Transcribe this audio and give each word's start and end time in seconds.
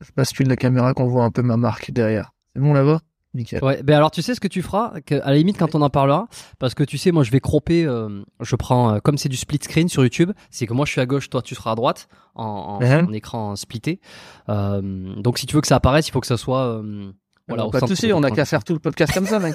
je 0.00 0.10
bascule 0.16 0.48
la 0.48 0.56
caméra 0.56 0.94
qu'on 0.94 1.06
voit 1.06 1.24
un 1.24 1.30
peu 1.30 1.42
ma 1.42 1.56
marque 1.56 1.90
derrière. 1.90 2.32
C'est 2.54 2.60
bon 2.60 2.72
là-bas? 2.72 3.00
Nickel. 3.34 3.62
Ouais, 3.62 3.82
ben 3.82 3.94
alors 3.94 4.10
tu 4.10 4.22
sais 4.22 4.34
ce 4.34 4.40
que 4.40 4.48
tu 4.48 4.62
feras, 4.62 5.00
que, 5.04 5.14
à 5.16 5.30
la 5.30 5.36
limite 5.36 5.58
quand 5.58 5.74
on 5.74 5.82
en 5.82 5.90
parlera, 5.90 6.28
parce 6.58 6.74
que 6.74 6.82
tu 6.82 6.96
sais, 6.96 7.12
moi 7.12 7.24
je 7.24 7.30
vais 7.30 7.40
cropper, 7.40 7.84
euh, 7.84 8.22
je 8.40 8.56
prends, 8.56 8.94
euh, 8.94 8.98
comme 9.00 9.18
c'est 9.18 9.28
du 9.28 9.36
split 9.36 9.58
screen 9.62 9.88
sur 9.90 10.02
YouTube, 10.02 10.32
c'est 10.50 10.66
que 10.66 10.72
moi 10.72 10.86
je 10.86 10.92
suis 10.92 11.00
à 11.02 11.06
gauche, 11.06 11.28
toi 11.28 11.42
tu 11.42 11.54
seras 11.54 11.72
à 11.72 11.74
droite, 11.74 12.08
en, 12.34 12.80
en, 12.82 13.04
en 13.06 13.12
écran 13.12 13.54
splitté. 13.54 14.00
Euh, 14.48 14.80
donc 15.16 15.38
si 15.38 15.44
tu 15.44 15.54
veux 15.54 15.60
que 15.60 15.66
ça 15.66 15.76
apparaisse, 15.76 16.08
il 16.08 16.10
faut 16.12 16.20
que 16.20 16.26
ça 16.26 16.38
soit. 16.38 16.62
euh, 16.80 17.12
voilà, 17.48 17.66
au 17.66 17.70
pas 17.70 17.80
de 17.80 17.86
de 17.86 18.12
on 18.14 18.22
a 18.22 18.30
qu'à 18.30 18.46
faire 18.46 18.64
tout 18.64 18.72
le 18.72 18.78
podcast 18.78 19.12
comme 19.12 19.26
ça, 19.26 19.38
mec. 19.38 19.54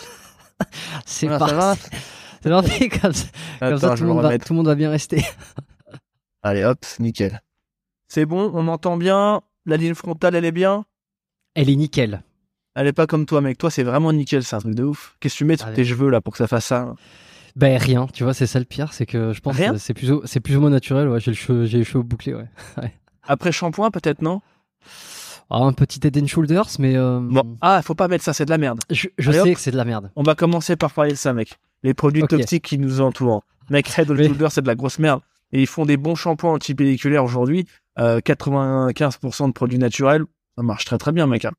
C'est 1.06 1.28
Voilà, 1.28 1.48
ça 1.48 1.56
va 1.56 1.76
parti. 1.76 1.90
C'est 2.44 2.50
parti, 2.50 2.90
comme 2.90 3.14
ça, 3.14 3.26
comme 3.60 3.78
ça, 3.80 3.96
tout, 3.96 4.04
le 4.04 4.14
va, 4.14 4.38
tout 4.38 4.54
le 4.54 4.58
monde 4.58 4.68
va 4.68 4.76
bien 4.76 4.90
rester. 4.92 5.24
Allez, 6.44 6.64
hop, 6.64 6.86
nickel. 7.00 7.42
C'est 8.08 8.26
bon, 8.26 8.52
on 8.54 8.62
m'entend 8.62 8.98
bien? 8.98 9.42
La 9.66 9.78
ligne 9.78 9.94
frontale, 9.96 10.36
elle 10.36 10.46
est 10.46 10.52
bien? 10.52 10.86
Elle 11.56 11.70
est 11.70 11.76
nickel. 11.76 12.24
Elle 12.76 12.88
est 12.88 12.94
pas 12.94 13.08
comme 13.08 13.26
toi, 13.26 13.42
mec. 13.42 13.58
Toi, 13.58 13.70
c'est 13.70 13.84
vraiment 13.84 14.12
nickel, 14.12 14.44
c'est 14.44 14.56
un 14.56 14.60
truc 14.60 14.76
de 14.76 14.84
ouf. 14.84 15.16
Qu'est-ce 15.20 15.36
que 15.36 15.38
tu 15.40 15.46
mets 15.46 15.58
sur 15.58 15.68
Allez. 15.68 15.76
tes 15.76 15.86
cheveux 15.86 16.10
là 16.10 16.22
pour 16.22 16.34
que 16.34 16.38
ça 16.38 16.48
fasse 16.48 16.66
ça? 16.66 16.96
Ben 17.56 17.78
rien, 17.78 18.08
tu 18.12 18.24
vois, 18.24 18.34
c'est 18.34 18.48
ça 18.48 18.58
le 18.58 18.66
pire, 18.66 18.94
c'est 18.94 19.06
que 19.06 19.32
je 19.32 19.40
pense 19.40 19.56
Rien? 19.56 19.74
que 19.74 19.78
c'est 19.78 19.94
plus, 19.94 20.12
ou- 20.12 20.22
c'est 20.26 20.40
plus 20.40 20.58
ou 20.58 20.62
moins 20.62 20.72
naturel. 20.72 21.08
Ouais, 21.08 21.20
j'ai 21.20 21.30
le 21.32 21.38
cheveu, 21.38 21.66
j'ai 21.66 21.78
les 21.78 21.84
cheveux 21.84 22.04
bouclés, 22.04 22.34
ouais. 22.34 22.48
Après 23.28 23.52
shampoing, 23.52 23.92
peut-être, 23.92 24.24
non? 24.24 24.42
Ah, 25.52 25.60
un 25.60 25.74
petit 25.74 26.00
head 26.04 26.18
and 26.18 26.26
shoulders, 26.26 26.66
mais 26.80 26.96
euh, 26.98 27.20
Bon. 27.22 27.58
Ah, 27.62 27.82
faut 27.84 27.94
pas 27.94 28.08
mettre 28.08 28.24
ça, 28.24 28.34
c'est 28.34 28.46
de 28.46 28.50
la 28.50 28.58
merde. 28.58 28.80
je, 28.90 29.08
je 29.20 29.30
Allez, 29.30 29.40
sais 29.40 29.50
hop. 29.50 29.56
que 29.56 29.60
c'est 29.62 29.72
de 29.72 29.78
la 29.78 29.86
merde. 29.86 30.10
On 30.16 30.24
va 30.24 30.34
commencer 30.34 30.76
par 30.76 30.92
parler 30.92 31.12
de 31.12 31.16
ça, 31.18 31.32
mec. 31.34 31.60
Les 31.84 31.94
produits 31.94 32.24
toxiques 32.24 32.64
qui 32.66 32.80
nous 32.80 33.02
entourent. 33.02 33.44
Mec, 33.70 33.88
Head 33.98 34.10
and 34.10 34.16
Mais- 34.16 34.28
Shoulder, 34.28 34.48
c'est 34.50 34.62
de 34.64 34.68
la 34.68 34.76
grosse 34.76 34.98
merde. 34.98 35.22
Et 35.52 35.62
ils 35.62 35.68
font 35.68 35.86
des 35.86 35.98
bons 35.98 36.16
shampoings 36.16 36.54
antipelliculaires 36.54 37.24
aujourd'hui. 37.24 37.68
Euh, 38.00 38.20
95% 38.20 39.48
de 39.48 39.52
produits 39.54 39.78
naturels. 39.78 40.24
Ça 40.58 40.64
marche 40.64 40.86
très 40.86 40.98
très 40.98 41.12
bien, 41.12 41.28
mec. 41.28 41.46
hein. 41.46 41.52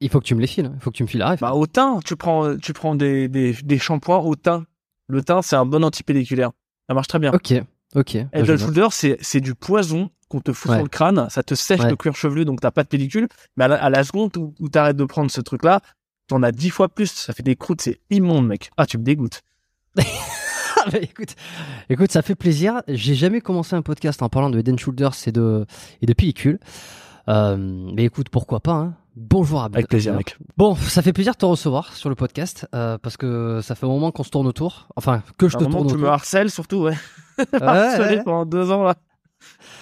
Il 0.00 0.08
faut 0.10 0.18
que 0.20 0.24
tu 0.24 0.34
me 0.34 0.40
les 0.40 0.46
files, 0.46 0.66
hein. 0.66 0.72
il 0.74 0.80
faut 0.82 0.90
que 0.90 0.96
tu 0.96 1.02
me 1.04 1.08
files 1.08 1.20
la 1.20 1.30
ref. 1.32 1.40
Bah, 1.40 1.52
au 1.52 1.66
thym, 1.66 2.00
tu 2.04 2.16
prends, 2.16 2.56
tu 2.56 2.72
prends 2.72 2.94
des, 2.94 3.28
des, 3.28 3.52
des 3.62 3.78
shampoings 3.78 4.18
au 4.18 4.34
thym. 4.34 4.64
Le 5.06 5.22
thym, 5.22 5.42
c'est 5.42 5.54
un 5.56 5.64
bon 5.66 5.84
antipelliculaire. 5.84 6.50
Ça 6.88 6.94
marche 6.94 7.06
très 7.08 7.18
bien. 7.18 7.30
Ok, 7.32 7.52
ok. 7.94 8.14
Head 8.16 8.28
Bah. 8.46 8.56
Shoulder, 8.56 8.88
c'est, 8.90 9.16
c'est 9.20 9.40
du 9.40 9.54
poison 9.54 10.10
qu'on 10.28 10.40
te 10.40 10.52
fout 10.52 10.70
Ouais. 10.70 10.78
sur 10.78 10.82
le 10.84 10.88
crâne. 10.88 11.26
Ça 11.30 11.42
te 11.42 11.54
sèche 11.54 11.80
Ouais. 11.82 11.90
le 11.90 11.96
cuir 11.96 12.16
chevelu, 12.16 12.44
donc 12.44 12.60
t'as 12.60 12.70
pas 12.70 12.82
de 12.82 12.88
pellicule. 12.88 13.28
Mais 13.56 13.64
à 13.64 13.68
la, 13.68 13.84
à 13.84 13.90
la 13.90 14.02
seconde 14.02 14.36
où, 14.38 14.54
où 14.58 14.68
t'arrêtes 14.68 14.96
de 14.96 15.04
prendre 15.04 15.30
ce 15.30 15.40
truc-là, 15.40 15.80
t'en 16.26 16.42
as 16.42 16.50
dix 16.52 16.70
fois 16.70 16.88
plus. 16.88 17.12
Ça 17.12 17.32
fait 17.32 17.42
des 17.44 17.54
croûtes, 17.54 17.82
c'est 17.82 18.00
immonde, 18.10 18.46
mec. 18.48 18.70
Ah, 18.76 18.86
tu 18.86 18.98
me 18.98 19.04
dégoûtes. 19.04 19.42
Ah, 20.84 20.88
bah, 20.92 20.98
écoute, 21.00 21.34
écoute, 21.88 22.10
ça 22.12 22.22
fait 22.22 22.34
plaisir. 22.34 22.82
J'ai 22.88 23.14
jamais 23.14 23.40
commencé 23.40 23.74
un 23.76 23.82
podcast 23.82 24.22
en 24.22 24.28
parlant 24.28 24.50
de 24.50 24.58
Head 24.58 24.78
Shoulders 24.78 25.14
et 25.26 25.32
de, 25.32 25.66
et 26.00 26.06
de 26.06 26.12
pellicule. 26.12 26.58
Euh, 27.28 27.56
mais 27.56 28.04
écoute, 28.04 28.28
pourquoi 28.30 28.60
pas 28.60 28.72
hein. 28.72 28.94
Bonjour 29.14 29.62
Abdel. 29.62 29.80
Avec 29.80 29.88
plaisir, 29.90 30.14
mec. 30.14 30.38
Bon, 30.56 30.74
ça 30.74 31.02
fait 31.02 31.12
plaisir 31.12 31.34
de 31.34 31.38
te 31.38 31.44
recevoir 31.44 31.92
sur 31.94 32.08
le 32.08 32.14
podcast 32.14 32.66
euh, 32.74 32.96
parce 32.96 33.18
que 33.18 33.60
ça 33.62 33.74
fait 33.74 33.84
un 33.84 33.90
moment 33.90 34.10
qu'on 34.10 34.22
se 34.24 34.30
tourne 34.30 34.46
autour. 34.46 34.88
Enfin, 34.96 35.22
que 35.36 35.48
je 35.48 35.58
te 35.58 35.62
moment, 35.64 35.78
tourne 35.80 35.88
tu 35.88 35.94
me 35.96 36.00
autour. 36.04 36.12
harcèles 36.14 36.50
surtout, 36.50 36.78
ouais. 36.84 36.96
Ouais, 37.38 37.62
Harcelé 37.62 38.16
ouais. 38.16 38.22
pendant 38.24 38.46
deux 38.46 38.70
ans, 38.70 38.84
là. 38.84 38.94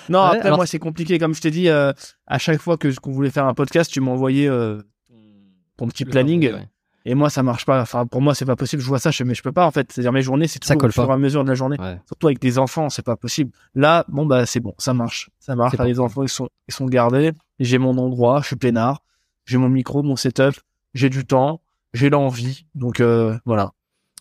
Non, 0.09 0.21
Ouais, 0.23 0.27
après, 0.37 0.41
alors- 0.47 0.59
moi, 0.59 0.67
c'est 0.67 0.79
compliqué. 0.81 1.19
Comme 1.21 1.35
je 1.35 1.41
t'ai 1.41 1.51
dit, 1.53 1.69
euh, 1.69 1.93
à 2.27 2.39
chaque 2.39 2.61
fois 2.61 2.77
que 2.77 2.93
qu'on 2.99 3.13
voulait 3.13 3.31
faire 3.31 3.47
un 3.47 3.55
podcast, 3.55 3.91
tu 3.93 4.01
m'envoyais 4.01 4.49
euh, 4.49 4.81
ton 5.77 5.87
petit 5.87 6.05
planning. 6.05 6.53
Ouais. 6.53 6.69
Et 7.07 7.15
moi, 7.15 7.31
ça 7.31 7.43
marche 7.43 7.65
pas. 7.65 7.81
Enfin, 7.81 8.07
pour 8.07 8.21
moi, 8.21 8.35
c'est 8.35 8.45
pas 8.45 8.57
possible. 8.57 8.83
Je 8.83 8.87
vois 8.89 8.99
ça, 8.99 9.11
je 9.11 9.25
mais 9.25 9.35
je 9.35 9.43
peux 9.43 9.53
pas, 9.53 9.67
en 9.67 9.71
fait. 9.71 9.91
C'est-à-dire, 9.91 10.13
mes 10.13 10.23
journées, 10.23 10.47
c'est 10.49 10.59
colle 10.77 10.91
au 10.91 10.93
fur 10.93 11.09
et 11.11 11.13
à 11.13 11.17
mesure 11.17 11.43
de 11.45 11.49
la 11.49 11.55
journée. 11.55 11.77
Ouais. 11.81 11.99
Surtout 12.07 12.27
avec 12.27 12.41
des 12.41 12.59
enfants, 12.59 12.91
c'est 12.91 13.05
pas 13.05 13.17
possible. 13.17 13.53
Là, 13.75 14.05
bon, 14.09 14.27
bah, 14.27 14.45
c'est 14.47 14.61
bon, 14.61 14.75
ça 14.79 14.93
marche. 14.93 15.31
Ça 15.39 15.57
marche. 15.57 15.77
Les 15.79 15.99
enfants, 15.99 16.23
ils 16.23 16.29
sont, 16.29 16.49
ils 16.69 16.75
sont 16.75 16.87
gardés. 16.87 17.33
j'ai 17.59 17.79
mon 17.79 17.97
endroit, 17.99 18.41
je 18.43 18.49
suis 18.49 18.57
peinard, 18.57 19.03
j'ai 19.47 19.57
mon 19.59 19.69
micro, 19.69 20.03
mon 20.03 20.17
setup, 20.17 20.55
j'ai 20.95 21.09
du 21.09 21.25
temps, 21.25 21.61
j'ai 21.95 22.11
l'envie. 22.11 22.67
Donc 22.75 23.01
euh, 23.01 23.39
voilà. 23.47 23.73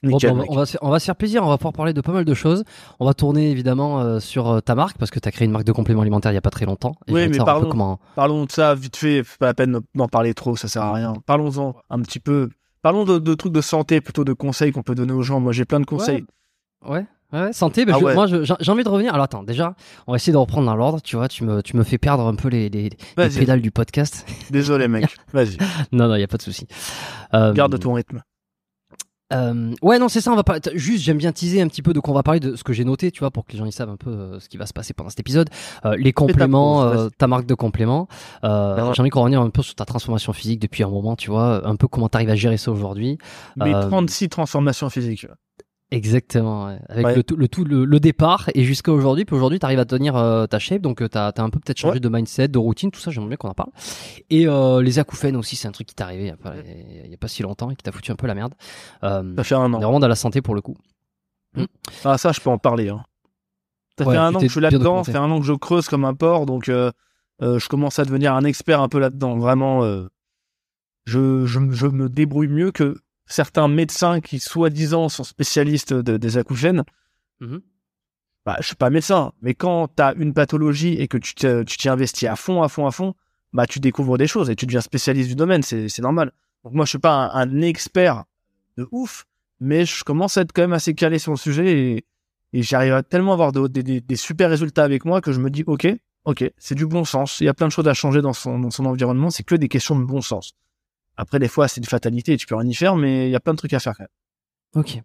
Nickel, 0.02 0.32
on, 0.32 0.36
va, 0.56 0.64
on 0.82 0.90
va 0.92 1.00
se- 1.00 1.06
faire 1.06 1.16
plaisir, 1.18 1.44
on 1.44 1.50
va 1.50 1.58
pouvoir 1.58 1.74
parler 1.74 1.92
de 1.92 2.00
pas 2.00 2.14
mal 2.14 2.24
de 2.24 2.34
choses. 2.34 2.64
On 3.02 3.06
va 3.06 3.14
tourner 3.14 3.52
évidemment 3.52 4.00
euh, 4.00 4.22
sur 4.22 4.48
euh, 4.50 4.60
ta 4.62 4.74
marque 4.74 4.98
parce 4.98 5.12
que 5.12 5.20
tu 5.20 5.28
as 5.28 5.32
créé 5.34 5.46
une 5.46 5.52
marque 5.52 5.66
de 5.66 5.74
compléments 5.74 6.02
alimentaires 6.02 6.32
il 6.32 6.36
y 6.36 6.38
a 6.38 6.42
pas 6.42 6.50
très 6.52 6.66
longtemps. 6.66 6.94
Et 7.08 7.12
Oui, 7.14 7.28
mais 7.28 7.38
parlons- 7.40 7.70
comment. 7.70 8.00
Parlons 8.16 8.46
de 8.46 8.52
ça 8.52 8.74
vite 8.76 8.96
fait, 8.96 9.24
pas 9.40 9.48
la 9.48 9.54
peine 9.54 9.80
d'en 9.96 10.08
parler 10.08 10.34
trop, 10.34 10.56
ça 10.56 10.70
sert 10.70 10.84
à 10.84 10.94
rien. 10.94 11.14
Parlons-en 11.26 11.76
un 11.90 12.02
petit 12.02 12.22
peu. 12.22 12.50
Parlons 12.82 13.04
de, 13.06 13.20
de 13.20 13.34
trucs 13.34 13.54
de 13.54 13.62
santé, 13.62 14.02
plutôt 14.02 14.24
de 14.24 14.34
conseils 14.34 14.72
qu'on 14.72 14.84
peut 14.84 14.96
donner 14.96 15.14
aux 15.14 15.22
gens. 15.22 15.40
Moi, 15.40 15.52
j'ai 15.52 15.66
plein 15.66 15.80
de 15.80 15.86
conseils. 15.86 16.26
Ouais. 16.86 17.06
Ouais, 17.32 17.54
santé, 17.54 17.86
bah, 17.86 17.92
Ah 17.96 18.00
je- 18.00 18.06
ouais. 18.06 18.16
moi 18.16 18.26
j'ai 18.26 18.72
envie 18.72 18.84
de 18.84 18.90
revenir. 18.90 19.14
Alors 19.14 19.26
attends, 19.26 19.44
déjà, 19.44 19.76
on 20.08 20.14
va 20.14 20.16
essayer 20.16 20.34
de 20.34 20.38
reprendre 20.38 20.66
dans 20.66 20.76
l'ordre. 20.76 21.00
Tu 21.00 21.16
vois, 21.16 21.28
tu 21.28 21.44
me, 21.44 21.62
tu 21.62 21.78
me 21.78 21.84
fais 21.84 22.00
perdre 22.00 22.26
un 22.26 22.34
peu 22.34 22.48
les, 22.48 22.70
les, 22.70 22.90
pédales 23.16 23.62
du 23.62 23.70
podcast. 23.70 24.26
désolé, 24.50 24.88
mec. 24.88 25.16
Vas-y, 25.34 25.58
non, 25.92 26.08
non, 26.08 26.16
il 26.16 26.22
y 26.22 26.24
a 26.24 26.28
pas 26.28 26.38
de 26.38 26.42
souci. 26.42 26.66
Euh, 27.36 27.54
garde 27.54 27.78
ton 27.80 27.94
rythme. 27.94 28.24
Euh, 29.32 29.74
ouais, 29.82 30.00
non, 30.00 30.10
c'est 30.10 30.22
ça. 30.22 30.32
On 30.32 30.36
va 30.36 30.44
pas. 30.44 30.58
Juste, 30.74 31.04
j'aime 31.04 31.18
bien 31.18 31.32
teaser 31.32 31.62
un 31.62 31.68
petit 31.68 31.82
peu 31.82 31.94
de 31.94 32.00
quoi 32.00 32.12
on 32.12 32.16
va 32.16 32.24
parler 32.24 32.40
de 32.40 32.56
ce 32.56 32.64
que 32.64 32.74
j'ai 32.74 32.84
noté, 32.84 33.12
tu 33.12 33.20
vois, 33.20 33.30
pour 33.32 33.46
que 33.46 33.52
les 33.54 33.60
gens 33.60 33.66
ils 33.66 33.72
savent 33.72 33.90
un 33.90 33.96
peu 33.98 34.10
euh, 34.10 34.40
ce 34.40 34.50
qui 34.50 34.58
va 34.58 34.66
se 34.66 34.74
passer 34.74 34.94
pendant 34.94 35.10
cet 35.10 35.20
épisode. 35.20 35.50
Euh, 35.86 35.96
les 35.98 36.14
compléments, 36.14 36.82
pause, 36.90 37.00
euh, 37.00 37.10
ta 37.18 37.28
marque 37.28 37.46
de 37.46 37.54
compléments. 37.54 38.08
Euh, 38.44 38.76
Ben. 38.76 38.94
J'ai 38.94 39.02
envie 39.02 39.10
qu'on 39.12 39.22
revienne 39.24 39.40
un 39.40 39.50
peu 39.50 39.62
sur 39.62 39.76
ta 39.76 39.86
transformation 39.86 40.34
physique 40.34 40.60
depuis 40.60 40.84
un 40.84 40.90
moment, 40.90 41.16
tu 41.16 41.30
vois, 41.30 41.66
un 41.68 41.76
peu 41.76 41.88
comment 41.88 42.10
t'arrives 42.10 42.30
à 42.30 42.36
gérer 42.36 42.58
ça 42.58 42.72
aujourd'hui. 42.72 43.18
Mais 43.56 43.74
Euh, 43.74 43.88
36 43.88 44.30
transformations 44.30 44.90
physiques. 44.90 45.28
Exactement. 45.92 46.68
ouais. 46.68 46.80
Avec 46.88 47.06
Ouais. 47.06 47.16
le 47.16 47.24
tout, 47.24 47.36
le, 47.36 47.48
tout 47.48 47.64
le, 47.66 47.84
le 47.84 48.00
départ 48.00 48.50
et 48.54 48.64
jusqu'à 48.64 48.92
aujourd'hui. 48.92 49.26
Puis 49.26 49.36
aujourd'hui, 49.36 49.58
t'arrives 49.58 49.80
à 49.80 49.86
tenir 49.86 50.16
euh, 50.16 50.46
ta 50.46 50.60
shape, 50.60 50.82
donc 50.84 51.02
euh, 51.02 51.08
t'as 51.08 51.30
as 51.30 51.42
un 51.42 51.50
peu 51.50 51.60
peut-être 51.60 51.80
changé 51.80 51.94
Ouais. 51.96 52.00
de 52.00 52.10
mindset, 52.10 52.48
de 52.48 52.60
routine, 52.60 52.92
tout 52.92 53.00
ça. 53.00 53.10
J'aimerais 53.10 53.30
bien 53.30 53.38
qu'on 53.38 53.50
en 53.50 53.54
parle. 53.56 53.72
Et 54.30 54.48
euh, 54.48 54.82
les 54.84 55.00
acouphènes 55.00 55.36
aussi, 55.36 55.56
c'est 55.56 55.68
un 55.68 55.72
truc 55.72 55.88
qui 55.88 55.96
t'est 55.96 56.04
arrivé 56.04 56.24
il 56.26 56.28
y 56.28 56.32
a 56.32 56.38
pas, 56.38 56.54
y 56.58 57.14
a 57.14 57.18
pas 57.18 57.28
si 57.28 57.42
longtemps 57.42 57.72
et 57.72 57.76
qui 57.76 57.82
t'a 57.84 57.92
foutu 57.92 58.12
un 58.12 58.16
peu 58.16 58.28
la 58.28 58.36
merde. 58.36 58.54
Euh, 59.04 59.36
Ça 59.38 59.44
fait 59.44 59.56
un 59.56 59.74
an. 59.74 59.80
vraiment 59.80 60.00
dans 60.00 60.08
la 60.08 60.16
santé 60.16 60.42
pour 60.44 60.54
le 60.54 60.62
coup. 60.62 60.78
Ah, 62.06 62.20
ça, 62.20 62.32
je 62.34 62.40
peux 62.40 62.52
en 62.52 62.60
parler. 62.60 62.90
Hein. 62.90 63.04
Ça 63.98 64.06
fait 64.06 64.16
un 64.16 64.30
tu 64.32 64.38
an 64.38 64.40
que 64.42 64.46
je 64.48 64.52
suis 64.52 64.62
là-dedans, 64.62 65.04
ça 65.04 65.12
fait 65.12 65.18
un 65.18 65.30
an 65.32 65.40
que 65.40 65.46
je 65.46 65.54
creuse 65.54 65.88
comme 65.90 66.06
un 66.06 66.14
porc, 66.14 66.46
donc 66.46 66.66
je 66.66 67.68
commence 67.68 67.98
à 67.98 68.06
devenir 68.06 68.36
un 68.36 68.44
expert 68.44 68.80
un 68.82 68.90
peu 68.90 69.00
là-dedans. 69.00 69.38
Vraiment, 69.38 69.82
je, 71.06 71.46
je, 71.48 71.72
je 71.72 71.88
me 71.88 72.08
débrouille 72.10 72.48
mieux 72.48 72.72
que 72.72 72.96
certains 73.30 73.68
médecins 73.70 74.20
qui, 74.20 74.40
soi-disant, 74.40 75.08
sont 75.08 75.24
spécialistes 75.24 75.94
de- 75.94 76.18
des 76.18 76.38
acouphènes. 76.38 76.84
Mhm. 77.40 77.62
Bah, 78.46 78.58
je 78.60 78.68
suis 78.68 78.76
pas 78.76 78.90
médecin, 78.90 79.32
mais 79.42 79.54
quand 79.54 79.88
tu 79.96 80.02
as 80.02 80.14
une 80.16 80.34
pathologie 80.34 80.94
et 80.96 81.08
que 81.08 81.18
tu 81.18 81.36
t'y 81.36 81.90
investis 81.90 82.28
à 82.28 82.36
fond, 82.36 82.62
à 82.64 82.70
fond, 82.70 82.88
à 82.88 82.92
fond, 82.92 83.14
bah 83.54 83.66
tu 83.68 83.80
découvres 83.80 84.18
des 84.18 84.28
choses 84.28 84.50
et 84.50 84.56
tu 84.56 84.66
deviens 84.66 84.82
spécialiste 84.82 85.30
du 85.30 85.36
domaine, 85.36 85.62
c'est 85.64 86.00
normal. 86.00 86.32
Donc 86.64 86.74
moi, 86.74 86.86
je 86.86 86.90
suis 86.90 87.00
pas 87.00 87.32
un, 87.34 87.50
un 87.50 87.62
expert 87.62 88.24
de 88.78 88.88
ouf, 88.92 89.26
mais 89.60 89.86
je 89.86 90.04
commence 90.04 90.38
à 90.38 90.42
être 90.42 90.52
quand 90.54 90.62
même 90.62 90.74
assez 90.74 90.94
calé 90.94 91.20
sur 91.20 91.32
le 91.32 91.38
sujet 91.38 91.80
et, 91.80 92.06
et 92.54 92.64
j'arrive 92.64 92.94
à 92.94 93.04
tellement 93.04 93.34
avoir 93.34 93.52
de- 93.52 93.68
des- 93.68 93.84
des- 93.84 94.02
des 94.02 94.16
super 94.16 94.50
résultats 94.50 94.84
avec 94.84 95.06
moi 95.06 95.22
que 95.22 95.32
je 95.32 95.40
me 95.40 95.50
dis, 95.50 95.64
ok, 95.68 95.88
ok, 96.26 96.52
c'est 96.58 96.76
du 96.76 96.86
bon 96.88 97.04
sens. 97.06 97.40
Il 97.42 97.46
y 97.46 97.50
a 97.50 97.54
plein 97.54 97.68
de 97.68 97.72
choses 97.72 97.88
à 97.88 97.94
changer 97.94 98.22
dans 98.22 98.34
son, 98.34 98.58
dans 98.60 98.72
son 98.72 98.86
environnement, 98.86 99.30
c'est 99.30 99.44
que 99.44 99.56
des 99.56 99.68
questions 99.68 100.00
de 100.00 100.06
bon 100.06 100.22
sens. 100.22 100.54
Après, 101.22 101.38
des 101.38 101.48
fois, 101.50 101.68
c'est 101.68 101.82
une 101.82 101.86
fatalité, 101.86 102.38
tu 102.38 102.48
peux 102.48 102.56
rien 102.56 102.70
y 102.70 102.74
faire, 102.74 102.96
mais 102.96 103.28
il 103.28 103.32
y 103.32 103.36
a 103.36 103.40
plein 103.42 103.52
de 103.54 103.58
trucs 103.58 103.74
à 103.74 103.80
faire 103.80 103.94
quand 103.98 104.04
même. 104.04 104.82
Ok. 104.84 105.02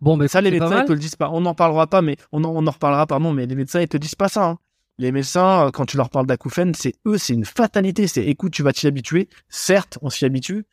Bon, 0.00 0.16
mais 0.16 0.28
Ça, 0.28 0.40
les 0.40 0.50
médecins, 0.52 0.82
ils 0.82 0.86
te 0.86 0.92
le 0.92 0.98
disent 0.98 1.16
pas. 1.16 1.30
On 1.30 1.40
n'en 1.40 1.54
parlera 1.54 1.86
pas, 1.88 2.02
mais 2.02 2.16
on 2.32 2.44
en, 2.44 2.50
on 2.50 2.66
en 2.66 2.70
reparlera, 2.70 3.06
pardon, 3.06 3.32
mais 3.32 3.46
les 3.46 3.54
médecins, 3.56 3.80
ils 3.80 3.88
te 3.88 3.96
disent 3.96 4.14
pas 4.14 4.28
ça. 4.28 4.44
hein. 4.46 4.58
Les 4.98 5.10
médecins, 5.10 5.66
euh, 5.66 5.70
quand 5.72 5.84
tu 5.86 5.96
leur 5.96 6.08
parles 6.08 6.26
d'acouphènes, 6.26 6.72
c'est 6.74 6.94
eux, 7.06 7.18
c'est 7.18 7.34
une 7.34 7.44
fatalité. 7.44 8.06
C'est 8.06 8.24
écoute, 8.24 8.52
tu 8.52 8.62
vas 8.62 8.72
t'y 8.72 8.86
habituer. 8.86 9.28
Certes, 9.48 9.98
on 10.02 10.08
s'y 10.10 10.24
habitue, 10.24 10.64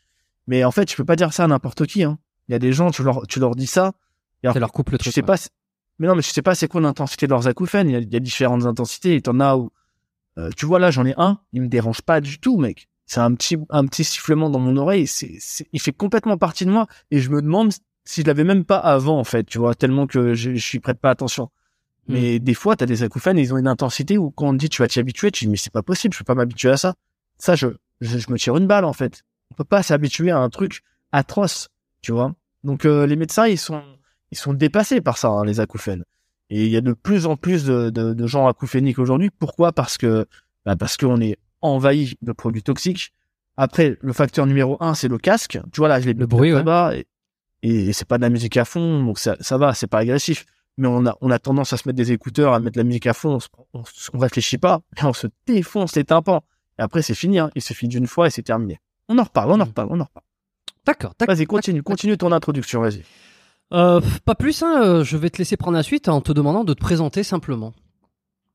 mais 0.48 0.64
en 0.64 0.72
fait, 0.72 0.86
tu 0.86 0.96
peux 0.96 1.06
pas 1.06 1.16
dire 1.16 1.34
ça 1.34 1.44
à 1.46 1.48
n'importe 1.48 1.86
qui. 1.88 2.04
Hein. 2.04 2.20
Il 2.48 2.52
y 2.52 2.56
a 2.56 2.60
des 2.60 2.72
gens, 2.74 2.92
tu 2.92 3.02
leur, 3.04 3.26
tu 3.28 3.40
leur 3.40 3.56
dis 3.56 3.68
ça. 3.68 3.94
et 4.44 4.48
alors, 4.48 4.54
Ça 4.54 4.60
leur 4.60 4.72
coupe 4.72 4.92
le 4.92 4.98
tu 4.98 5.06
truc. 5.06 5.14
sais 5.16 5.22
ouais. 5.22 5.26
pas. 5.26 5.36
Mais 6.00 6.08
non, 6.08 6.16
mais 6.16 6.22
je 6.22 6.30
sais 6.30 6.42
pas 6.42 6.54
c'est 6.56 6.68
quoi 6.68 6.82
l'intensité 6.82 7.26
de 7.28 7.32
leurs 7.32 7.48
acouphènes? 7.48 7.90
Il 7.90 7.94
y 7.94 7.96
a, 7.96 8.00
il 8.00 8.14
y 8.14 8.16
a 8.16 8.20
différentes 8.20 8.66
intensités. 8.66 9.16
Et 9.16 9.22
t'en 9.22 9.40
as 9.40 9.56
où, 9.58 9.72
euh, 10.38 10.50
tu 10.56 10.66
vois 10.66 10.80
là, 10.80 10.92
j'en 10.92 11.06
ai 11.06 11.14
un. 11.18 11.40
Il 11.54 11.62
me 11.62 11.68
dérange 11.68 12.02
pas 12.02 12.20
du 12.22 12.40
tout, 12.40 12.58
mec. 12.58 12.88
C'est 13.14 13.20
un 13.20 13.36
petit, 13.36 13.60
un 13.70 13.86
petit 13.86 14.04
sifflement 14.04 14.50
dans 14.50 14.58
mon 14.58 14.76
oreille. 14.76 15.06
C'est, 15.06 15.38
il 15.72 15.80
fait 15.80 15.92
complètement 15.92 16.36
partie 16.36 16.66
de 16.66 16.72
moi. 16.72 16.88
Et 17.12 17.20
je 17.20 17.30
me 17.30 17.44
demande 17.44 17.72
si 18.06 18.22
je 18.22 18.26
l'avais 18.26 18.44
même 18.44 18.66
pas 18.66 18.80
avant, 18.80 19.20
en 19.20 19.24
fait. 19.24 19.44
Tu 19.44 19.60
vois, 19.60 19.76
tellement 19.76 20.08
que 20.08 20.34
je, 20.34 20.56
je 20.56 20.66
suis 20.66 20.80
prête 20.80 21.00
pas 21.00 21.12
attention. 21.12 21.52
Hmm. 22.08 22.14
Mais 22.14 22.40
des 22.40 22.56
fois, 22.56 22.76
t'as 22.76 22.88
des 22.88 23.04
acouphènes, 23.04 23.38
ils 23.38 23.54
ont 23.54 23.60
une 23.60 23.68
intensité 23.68 24.18
où 24.18 24.32
quand 24.32 24.48
on 24.48 24.54
te 24.54 24.58
dit 24.58 24.68
tu 24.68 24.82
vas 24.82 24.88
t'y 24.88 25.00
habituer, 25.00 25.30
tu 25.30 25.46
dis 25.46 25.52
mais 25.52 25.58
c'est 25.58 25.72
pas 25.72 25.84
possible, 25.84 26.12
je 26.16 26.18
peux 26.18 26.26
pas 26.26 26.34
m'habituer 26.34 26.72
à 26.72 26.78
ça. 26.78 26.96
Ça, 27.38 27.54
je, 27.54 27.68
je, 28.02 28.18
je 28.18 28.32
me 28.32 28.40
tire 28.40 28.58
une 28.58 28.66
balle 28.66 28.84
en 28.84 28.94
fait. 28.94 29.22
On 29.52 29.54
peut 29.54 29.64
pas 29.64 29.84
s'habituer 29.84 30.32
à 30.32 30.40
un 30.40 30.50
truc 30.50 30.82
atroce, 31.12 31.70
tu 32.02 32.14
vois. 32.14 32.34
Donc 32.64 32.84
euh, 32.84 33.06
les 33.06 33.16
médecins, 33.16 33.46
ils 33.46 33.60
sont, 33.60 33.84
ils 34.32 34.40
sont 34.40 34.56
dépassés 34.56 35.02
par 35.02 35.20
ça, 35.20 35.28
hein, 35.28 35.46
les 35.46 35.60
acouphènes. 35.60 36.04
Et 36.50 36.66
il 36.66 36.72
y 36.72 36.78
a 36.78 36.82
de 36.82 36.94
plus 36.94 37.28
en 37.28 37.36
plus 37.36 37.64
de, 37.64 37.92
de, 37.92 38.16
de 38.16 38.28
gens 38.28 38.48
acouphéniques 38.48 38.98
aujourd'hui. 38.98 39.30
Pourquoi? 39.30 39.72
Parce 39.72 40.00
que, 40.00 40.26
bah 40.66 40.76
parce 40.76 40.98
qu'on 40.98 41.22
est 41.22 41.38
envahi 41.64 42.16
de 42.22 42.32
produits 42.32 42.64
toxiques. 42.64 43.14
Après, 43.58 43.98
le 44.02 44.14
facteur 44.14 44.46
numéro 44.46 44.78
un, 44.80 44.94
c'est 44.94 45.08
le 45.08 45.18
casque. 45.18 45.60
Tu 45.72 45.80
vois 45.80 45.88
là, 45.88 46.00
je 46.00 46.06
l'ai 46.08 46.14
Le 46.14 46.20
mis 46.22 46.26
bruit, 46.28 46.54
ouais. 46.54 46.64
bas 46.64 46.94
et, 46.96 47.06
et 47.62 47.94
c'est 47.94 48.08
pas 48.08 48.18
de 48.18 48.24
la 48.24 48.30
musique 48.30 48.58
à 48.58 48.66
fond, 48.66 49.04
donc 49.04 49.20
ça, 49.20 49.36
ça 49.40 49.58
va, 49.58 49.74
c'est 49.74 49.88
pas 49.88 50.00
agressif 50.00 50.46
mais 50.80 50.88
on 50.88 51.06
a, 51.06 51.16
on 51.22 51.30
a 51.30 51.38
tendance 51.38 51.72
à 51.72 51.78
se 51.78 51.88
mettre 51.88 51.98
des 51.98 52.12
écouteurs, 52.14 52.52
à 52.54 52.60
mettre 52.60 52.74
de 52.74 52.80
la 52.80 52.84
musique 52.84 53.06
à 53.06 53.14
fond, 53.14 53.36
on, 53.36 53.40
se- 53.40 53.48
on, 53.76 53.86
se- 53.86 54.10
on 54.12 54.18
réfléchit 54.18 54.58
pas, 54.58 54.82
et 55.00 55.04
on 55.06 55.14
se 55.14 55.28
défonce 55.46 55.96
les 55.96 56.04
tympans. 56.04 56.42
Et 56.80 56.82
après, 56.82 57.04
c'est 57.04 57.14
fini, 57.14 57.38
hein. 57.38 57.52
il 57.54 57.62
suffit 57.62 57.88
d'une 57.88 58.08
fois 58.08 58.26
et 58.26 58.30
c'est 58.32 58.42
terminé. 58.42 58.80
On 59.08 59.20
en 59.20 59.24
reparle, 59.24 59.52
on 59.52 59.54
en 59.54 59.58
Mm. 59.58 59.62
reparle, 59.68 59.88
on 59.92 60.00
en 60.00 60.06
reparle. 60.06 60.26
D'accord. 60.88 61.14
d'accord. 61.20 61.36
Vas-y, 61.36 61.46
continue, 61.46 61.84
continue 61.84 62.18
ton 62.18 62.32
introduction, 62.32 62.82
vas-y. 62.82 63.04
Euh, 63.72 64.02
pas 64.26 64.34
plus, 64.34 64.64
hein, 64.64 64.82
euh, 64.84 65.04
je 65.04 65.16
vais 65.16 65.30
te 65.30 65.38
laisser 65.38 65.58
prendre 65.58 65.78
la 65.78 65.84
suite 65.84 66.10
en 66.10 66.22
te 66.22 66.32
demandant 66.32 66.64
de 66.64 66.74
te 66.74 66.80
présenter 66.82 67.22
simplement. 67.22 67.72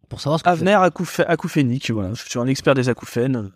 Pour 0.08 0.20
savoir 0.20 0.38
ce 0.38 0.44
que 0.44 0.49
Avenir 0.49 0.81
acouph- 0.81 1.25
acouphénique, 1.26 1.90
voilà, 1.90 2.14
je 2.14 2.22
suis 2.28 2.38
un 2.38 2.46
expert 2.46 2.75
des 2.75 2.88
acouphènes. 2.88 3.50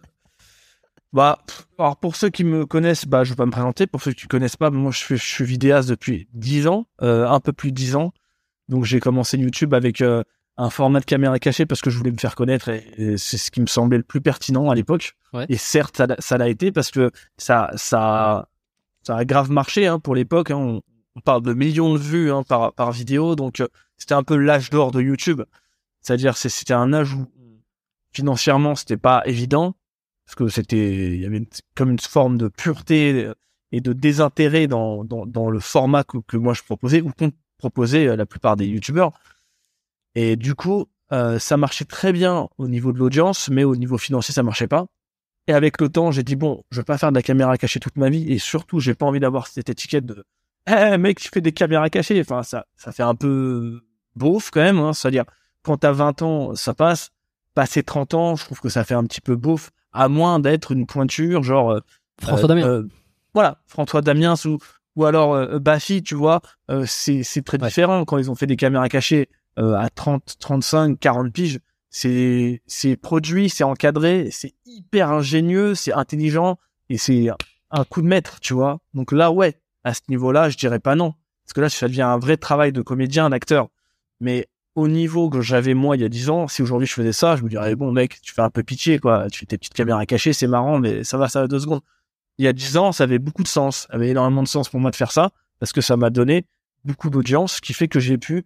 Bah, 1.12 1.38
alors 1.78 1.96
pour 1.98 2.16
ceux 2.16 2.30
qui 2.30 2.42
me 2.44 2.64
connaissent, 2.64 3.06
bah, 3.06 3.22
je 3.24 3.30
vais 3.30 3.36
pas 3.36 3.44
me 3.46 3.50
présenter. 3.50 3.86
Pour 3.86 4.00
ceux 4.02 4.12
qui 4.12 4.24
ne 4.26 4.28
connaissent 4.28 4.56
pas, 4.56 4.70
moi, 4.70 4.90
je 4.92 4.98
suis, 4.98 5.16
je 5.18 5.24
suis 5.24 5.44
vidéaste 5.44 5.88
depuis 5.90 6.28
10 6.32 6.66
ans, 6.68 6.86
euh, 7.02 7.26
un 7.28 7.40
peu 7.40 7.52
plus 7.52 7.70
de 7.70 7.76
10 7.76 7.96
ans. 7.96 8.12
Donc, 8.68 8.84
j'ai 8.84 8.98
commencé 9.00 9.36
YouTube 9.36 9.74
avec 9.74 10.00
euh, 10.00 10.22
un 10.56 10.70
format 10.70 11.00
de 11.00 11.04
caméra 11.04 11.38
cachée 11.38 11.66
parce 11.66 11.82
que 11.82 11.90
je 11.90 11.98
voulais 11.98 12.12
me 12.12 12.16
faire 12.16 12.34
connaître 12.34 12.70
et, 12.70 12.86
et 12.96 13.16
c'est 13.18 13.36
ce 13.36 13.50
qui 13.50 13.60
me 13.60 13.66
semblait 13.66 13.98
le 13.98 14.02
plus 14.04 14.22
pertinent 14.22 14.70
à 14.70 14.74
l'époque. 14.74 15.12
Ouais. 15.34 15.44
Et 15.50 15.58
certes, 15.58 15.98
ça, 15.98 16.06
l'a- 16.06 16.16
ça 16.18 16.38
l'a 16.38 16.48
été 16.48 16.72
parce 16.72 16.90
que 16.90 17.10
ça, 17.36 17.70
ça, 17.76 18.48
ça 19.02 19.16
a 19.16 19.24
grave 19.26 19.50
marché 19.50 19.86
hein, 19.86 19.98
pour 19.98 20.14
l'époque. 20.14 20.50
hein. 20.50 20.56
On, 20.56 20.80
on 21.14 21.20
parle 21.20 21.42
de 21.42 21.52
millions 21.52 21.92
de 21.92 21.98
vues 21.98 22.32
hein, 22.32 22.42
par, 22.42 22.72
par 22.72 22.90
vidéo, 22.90 23.36
donc 23.36 23.60
euh, 23.60 23.68
c'était 23.98 24.14
un 24.14 24.22
peu 24.22 24.34
l'âge 24.36 24.70
d'or 24.70 24.92
de 24.92 25.02
YouTube. 25.02 25.42
C'est-à-dire, 26.02 26.36
c'est- 26.36 26.48
c'était 26.48 26.74
un 26.74 26.92
âge 26.92 27.14
où 27.14 27.26
financièrement, 28.12 28.74
c'était 28.74 28.96
pas 28.96 29.22
évident 29.26 29.74
parce 30.26 30.34
que 30.36 30.48
c'était, 30.48 31.14
il 31.14 31.20
y 31.20 31.26
avait 31.26 31.38
une- 31.38 31.46
comme 31.74 31.90
une 31.90 31.98
forme 31.98 32.38
de 32.38 32.48
pureté 32.48 33.30
et 33.72 33.80
de 33.80 33.92
désintérêt 33.92 34.66
dans, 34.66 35.04
dans, 35.04 35.26
dans 35.26 35.50
le 35.50 35.60
format 35.60 36.04
que, 36.04 36.18
que 36.18 36.36
moi 36.36 36.54
je 36.54 36.62
proposais 36.62 37.00
ou 37.00 37.10
qu'on 37.18 37.32
proposait 37.58 38.16
la 38.16 38.26
plupart 38.26 38.56
des 38.56 38.66
youtubeurs. 38.66 39.12
Et 40.14 40.36
du 40.36 40.54
coup, 40.54 40.86
euh, 41.12 41.38
ça 41.38 41.56
marchait 41.56 41.84
très 41.84 42.12
bien 42.12 42.48
au 42.58 42.68
niveau 42.68 42.92
de 42.92 42.98
l'audience, 42.98 43.48
mais 43.48 43.64
au 43.64 43.76
niveau 43.76 43.98
financier, 43.98 44.34
ça 44.34 44.42
marchait 44.42 44.66
pas. 44.68 44.86
Et 45.48 45.52
avec 45.52 45.80
le 45.80 45.88
temps, 45.88 46.10
j'ai 46.10 46.22
dit 46.22 46.36
bon, 46.36 46.62
je 46.70 46.80
vais 46.80 46.84
pas 46.84 46.98
faire 46.98 47.10
de 47.10 47.16
la 47.16 47.22
caméra 47.22 47.56
cachée 47.58 47.80
toute 47.80 47.96
ma 47.96 48.10
vie, 48.10 48.30
et 48.30 48.38
surtout, 48.38 48.78
j'ai 48.80 48.94
pas 48.94 49.06
envie 49.06 49.20
d'avoir 49.20 49.46
cette 49.46 49.70
étiquette 49.70 50.06
de 50.06 50.24
eh 50.68 50.96
mec, 50.98 51.18
tu 51.18 51.28
fais 51.32 51.40
des 51.40 51.50
caméras 51.52 51.90
cachées. 51.90 52.20
Enfin, 52.20 52.42
ça, 52.44 52.66
ça 52.76 52.92
fait 52.92 53.02
un 53.02 53.16
peu 53.16 53.82
beauf 54.14 54.50
quand 54.52 54.60
même. 54.60 54.78
Hein. 54.78 54.92
C'est-à-dire, 54.92 55.24
quand 55.62 55.78
t'as 55.78 55.92
20 55.92 56.22
ans, 56.22 56.54
ça 56.54 56.74
passe. 56.74 57.10
Passer 57.54 57.82
30 57.82 58.14
ans, 58.14 58.36
je 58.36 58.44
trouve 58.46 58.60
que 58.60 58.68
ça 58.68 58.82
fait 58.84 58.94
un 58.94 59.04
petit 59.04 59.20
peu 59.20 59.36
beauf, 59.36 59.70
à 59.92 60.08
moins 60.08 60.40
d'être 60.40 60.72
une 60.72 60.86
pointure, 60.86 61.42
genre 61.42 61.70
euh, 61.72 61.80
François 62.20 62.48
Damien. 62.48 62.66
euh, 62.66 62.88
voilà, 63.34 63.58
François 63.66 64.00
Damiens 64.02 64.34
ou 64.46 64.58
ou 64.96 65.04
alors 65.06 65.34
euh, 65.34 65.58
Baffy, 65.58 66.02
tu 66.02 66.14
vois, 66.14 66.40
c'est 66.86 67.22
c'est 67.22 67.42
très 67.42 67.60
Ouais. 67.60 67.68
différent 67.68 68.04
quand 68.04 68.18
ils 68.18 68.30
ont 68.30 68.34
fait 68.34 68.46
des 68.46 68.56
caméras 68.56 68.88
cachées 68.88 69.28
euh, 69.58 69.74
à 69.74 69.88
30, 69.90 70.36
35, 70.38 70.98
40 70.98 71.30
piges. 71.32 71.60
C'est 71.90 72.62
c'est 72.66 72.96
produit, 72.96 73.50
c'est 73.50 73.64
encadré, 73.64 74.28
c'est 74.30 74.54
hyper 74.64 75.10
ingénieux, 75.10 75.74
c'est 75.74 75.92
intelligent 75.92 76.58
et 76.88 76.96
c'est 76.96 77.28
un 77.70 77.84
coup 77.84 78.00
de 78.00 78.06
maître, 78.06 78.40
tu 78.40 78.54
vois. 78.54 78.80
Donc 78.94 79.12
là, 79.12 79.30
ouais, 79.30 79.60
à 79.84 79.92
ce 79.92 80.00
niveau-là, 80.08 80.48
je 80.48 80.56
dirais 80.56 80.78
pas 80.78 80.94
non, 80.94 81.12
parce 81.44 81.52
que 81.54 81.60
là, 81.60 81.68
ça 81.68 81.88
devient 81.88 82.00
un 82.02 82.18
vrai 82.18 82.38
travail 82.38 82.72
de 82.72 82.80
comédien, 82.80 83.28
d'acteur. 83.28 83.68
Mais 84.20 84.46
au 84.74 84.88
niveau 84.88 85.28
que 85.28 85.40
j'avais 85.40 85.74
moi 85.74 85.96
il 85.96 86.02
y 86.02 86.04
a 86.04 86.08
10 86.08 86.30
ans, 86.30 86.48
si 86.48 86.62
aujourd'hui 86.62 86.86
je 86.86 86.94
faisais 86.94 87.12
ça, 87.12 87.36
je 87.36 87.42
me 87.42 87.48
dirais 87.48 87.74
bon 87.74 87.92
mec, 87.92 88.20
tu 88.22 88.32
fais 88.32 88.42
un 88.42 88.50
peu 88.50 88.62
pitié 88.62 88.98
quoi, 88.98 89.28
tu 89.30 89.40
fais 89.40 89.46
tes 89.46 89.58
petites 89.58 89.74
caméras 89.74 90.06
cachées, 90.06 90.32
c'est 90.32 90.46
marrant, 90.46 90.78
mais 90.78 91.04
ça 91.04 91.18
va, 91.18 91.28
ça 91.28 91.40
va 91.40 91.48
deux 91.48 91.60
secondes. 91.60 91.82
Il 92.38 92.44
y 92.44 92.48
a 92.48 92.52
10 92.52 92.76
ans, 92.78 92.92
ça 92.92 93.04
avait 93.04 93.18
beaucoup 93.18 93.42
de 93.42 93.48
sens, 93.48 93.86
ça 93.88 93.94
avait 93.94 94.08
énormément 94.08 94.42
de 94.42 94.48
sens 94.48 94.68
pour 94.68 94.80
moi 94.80 94.90
de 94.90 94.96
faire 94.96 95.12
ça, 95.12 95.30
parce 95.58 95.72
que 95.72 95.80
ça 95.80 95.96
m'a 95.96 96.10
donné 96.10 96.46
beaucoup 96.84 97.10
d'audience, 97.10 97.56
ce 97.56 97.60
qui 97.60 97.74
fait 97.74 97.88
que 97.88 98.00
j'ai 98.00 98.18
pu 98.18 98.44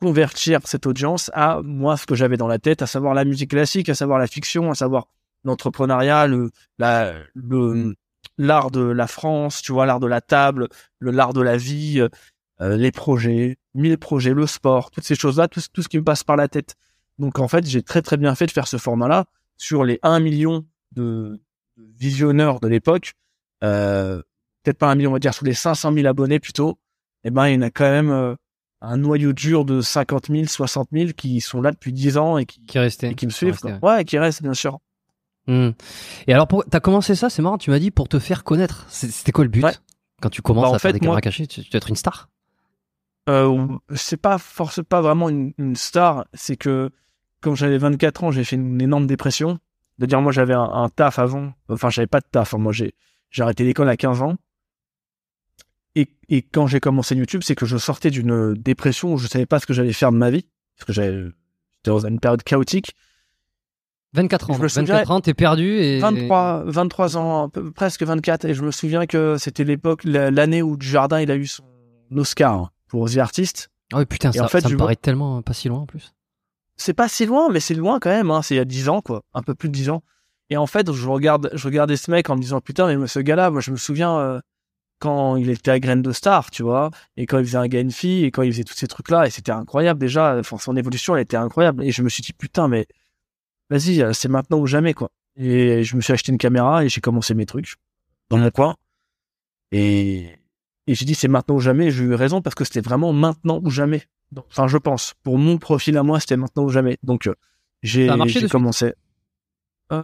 convertir 0.00 0.60
cette 0.64 0.86
audience 0.86 1.30
à 1.34 1.60
moi 1.62 1.96
ce 1.96 2.06
que 2.06 2.14
j'avais 2.14 2.36
dans 2.36 2.46
la 2.46 2.58
tête, 2.58 2.82
à 2.82 2.86
savoir 2.86 3.14
la 3.14 3.24
musique 3.24 3.50
classique, 3.50 3.88
à 3.88 3.94
savoir 3.94 4.18
la 4.18 4.26
fiction, 4.26 4.70
à 4.70 4.74
savoir 4.74 5.08
l'entrepreneuriat, 5.44 6.26
le, 6.26 6.50
la, 6.78 7.14
le, 7.34 7.94
l'art 8.38 8.70
de 8.70 8.80
la 8.80 9.06
France, 9.06 9.62
tu 9.62 9.72
vois, 9.72 9.86
l'art 9.86 10.00
de 10.00 10.06
la 10.06 10.20
table, 10.20 10.68
le 10.98 11.10
l'art 11.10 11.32
de 11.32 11.40
la 11.40 11.56
vie, 11.56 12.00
euh, 12.60 12.76
les 12.76 12.92
projets, 12.92 13.58
mille 13.74 13.98
projets, 13.98 14.34
le 14.34 14.46
sport, 14.46 14.90
toutes 14.90 15.04
ces 15.04 15.14
choses-là, 15.14 15.48
tout, 15.48 15.60
tout 15.72 15.82
ce 15.82 15.88
qui 15.88 15.98
me 15.98 16.04
passe 16.04 16.24
par 16.24 16.36
la 16.36 16.48
tête. 16.48 16.76
Donc 17.18 17.38
en 17.38 17.48
fait, 17.48 17.66
j'ai 17.66 17.82
très 17.82 18.02
très 18.02 18.16
bien 18.16 18.34
fait 18.34 18.46
de 18.46 18.50
faire 18.50 18.68
ce 18.68 18.76
format-là 18.76 19.26
sur 19.56 19.84
les 19.84 19.98
1 20.02 20.20
million 20.20 20.64
de, 20.92 21.40
visionneurs 21.76 22.60
de 22.60 22.68
l'époque. 22.68 23.14
Euh, 23.62 24.22
peut-être 24.62 24.78
pas 24.78 24.90
un 24.90 24.94
million, 24.94 25.10
on 25.10 25.14
va 25.14 25.18
dire 25.18 25.34
sur 25.34 25.44
les 25.44 25.54
500 25.54 25.92
000 25.92 26.06
abonnés 26.06 26.40
plutôt. 26.40 26.78
Eh 27.24 27.30
ben, 27.30 27.48
il 27.48 27.54
y 27.54 27.56
en 27.56 27.62
a 27.62 27.70
quand 27.70 27.84
même 27.84 28.10
euh, 28.10 28.34
un 28.80 28.96
noyau 28.96 29.32
dur 29.32 29.64
de 29.64 29.80
50 29.80 30.28
000, 30.28 30.46
60 30.46 30.88
000 30.92 31.10
qui 31.16 31.40
sont 31.40 31.62
là 31.62 31.70
depuis 31.70 31.92
10 31.92 32.18
ans 32.18 32.38
et 32.38 32.46
qui, 32.46 32.60
qui, 32.66 32.78
et 32.78 33.14
qui 33.14 33.26
me 33.26 33.30
suivent. 33.30 33.58
ouais. 33.82 34.04
qui 34.04 34.18
restent 34.18 34.42
bien 34.42 34.54
sûr. 34.54 34.78
Hmm. 35.46 35.70
Et 36.26 36.32
alors, 36.32 36.48
tu 36.48 36.56
t'as 36.70 36.80
commencé 36.80 37.14
ça, 37.14 37.28
c'est 37.28 37.42
marrant, 37.42 37.58
tu 37.58 37.70
m'as 37.70 37.78
dit 37.78 37.90
pour 37.90 38.08
te 38.08 38.18
faire 38.18 38.44
connaître. 38.44 38.86
C'était 38.88 39.32
quoi 39.32 39.44
le 39.44 39.50
but? 39.50 39.64
Quand 40.20 40.30
tu 40.30 40.42
commences 40.42 40.70
bah, 40.70 40.76
à 40.76 40.78
faire 40.78 40.92
des 40.92 41.00
caméras 41.00 41.20
cachées, 41.20 41.46
tu, 41.46 41.60
dois 41.60 41.76
être 41.76 41.90
une 41.90 41.96
star 41.96 42.30
C'est 43.26 44.20
pas 44.20 44.38
forcément 44.38 44.86
pas 44.88 45.00
vraiment 45.00 45.28
une, 45.28 45.52
une 45.58 45.76
star, 45.76 46.26
c'est 46.34 46.56
que 46.56 46.90
comme 47.40 47.56
j'avais 47.56 47.78
24 47.78 48.24
ans, 48.24 48.30
j'ai 48.30 48.42
fait 48.42 48.56
une 48.56 48.80
énorme 48.80 49.06
dépression. 49.06 49.58
De 49.98 50.06
dire 50.06 50.20
moi 50.20 50.32
j'avais 50.32 50.54
un, 50.54 50.88
taf 50.88 51.18
avant, 51.18 51.52
enfin 51.68 51.88
j'avais 51.88 52.08
pas 52.08 52.20
de 52.20 52.26
taf. 52.30 52.54
Hein. 52.54 52.58
Moi 52.58 52.72
j'ai 52.72 52.94
j'ai 53.30 53.42
arrêté 53.42 53.64
l'école 53.64 53.88
à 53.88 53.96
15 53.96 54.22
ans. 54.22 54.36
Et, 55.94 56.08
et 56.28 56.42
quand 56.42 56.66
j'ai 56.66 56.80
commencé 56.80 57.14
YouTube, 57.14 57.42
c'est 57.44 57.54
que 57.54 57.66
je 57.66 57.76
sortais 57.76 58.10
d'une 58.10 58.54
dépression 58.54 59.12
où 59.12 59.18
je 59.18 59.28
savais 59.28 59.46
pas 59.46 59.60
ce 59.60 59.66
que 59.66 59.72
j'allais 59.72 59.92
faire 59.92 60.10
de 60.10 60.16
ma 60.16 60.30
vie, 60.30 60.44
parce 60.76 60.86
que 60.86 60.92
j'étais 60.92 61.32
dans 61.84 62.04
une 62.04 62.18
période 62.18 62.42
chaotique. 62.42 62.94
24 64.14 64.50
ans. 64.50 64.54
24 64.54 65.10
ans, 65.10 65.20
t'es 65.20 65.34
perdu 65.34 65.76
et 65.76 65.98
23, 66.00 66.64
23 66.66 67.16
ans, 67.16 67.50
presque 67.74 68.02
24. 68.02 68.44
Et 68.46 68.54
je 68.54 68.62
me 68.62 68.70
souviens 68.70 69.06
que 69.06 69.36
c'était 69.38 69.64
l'époque, 69.64 70.02
l'année 70.04 70.62
où 70.62 70.76
Jardin 70.80 71.20
il 71.20 71.30
a 71.30 71.36
eu 71.36 71.46
son 71.46 71.64
Oscar 72.16 72.72
pour 72.94 73.10
The 73.10 73.18
Artist. 73.18 73.70
Ah 73.92 73.98
oui, 73.98 74.06
putain, 74.06 74.30
ça, 74.30 74.44
en 74.44 74.48
fait, 74.48 74.60
ça 74.60 74.68
me 74.68 74.76
paraît 74.76 74.94
tellement 74.94 75.42
pas 75.42 75.52
si 75.52 75.66
loin 75.68 75.80
en 75.80 75.86
plus. 75.86 76.14
C'est 76.76 76.94
pas 76.94 77.08
si 77.08 77.26
loin, 77.26 77.48
mais 77.50 77.58
c'est 77.58 77.74
loin 77.74 77.98
quand 77.98 78.10
même. 78.10 78.30
Hein. 78.30 78.40
C'est 78.40 78.54
il 78.54 78.58
y 78.58 78.60
a 78.60 78.64
10 78.64 78.88
ans, 78.88 79.00
quoi, 79.00 79.24
un 79.34 79.42
peu 79.42 79.56
plus 79.56 79.68
de 79.68 79.74
10 79.74 79.90
ans. 79.90 80.04
Et 80.48 80.56
en 80.56 80.68
fait, 80.68 80.92
je 80.92 81.08
regarde, 81.08 81.50
je 81.54 81.64
regardais 81.66 81.96
ce 81.96 82.08
mec 82.12 82.30
en 82.30 82.36
me 82.36 82.40
disant 82.40 82.60
putain, 82.60 82.94
mais 82.96 83.08
ce 83.08 83.18
gars-là, 83.18 83.50
moi, 83.50 83.60
je 83.60 83.72
me 83.72 83.76
souviens 83.76 84.16
euh, 84.16 84.40
quand 85.00 85.34
il 85.34 85.50
était 85.50 85.72
à 85.72 85.80
Graine 85.80 86.02
de 86.02 86.12
Star, 86.12 86.52
tu 86.52 86.62
vois, 86.62 86.90
et 87.16 87.26
quand 87.26 87.40
il 87.40 87.44
faisait 87.44 87.58
un 87.58 87.64
une 87.64 87.90
fille, 87.90 88.24
et 88.26 88.30
quand 88.30 88.42
il 88.42 88.52
faisait 88.52 88.62
tous 88.62 88.74
ces 88.74 88.86
trucs-là, 88.86 89.26
et 89.26 89.30
c'était 89.30 89.50
incroyable 89.50 89.98
déjà. 89.98 90.38
Enfin, 90.38 90.58
son 90.58 90.76
évolution, 90.76 91.16
elle 91.16 91.22
était 91.22 91.36
incroyable. 91.36 91.82
Et 91.82 91.90
je 91.90 92.00
me 92.02 92.08
suis 92.08 92.22
dit 92.22 92.32
putain, 92.32 92.68
mais 92.68 92.86
vas-y, 93.70 94.02
euh, 94.02 94.12
c'est 94.12 94.28
maintenant 94.28 94.60
ou 94.60 94.68
jamais, 94.68 94.94
quoi. 94.94 95.10
Et 95.34 95.82
je 95.82 95.96
me 95.96 96.00
suis 96.00 96.12
acheté 96.12 96.30
une 96.30 96.38
caméra 96.38 96.84
et 96.84 96.88
j'ai 96.88 97.00
commencé 97.00 97.34
mes 97.34 97.46
trucs 97.46 97.74
dans 98.30 98.38
mon 98.38 98.50
coin. 98.52 98.76
Et, 99.72 100.38
et 100.86 100.94
j'ai 100.94 101.04
dit 101.04 101.14
c'est 101.14 101.28
maintenant 101.28 101.56
ou 101.56 101.60
jamais. 101.60 101.90
J'ai 101.90 102.04
eu 102.04 102.14
raison 102.14 102.42
parce 102.42 102.54
que 102.54 102.64
c'était 102.64 102.80
vraiment 102.80 103.12
maintenant 103.12 103.60
ou 103.62 103.70
jamais. 103.70 104.02
Enfin, 104.36 104.66
je 104.66 104.78
pense. 104.78 105.14
Pour 105.22 105.38
mon 105.38 105.58
profil 105.58 105.96
à 105.96 106.02
moi, 106.02 106.20
c'était 106.20 106.36
maintenant 106.36 106.64
ou 106.64 106.68
jamais. 106.68 106.98
Donc, 107.02 107.26
euh, 107.26 107.34
j'ai 107.82 108.08
commencé. 108.50 108.94
Euh, 109.92 110.02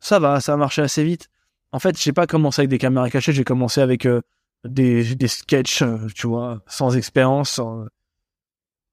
ça 0.00 0.18
va, 0.18 0.40
ça 0.40 0.54
a 0.54 0.56
marché 0.56 0.82
assez 0.82 1.04
vite. 1.04 1.28
En 1.72 1.78
fait, 1.78 2.00
j'ai 2.00 2.12
pas 2.12 2.26
commencé 2.26 2.60
avec 2.60 2.70
des 2.70 2.78
caméras 2.78 3.10
cachées. 3.10 3.32
J'ai 3.32 3.44
commencé 3.44 3.80
avec 3.80 4.06
euh, 4.06 4.20
des, 4.64 5.14
des 5.14 5.28
sketchs, 5.28 5.82
tu 6.14 6.26
vois, 6.26 6.62
sans 6.66 6.96
expérience, 6.96 7.60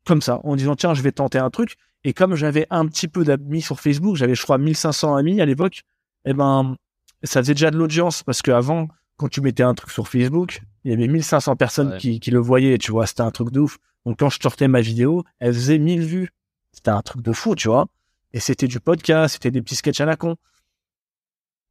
comme 0.05 0.21
ça, 0.21 0.39
en 0.43 0.55
disant 0.55 0.75
tiens, 0.75 0.93
je 0.93 1.01
vais 1.01 1.11
tenter 1.11 1.37
un 1.37 1.49
truc. 1.49 1.75
Et 2.03 2.13
comme 2.13 2.35
j'avais 2.35 2.67
un 2.69 2.85
petit 2.87 3.07
peu 3.07 3.23
d'amis 3.23 3.61
sur 3.61 3.79
Facebook, 3.79 4.15
j'avais 4.15 4.35
je 4.35 4.43
crois 4.43 4.59
1500 4.59 5.15
amis 5.15 5.41
à 5.41 5.45
l'époque, 5.45 5.81
et 6.25 6.31
eh 6.31 6.33
ben 6.33 6.75
ça 7.23 7.41
faisait 7.41 7.55
déjà 7.55 7.71
de 7.71 7.77
l'audience 7.77 8.21
parce 8.21 8.43
qu'avant, 8.43 8.87
quand 9.17 9.29
tu 9.29 9.41
mettais 9.41 9.63
un 9.63 9.73
truc 9.73 9.91
sur 9.91 10.07
Facebook, 10.07 10.61
il 10.83 10.91
y 10.91 10.93
avait 10.93 11.07
1500 11.07 11.55
personnes 11.55 11.97
qui, 11.97 12.19
qui 12.19 12.31
le 12.31 12.39
voyaient, 12.39 12.77
tu 12.77 12.91
vois, 12.91 13.07
c'était 13.07 13.21
un 13.21 13.31
truc 13.31 13.51
de 13.51 13.61
ouf. 13.61 13.77
Donc 14.05 14.19
quand 14.19 14.29
je 14.29 14.39
sortais 14.41 14.67
ma 14.67 14.81
vidéo, 14.81 15.23
elle 15.39 15.53
faisait 15.53 15.79
1000 15.79 16.01
vues. 16.05 16.29
C'était 16.71 16.91
un 16.91 17.01
truc 17.01 17.21
de 17.21 17.31
fou, 17.31 17.55
tu 17.55 17.69
vois. 17.69 17.87
Et 18.33 18.39
c'était 18.39 18.67
du 18.67 18.79
podcast, 18.79 19.33
c'était 19.33 19.51
des 19.51 19.61
petits 19.61 19.75
sketchs 19.75 20.01
à 20.01 20.05
la 20.05 20.15
con. 20.15 20.35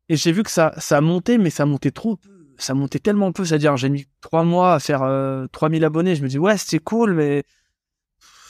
Et 0.09 0.17
j'ai 0.17 0.33
vu 0.33 0.43
que 0.43 0.51
ça, 0.51 0.75
ça 0.79 1.01
montait, 1.01 1.39
mais 1.39 1.51
ça 1.51 1.67
montait 1.67 1.91
trop 1.91 2.19
Ça 2.57 2.75
montait 2.75 2.99
tellement 2.99 3.33
peu. 3.33 3.45
C'est-à-dire, 3.45 3.77
j'ai 3.77 3.89
mis 3.89 4.07
trois 4.21 4.45
mois 4.45 4.75
à 4.75 4.81
faire 4.81 5.01
3000 5.53 5.83
euh, 5.83 5.87
abonnés. 5.87 6.17
Je 6.17 6.23
me 6.23 6.29
dis, 6.29 6.39
ouais, 6.39 6.57
c'est 6.59 6.79
cool, 6.79 7.15
mais 7.15 7.45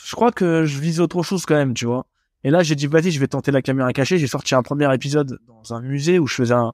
je 0.05 0.15
crois 0.15 0.33
que 0.33 0.65
je 0.65 0.79
vise 0.79 1.01
autre 1.01 1.23
chose 1.23 1.45
quand 1.45 1.55
même, 1.55 1.75
tu 1.75 1.87
vois. 1.87 2.07
Et 2.45 2.51
là, 2.51 2.63
j'ai 2.63 2.75
dit, 2.75 2.87
vas-y, 2.87 3.11
je 3.11 3.19
vais 3.19 3.29
tenter 3.29 3.51
la 3.51 3.63
caméra 3.63 3.93
cachée. 3.93 4.19
J'ai 4.19 4.27
sorti 4.27 4.55
un 4.55 4.63
premier 4.63 4.93
épisode 4.95 5.39
dans 5.47 5.75
un 5.75 5.81
musée 5.81 6.19
où 6.19 6.27
je 6.27 6.35
faisais 6.35 6.55
un, 6.55 6.73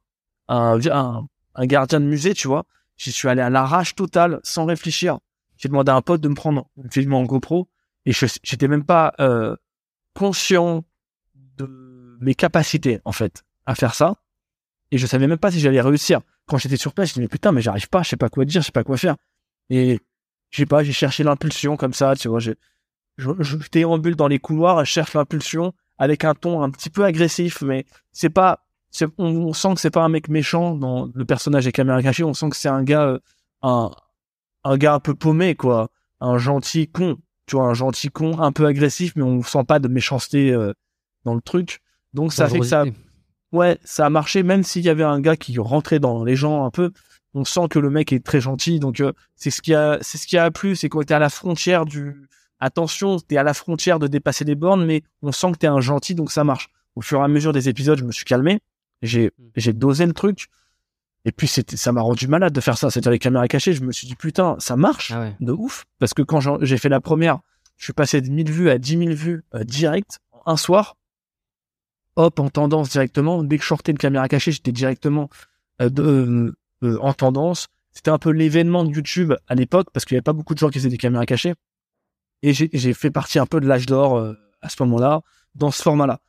un, 0.48 0.78
un, 0.90 1.26
gardien 1.58 2.00
de 2.00 2.06
musée, 2.06 2.34
tu 2.34 2.48
vois. 2.48 2.66
J'y 2.96 3.12
suis 3.12 3.28
allé 3.28 3.40
à 3.40 3.50
l'arrache 3.50 3.94
totale, 3.94 4.40
sans 4.42 4.66
réfléchir. 4.66 5.18
J'ai 5.56 5.68
demandé 5.68 5.90
à 5.90 5.96
un 5.96 6.02
pote 6.02 6.20
de 6.20 6.28
me 6.28 6.34
prendre 6.34 6.68
un 6.82 6.88
film 6.90 7.12
en 7.14 7.24
GoPro 7.24 7.68
et 8.06 8.12
je 8.12 8.26
j'étais 8.42 8.68
même 8.68 8.84
pas 8.84 9.12
euh, 9.20 9.56
conscient 10.14 10.84
de 11.34 12.18
mes 12.20 12.34
capacités 12.34 13.00
en 13.04 13.12
fait 13.12 13.44
à 13.66 13.74
faire 13.74 13.94
ça 13.94 14.16
et 14.90 14.98
je 14.98 15.06
savais 15.06 15.26
même 15.26 15.38
pas 15.38 15.50
si 15.50 15.60
j'allais 15.60 15.80
réussir. 15.80 16.20
Quand 16.46 16.58
j'étais 16.58 16.76
sur 16.76 16.92
place, 16.92 17.14
je 17.14 17.20
me 17.20 17.24
mais 17.24 17.28
putain 17.28 17.52
mais 17.52 17.60
j'arrive 17.60 17.88
pas, 17.88 18.02
je 18.02 18.08
sais 18.08 18.16
pas 18.16 18.28
quoi 18.28 18.44
dire, 18.44 18.62
je 18.62 18.66
sais 18.66 18.72
pas 18.72 18.84
quoi 18.84 18.96
faire. 18.96 19.16
Et 19.68 20.00
je 20.50 20.56
sais 20.56 20.66
pas, 20.66 20.82
j'ai 20.82 20.92
cherché 20.92 21.22
l'impulsion 21.22 21.76
comme 21.76 21.92
ça, 21.92 22.16
tu 22.16 22.28
vois, 22.28 22.40
je, 22.40 22.52
je, 23.18 23.30
je 23.38 23.56
déambule 23.70 24.16
dans 24.16 24.28
les 24.28 24.38
couloirs, 24.40 24.84
je 24.84 24.90
cherche 24.90 25.14
l'impulsion 25.14 25.72
avec 25.98 26.24
un 26.24 26.34
ton 26.34 26.62
un 26.62 26.70
petit 26.70 26.90
peu 26.90 27.04
agressif, 27.04 27.62
mais 27.62 27.86
c'est 28.12 28.30
pas, 28.30 28.66
on, 29.18 29.52
sent 29.52 29.74
que 29.74 29.80
c'est 29.80 29.90
pas 29.90 30.02
un 30.02 30.08
mec 30.08 30.28
méchant 30.28 30.74
dans 30.74 31.08
le 31.14 31.24
personnage 31.24 31.64
des 31.64 31.72
caméras 31.72 32.02
cachées, 32.02 32.24
on 32.24 32.34
sent 32.34 32.50
que 32.50 32.56
c'est 32.56 32.68
un 32.68 32.82
gars, 32.82 33.04
euh, 33.04 33.18
un, 33.62 33.90
un 34.64 34.76
gars 34.76 34.94
un 34.94 35.00
peu 35.00 35.14
paumé, 35.14 35.54
quoi, 35.54 35.90
un 36.20 36.38
gentil 36.38 36.88
con, 36.88 37.18
tu 37.46 37.56
vois, 37.56 37.66
un 37.66 37.74
gentil 37.74 38.10
con, 38.10 38.40
un 38.40 38.52
peu 38.52 38.66
agressif, 38.66 39.12
mais 39.16 39.22
on 39.22 39.42
sent 39.42 39.64
pas 39.64 39.78
de 39.78 39.88
méchanceté 39.88 40.52
euh, 40.52 40.72
dans 41.24 41.34
le 41.34 41.40
truc. 41.40 41.80
Donc 42.14 42.32
ça 42.32 42.48
fait 42.48 42.58
que 42.58 42.66
ça, 42.66 42.84
ouais, 43.52 43.78
ça 43.84 44.06
a 44.06 44.10
marché, 44.10 44.42
même 44.42 44.64
s'il 44.64 44.82
y 44.82 44.88
avait 44.88 45.04
un 45.04 45.20
gars 45.20 45.36
qui 45.36 45.58
rentrait 45.58 46.00
dans 46.00 46.24
les 46.24 46.36
gens 46.36 46.64
un 46.64 46.70
peu, 46.70 46.92
on 47.34 47.44
sent 47.44 47.68
que 47.70 47.78
le 47.78 47.90
mec 47.90 48.12
est 48.12 48.24
très 48.24 48.40
gentil. 48.40 48.80
Donc 48.80 49.00
euh, 49.00 49.12
c'est 49.36 49.50
ce 49.50 49.62
qui 49.62 49.74
a, 49.74 49.98
c'est 50.00 50.18
ce 50.18 50.26
qui 50.26 50.36
a 50.36 50.50
plu, 50.50 50.76
c'est 50.76 50.88
qu'on 50.88 51.02
était 51.02 51.14
à 51.14 51.18
la 51.18 51.30
frontière 51.30 51.84
du, 51.84 52.28
attention, 52.60 53.18
t'es 53.18 53.36
à 53.36 53.42
la 53.42 53.54
frontière 53.54 53.98
de 53.98 54.06
dépasser 54.06 54.44
les 54.44 54.54
bornes, 54.54 54.84
mais 54.84 55.02
on 55.22 55.32
sent 55.32 55.52
que 55.52 55.58
t'es 55.58 55.66
un 55.66 55.80
gentil, 55.80 56.14
donc 56.14 56.30
ça 56.30 56.44
marche. 56.44 56.68
Au 56.96 57.02
fur 57.02 57.20
et 57.20 57.24
à 57.24 57.28
mesure 57.28 57.52
des 57.52 57.68
épisodes, 57.68 57.98
je 57.98 58.04
me 58.04 58.12
suis 58.12 58.24
calmé, 58.24 58.60
j'ai, 59.02 59.26
hmm. 59.38 59.50
j'ai 59.56 59.72
dosé 59.72 60.06
le 60.06 60.12
truc, 60.12 60.48
et 61.24 61.32
puis 61.32 61.46
c'était, 61.46 61.76
ça 61.76 61.92
m'a 61.92 62.00
rendu 62.00 62.28
malade 62.28 62.52
de 62.52 62.60
faire 62.60 62.78
ça, 62.78 62.90
c'est-à-dire 62.90 63.12
les 63.12 63.18
caméras 63.18 63.48
cachées. 63.48 63.72
Je 63.72 63.82
me 63.82 63.92
suis 63.92 64.06
dit 64.06 64.16
putain, 64.16 64.56
ça 64.58 64.76
marche 64.76 65.12
ah 65.12 65.30
de 65.40 65.52
ouf, 65.52 65.84
parce 65.98 66.14
que 66.14 66.22
quand 66.22 66.40
j'ai 66.64 66.78
fait 66.78 66.88
la 66.88 67.00
première, 67.00 67.40
je 67.76 67.84
suis 67.84 67.92
passé 67.92 68.20
de 68.20 68.28
1000 68.28 68.50
vues 68.50 68.70
à 68.70 68.78
10 68.78 68.98
000 68.98 69.10
vues 69.12 69.44
euh, 69.54 69.64
direct 69.64 70.20
un 70.46 70.56
soir. 70.56 70.96
Hop, 72.16 72.38
en 72.40 72.48
tendance 72.48 72.90
directement. 72.90 73.42
Dès 73.42 73.56
que 73.56 73.62
je 73.62 73.68
sortais 73.68 73.92
une 73.92 73.98
caméra 73.98 74.28
cachée, 74.28 74.52
j'étais 74.52 74.72
directement 74.72 75.30
euh, 75.80 75.88
de, 75.88 76.54
euh, 76.82 76.98
en 77.00 77.12
tendance. 77.12 77.68
C'était 77.92 78.10
un 78.10 78.18
peu 78.18 78.30
l'événement 78.30 78.84
de 78.84 78.90
YouTube 78.90 79.34
à 79.48 79.54
l'époque 79.54 79.88
parce 79.92 80.04
qu'il 80.04 80.14
y 80.14 80.18
avait 80.18 80.22
pas 80.22 80.32
beaucoup 80.32 80.54
de 80.54 80.58
gens 80.58 80.68
qui 80.68 80.78
faisaient 80.78 80.88
des 80.88 80.98
caméras 80.98 81.26
cachées. 81.26 81.54
Et 82.42 82.52
j'ai 82.54 82.94
fait 82.94 83.10
partie 83.10 83.38
un 83.38 83.46
peu 83.46 83.60
de 83.60 83.66
l'âge 83.66 83.86
d'or 83.86 84.16
euh, 84.16 84.34
à 84.62 84.68
ce 84.70 84.82
moment-là, 84.82 85.20
dans 85.54 85.70
ce 85.70 85.82
format-là. 85.82 86.20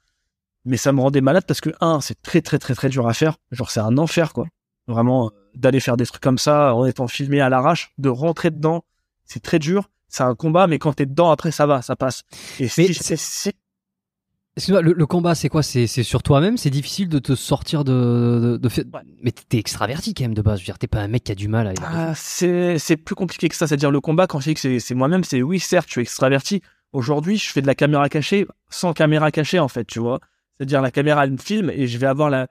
Mais 0.65 0.77
ça 0.77 0.91
me 0.91 1.01
rendait 1.01 1.21
malade 1.21 1.43
parce 1.47 1.61
que, 1.61 1.71
un, 1.81 2.01
c'est 2.01 2.21
très 2.21 2.41
très 2.41 2.59
très 2.59 2.75
très 2.75 2.89
dur 2.89 3.07
à 3.07 3.13
faire. 3.13 3.37
Genre, 3.51 3.71
c'est 3.71 3.79
un 3.79 3.97
enfer, 3.97 4.33
quoi. 4.33 4.47
Vraiment, 4.87 5.27
euh, 5.27 5.29
d'aller 5.55 5.79
faire 5.79 5.97
des 5.97 6.05
trucs 6.05 6.21
comme 6.21 6.37
ça 6.37 6.75
en 6.75 6.85
étant 6.85 7.07
filmé 7.07 7.41
à 7.41 7.49
l'arrache, 7.49 7.93
de 7.97 8.09
rentrer 8.09 8.51
dedans, 8.51 8.83
c'est 9.25 9.41
très 9.41 9.59
dur. 9.59 9.89
C'est 10.07 10.23
un 10.23 10.35
combat, 10.35 10.67
mais 10.67 10.77
quand 10.77 10.93
t'es 10.93 11.05
dedans, 11.05 11.31
après, 11.31 11.51
ça 11.51 11.65
va, 11.65 11.81
ça 11.81 11.95
passe. 11.95 12.23
Et 12.59 12.67
c'est 12.67 13.53
Excuse-moi, 14.57 14.81
le, 14.81 15.05
combat, 15.05 15.33
c'est 15.33 15.47
quoi? 15.47 15.63
C'est 15.63 15.87
sur 15.87 16.21
toi-même? 16.23 16.57
C'est 16.57 16.69
difficile 16.69 17.07
de 17.07 17.19
te 17.19 17.35
sortir 17.35 17.85
de... 17.85 18.57
de, 18.61 18.67
de... 18.67 18.69
Mais 19.23 19.31
t'es 19.31 19.57
extraverti 19.57 20.13
quand 20.13 20.25
même 20.25 20.33
de 20.33 20.41
base. 20.41 20.59
Je 20.59 20.63
veux 20.63 20.65
dire, 20.65 20.77
t'es 20.77 20.87
pas 20.87 20.99
un 20.99 21.07
mec 21.07 21.23
qui 21.23 21.31
a 21.31 21.35
du 21.35 21.47
mal 21.47 21.67
à... 21.67 21.73
Ah, 21.81 22.13
c'est 22.15 22.97
plus 22.97 23.15
compliqué 23.15 23.47
que 23.47 23.55
ça. 23.55 23.65
C'est-à-dire 23.65 23.91
le 23.91 24.01
combat, 24.01 24.27
quand 24.27 24.41
je 24.41 24.49
dis 24.49 24.55
que 24.55 24.79
c'est 24.79 24.93
moi-même, 24.93 25.23
c'est 25.23 25.41
oui, 25.41 25.59
certes, 25.61 25.87
je 25.87 25.93
suis 25.93 26.01
extraverti. 26.01 26.61
Aujourd'hui, 26.91 27.37
je 27.37 27.49
fais 27.49 27.61
de 27.61 27.67
la 27.67 27.75
caméra 27.75 28.09
cachée 28.09 28.45
sans 28.69 28.91
caméra 28.91 29.31
cachée, 29.31 29.59
en 29.59 29.69
fait, 29.69 29.85
tu 29.85 29.99
vois. 29.99 30.19
C'est-à-dire 30.61 30.83
la 30.83 30.91
caméra, 30.91 31.23
elle 31.23 31.31
me 31.31 31.37
filme 31.37 31.71
et 31.71 31.87
je 31.87 31.97
vais 31.97 32.05
avoir 32.05 32.29
la, 32.29 32.47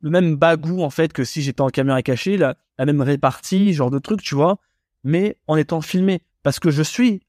le 0.00 0.10
même 0.10 0.34
bagou, 0.34 0.82
en 0.82 0.90
fait, 0.90 1.12
que 1.12 1.22
si 1.22 1.42
j'étais 1.42 1.60
en 1.60 1.68
caméra 1.68 2.02
cachée, 2.02 2.36
la, 2.36 2.56
même 2.76 3.00
répartie, 3.00 3.72
genre 3.72 3.92
de 3.92 4.00
truc, 4.00 4.20
tu 4.20 4.34
vois. 4.34 4.58
Mais 5.04 5.38
en 5.46 5.54
étant 5.54 5.80
filmé. 5.80 6.22
Parce 6.42 6.58
que 6.58 6.72
je 6.72 6.82
suis 6.82 7.20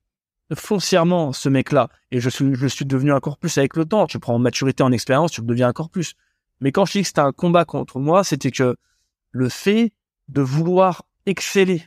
foncièrement 0.56 1.34
ce 1.34 1.50
mec-là. 1.50 1.90
Et 2.10 2.20
je 2.20 2.32
suis, 2.32 2.56
je 2.56 2.66
suis 2.66 2.86
devenu 2.86 3.12
encore 3.12 3.38
plus 3.38 3.56
avec 3.60 3.76
le 3.76 3.86
temps. 3.86 4.08
Tu 4.08 4.18
prends 4.18 4.34
en 4.34 4.40
maturité, 4.40 4.82
en 4.82 4.92
expérience, 4.92 5.34
tu 5.34 5.44
deviens 5.44 5.70
encore 5.70 5.92
plus. 5.92 6.16
Mais 6.62 6.72
quand 6.72 6.86
je 6.86 6.94
dis 6.94 7.02
que 7.04 7.08
c'était 7.08 7.20
un 7.20 7.32
combat 7.32 7.64
contre 7.64 8.00
moi, 8.00 8.24
c'était 8.24 8.50
que 8.50 8.78
le 9.30 9.50
fait 9.50 9.94
de 10.30 10.42
vouloir 10.42 11.04
exceller 11.28 11.84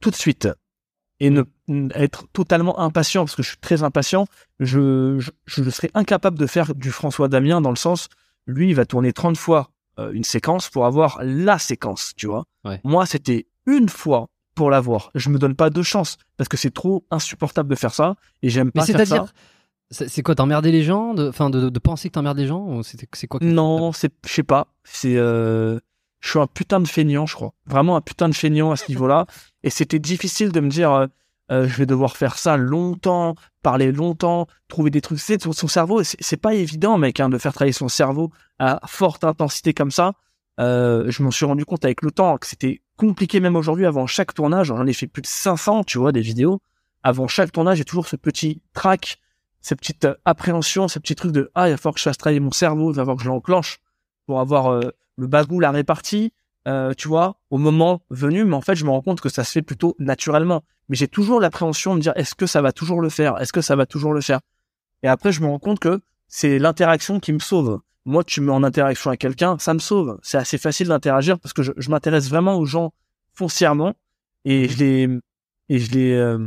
tout 0.00 0.10
de 0.10 0.16
suite 0.16 0.48
et 1.20 1.30
ne 1.30 1.42
être 1.94 2.26
totalement 2.32 2.78
impatient, 2.80 3.24
parce 3.24 3.36
que 3.36 3.42
je 3.42 3.48
suis 3.48 3.58
très 3.58 3.82
impatient, 3.82 4.26
je, 4.60 5.16
je, 5.18 5.30
je 5.46 5.70
serais 5.70 5.90
incapable 5.94 6.38
de 6.38 6.46
faire 6.46 6.74
du 6.74 6.90
François 6.90 7.28
Damien 7.28 7.60
dans 7.60 7.70
le 7.70 7.76
sens, 7.76 8.08
lui, 8.46 8.68
il 8.70 8.74
va 8.74 8.84
tourner 8.84 9.12
30 9.12 9.36
fois 9.36 9.70
euh, 9.98 10.10
une 10.12 10.24
séquence 10.24 10.68
pour 10.68 10.86
avoir 10.86 11.18
la 11.22 11.58
séquence, 11.58 12.12
tu 12.16 12.26
vois. 12.26 12.44
Ouais. 12.64 12.80
Moi, 12.84 13.06
c'était 13.06 13.46
une 13.66 13.88
fois 13.88 14.28
pour 14.54 14.70
l'avoir. 14.70 15.10
Je 15.14 15.30
me 15.30 15.38
donne 15.38 15.54
pas 15.54 15.70
deux 15.70 15.82
chances 15.82 16.16
parce 16.36 16.48
que 16.48 16.56
c'est 16.56 16.72
trop 16.74 17.04
insupportable 17.10 17.68
de 17.70 17.74
faire 17.76 17.94
ça 17.94 18.16
et 18.42 18.50
j'aime 18.50 18.70
Mais 18.74 18.80
pas 18.80 18.86
faire 18.86 18.98
ça. 18.98 19.04
c'est-à-dire, 19.06 19.32
c'est 19.90 20.08
c'est 20.08 20.22
quoi, 20.22 20.34
t'emmerder 20.34 20.72
les 20.72 20.82
gens 20.82 21.14
de- 21.14 21.28
Enfin, 21.28 21.48
de, 21.50 21.78
penser 21.78 22.08
que 22.08 22.14
t'emmerdes 22.14 22.38
les 22.38 22.46
gens 22.46 22.82
C'est 22.82 23.26
quoi 23.28 23.38
que- 23.40 23.44
Non, 23.44 23.92
c'est, 23.92 24.12
je 24.26 24.32
sais 24.32 24.42
pas. 24.42 24.66
C'est, 24.84 25.16
euh, 25.16 25.78
je 26.24 26.30
suis 26.30 26.38
un 26.38 26.46
putain 26.46 26.80
de 26.80 26.88
feignant, 26.88 27.26
je 27.26 27.34
crois. 27.34 27.52
Vraiment 27.66 27.96
un 27.96 28.00
putain 28.00 28.30
de 28.30 28.34
feignant 28.34 28.70
à 28.70 28.76
ce 28.76 28.88
niveau-là. 28.88 29.26
Et 29.62 29.68
c'était 29.68 29.98
difficile 29.98 30.52
de 30.52 30.60
me 30.60 30.70
dire, 30.70 30.90
euh, 30.90 31.06
euh, 31.52 31.68
je 31.68 31.76
vais 31.76 31.84
devoir 31.84 32.16
faire 32.16 32.38
ça 32.38 32.56
longtemps, 32.56 33.34
parler 33.62 33.92
longtemps, 33.92 34.46
trouver 34.68 34.90
des 34.90 35.02
trucs. 35.02 35.20
C'est 35.20 35.42
son, 35.42 35.52
son 35.52 35.68
cerveau, 35.68 36.02
c'est, 36.02 36.36
pas 36.38 36.54
évident, 36.54 36.96
mec, 36.96 37.20
hein, 37.20 37.28
de 37.28 37.36
faire 37.36 37.52
travailler 37.52 37.74
son 37.74 37.88
cerveau 37.88 38.32
à 38.58 38.80
forte 38.86 39.22
intensité 39.22 39.74
comme 39.74 39.90
ça. 39.90 40.14
Euh, 40.60 41.10
je 41.10 41.22
m'en 41.22 41.30
suis 41.30 41.44
rendu 41.44 41.66
compte 41.66 41.84
avec 41.84 42.00
le 42.00 42.10
temps 42.10 42.38
que 42.38 42.46
c'était 42.46 42.80
compliqué 42.96 43.38
même 43.40 43.54
aujourd'hui 43.54 43.84
avant 43.84 44.06
chaque 44.06 44.32
tournage. 44.32 44.68
J'en 44.68 44.86
ai 44.86 44.94
fait 44.94 45.06
plus 45.06 45.20
de 45.20 45.26
500, 45.26 45.84
tu 45.84 45.98
vois, 45.98 46.10
des 46.10 46.22
vidéos. 46.22 46.62
Avant 47.02 47.28
chaque 47.28 47.52
tournage, 47.52 47.76
j'ai 47.76 47.84
toujours 47.84 48.06
ce 48.06 48.16
petit 48.16 48.62
trac, 48.72 49.18
cette 49.60 49.78
petite 49.78 50.08
appréhension, 50.24 50.88
ce 50.88 50.98
petit 50.98 51.16
truc 51.16 51.32
de 51.32 51.50
ah, 51.54 51.68
il 51.68 51.72
va 51.72 51.76
falloir 51.76 51.92
que 51.92 52.00
je 52.00 52.04
fasse 52.04 52.16
travailler 52.16 52.40
mon 52.40 52.50
cerveau, 52.50 52.92
il 52.92 52.96
va 52.96 53.02
falloir 53.02 53.18
que 53.18 53.24
je 53.24 53.28
l'enclenche 53.28 53.78
pour 54.26 54.40
avoir 54.40 54.80
le 55.16 55.26
bagou, 55.26 55.60
la 55.60 55.70
répartie, 55.70 56.32
euh, 56.66 56.94
tu 56.94 57.08
vois, 57.08 57.38
au 57.50 57.58
moment 57.58 58.02
venu. 58.10 58.44
Mais 58.44 58.54
en 58.54 58.60
fait, 58.60 58.74
je 58.74 58.84
me 58.84 58.90
rends 58.90 59.02
compte 59.02 59.20
que 59.20 59.28
ça 59.28 59.44
se 59.44 59.52
fait 59.52 59.62
plutôt 59.62 59.96
naturellement. 59.98 60.64
Mais 60.88 60.96
j'ai 60.96 61.08
toujours 61.08 61.40
l'appréhension 61.40 61.92
de 61.92 61.96
me 61.96 62.02
dire 62.02 62.12
est-ce 62.16 62.34
que 62.34 62.46
ça 62.46 62.62
va 62.62 62.72
toujours 62.72 63.00
le 63.00 63.08
faire? 63.08 63.40
Est-ce 63.40 63.52
que 63.52 63.60
ça 63.60 63.76
va 63.76 63.86
toujours 63.86 64.12
le 64.12 64.20
faire? 64.20 64.40
Et 65.02 65.08
après, 65.08 65.32
je 65.32 65.40
me 65.40 65.46
rends 65.46 65.58
compte 65.58 65.78
que 65.78 66.00
c'est 66.28 66.58
l'interaction 66.58 67.20
qui 67.20 67.32
me 67.32 67.38
sauve. 67.38 67.80
Moi, 68.06 68.24
tu 68.24 68.40
me 68.40 68.46
mets 68.46 68.52
en 68.52 68.64
interaction 68.64 69.10
avec 69.10 69.20
quelqu'un, 69.20 69.56
ça 69.58 69.72
me 69.72 69.78
sauve. 69.78 70.18
C'est 70.22 70.36
assez 70.36 70.58
facile 70.58 70.88
d'interagir 70.88 71.38
parce 71.38 71.54
que 71.54 71.62
je, 71.62 71.72
je 71.76 71.90
m'intéresse 71.90 72.28
vraiment 72.28 72.56
aux 72.56 72.66
gens 72.66 72.92
foncièrement 73.34 73.94
et 74.44 74.68
je 74.68 74.78
les 74.78 75.08
et 75.68 75.78
je 75.78 75.92
les 75.92 76.12
euh, 76.12 76.38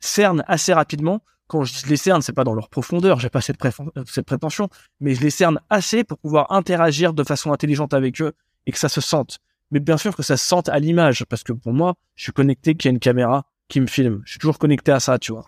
cerne 0.00 0.42
assez 0.46 0.72
rapidement. 0.72 1.22
Quand 1.48 1.64
je 1.64 1.86
les 1.86 1.96
cerne, 1.96 2.22
c'est 2.22 2.32
pas 2.32 2.44
dans 2.44 2.54
leur 2.54 2.68
profondeur, 2.68 3.20
j'ai 3.20 3.30
pas 3.30 3.38
euh, 3.38 4.04
cette 4.06 4.26
prétention, 4.26 4.68
mais 5.00 5.14
je 5.14 5.20
les 5.20 5.30
cerne 5.30 5.60
assez 5.70 6.02
pour 6.02 6.18
pouvoir 6.18 6.50
interagir 6.50 7.12
de 7.12 7.22
façon 7.22 7.52
intelligente 7.52 7.94
avec 7.94 8.20
eux 8.20 8.32
et 8.66 8.72
que 8.72 8.78
ça 8.78 8.88
se 8.88 9.00
sente. 9.00 9.38
Mais 9.70 9.80
bien 9.80 9.96
sûr 9.96 10.16
que 10.16 10.22
ça 10.22 10.36
se 10.36 10.44
sente 10.44 10.68
à 10.68 10.78
l'image, 10.78 11.24
parce 11.28 11.42
que 11.42 11.52
pour 11.52 11.72
moi, 11.72 11.94
je 12.14 12.24
suis 12.24 12.32
connecté 12.32 12.74
qu'il 12.74 12.88
y 12.88 12.90
a 12.90 12.92
une 12.92 13.00
caméra 13.00 13.44
qui 13.68 13.80
me 13.80 13.86
filme. 13.86 14.22
Je 14.24 14.32
suis 14.32 14.38
toujours 14.38 14.58
connecté 14.58 14.92
à 14.92 15.00
ça, 15.00 15.18
tu 15.18 15.32
vois. 15.32 15.46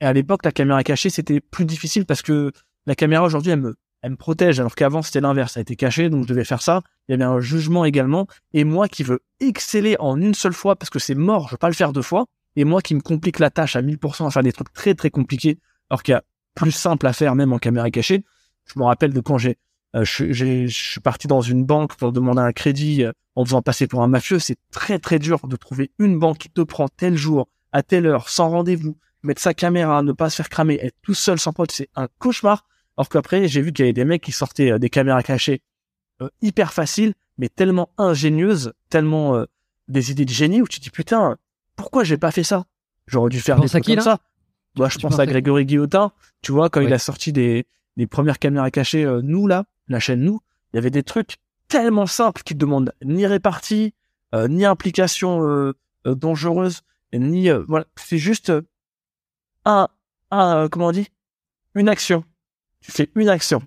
Et 0.00 0.06
à 0.06 0.12
l'époque, 0.12 0.44
la 0.44 0.52
caméra 0.52 0.82
cachée, 0.82 1.10
c'était 1.10 1.40
plus 1.40 1.64
difficile 1.64 2.04
parce 2.04 2.22
que 2.22 2.52
la 2.86 2.94
caméra 2.94 3.24
aujourd'hui, 3.24 3.52
elle 3.52 3.60
me, 3.60 3.76
elle 4.02 4.12
me 4.12 4.16
protège, 4.16 4.60
alors 4.60 4.74
qu'avant, 4.74 5.02
c'était 5.02 5.20
l'inverse. 5.20 5.54
Ça 5.54 5.60
a 5.60 5.62
été 5.62 5.76
caché, 5.76 6.10
donc 6.10 6.24
je 6.24 6.28
devais 6.28 6.44
faire 6.44 6.62
ça. 6.62 6.82
Il 7.08 7.12
y 7.12 7.14
avait 7.14 7.24
un 7.24 7.40
jugement 7.40 7.84
également. 7.84 8.26
Et 8.52 8.64
moi 8.64 8.88
qui 8.88 9.02
veux 9.02 9.20
exceller 9.40 9.96
en 9.98 10.20
une 10.20 10.34
seule 10.34 10.52
fois 10.52 10.76
parce 10.76 10.90
que 10.90 10.98
c'est 10.98 11.14
mort, 11.14 11.46
je 11.48 11.54
veux 11.54 11.58
pas 11.58 11.68
le 11.68 11.74
faire 11.74 11.92
deux 11.92 12.02
fois. 12.02 12.26
Et 12.56 12.64
moi 12.64 12.82
qui 12.82 12.94
me 12.94 13.00
complique 13.00 13.38
la 13.38 13.50
tâche 13.50 13.76
à 13.76 13.82
1000% 13.82 14.26
à 14.26 14.30
faire 14.30 14.42
des 14.42 14.52
trucs 14.52 14.72
très 14.72 14.94
très 14.94 15.10
compliqués, 15.10 15.58
alors 15.90 16.02
qu'il 16.02 16.12
y 16.12 16.16
a 16.16 16.22
plus 16.54 16.72
simple 16.72 17.06
à 17.06 17.12
faire 17.12 17.34
même 17.34 17.52
en 17.52 17.58
caméra 17.58 17.90
cachée. 17.90 18.24
Je 18.66 18.78
me 18.78 18.84
rappelle 18.84 19.12
de 19.12 19.20
quand 19.20 19.38
j'ai, 19.38 19.58
euh, 19.96 20.04
je, 20.04 20.66
suis 20.68 21.00
parti 21.00 21.26
dans 21.26 21.40
une 21.40 21.64
banque 21.64 21.96
pour 21.96 22.12
demander 22.12 22.40
un 22.40 22.52
crédit 22.52 23.04
euh, 23.04 23.12
en 23.34 23.44
faisant 23.44 23.62
passer 23.62 23.86
pour 23.86 24.02
un 24.02 24.08
mafieux. 24.08 24.38
C'est 24.38 24.58
très 24.70 24.98
très 24.98 25.18
dur 25.18 25.46
de 25.46 25.56
trouver 25.56 25.90
une 25.98 26.18
banque 26.18 26.38
qui 26.38 26.50
te 26.50 26.60
prend 26.60 26.88
tel 26.88 27.16
jour, 27.16 27.48
à 27.72 27.82
telle 27.82 28.06
heure, 28.06 28.28
sans 28.28 28.50
rendez-vous, 28.50 28.96
mettre 29.24 29.40
sa 29.40 29.54
caméra, 29.54 30.02
ne 30.02 30.12
pas 30.12 30.30
se 30.30 30.36
faire 30.36 30.48
cramer, 30.48 30.78
être 30.80 30.96
tout 31.02 31.14
seul 31.14 31.38
sans 31.38 31.52
pote, 31.52 31.72
c'est 31.72 31.88
un 31.96 32.08
cauchemar. 32.18 32.66
Alors 32.96 33.08
qu'après, 33.08 33.48
j'ai 33.48 33.60
vu 33.60 33.72
qu'il 33.72 33.84
y 33.84 33.86
avait 33.86 33.92
des 33.92 34.04
mecs 34.04 34.22
qui 34.22 34.32
sortaient 34.32 34.70
euh, 34.70 34.78
des 34.78 34.90
caméras 34.90 35.22
cachées 35.22 35.62
euh, 36.22 36.28
hyper 36.42 36.72
faciles, 36.72 37.14
mais 37.38 37.48
tellement 37.48 37.90
ingénieuses, 37.98 38.72
tellement 38.88 39.34
euh, 39.34 39.46
des 39.88 40.12
idées 40.12 40.24
de 40.24 40.30
génie 40.30 40.62
où 40.62 40.68
tu 40.68 40.78
te 40.78 40.84
dis 40.84 40.90
putain, 40.90 41.36
pourquoi 41.76 42.04
j'ai 42.04 42.18
pas 42.18 42.30
fait 42.30 42.44
ça? 42.44 42.64
J'aurais 43.06 43.30
dû 43.30 43.40
faire 43.40 43.60
des 43.60 43.68
trucs 43.68 43.84
qui, 43.84 43.94
comme 43.94 44.04
ça. 44.04 44.18
Moi, 44.76 44.88
je 44.88 44.98
Tu 44.98 45.02
pense 45.02 45.18
à 45.18 45.26
Grégory 45.26 45.66
Guillotin. 45.66 46.12
Tu 46.42 46.52
vois, 46.52 46.70
quand 46.70 46.80
il 46.80 46.92
a 46.92 46.98
sorti 46.98 47.32
des, 47.32 47.66
des 47.96 48.06
premières 48.06 48.38
caméras 48.38 48.70
cachées, 48.70 49.04
euh, 49.04 49.20
nous 49.22 49.46
là, 49.46 49.64
la 49.88 50.00
chaîne 50.00 50.20
nous, 50.20 50.40
il 50.72 50.76
y 50.76 50.78
avait 50.78 50.90
des 50.90 51.02
trucs 51.02 51.36
tellement 51.68 52.06
simples 52.06 52.42
qui 52.42 52.54
demandent 52.54 52.92
ni 53.04 53.26
répartie, 53.26 53.94
euh, 54.34 54.48
ni 54.48 54.64
implication 54.64 55.46
euh, 55.46 55.74
euh, 56.06 56.14
dangereuse, 56.14 56.82
ni 57.12 57.50
euh, 57.50 57.64
voilà, 57.68 57.86
c'est 57.96 58.18
juste 58.18 58.50
euh, 58.50 58.62
un, 59.64 59.88
un 60.30 60.56
euh, 60.56 60.68
comment 60.68 60.88
on 60.88 60.92
dit, 60.92 61.08
une 61.74 61.88
action. 61.88 62.24
Tu 62.80 62.90
fais 62.92 63.10
une 63.14 63.28
action 63.28 63.62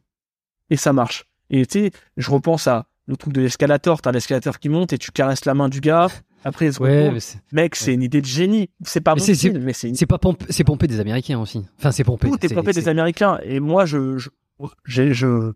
et 0.70 0.78
ça 0.78 0.94
marche. 0.94 1.26
Et 1.50 1.66
tu 1.66 1.80
sais, 1.80 1.92
je 2.18 2.30
repense 2.30 2.68
à 2.68 2.88
le 3.08 3.16
truc 3.16 3.34
de 3.34 3.42
l'escalator. 3.42 4.02
T'as 4.02 4.12
l'escalator 4.12 4.60
qui 4.60 4.70
monte 4.70 4.94
et 4.94 4.98
tu 4.98 5.12
caresses 5.12 5.46
la 5.46 5.54
main 5.54 5.70
du 5.70 5.80
gars. 5.80 6.10
Après, 6.44 6.80
Ouais, 6.80 7.12
mais 7.12 7.20
Mec, 7.52 7.76
c'est 7.76 7.94
une 7.94 8.04
idée 8.04 8.22
de 8.22 8.26
génie. 8.26 8.70
C'est 8.84 9.02
pas 9.02 9.16
Mais 9.16 9.22
mon 9.22 9.34
style, 9.34 9.60
mais 9.60 9.74
c'est 9.74 9.90
une 9.90 9.96
pas 10.08 10.18
pompé, 10.18 10.46
c'est 10.50 10.64
pompé 10.64 10.88
des 10.88 11.00
Américains 11.00 11.40
aussi. 11.40 11.66
Enfin, 11.78 11.92
c'est 11.92 12.04
pompé. 12.04 12.30
tout 12.30 12.46
est 12.46 12.54
pompé 12.54 12.72
des 12.74 12.88
Américains. 12.88 13.40
Et 13.44 13.60
moi, 13.60 13.86
je, 13.86 14.18
je, 14.18 14.30
je, 14.86 15.52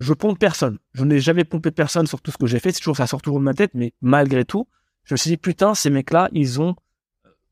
je 0.00 0.12
pompe 0.12 0.38
personne. 0.38 0.78
Je 0.92 1.04
n'ai 1.04 1.20
jamais 1.20 1.44
pompé 1.44 1.70
personne 1.70 2.06
sur 2.06 2.20
tout 2.20 2.30
ce 2.30 2.38
que 2.38 2.46
j'ai 2.46 2.58
fait. 2.58 2.72
C'est 2.72 2.80
toujours, 2.80 2.96
ça 2.96 3.06
sort 3.06 3.22
toujours 3.22 3.38
de 3.38 3.44
ma 3.44 3.54
tête, 3.54 3.72
mais 3.74 3.92
malgré 4.00 4.44
tout, 4.44 4.66
je 5.04 5.14
me 5.14 5.16
suis 5.16 5.30
dit, 5.30 5.36
putain, 5.36 5.74
ces 5.74 5.90
mecs-là, 5.90 6.28
ils 6.32 6.60
ont, 6.60 6.74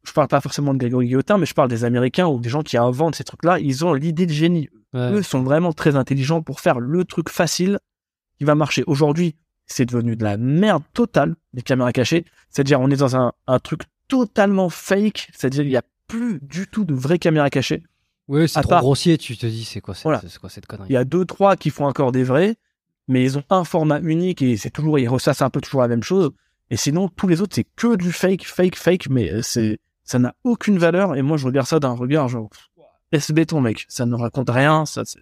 je 0.05 0.13
parle 0.13 0.29
pas 0.29 0.41
forcément 0.41 0.75
de 0.75 0.79
Grégory 0.79 1.07
Guillotin, 1.07 1.39
mais 1.39 1.47
je 1.47 1.55
parle 1.55 1.69
des 1.69 1.85
Américains 1.85 2.27
ou 2.27 2.41
des 2.41 2.49
gens 2.49 2.63
qui 2.63 2.77
inventent 2.77 3.15
ces 3.15 3.25
trucs-là. 3.25 3.59
Ils 3.59 3.85
ont 3.85 3.95
l'idée 3.95 4.27
de 4.27 4.33
génie. 4.33 4.69
Ouais. 4.93 5.13
Eux 5.13 5.23
sont 5.23 5.43
vraiment 5.43 5.73
très 5.73 5.97
intelligents 5.97 6.43
pour 6.43 6.61
faire 6.61 6.81
le 6.81 7.05
truc 7.05 7.29
facile 7.29 7.79
qui 8.39 8.45
va 8.45 8.55
marcher. 8.55 8.85
Aujourd'hui, 8.87 9.37
c'est 9.69 9.85
devenu 9.87 10.17
de 10.17 10.25
la 10.25 10.37
merde 10.37 10.83
totale, 10.95 11.37
les 11.55 11.63
caméras 11.63 11.93
cachées. 11.93 12.25
C'est-à-dire, 12.51 12.81
on 12.81 12.91
est 12.91 12.97
dans 12.97 13.15
un, 13.17 13.33
un 13.47 13.59
truc 13.61 13.83
totalement 14.09 14.69
fake. 14.69 15.29
C'est-à-dire, 15.33 15.63
il 15.63 15.69
n'y 15.69 15.77
a 15.77 15.83
plus 16.07 16.41
du 16.43 16.67
tout 16.67 16.85
de 16.85 16.95
vraies 16.95 17.19
caméras 17.19 17.51
cachées. 17.51 17.83
Ouais, 18.29 18.49
c'est 18.49 18.61
trop 18.63 18.71
part- 18.71 18.81
grossier, 18.81 19.17
tu 19.19 19.37
te 19.37 19.47
dis, 19.47 19.65
c'est 19.65 19.81
quoi, 19.81 19.95
cette- 19.95 20.03
Voilà. 20.05 20.21
c'est 20.27 20.39
quoi 20.39 20.51
cette 20.51 20.67
connerie? 20.67 20.89
Il 20.91 20.93
y 20.93 20.97
a 20.97 21.05
deux, 21.05 21.25
trois 21.25 21.57
qui 21.57 21.71
font 21.71 21.87
encore 21.87 22.13
des 22.13 22.25
vrais, 22.25 22.57
mais 23.07 23.23
ils 23.23 23.39
ont 23.39 23.45
un 23.51 23.65
format 23.65 24.01
unique 24.01 24.43
et 24.43 24.57
c'est 24.57 24.71
toujours, 24.71 24.99
ils 24.99 25.09
ressassent 25.09 25.43
un 25.43 25.51
peu 25.51 25.61
toujours 25.61 25.81
la 25.83 25.89
même 25.89 26.03
chose. 26.03 26.31
Et 26.71 26.77
sinon, 26.77 27.09
tous 27.09 27.27
les 27.29 27.41
autres, 27.41 27.55
c'est 27.55 27.65
que 27.77 27.97
du 27.97 28.13
fake, 28.13 28.45
fake, 28.45 28.77
fake, 28.77 29.09
mais 29.09 29.33
euh, 29.33 29.41
c'est, 29.43 29.79
ça 30.05 30.19
n'a 30.19 30.35
aucune 30.45 30.79
valeur. 30.79 31.17
Et 31.17 31.23
moi, 31.23 31.37
je 31.39 31.47
regarde 31.47 31.67
ça 31.67 31.81
d'un 31.81 31.93
regard 31.93 32.29
genre, 32.29 32.51
laisse 33.13 33.31
béton, 33.31 33.63
mec? 33.63 33.87
Ça 33.89 34.05
ne 34.05 34.15
raconte 34.15 34.51
rien. 34.51 34.85
Ça, 34.85 35.05
c'est- 35.07 35.21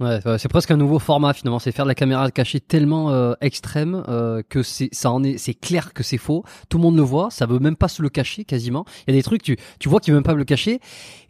Ouais, 0.00 0.18
ouais, 0.26 0.38
c'est 0.38 0.48
presque 0.48 0.72
un 0.72 0.76
nouveau 0.76 0.98
format 0.98 1.32
finalement. 1.34 1.60
C'est 1.60 1.70
faire 1.70 1.84
de 1.84 1.90
la 1.90 1.94
caméra 1.94 2.28
cachée 2.30 2.60
tellement 2.60 3.10
euh, 3.12 3.34
extrême 3.40 4.02
euh, 4.08 4.42
que 4.48 4.62
c'est, 4.64 4.88
ça 4.92 5.12
en 5.12 5.22
est, 5.22 5.38
c'est 5.38 5.54
clair 5.54 5.92
que 5.92 6.02
c'est 6.02 6.18
faux. 6.18 6.44
Tout 6.68 6.78
le 6.78 6.82
monde 6.82 6.96
le 6.96 7.02
voit. 7.02 7.30
Ça 7.30 7.46
veut 7.46 7.60
même 7.60 7.76
pas 7.76 7.86
se 7.88 8.02
le 8.02 8.08
cacher 8.08 8.44
quasiment. 8.44 8.84
Il 9.06 9.14
y 9.14 9.16
a 9.16 9.18
des 9.18 9.22
trucs, 9.22 9.42
tu, 9.42 9.56
tu 9.78 9.88
vois 9.88 10.00
qu'ils 10.00 10.12
veulent 10.12 10.18
même 10.18 10.24
pas 10.24 10.34
le 10.34 10.44
cacher, 10.44 10.80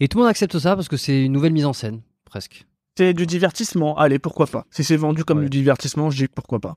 et 0.00 0.09
tout 0.09 0.16
le 0.18 0.22
monde 0.22 0.31
accepte 0.31 0.59
ça 0.59 0.77
parce 0.77 0.88
que 0.88 0.96
c'est 0.96 1.24
une 1.24 1.33
nouvelle 1.33 1.53
mise 1.53 1.66
en 1.66 1.74
scène, 1.74 2.00
presque. 2.24 2.66
c'est 2.96 3.12
du 3.12 3.27
divertissement. 3.27 3.98
Allez, 3.98 4.18
pourquoi 4.18 4.46
pas. 4.46 4.64
Si 4.70 4.83
c'est 4.83 4.96
vendu 4.96 5.24
comme 5.24 5.40
Ouais. 5.40 5.48
du 5.50 5.59
divertissement, 5.59 6.09
je 6.11 6.16
dis 6.24 6.29
pourquoi 6.29 6.59
pas. 6.61 6.74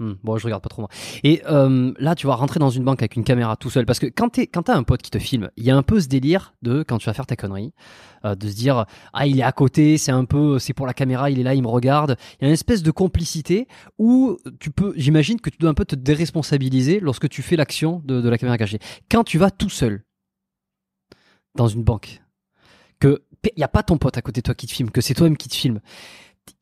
Hmm, 0.00 0.14
bon, 0.24 0.38
je 0.38 0.44
regarde 0.44 0.62
pas 0.62 0.70
trop 0.70 0.80
moi. 0.80 0.88
Et 1.24 1.42
euh, 1.46 1.92
là, 1.98 2.14
tu 2.14 2.26
vas 2.26 2.34
rentrer 2.34 2.58
dans 2.58 2.70
une 2.70 2.84
banque 2.84 3.02
avec 3.02 3.16
une 3.16 3.22
caméra 3.22 3.54
tout 3.56 3.68
seul, 3.68 3.84
parce 3.84 3.98
que 3.98 4.06
quand 4.06 4.30
t'es, 4.30 4.46
quand 4.46 4.62
t'as 4.62 4.74
un 4.74 4.82
pote 4.82 5.02
qui 5.02 5.10
te 5.10 5.18
filme, 5.18 5.50
il 5.58 5.64
y 5.64 5.70
a 5.70 5.76
un 5.76 5.82
peu 5.82 6.00
ce 6.00 6.08
délire 6.08 6.54
de 6.62 6.82
quand 6.82 6.96
tu 6.96 7.04
vas 7.04 7.12
faire 7.12 7.26
ta 7.26 7.36
connerie, 7.36 7.74
euh, 8.24 8.34
de 8.34 8.48
se 8.48 8.56
dire 8.56 8.86
ah 9.12 9.26
il 9.26 9.38
est 9.38 9.42
à 9.42 9.52
côté, 9.52 9.98
c'est 9.98 10.10
un 10.10 10.24
peu, 10.24 10.58
c'est 10.58 10.72
pour 10.72 10.86
la 10.86 10.94
caméra, 10.94 11.28
il 11.30 11.38
est 11.38 11.42
là, 11.42 11.54
il 11.54 11.62
me 11.62 11.68
regarde. 11.68 12.16
Il 12.40 12.44
y 12.44 12.46
a 12.46 12.48
une 12.48 12.54
espèce 12.54 12.82
de 12.82 12.90
complicité 12.90 13.68
où 13.98 14.38
tu 14.58 14.70
peux, 14.70 14.94
j'imagine 14.96 15.38
que 15.38 15.50
tu 15.50 15.58
dois 15.58 15.68
un 15.68 15.74
peu 15.74 15.84
te 15.84 15.96
déresponsabiliser 15.96 16.98
lorsque 17.00 17.28
tu 17.28 17.42
fais 17.42 17.56
l'action 17.56 18.00
de, 18.06 18.26
la 18.26 18.38
caméra 18.38 18.56
cachée. 18.56 18.78
Quand 19.10 19.22
tu 19.22 19.36
vas 19.36 19.50
tout 19.50 19.68
seul 19.68 20.04
dans 21.56 21.68
une 21.68 21.84
banque, 21.84 22.22
que 23.00 23.22
il 23.54 23.60
y 23.60 23.64
a 23.64 23.68
pas 23.68 23.82
ton 23.82 23.98
pote 23.98 24.16
à 24.16 24.22
côté 24.22 24.40
de 24.40 24.44
toi 24.46 24.54
qui 24.54 24.66
te 24.66 24.72
filme, 24.72 24.90
que 24.90 25.02
c'est 25.02 25.12
toi-même 25.12 25.36
qui 25.36 25.50
te 25.50 25.54
filme, 25.54 25.80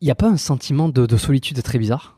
il 0.00 0.08
y 0.08 0.10
a 0.10 0.16
pas 0.16 0.28
un 0.28 0.36
sentiment 0.36 0.88
de 0.88 1.16
solitude 1.16 1.62
très 1.62 1.78
bizarre? 1.78 2.17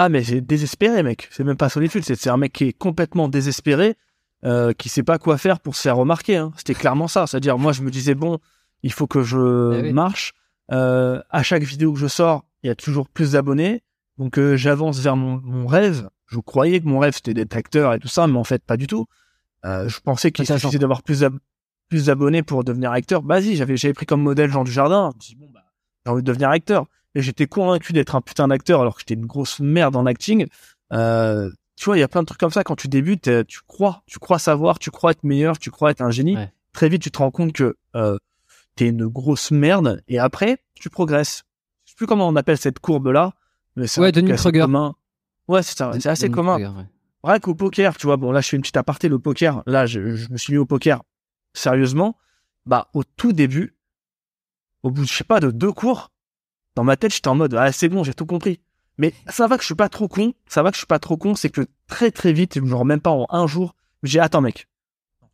Ah, 0.00 0.08
mais 0.08 0.22
c'est 0.24 0.40
désespéré, 0.40 1.02
mec. 1.02 1.28
C'est 1.32 1.44
même 1.44 1.56
pas 1.56 1.68
solitude. 1.68 2.04
C'est 2.04 2.14
c'est 2.14 2.30
un 2.30 2.36
mec 2.36 2.52
qui 2.52 2.64
est 2.64 2.72
complètement 2.72 3.28
désespéré, 3.28 3.96
euh, 4.44 4.72
qui 4.72 4.88
sait 4.88 5.02
pas 5.02 5.18
quoi 5.18 5.36
faire 5.38 5.58
pour 5.60 5.74
se 5.74 5.82
faire 5.82 5.96
remarquer. 5.96 6.36
hein. 6.36 6.52
C'était 6.56 6.74
clairement 6.74 7.08
ça. 7.08 7.26
C'est-à-dire, 7.26 7.58
moi, 7.58 7.72
je 7.72 7.82
me 7.82 7.90
disais, 7.90 8.14
bon, 8.14 8.38
il 8.84 8.92
faut 8.92 9.06
que 9.08 9.22
je 9.22 9.74
Eh 9.78 9.82
oui. 9.82 9.92
marche. 9.92 10.34
Euh, 10.70 11.20
à 11.30 11.42
chaque 11.42 11.64
vidéo 11.64 11.92
que 11.92 11.98
je 11.98 12.06
sors, 12.06 12.44
il 12.62 12.68
y 12.68 12.70
a 12.70 12.74
toujours 12.76 13.08
plus 13.08 13.32
d'abonnés. 13.32 13.82
Donc, 14.18 14.38
euh, 14.38 14.56
j'avance 14.56 15.00
vers 15.00 15.16
mon, 15.16 15.40
mon 15.42 15.66
rêve. 15.66 16.08
Je 16.26 16.38
croyais 16.38 16.80
que 16.80 16.86
mon 16.86 16.98
rêve, 17.00 17.14
c'était 17.14 17.34
d'être 17.34 17.56
acteur 17.56 17.92
et 17.94 17.98
tout 17.98 18.08
ça, 18.08 18.26
mais 18.28 18.38
en 18.38 18.44
fait, 18.44 18.62
pas 18.62 18.76
du 18.76 18.86
tout. 18.86 19.06
Je 19.64 19.98
pensais 20.00 20.30
qu'il 20.30 20.46
suffisait 20.46 20.78
d'avoir 20.78 21.02
plus 21.02 21.20
d'ab- 21.20 21.38
plus 21.88 22.06
d'abonnés 22.06 22.42
pour 22.44 22.62
devenir 22.64 22.92
acteur. 22.92 23.22
Vas-y, 23.22 23.56
j'avais 23.56 23.76
j'avais 23.76 23.94
pris 23.94 24.06
comme 24.06 24.22
modèle 24.22 24.50
Jean 24.50 24.62
Dujardin. 24.62 25.10
Je 25.12 25.16
me 25.16 25.20
suis 25.22 25.34
dit, 25.34 25.40
bon, 25.40 25.48
bah, 25.52 25.64
j'ai 26.06 26.12
envie 26.12 26.22
de 26.22 26.26
devenir 26.26 26.50
acteur. 26.50 26.86
Et 27.18 27.22
j'étais 27.22 27.48
convaincu 27.48 27.92
d'être 27.92 28.14
un 28.14 28.20
putain 28.20 28.46
d'acteur 28.46 28.80
alors 28.80 28.94
que 28.94 29.00
j'étais 29.00 29.14
une 29.14 29.26
grosse 29.26 29.58
merde 29.58 29.96
en 29.96 30.06
acting. 30.06 30.46
Euh, 30.92 31.50
tu 31.74 31.86
vois, 31.86 31.96
il 31.96 32.00
y 32.00 32.04
a 32.04 32.06
plein 32.06 32.20
de 32.20 32.26
trucs 32.26 32.38
comme 32.38 32.52
ça 32.52 32.62
quand 32.62 32.76
tu 32.76 32.86
débutes, 32.86 33.26
euh, 33.26 33.42
tu 33.42 33.58
crois, 33.66 34.04
tu 34.06 34.20
crois 34.20 34.38
savoir, 34.38 34.78
tu 34.78 34.92
crois 34.92 35.10
être 35.10 35.24
meilleur, 35.24 35.58
tu 35.58 35.72
crois 35.72 35.90
être 35.90 36.00
un 36.00 36.12
génie. 36.12 36.36
Ouais. 36.36 36.52
Très 36.72 36.88
vite, 36.88 37.02
tu 37.02 37.10
te 37.10 37.18
rends 37.18 37.32
compte 37.32 37.52
que 37.52 37.76
euh, 37.96 38.18
t'es 38.76 38.86
une 38.86 39.08
grosse 39.08 39.50
merde 39.50 40.00
et 40.06 40.20
après, 40.20 40.58
tu 40.74 40.90
progresses. 40.90 41.42
plus 41.96 42.06
comment 42.06 42.28
on 42.28 42.36
appelle 42.36 42.56
cette 42.56 42.78
courbe 42.78 43.08
là, 43.08 43.32
mais 43.74 43.88
c'est 43.88 44.00
Ouais, 44.00 44.12
Denis 44.12 44.30
assez 44.30 44.52
commun. 44.52 44.94
Ouais, 45.48 45.64
c'est 45.64 45.76
ça, 45.76 45.90
c'est 45.98 46.08
assez 46.08 46.30
commun. 46.30 46.58
Ouais. 46.60 46.84
Rien 47.24 47.40
qu'au 47.40 47.56
poker, 47.56 47.96
tu 47.96 48.06
vois, 48.06 48.16
bon 48.16 48.30
là 48.30 48.40
je 48.42 48.50
fais 48.50 48.56
une 48.56 48.62
petite 48.62 48.76
aparté, 48.76 49.08
le 49.08 49.18
poker, 49.18 49.64
là 49.66 49.86
je, 49.86 50.14
je 50.14 50.30
me 50.30 50.36
suis 50.36 50.52
mis 50.52 50.58
au 50.60 50.66
poker 50.66 51.02
sérieusement, 51.52 52.16
bah 52.64 52.90
au 52.94 53.02
tout 53.02 53.32
début, 53.32 53.76
au 54.84 54.92
bout, 54.92 55.04
je 55.04 55.12
sais 55.12 55.24
pas, 55.24 55.40
de 55.40 55.50
deux 55.50 55.72
cours, 55.72 56.12
dans 56.78 56.84
ma 56.84 56.96
tête 56.96 57.12
j'étais 57.12 57.26
en 57.26 57.34
mode, 57.34 57.54
ah 57.54 57.72
c'est 57.72 57.88
bon, 57.88 58.04
j'ai 58.04 58.14
tout 58.14 58.24
compris. 58.24 58.60
Mais 58.98 59.12
ça 59.26 59.48
va 59.48 59.56
que 59.56 59.62
je 59.62 59.66
suis 59.66 59.74
pas 59.74 59.88
trop 59.88 60.06
con, 60.06 60.32
ça 60.46 60.62
va 60.62 60.70
que 60.70 60.76
je 60.76 60.78
suis 60.78 60.86
pas 60.86 61.00
trop 61.00 61.16
con, 61.16 61.34
c'est 61.34 61.50
que 61.50 61.66
très 61.88 62.12
très 62.12 62.32
vite, 62.32 62.64
genre 62.64 62.84
même 62.84 63.00
pas 63.00 63.10
en 63.10 63.26
un 63.30 63.48
jour, 63.48 63.74
j'ai 64.04 64.12
dit, 64.12 64.20
attends 64.20 64.40
mec, 64.40 64.68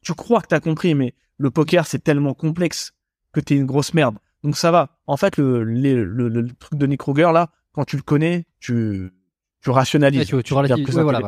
tu 0.00 0.14
crois 0.14 0.40
que 0.40 0.46
t'as 0.46 0.61
compris, 0.61 0.94
mais 0.94 1.12
le 1.37 1.50
poker 1.50 1.87
c'est 1.87 1.98
tellement 1.98 2.33
complexe 2.33 2.92
que 3.33 3.40
t'es 3.40 3.57
une 3.57 3.66
grosse 3.66 3.92
merde. 3.92 4.16
Donc 4.42 4.57
ça 4.57 4.70
va. 4.70 4.96
En 5.07 5.18
fait, 5.18 5.37
le, 5.37 5.64
les- 5.64 5.94
le, 5.96 6.28
le, 6.30 6.48
truc 6.59 6.78
de 6.78 6.87
Nick 6.87 7.00
Kruger 7.00 7.30
là, 7.35 7.50
quand 7.72 7.85
tu 7.85 7.96
le 7.96 8.02
connais, 8.02 8.46
tu, 8.59 9.12
tu 9.61 9.68
rationalises. 9.68 10.20
Ouais, 10.20 10.24
tu, 10.24 10.30
tu 10.44 10.54
deviens 10.54 10.57
relativises. 10.62 10.85
plus 10.87 10.96
Ouais, 10.96 11.02
voilà, 11.02 11.18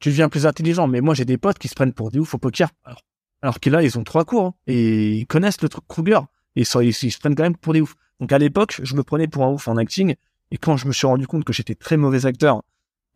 tu 0.00 0.08
deviens 0.08 0.28
plus 0.28 0.46
intelligent. 0.46 0.88
Mais 0.88 1.00
moi, 1.00 1.14
j'ai 1.14 1.24
des 1.24 1.38
potes 1.38 1.58
qui 1.58 1.68
se 1.68 1.74
prennent 1.74 1.92
pour 1.92 2.10
des 2.10 2.18
ouf 2.18 2.34
au 2.34 2.38
poker. 2.38 2.70
Alors, 2.84 3.02
alors 3.42 3.60
que 3.60 3.70
là, 3.70 3.82
ils 3.84 3.96
ont 3.98 4.02
trois 4.04 4.24
cours 4.24 4.46
hein, 4.46 4.54
et 4.66 5.12
ils 5.12 5.26
connaissent 5.28 5.62
le 5.62 5.68
truc 5.68 5.84
Kruger. 5.86 6.20
Et 6.56 6.62
ils, 6.62 6.88
ils 6.88 7.12
se 7.12 7.18
prennent 7.18 7.36
quand 7.36 7.44
même 7.44 7.56
pour 7.56 7.72
des 7.72 7.80
ouf. 7.80 7.94
Donc 8.20 8.32
à 8.32 8.38
l'époque, 8.38 8.80
je 8.82 8.94
me 8.94 9.02
prenais 9.02 9.28
pour 9.28 9.44
un 9.44 9.50
ouf 9.50 9.68
en 9.68 9.76
acting. 9.76 10.14
Et 10.50 10.58
quand 10.58 10.76
je 10.76 10.86
me 10.86 10.92
suis 10.92 11.06
rendu 11.06 11.26
compte 11.26 11.44
que 11.44 11.52
j'étais 11.52 11.74
très 11.74 11.96
mauvais 11.96 12.26
acteur, 12.26 12.62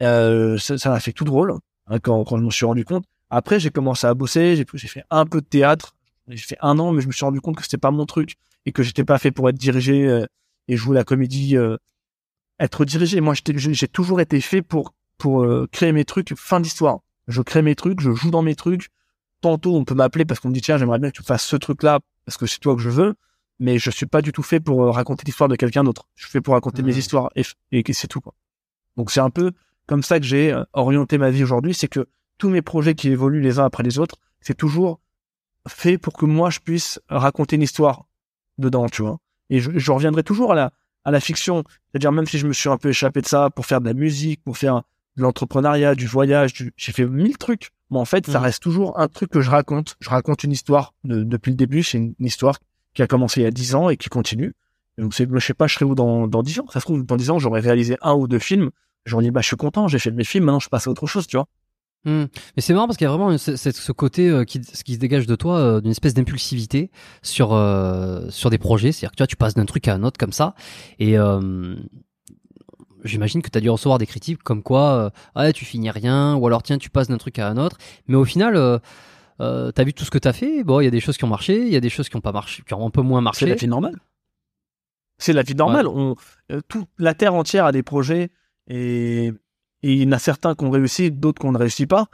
euh, 0.03 0.59
ça 0.59 0.91
m'a 0.91 1.01
fait 1.01 1.13
tout 1.13 1.25
drôle. 1.25 1.55
hein, 1.87 1.99
quand, 2.01 2.25
je 2.37 2.43
me 2.43 2.51
suis 2.51 2.67
rendu 2.67 2.85
compte. 2.85 3.05
Après, 3.31 3.61
j'ai 3.61 3.71
commencé 3.71 4.07
à 4.07 4.15
bosser. 4.15 4.57
J'ai 4.57 4.89
fait 4.89 5.05
un 5.11 5.27
peu 5.27 5.41
de 5.41 5.47
théâtre. 5.47 5.95
J'ai 6.29 6.37
fait 6.39 6.59
un 6.61 6.79
an, 6.79 6.93
mais 6.93 7.01
je 7.01 7.07
me 7.07 7.13
suis 7.13 7.25
rendu 7.25 7.41
compte 7.41 7.57
que 7.57 7.63
c'était 7.63 7.79
pas 7.79 7.91
mon 7.91 8.07
truc 8.07 8.37
et 8.67 8.73
que 8.73 8.83
j'étais 8.83 9.05
pas 9.05 9.19
fait 9.19 9.31
pour 9.31 9.49
être 9.49 9.57
dirigé 9.57 10.07
euh, 10.07 10.27
et 10.69 10.77
jouer 10.77 10.95
la 10.95 11.05
comédie. 11.05 11.57
euh, 11.57 11.77
être 12.61 12.85
dirigé. 12.85 13.21
Moi, 13.21 13.35
j'ai 13.35 13.89
toujours 13.89 14.21
été 14.21 14.41
fait 14.41 14.63
pour 14.63 14.95
créer 15.73 15.93
mes 15.93 16.05
trucs. 16.05 16.35
Fin 16.37 16.61
d'histoire. 16.61 17.01
Je 17.27 17.43
crée 17.43 17.63
mes 17.63 17.75
trucs, 17.75 18.01
je 18.01 18.13
joue 18.13 18.31
dans 18.31 18.43
mes 18.43 18.55
trucs. 18.55 18.89
Tantôt, 19.41 19.75
on 19.75 19.85
peut 19.85 19.95
m'appeler 19.95 20.25
parce 20.25 20.41
qu'on 20.41 20.49
me 20.49 20.55
dit 20.55 20.61
tiens, 20.61 20.77
j'aimerais 20.77 20.99
bien 20.99 21.11
que 21.11 21.17
tu 21.17 21.23
fasses 21.23 21.45
ce 21.45 21.57
truc-là 21.57 22.01
parce 22.27 22.37
que 22.37 22.47
c'est 22.47 22.59
toi 22.59 22.75
que 22.77 22.83
je 22.83 22.91
veux. 22.91 23.15
Mais 23.61 23.79
je 23.79 23.91
suis 23.91 24.07
pas 24.07 24.23
du 24.23 24.33
tout 24.33 24.43
fait 24.43 24.59
pour 24.59 24.83
euh, 24.83 24.91
raconter 24.91 25.23
l'histoire 25.27 25.49
de 25.49 25.55
quelqu'un 25.57 25.85
d'autre. 25.85 26.09
Je 26.17 26.25
suis 26.25 26.33
fait 26.33 26.41
pour 26.41 26.55
raconter 26.55 26.83
mes 26.83 26.97
histoires 26.97 27.31
et, 27.37 27.45
c'est 27.93 28.09
tout. 28.09 28.21
Quoi. 28.21 28.35
Donc 28.97 29.11
c'est 29.11 29.21
un 29.21 29.31
peu 29.31 29.53
comme 29.87 30.03
ça 30.03 30.19
que 30.19 30.27
j'ai 30.27 30.53
euh, 30.53 30.65
orienté 30.73 31.19
ma 31.19 31.31
vie 31.31 31.43
aujourd'hui, 31.43 31.75
c'est 31.75 31.89
que 31.89 32.09
tous 32.39 32.49
mes 32.49 32.63
projets 32.63 32.95
qui 32.95 33.09
évoluent 33.11 33.41
les 33.43 33.59
uns 33.59 33.65
après 33.67 33.83
les 33.83 33.99
autres, 33.99 34.17
c'est 34.41 34.57
toujours 34.57 35.01
fait 35.69 35.99
pour 35.99 36.15
que 36.15 36.25
moi 36.25 36.49
je 36.51 36.61
puisse 36.61 37.01
raconter 37.09 37.57
une 37.57 37.63
histoire 37.63 38.07
dedans, 38.59 38.89
tu 38.89 39.03
vois. 39.03 39.19
Et 39.51 39.61
je, 39.61 39.71
je 39.79 39.93
reviendrai 39.93 40.23
toujours 40.23 40.53
à 40.53 40.55
la 40.55 40.73
à 41.05 41.11
la 41.11 41.21
fiction, 41.21 41.65
c'est-à-dire 41.91 42.13
même 42.13 42.27
si 42.27 42.39
je 42.39 42.47
me 42.47 42.53
suis 42.53 42.69
un 42.69 42.77
peu 42.77 42.91
échappé 42.91 43.23
de 43.23 43.27
ça 43.27 43.49
pour 43.51 43.65
faire 43.65 43.81
de 43.81 43.87
la 43.87 43.95
musique, 43.95 44.43
pour 44.45 44.59
faire 44.59 44.83
de 45.17 45.23
l'entrepreneuriat, 45.23 45.95
du 45.95 46.07
voyage, 46.07 46.53
du... 46.53 46.73
j'ai 46.77 46.93
fait 46.93 47.07
mille 47.07 47.39
trucs. 47.39 47.71
Mais 47.91 47.99
en 47.99 48.05
fait, 48.05 48.27
ça 48.27 48.39
Mhm. 48.39 48.45
reste 48.45 48.63
toujours 48.63 48.99
un 49.01 49.09
truc 49.09 49.31
que 49.31 49.41
je 49.41 49.49
raconte. 49.51 49.97
Je 50.01 50.11
raconte 50.11 50.45
une 50.45 50.53
histoire 50.53 50.93
de- 51.05 51.25
depuis 51.25 51.51
le 51.51 51.57
début. 51.57 51.83
C'est 51.83 51.97
une, 51.99 52.15
une 52.21 52.27
histoire 52.27 52.59
qui 52.95 53.03
a 53.03 53.07
commencé 53.07 53.41
il 53.41 53.45
y 53.45 53.47
a 53.47 53.51
dix 53.51 53.75
ans 53.75 53.89
et 53.89 53.97
qui 53.97 54.09
continue. 54.09 54.55
Et 54.99 55.03
donc, 55.03 55.15
c'est, 55.15 55.29
je 55.33 55.39
sais 55.39 55.55
pas, 55.55 55.67
je 55.67 55.75
serai 55.75 55.85
où 55.85 55.95
dans, 55.95 56.27
dans 56.27 56.43
10 56.43 56.61
ans. 56.61 56.67
Ça 56.73 56.81
se 56.81 56.85
trouve, 56.85 57.05
dans 57.05 57.17
10 57.17 57.31
ans, 57.31 57.39
j'aurais 57.39 57.61
réalisé 57.61 57.97
un 58.03 58.15
ou 58.15 58.29
deux 58.29 58.39
films. 58.39 58.71
J'aurais 59.07 59.25
dit, 59.25 59.31
bah, 59.31 59.41
je 59.41 59.47
suis 59.47 59.57
content, 59.57 59.89
j'ai 59.89 59.99
fait 59.99 60.11
mes 60.11 60.25
films, 60.25 60.45
maintenant 60.45 60.61
je 60.61 60.69
passe 60.69 60.87
à 60.87 60.91
autre 60.91 61.07
chose, 61.07 61.27
tu 61.27 61.37
vois. 61.37 61.47
Hmm. 62.05 62.25
Mais 62.57 62.63
c'est 62.63 62.73
marrant 62.73 62.87
parce 62.87 62.97
qu'il 62.97 63.05
y 63.05 63.09
a 63.09 63.15
vraiment 63.15 63.37
ce, 63.37 63.93
côté 63.93 64.31
euh, 64.31 64.45
qui, 64.45 64.63
se 64.65 64.99
dégage 64.99 65.27
de 65.27 65.37
toi 65.37 65.59
euh, 65.59 65.81
d'une 65.83 65.91
espèce 65.91 66.15
d'impulsivité 66.15 66.91
sur 67.21 67.53
euh, 67.53 68.31
sur 68.31 68.49
des 68.49 68.57
projets. 68.57 68.91
C'est-à-dire 68.91 69.11
que 69.13 69.23
tu 69.23 69.27
tu 69.27 69.37
passes 69.37 69.55
d'un 69.55 69.67
truc 69.67 69.87
à 69.87 69.95
un 69.95 70.03
autre 70.03 70.19
comme 70.19 70.33
ça. 70.33 70.55
Et 70.99 71.17
j'imagine 73.05 73.43
que 73.43 73.51
tu 73.51 73.59
as 73.59 73.61
dû 73.61 73.71
recevoir 73.71 73.99
des 73.99 74.07
critiques 74.07 74.43
comme 74.43 74.63
quoi, 74.63 75.13
ah, 75.35 75.53
tu 75.53 75.65
finis 75.65 75.91
rien, 75.91 76.35
ou 76.37 76.47
alors 76.47 76.63
tiens, 76.63 76.79
tu 76.79 76.91
passes 76.91 77.09
d'un 77.09 77.19
truc 77.19 77.39
à 77.39 77.49
un 77.49 77.57
autre. 77.57 77.77
Mais 78.09 78.17
au 78.17 78.25
final, 78.25 78.81
euh, 79.41 79.73
t'as 79.73 79.85
vu 79.85 79.93
tout 79.95 80.05
ce 80.05 80.11
que 80.11 80.19
t'as 80.19 80.33
fait? 80.33 80.63
Bon, 80.65 80.81
il 80.81 80.85
y 80.85 80.89
a 80.89 80.91
des 80.91 81.01
choses 81.01 81.17
qui 81.17 81.25
ont 81.25 81.29
marché, 81.29 81.57
il 81.61 81.69
y 81.73 81.77
a 81.77 81.81
des 81.81 81.89
choses 81.91 82.09
qui 82.09 82.17
ont 82.17 82.21
pas 82.21 82.33
marché, 82.33 82.63
qui 82.67 82.75
ont 82.75 82.87
un 82.87 82.91
peu 82.91 83.03
moins 83.03 83.21
C'est 83.21 83.25
marché. 83.25 83.47
la 83.47 83.55
vie 83.55 83.69
normale. 83.69 83.97
C'est 85.19 85.33
la 85.33 85.43
vie 85.43 85.55
normale. 85.55 85.87
On, 85.87 86.17
euh, 86.51 86.61
toute 86.69 86.89
la 86.99 87.15
terre 87.15 87.35
entière 87.35 87.65
a 87.67 87.73
des 87.73 87.83
projets 87.83 88.31
et, 88.69 89.27
et 89.27 89.33
il 89.93 90.03
y 90.03 90.07
en 90.07 90.13
a 90.13 90.19
certains 90.19 90.55
qu'on 90.55 90.71
réussit, 90.71 91.19
d'autres 91.19 91.41
qu'on 91.41 91.53
ne 91.53 91.59
réussit 91.59 91.89
pas, 91.89 92.07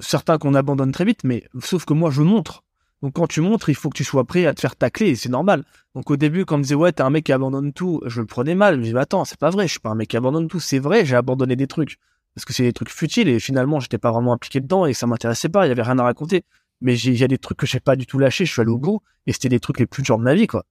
certains 0.00 0.38
qu'on 0.38 0.54
abandonne 0.54 0.92
très 0.92 1.04
vite. 1.04 1.24
Mais 1.24 1.44
sauf 1.60 1.84
que 1.84 1.92
moi, 1.92 2.10
je 2.10 2.22
montre. 2.22 2.62
Donc 3.02 3.14
quand 3.14 3.26
tu 3.26 3.40
montres, 3.40 3.68
il 3.68 3.74
faut 3.74 3.90
que 3.90 3.96
tu 3.96 4.04
sois 4.04 4.24
prêt 4.24 4.46
à 4.46 4.54
te 4.54 4.60
faire 4.60 4.76
tacler. 4.76 5.08
et 5.08 5.14
C'est 5.16 5.28
normal. 5.28 5.64
Donc 5.96 6.10
au 6.10 6.16
début, 6.16 6.44
quand 6.44 6.54
on 6.54 6.58
me 6.58 6.62
disait 6.62 6.76
ouais, 6.76 6.92
t'es 6.92 7.02
un 7.02 7.10
mec 7.10 7.24
qui 7.24 7.32
abandonne 7.32 7.72
tout, 7.72 8.00
je 8.06 8.20
le 8.20 8.26
prenais 8.26 8.54
mal. 8.54 8.74
Je 8.74 8.78
me 8.80 8.84
disais 8.84 8.98
attends, 8.98 9.24
c'est 9.24 9.38
pas 9.38 9.50
vrai. 9.50 9.66
Je 9.66 9.72
suis 9.72 9.80
pas 9.80 9.90
un 9.90 9.96
mec 9.96 10.08
qui 10.08 10.16
abandonne 10.16 10.46
tout. 10.46 10.60
C'est 10.60 10.78
vrai, 10.78 11.04
j'ai 11.04 11.16
abandonné 11.16 11.56
des 11.56 11.66
trucs 11.66 11.98
parce 12.34 12.44
que 12.44 12.52
c'est 12.52 12.62
des 12.62 12.72
trucs 12.72 12.90
futiles 12.90 13.28
et 13.28 13.40
finalement, 13.40 13.80
j'étais 13.80 13.98
pas 13.98 14.12
vraiment 14.12 14.32
impliqué 14.32 14.60
dedans 14.60 14.86
et 14.86 14.94
ça 14.94 15.06
m'intéressait 15.08 15.48
pas. 15.48 15.66
Il 15.66 15.68
y 15.68 15.72
avait 15.72 15.82
rien 15.82 15.98
à 15.98 16.04
raconter. 16.04 16.44
Mais 16.82 16.96
j'ai- 16.96 17.12
il 17.12 17.18
y 17.18 17.24
a 17.24 17.28
des 17.28 17.38
trucs 17.38 17.56
que 17.58 17.66
j'ai 17.66 17.80
pas 17.80 17.96
du 17.96 18.06
tout 18.06 18.18
lâché. 18.18 18.44
Je 18.44 18.52
suis 18.52 18.60
allé 18.60 18.70
au 18.70 18.78
bout 18.78 19.00
et 19.26 19.32
c'était 19.32 19.48
des 19.48 19.60
trucs 19.60 19.78
les 19.78 19.86
plus 19.86 20.02
durs 20.02 20.18
de 20.18 20.22
ma 20.24 20.34
vie, 20.34 20.46
quoi. 20.46 20.66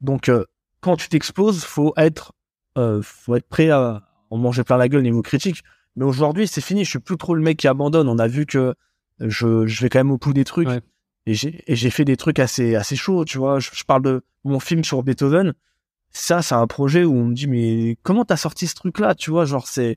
Donc 0.00 0.28
euh, 0.28 0.44
quand 0.80 0.96
tu 0.96 1.08
t'exploses, 1.08 1.64
faut 1.64 1.92
être, 1.96 2.32
euh, 2.78 3.00
faut 3.02 3.34
être 3.36 3.48
prêt 3.48 3.70
à 3.70 4.02
en 4.30 4.36
manger 4.36 4.62
plein 4.64 4.76
la 4.76 4.88
gueule 4.88 5.02
niveau 5.02 5.22
critique. 5.22 5.62
Mais 5.96 6.04
aujourd'hui, 6.04 6.46
c'est 6.46 6.60
fini. 6.60 6.84
Je 6.84 6.90
suis 6.90 6.98
plus 6.98 7.16
trop 7.16 7.34
le 7.34 7.42
mec 7.42 7.56
qui 7.56 7.68
abandonne. 7.68 8.08
On 8.08 8.18
a 8.18 8.26
vu 8.26 8.46
que 8.46 8.74
je, 9.20 9.66
je 9.66 9.82
vais 9.82 9.88
quand 9.88 10.00
même 10.00 10.10
au 10.10 10.18
bout 10.18 10.32
des 10.32 10.44
trucs. 10.44 10.68
Ouais. 10.68 10.80
Et 11.26 11.34
j'ai, 11.34 11.62
et 11.66 11.74
j'ai 11.76 11.88
fait 11.90 12.04
des 12.04 12.16
trucs 12.18 12.38
assez, 12.38 12.74
assez 12.74 12.96
chauds, 12.96 13.24
tu 13.24 13.38
vois. 13.38 13.58
Je, 13.60 13.70
je 13.72 13.84
parle 13.84 14.02
de 14.02 14.24
mon 14.44 14.60
film 14.60 14.84
sur 14.84 15.02
Beethoven. 15.02 15.54
Ça, 16.10 16.42
c'est 16.42 16.54
un 16.54 16.66
projet 16.66 17.04
où 17.04 17.14
on 17.14 17.24
me 17.26 17.34
dit, 17.34 17.46
mais 17.46 17.96
comment 18.02 18.24
t'as 18.24 18.36
sorti 18.36 18.66
ce 18.66 18.74
truc-là, 18.74 19.14
tu 19.14 19.30
vois? 19.30 19.46
Genre, 19.46 19.66
c'est, 19.66 19.96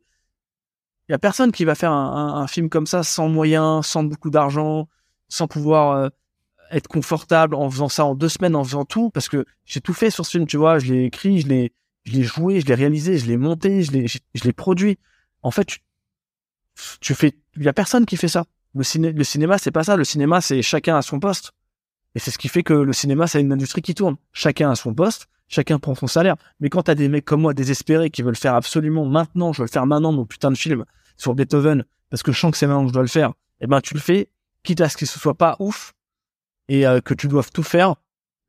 il 1.09 1.11
y 1.11 1.15
a 1.15 1.19
personne 1.19 1.51
qui 1.51 1.65
va 1.65 1.75
faire 1.75 1.91
un, 1.91 2.35
un- 2.35 2.41
un 2.41 2.47
film 2.47 2.69
comme 2.69 2.85
ça 2.87 3.03
sans 3.03 3.27
moyens, 3.29 3.85
sans 3.85 4.03
beaucoup 4.03 4.29
d'argent, 4.29 4.87
sans 5.29 5.47
pouvoir 5.47 5.91
euh, 5.91 6.09
être 6.71 6.87
confortable 6.87 7.55
en 7.55 7.69
faisant 7.69 7.89
ça 7.89 8.05
en 8.05 8.15
deux 8.15 8.29
semaines, 8.29 8.55
en 8.55 8.63
faisant 8.63 8.85
tout, 8.85 9.09
parce 9.09 9.29
que 9.29 9.45
j'ai 9.65 9.81
tout 9.81 9.93
fait 9.93 10.09
sur 10.09 10.25
ce 10.25 10.31
film, 10.31 10.47
tu 10.47 10.57
vois. 10.57 10.79
Je 10.79 10.93
l'ai 10.93 11.05
écrit, 11.05 11.41
je 11.41 11.47
l'ai, 11.47 11.73
je 12.03 12.13
l'ai 12.13 12.23
joué, 12.23 12.61
je 12.61 12.65
l'ai 12.65 12.75
réalisé, 12.75 13.17
je 13.17 13.25
l'ai 13.25 13.37
monté, 13.37 13.83
je 13.83 13.91
l'ai, 13.91 14.07
je, 14.07 14.19
je 14.33 14.43
l'ai 14.43 14.53
produit. 14.53 14.97
En 15.43 15.51
fait, 15.51 15.65
tu, 15.65 15.79
tu 16.99 17.13
fais, 17.13 17.35
il 17.55 17.63
y 17.63 17.67
a 17.67 17.73
personne 17.73 18.05
qui 18.05 18.17
fait 18.17 18.27
ça. 18.27 18.45
Le, 18.75 18.83
ciné, 18.83 19.11
le 19.11 19.23
cinéma, 19.23 19.57
c'est 19.57 19.71
pas 19.71 19.83
ça. 19.83 19.95
Le 19.95 20.03
cinéma, 20.03 20.41
c'est 20.41 20.61
chacun 20.61 20.97
à 20.97 21.01
son 21.01 21.19
poste. 21.19 21.53
Et 22.15 22.19
c'est 22.19 22.31
ce 22.31 22.37
qui 22.37 22.47
fait 22.47 22.63
que 22.63 22.73
le 22.73 22.93
cinéma, 22.93 23.27
c'est 23.27 23.41
une 23.41 23.51
industrie 23.51 23.81
qui 23.81 23.95
tourne. 23.95 24.17
Chacun 24.33 24.71
à 24.71 24.75
son 24.75 24.93
poste, 24.93 25.27
chacun 25.47 25.79
prend 25.79 25.95
son 25.95 26.07
salaire. 26.07 26.35
Mais 26.59 26.69
quand 26.69 26.83
t'as 26.83 26.95
des 26.95 27.09
mecs 27.09 27.25
comme 27.25 27.41
moi, 27.41 27.53
désespérés, 27.53 28.09
qui 28.09 28.21
veulent 28.21 28.35
faire 28.35 28.55
absolument 28.55 29.05
maintenant, 29.05 29.53
je 29.53 29.61
veux 29.61 29.67
faire 29.67 29.85
maintenant, 29.85 30.11
mon 30.11 30.25
putain 30.25 30.51
de 30.51 30.57
film 30.57 30.85
sur 31.15 31.33
Beethoven, 31.33 31.85
parce 32.09 32.23
que 32.23 32.31
je 32.31 32.39
sens 32.39 32.51
que 32.51 32.57
c'est 32.57 32.67
maintenant 32.67 32.83
que 32.83 32.89
je 32.89 32.93
dois 32.93 33.01
le 33.01 33.07
faire, 33.07 33.33
eh 33.61 33.67
ben, 33.67 33.81
tu 33.81 33.93
le 33.93 33.99
fais, 33.99 34.29
quitte 34.67 34.81
à 34.81 34.89
ce 34.89 34.97
que 34.97 35.05
ce 35.05 35.17
soit 35.19 35.33
pas 35.33 35.55
ouf, 35.59 35.93
et 36.69 36.85
euh, 36.85 36.99
que 36.99 37.13
tu 37.13 37.27
doives 37.27 37.51
tout 37.51 37.63
faire, 37.63 37.95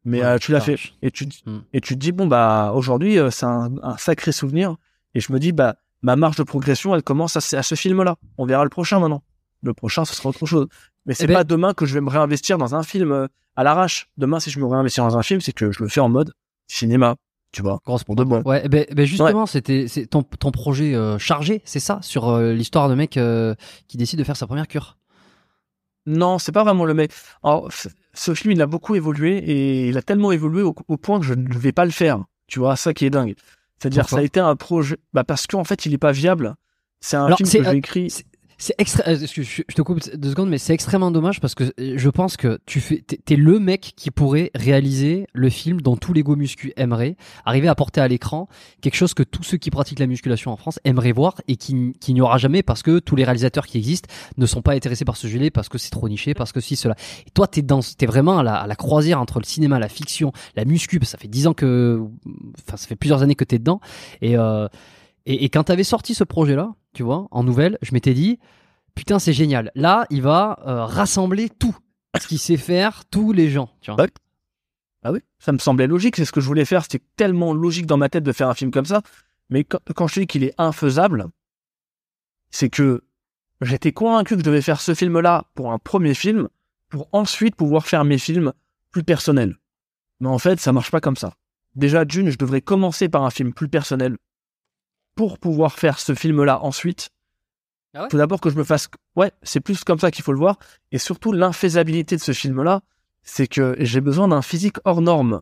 mais 0.04 0.20
Ouais, 0.20 0.26
euh, 0.26 0.38
tu 0.38 0.50
l'as 0.52 0.60
fait. 0.60 0.78
Et 1.02 1.10
tu, 1.10 1.26
Hmm. 1.46 1.60
et 1.72 1.80
tu 1.80 1.94
te 1.94 1.98
dis, 2.00 2.12
bon, 2.12 2.26
bah, 2.26 2.72
aujourd'hui, 2.74 3.18
euh, 3.18 3.30
c'est 3.30 3.46
un, 3.46 3.70
un 3.82 3.96
sacré 3.96 4.32
souvenir. 4.32 4.76
Et 5.14 5.20
je 5.20 5.32
me 5.32 5.38
dis, 5.38 5.52
bah, 5.52 5.76
ma 6.02 6.16
marge 6.16 6.36
de 6.36 6.42
progression, 6.42 6.94
elle 6.94 7.02
commence 7.02 7.36
à, 7.36 7.40
ce- 7.40 7.56
à 7.56 7.62
ce 7.62 7.74
film-là. 7.74 8.16
On 8.36 8.44
verra 8.46 8.64
le 8.64 8.70
prochain 8.70 8.98
maintenant. 9.00 9.22
Le 9.62 9.72
prochain, 9.74 10.04
ce 10.04 10.14
sera 10.14 10.28
autre 10.30 10.44
chose. 10.46 10.66
Mais 11.06 11.14
c'est 11.14 11.24
Eh 11.24 11.26
ben- 11.28 11.34
pas 11.34 11.44
demain 11.44 11.72
que 11.74 11.86
je 11.86 11.94
vais 11.94 12.00
me 12.00 12.10
réinvestir 12.10 12.58
dans 12.58 12.74
un 12.74 12.82
film 12.82 13.12
euh, 13.12 13.26
à 13.56 13.62
l'arrache. 13.64 14.08
Demain, 14.16 14.40
si 14.40 14.50
je 14.50 14.58
me 14.60 14.66
réinvestis 14.66 15.00
dans 15.00 15.16
un 15.16 15.22
film, 15.22 15.40
c'est 15.40 15.52
que 15.52 15.70
je 15.72 15.82
le 15.82 15.88
fais 15.88 16.00
en 16.00 16.08
mode 16.08 16.32
cinéma. 16.66 17.14
Tu 17.52 17.62
vois, 17.62 17.80
Grosse 17.84 18.04
pour 18.04 18.14
de 18.16 18.24
bon. 18.24 18.42
Ouais, 18.42 18.60
eh 18.64 18.68
ben, 18.68 18.84
eh 18.88 18.94
ben 18.94 19.06
justement, 19.06 19.46
c'était 19.46 19.86
c'est 19.88 20.06
ton, 20.06 20.22
ton 20.22 20.50
projet 20.50 20.94
chargé, 21.18 21.62
c'est 21.64 21.80
ça, 21.80 21.98
sur 22.02 22.36
l'histoire 22.38 22.90
de 22.90 22.94
mec 22.94 23.18
qui 23.88 23.96
décide 23.96 24.18
de 24.18 24.24
faire 24.24 24.36
sa 24.36 24.46
première 24.46 24.68
cure. 24.68 24.97
Non, 26.08 26.38
c'est 26.38 26.52
pas 26.52 26.64
vraiment 26.64 26.86
le 26.86 26.94
mec. 26.94 27.12
Alors, 27.42 27.68
ce 28.14 28.34
film, 28.34 28.52
il 28.52 28.62
a 28.62 28.66
beaucoup 28.66 28.94
évolué 28.94 29.36
et 29.36 29.88
il 29.88 29.98
a 29.98 30.02
tellement 30.02 30.32
évolué 30.32 30.62
au, 30.62 30.74
au 30.88 30.96
point 30.96 31.20
que 31.20 31.26
je 31.26 31.34
ne 31.34 31.58
vais 31.58 31.72
pas 31.72 31.84
le 31.84 31.90
faire. 31.90 32.24
Tu 32.46 32.58
vois, 32.58 32.76
ça 32.76 32.94
qui 32.94 33.04
est 33.04 33.10
dingue. 33.10 33.34
C'est-à-dire, 33.78 34.08
ça 34.08 34.18
a 34.18 34.22
été 34.22 34.40
un 34.40 34.56
projet, 34.56 34.96
bah, 35.12 35.22
parce 35.22 35.46
qu'en 35.46 35.64
fait, 35.64 35.86
il 35.86 35.94
est 35.94 35.98
pas 35.98 36.12
viable. 36.12 36.56
C'est 37.00 37.16
un 37.16 37.26
Alors, 37.26 37.38
film 37.38 37.48
que 37.48 37.70
j'ai 37.70 37.76
écrit. 37.76 38.14
C'est 38.60 38.74
extra... 38.78 39.04
euh, 39.06 39.16
je 39.16 39.62
te 39.62 39.82
coupe 39.82 40.00
deux 40.16 40.30
secondes, 40.30 40.48
mais 40.48 40.58
c'est 40.58 40.74
extrêmement 40.74 41.12
dommage 41.12 41.40
parce 41.40 41.54
que 41.54 41.62
euh, 41.78 41.94
je 41.96 42.10
pense 42.10 42.36
que 42.36 42.58
tu 42.66 42.80
fais, 42.80 43.02
t'es, 43.02 43.36
le 43.36 43.60
mec 43.60 43.92
qui 43.94 44.10
pourrait 44.10 44.50
réaliser 44.52 45.28
le 45.32 45.48
film 45.48 45.80
dont 45.80 45.96
tous 45.96 46.12
les 46.12 46.24
go 46.24 46.34
muscu 46.34 46.72
aimeraient, 46.76 47.16
arriver 47.44 47.68
à 47.68 47.76
porter 47.76 48.00
à 48.00 48.08
l'écran 48.08 48.48
quelque 48.80 48.96
chose 48.96 49.14
que 49.14 49.22
tous 49.22 49.44
ceux 49.44 49.58
qui 49.58 49.70
pratiquent 49.70 50.00
la 50.00 50.08
musculation 50.08 50.50
en 50.50 50.56
France 50.56 50.80
aimeraient 50.84 51.12
voir 51.12 51.36
et 51.46 51.54
qui, 51.54 51.94
n'y 52.08 52.20
aura 52.20 52.38
jamais 52.38 52.64
parce 52.64 52.82
que 52.82 52.98
tous 52.98 53.14
les 53.14 53.22
réalisateurs 53.22 53.64
qui 53.64 53.78
existent 53.78 54.12
ne 54.36 54.46
sont 54.46 54.60
pas 54.60 54.72
intéressés 54.72 55.04
par 55.04 55.16
ce 55.16 55.28
gilet 55.28 55.50
parce 55.50 55.68
que 55.68 55.78
c'est 55.78 55.90
trop 55.90 56.08
niché, 56.08 56.34
parce 56.34 56.50
que 56.50 56.58
si 56.58 56.74
cela. 56.74 56.96
Et 57.28 57.30
toi, 57.30 57.46
t'es 57.46 57.62
dans, 57.62 57.80
t'es 57.80 58.06
vraiment 58.06 58.38
à 58.40 58.66
la, 58.66 58.76
croisière 58.76 59.20
entre 59.20 59.38
le 59.38 59.44
cinéma, 59.44 59.78
la 59.78 59.88
fiction, 59.88 60.32
la 60.56 60.64
muscu. 60.64 60.98
Ça 61.04 61.16
fait 61.16 61.28
dix 61.28 61.46
ans 61.46 61.54
que, 61.54 62.02
enfin, 62.66 62.76
ça 62.76 62.88
fait 62.88 62.96
plusieurs 62.96 63.22
années 63.22 63.36
que 63.36 63.44
t'es 63.44 63.60
dedans. 63.60 63.80
Et, 64.20 64.36
euh, 64.36 64.66
et, 65.30 65.50
quand 65.50 65.64
t'avais 65.64 65.84
sorti 65.84 66.14
ce 66.14 66.24
projet-là, 66.24 66.74
tu 66.94 67.02
vois, 67.02 67.28
en 67.30 67.44
nouvelle, 67.44 67.76
je 67.82 67.92
m'étais 67.92 68.14
dit, 68.14 68.38
putain, 68.94 69.18
c'est 69.18 69.34
génial. 69.34 69.70
Là, 69.74 70.06
il 70.08 70.22
va 70.22 70.58
euh, 70.66 70.86
rassembler 70.86 71.50
tout 71.50 71.76
ce 72.18 72.26
qu'il 72.26 72.38
sait 72.38 72.56
faire, 72.56 73.04
tous 73.04 73.32
les 73.32 73.50
gens, 73.50 73.68
tu. 73.82 73.90
Ah 75.02 75.12
oui, 75.12 75.20
ça 75.38 75.52
me 75.52 75.58
semblait 75.58 75.86
logique, 75.86 76.16
c'est 76.16 76.24
ce 76.24 76.32
que 76.32 76.40
je 76.40 76.46
voulais 76.46 76.64
faire, 76.64 76.82
c'était 76.82 77.04
tellement 77.16 77.52
logique 77.52 77.84
dans 77.84 77.98
ma 77.98 78.08
tête 78.08 78.24
de 78.24 78.32
faire 78.32 78.48
un 78.48 78.54
film 78.54 78.70
comme 78.70 78.86
ça. 78.86 79.02
Mais 79.50 79.64
quand, 79.64 80.06
je 80.06 80.20
dis 80.20 80.26
qu'il 80.26 80.44
est 80.44 80.54
infaisable, 80.56 81.26
c'est 82.50 82.70
que 82.70 83.04
j'étais 83.60 83.92
convaincu 83.92 84.34
que 84.34 84.40
je 84.40 84.44
devais 84.44 84.62
faire 84.62 84.80
ce 84.80 84.94
film-là 84.94 85.44
pour 85.54 85.72
un 85.72 85.78
premier 85.78 86.14
film, 86.14 86.48
pour 86.88 87.06
ensuite 87.12 87.54
pouvoir 87.54 87.86
faire 87.86 88.04
mes 88.04 88.18
films 88.18 88.54
plus 88.90 89.04
personnels. 89.04 89.56
Mais 90.20 90.28
en 90.28 90.38
fait, 90.38 90.58
ça 90.58 90.72
marche 90.72 90.90
pas 90.90 91.02
comme 91.02 91.16
ça. 91.16 91.34
Déjà, 91.76 92.06
d'une, 92.06 92.30
je 92.30 92.38
devrais 92.38 92.62
commencer 92.62 93.10
par 93.10 93.24
un 93.24 93.30
film 93.30 93.52
plus 93.52 93.68
personnel 93.68 94.16
pour 95.18 95.40
pouvoir 95.40 95.72
faire 95.72 95.98
ce 95.98 96.14
film-là 96.14 96.62
ensuite. 96.62 97.10
Ah 97.92 98.04
ouais? 98.04 98.08
Faut 98.08 98.18
d'abord 98.18 98.40
que 98.40 98.50
je 98.50 98.54
me 98.56 98.62
fasse. 98.62 98.88
Ouais, 99.16 99.32
c'est 99.42 99.58
plus 99.58 99.82
comme 99.82 99.98
ça 99.98 100.12
qu'il 100.12 100.22
faut 100.22 100.30
le 100.30 100.38
voir. 100.38 100.60
Et 100.92 100.98
surtout, 100.98 101.32
l'infaisabilité 101.32 102.14
de 102.14 102.20
ce 102.20 102.30
film-là, 102.30 102.82
c'est 103.24 103.48
que 103.48 103.74
j'ai 103.80 104.00
besoin 104.00 104.28
d'un 104.28 104.42
physique 104.42 104.76
hors 104.84 105.00
norme 105.00 105.40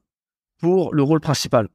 pour 0.63 0.95
le 0.95 1.03
rôle 1.03 1.21
principal. 1.21 1.69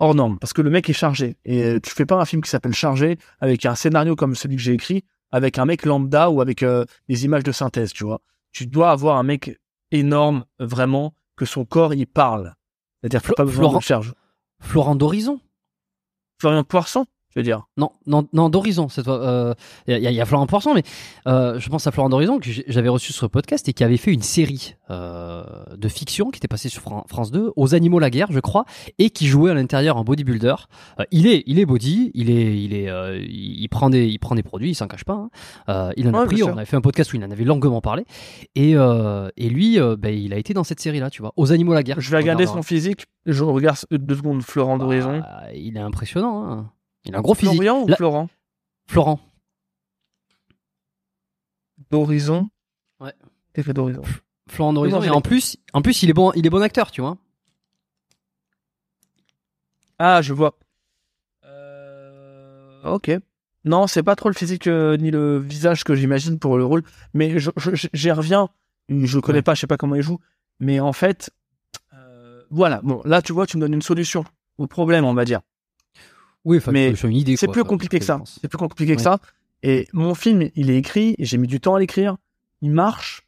Hors 0.00 0.16
norme, 0.16 0.40
parce 0.40 0.52
que 0.52 0.60
le 0.60 0.70
mec 0.70 0.90
est 0.90 0.92
chargé. 0.92 1.36
Et 1.44 1.62
euh, 1.62 1.78
tu 1.80 1.90
fais 1.92 2.04
pas 2.04 2.16
un 2.20 2.24
film 2.24 2.42
qui 2.42 2.50
s'appelle 2.50 2.74
Chargé 2.74 3.16
avec 3.38 3.64
un 3.64 3.76
scénario 3.76 4.16
comme 4.16 4.34
celui 4.34 4.56
que 4.56 4.62
j'ai 4.62 4.72
écrit, 4.72 5.04
avec 5.30 5.56
un 5.60 5.66
mec 5.66 5.84
lambda 5.84 6.30
ou 6.30 6.40
avec 6.40 6.64
euh, 6.64 6.84
des 7.08 7.24
images 7.26 7.44
de 7.44 7.52
synthèse, 7.52 7.92
tu 7.92 8.02
vois. 8.02 8.20
Tu 8.50 8.66
dois 8.66 8.90
avoir 8.90 9.18
un 9.18 9.22
mec 9.22 9.56
énorme, 9.92 10.46
vraiment, 10.58 11.14
que 11.36 11.44
son 11.44 11.64
corps 11.64 11.94
il 11.94 12.08
parle. 12.08 12.54
C'est-à-dire 13.00 13.20
Flo- 13.20 13.36
pas 13.36 13.44
besoin 13.44 13.60
Florent- 13.68 13.78
de 13.78 13.82
charge. 13.84 14.14
Florent 14.58 14.96
d'Horizon 14.96 15.40
Florian 16.38 16.64
Poisson, 16.64 17.04
je 17.34 17.40
veux 17.40 17.44
dire. 17.44 17.62
Non, 17.76 17.90
non, 18.06 18.26
non, 18.32 18.48
d'Horizon, 18.48 18.86
toi. 18.86 19.14
euh, 19.20 19.54
Il 19.88 19.92
y, 19.98 20.06
a- 20.06 20.10
il 20.10 20.16
y 20.16 20.20
a 20.20 20.24
Florent 20.24 20.46
Poisson, 20.46 20.72
mais 20.74 20.82
euh, 21.26 21.58
je 21.58 21.68
pense 21.68 21.86
à 21.86 21.90
Florent 21.90 22.08
d'Horizon 22.08 22.38
que 22.38 22.48
j'avais 22.68 22.88
reçu 22.88 23.12
sur 23.12 23.24
le 23.26 23.30
podcast 23.30 23.68
et 23.68 23.72
qui 23.72 23.82
avait 23.84 23.96
fait 23.96 24.12
une 24.12 24.22
série 24.22 24.76
euh, 24.90 25.44
de 25.76 25.88
fiction 25.88 26.30
qui 26.30 26.38
était 26.38 26.48
passée 26.48 26.68
sur 26.68 26.82
Fran- 26.82 27.04
France 27.08 27.30
2, 27.30 27.52
aux 27.56 27.74
animaux 27.74 27.98
la 27.98 28.10
guerre, 28.10 28.28
je 28.30 28.40
crois, 28.40 28.64
et 28.98 29.10
qui 29.10 29.26
jouait 29.26 29.50
à 29.50 29.54
l'intérieur 29.54 29.96
en 29.96 30.04
bodybuilder. 30.04 30.54
Euh, 31.00 31.04
il 31.10 31.26
est, 31.26 31.42
il 31.46 31.58
est 31.58 31.66
body, 31.66 32.10
il 32.14 32.30
est, 32.30 32.62
il 32.62 32.74
est, 32.74 32.88
il 33.28 33.62
il 33.64 33.68
prend 33.68 33.88
des, 33.90 34.06
il 34.06 34.18
prend 34.18 34.34
des 34.34 34.42
produits, 34.42 34.70
il 34.70 34.74
s'en 34.74 34.86
cache 34.86 35.04
pas. 35.04 35.28
hein. 35.68 35.90
Il 35.96 36.08
en 36.08 36.14
a 36.14 36.20
Ouais, 36.20 36.26
pris. 36.26 36.42
On 36.42 36.56
avait 36.56 36.64
fait 36.66 36.76
un 36.76 36.80
podcast 36.80 37.12
où 37.12 37.16
il 37.16 37.24
en 37.24 37.30
avait 37.30 37.44
longuement 37.44 37.80
parlé. 37.80 38.04
Et 38.54 38.72
et 38.74 39.48
lui, 39.48 39.78
ben, 39.98 40.14
il 40.14 40.32
a 40.32 40.36
été 40.38 40.54
dans 40.54 40.64
cette 40.64 40.80
série-là, 40.80 41.10
tu 41.10 41.22
vois, 41.22 41.32
aux 41.36 41.52
animaux 41.52 41.72
la 41.74 41.82
guerre. 41.82 42.00
Je 42.00 42.10
vais 42.10 42.16
regarder 42.18 42.44
Regarde, 42.44 42.58
son 42.58 42.62
physique. 42.62 43.06
Je 43.26 43.42
regarde 43.42 43.78
deux 43.90 44.14
secondes 44.16 44.42
Florent 44.42 44.76
d'Horizon. 44.78 45.20
bah, 45.20 45.44
il 45.54 45.76
est 45.76 45.80
impressionnant. 45.80 46.44
hein. 46.50 46.70
Il 47.04 47.14
a 47.14 47.18
un 47.18 47.20
gros 47.22 47.34
physique. 47.34 47.54
Florian 47.60 47.82
ou 47.84 47.88
Florent? 47.94 48.28
Florent. 48.86 49.20
D'Horizon 51.90 52.48
Ouais. 53.00 53.12
T'es 53.52 53.62
fait 53.62 53.72
d'Horizon. 53.74 54.02
Florent 54.48 54.72
d'Horizon. 54.72 55.02
Et 55.02 55.10
en 55.10 55.20
plus, 55.20 55.56
en 55.72 55.82
plus, 55.82 56.02
il 56.02 56.10
est 56.10 56.14
bon, 56.14 56.32
il 56.34 56.46
est 56.46 56.50
bon 56.50 56.62
acteur, 56.62 56.90
tu 56.90 57.00
vois. 57.00 57.18
Ah, 59.98 60.22
je 60.22 60.32
vois. 60.32 60.58
Euh, 61.44 62.82
Ok. 62.84 63.10
Non, 63.66 63.86
c'est 63.86 64.02
pas 64.02 64.14
trop 64.14 64.28
le 64.28 64.34
physique 64.34 64.66
euh, 64.66 64.96
ni 64.98 65.10
le 65.10 65.38
visage 65.38 65.84
que 65.84 65.94
j'imagine 65.94 66.38
pour 66.38 66.58
le 66.58 66.66
rôle, 66.66 66.82
mais 67.14 67.38
je- 67.38 67.50
je- 67.56 67.74
je- 67.74 67.88
j'y 67.94 68.10
reviens. 68.10 68.50
Je 68.90 69.18
connais 69.18 69.38
Ouais. 69.38 69.42
pas, 69.42 69.54
je 69.54 69.60
sais 69.60 69.66
pas 69.66 69.78
comment 69.78 69.94
il 69.94 70.02
joue, 70.02 70.18
mais 70.60 70.80
en 70.80 70.92
fait, 70.92 71.30
euh, 71.94 72.42
voilà. 72.50 72.82
Bon, 72.82 73.00
là, 73.06 73.22
tu 73.22 73.32
vois, 73.32 73.46
tu 73.46 73.56
me 73.56 73.62
donnes 73.62 73.72
une 73.72 73.80
solution 73.82 74.24
au 74.58 74.66
problème, 74.66 75.06
on 75.06 75.14
va 75.14 75.24
dire. 75.24 75.40
Oui, 76.44 76.60
Mais 76.72 76.90
c'est 77.36 77.46
plus 77.52 77.62
compliqué 77.68 77.98
que 77.98 78.04
ça. 78.04 78.18
C'est 78.40 78.48
plus 78.48 78.58
compliqué 78.58 78.96
que 78.96 79.02
ça. 79.02 79.18
Et 79.62 79.88
mon 79.92 80.14
film, 80.14 80.50
il 80.56 80.70
est 80.70 80.76
écrit, 80.76 81.14
j'ai 81.18 81.38
mis 81.38 81.46
du 81.48 81.58
temps 81.60 81.74
à 81.74 81.80
l'écrire, 81.80 82.16
il 82.60 82.70
marche. 82.70 83.22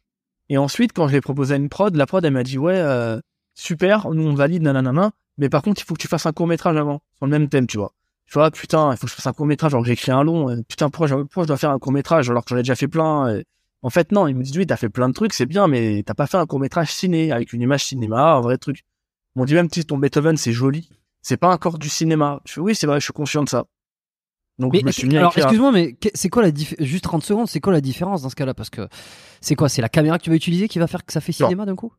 Et 0.49 0.57
ensuite, 0.57 0.93
quand 0.93 1.07
je 1.07 1.13
l'ai 1.13 1.21
proposé 1.21 1.53
à 1.55 1.57
une 1.57 1.67
prod, 1.69 1.95
la 1.95 2.05
prod, 2.05 2.23
elle 2.23 2.33
m'a 2.33 2.43
dit, 2.43 2.57
ouais, 2.57 2.77
euh, 2.77 3.19
super, 3.55 4.09
nous 4.11 4.23
on 4.27 4.33
valide, 4.35 4.61
nanana, 4.63 5.11
mais 5.37 5.49
par 5.49 5.61
contre, 5.63 5.81
il 5.81 5.85
faut 5.85 5.93
que 5.95 5.99
tu 6.01 6.07
fasses 6.07 6.25
un 6.25 6.31
court 6.33 6.47
métrage 6.47 6.77
avant, 6.77 7.01
sur 7.17 7.25
le 7.25 7.31
même 7.31 7.49
thème, 7.49 7.65
tu 7.67 7.77
vois. 7.77 7.93
Tu 8.27 8.33
vois, 8.33 8.51
putain, 8.51 8.91
il 8.91 8.97
faut 8.97 9.07
que 9.07 9.11
je 9.11 9.15
fasse 9.15 9.27
un 9.27 9.33
court 9.33 9.45
métrage 9.45 9.73
alors 9.73 9.81
que 9.83 9.87
j'ai 9.87 9.93
écrit 9.93 10.11
un 10.11 10.23
long. 10.23 10.49
euh, 10.49 10.57
Putain, 10.67 10.89
pourquoi, 10.89 11.07
je- 11.07 11.15
pourquoi 11.15 11.43
je 11.43 11.47
dois 11.47 11.57
faire 11.57 11.71
un 11.71 11.79
court 11.79 11.91
métrage 11.93 12.29
alors 12.29 12.43
que 12.43 12.49
j'en 12.49 12.57
ai 12.57 12.61
déjà 12.61 12.75
fait 12.75 12.87
plein 12.87 13.33
et- 13.35 13.45
En 13.83 13.89
fait, 13.89 14.11
non, 14.11 14.27
ils 14.27 14.35
me 14.35 14.43
disent, 14.43 14.57
oui, 14.57 14.65
t'as 14.67 14.75
fait 14.75 14.89
plein 14.89 15.07
de 15.07 15.13
trucs, 15.13 15.33
c'est 15.33 15.45
bien, 15.45 15.67
mais 15.67 16.03
t'as 16.05 16.13
pas 16.15 16.27
fait 16.27 16.37
un 16.37 16.45
court 16.45 16.59
métrage 16.59 16.91
ciné, 16.91 17.31
avec 17.31 17.53
une 17.53 17.61
image 17.61 17.85
cinéma, 17.85 18.33
un 18.33 18.41
vrai 18.41 18.57
truc. 18.57 18.83
Ils 19.35 19.39
m'ont 19.39 19.45
dit, 19.45 19.53
même 19.53 19.69
si 19.71 19.85
ton 19.85 19.97
Beethoven, 19.97 20.35
c'est 20.35 20.51
joli, 20.51 20.89
c'est 21.27 21.35
pas 21.35 21.51
encore 21.51 21.77
du 21.77 21.89
cinéma. 21.89 22.39
Je 22.45 22.53
fais, 22.53 22.61
oui, 22.61 22.73
c'est 22.73 22.87
vrai, 22.87 23.01
je 23.01 23.03
suis 23.03 23.13
conscient 23.13 23.43
de 23.43 23.49
ça. 23.49 23.65
Donc, 24.59 24.71
Mais 24.71 24.79
je 24.79 24.85
me 24.85 24.91
suis 24.91 25.07
mis 25.09 25.17
à 25.17 25.19
alors, 25.19 25.37
excuse-moi, 25.37 25.73
mais 25.73 25.97
c'est 26.13 26.29
quoi 26.29 26.41
la 26.41 26.51
différence 26.51 26.87
Juste 26.87 27.03
30 27.03 27.23
secondes, 27.23 27.47
c'est 27.47 27.59
quoi 27.59 27.73
la 27.73 27.81
différence 27.81 28.21
dans 28.21 28.29
ce 28.29 28.35
cas-là? 28.35 28.53
Parce 28.53 28.69
que 28.69 28.87
c'est 29.41 29.55
quoi? 29.55 29.67
C'est 29.67 29.81
la 29.81 29.89
caméra 29.89 30.17
que 30.17 30.23
tu 30.23 30.29
vas 30.29 30.37
utiliser 30.37 30.69
qui 30.69 30.79
va 30.79 30.87
faire 30.87 31.05
que 31.05 31.11
ça 31.11 31.19
fait 31.19 31.33
cinéma 31.33 31.65
d'un 31.65 31.75
coup? 31.75 31.91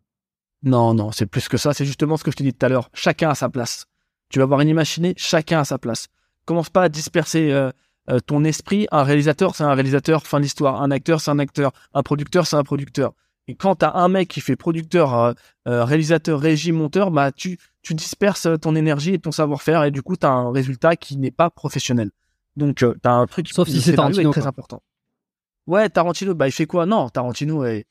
Non, 0.63 0.95
non, 0.95 1.13
c'est 1.13 1.27
plus 1.27 1.47
que 1.47 1.59
ça. 1.59 1.75
C'est 1.75 1.85
justement 1.85 2.17
ce 2.17 2.25
que 2.25 2.31
je 2.31 2.37
t'ai 2.37 2.45
dit 2.45 2.55
tout 2.55 2.65
à 2.65 2.71
l'heure. 2.71 2.89
Chacun 2.95 3.29
a 3.29 3.35
sa 3.35 3.51
place. 3.51 3.85
Tu 4.31 4.39
vas 4.39 4.47
voir 4.47 4.63
une 4.63 4.69
image 4.69 4.95
ciné, 4.95 5.13
chacun 5.19 5.61
a 5.61 5.65
sa 5.65 5.77
place. 5.79 6.09
Commence 6.47 6.71
pas 6.71 6.85
à 6.85 6.89
disperser 6.89 7.53
euh, 7.53 7.71
euh, 8.11 8.21
ton 8.21 8.45
esprit. 8.45 8.89
Un 8.91 9.03
réalisateur, 9.03 9.55
c'est 9.55 9.63
un 9.63 9.75
réalisateur, 9.75 10.27
fin 10.27 10.39
de 10.39 10.45
l'histoire. 10.45 10.81
Un 10.81 10.91
acteur, 10.91 11.21
c'est 11.21 11.31
un 11.31 11.39
acteur. 11.39 11.73
Un 11.93 12.03
producteur, 12.03 12.47
c'est 12.47 12.57
un 12.57 12.65
producteur. 12.65 13.13
Et 13.49 13.55
quand 13.55 13.75
t'as 13.77 13.93
un 13.95 14.09
mec 14.09 14.29
qui 14.29 14.41
fait 14.41 14.57
producteur, 14.57 15.15
euh, 15.19 15.33
euh, 15.67 15.85
réalisateur, 15.85 16.39
régie, 16.39 16.71
monteur, 16.73 17.11
bah 17.11 17.33
tu, 17.33 17.59
tu 17.83 17.95
disperses 17.95 18.47
euh, 18.47 18.57
ton 18.57 18.75
énergie 18.77 19.15
et 19.15 19.19
ton 19.19 19.33
savoir-faire 19.33 19.85
et 19.85 19.91
du 19.91 20.03
coup 20.03 20.17
t'as 20.17 20.31
un 20.31 20.53
résultat 20.53 20.97
qui 20.97 21.17
n'est 21.17 21.31
pas 21.31 21.49
professionnel. 21.51 22.11
Donc 22.57 22.83
euh, 22.83 22.95
t'as 23.03 23.13
un 23.13 23.27
truc. 23.27 23.49
Sauf 23.49 23.69
si 23.69 23.81
c'est 23.81 23.95
Tarantino, 23.95 24.29
est 24.31 24.33
très 24.33 24.41
quoi. 24.43 24.49
important. 24.51 24.83
Ouais, 25.67 25.89
Tarantino, 25.89 26.35
bah 26.35 26.47
il 26.49 26.53
fait 26.53 26.67
quoi? 26.67 26.87
Non, 26.87 27.09
Tarantino, 27.09 27.65
eh, 27.65 27.87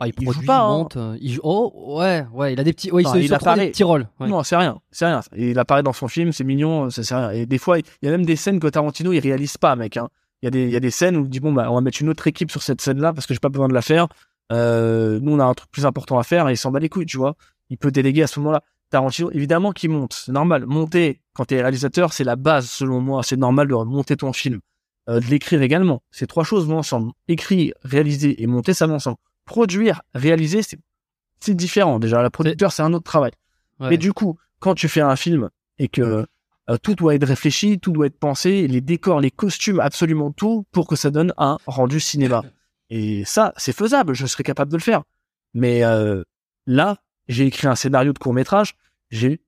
Ah, 0.00 0.06
il, 0.06 0.08
il 0.08 0.12
produit, 0.24 0.40
joue 0.40 0.46
pas. 0.46 0.56
il 0.58 0.60
hein. 0.62 0.68
monte, 0.78 0.96
euh, 0.96 1.16
il 1.20 1.32
joue- 1.34 1.40
Oh, 1.44 1.96
ouais, 1.98 2.26
ouais, 2.32 2.52
il 2.54 2.60
a 2.60 2.64
des 2.64 2.72
petits. 2.72 2.90
Ouais, 2.90 3.02
il, 3.02 3.06
Enfin, 3.06 3.16
se- 3.16 3.22
il 3.22 3.28
se 3.28 3.34
prend 3.34 3.50
apparaît. 3.50 3.66
des 3.66 3.70
petits 3.72 3.84
rôles. 3.84 4.08
ouais. 4.20 4.28
Non, 4.28 4.42
c'est 4.42 4.56
rien, 4.56 4.80
c'est 4.90 5.06
rien. 5.06 5.20
Il 5.36 5.58
apparaît 5.58 5.82
dans 5.82 5.92
son 5.92 6.08
film, 6.08 6.32
c'est 6.32 6.44
mignon, 6.44 6.88
c'est 6.90 7.02
c'est 7.02 7.14
rien. 7.14 7.30
Et 7.30 7.44
des 7.46 7.58
fois, 7.58 7.78
il 7.78 7.84
y 8.02 8.08
a 8.08 8.10
même 8.10 8.24
des 8.26 8.36
scènes 8.36 8.60
que 8.60 8.66
Tarantino 8.68 9.12
il 9.12 9.20
réalise 9.20 9.56
pas, 9.58 9.76
mec. 9.76 9.96
hein. 9.98 10.08
Il 10.42 10.46
y 10.46 10.48
a 10.48 10.50
des, 10.50 10.64
il 10.64 10.70
y 10.70 10.76
a 10.76 10.80
des 10.80 10.90
scènes 10.90 11.16
où 11.16 11.24
il 11.24 11.30
dit 11.30 11.40
bon 11.40 11.52
bah 11.54 11.70
on 11.70 11.74
va 11.74 11.80
mettre 11.80 12.00
une 12.02 12.10
autre 12.10 12.26
équipe 12.26 12.50
sur 12.50 12.62
cette 12.62 12.80
scène-là 12.82 13.12
parce 13.14 13.26
que 13.26 13.32
j'ai 13.34 13.40
pas 13.40 13.48
besoin 13.48 13.68
de 13.68 13.72
la 13.74 13.80
faire. 13.82 14.08
Euh, 14.52 15.18
nous 15.20 15.32
on 15.32 15.40
a 15.40 15.44
un 15.44 15.54
truc 15.54 15.70
plus 15.70 15.86
important 15.86 16.18
à 16.18 16.22
faire 16.22 16.48
et 16.48 16.52
il 16.52 16.56
s'en 16.56 16.70
bat 16.70 16.80
les 16.80 16.88
couilles, 16.88 17.06
tu 17.06 17.16
vois. 17.16 17.36
Il 17.70 17.78
peut 17.78 17.90
déléguer 17.90 18.22
à 18.22 18.26
ce 18.26 18.38
moment-là. 18.40 18.62
Tarantino, 18.90 19.30
évidemment 19.32 19.72
qu'il 19.72 19.90
monte, 19.90 20.12
c'est 20.12 20.32
normal. 20.32 20.66
Monter 20.66 21.20
quand 21.34 21.46
t'es 21.46 21.60
réalisateur, 21.60 22.12
c'est 22.12 22.24
la 22.24 22.36
base 22.36 22.68
selon 22.68 23.00
moi. 23.00 23.22
C'est 23.22 23.36
normal 23.36 23.68
de 23.68 23.74
monter 23.74 24.16
ton 24.16 24.32
film, 24.32 24.60
Euh, 25.08 25.20
de 25.20 25.26
l'écrire 25.26 25.60
également. 25.62 26.02
Ces 26.10 26.26
trois 26.26 26.44
choses 26.44 26.66
vont 26.66 26.78
ensemble. 26.78 27.12
Écrire, 27.28 27.74
réaliser 27.82 28.42
et 28.42 28.46
monter, 28.46 28.72
ça 28.72 28.86
va 28.86 28.94
ensemble. 28.94 29.18
Produire, 29.44 30.02
réaliser, 30.14 30.62
c'est 30.62 30.78
c'est 31.40 31.54
différent. 31.54 31.98
Déjà, 31.98 32.22
la 32.22 32.30
producteur, 32.30 32.72
c'est 32.72 32.82
un 32.82 32.94
autre 32.94 33.04
travail. 33.04 33.32
Ouais. 33.80 33.90
Mais 33.90 33.98
du 33.98 34.12
coup, 34.14 34.38
quand 34.60 34.74
tu 34.74 34.88
fais 34.88 35.02
un 35.02 35.16
film 35.16 35.50
et 35.78 35.88
que 35.88 36.26
euh, 36.70 36.76
tout 36.82 36.94
doit 36.94 37.14
être 37.14 37.26
réfléchi, 37.26 37.78
tout 37.78 37.92
doit 37.92 38.06
être 38.06 38.18
pensé, 38.18 38.66
les 38.66 38.80
décors, 38.80 39.20
les 39.20 39.30
costumes, 39.30 39.80
absolument 39.80 40.32
tout 40.32 40.64
pour 40.72 40.86
que 40.86 40.96
ça 40.96 41.10
donne 41.10 41.34
un 41.36 41.58
rendu 41.66 42.00
cinéma. 42.00 42.42
Et 42.96 43.24
ça, 43.24 43.52
c'est 43.56 43.74
faisable, 43.74 44.14
je 44.14 44.24
serais 44.24 44.44
capable 44.44 44.70
de 44.70 44.76
le 44.76 44.82
faire. 44.82 45.02
Mais 45.52 45.82
euh, 45.82 46.22
là, 46.68 46.98
j'ai 47.26 47.44
écrit 47.44 47.66
un 47.66 47.74
scénario 47.74 48.12
de 48.12 48.18
court 48.20 48.32
métrage, 48.32 48.76
j'ai, 49.10 49.40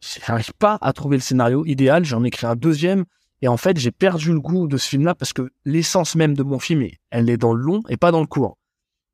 j'arrive 0.00 0.52
pas 0.54 0.78
à 0.80 0.92
trouver 0.92 1.16
le 1.16 1.20
scénario 1.20 1.64
idéal, 1.64 2.04
j'en 2.04 2.24
ai 2.24 2.26
écrit 2.26 2.48
un 2.48 2.56
deuxième, 2.56 3.04
et 3.40 3.46
en 3.46 3.56
fait, 3.56 3.78
j'ai 3.78 3.92
perdu 3.92 4.32
le 4.32 4.40
goût 4.40 4.66
de 4.66 4.76
ce 4.76 4.88
film-là 4.88 5.14
parce 5.14 5.32
que 5.32 5.52
l'essence 5.64 6.16
même 6.16 6.34
de 6.34 6.42
mon 6.42 6.58
film, 6.58 6.88
elle 7.10 7.30
est 7.30 7.36
dans 7.36 7.52
le 7.52 7.62
long 7.62 7.82
et 7.88 7.96
pas 7.96 8.10
dans 8.10 8.20
le 8.20 8.26
court. 8.26 8.58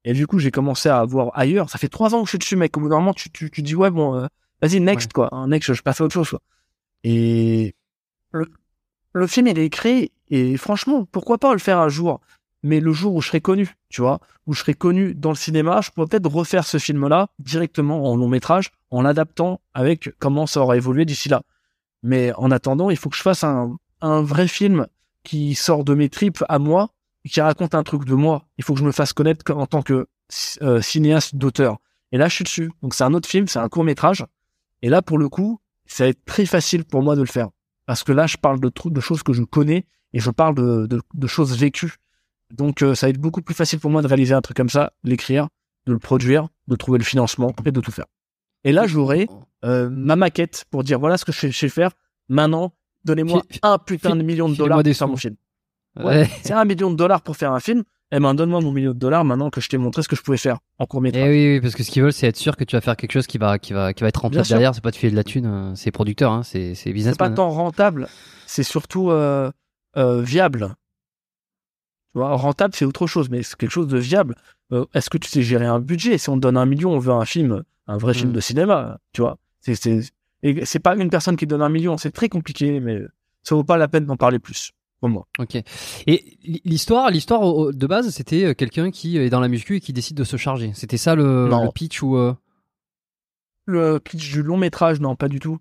Et 0.04 0.14
du 0.14 0.26
coup, 0.26 0.38
j'ai 0.38 0.50
commencé 0.50 0.88
à 0.88 1.04
voir 1.04 1.30
ailleurs. 1.34 1.68
Ça 1.68 1.76
fait 1.76 1.90
trois 1.90 2.14
ans 2.14 2.20
que 2.20 2.24
je 2.24 2.30
suis 2.30 2.38
dessus, 2.38 2.56
mec. 2.56 2.74
Au 2.78 2.80
bout 2.80 2.88
d'un 2.88 3.00
moment, 3.00 3.12
tu, 3.12 3.30
tu, 3.30 3.50
tu 3.50 3.60
dis, 3.60 3.74
ouais, 3.74 3.90
bon, 3.90 4.16
euh, 4.16 4.26
vas-y, 4.62 4.80
next, 4.80 5.12
quoi. 5.12 5.28
Un 5.34 5.48
next, 5.48 5.74
je 5.74 5.82
passe 5.82 6.00
à 6.00 6.04
autre 6.04 6.14
chose, 6.14 6.30
quoi. 6.30 6.40
Et 7.02 7.74
le, 8.32 8.50
le 9.12 9.26
film, 9.26 9.46
il 9.46 9.58
est 9.58 9.66
écrit, 9.66 10.10
et 10.30 10.56
franchement, 10.56 11.04
pourquoi 11.04 11.36
pas 11.36 11.52
le 11.52 11.58
faire 11.58 11.78
un 11.78 11.90
jour? 11.90 12.22
Mais 12.64 12.80
le 12.80 12.94
jour 12.94 13.14
où 13.14 13.20
je 13.20 13.28
serai 13.28 13.42
connu, 13.42 13.76
tu 13.90 14.00
vois, 14.00 14.20
où 14.46 14.54
je 14.54 14.60
serai 14.60 14.72
connu 14.72 15.14
dans 15.14 15.28
le 15.28 15.36
cinéma, 15.36 15.82
je 15.82 15.90
pourrais 15.90 16.06
peut-être 16.06 16.30
refaire 16.30 16.64
ce 16.64 16.78
film-là 16.78 17.28
directement 17.38 18.10
en 18.10 18.16
long 18.16 18.26
métrage, 18.26 18.70
en 18.90 19.02
l'adaptant 19.02 19.60
avec 19.74 20.08
comment 20.18 20.46
ça 20.46 20.62
aura 20.62 20.74
évolué 20.78 21.04
d'ici 21.04 21.28
là. 21.28 21.42
Mais 22.02 22.32
en 22.38 22.50
attendant, 22.50 22.88
il 22.88 22.96
faut 22.96 23.10
que 23.10 23.16
je 23.16 23.22
fasse 23.22 23.44
un, 23.44 23.76
un 24.00 24.22
vrai 24.22 24.48
film 24.48 24.86
qui 25.24 25.54
sort 25.54 25.84
de 25.84 25.92
mes 25.92 26.08
tripes 26.08 26.42
à 26.48 26.58
moi, 26.58 26.88
qui 27.28 27.38
raconte 27.42 27.74
un 27.74 27.82
truc 27.82 28.06
de 28.06 28.14
moi. 28.14 28.46
Il 28.56 28.64
faut 28.64 28.72
que 28.72 28.80
je 28.80 28.86
me 28.86 28.92
fasse 28.92 29.12
connaître 29.12 29.52
en 29.52 29.66
tant 29.66 29.82
que 29.82 30.06
euh, 30.62 30.80
cinéaste 30.80 31.36
d'auteur. 31.36 31.76
Et 32.12 32.16
là, 32.16 32.28
je 32.28 32.34
suis 32.34 32.44
dessus. 32.44 32.72
Donc 32.80 32.94
c'est 32.94 33.04
un 33.04 33.12
autre 33.12 33.28
film, 33.28 33.46
c'est 33.46 33.58
un 33.58 33.68
court 33.68 33.84
métrage. 33.84 34.24
Et 34.80 34.88
là, 34.88 35.02
pour 35.02 35.18
le 35.18 35.28
coup, 35.28 35.60
ça 35.84 36.04
va 36.04 36.08
être 36.08 36.24
très 36.24 36.46
facile 36.46 36.84
pour 36.86 37.02
moi 37.02 37.14
de 37.14 37.20
le 37.20 37.26
faire. 37.26 37.50
Parce 37.84 38.04
que 38.04 38.12
là, 38.12 38.26
je 38.26 38.38
parle 38.38 38.58
de 38.58 38.72
de 38.86 39.00
choses 39.00 39.22
que 39.22 39.34
je 39.34 39.42
connais 39.42 39.84
et 40.14 40.20
je 40.20 40.30
parle 40.30 40.54
de, 40.54 40.88
de 41.12 41.26
choses 41.26 41.58
vécues. 41.58 41.96
Donc, 42.52 42.82
euh, 42.82 42.94
ça 42.94 43.06
va 43.06 43.10
être 43.10 43.18
beaucoup 43.18 43.42
plus 43.42 43.54
facile 43.54 43.78
pour 43.80 43.90
moi 43.90 44.02
de 44.02 44.06
réaliser 44.06 44.34
un 44.34 44.40
truc 44.42 44.56
comme 44.56 44.68
ça, 44.68 44.92
l'écrire, 45.02 45.48
de 45.86 45.92
le 45.92 45.98
produire, 45.98 46.48
de 46.68 46.76
trouver 46.76 46.98
le 46.98 47.04
financement 47.04 47.52
et 47.64 47.72
de 47.72 47.80
tout 47.80 47.90
faire. 47.92 48.06
Et 48.64 48.72
là, 48.72 48.86
j'aurai 48.86 49.28
euh, 49.64 49.88
ma 49.90 50.16
maquette 50.16 50.64
pour 50.70 50.84
dire 50.84 50.98
voilà 50.98 51.16
ce 51.18 51.24
que 51.24 51.32
je 51.32 51.50
sais- 51.50 51.68
faire. 51.68 51.90
Maintenant, 52.28 52.72
donnez-moi 53.04 53.42
un 53.62 53.78
putain 53.78 54.16
de 54.16 54.22
million 54.22 54.48
de 54.48 54.54
dollars 54.56 54.78
pour 54.82 54.96
faire 54.96 55.08
mon 55.08 55.16
film. 55.16 55.36
Ouais. 55.96 56.04
Ouais. 56.04 56.30
C'est 56.42 56.52
un 56.54 56.64
million 56.64 56.90
de 56.90 56.96
dollars 56.96 57.22
pour 57.22 57.36
faire 57.36 57.52
un 57.52 57.60
film. 57.60 57.82
eh 58.10 58.18
ben 58.20 58.34
donne-moi 58.34 58.60
mon 58.60 58.72
million 58.72 58.92
de 58.92 58.98
dollars 58.98 59.24
maintenant 59.24 59.50
que 59.50 59.60
je 59.60 59.68
t'ai 59.68 59.76
montré 59.78 60.02
ce 60.02 60.08
que 60.08 60.16
je 60.16 60.22
pouvais 60.22 60.38
faire 60.38 60.58
en 60.78 60.86
court 60.86 61.00
métrage. 61.02 61.22
Eh 61.26 61.28
oui, 61.30 61.54
oui, 61.54 61.60
parce 61.60 61.74
que 61.74 61.82
ce 61.82 61.90
qu'ils 61.90 62.02
veulent, 62.02 62.12
c'est 62.12 62.26
être 62.26 62.36
sûr 62.36 62.56
que 62.56 62.64
tu 62.64 62.74
vas 62.76 62.80
faire 62.80 62.96
quelque 62.96 63.12
chose 63.12 63.26
qui 63.26 63.36
va, 63.38 63.58
qui 63.58 63.72
va, 63.74 63.92
qui 63.92 64.02
va 64.02 64.08
être 64.08 64.16
rentable 64.22 64.42
Bien 64.42 64.48
derrière. 64.56 64.74
C'est 64.74 64.82
pas 64.82 64.90
de 64.90 64.96
filer 64.96 65.10
de 65.10 65.16
la 65.16 65.24
thune. 65.24 65.46
euh, 65.46 65.74
C'est 65.74 65.90
producteur, 65.90 66.32
hein, 66.32 66.42
c'est, 66.42 66.74
c'est 66.74 66.92
business. 66.92 67.12
c'est 67.14 67.18
pas 67.18 67.30
tant 67.30 67.50
rentable, 67.50 68.08
c'est 68.46 68.62
surtout 68.62 69.10
euh, 69.10 69.50
viable. 69.96 70.74
Tu 72.14 72.18
vois, 72.20 72.34
rentable, 72.36 72.74
c'est 72.76 72.84
autre 72.84 73.06
chose, 73.08 73.28
mais 73.28 73.42
c'est 73.42 73.56
quelque 73.56 73.72
chose 73.72 73.88
de 73.88 73.98
viable. 73.98 74.36
Euh, 74.72 74.86
Est-ce 74.94 75.10
que 75.10 75.18
tu 75.18 75.28
sais 75.28 75.42
gérer 75.42 75.66
un 75.66 75.80
budget? 75.80 76.16
Si 76.16 76.28
on 76.30 76.36
te 76.36 76.40
donne 76.40 76.56
un 76.56 76.64
million, 76.64 76.92
on 76.92 76.98
veut 77.00 77.12
un 77.12 77.24
film, 77.24 77.64
un 77.88 77.96
vrai 77.98 78.14
film 78.14 78.30
Mm. 78.30 78.34
de 78.34 78.40
cinéma, 78.40 78.98
tu 79.12 79.20
vois. 79.20 79.36
C'est, 79.60 79.74
c'est, 79.74 80.00
et 80.44 80.64
c'est 80.64 80.78
pas 80.78 80.94
une 80.94 81.10
personne 81.10 81.36
qui 81.36 81.46
donne 81.46 81.60
un 81.62 81.68
million, 81.68 81.96
c'est 81.98 82.12
très 82.12 82.28
compliqué, 82.28 82.78
mais 82.80 83.00
ça 83.42 83.56
vaut 83.56 83.64
pas 83.64 83.76
la 83.76 83.88
peine 83.88 84.06
d'en 84.06 84.16
parler 84.16 84.38
plus, 84.38 84.70
pour 85.00 85.08
moi. 85.08 85.26
Ok. 85.40 85.56
Et 86.06 86.38
l'histoire, 86.64 87.10
l'histoire 87.10 87.42
au- 87.42 87.64
au- 87.66 87.72
de 87.72 87.86
base, 87.86 88.08
c'était 88.10 88.44
euh, 88.44 88.54
quelqu'un 88.54 88.90
qui 88.92 89.18
est 89.18 89.28
dans 89.28 89.40
la 89.40 89.48
muscu 89.48 89.76
et 89.76 89.80
qui 89.80 89.92
décide 89.92 90.16
de 90.16 90.24
se 90.24 90.36
charger. 90.36 90.70
C'était 90.74 90.96
ça 90.98 91.14
le, 91.16 91.48
pitch 91.74 92.00
ou 92.02 92.16
euh, 92.16 92.32
Le 93.66 93.98
pitch 93.98 94.30
du 94.30 94.42
long 94.42 94.56
métrage, 94.56 95.00
non, 95.00 95.16
pas 95.16 95.28
du 95.28 95.40
tout. 95.40 95.58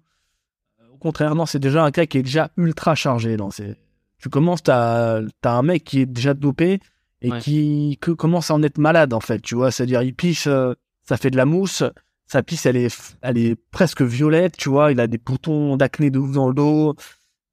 Au 0.93 0.97
contraire, 0.97 1.33
non, 1.35 1.45
c'est 1.45 1.59
déjà 1.59 1.83
un 1.83 1.91
cas 1.91 2.05
qui 2.05 2.17
est 2.19 2.23
déjà 2.23 2.51
ultra 2.57 2.93
chargé. 2.95 3.35
Non, 3.37 3.49
c'est... 3.51 3.75
Tu 4.23 4.29
commences, 4.29 4.63
t'as, 4.63 5.19
t'as 5.41 5.51
un 5.51 5.63
mec 5.63 5.83
qui 5.83 5.99
est 5.99 6.05
déjà 6.05 6.33
dopé 6.33 6.79
et 7.21 7.29
Ouais. 7.29 7.39
qui 7.41 7.97
que- 7.99 8.11
commence 8.11 8.51
à 8.51 8.53
en 8.53 8.63
être 8.63 8.77
malade, 8.77 9.11
en 9.13 9.19
fait, 9.19 9.41
tu 9.41 9.53
vois. 9.53 9.69
C'est-à-dire, 9.69 10.01
il 10.01 10.15
pisse, 10.15 10.47
euh, 10.47 10.73
ça 11.03 11.17
fait 11.17 11.29
de 11.29 11.35
la 11.35 11.43
mousse, 11.43 11.83
sa 12.25 12.41
pisse, 12.41 12.65
elle 12.65 12.77
est, 12.77 13.15
elle 13.21 13.37
est 13.37 13.55
presque 13.71 14.01
violette, 14.01 14.55
tu 14.55 14.69
vois. 14.69 14.93
Il 14.93 15.01
a 15.01 15.07
des 15.07 15.17
boutons 15.17 15.75
d'acné 15.75 16.09
de 16.09 16.19
ouf 16.19 16.31
dans 16.31 16.47
le 16.47 16.53
dos, 16.53 16.95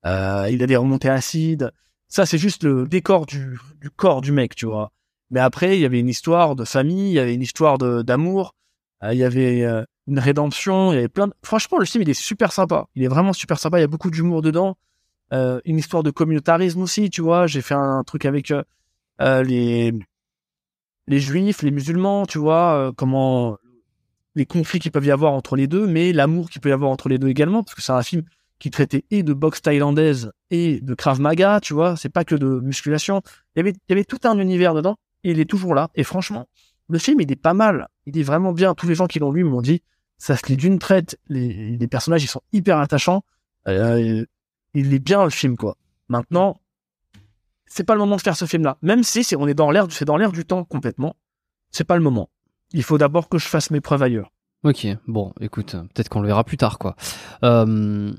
euh, 0.06 0.46
il 0.48 0.62
a 0.62 0.66
des 0.68 0.76
remontées 0.76 1.08
acides. 1.08 1.72
Ça, 2.06 2.24
c'est 2.24 2.38
juste 2.38 2.62
le 2.62 2.86
décor 2.86 3.26
du, 3.26 3.58
du 3.80 3.90
corps 3.90 4.20
du 4.20 4.30
mec, 4.30 4.54
tu 4.54 4.66
vois. 4.66 4.92
Mais 5.30 5.40
après, 5.40 5.76
il 5.76 5.80
y 5.80 5.84
avait 5.84 5.98
une 5.98 6.08
histoire 6.08 6.54
de 6.54 6.64
famille, 6.64 7.10
il 7.10 7.14
y 7.14 7.18
avait 7.18 7.34
une 7.34 7.42
histoire 7.42 7.78
d'amour, 7.78 8.54
euh, 9.02 9.12
il 9.12 9.18
y 9.18 9.24
avait 9.24 9.64
euh, 9.64 9.82
une 10.06 10.20
rédemption, 10.20 10.92
il 10.92 10.94
y 10.94 10.98
avait 10.98 11.08
plein 11.08 11.26
de... 11.26 11.34
Franchement, 11.42 11.78
le 11.78 11.84
film, 11.84 12.02
il 12.02 12.10
est 12.10 12.14
super 12.14 12.52
sympa. 12.52 12.86
Il 12.94 13.02
est 13.02 13.08
vraiment 13.08 13.32
super 13.32 13.58
sympa, 13.58 13.78
il 13.78 13.80
y 13.80 13.84
a 13.84 13.88
beaucoup 13.88 14.10
d'humour 14.12 14.40
dedans. 14.40 14.76
Euh, 15.32 15.60
une 15.64 15.78
histoire 15.78 16.02
de 16.02 16.10
communautarisme 16.10 16.82
aussi, 16.82 17.10
tu 17.10 17.20
vois. 17.20 17.46
J'ai 17.46 17.62
fait 17.62 17.74
un, 17.74 18.02
truc 18.04 18.24
avec 18.24 18.50
euh, 18.50 18.62
euh, 19.20 19.42
les 19.42 19.92
les 21.06 21.18
juifs, 21.18 21.62
les 21.62 21.70
musulmans, 21.72 22.24
tu 22.24 22.38
vois, 22.38 22.74
euh, 22.74 22.92
comment 22.94 23.58
les 24.36 24.46
conflits 24.46 24.78
qu'il 24.78 24.92
peut 24.92 25.02
y 25.04 25.10
avoir 25.10 25.32
entre 25.32 25.56
les 25.56 25.66
deux, 25.66 25.86
mais 25.86 26.12
l'amour 26.12 26.48
qu'il 26.50 26.60
peut 26.60 26.68
y 26.68 26.72
avoir 26.72 26.90
entre 26.90 27.08
les 27.08 27.18
deux 27.18 27.28
également, 27.28 27.64
parce 27.64 27.74
que 27.74 27.82
c'est 27.82 27.92
un 27.92 28.02
film 28.02 28.22
qui 28.60 28.70
traitait 28.70 29.04
et 29.10 29.24
de 29.24 29.32
boxe 29.32 29.60
thaïlandaise 29.60 30.30
et 30.50 30.80
de 30.80 30.94
Krav 30.94 31.20
Maga, 31.20 31.58
tu 31.60 31.74
vois, 31.74 31.96
c'est 31.96 32.10
pas 32.10 32.24
que 32.24 32.36
de 32.36 32.60
musculation. 32.60 33.22
Il 33.56 33.58
y 33.58 33.60
avait, 33.60 33.72
il 33.72 33.90
y 33.90 33.92
avait 33.92 34.04
tout 34.04 34.20
un 34.24 34.38
univers 34.38 34.72
dedans, 34.72 34.96
et 35.24 35.32
il 35.32 35.40
est 35.40 35.50
toujours 35.50 35.74
là. 35.74 35.90
Et 35.96 36.04
franchement, 36.04 36.46
le 36.88 36.98
film, 36.98 37.20
il 37.20 37.32
est 37.32 37.36
pas 37.36 37.54
mal. 37.54 37.88
Il 38.06 38.16
est 38.18 38.22
vraiment 38.22 38.52
bien. 38.52 38.74
Tous 38.74 38.86
les 38.86 38.94
gens 38.94 39.06
qui 39.06 39.18
l'ont 39.18 39.32
vu 39.32 39.44
m'ont 39.44 39.62
dit, 39.62 39.82
ça 40.18 40.36
se 40.36 40.46
lit 40.46 40.56
d'une 40.56 40.78
traite. 40.78 41.18
Les, 41.28 41.76
les 41.76 41.86
personnages, 41.88 42.22
ils 42.22 42.28
sont 42.28 42.42
hyper 42.52 42.78
attachants. 42.78 43.22
Euh, 43.66 44.24
il 44.74 44.92
est 44.94 44.98
bien, 44.98 45.24
le 45.24 45.30
film, 45.30 45.56
quoi. 45.56 45.76
Maintenant, 46.08 46.56
c'est 47.66 47.84
pas 47.84 47.94
le 47.94 48.00
moment 48.00 48.16
de 48.16 48.20
faire 48.20 48.36
ce 48.36 48.44
film-là. 48.44 48.76
Même 48.82 49.02
si 49.02 49.22
c'est, 49.24 49.36
on 49.36 49.46
est 49.46 49.54
dans 49.54 49.70
l'air, 49.70 49.86
du- 49.86 49.94
c'est 49.94 50.04
dans 50.04 50.16
l'air 50.16 50.32
du 50.32 50.44
temps 50.44 50.64
complètement. 50.64 51.16
C'est 51.70 51.84
pas 51.84 51.96
le 51.96 52.02
moment. 52.02 52.28
Il 52.72 52.82
faut 52.82 52.98
d'abord 52.98 53.28
que 53.28 53.38
je 53.38 53.46
fasse 53.46 53.70
mes 53.70 53.80
preuves 53.80 54.02
ailleurs. 54.02 54.30
Ok. 54.64 54.86
Bon, 55.06 55.32
écoute, 55.40 55.72
peut-être 55.94 56.08
qu'on 56.08 56.20
le 56.20 56.26
verra 56.26 56.44
plus 56.44 56.56
tard, 56.56 56.78
quoi. 56.78 56.96
Euh, 57.44 58.12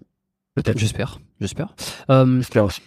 Peut-être. 0.55 0.77
J'espère, 0.77 1.19
j'espère. 1.39 1.75
Euh, 2.09 2.37
J'espère 2.37 2.65
aussi. 2.65 2.81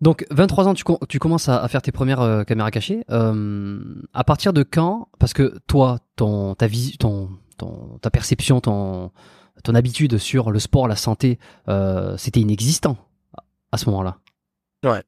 donc, 0.00 0.24
23 0.30 0.68
ans, 0.68 0.74
tu, 0.74 0.84
com- 0.84 0.96
tu 1.08 1.18
commences 1.18 1.48
à, 1.50 1.62
à 1.62 1.68
faire 1.68 1.82
tes 1.82 1.92
premières 1.92 2.20
euh, 2.22 2.44
caméras 2.44 2.70
cachées. 2.70 3.04
À 3.08 4.24
partir 4.24 4.52
de 4.52 4.62
quand 4.62 5.08
Parce 5.18 5.32
que 5.34 5.58
toi, 5.66 5.98
ton, 6.16 6.54
ta 6.54 6.66
ton, 6.98 7.98
ta 8.00 8.10
perception, 8.10 8.60
ton, 8.60 9.10
ton 9.62 9.74
habitude 9.74 10.18
sur 10.18 10.50
le 10.50 10.58
sport, 10.58 10.88
la 10.88 10.96
santé, 10.96 11.38
euh, 11.68 12.16
c'était 12.16 12.40
inexistant 12.40 12.96
à- 13.72 13.78
ce 13.78 13.86
moment-là. 13.90 14.18
Ouais. 14.84 15.02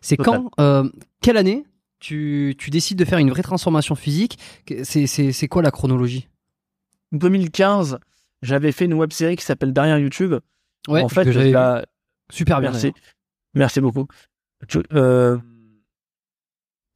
C'est 0.00 0.16
quand, 0.16 0.50
euh, 0.60 0.88
quelle 1.20 1.36
année 1.36 1.64
tu, 2.00 2.54
tu 2.58 2.70
décides 2.70 2.98
de 2.98 3.04
faire 3.04 3.18
une 3.18 3.30
vraie 3.30 3.42
transformation 3.42 3.94
physique? 3.94 4.38
Que- 4.66 4.84
C'est 4.84 5.48
quoi 5.48 5.62
la 5.62 5.70
chronologie? 5.70 6.28
2015, 7.12 7.98
j'avais 8.42 8.72
fait 8.72 8.84
une 8.86 8.94
web 8.94 9.12
série 9.12 9.36
qui 9.36 9.44
s'appelle 9.44 9.72
Derrière 9.72 9.98
YouTube. 9.98 10.34
Ouais, 10.88 11.02
en 11.02 11.08
fait, 11.08 11.24
que 11.24 11.30
la- 11.30 11.84
super 12.30 12.60
bien. 12.60 12.70
Merci. 12.70 12.92
Merci 13.54 13.80
beaucoup. 13.80 14.06
Euh, 14.92 15.38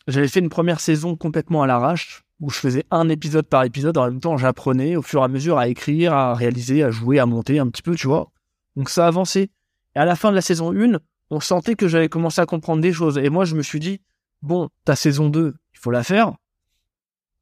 J'avais 0.09 0.29
fait 0.29 0.41
une 0.41 0.49
première 0.49 0.81
saison 0.81 1.17
complètement 1.17 1.63
à 1.63 1.67
l'arrache, 1.67 2.25
où 2.43 2.51
je 2.51 2.59
faisais 2.59 2.85
un 2.91 3.09
épisode 3.09 3.47
par 3.47 3.63
épisode. 3.63 3.97
En 3.97 4.07
même 4.07 4.21
temps, 4.21 4.37
j'apprenais 4.37 4.97
au 4.97 5.03
fur 5.03 5.21
et 5.21 5.25
à 5.25 5.29
mesure 5.29 5.59
à 5.59 5.69
écrire, 5.69 6.13
à 6.13 6.35
réaliser, 6.35 6.83
à 6.83 6.91
jouer, 6.91 7.21
à 7.21 7.25
monter 7.25 7.61
un 7.61 7.69
petit 7.69 7.83
peu, 7.83 7.95
tu 7.95 8.09
vois. 8.09 8.31
Donc 8.77 8.91
ça 8.91 9.07
avançait. 9.07 9.49
Et 9.95 9.99
à 9.99 10.05
la 10.05 10.17
fin 10.17 10.31
de 10.31 10.35
la 10.35 10.43
saison 10.43 10.75
1, 10.75 10.99
on 11.31 11.41
sentait 11.41 11.77
que 11.77 11.87
j'avais 11.87 12.09
commencé 12.09 12.41
à 12.41 12.47
comprendre 12.47 12.83
des 12.83 12.93
choses. 12.93 13.17
Et 13.17 13.31
moi, 13.31 13.45
je 13.45 13.55
me 13.55 13.63
suis 13.63 13.79
dit, 13.79 14.01
bon, 14.43 14.69
ta 14.85 14.97
saison 14.97 15.29
2, 15.29 15.55
il 15.73 15.79
faut 15.79 15.93
la 15.93 16.03
faire. 16.03 16.33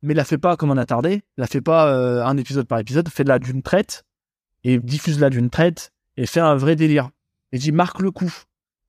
Mais 0.03 0.13
la 0.13 0.25
fais 0.25 0.39
pas 0.39 0.57
comme 0.57 0.71
un 0.71 0.77
attardé. 0.77 1.23
La 1.39 1.47
fais 1.47 1.63
pas 1.63 1.89
euh, 1.89 2.23
un 2.25 2.37
épisode 2.37 2.67
par 2.67 2.79
épisode. 2.79 3.09
Fais-la 3.09 3.39
d'une 3.39 3.63
traite. 3.63 4.05
Et 4.65 4.79
diffuse-la 4.79 5.31
d'une 5.31 5.49
traite. 5.49 5.93
Et 6.19 6.27
fais 6.27 6.41
un 6.41 6.57
vrai 6.57 6.77
délire. 6.77 7.09
Et 7.53 7.59
dis, 7.59 7.73
marque 7.73 8.01
le 8.01 8.11
coup. 8.11 8.33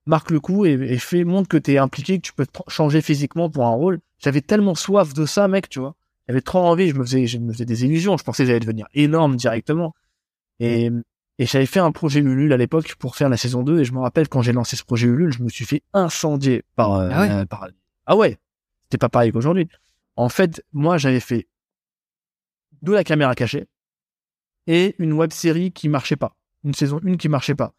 Marque 0.04 0.30
le 0.30 0.40
coup 0.40 0.66
et, 0.66 0.98
fais, 0.98 1.24
montre 1.24 1.48
que 1.48 1.56
t'es 1.56 1.78
impliqué, 1.78 2.16
que 2.18 2.26
tu 2.26 2.32
peux 2.32 2.46
changer 2.66 3.00
physiquement 3.00 3.48
pour 3.48 3.64
un 3.64 3.70
rôle. 3.70 4.00
J'avais 4.18 4.40
tellement 4.40 4.74
soif 4.74 5.14
de 5.14 5.26
ça, 5.26 5.48
mec, 5.48 5.68
tu 5.68 5.78
vois. 5.78 5.94
J'avais 6.28 6.40
trop 6.40 6.60
envie, 6.60 6.88
je 6.90 6.94
me 6.94 7.04
faisais, 7.04 7.26
je 7.26 7.38
me 7.38 7.52
faisais 7.52 7.64
des 7.64 7.84
illusions. 7.84 8.16
Je 8.16 8.24
pensais 8.24 8.42
que 8.44 8.46
j'allais 8.48 8.60
devenir 8.60 8.86
énorme 8.94 9.36
directement. 9.36 9.94
Et, 10.60 10.90
et 11.38 11.46
j'avais 11.46 11.66
fait 11.66 11.80
un 11.80 11.90
projet 11.92 12.20
Ulule 12.20 12.52
à 12.52 12.56
l'époque 12.56 12.94
pour 12.96 13.16
faire 13.16 13.28
la 13.28 13.36
saison 13.36 13.62
2. 13.62 13.80
Et 13.80 13.84
je 13.84 13.92
me 13.92 13.98
rappelle 13.98 14.28
quand 14.28 14.42
j'ai 14.42 14.52
lancé 14.52 14.76
ce 14.76 14.84
projet 14.84 15.08
Ulule, 15.08 15.32
je 15.32 15.42
me 15.42 15.48
suis 15.48 15.64
fait 15.64 15.82
incendier 15.92 16.62
par, 16.76 16.94
euh, 16.94 17.08
Ah 17.12 17.20
ouais 17.40 17.46
par- 17.46 17.68
ah 18.06 18.16
ouais. 18.16 18.38
C'était 18.84 18.98
pas 18.98 19.08
pareil 19.08 19.32
qu'aujourd'hui. 19.32 19.68
En 20.16 20.28
fait, 20.28 20.64
moi, 20.72 20.98
j'avais 20.98 21.20
fait 21.20 21.48
de 22.82 22.92
la 22.92 23.02
caméra 23.04 23.34
cachée 23.34 23.66
et 24.66 24.94
une 24.98 25.12
web 25.12 25.32
série 25.32 25.72
qui 25.72 25.88
marchait 25.88 26.16
pas. 26.16 26.36
Une 26.64 26.74
saison 26.74 27.00
1 27.04 27.16
qui 27.16 27.28
marchait 27.28 27.54
pas. 27.54 27.74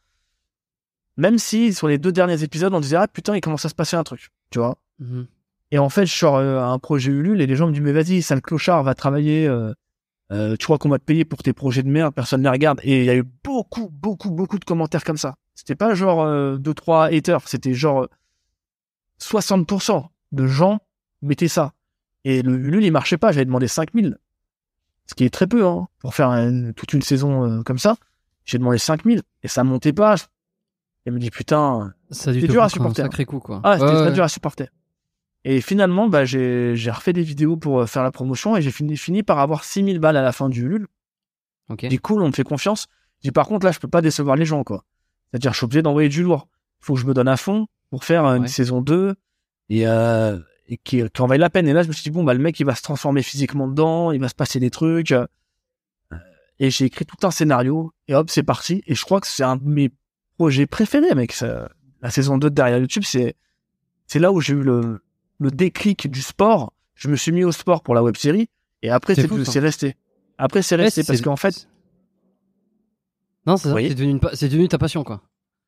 Même 1.16 1.38
si 1.38 1.74
sur 1.74 1.88
les 1.88 1.98
deux 1.98 2.12
derniers 2.12 2.42
épisodes, 2.44 2.74
on 2.74 2.80
disait 2.80 2.96
ah 2.98 3.08
putain, 3.08 3.36
il 3.36 3.42
commence 3.42 3.64
à 3.66 3.70
se 3.70 3.76
passer 3.76 3.96
un 3.96 4.04
truc, 4.04 4.30
tu 4.50 4.60
vois. 4.60 4.78
Mhm. 5.00 5.28
Et 5.74 5.80
en 5.80 5.90
fait, 5.90 6.06
je 6.06 6.14
sors 6.16 6.36
euh, 6.36 6.62
un 6.62 6.78
projet 6.78 7.12
Ulule 7.12 7.42
et 7.42 7.48
les 7.48 7.56
gens 7.56 7.66
me 7.68 7.72
disent 7.74 7.82
mais 7.82 7.94
vas-y, 7.94 8.22
sale 8.22 8.42
clochard, 8.42 8.84
va 8.84 8.94
travailler. 8.94 9.48
euh, 9.48 9.74
euh, 10.32 10.56
tu 10.56 10.66
crois 10.66 10.78
qu'on 10.78 10.90
va 10.90 11.00
te 11.00 11.04
payer 11.04 11.26
pour 11.26 11.42
tes 11.42 11.52
projets 11.54 11.82
de 11.84 11.90
merde, 11.90 12.14
personne 12.14 12.42
ne 12.42 12.46
les 12.46 12.50
regarde. 12.52 12.80
Et 12.84 13.00
il 13.00 13.06
y 13.06 13.10
a 13.10 13.16
eu 13.16 13.24
beaucoup, 13.44 13.90
beaucoup, 13.90 14.30
beaucoup 14.32 14.60
de 14.60 14.66
commentaires 14.66 15.04
comme 15.04 15.18
ça. 15.18 15.36
C'était 15.56 15.76
pas 15.76 15.96
genre 15.96 16.22
euh, 16.22 16.58
deux 16.58 16.74
trois 16.76 17.06
haters, 17.08 17.48
c'était 17.48 17.74
genre 17.74 18.04
euh, 18.04 18.08
60% 19.20 20.06
de 20.32 20.48
gens 20.48 20.80
mettaient 21.22 21.48
ça. 21.48 21.74
Et 22.24 22.42
le 22.42 22.54
Ulule, 22.54 22.84
il 22.86 22.92
marchait 22.92 23.18
pas. 23.18 23.32
J'avais 23.32 23.46
demandé 23.46 23.68
5000. 23.68 24.18
Ce 25.08 25.14
qui 25.16 25.26
est 25.26 25.30
très 25.34 25.48
peu, 25.48 25.66
hein, 25.66 25.88
pour 26.00 26.14
faire 26.16 26.30
une- 26.30 26.74
toute 26.74 26.94
une 26.94 27.02
saison 27.02 27.46
euh, 27.46 27.64
comme 27.64 27.78
ça. 27.80 27.98
J'ai 28.46 28.58
demandé 28.58 28.78
5000 28.78 29.22
et 29.44 29.48
ça 29.48 29.64
montait 29.64 29.94
pas. 29.94 30.16
Et 31.06 31.12
me 31.12 31.20
dit 31.20 31.30
putain, 31.32 31.94
Ça 32.12 32.30
a 32.30 32.34
dû 32.34 32.42
C'est 32.42 32.48
te 32.48 32.52
dur 32.54 32.64
à 32.64 32.70
supporter. 32.70 33.02
sacré 33.04 33.26
coup, 33.26 33.40
quoi. 33.40 33.60
ah, 33.64 33.74
c'était 33.74 33.86
Ouais, 33.88 33.94
très 33.96 34.06
ouais. 34.06 34.12
dur 34.14 34.24
à 34.24 34.30
supporter. 34.30 34.70
Et 35.46 35.60
finalement, 35.62 36.08
bah, 36.08 36.24
j'ai, 36.26 36.74
refait 36.90 37.12
des 37.14 37.22
vidéos 37.24 37.58
pour 37.58 37.82
euh, 37.82 37.86
faire 37.86 38.04
la 38.04 38.12
promotion 38.12 38.56
et 38.56 38.62
j'ai 38.62 38.72
fini, 38.72 38.96
fini 38.96 39.24
par 39.24 39.40
avoir 39.40 39.64
6000 39.66 40.00
balles 40.00 40.16
à 40.18 40.22
la 40.22 40.32
fin 40.32 40.48
du 40.50 40.64
Ulule. 40.66 40.88
Ok. 41.70 41.86
J'ai 41.90 41.98
cool, 41.98 42.22
on 42.24 42.28
me 42.28 42.32
fait 42.32 42.44
confiance. 42.44 42.88
J'ai 43.24 43.32
par 43.32 43.48
contre, 43.48 43.66
là, 43.66 43.72
je 43.72 43.80
peux 43.80 43.88
pas 43.88 44.02
décevoir 44.02 44.36
les 44.38 44.46
gens, 44.46 44.64
quoi. 44.64 44.86
C'est-à-dire, 45.32 45.52
je 45.52 45.58
suis 45.58 45.66
obligé 45.66 45.82
d'envoyer 45.82 46.10
du 46.10 46.24
lourd. 46.24 46.48
Faut 46.80 46.94
que 46.96 47.00
je 47.02 47.06
me 47.06 47.14
donne 47.14 47.28
à 47.28 47.38
fond 47.38 47.68
pour 47.90 48.04
faire 48.06 48.26
euh, 48.26 48.36
une 48.36 48.44
Ouais. 48.44 48.48
saison 48.48 48.82
2 48.82 49.16
et, 49.70 49.88
euh, 49.88 50.40
et 50.68 50.78
qui, 50.78 51.02
qui 51.10 51.22
en 51.22 51.28
vaille 51.28 51.40
la 51.40 51.50
peine. 51.50 51.68
Et 51.68 51.74
là, 51.74 51.84
je 51.84 51.88
me 51.90 51.94
suis 51.94 52.04
dit, 52.04 52.12
bon, 52.12 52.24
bah, 52.24 52.34
le 52.34 52.40
mec, 52.40 52.60
il 52.60 52.66
va 52.66 52.76
se 52.76 52.82
transformer 52.82 53.22
physiquement 53.24 53.68
dedans, 53.68 54.12
il 54.12 54.20
va 54.22 54.30
se 54.30 54.36
passer 54.36 54.60
des 54.60 54.70
trucs. 54.70 55.12
euh, 55.12 55.26
Et 56.60 56.70
j'ai 56.70 56.86
écrit 56.86 57.06
tout 57.06 57.18
un 57.28 57.32
scénario 57.32 57.92
et 58.08 58.16
hop, 58.16 58.30
c'est 58.30 58.44
parti. 58.44 58.82
Et 58.88 58.96
je 58.96 59.04
crois 59.04 59.20
que 59.20 59.28
c'est 59.28 59.44
un 59.44 59.56
de 59.58 59.64
mes 59.68 59.92
projets 60.38 60.68
préférés, 60.68 61.16
mec. 61.16 61.32
Ça- 61.34 61.70
la 62.02 62.10
saison 62.12 62.38
2 62.38 62.50
de 62.50 62.56
derrière 62.56 62.78
YouTube, 62.80 63.04
c'est, 63.06 63.36
c'est 64.08 64.20
là 64.20 64.32
où 64.32 64.40
j'ai 64.42 64.54
eu 64.54 64.62
le, 64.64 65.02
le 65.40 65.52
déclic 65.52 66.10
du 66.10 66.22
sport. 66.22 66.74
Je 66.96 67.10
me 67.10 67.16
suis 67.16 67.32
mis 67.32 67.44
au 67.44 67.52
sport 67.52 67.82
pour 67.82 67.96
la 67.96 68.04
web 68.04 68.16
série 68.16 68.50
et 68.82 68.90
après, 68.90 69.16
C'est 69.16 69.60
resté. 69.60 69.96
Après, 70.38 70.62
c'est 70.62 70.76
resté 70.76 71.02
Ouais, 71.02 71.08
parce 71.08 71.22
qu'en 71.22 71.36
fait, 71.36 71.68
Non, 73.46 73.58
c'est 73.58 73.70
devenu, 73.90 74.12
une 74.12 74.20
devenu 74.20 74.68
ta 74.68 74.78
passion, 74.78 75.04
quoi. 75.04 75.22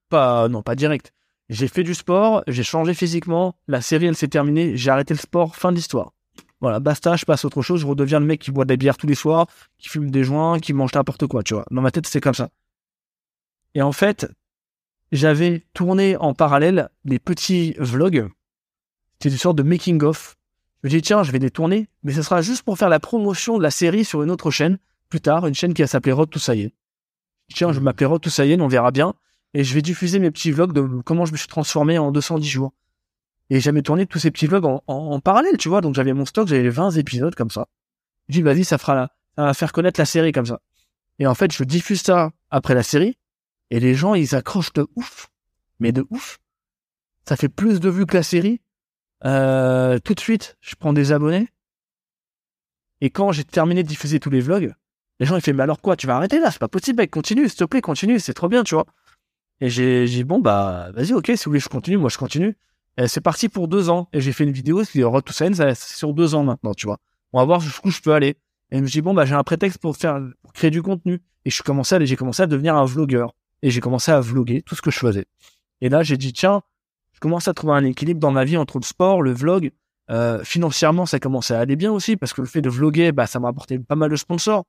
pas, 0.09 0.47
non, 0.49 0.61
pas 0.61 0.75
direct. 0.75 1.13
J'ai 1.49 1.67
fait 1.67 1.83
du 1.83 1.93
sport, 1.93 2.43
j'ai 2.47 2.63
changé 2.63 2.93
physiquement, 2.93 3.55
la 3.67 3.81
série, 3.81 4.07
elle 4.07 4.15
s'est 4.15 4.27
terminée, 4.27 4.75
j'ai 4.75 4.89
arrêté 4.89 5.13
le 5.13 5.19
sport, 5.19 5.55
fin 5.55 5.71
d'histoire. 5.71 6.11
Voilà, 6.59 6.79
basta, 6.79 7.15
je 7.15 7.25
passe 7.25 7.45
à 7.45 7.47
autre 7.47 7.61
chose, 7.61 7.81
je 7.81 7.85
redeviens 7.85 8.19
le 8.19 8.25
mec 8.25 8.41
qui 8.41 8.49
boit 8.51 8.65
de 8.65 8.73
la 8.73 8.77
bière 8.77 8.97
tous 8.97 9.07
les 9.07 9.15
soirs, 9.15 9.45
qui 9.77 9.89
fume 9.89 10.09
des 10.09 10.23
joints, 10.23 10.59
qui 10.59 10.73
mange 10.73 10.93
n'importe 10.93 11.27
quoi, 11.27 11.43
tu 11.43 11.53
vois. 11.53 11.65
Dans 11.69 11.81
ma 11.81 11.91
tête, 11.91 12.07
c'est 12.07 12.21
comme 12.21 12.33
ça. 12.33 12.49
Et 13.75 13.81
en 13.81 13.91
fait, 13.91 14.27
j'avais 15.11 15.65
tourné 15.73 16.17
en 16.17 16.33
parallèle 16.33 16.89
des 17.03 17.19
petits 17.19 17.75
vlogs. 17.77 18.29
C'était 19.19 19.31
des 19.31 19.37
sortes 19.37 19.57
de 19.57 19.63
making-of 19.63 20.35
Je 20.83 20.87
me 20.87 20.89
dis, 20.89 21.01
tiens, 21.01 21.23
je 21.23 21.31
vais 21.31 21.39
les 21.39 21.51
tourner, 21.51 21.87
mais 22.03 22.13
ce 22.13 22.21
sera 22.21 22.41
juste 22.41 22.63
pour 22.63 22.77
faire 22.77 22.89
la 22.89 22.99
promotion 22.99 23.57
de 23.57 23.63
la 23.63 23.71
série 23.71 24.05
sur 24.05 24.23
une 24.23 24.31
autre 24.31 24.51
chaîne, 24.51 24.77
plus 25.09 25.21
tard, 25.21 25.47
une 25.47 25.53
chaîne 25.53 25.73
qui 25.73 25.81
va 25.81 25.87
s'appeler 25.87 26.11
Road 26.11 26.29
to 26.29 26.39
Sayen. 26.39 26.69
Tiens, 27.53 27.71
je 27.71 27.79
vais 27.79 27.83
m'appeler 27.83 28.05
Road 28.05 28.21
to 28.21 28.29
Sayen, 28.29 28.59
on 28.59 28.67
verra 28.67 28.91
bien. 28.91 29.13
Et 29.53 29.63
je 29.63 29.73
vais 29.73 29.81
diffuser 29.81 30.19
mes 30.19 30.31
petits 30.31 30.51
vlogs 30.51 30.73
de 30.73 30.81
comment 31.01 31.25
je 31.25 31.31
me 31.31 31.37
suis 31.37 31.47
transformé 31.47 31.97
en 31.97 32.11
210 32.11 32.47
jours. 32.47 32.73
Et 33.49 33.59
j'avais 33.59 33.81
tourné 33.81 34.05
tous 34.05 34.19
ces 34.19 34.31
petits 34.31 34.47
vlogs 34.47 34.65
en, 34.65 34.83
en, 34.87 35.19
parallèle, 35.19 35.57
tu 35.57 35.69
vois. 35.69 35.81
Donc 35.81 35.95
j'avais 35.95 36.13
mon 36.13 36.25
stock, 36.25 36.47
j'avais 36.47 36.67
20 36.69 36.91
épisodes 36.91 37.35
comme 37.35 37.51
ça. 37.51 37.67
Je 38.27 38.33
dis, 38.33 38.41
vas-y, 38.41 38.65
ça 38.65 38.77
fera 38.77 38.95
la, 38.95 39.11
ça 39.35 39.45
va 39.45 39.53
faire 39.53 39.71
connaître 39.71 39.99
la 39.99 40.05
série 40.05 40.31
comme 40.31 40.45
ça. 40.45 40.59
Et 41.19 41.27
en 41.27 41.35
fait, 41.35 41.53
je 41.53 41.63
diffuse 41.63 42.01
ça 42.01 42.31
après 42.49 42.73
la 42.73 42.83
série. 42.83 43.17
Et 43.69 43.79
les 43.79 43.95
gens, 43.95 44.13
ils 44.15 44.35
accrochent 44.35 44.73
de 44.73 44.87
ouf. 44.95 45.29
Mais 45.79 45.91
de 45.91 46.05
ouf. 46.09 46.39
Ça 47.27 47.35
fait 47.35 47.49
plus 47.49 47.79
de 47.79 47.89
vues 47.89 48.05
que 48.05 48.17
la 48.17 48.23
série. 48.23 48.61
Euh, 49.25 49.99
tout 49.99 50.13
de 50.13 50.19
suite, 50.19 50.57
je 50.61 50.75
prends 50.75 50.93
des 50.93 51.11
abonnés. 51.11 51.47
Et 53.01 53.09
quand 53.09 53.31
j'ai 53.31 53.43
terminé 53.43 53.83
de 53.83 53.87
diffuser 53.87 54.19
tous 54.19 54.29
les 54.29 54.39
vlogs, 54.39 54.73
les 55.19 55.25
gens 55.25 55.35
ils 55.35 55.41
font 55.41 55.53
mais 55.53 55.63
alors 55.63 55.81
quoi, 55.81 55.95
tu 55.95 56.07
vas 56.07 56.15
arrêter 56.15 56.39
là, 56.39 56.51
c'est 56.51 56.59
pas 56.59 56.67
possible, 56.67 56.97
mec, 56.97 57.11
continue, 57.11 57.47
s'il 57.47 57.57
te 57.57 57.63
plaît, 57.65 57.81
continue, 57.81 58.19
c'est 58.19 58.33
trop 58.33 58.49
bien, 58.49 58.63
tu 58.63 58.75
vois. 58.75 58.85
Et 59.61 59.69
j'ai 59.69 60.05
dit 60.05 60.23
bon 60.23 60.39
bah 60.39 60.91
vas-y, 60.93 61.13
ok, 61.13 61.27
si 61.27 61.45
vous 61.45 61.51
voulez 61.51 61.59
je 61.59 61.69
continue, 61.69 61.97
moi 61.97 62.09
je 62.09 62.17
continue. 62.17 62.57
C'est 63.07 63.21
parti 63.21 63.49
pour 63.49 63.67
deux 63.67 63.89
ans. 63.89 64.07
Et 64.13 64.21
j'ai 64.21 64.31
fait 64.31 64.45
une 64.45 64.51
vidéo, 64.51 64.83
c'est 64.83 65.03
Road 65.03 65.23
to 65.25 65.33
Science, 65.33 65.57
c'est 65.57 65.75
sur 65.75 66.13
deux 66.13 66.33
ans 66.35 66.43
maintenant, 66.43 66.73
tu 66.73 66.85
vois. 66.87 66.97
On 67.33 67.39
va 67.39 67.45
voir 67.45 67.59
jusqu'où 67.59 67.89
je 67.89 68.01
peux 68.01 68.13
aller. 68.13 68.37
Et 68.71 68.77
je 68.77 68.81
me 68.81 68.87
dis 68.87 69.01
bon 69.01 69.13
bah 69.13 69.25
j'ai 69.25 69.35
un 69.35 69.43
prétexte 69.43 69.79
pour 69.79 69.97
faire, 69.97 70.21
pour 70.41 70.53
créer 70.53 70.71
du 70.71 70.81
contenu. 70.81 71.21
Et 71.45 71.49
je 71.49 71.61
à, 71.61 72.05
j'ai 72.05 72.15
commencé 72.15 72.43
à 72.43 72.47
devenir 72.47 72.75
un 72.75 72.85
vlogueur. 72.85 73.33
Et 73.61 73.69
j'ai 73.69 73.81
commencé 73.81 74.11
à 74.11 74.19
vloguer 74.19 74.61
tout 74.61 74.75
ce 74.75 74.81
que 74.81 74.91
je 74.91 74.99
faisais. 74.99 75.25
Et 75.81 75.89
là 75.89 76.03
j'ai 76.03 76.17
dit 76.17 76.33
tiens, 76.33 76.61
je 77.15 77.19
commence 77.21 77.47
à 77.47 77.53
trouver 77.53 77.73
un 77.73 77.85
équilibre 77.85 78.19
dans 78.19 78.31
ma 78.31 78.43
vie 78.43 78.57
entre 78.57 78.77
le 78.77 78.83
sport, 78.83 79.21
le 79.21 79.31
vlog. 79.31 79.71
Euh, 80.11 80.43
financièrement, 80.43 81.05
ça 81.05 81.19
commençait 81.19 81.55
à 81.55 81.61
aller 81.61 81.77
bien 81.77 81.91
aussi 81.91 82.17
parce 82.17 82.33
que 82.33 82.41
le 82.41 82.47
fait 82.47 82.61
de 82.61 82.69
vloguer, 82.69 83.11
bah, 83.11 83.25
ça 83.25 83.39
m'a 83.39 83.47
apporté 83.47 83.79
pas 83.79 83.95
mal 83.95 84.11
de 84.11 84.15
sponsors. 84.17 84.65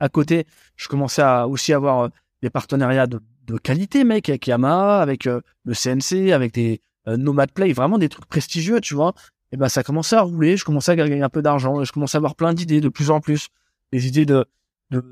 À 0.00 0.08
côté, 0.08 0.46
je 0.76 0.88
commençais 0.88 1.22
à 1.22 1.46
aussi 1.46 1.72
avoir 1.72 2.00
euh, 2.00 2.08
des 2.40 2.50
partenariats 2.50 3.06
de, 3.06 3.20
de 3.46 3.58
qualité, 3.58 4.02
mec, 4.02 4.28
avec 4.30 4.46
Yamaha, 4.46 5.00
avec 5.00 5.26
euh, 5.26 5.42
le 5.64 5.74
CNC, 5.74 6.32
avec 6.32 6.54
des 6.54 6.80
euh, 7.06 7.16
Nomad 7.16 7.52
Play, 7.52 7.72
vraiment 7.72 7.98
des 7.98 8.08
trucs 8.08 8.26
prestigieux, 8.26 8.80
tu 8.80 8.94
vois. 8.94 9.12
Et 9.52 9.56
ben, 9.56 9.68
ça 9.68 9.82
commençait 9.82 10.16
à 10.16 10.22
rouler, 10.22 10.56
je 10.56 10.64
commençais 10.64 10.92
à 10.92 10.96
gagner 10.96 11.22
un 11.22 11.28
peu 11.28 11.42
d'argent, 11.42 11.84
je 11.84 11.92
commençais 11.92 12.16
à 12.16 12.20
avoir 12.20 12.34
plein 12.34 12.54
d'idées 12.54 12.80
de 12.80 12.88
plus 12.88 13.10
en 13.10 13.20
plus. 13.20 13.48
Des 13.92 14.06
idées 14.06 14.24
de, 14.24 14.46
de 14.90 15.04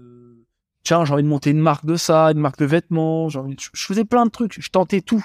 tiens, 0.82 1.04
j'ai 1.04 1.12
envie 1.12 1.22
de 1.22 1.28
monter 1.28 1.50
une 1.50 1.60
marque 1.60 1.84
de 1.84 1.96
ça, 1.96 2.28
une 2.28 2.38
marque 2.38 2.58
de 2.58 2.64
vêtements, 2.64 3.26
envie 3.26 3.56
je 3.58 3.84
faisais 3.84 4.04
plein 4.04 4.24
de 4.24 4.30
trucs, 4.30 4.60
je 4.60 4.70
tentais 4.70 5.02
tout. 5.02 5.24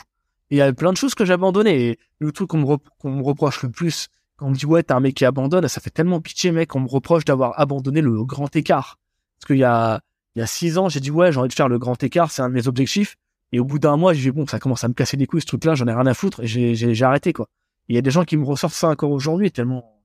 Il 0.51 0.57
y 0.57 0.61
avait 0.61 0.73
plein 0.73 0.91
de 0.91 0.97
choses 0.97 1.15
que 1.15 1.25
j'abandonnais. 1.25 1.81
Et 1.81 1.99
le 2.19 2.31
truc 2.31 2.49
qu'on 2.49 2.57
me, 2.57 3.23
reproche 3.23 3.63
le 3.63 3.69
plus, 3.69 4.07
quand 4.37 4.47
on 4.47 4.49
me 4.51 4.55
dit 4.55 4.65
ouais, 4.65 4.83
t'es 4.83 4.93
un 4.93 4.99
mec 4.99 5.15
qui 5.15 5.25
abandonne, 5.25 5.67
ça 5.67 5.81
fait 5.81 5.89
tellement 5.89 6.21
pitié, 6.21 6.51
mec, 6.51 6.75
on 6.75 6.81
me 6.81 6.87
reproche 6.87 7.25
d'avoir 7.25 7.59
abandonné 7.59 8.01
le 8.01 8.23
grand 8.23 8.53
écart. 8.55 8.97
Parce 9.39 9.47
qu'il 9.47 9.57
y 9.57 9.63
a, 9.63 10.01
il 10.35 10.39
y 10.39 10.41
a 10.41 10.47
six 10.47 10.77
ans, 10.77 10.89
j'ai 10.89 10.99
dit 10.99 11.11
ouais, 11.11 11.31
j'ai 11.31 11.39
envie 11.39 11.49
de 11.49 11.53
faire 11.53 11.69
le 11.69 11.79
grand 11.79 12.01
écart, 12.03 12.31
c'est 12.31 12.41
un 12.41 12.49
de 12.49 12.53
mes 12.53 12.67
objectifs. 12.67 13.15
Et 13.51 13.59
au 13.59 13.65
bout 13.65 13.79
d'un 13.79 13.97
mois, 13.97 14.13
j'ai 14.13 14.21
dit 14.21 14.31
bon, 14.31 14.45
ça 14.45 14.59
commence 14.59 14.83
à 14.83 14.87
me 14.87 14.93
casser 14.93 15.17
les 15.17 15.25
couilles 15.25 15.41
ce 15.41 15.47
truc-là, 15.47 15.75
j'en 15.75 15.87
ai 15.87 15.93
rien 15.93 16.05
à 16.05 16.13
foutre 16.13 16.41
et 16.41 16.47
j'ai, 16.47 16.75
j'ai, 16.75 17.03
arrêté 17.03 17.33
quoi. 17.33 17.47
Il 17.87 17.95
y 17.95 17.97
a 17.97 18.01
des 18.01 18.11
gens 18.11 18.23
qui 18.23 18.37
me 18.37 18.45
ressortent 18.45 18.73
ça 18.73 18.89
encore 18.89 19.11
aujourd'hui, 19.11 19.51
tellement 19.51 20.01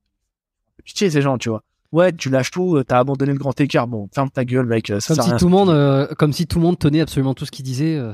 pitié 0.83 1.09
ces 1.09 1.21
gens, 1.21 1.37
tu 1.37 1.49
vois. 1.49 1.63
Ouais, 1.91 2.13
tu 2.13 2.29
lâches 2.29 2.51
tout, 2.51 2.81
t'as 2.87 2.99
abandonné 2.99 3.33
le 3.33 3.37
grand 3.37 3.59
écart. 3.59 3.87
Bon, 3.87 4.07
ferme 4.13 4.29
ta 4.29 4.45
gueule, 4.45 4.65
mec. 4.65 4.93
Ça 4.99 5.15
comme 5.15 5.25
si 5.25 5.35
tout 5.35 5.45
le 5.45 5.51
monde, 5.51 5.69
euh, 5.69 6.07
comme 6.17 6.31
si 6.31 6.47
tout 6.47 6.59
le 6.59 6.63
monde 6.63 6.79
tenait 6.79 7.01
absolument 7.01 7.33
tout 7.33 7.45
ce 7.45 7.51
qu'il 7.51 7.65
disait. 7.65 7.97
Euh. 7.97 8.13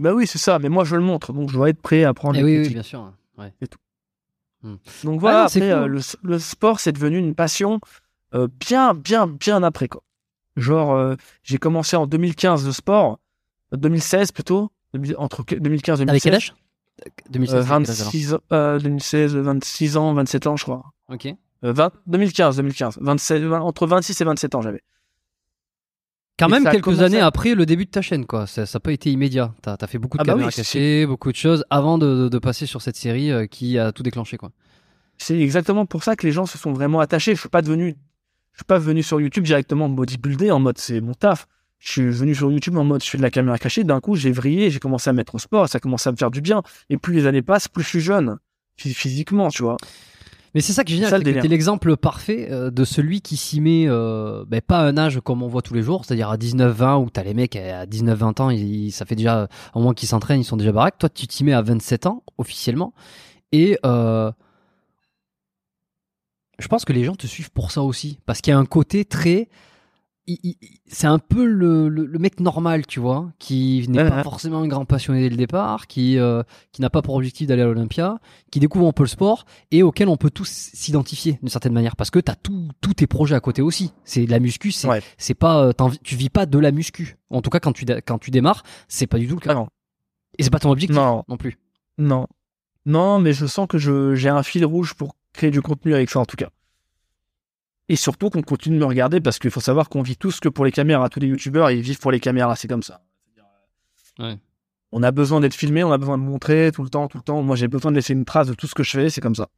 Bah 0.00 0.12
oui, 0.14 0.26
c'est 0.26 0.38
ça. 0.38 0.58
Mais 0.58 0.68
moi, 0.68 0.84
je 0.84 0.96
le 0.96 1.02
montre, 1.02 1.32
donc 1.32 1.50
je 1.50 1.54
dois 1.54 1.70
être 1.70 1.80
prêt 1.80 2.04
à 2.04 2.14
prendre. 2.14 2.36
Et 2.36 2.40
eh 2.40 2.44
oui, 2.44 2.58
oui, 2.58 2.68
bien 2.68 2.82
sûr. 2.82 3.12
Ouais. 3.38 3.52
Et 3.60 3.66
tout. 3.66 3.78
Hmm. 4.62 4.76
Donc 5.04 5.20
voilà. 5.20 5.42
Ah 5.42 5.44
après, 5.44 5.70
euh, 5.70 5.86
le, 5.86 6.00
le, 6.22 6.38
sport, 6.38 6.80
c'est 6.80 6.92
devenu 6.92 7.18
une 7.18 7.34
passion 7.34 7.80
bien, 8.60 8.92
bien, 8.92 9.26
bien 9.26 9.62
après 9.62 9.88
quoi. 9.88 10.02
Genre, 10.56 10.94
euh, 10.94 11.14
j'ai 11.42 11.58
commencé 11.58 11.96
en 11.96 12.06
2015 12.06 12.66
le 12.66 12.72
sport, 12.72 13.18
2016 13.72 14.32
plutôt, 14.32 14.70
entre 15.18 15.44
2015 15.44 16.00
et 16.00 16.06
2016. 16.06 16.08
Avec 16.08 16.22
quel 16.22 16.34
âge 16.34 16.54
2016, 17.28 17.66
26, 17.66 18.36
euh, 18.52 18.78
2016, 18.78 19.36
26 19.36 19.96
ans, 19.98 20.14
27 20.14 20.46
ans, 20.46 20.56
je 20.56 20.64
crois. 20.64 20.82
Ok. 21.10 21.28
20, 21.62 21.92
2015, 22.06 22.56
2015. 22.56 22.98
27, 23.02 23.52
entre 23.52 23.86
26 23.86 24.18
et 24.18 24.24
27 24.24 24.54
ans, 24.54 24.62
j'avais. 24.62 24.82
Quand 26.38 26.48
même 26.48 26.64
quelques 26.64 27.00
années 27.00 27.20
après 27.20 27.54
le 27.54 27.64
début 27.64 27.86
de 27.86 27.90
ta 27.90 28.02
chaîne, 28.02 28.26
quoi. 28.26 28.46
Ça 28.46 28.64
n'a 28.72 28.80
pas 28.80 28.92
été 28.92 29.10
immédiat. 29.10 29.54
T'as 29.62 29.76
as 29.80 29.86
fait 29.86 29.98
beaucoup 29.98 30.18
de 30.18 30.22
ah 30.22 30.24
bah 30.24 30.32
caméras 30.32 30.52
cachées, 30.52 31.06
beaucoup 31.06 31.32
de 31.32 31.36
choses 31.36 31.64
avant 31.70 31.96
de, 31.96 32.28
de, 32.28 32.38
passer 32.38 32.66
sur 32.66 32.82
cette 32.82 32.96
série 32.96 33.30
euh, 33.30 33.46
qui 33.46 33.78
a 33.78 33.92
tout 33.92 34.02
déclenché, 34.02 34.36
quoi. 34.36 34.50
C'est 35.18 35.38
exactement 35.40 35.86
pour 35.86 36.04
ça 36.04 36.14
que 36.14 36.26
les 36.26 36.32
gens 36.32 36.44
se 36.44 36.58
sont 36.58 36.72
vraiment 36.72 37.00
attachés. 37.00 37.34
Je 37.34 37.40
suis 37.40 37.48
pas 37.48 37.62
devenu 37.62 37.96
je 38.56 38.60
suis 38.60 38.64
pas 38.64 38.78
venu 38.78 39.02
sur 39.02 39.20
YouTube 39.20 39.44
directement 39.44 39.90
bodybuilder 39.90 40.50
en 40.50 40.60
mode 40.60 40.78
c'est 40.78 41.02
mon 41.02 41.12
taf. 41.12 41.46
Je 41.78 41.92
suis 41.92 42.10
venu 42.10 42.34
sur 42.34 42.50
YouTube 42.50 42.78
en 42.78 42.84
mode 42.84 43.04
je 43.04 43.10
fais 43.10 43.18
de 43.18 43.22
la 43.22 43.30
caméra 43.30 43.58
cachée. 43.58 43.84
D'un 43.84 44.00
coup, 44.00 44.16
j'ai 44.16 44.32
vrillé, 44.32 44.70
j'ai 44.70 44.78
commencé 44.78 45.10
à 45.10 45.12
mettre 45.12 45.34
au 45.34 45.38
sport, 45.38 45.68
ça 45.68 45.78
commence 45.78 46.06
à 46.06 46.12
me 46.12 46.16
faire 46.16 46.30
du 46.30 46.40
bien. 46.40 46.62
Et 46.88 46.96
plus 46.96 47.12
les 47.12 47.26
années 47.26 47.42
passent, 47.42 47.68
plus 47.68 47.82
je 47.82 47.88
suis 47.88 48.00
jeune 48.00 48.38
physiquement, 48.78 49.50
tu 49.50 49.62
vois. 49.62 49.76
Mais 50.56 50.62
c'est 50.62 50.72
ça 50.72 50.84
que 50.84 50.90
je 50.90 50.96
viens 50.96 51.10
T'es 51.10 51.48
l'exemple 51.48 51.98
parfait 51.98 52.48
euh, 52.50 52.70
de 52.70 52.84
celui 52.84 53.20
qui 53.20 53.36
s'y 53.36 53.60
met, 53.60 53.84
euh, 53.88 54.42
ben, 54.48 54.62
pas 54.62 54.78
à 54.78 54.84
un 54.84 54.96
âge 54.96 55.20
comme 55.22 55.42
on 55.42 55.48
voit 55.48 55.60
tous 55.60 55.74
les 55.74 55.82
jours, 55.82 56.06
c'est-à-dire 56.06 56.30
à 56.30 56.38
19-20 56.38 57.04
où 57.04 57.10
t'as 57.10 57.24
les 57.24 57.34
mecs 57.34 57.56
à 57.56 57.84
19-20 57.84 58.40
ans, 58.40 58.48
ils, 58.48 58.90
ça 58.90 59.04
fait 59.04 59.16
déjà 59.16 59.48
au 59.74 59.80
moins 59.80 59.92
qu'ils 59.92 60.08
s'entraînent, 60.08 60.40
ils 60.40 60.44
sont 60.44 60.56
déjà 60.56 60.72
baraques. 60.72 60.96
Toi, 60.96 61.10
tu 61.10 61.26
t'y 61.26 61.44
mets 61.44 61.52
à 61.52 61.60
27 61.60 62.06
ans 62.06 62.22
officiellement 62.38 62.94
et 63.52 63.78
euh, 63.84 64.32
je 66.58 66.68
pense 66.68 66.86
que 66.86 66.94
les 66.94 67.04
gens 67.04 67.16
te 67.16 67.26
suivent 67.26 67.50
pour 67.50 67.70
ça 67.70 67.82
aussi. 67.82 68.18
Parce 68.24 68.40
qu'il 68.40 68.52
y 68.52 68.54
a 68.54 68.58
un 68.58 68.64
côté 68.64 69.04
très. 69.04 69.50
C'est 70.86 71.06
un 71.06 71.18
peu 71.18 71.44
le, 71.44 71.88
le, 71.88 72.18
mec 72.18 72.40
normal, 72.40 72.86
tu 72.86 72.98
vois, 72.98 73.30
qui 73.38 73.86
n'est 73.88 74.08
pas 74.08 74.22
forcément 74.24 74.58
un 74.58 74.66
grand 74.66 74.84
passionné 74.84 75.20
dès 75.22 75.28
le 75.28 75.36
départ, 75.36 75.86
qui, 75.86 76.18
euh, 76.18 76.42
qui 76.72 76.82
n'a 76.82 76.90
pas 76.90 77.00
pour 77.00 77.14
objectif 77.14 77.46
d'aller 77.46 77.62
à 77.62 77.66
l'Olympia, 77.66 78.18
qui 78.50 78.58
découvre 78.58 78.88
un 78.88 78.92
peu 78.92 79.04
le 79.04 79.08
sport 79.08 79.44
et 79.70 79.82
auquel 79.82 80.08
on 80.08 80.16
peut 80.16 80.30
tous 80.30 80.48
s'identifier 80.48 81.38
d'une 81.40 81.48
certaine 81.48 81.72
manière. 81.72 81.94
Parce 81.94 82.10
que 82.10 82.18
tu 82.18 82.30
as 82.30 82.36
tous 82.36 82.94
tes 82.94 83.06
projets 83.06 83.36
à 83.36 83.40
côté 83.40 83.62
aussi. 83.62 83.92
C'est 84.04 84.26
de 84.26 84.30
la 84.30 84.40
muscu, 84.40 84.72
c'est 84.72 84.88
c'est 85.16 85.34
pas, 85.34 85.66
euh, 85.66 85.72
tu 86.02 86.16
vis 86.16 86.30
pas 86.30 86.46
de 86.46 86.58
la 86.58 86.72
muscu. 86.72 87.16
En 87.30 87.40
tout 87.40 87.50
cas, 87.50 87.60
quand 87.60 87.72
tu, 87.72 87.84
quand 88.04 88.18
tu 88.18 88.30
démarres, 88.30 88.64
c'est 88.88 89.06
pas 89.06 89.18
du 89.18 89.28
tout 89.28 89.36
le 89.36 89.40
cas. 89.40 89.54
non. 89.54 89.68
Et 90.38 90.42
c'est 90.42 90.50
pas 90.50 90.58
ton 90.58 90.70
objectif 90.70 90.96
non. 90.96 91.24
non 91.28 91.36
plus. 91.36 91.58
Non. 91.98 92.26
Non, 92.84 93.18
mais 93.18 93.32
je 93.32 93.46
sens 93.46 93.66
que 93.68 93.78
j'ai 93.78 94.28
un 94.28 94.42
fil 94.42 94.64
rouge 94.64 94.94
pour 94.94 95.16
créer 95.32 95.50
du 95.50 95.62
contenu 95.62 95.94
avec 95.94 96.10
ça 96.10 96.20
en 96.20 96.24
tout 96.24 96.36
cas. 96.36 96.50
Et 97.88 97.96
surtout 97.96 98.30
qu'on 98.30 98.42
continue 98.42 98.76
de 98.76 98.80
me 98.80 98.86
regarder 98.86 99.20
parce 99.20 99.38
qu'il 99.38 99.50
faut 99.50 99.60
savoir 99.60 99.88
qu'on 99.88 100.02
vit 100.02 100.16
tous 100.16 100.40
que 100.40 100.48
pour 100.48 100.64
les 100.64 100.72
caméras. 100.72 101.08
Tous 101.08 101.20
les 101.20 101.28
youtubeurs, 101.28 101.70
ils 101.70 101.80
vivent 101.80 102.00
pour 102.00 102.10
les 102.10 102.20
caméras, 102.20 102.56
c'est 102.56 102.68
comme 102.68 102.82
ça. 102.82 103.02
On 104.92 105.02
a 105.02 105.10
besoin 105.10 105.40
d'être 105.40 105.54
filmé, 105.54 105.84
on 105.84 105.92
a 105.92 105.98
besoin 105.98 106.18
de 106.18 106.22
montrer 106.22 106.72
tout 106.72 106.82
le 106.82 106.88
temps, 106.88 107.06
tout 107.08 107.18
le 107.18 107.22
temps. 107.22 107.42
Moi, 107.42 107.54
j'ai 107.56 107.68
besoin 107.68 107.90
de 107.90 107.96
laisser 107.96 108.12
une 108.12 108.24
trace 108.24 108.48
de 108.48 108.54
tout 108.54 108.66
ce 108.66 108.74
que 108.74 108.82
je 108.82 108.90
fais, 108.90 109.10
c'est 109.10 109.20
comme 109.20 109.34
ça. 109.34 109.48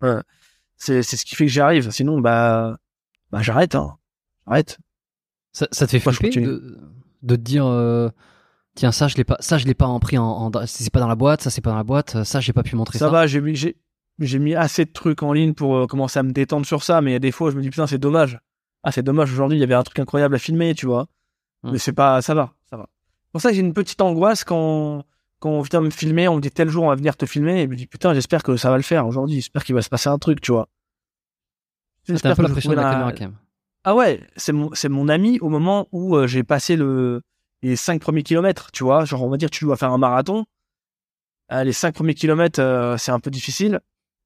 C'est, 0.76 1.02
ce 1.02 1.24
qui 1.24 1.34
fait 1.34 1.46
que 1.46 1.52
j'y 1.52 1.60
arrive. 1.60 1.90
Sinon, 1.90 2.20
bah, 2.20 2.78
bah 3.30 3.42
j'arrête. 3.42 3.74
Hein. 3.74 3.96
J'arrête. 4.46 4.78
Ça, 5.52 5.66
te 5.66 5.86
fait 5.86 5.98
flipper 5.98 6.40
de, 6.40 6.78
de, 7.22 7.36
te 7.36 7.40
dire, 7.40 7.66
euh, 7.66 8.10
tiens, 8.74 8.92
ça, 8.92 9.08
je 9.08 9.16
l'ai 9.16 9.24
pas, 9.24 9.36
ça, 9.40 9.58
je 9.58 9.66
l'ai 9.66 9.74
pas 9.74 9.86
en 9.86 9.98
pris 9.98 10.18
en, 10.18 10.24
en 10.24 10.66
c'est 10.66 10.90
pas 10.92 11.00
dans 11.00 11.08
la 11.08 11.16
boîte, 11.16 11.42
ça, 11.42 11.50
c'est 11.50 11.60
pas 11.60 11.70
dans 11.70 11.76
la 11.76 11.82
boîte, 11.84 12.22
ça, 12.22 12.40
j'ai 12.40 12.52
pas 12.52 12.62
pu 12.62 12.76
montrer 12.76 12.98
ça. 12.98 13.06
Ça 13.06 13.10
va, 13.10 13.26
j'ai, 13.26 13.40
j'ai, 14.18 14.38
mis 14.38 14.54
assez 14.54 14.84
de 14.84 14.92
trucs 14.92 15.22
en 15.22 15.32
ligne 15.32 15.54
pour 15.54 15.76
euh, 15.76 15.86
commencer 15.86 16.18
à 16.18 16.22
me 16.22 16.32
détendre 16.32 16.66
sur 16.66 16.82
ça, 16.82 17.00
mais 17.00 17.10
il 17.10 17.12
y 17.14 17.16
a 17.16 17.20
des 17.20 17.32
fois, 17.32 17.50
je 17.50 17.56
me 17.56 17.62
dis 17.62 17.70
putain, 17.70 17.86
c'est 17.86 17.98
dommage. 17.98 18.38
Ah, 18.82 18.92
c'est 18.92 19.02
dommage. 19.02 19.32
Aujourd'hui, 19.32 19.58
il 19.58 19.60
y 19.60 19.64
avait 19.64 19.74
un 19.74 19.82
truc 19.82 19.98
incroyable 19.98 20.34
à 20.34 20.38
filmer, 20.38 20.74
tu 20.74 20.86
vois. 20.86 21.06
Mais 21.64 21.78
c'est 21.78 21.92
pas, 21.92 22.22
ça 22.22 22.34
va, 22.34 22.54
ça 22.70 22.76
va. 22.76 22.88
Pour 23.32 23.40
ça, 23.40 23.52
j'ai 23.52 23.60
une 23.60 23.74
petite 23.74 24.00
angoisse 24.00 24.44
quand 24.44 25.04
quand 25.40 25.50
on 25.50 25.62
vient 25.62 25.80
me 25.80 25.90
filmer, 25.90 26.26
on 26.26 26.36
me 26.36 26.40
dit 26.40 26.50
tel 26.50 26.68
jour 26.68 26.84
on 26.84 26.88
va 26.88 26.96
venir 26.96 27.16
te 27.16 27.24
filmer, 27.24 27.60
et 27.60 27.64
je 27.64 27.68
me 27.68 27.76
dis 27.76 27.86
putain, 27.86 28.12
j'espère 28.12 28.42
que 28.42 28.56
ça 28.56 28.70
va 28.70 28.76
le 28.76 28.82
faire 28.82 29.06
aujourd'hui. 29.06 29.36
J'espère 29.36 29.64
qu'il 29.64 29.74
va 29.74 29.82
se 29.82 29.88
passer 29.88 30.08
un 30.08 30.18
truc, 30.18 30.40
tu 30.40 30.52
vois. 30.52 30.68
J'espère 32.04 32.32
un 32.32 32.34
peu 32.34 32.42
la 32.42 32.60
caméra 32.60 33.12
quand 33.12 33.20
même. 33.20 33.36
Ah 33.84 33.94
ouais, 33.94 34.20
c'est 34.36 34.52
mon 34.52 34.70
c'est 34.74 34.88
mon 34.88 35.08
ami 35.08 35.38
au 35.40 35.48
moment 35.48 35.88
où 35.92 36.16
euh, 36.16 36.26
j'ai 36.26 36.42
passé 36.42 36.74
le 36.76 37.22
les 37.62 37.76
cinq 37.76 38.00
premiers 38.00 38.22
kilomètres, 38.22 38.70
tu 38.72 38.82
vois. 38.82 39.04
Genre 39.04 39.22
on 39.22 39.28
va 39.28 39.36
dire 39.36 39.50
tu 39.50 39.64
dois 39.64 39.76
faire 39.76 39.92
un 39.92 39.98
marathon. 39.98 40.44
Euh, 41.52 41.64
les 41.64 41.72
cinq 41.72 41.94
premiers 41.94 42.14
kilomètres, 42.14 42.96
c'est 42.98 43.12
un 43.12 43.20
peu 43.20 43.30
difficile 43.30 43.80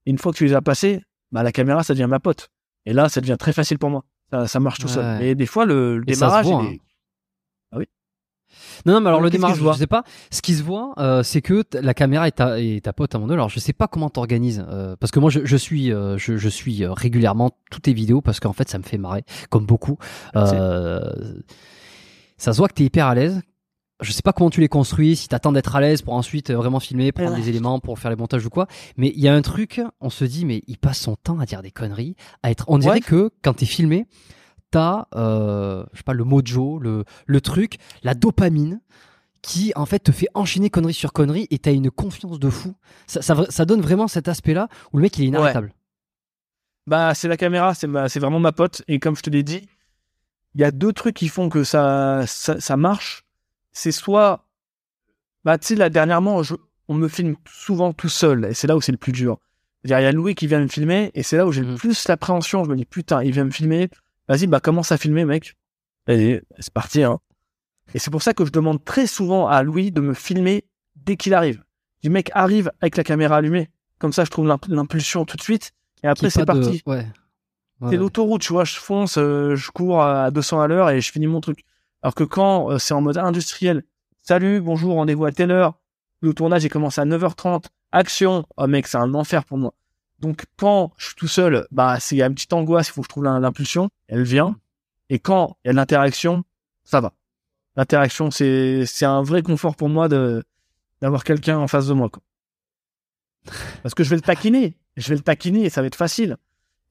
une 0.06 0.18
fois 0.18 0.32
que 0.32 0.38
tu 0.38 0.44
les 0.46 0.54
as 0.54 0.62
passés, 0.62 1.02
bah, 1.30 1.42
la 1.42 1.52
caméra, 1.52 1.82
ça 1.82 1.94
devient 1.94 2.08
ma 2.08 2.20
pote. 2.20 2.48
Et 2.86 2.92
là, 2.92 3.08
ça 3.08 3.20
devient 3.20 3.36
très 3.38 3.52
facile 3.52 3.78
pour 3.78 3.90
moi. 3.90 4.04
Ça, 4.30 4.46
ça 4.46 4.60
marche 4.60 4.78
tout 4.78 4.88
seul. 4.88 5.22
Et 5.22 5.34
des 5.34 5.46
fois, 5.46 5.66
le, 5.66 6.02
démarrage, 6.06 6.46
voit, 6.46 6.62
hein. 6.62 6.74
ah 7.72 7.78
oui. 7.78 7.86
Non, 8.86 8.94
non, 8.94 9.00
mais 9.00 9.08
alors 9.08 9.20
le 9.20 9.30
démarrage, 9.30 9.58
je 9.58 9.72
sais 9.72 9.86
pas. 9.86 10.04
Ce 10.30 10.42
qui 10.42 10.54
se 10.54 10.62
voit, 10.62 10.94
euh, 10.98 11.22
c'est 11.22 11.42
que 11.42 11.64
la 11.74 11.94
caméra 11.94 12.28
est 12.28 12.32
ta, 12.32 12.60
est 12.60 12.84
ta 12.84 12.92
pote 12.92 13.14
à 13.14 13.18
mon. 13.18 13.28
Alors 13.30 13.48
je 13.48 13.60
sais 13.60 13.72
pas 13.72 13.88
comment 13.88 14.10
t'organises, 14.10 14.64
euh, 14.68 14.96
parce 14.98 15.10
que 15.10 15.20
moi 15.20 15.30
je, 15.30 15.44
je 15.44 15.56
suis, 15.56 15.92
euh, 15.92 16.18
je, 16.18 16.36
je, 16.36 16.48
suis 16.48 16.84
régulièrement 16.86 17.50
toutes 17.70 17.84
tes 17.84 17.92
vidéos 17.92 18.20
parce 18.20 18.40
qu'en 18.40 18.52
fait 18.52 18.68
ça 18.68 18.78
me 18.78 18.82
fait 18.82 18.98
marrer, 18.98 19.24
comme 19.50 19.66
beaucoup. 19.66 19.98
ça 20.34 21.14
se 22.38 22.56
voit 22.56 22.68
que 22.68 22.74
t'es 22.74 22.84
hyper 22.84 23.06
à 23.06 23.14
l'aise. 23.14 23.40
Je 24.02 24.12
sais 24.12 24.22
pas 24.22 24.32
comment 24.32 24.50
tu 24.50 24.60
les 24.60 24.68
construis, 24.68 25.16
si 25.16 25.28
t'attends 25.28 25.52
d'être 25.52 25.74
à 25.76 25.80
l'aise 25.80 26.02
pour 26.02 26.14
ensuite 26.14 26.50
euh, 26.50 26.56
vraiment 26.56 26.80
filmer, 26.80 27.12
prendre 27.12 27.30
Ouais. 27.32 27.40
des 27.40 27.48
éléments 27.48 27.80
pour 27.80 27.98
faire 27.98 28.10
les 28.10 28.16
montages 28.16 28.44
ou 28.44 28.50
quoi. 28.50 28.66
Mais 28.96 29.12
il 29.14 29.20
y 29.20 29.28
a 29.28 29.34
un 29.34 29.42
truc, 29.42 29.80
on 30.00 30.10
se 30.10 30.24
dit, 30.24 30.44
mais 30.44 30.62
il 30.66 30.78
passe 30.78 30.98
son 31.00 31.16
temps 31.16 31.38
à 31.40 31.46
dire 31.46 31.62
des 31.62 31.70
conneries, 31.70 32.16
à 32.42 32.50
être. 32.50 32.64
On 32.68 32.78
dirait 32.78 32.94
Ouais. 32.94 33.00
que 33.00 33.30
quand 33.42 33.54
t'es 33.54 33.66
filmé, 33.66 34.06
t'as, 34.70 35.06
euh, 35.14 35.84
je 35.92 35.98
sais 35.98 36.04
pas, 36.04 36.12
le 36.14 36.24
mojo, 36.24 36.78
le, 36.78 37.04
le 37.26 37.40
truc, 37.40 37.76
la 38.02 38.14
dopamine 38.14 38.80
qui 39.42 39.72
en 39.74 39.86
fait 39.86 39.98
te 39.98 40.12
fait 40.12 40.28
enchaîner 40.34 40.70
conneries 40.70 40.94
sur 40.94 41.12
conneries 41.12 41.48
et 41.50 41.58
t'as 41.58 41.72
une 41.72 41.90
confiance 41.90 42.38
de 42.38 42.48
fou. 42.48 42.74
Ça, 43.06 43.22
ça, 43.22 43.36
ça 43.50 43.64
donne 43.64 43.80
vraiment 43.80 44.06
cet 44.08 44.28
aspect-là 44.28 44.68
où 44.92 44.98
le 44.98 45.02
mec 45.02 45.18
il 45.18 45.24
est 45.24 45.26
inarrêtable. 45.28 45.72
Bah, 46.86 47.14
c'est 47.14 47.28
la 47.28 47.36
caméra, 47.36 47.74
c'est 47.74 47.86
vraiment 48.18 48.40
ma 48.40 48.52
pote. 48.52 48.82
Et 48.88 48.98
comme 48.98 49.16
je 49.16 49.22
te 49.22 49.30
l'ai 49.30 49.42
dit, 49.42 49.68
il 50.54 50.60
y 50.60 50.64
a 50.64 50.70
deux 50.70 50.92
trucs 50.92 51.14
qui 51.16 51.28
font 51.28 51.48
que 51.48 51.64
ça, 51.64 52.24
ça, 52.26 52.60
ça 52.60 52.76
marche. 52.76 53.21
C'est 53.72 53.92
soit, 53.92 54.44
bah, 55.44 55.58
tu 55.58 55.68
sais, 55.68 55.74
là, 55.74 55.88
dernièrement, 55.90 56.42
je, 56.42 56.54
on 56.88 56.94
me 56.94 57.08
filme 57.08 57.36
souvent 57.50 57.92
tout 57.92 58.08
seul. 58.08 58.46
Et 58.46 58.54
c'est 58.54 58.66
là 58.66 58.76
où 58.76 58.80
c'est 58.80 58.92
le 58.92 58.98
plus 58.98 59.12
dur. 59.12 59.38
C'est-à-dire, 59.84 60.00
il 60.00 60.04
y 60.04 60.06
a 60.06 60.12
Louis 60.12 60.34
qui 60.34 60.46
vient 60.46 60.60
me 60.60 60.68
filmer. 60.68 61.10
Et 61.14 61.22
c'est 61.22 61.36
là 61.36 61.46
où 61.46 61.52
j'ai 61.52 61.62
le 61.62 61.68
Mhm. 61.72 61.76
plus 61.78 62.06
l'appréhension. 62.08 62.64
Je 62.64 62.70
me 62.70 62.76
dis, 62.76 62.84
putain, 62.84 63.22
il 63.22 63.32
vient 63.32 63.44
me 63.44 63.50
filmer. 63.50 63.88
Vas-y, 64.28 64.46
bah, 64.46 64.60
commence 64.60 64.92
à 64.92 64.98
filmer, 64.98 65.24
mec. 65.24 65.56
Allez, 66.06 66.42
c'est 66.58 66.72
parti, 66.72 67.02
hein. 67.02 67.18
Et 67.94 67.98
c'est 67.98 68.10
pour 68.10 68.22
ça 68.22 68.32
que 68.34 68.44
je 68.44 68.50
demande 68.52 68.84
très 68.84 69.06
souvent 69.06 69.48
à 69.48 69.62
Louis 69.62 69.90
de 69.90 70.00
me 70.00 70.14
filmer 70.14 70.64
dès 70.96 71.16
qu'il 71.16 71.34
arrive. 71.34 71.62
Du 72.02 72.10
mec 72.10 72.30
arrive 72.34 72.70
avec 72.80 72.96
la 72.96 73.04
caméra 73.04 73.36
allumée. 73.36 73.70
Comme 73.98 74.12
ça, 74.12 74.24
je 74.24 74.30
trouve 74.30 74.46
l'imp- 74.46 74.66
l'impulsion 74.68 75.24
tout 75.24 75.36
de 75.36 75.42
suite. 75.42 75.72
Et 76.02 76.08
après, 76.08 76.30
c'est 76.30 76.40
de- 76.40 76.44
parti. 76.44 76.82
Ouais. 76.86 76.96
Ouais, 76.96 77.06
C'est 77.80 77.86
ouais. 77.86 77.96
l'autoroute, 77.96 78.42
tu 78.42 78.52
vois, 78.52 78.64
je 78.64 78.76
fonce, 78.76 79.18
euh, 79.18 79.56
je 79.56 79.70
cours 79.72 80.02
à 80.02 80.30
200 80.30 80.60
à 80.60 80.68
l'heure 80.68 80.90
et 80.90 81.00
je 81.00 81.10
finis 81.12 81.26
mon 81.26 81.40
truc. 81.40 81.64
Alors 82.02 82.14
que 82.14 82.24
quand 82.24 82.70
euh, 82.70 82.78
c'est 82.78 82.94
en 82.94 83.00
mode 83.00 83.18
industriel, 83.18 83.84
salut, 84.22 84.60
bonjour, 84.60 84.94
rendez-vous 84.94 85.24
à 85.24 85.32
telle 85.32 85.50
heure, 85.50 85.78
le 86.20 86.34
tournage 86.34 86.64
il 86.64 86.68
commence 86.68 86.98
à 86.98 87.04
9h30, 87.04 87.66
action, 87.92 88.46
oh 88.56 88.66
mec, 88.66 88.86
c'est 88.86 88.98
un 88.98 89.14
enfer 89.14 89.44
pour 89.44 89.58
moi. 89.58 89.74
Donc 90.18 90.44
quand 90.56 90.92
je 90.96 91.06
suis 91.06 91.14
tout 91.16 91.28
seul, 91.28 91.66
bah 91.70 91.98
c'est 92.00 92.20
une 92.20 92.34
petite 92.34 92.52
angoisse, 92.52 92.88
il 92.88 92.92
faut 92.92 93.02
que 93.02 93.06
je 93.06 93.08
trouve 93.10 93.24
l'im- 93.24 93.40
l'impulsion, 93.40 93.90
elle 94.08 94.22
vient. 94.22 94.56
Et 95.10 95.18
quand 95.18 95.56
il 95.64 95.68
y 95.68 95.70
a 95.70 95.72
l'interaction, 95.74 96.44
ça 96.84 97.00
va. 97.00 97.12
L'interaction, 97.76 98.30
c'est 98.30 98.84
c'est 98.86 99.04
un 99.04 99.22
vrai 99.22 99.42
confort 99.42 99.76
pour 99.76 99.88
moi 99.88 100.08
de 100.08 100.44
d'avoir 101.00 101.24
quelqu'un 101.24 101.58
en 101.58 101.66
face 101.68 101.86
de 101.88 101.94
moi. 101.94 102.08
Quoi. 102.08 102.22
Parce 103.82 103.94
que 103.94 104.04
je 104.04 104.10
vais 104.10 104.16
le 104.16 104.22
taquiner, 104.22 104.76
je 104.96 105.08
vais 105.08 105.16
le 105.16 105.22
taquiner 105.22 105.64
et 105.64 105.70
ça 105.70 105.80
va 105.80 105.86
être 105.88 105.96
facile 105.96 106.36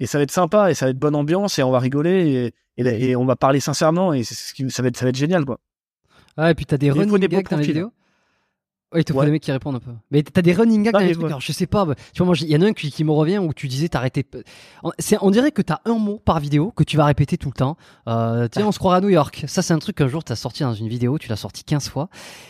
et 0.02 0.08
ça 0.08 0.18
va 0.18 0.24
être 0.24 0.32
sympa 0.32 0.70
et 0.72 0.74
ça 0.74 0.86
va 0.86 0.90
être 0.90 1.00
bonne 1.00 1.16
ambiance 1.16 1.58
et 1.60 1.64
on 1.64 1.72
va 1.72 1.80
rigoler 1.80 2.52
et, 2.78 2.84
et, 2.88 3.10
et 3.12 3.16
on 3.16 3.24
va 3.26 3.38
parler 3.38 3.60
sincèrement 3.62 4.12
et 4.12 4.24
ce 4.24 4.54
qui 4.54 4.70
ça 4.70 4.82
va 4.82 4.90
être 4.90 4.98
ça 4.98 5.06
va 5.06 5.10
être 5.10 5.16
génial 5.16 5.46
quoi. 5.46 5.60
Ah, 6.36 6.52
et 6.52 6.56
puis 6.56 6.66
t'as 6.66 6.78
des 6.78 6.92
running 6.92 7.18
des 7.20 7.28
gags 7.30 7.48
dans 7.50 7.58
les 7.58 7.64
vidéos. 7.66 7.92
Te 9.06 9.14
faut 9.14 9.20
Ouais. 9.20 9.26
des 9.26 9.32
mecs 9.32 9.42
qui 9.42 9.52
répondent 9.54 9.76
un 9.76 9.80
peu. 9.80 9.92
Mais 10.12 10.22
t'as 10.22 10.42
des 10.42 10.52
running 10.52 10.84
gags 10.84 10.94
Non, 10.94 11.00
dans 11.00 11.06
les 11.06 11.14
trucs. 11.14 11.26
Alors, 11.26 11.40
je 11.40 11.54
sais 11.54 11.66
pas. 11.66 11.86
bah, 11.86 11.96
Tu 12.14 12.18
vois, 12.18 12.26
moi, 12.26 12.36
il 12.42 12.50
y 12.50 12.58
en 12.58 12.62
a 12.62 12.66
un 12.66 12.74
qui, 12.74 12.92
qui 12.92 13.06
me 13.06 13.12
revient 13.12 13.38
où 13.38 13.54
tu 13.54 13.70
disais 13.70 13.88
t'arrêtais. 13.88 14.26
On, 14.84 15.32
dirait 15.32 15.52
que 15.54 15.62
t'as 15.62 15.80
un 15.86 15.94
mot 15.94 16.20
par 16.20 16.42
vidéo 16.42 16.72
que 16.72 16.84
tu 16.84 16.98
vas 16.98 17.06
répéter 17.06 17.38
tout 17.38 17.48
le 17.48 17.54
temps. 17.54 17.78
Euh, 18.10 18.50
tiens, 18.50 18.68
on 18.68 18.74
se 18.74 18.80
croira 18.80 18.98
à 18.98 19.02
New 19.02 19.08
York. 19.08 19.46
Ça, 19.48 19.62
c'est 19.62 19.74
un 19.74 19.80
truc 19.80 19.96
qu'un 19.96 20.10
jour 20.10 20.26
t'as 20.26 20.36
sorti 20.36 20.64
dans 20.64 20.74
une 20.74 20.90
vidéo. 20.90 21.18
Tu 21.20 21.30
l'as 21.30 21.38
sorti 21.38 21.64
15 21.64 21.88
fois. 21.88 22.10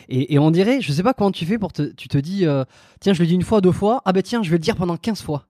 Et, 0.09 0.33
et 0.33 0.39
on 0.39 0.49
dirait, 0.49 0.81
je 0.81 0.91
sais 0.91 1.03
pas 1.03 1.13
comment 1.13 1.31
tu 1.31 1.45
fais 1.45 1.59
pour 1.59 1.73
te. 1.73 1.83
Tu 1.93 2.07
te 2.07 2.17
dis, 2.17 2.47
euh, 2.47 2.63
tiens, 3.01 3.13
je 3.13 3.21
le 3.21 3.27
dis 3.27 3.35
une 3.35 3.43
fois, 3.43 3.61
deux 3.61 3.71
fois. 3.71 4.01
Ah, 4.05 4.11
ben 4.11 4.23
tiens, 4.23 4.41
je 4.41 4.49
vais 4.49 4.57
le 4.57 4.63
dire 4.63 4.75
pendant 4.75 4.97
15 4.97 5.21
fois. 5.21 5.45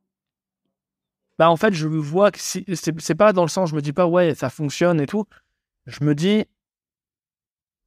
Bah 1.42 1.50
en 1.50 1.58
fait 1.58 1.74
je 1.74 1.88
vois 1.88 2.30
que 2.30 2.38
si, 2.39 2.64
c'est 2.76 3.16
pas 3.16 3.34
dans 3.34 3.42
le 3.42 3.48
sens 3.48 3.72
je 3.72 3.76
me 3.76 3.82
dis 3.82 3.94
pas 3.94 4.06
ouais 4.06 4.36
ça 4.36 4.52
fonctionne 4.52 5.02
et 5.02 5.08
tout. 5.08 5.26
Je 5.88 6.04
me 6.04 6.14
dis 6.14 6.46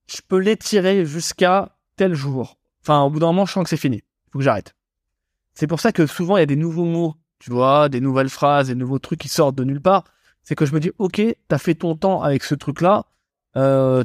je 0.09 0.21
peux 0.27 0.39
l'étirer 0.39 1.07
jusqu'à 1.07 1.77
tel 1.95 2.15
jour. 2.15 2.59
Enfin 2.83 3.03
au 3.03 3.11
bout 3.11 3.21
d'un 3.21 3.27
moment 3.27 3.47
je 3.47 3.53
sens 3.53 3.63
que 3.63 3.71
c'est 3.71 3.77
fini. 3.77 4.03
Faut 4.33 4.41
que 4.41 4.45
j'arrête. 4.45 4.75
C'est 5.55 5.69
pour 5.69 5.79
ça 5.79 5.93
que 5.93 6.05
souvent 6.05 6.37
il 6.37 6.41
y 6.41 6.43
a 6.43 6.47
des 6.47 6.57
nouveaux 6.57 6.85
mots, 6.85 7.15
tu 7.39 7.53
vois, 7.53 7.89
des 7.89 8.01
nouvelles 8.01 8.29
phrases, 8.29 8.67
des 8.67 8.75
nouveaux 8.75 8.99
trucs 8.99 9.21
qui 9.21 9.29
sortent 9.29 9.55
de 9.55 9.63
nulle 9.63 9.81
part. 9.81 10.03
C'est 10.43 10.57
que 10.57 10.67
je 10.67 10.75
me 10.75 10.81
dis 10.81 10.91
ok 10.99 11.23
t'as 11.47 11.59
fait 11.59 11.77
ton 11.77 11.95
temps 11.95 12.23
avec 12.25 12.43
ce 12.43 12.57
truc 12.57 12.81
là. 12.81 13.07
Euh, 13.57 14.03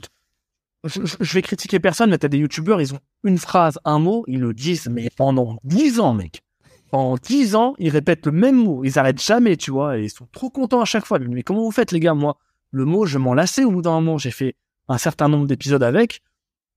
je 0.86 1.34
vais 1.34 1.42
critiquer 1.42 1.80
personne, 1.80 2.12
mais 2.12 2.20
t'as 2.20 2.28
des 2.28 2.38
youtubeurs, 2.38 2.82
ils 2.82 2.94
ont 2.94 3.00
une 3.24 3.40
phrase, 3.40 3.80
un 3.84 3.98
mot, 3.98 4.26
ils 4.28 4.42
le 4.42 4.54
disent, 4.54 4.90
mais 4.92 5.10
pendant 5.18 5.58
10 5.64 6.00
ans, 6.02 6.14
mec. 6.14 6.44
Pendant 6.92 7.16
10 7.16 7.56
ans, 7.56 7.76
ils 7.78 7.90
répètent 7.90 8.26
le 8.26 8.32
même 8.32 8.56
mot, 8.56 8.84
ils 8.84 8.98
arrêtent 8.98 9.22
jamais, 9.22 9.58
tu 9.58 9.72
vois, 9.72 9.98
et 9.98 10.06
ils 10.06 10.10
sont 10.10 10.28
trop 10.32 10.50
contents 10.50 10.82
à 10.82 10.86
chaque 10.86 11.06
fois. 11.06 11.20
Mais 11.20 11.44
comment 11.44 11.62
vous 11.62 11.72
faites, 11.72 11.92
les 11.92 12.00
gars 12.00 12.14
Moi, 12.14 12.38
le 12.72 12.86
mot, 12.86 13.06
je 13.06 13.18
m'en 13.18 13.34
lassais 13.34 13.64
au 13.64 13.72
bout 13.72 13.82
d'un 13.82 13.92
moment. 13.92 14.18
J'ai 14.18 14.32
fait 14.32 14.56
un 14.88 14.98
certain 14.98 15.28
nombre 15.28 15.46
d'épisodes 15.46 15.84
avec, 15.84 16.22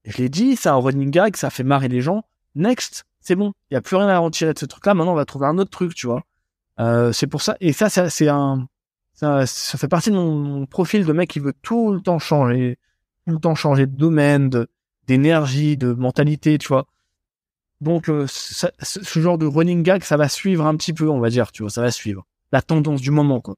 je 0.05 0.19
l'ai 0.19 0.29
dit, 0.29 0.57
c'est 0.57 0.69
un 0.69 0.77
running 0.77 1.11
gag, 1.11 1.37
ça 1.37 1.51
fait 1.51 1.63
marrer 1.63 1.89
les 1.89 2.01
gens. 2.01 2.25
Next, 2.55 3.05
c'est 3.21 3.37
bon, 3.37 3.53
il 3.71 3.75
y 3.75 3.77
a 3.77 3.81
plus 3.81 3.97
rien 3.97 4.09
à 4.09 4.19
retirer 4.19 4.53
de 4.53 4.59
ce 4.59 4.67
truc-là. 4.67 4.95
Maintenant, 4.95 5.13
on 5.13 5.17
va 5.17 5.25
trouver 5.25 5.47
un 5.47 5.59
autre 5.59 5.71
truc, 5.71 5.95
tu 5.95 6.07
vois. 6.07 6.23
Euh, 6.81 7.13
c'est 7.13 7.27
pour 7.27 7.43
ça, 7.43 7.57
et 7.61 7.73
ça, 7.73 7.89
ça 7.89 8.11
c'est 8.11 8.29
un, 8.29 8.67
ça, 9.15 9.47
ça 9.47 9.79
fait 9.79 9.89
partie 9.89 10.11
de 10.11 10.17
mon, 10.17 10.67
profil 10.67 11.05
de 11.05 11.13
mec 11.13 11.31
qui 11.31 11.39
veut 11.39 11.55
tout 11.63 11.93
le 11.93 12.01
temps 12.01 12.19
changer, 12.19 12.79
tout 13.27 13.35
le 13.35 13.39
temps 13.39 13.55
changer 13.55 13.87
de 13.87 13.97
domaine, 13.97 14.49
de- 14.49 14.69
d'énergie, 15.07 15.77
de 15.77 15.93
mentalité, 15.93 16.59
tu 16.59 16.69
vois. 16.69 16.87
Donc, 17.83 18.09
euh, 18.09 18.27
ça- 18.29 18.71
ce 18.81 19.19
genre 19.21 19.37
de 19.39 19.47
running 19.47 19.83
gag, 19.83 20.05
ça 20.05 20.17
va 20.17 20.29
suivre 20.29 20.67
un 20.67 20.77
petit 20.77 20.93
peu, 20.93 21.09
on 21.11 21.19
va 21.21 21.29
dire, 21.31 21.51
tu 21.53 21.63
vois, 21.63 21.71
ça 21.71 21.83
va 21.83 21.91
suivre 21.91 22.25
la 22.53 22.63
tendance 22.63 23.01
du 23.01 23.11
moment, 23.11 23.41
quoi. 23.41 23.57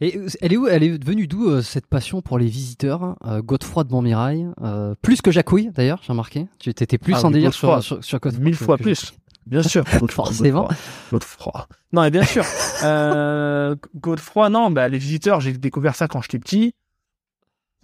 Et 0.00 0.16
euh, 0.16 0.26
elle 0.40 0.52
est 0.52 0.56
où 0.56 0.66
Elle 0.66 0.82
est 0.82 1.04
venue 1.04 1.26
d'où 1.28 1.48
euh, 1.48 1.62
cette 1.62 1.86
passion 1.86 2.22
pour 2.22 2.38
les 2.38 2.46
visiteurs 2.46 3.14
euh, 3.24 3.42
Godefroy 3.42 3.84
de 3.84 3.92
Montmirail 3.92 4.48
Plus 5.02 5.22
que 5.22 5.30
Jacouille, 5.30 5.70
d'ailleurs, 5.72 6.00
j'ai 6.02 6.12
remarqué. 6.12 6.48
Tu 6.58 6.70
étais 6.70 6.98
plus 6.98 7.14
Ah 7.14 7.26
en 7.26 7.30
délire 7.30 7.54
sur, 7.54 7.68
Godefroy. 7.68 7.82
sur, 7.82 8.04
sur 8.04 8.18
Godefroy 8.18 8.44
Mille 8.44 8.56
fois 8.56 8.78
plus. 8.78 9.12
Bien 9.46 9.62
sûr. 9.62 9.84
Forcément. 10.10 10.68
Godefroy. 11.12 11.68
Non, 11.92 12.02
et 12.02 12.10
bien 12.10 12.24
sûr. 12.24 12.44
Godefroy, 13.94 14.48
non, 14.50 14.70
bah, 14.70 14.88
les 14.88 14.98
visiteurs, 14.98 15.40
j'ai 15.40 15.52
découvert 15.52 15.94
ça 15.94 16.08
quand 16.08 16.20
j'étais 16.22 16.38
petit. 16.38 16.74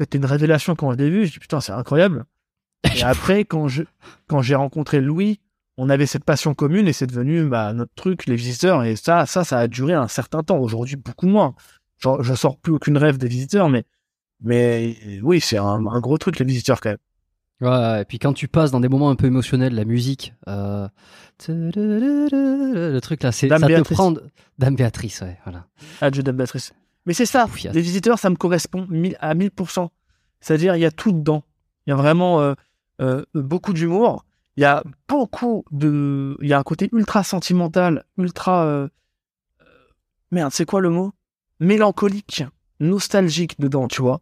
C'était 0.01 0.19
une 0.19 0.25
révélation 0.27 0.75
quand 0.75 0.93
je 0.93 0.97
l'ai 0.99 1.11
vu. 1.11 1.27
Je 1.27 1.33
dis 1.35 1.39
putain, 1.39 1.61
c'est 1.61 1.73
incroyable. 1.73 2.25
Et 2.97 3.03
après, 3.05 3.45
quand 3.45 3.69
je, 3.69 3.83
quand 4.27 4.43
j'ai 4.43 4.55
rencontré 4.57 5.01
Louis, 5.01 5.39
on 5.77 5.89
avait 5.89 6.07
cette 6.07 6.25
passion 6.25 6.55
commune 6.55 6.89
et 6.89 6.93
c'est 6.93 7.07
devenu 7.07 7.45
bah, 7.45 7.73
notre 7.73 7.95
truc, 7.95 8.27
les 8.27 8.37
visiteurs. 8.37 8.85
Et 8.85 8.97
ça, 8.97 9.27
ça, 9.27 9.45
ça 9.45 9.59
a 9.59 9.69
duré 9.69 9.95
un 9.95 10.09
certain 10.09 10.43
temps. 10.43 10.59
Aujourd'hui, 10.59 10.97
beaucoup 10.97 11.27
moins. 11.27 11.55
Genre, 11.99 12.23
je 12.23 12.35
sors 12.35 12.59
plus 12.59 12.73
aucune 12.73 12.99
rêve 12.99 13.17
des 13.19 13.29
visiteurs, 13.29 13.69
mais, 13.69 13.85
mais 14.43 14.97
oui, 15.23 15.41
c'est 15.41 15.59
un, 15.59 15.87
un 15.87 16.01
gros 16.01 16.19
truc, 16.19 16.39
les 16.39 16.45
visiteurs, 16.45 16.81
quand 16.81 16.91
même. 16.91 16.99
Ouais, 17.63 18.03
et 18.03 18.05
puis 18.05 18.19
quand 18.19 18.33
tu 18.33 18.49
passes 18.49 18.73
dans 18.73 18.81
des 18.81 18.89
moments 18.89 19.09
un 19.09 19.15
peu 19.15 19.27
émotionnels, 19.27 19.75
la 19.75 19.85
musique, 19.85 20.35
euh... 20.49 20.89
le 21.49 22.99
truc 22.99 23.23
là, 23.23 23.31
c'est 23.31 23.49
ça 23.49 23.61
te 23.61 23.67
Béatrice. 23.67 23.97
prend. 23.97 24.15
Dame 24.59 24.75
Béatrice, 24.75 25.21
ouais, 25.21 25.39
voilà. 25.45 25.67
Ah, 26.01 26.11
Dieu 26.11 26.25
Dame 26.25 26.37
Béatrice. 26.37 26.73
Mais 27.07 27.15
c'est 27.15 27.27
ça, 27.27 27.47
les 27.73 27.81
visiteurs, 27.81 28.19
ça 28.19 28.31
me 28.31 28.37
correspond 28.37 28.89
à 29.21 29.35
1000%. 29.35 29.89
C'est-à-dire, 30.41 30.75
il 30.75 30.81
y 30.81 30.85
a 30.85 30.91
tout 30.91 31.13
dedans. 31.13 31.45
Il 31.87 31.91
y 31.91 31.93
a 31.93 31.97
vraiment 31.97 32.41
euh, 32.41 32.55
euh, 33.01 33.25
beaucoup 33.35 33.73
d'humour. 33.73 34.25
Il 34.57 34.61
y 34.63 34.65
a 34.65 34.83
beaucoup 35.09 35.65
de... 35.71 36.37
Il 36.43 36.49
y 36.49 36.53
a 36.53 36.59
un 36.59 36.63
côté 36.63 36.89
ultra 36.93 37.25
sentimental, 37.25 38.05
ultra... 38.19 38.65
euh, 38.67 38.89
euh, 39.63 39.65
Merde, 40.31 40.53
c'est 40.53 40.65
quoi 40.67 40.81
le 40.81 40.91
mot? 40.91 41.13
Mélancolique, 41.61 42.45
nostalgique 42.81 43.59
dedans, 43.61 43.89
tu 43.89 44.03
vois. 44.03 44.21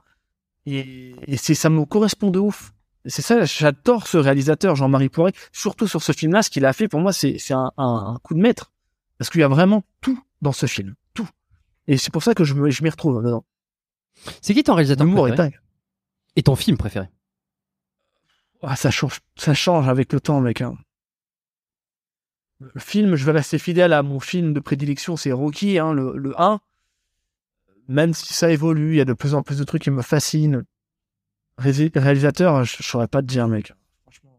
Et, 0.67 1.15
et 1.27 1.37
c'est 1.37 1.55
ça 1.55 1.71
me 1.71 1.85
correspond 1.85 2.31
de 2.31 2.39
ouf. 2.39 2.73
C'est 3.07 3.23
ça, 3.23 3.45
j'adore 3.45 4.07
ce 4.07 4.19
réalisateur, 4.19 4.77
Jean-Marie 4.77 5.09
Poiré, 5.09 5.33
surtout 5.53 5.87
sur 5.89 6.03
ce 6.03 6.13
film-là. 6.13 6.43
Ce 6.43 6.51
qu'il 6.51 6.67
a 6.67 6.73
fait, 6.75 6.87
pour 6.87 7.01
moi, 7.01 7.13
c'est 7.15 7.39
c'est 7.39 7.55
un, 7.55 7.73
un- 7.79 8.13
un 8.15 8.19
coup 8.23 8.35
de 8.35 8.41
maître. 8.41 8.73
Parce 9.17 9.31
qu'il 9.31 9.41
y 9.41 9.45
a 9.45 9.49
vraiment 9.49 9.83
tout 10.03 10.23
dans 10.43 10.53
ce 10.53 10.67
film. 10.67 10.95
Tout. 11.15 11.29
Et 11.89 11.97
c'est 11.97 12.13
pour 12.13 12.23
ça 12.23 12.35
que 12.35 12.45
je 12.45 12.53
me- 12.55 12.71
je 12.71 12.83
m'y 12.85 12.91
retrouve 12.91 13.23
dedans. 13.25 13.45
C'est 14.43 14.53
qui 14.53 14.63
ton 14.63 14.75
réalisateur 14.75 15.07
L'humour 15.07 15.29
est 15.29 15.33
préféré? 15.33 15.51
dingue. 15.51 15.61
Et 16.37 16.43
ton 16.43 16.57
film 16.57 16.77
préféré? 16.77 17.09
Ah, 18.63 18.77
ça 18.77 18.91
change, 18.91 19.21
ça 19.37 19.55
change 19.55 19.89
avec 19.89 20.13
le 20.13 20.21
temps, 20.21 20.41
mec. 20.41 20.61
hein. 20.61 20.77
Le 22.61 22.79
film, 22.81 23.15
je 23.17 23.25
vais 23.25 23.33
rester 23.33 23.59
fidèle 23.59 23.93
à 23.95 24.03
mon 24.03 24.21
film 24.21 24.53
de 24.53 24.61
prédilection, 24.61 25.17
c'est 25.17 25.33
Rocky, 25.33 25.79
hein, 25.79 25.95
le, 25.95 26.15
le 26.17 26.39
1. 26.41 26.61
Même 27.89 28.13
si 28.13 28.35
ça 28.35 28.51
évolue, 28.51 28.93
il 28.95 28.97
y 28.97 29.01
a 29.01 29.05
de 29.07 29.15
plus 29.15 29.35
en 29.35 29.43
plus 29.43 29.59
de 29.59 29.65
trucs 29.65 29.83
qui 29.83 29.91
me 29.91 30.03
fascinent. 30.03 30.63
Ré- 31.57 31.91
réalisateur, 31.95 32.65
je, 32.65 32.77
je 32.79 32.83
saurais 32.83 33.09
pas 33.09 33.23
te 33.23 33.27
dire, 33.27 33.49
mec. 33.49 33.73
Franchement. 34.03 34.31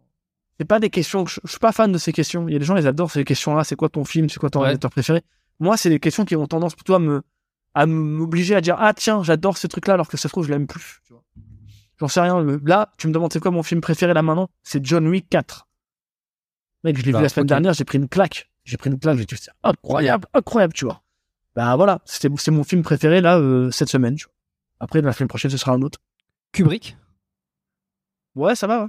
C'est 0.60 0.66
pas 0.66 0.80
des 0.80 0.92
questions 0.92 1.24
que 1.24 1.32
je, 1.32 1.40
je 1.44 1.50
suis 1.50 1.60
pas 1.60 1.72
fan 1.72 1.92
de 1.92 1.98
ces 1.98 2.14
questions. 2.14 2.48
Il 2.48 2.54
y 2.54 2.56
a 2.56 2.60
des 2.60 2.66
gens, 2.66 2.78
ils 2.78 2.86
adorent 2.88 3.12
ces 3.12 3.24
questions-là. 3.26 3.64
C'est 3.64 3.76
quoi 3.76 3.90
ton 3.90 4.06
film? 4.06 4.30
C'est 4.30 4.40
quoi 4.40 4.50
ton 4.52 4.60
Ouais. 4.60 4.66
réalisateur 4.66 4.92
préféré? 4.92 5.24
Moi, 5.60 5.76
c'est 5.78 5.90
des 5.90 6.00
questions 6.00 6.24
qui 6.24 6.36
ont 6.36 6.46
tendance 6.48 6.76
plutôt 6.76 6.94
à 6.94 7.00
me, 7.00 7.24
à 7.74 7.88
m'obliger 7.88 8.54
à 8.56 8.62
dire, 8.62 8.76
ah, 8.80 8.94
tiens, 8.94 9.24
j'adore 9.24 9.58
ce 9.58 9.66
truc-là, 9.68 9.96
alors 9.96 10.08
que 10.08 10.18
ça 10.18 10.24
se 10.24 10.28
trouve, 10.34 10.46
je 10.46 10.52
l'aime 10.52 10.68
plus, 10.68 11.02
tu 11.06 11.14
vois. 11.14 11.24
J'en 12.02 12.08
sais 12.10 12.20
rien. 12.20 12.42
le- 12.42 12.60
Là, 12.66 12.92
tu 12.98 13.08
me 13.08 13.14
demandes 13.14 13.32
c'est 13.32 13.40
quoi 13.40 13.52
mon 13.52 13.64
film 13.64 13.80
préféré 13.80 14.14
là 14.14 14.22
maintenant? 14.24 14.50
C'est 14.64 14.84
John 14.86 15.08
Wick 15.08 15.30
4. 15.30 15.68
Mec, 16.84 16.98
je 16.98 17.04
l'ai 17.04 17.12
Bah, 17.12 17.20
vu 17.20 17.24
la 17.24 17.30
semaine 17.30 17.46
dernière, 17.46 17.74
j'ai 17.74 17.86
pris 17.86 17.98
une 18.00 18.10
claque. 18.10 18.52
J'ai 18.66 18.76
pris 18.78 18.90
une 18.90 19.00
claque, 19.00 19.18
j'ai 19.18 19.26
dit 19.26 19.36
c'est 19.40 19.52
incroyable, 19.64 20.28
incroyable, 20.34 20.74
tu 20.74 20.86
vois. 20.86 21.02
Bah 21.56 21.76
voilà, 21.76 22.00
c'était 22.06 22.30
c'est 22.38 22.52
mon 22.52 22.64
film 22.64 22.82
préféré 22.82 23.22
là 23.22 23.38
euh, 23.38 23.70
cette 23.72 23.90
semaine. 23.90 24.16
Tu 24.16 24.26
vois. 24.26 24.34
Après 24.80 25.02
la 25.02 25.14
semaine 25.14 25.28
prochaine, 25.28 25.52
ce 25.52 25.58
sera 25.58 25.74
un 25.74 25.82
autre. 25.84 26.00
Kubrick? 26.54 26.98
Ouais, 28.36 28.56
ça 28.56 28.68
va. 28.68 28.84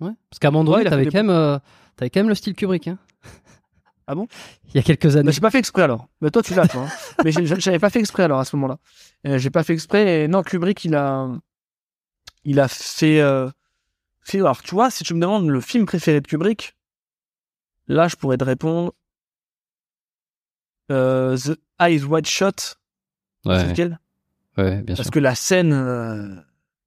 Ouais. 0.00 0.08
Ouais. 0.08 0.12
Parce 0.30 0.38
qu'à 0.38 0.50
donné, 0.50 0.70
Ouais, 0.70 0.84
t'avais 0.84 1.04
quand, 1.06 1.12
même, 1.14 1.30
euh, 1.30 1.58
quand 1.98 2.16
même 2.16 2.28
le 2.28 2.34
style 2.34 2.54
Kubrick. 2.54 2.88
Hein. 2.88 2.98
Ah 4.06 4.14
bon? 4.16 4.26
Il 4.66 4.74
y 4.74 4.78
a 4.80 4.82
quelques 4.82 5.14
années. 5.14 5.26
Mais 5.26 5.32
j'ai 5.32 5.40
pas 5.40 5.52
fait 5.52 5.60
exprès 5.60 5.82
alors. 5.82 6.08
Mais 6.20 6.30
toi 6.32 6.42
tu 6.42 6.52
l'as 6.54 6.66
toi. 6.66 6.82
hein. 6.82 6.88
Mais 7.24 7.30
j'ai- 7.30 7.46
j'avais 7.46 7.78
pas 7.78 7.90
fait 7.90 8.00
exprès 8.00 8.24
alors 8.24 8.40
à 8.40 8.44
ce 8.44 8.56
moment-là. 8.56 8.78
Euh, 9.26 9.38
j'ai 9.38 9.50
pas 9.50 9.62
fait 9.62 9.72
exprès. 9.72 10.24
Et 10.24 10.28
non, 10.28 10.42
Kubrick 10.42 10.84
il 10.84 10.96
a, 10.96 11.28
il 12.44 12.60
a 12.60 12.68
fait, 12.68 13.20
euh, 13.20 13.48
fait. 14.22 14.38
Alors 14.38 14.62
tu 14.62 14.74
vois, 14.74 14.90
si 14.90 15.04
tu 15.04 15.14
me 15.14 15.20
demandes 15.20 15.48
le 15.48 15.60
film 15.60 15.86
préféré 15.86 16.20
de 16.20 16.26
Kubrick, 16.26 16.76
là 17.88 18.08
je 18.08 18.16
pourrais 18.16 18.36
te 18.38 18.44
répondre. 18.44 18.92
Euh, 20.90 21.36
The 21.36 21.58
Eyes 21.80 22.04
Wide 22.04 22.26
Shut. 22.26 22.76
C'est 23.44 23.50
Ouais, 23.50 23.66
lequel? 23.68 23.98
Ouais, 24.58 24.82
bien 24.82 24.94
sûr. 24.94 25.02
Parce 25.04 25.10
que 25.10 25.18
la 25.20 25.34
scène, 25.34 25.72
euh, 25.72 26.34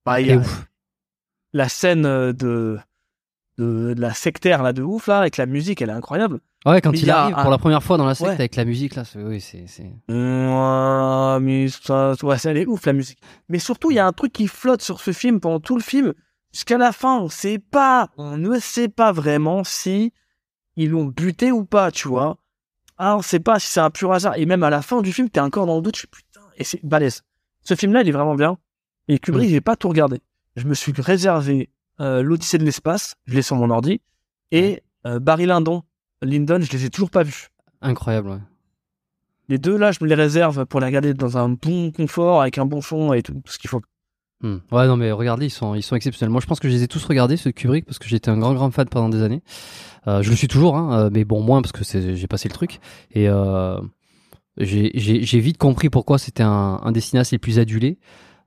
bah, 0.06 0.20
il 0.22 0.28
y 0.28 0.32
a 0.32 0.42
la 1.54 1.70
scène 1.70 2.06
euh, 2.06 2.34
de, 2.34 2.78
de 3.58 3.94
de 3.94 4.02
la 4.02 4.14
sectaire 4.14 4.62
là 4.62 4.74
de 4.74 4.82
ouf 4.84 5.08
là 5.08 5.20
avec 5.20 5.38
la 5.38 5.46
musique, 5.46 5.82
elle 5.82 5.90
est 5.90 5.94
incroyable. 5.94 6.42
Ouais, 6.66 6.80
quand 6.82 6.92
il 6.94 7.04
il 7.04 7.12
a 7.12 7.24
arrive 7.24 7.36
un- 7.38 7.42
pour 7.42 7.52
la 7.52 7.58
première 7.58 7.84
fois 7.84 7.98
dans 7.98 8.06
la 8.06 8.16
secte 8.16 8.28
Ouais. 8.30 8.34
avec 8.36 8.56
la 8.56 8.64
musique, 8.66 8.96
là, 8.96 9.04
c'est- 9.04 9.22
oui, 9.22 9.42
c'est. 9.42 9.66
c'est- 9.68 9.92
Ouais, 10.10 11.40
mais 11.42 11.68
ça, 11.68 12.14
ouais, 12.24 12.38
ça, 12.38 12.52
elle 12.52 12.58
est 12.58 12.66
ouf 12.66 12.86
la 12.86 12.94
musique. 12.94 13.20
Mais 13.50 13.60
surtout, 13.60 13.92
il 13.92 13.96
y 13.96 14.00
a 14.00 14.06
un 14.08 14.14
truc 14.14 14.32
qui 14.34 14.48
flotte 14.48 14.82
sur 14.82 15.00
ce 15.00 15.12
film 15.12 15.40
pendant 15.40 15.60
tout 15.60 15.76
le 15.76 15.82
film. 15.82 16.14
Jusqu'à 16.54 16.78
la 16.78 16.92
fin, 16.92 17.20
on 17.20 17.30
sait 17.30 17.60
pas, 17.60 18.10
on 18.18 18.38
ne 18.38 18.60
sait 18.60 18.88
pas 18.88 19.12
vraiment 19.12 19.64
si 19.64 20.14
ils 20.76 20.90
l'ont 20.92 21.06
buté 21.06 21.52
ou 21.52 21.66
pas, 21.66 21.92
tu 21.92 22.08
vois. 22.08 22.38
Ah, 22.98 23.18
on 23.18 23.22
sait 23.22 23.40
pas 23.40 23.60
si 23.60 23.68
c'est 23.68 23.80
un 23.80 23.90
pur 23.90 24.12
hasard. 24.14 24.38
Et 24.38 24.46
même 24.46 24.64
à 24.64 24.70
la 24.70 24.82
fin 24.82 25.02
du 25.02 25.12
film, 25.12 25.30
t'es 25.30 25.40
encore 25.40 25.66
dans 25.66 25.76
le 25.78 25.82
doute. 25.82 25.96
Je 25.98 26.02
fais 26.02 26.08
putain, 26.08 26.42
et 26.58 26.64
c'est 26.64 26.80
balèze. 26.86 27.24
Ce 27.64 27.76
film-là, 27.76 28.02
il 28.02 28.10
est 28.10 28.12
vraiment 28.12 28.36
bien. 28.36 28.58
Et 29.08 29.20
Kubrick, 29.20 29.50
Mm. 29.50 29.52
j'ai 29.52 29.62
pas 29.62 29.76
tout 29.76 29.90
regardé. 29.90 30.22
Je 30.56 30.66
me 30.66 30.74
suis 30.76 30.94
réservé 30.98 31.70
euh, 32.00 32.22
l'Odyssée 32.24 32.58
de 32.58 32.64
l'espace, 32.66 33.16
je 33.26 33.36
l'ai 33.36 33.42
sur 33.44 33.56
mon 33.56 33.70
ordi, 33.70 34.02
et 34.52 34.82
euh, 35.06 35.20
Barry 35.20 35.46
Lyndon, 35.46 35.84
Lyndon, 36.24 36.60
je 36.62 36.72
les 36.72 36.86
ai 36.86 36.90
toujours 36.90 37.10
pas 37.10 37.24
vus. 37.24 37.50
Incroyable, 37.82 38.30
ouais. 38.30 38.40
Les 39.50 39.58
deux, 39.58 39.78
là, 39.78 39.92
je 39.92 40.00
me 40.02 40.08
les 40.08 40.16
réserve 40.16 40.66
pour 40.66 40.80
les 40.80 40.86
regarder 40.86 41.14
dans 41.14 41.38
un 41.38 41.50
bon 41.50 41.92
confort, 41.92 42.42
avec 42.42 42.58
un 42.58 42.66
bon 42.66 42.82
son 42.82 43.14
et 43.14 43.22
tout, 43.22 43.42
ce 43.46 43.58
qu'il 43.58 43.70
faut. 43.70 43.82
Hmm. 44.42 44.58
Ouais, 44.72 44.88
non, 44.88 44.98
mais 44.98 45.12
regardez, 45.12 45.48
ils 45.48 45.52
sont, 45.52 45.76
ils 45.76 45.84
sont 45.84 45.96
exceptionnels. 45.96 46.32
Moi, 46.32 46.42
je 46.42 46.48
pense 46.48 46.60
que 46.60 46.70
je 46.70 46.74
les 46.74 46.84
ai 46.84 46.88
tous 46.88 47.04
regardés, 47.06 47.38
ceux 47.38 47.52
de 47.52 47.56
Kubrick, 47.56 47.86
parce 47.86 48.00
que 48.00 48.08
j'étais 48.08 48.30
un 48.30 48.38
grand, 48.38 48.54
grand 48.54 48.72
fan 48.72 48.88
pendant 48.88 49.10
des 49.10 49.22
années. 49.22 49.42
Euh, 50.08 50.22
je 50.22 50.30
le 50.30 50.36
suis 50.36 50.48
toujours, 50.48 50.78
hein, 50.78 50.98
euh, 50.98 51.10
mais 51.12 51.26
bon, 51.26 51.42
moins 51.42 51.62
parce 51.62 51.72
que 51.72 51.84
j'ai 52.16 52.28
passé 52.28 52.48
le 52.48 52.54
truc. 52.54 52.80
Et 53.12 53.28
euh, 53.28 53.80
j'ai, 54.58 55.40
vite 55.40 55.58
compris 55.58 55.90
pourquoi 55.90 56.18
c'était 56.18 56.44
un, 56.44 56.80
un 56.82 56.92
des 56.92 57.02
cinéastes 57.02 57.32
les 57.32 57.38
plus 57.38 57.60
adulés. 57.60 58.00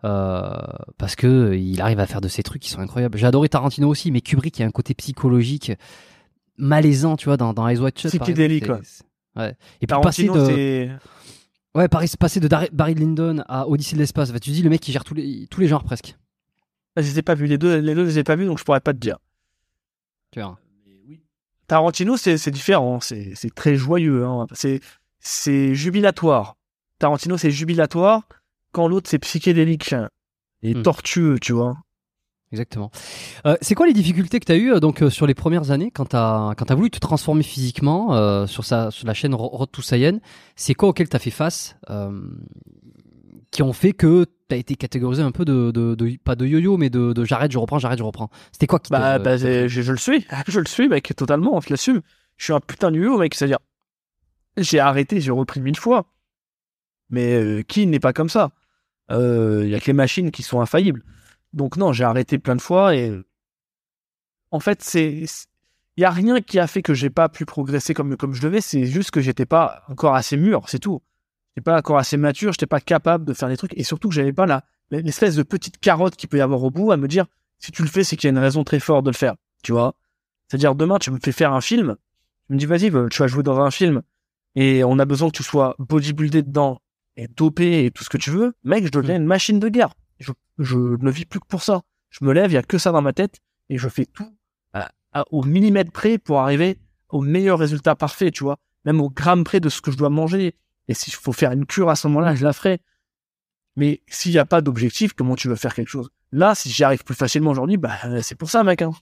Euh, 0.04 0.52
parce 0.98 1.16
que 1.16 1.54
il 1.54 1.80
arrive 1.80 1.98
à 1.98 2.06
faire 2.06 2.20
de 2.20 2.28
ces 2.28 2.42
trucs 2.42 2.62
qui 2.62 2.70
sont 2.70 2.80
incroyables. 2.80 3.18
J'ai 3.18 3.26
adoré 3.26 3.48
Tarantino 3.48 3.88
aussi, 3.88 4.10
mais 4.10 4.20
Kubrick, 4.20 4.58
il 4.58 4.62
y 4.62 4.64
a 4.64 4.68
un 4.68 4.70
côté 4.70 4.94
psychologique 4.94 5.72
malaisant, 6.58 7.16
tu 7.16 7.26
vois, 7.26 7.36
dans, 7.36 7.52
dans 7.52 7.66
Eyes 7.68 7.78
Wide 7.78 7.98
Shut. 7.98 8.10
par 8.18 8.26
Psychédélique, 8.26 8.62
exemple, 8.64 8.82
ouais. 9.36 9.50
Et 9.80 9.86
puis 9.86 9.96
passer 10.02 10.26
Tarantino, 10.26 10.34
de, 10.34 10.44
c'est... 10.46 10.90
ouais, 11.74 11.88
Paris, 11.88 12.10
passer 12.18 12.40
de 12.40 12.48
Dar- 12.48 12.68
Barry 12.72 12.94
Lyndon 12.94 13.42
à 13.48 13.68
Odyssey 13.68 13.94
de 13.94 14.00
l'espace. 14.00 14.32
Bah, 14.32 14.40
tu 14.40 14.50
dis 14.50 14.62
le 14.62 14.70
mec 14.70 14.80
qui 14.80 14.92
gère 14.92 15.04
tous 15.04 15.14
les, 15.14 15.46
tous 15.48 15.60
les 15.60 15.68
genres 15.68 15.84
presque. 15.84 16.16
Ah, 16.96 17.02
Je 17.02 17.08
les 17.08 17.18
ai 17.18 17.22
pas 17.22 17.34
vus, 17.34 17.46
les 17.46 17.58
deux, 17.58 17.78
les 17.78 17.94
deux, 17.94 18.04
je 18.04 18.10
les 18.10 18.18
ai 18.20 18.24
pas 18.24 18.36
vus, 18.36 18.46
donc 18.46 18.58
je 18.58 18.64
pourrais 18.64 18.80
pas 18.80 18.92
te 18.94 18.98
dire. 18.98 19.18
Tu 20.32 20.38
verras. 20.40 20.56
Tarantino, 21.66 22.16
c'est, 22.16 22.50
différent, 22.50 23.00
c'est, 23.00 23.34
très 23.54 23.74
joyeux, 23.76 24.24
hein. 24.24 24.46
C'est, 24.52 24.80
c'est 25.18 25.74
jubilatoire. 25.74 26.56
Tarantino, 27.00 27.36
c'est 27.36 27.50
jubilatoire, 27.50 28.22
quand 28.72 28.86
l'autre, 28.88 29.10
c'est 29.10 29.18
psychédélique 29.18 29.94
et 30.62 30.74
Hmm. 30.74 30.82
tortueux, 30.82 31.38
tu 31.40 31.52
vois. 31.52 31.76
Exactement. 32.52 32.90
Euh, 33.44 33.56
c'est 33.60 33.74
quoi 33.74 33.86
les 33.86 33.92
difficultés 33.92 34.38
que 34.38 34.44
tu 34.44 34.52
as 34.52 34.56
eues 34.56 34.72
euh, 34.74 34.80
donc 34.80 35.02
euh, 35.02 35.10
sur 35.10 35.26
les 35.26 35.34
premières 35.34 35.72
années 35.72 35.90
quand 35.90 36.06
tu 36.10 36.16
as 36.16 36.52
quand 36.56 36.70
as 36.70 36.74
voulu 36.74 36.90
te 36.90 36.98
transformer 36.98 37.42
physiquement 37.42 38.46
sur 38.46 38.64
sa 38.64 38.90
sur 38.90 39.06
la 39.06 39.14
chaîne 39.14 39.34
Ro- 39.34 39.48
Road 39.48 39.70
to 39.72 39.82
Saiyan? 39.82 40.18
C'est 40.54 40.74
quoi 40.74 40.88
auquel 40.90 41.08
tu 41.08 41.16
as 41.16 41.18
fait 41.18 41.30
face 41.30 41.76
qui 43.50 43.62
ont 43.62 43.72
fait 43.72 43.92
que 43.92 44.26
tu 44.48 44.54
as 44.54 44.58
été 44.58 44.74
catégorisé 44.76 45.22
un 45.22 45.30
peu 45.32 45.44
de, 45.44 45.70
de, 45.70 45.94
de- 45.94 46.16
pas 46.22 46.34
de 46.36 46.46
yo-yo 46.46 46.76
mais 46.76 46.90
de, 46.90 47.12
de 47.12 47.24
j'arrête, 47.24 47.52
je 47.52 47.58
reprends, 47.58 47.78
j'arrête, 47.78 47.98
je 47.98 48.02
reprends? 48.04 48.28
C'était 48.52 48.66
quoi 48.66 48.78
qui 48.80 48.90
Bah, 48.90 49.18
bah, 49.18 49.36
je, 49.36 49.66
je 49.68 49.92
le 49.92 49.98
suis, 49.98 50.26
je 50.48 50.60
le 50.60 50.66
suis, 50.66 50.88
mec, 50.88 51.12
totalement, 51.16 51.60
je 51.60 51.70
l'assume. 51.70 52.02
Je 52.36 52.44
suis 52.44 52.52
un 52.52 52.60
putain 52.60 52.90
de 52.90 52.98
yo, 52.98 53.16
mec, 53.18 53.34
c'est-à-dire, 53.34 53.58
j'ai 54.58 54.78
arrêté, 54.78 55.20
j'ai 55.20 55.30
repris 55.30 55.60
mille 55.60 55.76
fois. 55.78 56.06
Mais 57.08 57.64
qui 57.68 57.86
n'est 57.86 58.00
pas 58.00 58.12
comme 58.12 58.28
ça? 58.28 58.50
Il 59.10 59.68
y 59.68 59.74
a 59.74 59.80
que 59.80 59.86
les 59.86 59.92
machines 59.92 60.30
qui 60.30 60.42
sont 60.42 60.60
infaillibles. 60.60 61.02
Donc 61.56 61.78
non, 61.78 61.92
j'ai 61.92 62.04
arrêté 62.04 62.38
plein 62.38 62.54
de 62.54 62.60
fois 62.60 62.94
et 62.94 63.18
en 64.50 64.60
fait, 64.60 64.82
c'est 64.82 65.24
il 65.96 66.02
y 66.02 66.04
a 66.04 66.10
rien 66.10 66.42
qui 66.42 66.58
a 66.58 66.66
fait 66.66 66.82
que 66.82 66.92
j'ai 66.92 67.08
pas 67.08 67.30
pu 67.30 67.46
progresser 67.46 67.94
comme 67.94 68.16
comme 68.16 68.34
je 68.34 68.42
devais. 68.42 68.60
C'est 68.60 68.84
juste 68.84 69.10
que 69.10 69.22
j'étais 69.22 69.46
pas 69.46 69.82
encore 69.88 70.14
assez 70.14 70.36
mûr, 70.36 70.68
c'est 70.68 70.78
tout. 70.78 71.02
J'étais 71.50 71.64
pas 71.64 71.78
encore 71.78 71.96
assez 71.96 72.18
mature, 72.18 72.52
j'étais 72.52 72.66
pas 72.66 72.80
capable 72.80 73.24
de 73.24 73.32
faire 73.32 73.48
des 73.48 73.56
trucs 73.56 73.76
et 73.76 73.84
surtout 73.84 74.10
que 74.10 74.14
j'avais 74.14 74.34
pas 74.34 74.44
la 74.46 74.64
l'espèce 74.90 75.34
de 75.34 75.42
petite 75.42 75.78
carotte 75.78 76.14
qu'il 76.14 76.28
peut 76.28 76.36
y 76.36 76.42
avoir 76.42 76.62
au 76.62 76.70
bout 76.70 76.92
à 76.92 76.98
me 76.98 77.08
dire 77.08 77.26
si 77.58 77.72
tu 77.72 77.82
le 77.82 77.88
fais, 77.88 78.04
c'est 78.04 78.16
qu'il 78.16 78.28
y 78.28 78.30
a 78.30 78.32
une 78.32 78.38
raison 78.38 78.62
très 78.62 78.78
forte 78.78 79.04
de 79.04 79.10
le 79.10 79.16
faire. 79.16 79.34
Tu 79.62 79.72
vois 79.72 79.94
C'est-à-dire 80.46 80.74
demain, 80.74 80.98
tu 80.98 81.10
me 81.10 81.18
fais 81.18 81.32
faire 81.32 81.54
un 81.54 81.62
film, 81.62 81.96
tu 82.46 82.52
me 82.52 82.58
dis 82.58 82.66
vas-y, 82.66 82.90
tu 83.10 83.18
vas 83.18 83.26
jouer 83.26 83.42
dans 83.42 83.58
un 83.58 83.70
film 83.70 84.02
et 84.54 84.84
on 84.84 84.98
a 84.98 85.06
besoin 85.06 85.30
que 85.30 85.36
tu 85.36 85.42
sois 85.42 85.74
bodybuildé 85.78 86.42
dedans 86.42 86.82
et 87.16 87.28
dopé 87.28 87.86
et 87.86 87.90
tout 87.90 88.04
ce 88.04 88.10
que 88.10 88.18
tu 88.18 88.30
veux. 88.30 88.52
Mec, 88.62 88.84
je 88.84 88.90
deviens 88.90 89.16
une 89.16 89.24
machine 89.24 89.58
de 89.58 89.70
guerre. 89.70 89.94
Je, 90.18 90.32
je 90.58 90.76
ne 90.76 91.10
vis 91.10 91.24
plus 91.24 91.40
que 91.40 91.46
pour 91.46 91.62
ça. 91.62 91.82
Je 92.10 92.24
me 92.24 92.32
lève, 92.32 92.50
il 92.50 92.54
y 92.54 92.58
a 92.58 92.62
que 92.62 92.78
ça 92.78 92.92
dans 92.92 93.02
ma 93.02 93.12
tête 93.12 93.40
et 93.68 93.78
je 93.78 93.88
fais 93.88 94.06
tout 94.06 94.32
au 95.30 95.42
millimètre 95.42 95.92
près 95.92 96.18
pour 96.18 96.40
arriver 96.40 96.78
au 97.08 97.20
meilleur 97.20 97.58
résultat 97.58 97.94
parfait, 97.94 98.30
tu 98.30 98.44
vois. 98.44 98.58
Même 98.84 99.00
au 99.00 99.10
gramme 99.10 99.44
près 99.44 99.60
de 99.60 99.68
ce 99.68 99.80
que 99.80 99.90
je 99.90 99.96
dois 99.96 100.10
manger. 100.10 100.54
Et 100.88 100.94
s'il 100.94 101.14
faut 101.14 101.32
faire 101.32 101.52
une 101.52 101.66
cure 101.66 101.88
à 101.88 101.96
ce 101.96 102.06
moment-là, 102.08 102.34
je 102.34 102.44
la 102.44 102.52
ferai. 102.52 102.80
Mais 103.76 104.02
s'il 104.08 104.32
n'y 104.32 104.38
a 104.38 104.44
pas 104.44 104.60
d'objectif, 104.60 105.12
comment 105.12 105.34
tu 105.34 105.48
veux 105.48 105.56
faire 105.56 105.74
quelque 105.74 105.88
chose? 105.88 106.10
Là, 106.32 106.54
si 106.54 106.70
j'y 106.70 106.84
arrive 106.84 107.04
plus 107.04 107.14
facilement 107.14 107.50
aujourd'hui, 107.50 107.76
bah 107.76 107.96
c'est 108.22 108.34
pour 108.34 108.50
ça, 108.50 108.62
mec. 108.64 108.82
Hein. 108.82 108.92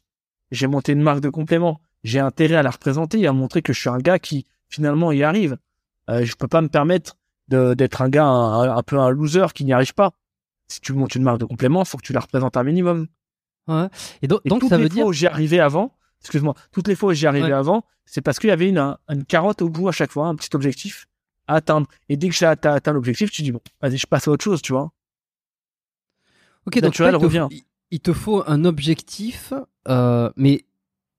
J'ai 0.50 0.66
monté 0.66 0.92
une 0.92 1.02
marque 1.02 1.20
de 1.20 1.28
complément. 1.28 1.80
J'ai 2.02 2.20
intérêt 2.20 2.56
à 2.56 2.62
la 2.62 2.70
représenter 2.70 3.20
et 3.20 3.26
à 3.26 3.32
montrer 3.32 3.62
que 3.62 3.72
je 3.72 3.80
suis 3.80 3.88
un 3.88 3.98
gars 3.98 4.18
qui 4.18 4.46
finalement 4.68 5.12
y 5.12 5.22
arrive. 5.22 5.56
Euh, 6.10 6.24
je 6.24 6.34
peux 6.36 6.48
pas 6.48 6.60
me 6.60 6.68
permettre 6.68 7.16
d'être 7.48 8.02
un 8.02 8.08
gars 8.08 8.26
un 8.26 8.82
peu 8.82 8.98
un 8.98 9.10
loser 9.10 9.46
qui 9.54 9.64
n'y 9.64 9.72
arrive 9.72 9.94
pas. 9.94 10.12
Si 10.68 10.80
tu 10.80 10.92
montes 10.92 11.14
une 11.14 11.22
marque 11.22 11.38
de 11.38 11.44
complément, 11.44 11.84
faut 11.84 11.98
que 11.98 12.02
tu 12.02 12.12
la 12.12 12.20
représentes 12.20 12.56
un 12.56 12.62
minimum. 12.64 13.06
Ouais. 13.68 13.88
Et 14.22 14.28
donc, 14.28 14.40
Et 14.44 14.48
donc 14.48 14.60
toutes 14.60 14.70
ça 14.70 14.76
les 14.76 14.84
veut 14.84 14.88
fois 14.88 14.94
dire 14.94 15.06
où 15.06 15.12
j'y 15.12 15.26
arrivais 15.26 15.60
avant, 15.60 15.94
excuse-moi, 16.20 16.54
toutes 16.72 16.88
les 16.88 16.94
fois 16.94 17.10
où 17.10 17.14
j'y 17.14 17.26
arrivais 17.26 17.46
Ouais. 17.46 17.52
avant, 17.52 17.84
c'est 18.06 18.20
parce 18.22 18.38
qu'il 18.38 18.48
y 18.48 18.52
avait 18.52 18.68
une, 18.68 18.78
un- 18.78 18.98
une 19.10 19.24
carotte 19.24 19.62
au 19.62 19.68
bout 19.68 19.88
à 19.88 19.92
chaque 19.92 20.10
fois, 20.12 20.26
un 20.28 20.34
petit 20.34 20.54
objectif 20.54 21.06
à 21.46 21.56
atteindre. 21.56 21.86
Et 22.08 22.16
dès 22.16 22.28
que 22.28 22.34
j'ai 22.34 22.46
atteint, 22.46 22.72
atteint 22.74 22.92
l'objectif, 22.92 23.30
tu 23.30 23.42
dis 23.42 23.52
bon, 23.52 23.60
vas-y, 23.80 23.96
je 23.98 24.06
passe 24.06 24.26
à 24.28 24.30
autre 24.30 24.44
chose, 24.44 24.62
tu 24.62 24.72
vois. 24.72 24.92
Ok, 26.66 26.74
donc 26.76 26.84
naturel 26.84 27.12
toi, 27.12 27.18
il 27.18 27.20
te 27.20 27.24
revient. 27.26 27.46
faut- 27.50 27.54
il- 27.56 27.64
il 27.90 28.00
te 28.00 28.12
faut 28.12 28.42
un 28.46 28.64
objectif, 28.64 29.52
euh, 29.88 30.30
mais 30.36 30.64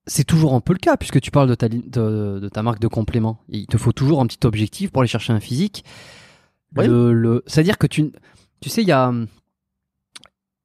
c'est 0.06 0.24
toujours 0.24 0.54
un 0.54 0.60
peu 0.60 0.72
le 0.72 0.78
cas 0.78 0.96
puisque 0.96 1.20
tu 1.20 1.30
parles 1.30 1.48
de 1.48 1.54
ta, 1.54 1.68
li- 1.68 1.82
de, 1.86 2.38
de 2.40 2.48
ta 2.48 2.62
marque 2.62 2.80
de 2.80 2.88
complément. 2.88 3.40
Il 3.48 3.66
te 3.66 3.78
faut 3.78 3.92
toujours 3.92 4.20
un 4.20 4.26
petit 4.26 4.44
objectif 4.46 4.90
pour 4.90 5.02
aller 5.02 5.08
chercher 5.08 5.32
un 5.32 5.40
physique. 5.40 5.84
Oui. 6.76 6.86
Le, 6.86 7.12
le, 7.12 7.42
C'est-à-dire 7.46 7.78
que 7.78 7.86
tu, 7.86 8.12
tu 8.66 8.70
sais, 8.70 8.82
il 8.82 8.88
y 8.88 8.92
a 8.92 9.12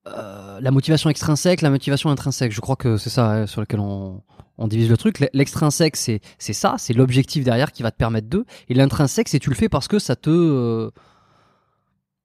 euh, 0.08 0.60
la 0.60 0.72
motivation 0.72 1.12
extrinsèque, 1.12 1.62
la 1.62 1.70
motivation 1.70 2.10
intrinsèque. 2.10 2.52
Je 2.52 2.60
crois 2.60 2.76
que 2.76 2.98
c'est 2.98 3.12
ça 3.12 3.30
hein, 3.30 3.46
sur 3.46 3.62
lequel 3.62 3.80
on, 3.80 4.24
on 4.58 4.68
divise 4.68 4.90
le 4.90 4.98
truc. 4.98 5.24
L'extrinsèque, 5.34 5.96
c'est 5.96 6.20
ça, 6.40 6.76
c'est 6.80 6.94
l'objectif 6.94 7.44
derrière 7.44 7.72
qui 7.72 7.84
va 7.84 7.92
te 7.92 7.98
permettre 7.98 8.28
de. 8.28 8.44
Et 8.70 8.74
l'intrinsèque, 8.74 9.28
c'est 9.28 9.38
tu 9.38 9.52
le 9.52 9.56
fais 9.56 9.70
parce 9.70 9.88
que 9.88 10.00
ça 10.00 10.16
te 10.16 10.32
euh, 10.32 10.90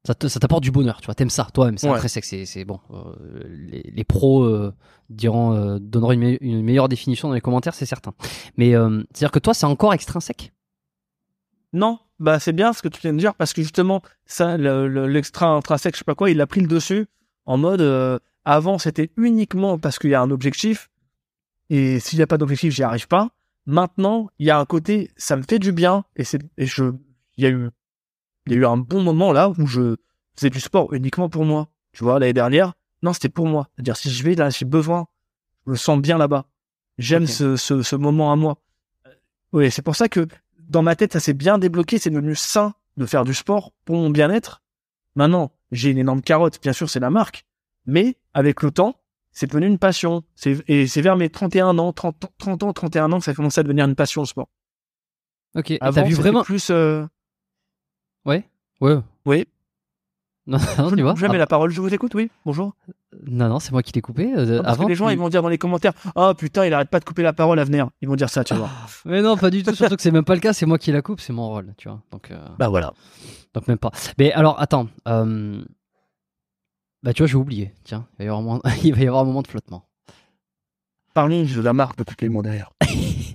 ça 0.06 0.14
te- 0.14 0.28
ça 0.28 0.40
t'apporte 0.40 0.62
du 0.62 0.70
bonheur, 0.70 0.98
tu 1.02 1.06
vois, 1.06 1.14
t'aimes 1.14 1.28
ça, 1.28 1.46
toi-même, 1.52 1.76
c'est 1.76 1.88
Ouais. 1.90 1.96
intrinsèque, 1.96 2.24
c'est, 2.24 2.46
c'est 2.46 2.64
bon. 2.64 2.80
Euh, 2.92 3.12
les, 3.50 3.82
les 3.82 4.04
pros 4.04 4.44
euh, 4.44 4.72
diront, 5.10 5.78
donneront 5.78 6.12
une, 6.12 6.20
me- 6.20 6.42
une 6.42 6.62
meilleure 6.62 6.88
définition 6.88 7.28
dans 7.28 7.34
les 7.34 7.42
commentaires, 7.42 7.74
c'est 7.74 7.84
certain. 7.84 8.14
Mais 8.56 8.70
c'est-à-dire 8.70 9.30
que 9.32 9.40
toi, 9.40 9.52
c'est 9.52 9.66
encore 9.66 9.92
extrinsèque? 9.92 10.54
Non, 11.74 11.98
bah 12.18 12.38
c'est 12.40 12.52
bien 12.52 12.72
ce 12.72 12.82
que 12.82 12.88
tu 12.88 13.00
viens 13.00 13.12
de 13.12 13.18
dire 13.18 13.34
parce 13.34 13.52
que 13.52 13.62
justement, 13.62 14.02
ça, 14.26 14.56
le- 14.56 14.88
le- 14.88 15.06
l'extra 15.06 15.48
intrinsèque, 15.48 15.94
je 15.94 15.98
sais 15.98 16.04
pas 16.04 16.14
quoi, 16.14 16.30
il 16.30 16.40
a 16.40 16.46
pris 16.46 16.60
le 16.60 16.66
dessus 16.68 17.06
en 17.44 17.56
mode 17.58 17.80
euh, 17.80 18.18
avant 18.44 18.78
c'était 18.78 19.10
uniquement 19.16 19.78
parce 19.78 19.98
qu'il 19.98 20.10
y 20.10 20.14
a 20.14 20.20
un 20.22 20.30
objectif 20.30 20.90
et 21.70 21.98
s'il 22.00 22.18
n'y 22.18 22.22
a 22.22 22.26
pas 22.26 22.38
d'objectif, 22.38 22.72
j'y 22.72 22.82
arrive 22.82 23.08
pas. 23.08 23.30
Maintenant, 23.66 24.28
il 24.38 24.46
y 24.46 24.50
a 24.50 24.58
un 24.58 24.64
côté, 24.64 25.10
ça 25.16 25.36
me 25.36 25.42
fait 25.42 25.58
du 25.58 25.72
bien 25.72 26.04
et 26.14 26.22
c'est 26.24 26.40
et 26.56 26.66
je, 26.66 26.84
il 27.36 27.44
y 27.44 27.46
a 27.46 27.50
eu, 27.50 27.68
il 28.46 28.52
y 28.52 28.56
a 28.56 28.58
eu 28.58 28.66
un 28.66 28.76
bon 28.76 29.02
moment 29.02 29.32
là 29.32 29.50
où 29.50 29.66
je 29.66 29.96
faisais 30.36 30.50
du 30.50 30.60
sport 30.60 30.92
uniquement 30.94 31.28
pour 31.28 31.44
moi. 31.44 31.68
Tu 31.92 32.04
vois, 32.04 32.18
l'année 32.20 32.32
dernière, 32.32 32.74
non, 33.02 33.12
c'était 33.12 33.28
pour 33.28 33.46
moi. 33.46 33.68
C'est-à-dire 33.74 33.96
si 33.96 34.10
je 34.10 34.22
vais 34.22 34.34
là, 34.36 34.50
j'ai 34.50 34.64
besoin, 34.64 35.06
je 35.66 35.72
me 35.72 35.76
sens 35.76 35.98
bien 36.00 36.18
là-bas. 36.18 36.46
J'aime 36.98 37.24
Ok. 37.24 37.28
ce, 37.30 37.56
ce, 37.56 37.82
ce 37.82 37.96
moment 37.96 38.32
à 38.32 38.36
moi. 38.36 38.58
Oui, 39.52 39.70
c'est 39.70 39.82
pour 39.82 39.96
ça 39.96 40.08
que 40.08 40.26
dans 40.68 40.82
ma 40.82 40.96
tête, 40.96 41.12
ça 41.12 41.20
s'est 41.20 41.34
bien 41.34 41.58
débloqué. 41.58 41.98
C'est 41.98 42.10
devenu 42.10 42.34
sain 42.34 42.74
de 42.96 43.06
faire 43.06 43.24
du 43.24 43.34
sport 43.34 43.72
pour 43.84 43.96
mon 43.96 44.10
bien-être. 44.10 44.62
Maintenant, 45.14 45.52
j'ai 45.72 45.90
une 45.90 45.98
énorme 45.98 46.22
carotte. 46.22 46.60
Bien 46.62 46.72
sûr, 46.72 46.88
c'est 46.90 47.00
la 47.00 47.10
marque. 47.10 47.46
Mais 47.86 48.16
avec 48.34 48.62
le 48.62 48.70
temps, 48.70 49.00
c'est 49.32 49.46
devenu 49.46 49.66
une 49.66 49.78
passion. 49.78 50.24
Et 50.68 50.86
c'est 50.86 51.02
vers 51.02 51.16
mes 51.16 51.28
31 51.30 51.78
ans, 51.78 51.92
30, 51.92 52.16
30 52.38 52.62
ans, 52.62 52.72
31 52.72 53.12
ans 53.12 53.18
que 53.18 53.24
ça 53.24 53.30
a 53.32 53.34
commencé 53.34 53.60
à 53.60 53.62
devenir 53.62 53.84
une 53.86 53.94
passion, 53.94 54.22
le 54.22 54.26
sport. 54.26 54.48
Ok. 55.54 55.72
Avant, 55.80 55.94
t'as 56.02 56.08
vu 56.08 56.14
vraiment 56.14 56.42
plus, 56.42 56.70
euh, 56.70 57.04
Ouais. 58.24 58.48
Ouais. 58.80 58.96
oui. 59.24 59.46
Non, 60.48 60.58
non, 60.78 60.92
tu 60.92 61.02
vois. 61.02 61.14
Jamais 61.16 61.34
Ah, 61.34 61.38
la 61.38 61.46
parole, 61.48 61.70
je 61.72 61.80
vous 61.80 61.92
écoute, 61.92 62.14
oui. 62.14 62.30
Bonjour. 62.44 62.74
Non, 63.26 63.48
non, 63.48 63.58
c'est 63.58 63.72
moi 63.72 63.82
qui 63.82 63.92
l'ai 63.92 64.00
coupé. 64.00 64.32
euh, 64.36 64.62
Parce 64.62 64.74
avant, 64.74 64.84
que 64.84 64.88
les 64.90 64.94
gens, 64.94 65.06
tu- 65.08 65.14
ils 65.14 65.18
vont 65.18 65.28
dire 65.28 65.42
dans 65.42 65.48
les 65.48 65.58
commentaires, 65.58 65.92
oh 66.14 66.32
putain, 66.38 66.64
il 66.66 66.72
arrête 66.72 66.88
pas 66.88 67.00
de 67.00 67.04
couper 67.04 67.22
la 67.24 67.32
parole 67.32 67.58
à 67.58 67.64
venir. 67.64 67.88
Ils 68.00 68.08
vont 68.08 68.14
dire 68.14 68.28
ça, 68.30 68.44
tu 68.44 68.54
vois. 68.54 68.68
Mais 69.06 69.22
non, 69.22 69.36
pas 69.36 69.50
du 69.50 69.62
tout. 69.64 69.74
Surtout 69.74 69.96
que 69.96 70.02
c'est 70.02 70.10
même 70.12 70.24
pas 70.24 70.34
le 70.34 70.40
cas. 70.40 70.52
C'est 70.52 70.66
moi 70.66 70.78
qui 70.78 70.92
la 70.92 71.02
coupe. 71.02 71.20
C'est 71.20 71.32
mon 71.32 71.48
rôle, 71.48 71.74
tu 71.76 71.88
vois. 71.88 72.00
Donc, 72.12 72.30
euh, 72.30 72.38
bah 72.58 72.68
voilà. 72.68 72.92
donc 73.54 73.66
même 73.66 73.78
pas. 73.78 73.90
Mais 74.18 74.32
alors, 74.32 74.60
attends. 74.60 74.86
euh, 75.08 75.64
Bah, 77.02 77.12
tu 77.12 77.22
vois, 77.22 77.26
j'ai 77.28 77.36
oublié. 77.36 77.72
Tiens, 77.84 78.06
il 78.14 78.18
va 78.18 78.24
y 78.24 78.28
avoir 78.28 78.40
un 78.40 78.44
moment, 78.44 78.60
il 78.84 78.94
va 78.94 79.00
y 79.02 79.06
avoir 79.08 79.22
un 79.22 79.26
moment 79.26 79.42
de 79.42 79.48
flottement. 79.48 79.88
Parlons 81.14 81.42
de 81.44 81.60
la 81.60 81.72
marque 81.72 81.98
de 81.98 82.04
toutes 82.04 82.22
les 82.22 82.28
mots 82.28 82.42
derrière. 82.42 82.70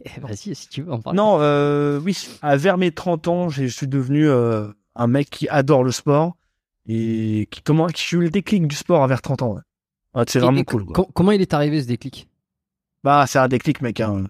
Eh, 0.04 0.20
Vas-y, 0.20 0.56
si 0.56 0.68
tu 0.68 0.82
veux 0.82 0.92
en 0.94 1.00
parler. 1.00 1.16
Non, 1.16 1.38
euh, 1.42 2.00
oui, 2.04 2.18
à 2.42 2.58
vers 2.58 2.80
mes 2.80 2.92
30 2.92 3.28
ans, 3.28 3.50
j'ai- 3.50 3.68
je 3.68 3.76
suis 3.76 3.88
devenu 3.88 4.28
euh, 4.28 4.68
un 4.96 5.06
mec 5.06 5.30
qui 5.30 5.48
adore 5.48 5.84
le 5.84 5.92
sport 5.92 6.36
et 6.88 7.48
qui 7.52 7.62
comment 7.62 7.88
qui 7.88 8.16
eu 8.16 8.20
le 8.20 8.30
déclic 8.30 8.68
du 8.68 8.76
sport 8.76 9.04
à 9.04 9.08
vers 9.08 9.22
30 9.22 9.42
ans. 9.42 9.54
ouais. 10.16 10.24
C'est 10.28 10.40
vraiment 10.40 10.60
et 10.60 10.64
cool. 10.64 10.86
quoi. 10.86 11.06
comment 11.14 11.32
il 11.32 11.42
est 11.42 11.54
arrivé 11.54 11.82
ce 11.82 11.88
déclic? 11.88 12.28
Bah, 13.04 13.26
c'est 13.28 13.40
un 13.40 13.48
déclic, 13.48 13.82
mec. 13.82 14.00
Hein. 14.00 14.26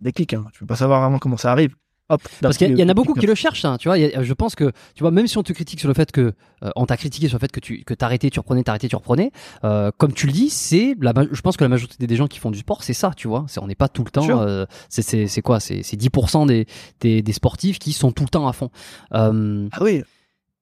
Déclic, 0.00 0.34
hein. 0.34 0.44
Tu 0.52 0.60
peux 0.60 0.66
pas 0.66 0.76
savoir 0.76 1.00
vraiment 1.00 1.18
comment 1.18 1.36
ça 1.36 1.50
arrive. 1.52 1.74
Hop. 2.10 2.20
Parce 2.42 2.58
qu'il 2.58 2.78
y, 2.78 2.82
en 2.82 2.84
a 2.84 2.88
le 2.88 2.94
beaucoup 2.94 3.14
qui 3.14 3.26
le 3.26 3.34
cherchent, 3.34 3.64
hein, 3.64 3.78
tu 3.78 3.88
vois. 3.88 3.96
a- 3.96 4.22
je 4.22 4.32
pense 4.34 4.54
que, 4.54 4.72
tu 4.94 5.02
vois, 5.02 5.10
même 5.10 5.26
si 5.26 5.38
on 5.38 5.42
te 5.42 5.54
critique 5.54 5.80
sur 5.80 5.88
le 5.88 5.94
fait 5.94 6.12
que, 6.12 6.34
euh, 6.62 6.70
on 6.76 6.84
t'a 6.84 6.98
critiqué 6.98 7.28
sur 7.28 7.38
le 7.38 7.40
fait 7.40 7.50
que 7.50 7.60
tu 7.60 7.82
que 7.82 7.94
t'arrêtais, 7.94 8.28
tu 8.28 8.38
reprenais, 8.40 8.62
t'arrêtais, 8.62 8.88
tu 8.88 8.96
reprenais. 8.96 9.30
euh, 9.64 9.90
comme 9.96 10.12
tu 10.12 10.26
le 10.26 10.32
dis, 10.32 10.50
c'est 10.50 10.94
je 11.00 11.40
pense 11.40 11.56
que 11.56 11.64
la 11.64 11.70
majorité 11.70 12.06
des 12.06 12.16
gens 12.16 12.26
qui 12.28 12.38
font 12.40 12.50
du 12.50 12.58
sport, 12.58 12.82
c'est 12.82 12.92
ça, 12.92 13.12
tu 13.16 13.26
vois. 13.26 13.46
C'est, 13.48 13.58
on 13.60 13.66
n'est 13.66 13.74
pas 13.74 13.88
tout 13.88 14.04
le 14.04 14.10
temps. 14.10 14.28
Euh, 14.42 14.66
c'est, 14.90 15.40
quoi? 15.40 15.60
C'est, 15.60 15.82
c'est 15.82 15.96
10% 15.96 16.44
des, 16.46 16.66
des 17.00 17.22
des 17.22 17.32
sportifs 17.32 17.78
qui 17.78 17.94
sont 17.94 18.12
tout 18.12 18.24
le 18.24 18.28
temps 18.28 18.46
à 18.48 18.52
fond. 18.52 18.70
Euh, 19.14 19.66
Ah 19.72 19.78
oui. 19.82 20.02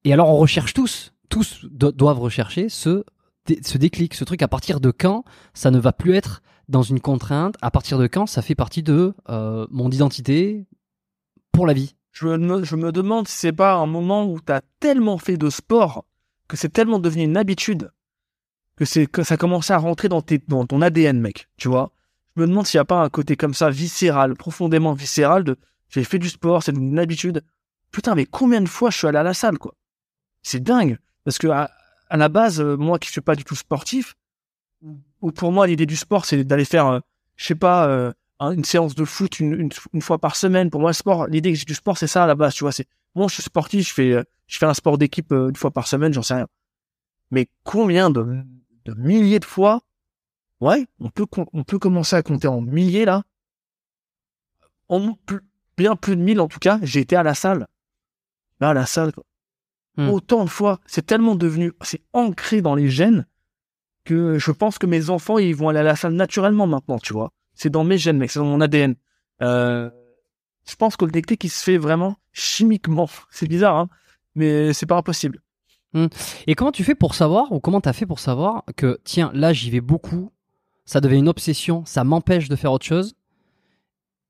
et 0.05 0.13
alors 0.13 0.29
on 0.29 0.37
recherche 0.37 0.73
tous, 0.73 1.11
tous 1.33 1.65
do- 1.71 1.91
doivent 1.91 2.19
rechercher 2.19 2.69
ce, 2.69 3.03
ce 3.63 3.77
déclic, 3.79 4.13
ce 4.13 4.23
truc 4.23 4.43
à 4.43 4.47
partir 4.47 4.79
de 4.79 4.91
quand 4.91 5.25
ça 5.55 5.71
ne 5.71 5.79
va 5.79 5.91
plus 5.91 6.13
être 6.13 6.43
dans 6.69 6.83
une 6.83 6.99
contrainte, 6.99 7.55
à 7.61 7.71
partir 7.71 7.97
de 7.97 8.05
quand 8.05 8.27
ça 8.27 8.43
fait 8.43 8.53
partie 8.53 8.83
de 8.83 9.15
euh, 9.29 9.65
mon 9.71 9.89
identité 9.89 10.67
pour 11.51 11.65
la 11.65 11.73
vie? 11.73 11.95
Je 12.11 12.27
me, 12.27 12.63
je 12.63 12.75
me 12.75 12.91
demande 12.91 13.27
si 13.27 13.35
c'est 13.35 13.51
pas 13.51 13.73
un 13.73 13.87
moment 13.87 14.27
où 14.31 14.39
t'as 14.39 14.61
tellement 14.79 15.17
fait 15.17 15.35
de 15.35 15.49
sport 15.49 16.05
que 16.47 16.55
c'est 16.55 16.69
tellement 16.69 16.99
devenu 16.99 17.23
une 17.23 17.37
habitude 17.37 17.91
que 18.75 18.85
c'est 18.85 19.07
que 19.07 19.23
ça 19.23 19.35
commence 19.35 19.71
à 19.71 19.77
rentrer 19.77 20.09
dans, 20.09 20.21
tes, 20.21 20.39
dans 20.47 20.67
ton 20.67 20.81
ADN, 20.83 21.19
mec. 21.19 21.49
Tu 21.57 21.67
vois? 21.67 21.91
Je 22.35 22.41
me 22.41 22.47
demande 22.47 22.67
s'il 22.67 22.77
n'y 22.77 22.83
a 22.83 22.85
pas 22.85 23.01
un 23.01 23.09
côté 23.09 23.35
comme 23.35 23.55
ça 23.55 23.71
viscéral, 23.71 24.35
profondément 24.35 24.93
viscéral 24.93 25.43
de 25.43 25.57
j'ai 25.89 26.03
fait 26.03 26.19
du 26.19 26.29
sport, 26.29 26.61
c'est 26.61 26.75
une 26.75 26.99
habitude. 26.99 27.43
Putain, 27.91 28.13
mais 28.13 28.27
combien 28.27 28.61
de 28.61 28.69
fois 28.69 28.91
je 28.91 28.97
suis 28.99 29.07
allé 29.07 29.17
à 29.17 29.23
la 29.23 29.33
salle, 29.33 29.57
quoi? 29.57 29.73
C'est 30.43 30.61
dingue 30.63 30.99
parce 31.23 31.37
que 31.37 31.47
à, 31.47 31.69
à 32.09 32.17
la 32.17 32.29
base, 32.29 32.59
euh, 32.61 32.75
moi 32.77 32.99
qui 32.99 33.09
suis 33.09 33.21
pas 33.21 33.35
du 33.35 33.43
tout 33.43 33.55
sportif, 33.55 34.15
ou 35.21 35.31
pour 35.31 35.51
moi 35.51 35.67
l'idée 35.67 35.85
du 35.85 35.95
sport 35.95 36.25
c'est 36.25 36.43
d'aller 36.43 36.65
faire, 36.65 36.87
euh, 36.87 36.99
je 37.35 37.45
sais 37.45 37.55
pas. 37.55 37.87
euh, 37.87 38.11
une 38.41 38.65
séance 38.65 38.93
de 38.93 39.05
foot 39.05 39.39
une, 39.39 39.53
une, 39.53 39.69
une 39.93 40.01
fois 40.01 40.17
par 40.17 40.35
semaine. 40.35 40.69
Pour 40.69 40.81
moi, 40.81 40.89
le 40.89 40.95
sport, 40.95 41.27
l'idée 41.27 41.53
que 41.53 41.57
j'ai 41.57 41.63
du 41.63 41.75
sport, 41.75 41.97
c'est 41.97 42.07
ça 42.07 42.25
à 42.25 42.27
la 42.27 42.35
base, 42.35 42.53
tu 42.53 42.65
vois. 42.65 42.73
C'est 42.73 42.87
moi, 43.15 43.27
je 43.29 43.35
suis 43.35 43.43
sportif, 43.43 43.87
je 43.87 43.93
fais, 43.93 44.23
je 44.47 44.57
fais 44.57 44.65
un 44.65 44.73
sport 44.73 44.97
d'équipe 44.97 45.31
une 45.31 45.55
fois 45.55 45.71
par 45.71 45.87
semaine, 45.87 46.11
j'en 46.11 46.23
sais 46.23 46.33
rien. 46.33 46.47
Mais 47.31 47.47
combien 47.63 48.09
de, 48.09 48.43
de 48.83 48.93
milliers 48.95 49.39
de 49.39 49.45
fois, 49.45 49.81
ouais, 50.59 50.85
on 50.99 51.09
peut, 51.09 51.25
on 51.53 51.63
peut 51.63 51.79
commencer 51.79 52.17
à 52.17 52.21
compter 52.21 52.49
en 52.49 52.59
milliers 52.59 53.05
là. 53.05 53.23
En 54.89 55.13
plus, 55.13 55.39
bien 55.77 55.95
plus 55.95 56.17
de 56.17 56.21
mille 56.21 56.41
en 56.41 56.49
tout 56.49 56.59
cas, 56.59 56.79
j'ai 56.81 56.99
été 56.99 57.15
à 57.15 57.23
la 57.23 57.35
salle. 57.35 57.67
Là, 58.59 58.69
à 58.71 58.73
la 58.73 58.85
salle, 58.85 59.13
quoi. 59.13 59.23
Hmm. 59.95 60.09
autant 60.09 60.43
de 60.43 60.49
fois, 60.49 60.79
c'est 60.87 61.05
tellement 61.05 61.35
devenu, 61.35 61.71
c'est 61.81 62.01
ancré 62.13 62.61
dans 62.61 62.73
les 62.73 62.89
gènes 62.89 63.27
que 64.05 64.39
je 64.39 64.51
pense 64.51 64.79
que 64.79 64.87
mes 64.87 65.09
enfants, 65.09 65.37
ils 65.37 65.55
vont 65.55 65.69
aller 65.69 65.79
à 65.79 65.83
la 65.83 65.95
salle 65.95 66.13
naturellement 66.13 66.67
maintenant, 66.67 66.97
tu 66.97 67.13
vois. 67.13 67.31
C'est 67.53 67.69
dans 67.69 67.83
mes 67.83 67.97
gènes, 67.97 68.17
mec, 68.17 68.31
c'est 68.31 68.39
dans 68.39 68.45
mon 68.45 68.59
ADN. 68.59 68.95
Euh, 69.41 69.89
je 70.67 70.75
pense 70.75 70.95
que 70.95 71.05
le 71.05 71.11
déclic, 71.11 71.43
il 71.43 71.49
se 71.49 71.63
fait 71.63 71.77
vraiment 71.77 72.17
chimiquement. 72.31 73.07
C'est 73.29 73.47
bizarre, 73.47 73.77
hein, 73.77 73.89
mais 74.35 74.73
c'est 74.73 74.85
pas 74.87 74.97
impossible. 74.97 75.39
Et 76.47 76.55
comment 76.55 76.71
tu 76.71 76.83
fais 76.83 76.95
pour 76.95 77.13
savoir, 77.13 77.51
ou 77.51 77.59
comment 77.59 77.79
t'as 77.79 77.93
fait 77.93 78.07
pour 78.07 78.19
savoir 78.19 78.63
que, 78.75 78.99
tiens, 79.03 79.29
là 79.35 79.53
j'y 79.53 79.69
vais 79.69 79.81
beaucoup, 79.81 80.31
ça 80.85 81.01
devient 81.01 81.19
une 81.19 81.29
obsession, 81.29 81.85
ça 81.85 82.03
m'empêche 82.03 82.49
de 82.49 82.55
faire 82.55 82.71
autre 82.71 82.85
chose, 82.85 83.13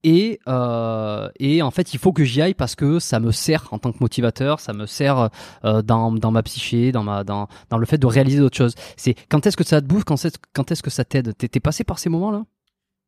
et, 0.04 0.40
euh, 0.48 1.30
et 1.40 1.62
en 1.62 1.72
fait 1.72 1.94
il 1.94 2.00
faut 2.00 2.12
que 2.14 2.24
j'y 2.24 2.42
aille 2.42 2.54
parce 2.54 2.76
que 2.76 3.00
ça 3.00 3.20
me 3.20 3.32
sert 3.32 3.68
en 3.72 3.80
tant 3.80 3.92
que 3.92 3.98
motivateur, 4.02 4.60
ça 4.60 4.74
me 4.74 4.86
sert 4.86 5.30
euh, 5.66 5.82
dans, 5.82 6.12
dans 6.12 6.32
ma 6.32 6.44
psyché, 6.44 6.92
dans, 6.92 7.04
ma, 7.04 7.24
dans, 7.24 7.48
dans 7.70 7.78
le 7.78 7.86
fait 7.86 7.98
de 7.98 8.08
réaliser 8.08 8.40
d'autres 8.40 8.58
choses. 8.58 8.76
C'est 8.98 9.16
quand 9.30 9.46
est-ce 9.48 9.58
que 9.58 9.64
ça 9.64 9.82
te 9.82 9.86
bouffe, 9.88 10.04
quand 10.04 10.24
est-ce, 10.26 10.38
quand 10.54 10.72
est-ce 10.72 10.84
que 10.84 10.90
ça 10.90 11.06
t'aide? 11.06 11.36
T'es 11.38 11.48
t'es 11.48 11.60
passé 11.60 11.84
par 11.84 12.00
ces 12.00 12.10
moments-là? 12.10 12.44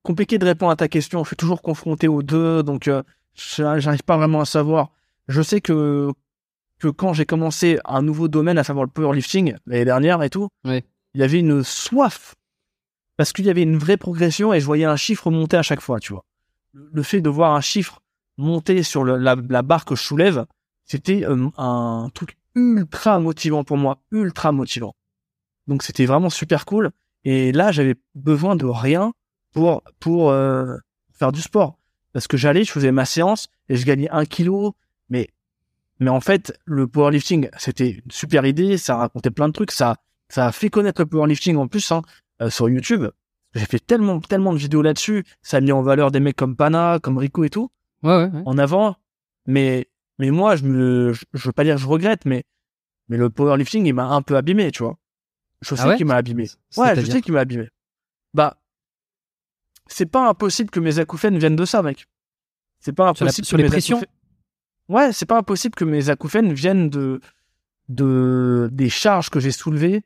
Compliqué 0.03 0.37
de 0.37 0.45
répondre 0.45 0.71
à 0.71 0.75
ta 0.75 0.87
question. 0.87 1.23
Je 1.23 1.29
suis 1.29 1.35
toujours 1.35 1.61
confronté 1.61 2.07
aux 2.07 2.21
deux, 2.23 2.61
donc 2.63 2.87
euh, 2.87 3.01
j'a- 3.33 3.79
j'arrive 3.79 4.03
pas 4.03 4.17
vraiment 4.17 4.41
à 4.41 4.45
savoir. 4.45 4.91
Je 5.27 5.41
sais 5.41 5.61
que 5.61 6.11
que 6.77 6.89
quand 6.89 7.13
j'ai 7.13 7.25
commencé 7.25 7.79
un 7.85 8.01
nouveau 8.01 8.27
domaine, 8.27 8.57
à 8.57 8.63
savoir 8.63 8.85
le 8.85 8.91
powerlifting 8.91 9.55
l'année 9.65 9.85
dernière 9.85 10.21
et 10.23 10.29
tout, 10.29 10.49
il 11.13 11.21
y 11.21 11.23
avait 11.23 11.39
une 11.39 11.63
soif 11.63 12.35
parce 13.17 13.31
qu'il 13.31 13.45
y 13.45 13.49
avait 13.49 13.63
une 13.63 13.77
vraie 13.77 13.95
progression 13.97 14.53
et 14.53 14.59
je 14.59 14.65
voyais 14.65 14.83
un 14.85 14.97
chiffre 14.97 15.31
monter 15.31 15.55
à 15.57 15.61
chaque 15.63 15.79
fois, 15.81 15.99
tu 16.01 16.11
vois. 16.13 16.25
Le 16.75 17.03
fait 17.03 17.21
de 17.21 17.29
voir 17.29 17.55
un 17.55 17.61
chiffre 17.61 18.01
monter 18.37 18.83
sur 18.83 19.05
la 19.05 19.61
barre 19.61 19.85
que 19.85 19.95
je 19.95 20.03
soulève, 20.03 20.45
c'était 20.83 21.25
euh, 21.25 21.49
un 21.57 22.09
truc 22.13 22.37
ultra 22.53 23.19
motivant 23.19 23.63
pour 23.63 23.77
moi, 23.77 23.99
ultra 24.11 24.51
motivant. 24.51 24.95
Donc 25.67 25.83
c'était 25.83 26.05
vraiment 26.05 26.29
super 26.29 26.65
cool. 26.65 26.91
Et 27.23 27.51
là, 27.51 27.71
j'avais 27.71 27.95
besoin 28.13 28.55
de 28.55 28.65
rien 28.65 29.13
pour 29.51 29.83
pour 29.99 30.29
euh, 30.29 30.75
faire 31.13 31.31
du 31.31 31.41
sport 31.41 31.77
parce 32.13 32.27
que 32.27 32.37
j'allais, 32.37 32.63
je 32.63 32.71
faisais 32.71 32.91
ma 32.91 33.05
séance 33.05 33.47
et 33.67 33.75
je 33.75 33.85
gagnais 33.85 34.09
un 34.09 34.25
kilo, 34.25 34.75
mais 35.09 35.29
mais 35.99 36.09
en 36.09 36.19
fait, 36.19 36.57
le 36.65 36.87
powerlifting, 36.87 37.49
c'était 37.57 37.91
une 37.91 38.11
super 38.11 38.45
idée, 38.45 38.77
ça 38.77 38.97
racontait 38.97 39.31
plein 39.31 39.47
de 39.47 39.53
trucs, 39.53 39.71
ça 39.71 39.97
ça 40.29 40.47
a 40.47 40.51
fait 40.51 40.69
connaître 40.69 41.01
le 41.01 41.07
powerlifting 41.07 41.55
en 41.55 41.67
plus 41.67 41.91
hein, 41.91 42.01
euh, 42.41 42.49
sur 42.49 42.69
YouTube. 42.69 43.05
J'ai 43.55 43.65
fait 43.65 43.79
tellement 43.79 44.19
tellement 44.19 44.53
de 44.53 44.57
vidéos 44.57 44.81
là-dessus, 44.81 45.23
ça 45.41 45.57
a 45.57 45.61
mis 45.61 45.71
en 45.71 45.81
valeur 45.81 46.11
des 46.11 46.19
mecs 46.19 46.35
comme 46.35 46.55
Pana, 46.55 46.99
comme 47.01 47.17
Rico 47.17 47.43
et 47.43 47.49
tout 47.49 47.71
Ouais, 48.03 48.09
ouais, 48.17 48.29
ouais. 48.29 48.43
en 48.45 48.57
avant. 48.57 48.95
Mais 49.47 49.87
mais 50.19 50.29
moi, 50.31 50.55
je 50.55 50.63
me 50.65 51.13
je, 51.13 51.23
je 51.33 51.47
veux 51.47 51.53
pas 51.53 51.63
dire 51.63 51.75
que 51.75 51.81
je 51.81 51.87
regrette, 51.87 52.25
mais 52.25 52.43
mais 53.07 53.17
le 53.17 53.29
powerlifting, 53.29 53.85
il 53.85 53.93
m'a 53.93 54.05
un 54.07 54.21
peu 54.21 54.35
abîmé, 54.35 54.71
tu 54.71 54.83
vois. 54.83 54.97
Je 55.61 55.73
sais 55.75 55.81
Ah 55.83 55.87
ouais 55.89 55.95
qu'il 55.97 56.05
m'a 56.05 56.15
abîmé. 56.15 56.49
Ouais, 56.77 56.95
je 56.95 57.09
sais 57.09 57.21
qu'il 57.21 57.33
m'a 57.33 57.39
abîmé. 57.41 57.69
Bah, 58.33 58.57
c'est 59.87 60.05
pas 60.07 60.27
impossible 60.27 60.69
que 60.69 60.79
mes 60.79 60.99
acouphènes 60.99 61.37
viennent 61.37 61.55
de 61.55 61.65
ça, 61.65 61.81
mec. 61.81 62.07
C'est 62.79 62.91
pas 62.93 63.13
Sur 63.15 63.25
la- 63.25 63.29
impossible. 63.29 63.45
sur 63.45 63.55
que 63.57 63.61
les 63.61 63.63
mes 63.63 63.69
pressions 63.69 63.97
acouphènes- 63.97 64.11
Ouais, 64.89 65.13
c'est 65.13 65.25
pas 65.25 65.37
impossible 65.37 65.75
que 65.75 65.85
mes 65.85 66.09
acouphènes 66.09 66.53
viennent 66.53 66.89
de 66.89 67.19
de 67.87 68.67
des 68.71 68.89
charges 68.89 69.29
que 69.29 69.39
j'ai 69.39 69.51
soulevées 69.51 70.03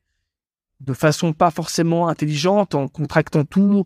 de 0.79 0.93
façon 0.93 1.33
pas 1.33 1.51
forcément 1.51 2.07
intelligente, 2.07 2.75
en 2.75 2.87
contractant 2.87 3.45
tout, 3.45 3.83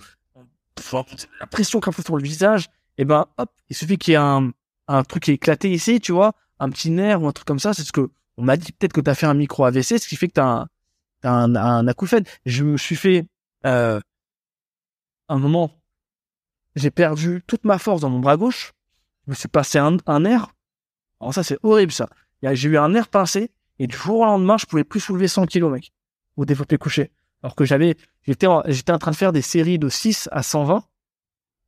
la 1.39 1.47
pression 1.47 1.79
qu'on 1.79 1.91
fait 1.91 2.05
sur 2.05 2.17
le 2.17 2.23
visage. 2.23 2.69
Et 2.97 3.05
ben, 3.05 3.27
hop, 3.37 3.49
il 3.69 3.75
suffit 3.75 3.97
qu'il 3.97 4.11
y 4.11 4.15
ait 4.15 4.17
un 4.17 4.51
un 4.87 5.03
truc 5.03 5.23
qui 5.23 5.31
est 5.31 5.35
éclaté 5.35 5.71
ici, 5.71 5.99
tu 5.99 6.11
vois, 6.11 6.33
un 6.59 6.69
petit 6.69 6.89
nerf 6.89 7.21
ou 7.21 7.27
un 7.27 7.31
truc 7.31 7.47
comme 7.47 7.59
ça. 7.59 7.73
C'est 7.73 7.83
ce 7.83 7.91
que 7.91 8.11
on 8.37 8.43
m'a 8.43 8.57
dit 8.57 8.71
peut-être 8.71 8.93
que 8.93 9.01
t'as 9.01 9.15
fait 9.15 9.25
un 9.25 9.33
micro 9.33 9.63
AVC, 9.65 9.99
ce 9.99 10.07
qui 10.07 10.15
fait 10.15 10.27
que 10.27 10.33
t'as 10.33 10.45
un 10.45 10.67
t'as 11.21 11.31
un, 11.31 11.55
un. 11.87 11.93
Je 12.45 12.63
me 12.63 12.77
suis 12.77 12.95
fait 12.95 13.25
euh, 13.65 13.99
un 15.29 15.37
moment, 15.37 15.71
j'ai 16.75 16.91
perdu 16.91 17.41
toute 17.47 17.63
ma 17.63 17.77
force 17.77 18.01
dans 18.01 18.09
mon 18.09 18.19
bras 18.19 18.37
gauche. 18.37 18.73
Je 19.25 19.31
me 19.31 19.35
suis 19.35 19.47
passé 19.47 19.77
un, 19.77 19.97
un 20.05 20.19
nerf. 20.21 20.53
Alors 21.21 21.33
ça, 21.33 21.43
c'est 21.43 21.57
horrible, 21.63 21.91
ça. 21.91 22.09
J'ai 22.41 22.69
eu 22.69 22.77
un 22.77 22.89
nerf 22.89 23.07
pincé 23.07 23.51
et 23.79 23.87
du 23.87 23.95
jour 23.95 24.19
au 24.19 24.25
lendemain, 24.25 24.57
je 24.57 24.65
pouvais 24.65 24.83
plus 24.83 24.99
soulever 24.99 25.29
100 25.29 25.45
kilos, 25.45 25.71
mec, 25.71 25.93
au 26.37 26.45
développé 26.45 26.77
couché. 26.77 27.11
Alors 27.41 27.55
que 27.55 27.65
j'avais, 27.65 27.97
j'étais, 28.23 28.47
en, 28.47 28.63
j'étais 28.67 28.91
en 28.91 28.99
train 28.99 29.11
de 29.11 29.15
faire 29.15 29.33
des 29.33 29.41
séries 29.41 29.79
de 29.79 29.89
6 29.89 30.29
à 30.31 30.43
120. 30.43 30.83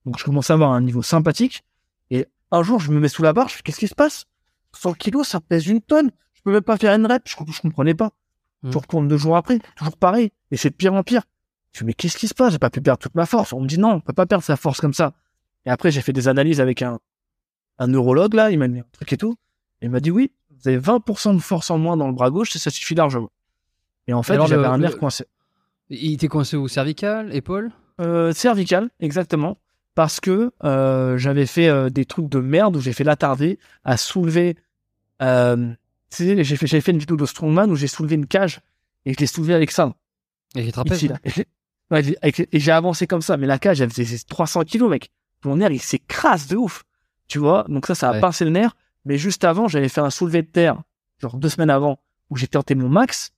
Donc, 0.06 0.20
je 0.20 0.24
commençais 0.24 0.54
à 0.54 0.56
avoir 0.56 0.72
un 0.72 0.82
niveau 0.82 1.02
sympathique. 1.02 1.64
Et 2.12 2.28
un 2.52 2.64
jour, 2.64 2.80
je 2.80 2.92
me 2.92 3.00
mets 3.00 3.08
sous 3.08 3.24
la 3.24 3.34
barre, 3.34 3.50
je 3.50 3.56
fais, 3.56 3.62
qu'est-ce 3.64 3.80
qui 3.80 3.88
se 3.88 3.96
passe? 3.96 4.26
100 4.74 4.94
kilos, 4.94 5.28
ça 5.28 5.42
pèse 5.42 5.68
une 5.68 5.82
tonne. 5.82 6.12
Je 6.34 6.42
peux 6.44 6.52
même 6.52 6.62
pas 6.62 6.78
faire 6.78 6.94
une 6.94 7.06
rep. 7.06 7.24
Je, 7.26 7.36
je 7.52 7.62
comprenais 7.62 7.96
pas. 7.96 8.12
Hmm. 8.62 8.72
Je 8.72 8.78
retourne 8.78 9.08
deux 9.08 9.18
jours 9.18 9.36
après, 9.36 9.60
toujours 9.76 9.98
pareil. 9.98 10.32
Et 10.52 10.58
c'est 10.58 10.70
de 10.70 10.76
pire 10.76 10.94
en 10.94 11.04
pire. 11.04 11.24
Je 11.74 11.84
me 11.84 11.88
dis, 11.88 11.88
mais 11.88 11.94
qu'est-ce 11.94 12.18
qui 12.18 12.28
se 12.28 12.34
passe? 12.34 12.54
J'ai 12.54 12.60
pas 12.60 12.70
pu 12.70 12.82
perdre 12.82 13.00
toute 13.00 13.16
ma 13.16 13.26
force. 13.26 13.52
On 13.52 13.62
me 13.62 13.68
dit, 13.68 13.78
non, 13.78 13.94
on 13.94 14.00
peut 14.00 14.14
pas 14.14 14.26
perdre 14.26 14.44
sa 14.44 14.56
force 14.56 14.80
comme 14.80 14.94
ça. 14.94 15.14
Et 15.66 15.70
après, 15.70 15.92
j'ai 15.92 16.02
fait 16.02 16.14
des 16.14 16.28
analyses 16.28 16.62
avec 16.62 16.82
un, 16.82 17.00
un 17.80 17.88
neurologue, 17.88 18.34
là. 18.34 18.52
Il 18.52 18.60
m'a 18.60 18.68
mis 18.68 18.80
un 18.80 18.86
truc 18.92 19.12
et 19.12 19.18
tout. 19.18 19.36
Et 19.82 19.86
il 19.86 19.92
m'a 19.92 20.00
dit, 20.00 20.12
oui, 20.12 20.32
vous 20.52 20.68
avez 20.68 20.80
20% 20.80 21.36
de 21.36 21.42
force 21.42 21.70
en 21.72 21.78
moins 21.78 21.98
dans 21.98 22.08
le 22.08 22.14
bras 22.14 22.30
gauche 22.30 22.56
et 22.56 22.60
ça 22.60 22.70
suffit 22.70 22.96
largement. 22.96 23.30
Et 24.08 24.14
en 24.14 24.24
fait, 24.24 24.40
j'avais 24.48 24.66
un 24.68 24.78
nerf 24.78 24.92
le- 24.92 24.98
coincé. 24.98 25.26
Il 25.90 26.14
était 26.14 26.28
coincé 26.28 26.58
où? 26.58 26.68
Cervical? 26.68 27.34
Épaule? 27.36 27.72
Euh, 28.02 28.34
cervical, 28.34 28.90
exactement. 29.00 29.58
Parce 29.94 30.20
que 30.20 30.52
euh, 30.64 31.18
j'avais 31.18 31.46
fait 31.46 31.70
euh, 31.70 31.90
des 31.90 32.06
trucs 32.06 32.28
de 32.30 32.40
merde 32.40 32.76
où 32.76 32.82
j'ai 32.82 32.92
fait 32.94 33.04
l'attardé 33.04 33.60
à 33.84 33.96
soulever. 33.98 34.58
Euh, 35.22 35.56
tu 36.10 36.26
sais, 36.26 36.44
j'ai 36.44 36.56
fait, 36.58 36.68
j'avais 36.68 36.82
fait 36.82 36.92
une 36.92 36.98
vidéo 37.00 37.16
de 37.16 37.26
Strongman 37.26 37.70
où 37.72 37.76
j'ai 37.76 37.88
soulevé 37.88 38.16
une 38.16 38.26
cage 38.28 38.60
et 39.06 39.14
je 39.14 39.20
l'ai 39.20 39.28
soulevé 39.28 39.54
avec 39.54 39.72
ça. 39.72 39.94
Et 40.56 40.64
j'ai- 40.66 42.18
et 42.52 42.60
j'ai 42.60 42.72
avancé 42.72 43.08
comme 43.08 43.22
ça, 43.22 43.38
mais 43.38 43.48
la 43.48 43.60
cage, 43.60 43.80
elle 43.82 43.90
faisait 43.92 44.18
300 44.28 44.64
kilos, 44.64 44.90
mec. 44.90 45.12
Mon 45.46 45.58
nerf, 45.58 45.72
il 45.72 45.82
s'écrase 45.82 46.48
de 46.48 46.56
ouf. 46.58 46.84
Tu 47.28 47.38
vois, 47.40 47.66
donc 47.70 47.86
ça, 47.86 47.96
ça 47.96 48.10
a 48.10 48.14
Ouais. 48.14 48.20
pincé 48.22 48.44
le 48.46 48.52
nerf. 48.52 48.76
Mais 49.06 49.18
juste 49.18 49.44
avant, 49.44 49.68
j'avais 49.68 49.90
fait 49.90 50.02
un 50.02 50.10
soulevé 50.10 50.42
de 50.42 50.48
terre, 50.48 50.82
genre 51.22 51.38
deux 51.38 51.50
semaines 51.50 51.70
avant, 51.70 52.00
où 52.32 52.38
j'ai 52.38 52.48
tenté 52.48 52.74
mon 52.76 52.90
max. 52.90 53.32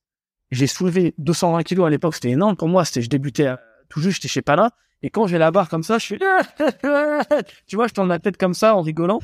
J'ai 0.52 0.68
soulevé 0.68 1.14
220 1.18 1.64
kilos 1.64 1.88
à 1.88 1.89
l'époque, 1.89 2.16
c'était 2.16 2.30
énorme 2.30 2.56
pour 2.56 2.68
moi. 2.68 2.86
C'était, 2.86 3.02
je 3.02 3.10
débutais 3.10 3.48
euh, 3.48 3.56
tout 3.89 4.00
juste, 4.00 4.18
j'étais 4.18 4.28
chez 4.28 4.41
Pana. 4.41 4.72
Et 5.04 5.10
quand 5.10 5.28
j'ai 5.28 5.38
la 5.38 5.52
barre 5.52 5.70
comme 5.70 5.84
ça, 5.84 6.00
je 6.00 6.06
suis, 6.06 6.20
tu 7.68 7.76
vois, 7.76 7.88
je 7.88 7.93
tourne 7.93 8.08
ma 8.08 8.20
tête 8.20 8.38
comme 8.38 8.56
ça 8.56 8.76
en 8.76 8.82
rigolant. 8.82 9.20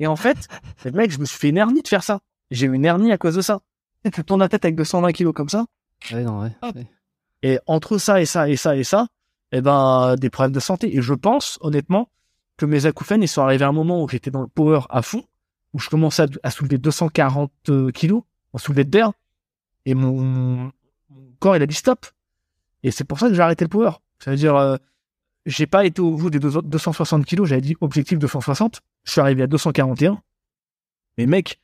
Et 0.00 0.06
en 0.06 0.16
fait, 0.16 0.48
mec, 0.92 1.10
je 1.10 1.18
me 1.18 1.26
suis 1.26 1.38
fait 1.38 1.50
une 1.50 1.58
hernie 1.58 1.82
de 1.82 1.88
faire 1.88 2.02
ça. 2.02 2.20
J'ai 2.50 2.66
eu 2.66 2.72
une 2.72 2.84
hernie 2.84 3.12
à 3.12 3.18
cause 3.18 3.34
de 3.34 3.42
ça. 3.42 3.60
Tu 4.12 4.24
tournes 4.24 4.40
la 4.40 4.48
tête 4.48 4.64
avec 4.64 4.76
220 4.76 5.12
kilos 5.12 5.34
comme 5.34 5.48
ça. 5.48 5.66
Ouais, 6.12 6.22
non, 6.22 6.40
ouais. 6.40 6.52
Et 7.42 7.58
entre 7.66 7.98
ça 7.98 8.20
et 8.20 8.26
ça 8.26 8.48
et 8.48 8.56
ça 8.56 8.74
et 8.76 8.84
ça, 8.84 9.08
eh 9.52 9.60
ben, 9.60 10.16
des 10.16 10.30
problèmes 10.30 10.52
de 10.52 10.60
santé. 10.60 10.96
Et 10.96 11.02
je 11.02 11.14
pense, 11.14 11.58
honnêtement, 11.60 12.08
que 12.56 12.64
mes 12.64 12.86
acouphènes, 12.86 13.22
ils 13.22 13.28
sont 13.28 13.42
arrivés 13.42 13.64
à 13.64 13.68
un 13.68 13.72
moment 13.72 14.02
où 14.02 14.08
j'étais 14.08 14.30
dans 14.30 14.40
le 14.40 14.48
power 14.48 14.80
à 14.88 15.02
fond, 15.02 15.24
où 15.74 15.78
je 15.78 15.90
commençais 15.90 16.22
à, 16.22 16.26
à 16.44 16.50
soulever 16.50 16.78
240 16.78 17.52
kilos 17.92 18.22
en 18.52 18.58
soulevé 18.58 18.84
de 18.84 18.90
terre. 18.90 19.12
Et 19.88 19.94
mon, 19.94 20.20
mon 20.22 20.72
corps, 21.38 21.56
il 21.56 21.62
a 21.62 21.66
dit 21.66 21.74
stop. 21.74 22.04
Et 22.82 22.90
c'est 22.90 23.04
pour 23.04 23.18
ça 23.18 23.28
que 23.28 23.34
j'ai 23.34 23.40
arrêté 23.40 23.64
le 23.64 23.68
power. 23.70 23.92
Ça 24.18 24.30
veut 24.30 24.36
dire, 24.36 24.54
euh, 24.54 24.76
j'ai 25.46 25.66
pas 25.66 25.86
été 25.86 26.02
au 26.02 26.10
bout 26.16 26.28
des 26.30 26.38
deux- 26.38 26.60
260 26.62 27.24
kilos, 27.24 27.48
j'avais 27.48 27.60
dit 27.62 27.74
objectif 27.80 28.18
260. 28.18 28.80
Je 29.04 29.12
suis 29.12 29.20
arrivé 29.20 29.42
à 29.44 29.46
241. 29.46 30.20
Mais 31.16 31.24
mec, 31.26 31.58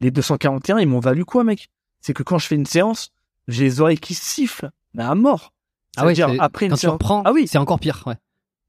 les 0.00 0.10
241, 0.10 0.78
ils 0.78 0.86
m'ont 0.86 1.00
valu 1.00 1.24
quoi, 1.24 1.42
mec? 1.42 1.70
C'est 2.00 2.12
que 2.12 2.22
quand 2.22 2.38
je 2.38 2.46
fais 2.46 2.54
une 2.54 2.66
séance, 2.66 3.12
j'ai 3.48 3.64
les 3.64 3.80
oreilles 3.80 3.98
qui 3.98 4.14
sifflent, 4.14 4.70
mais 4.94 5.02
à 5.02 5.14
mort. 5.14 5.52
Ah 5.96 6.04
c'est- 6.14 6.22
après 6.38 6.66
une 6.66 6.72
quand 6.72 6.76
séance- 6.76 6.92
reprends, 6.92 7.22
Ah 7.24 7.32
oui. 7.32 7.48
c'est 7.48 7.58
encore 7.58 7.80
pire. 7.80 8.02
Ouais. 8.06 8.16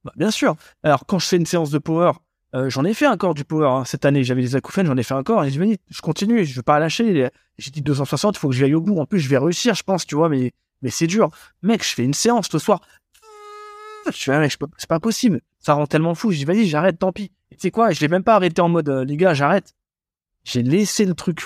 Bah, 0.05 0.13
bien 0.15 0.31
sûr. 0.31 0.55
Alors, 0.83 1.05
quand 1.05 1.19
je 1.19 1.27
fais 1.27 1.37
une 1.37 1.45
séance 1.45 1.69
de 1.69 1.77
power, 1.79 2.13
euh, 2.53 2.69
j'en 2.69 2.83
ai 2.83 2.93
fait 2.93 3.07
encore 3.07 3.33
du 3.33 3.45
power 3.45 3.67
hein. 3.67 3.85
cette 3.85 4.05
année. 4.05 4.23
J'avais 4.23 4.41
des 4.41 4.55
acouphènes, 4.55 4.85
j'en 4.85 4.97
ai 4.97 5.03
fait 5.03 5.13
encore. 5.13 5.43
Et 5.43 5.51
je 5.51 5.59
me 5.59 5.65
dis, 5.65 5.77
je 5.89 6.01
continue, 6.01 6.45
je 6.45 6.55
veux 6.55 6.63
pas 6.63 6.79
lâcher. 6.79 7.29
J'ai 7.57 7.71
dit 7.71 7.81
260, 7.81 8.35
il 8.35 8.39
faut 8.39 8.49
que 8.49 8.55
j'y 8.55 8.63
aille 8.63 8.75
au 8.75 8.81
bout. 8.81 8.99
En 8.99 9.05
plus, 9.05 9.19
je 9.19 9.29
vais 9.29 9.37
réussir, 9.37 9.73
je 9.73 9.83
pense, 9.83 10.05
tu 10.05 10.15
vois, 10.15 10.29
mais, 10.29 10.51
mais 10.81 10.89
c'est 10.89 11.07
dur. 11.07 11.29
Mec, 11.61 11.83
je 11.83 11.93
fais 11.93 12.03
une 12.03 12.13
séance 12.13 12.51
le 12.51 12.59
soir. 12.59 12.81
Je 14.05 14.11
fais, 14.11 14.39
mec, 14.39 14.51
je 14.51 14.57
c'est 14.77 14.89
pas 14.89 14.99
possible. 14.99 15.41
Ça 15.59 15.73
rend 15.73 15.85
tellement 15.85 16.15
fou. 16.15 16.31
Je 16.31 16.37
dis, 16.37 16.45
vas-y, 16.45 16.67
j'arrête, 16.67 16.97
tant 16.99 17.11
pis. 17.11 17.31
Et 17.51 17.55
tu 17.55 17.61
sais 17.61 17.71
quoi, 17.71 17.91
je 17.91 17.99
l'ai 17.99 18.07
même 18.07 18.23
pas 18.23 18.35
arrêté 18.35 18.61
en 18.61 18.69
mode, 18.69 18.89
euh, 18.89 19.05
les 19.05 19.17
gars, 19.17 19.33
j'arrête. 19.33 19.73
J'ai 20.43 20.63
laissé 20.63 21.05
le 21.05 21.13
truc 21.13 21.41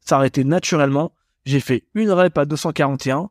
s'arrêter 0.00 0.44
naturellement. 0.44 1.12
J'ai 1.44 1.60
fait 1.60 1.84
une 1.94 2.10
rep 2.10 2.36
à 2.38 2.44
241. 2.44 3.30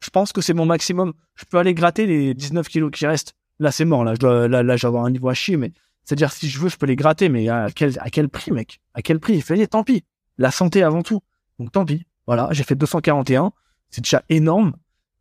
Je 0.00 0.10
pense 0.10 0.32
que 0.32 0.40
c'est 0.40 0.52
mon 0.52 0.66
maximum. 0.66 1.12
Je 1.36 1.44
peux 1.44 1.58
aller 1.58 1.74
gratter 1.74 2.06
les 2.06 2.34
19 2.34 2.68
kilos 2.68 2.90
qui 2.92 3.06
restent. 3.06 3.34
Là, 3.58 3.70
c'est 3.70 3.84
mort. 3.84 4.04
Là, 4.04 4.14
je 4.20 4.26
là, 4.26 4.62
là, 4.62 4.76
je 4.76 4.82
vais 4.82 4.88
avoir 4.88 5.04
un 5.04 5.10
niveau 5.10 5.28
à 5.28 5.34
chier. 5.34 5.56
Mais 5.56 5.72
c'est-à-dire, 6.04 6.32
si 6.32 6.48
je 6.48 6.58
veux, 6.58 6.68
je 6.68 6.76
peux 6.76 6.86
les 6.86 6.96
gratter. 6.96 7.28
Mais 7.28 7.48
à 7.48 7.68
quel, 7.74 7.98
à 8.00 8.10
quel 8.10 8.28
prix, 8.28 8.50
mec? 8.50 8.80
À 8.94 9.02
quel 9.02 9.20
prix? 9.20 9.34
Il 9.34 9.42
fait, 9.42 9.66
tant 9.66 9.84
pis. 9.84 10.04
La 10.38 10.50
santé 10.50 10.82
avant 10.82 11.02
tout. 11.02 11.20
Donc, 11.58 11.72
tant 11.72 11.84
pis. 11.84 12.06
Voilà, 12.26 12.48
j'ai 12.52 12.64
fait 12.64 12.74
241. 12.74 13.52
C'est 13.90 14.02
déjà 14.02 14.22
énorme. 14.28 14.74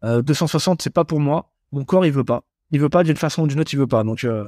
Euh, 0.03 0.21
260, 0.21 0.81
c'est 0.81 0.89
pas 0.89 1.03
pour 1.03 1.19
moi. 1.19 1.51
Mon 1.71 1.83
corps, 1.83 2.05
il 2.05 2.11
veut 2.11 2.23
pas. 2.23 2.43
Il 2.71 2.79
veut 2.79 2.89
pas 2.89 3.03
d'une 3.03 3.17
façon 3.17 3.43
ou 3.43 3.47
d'une 3.47 3.59
autre, 3.59 3.73
il 3.73 3.79
veut 3.79 3.87
pas. 3.87 4.03
Donc, 4.03 4.23
euh, 4.23 4.45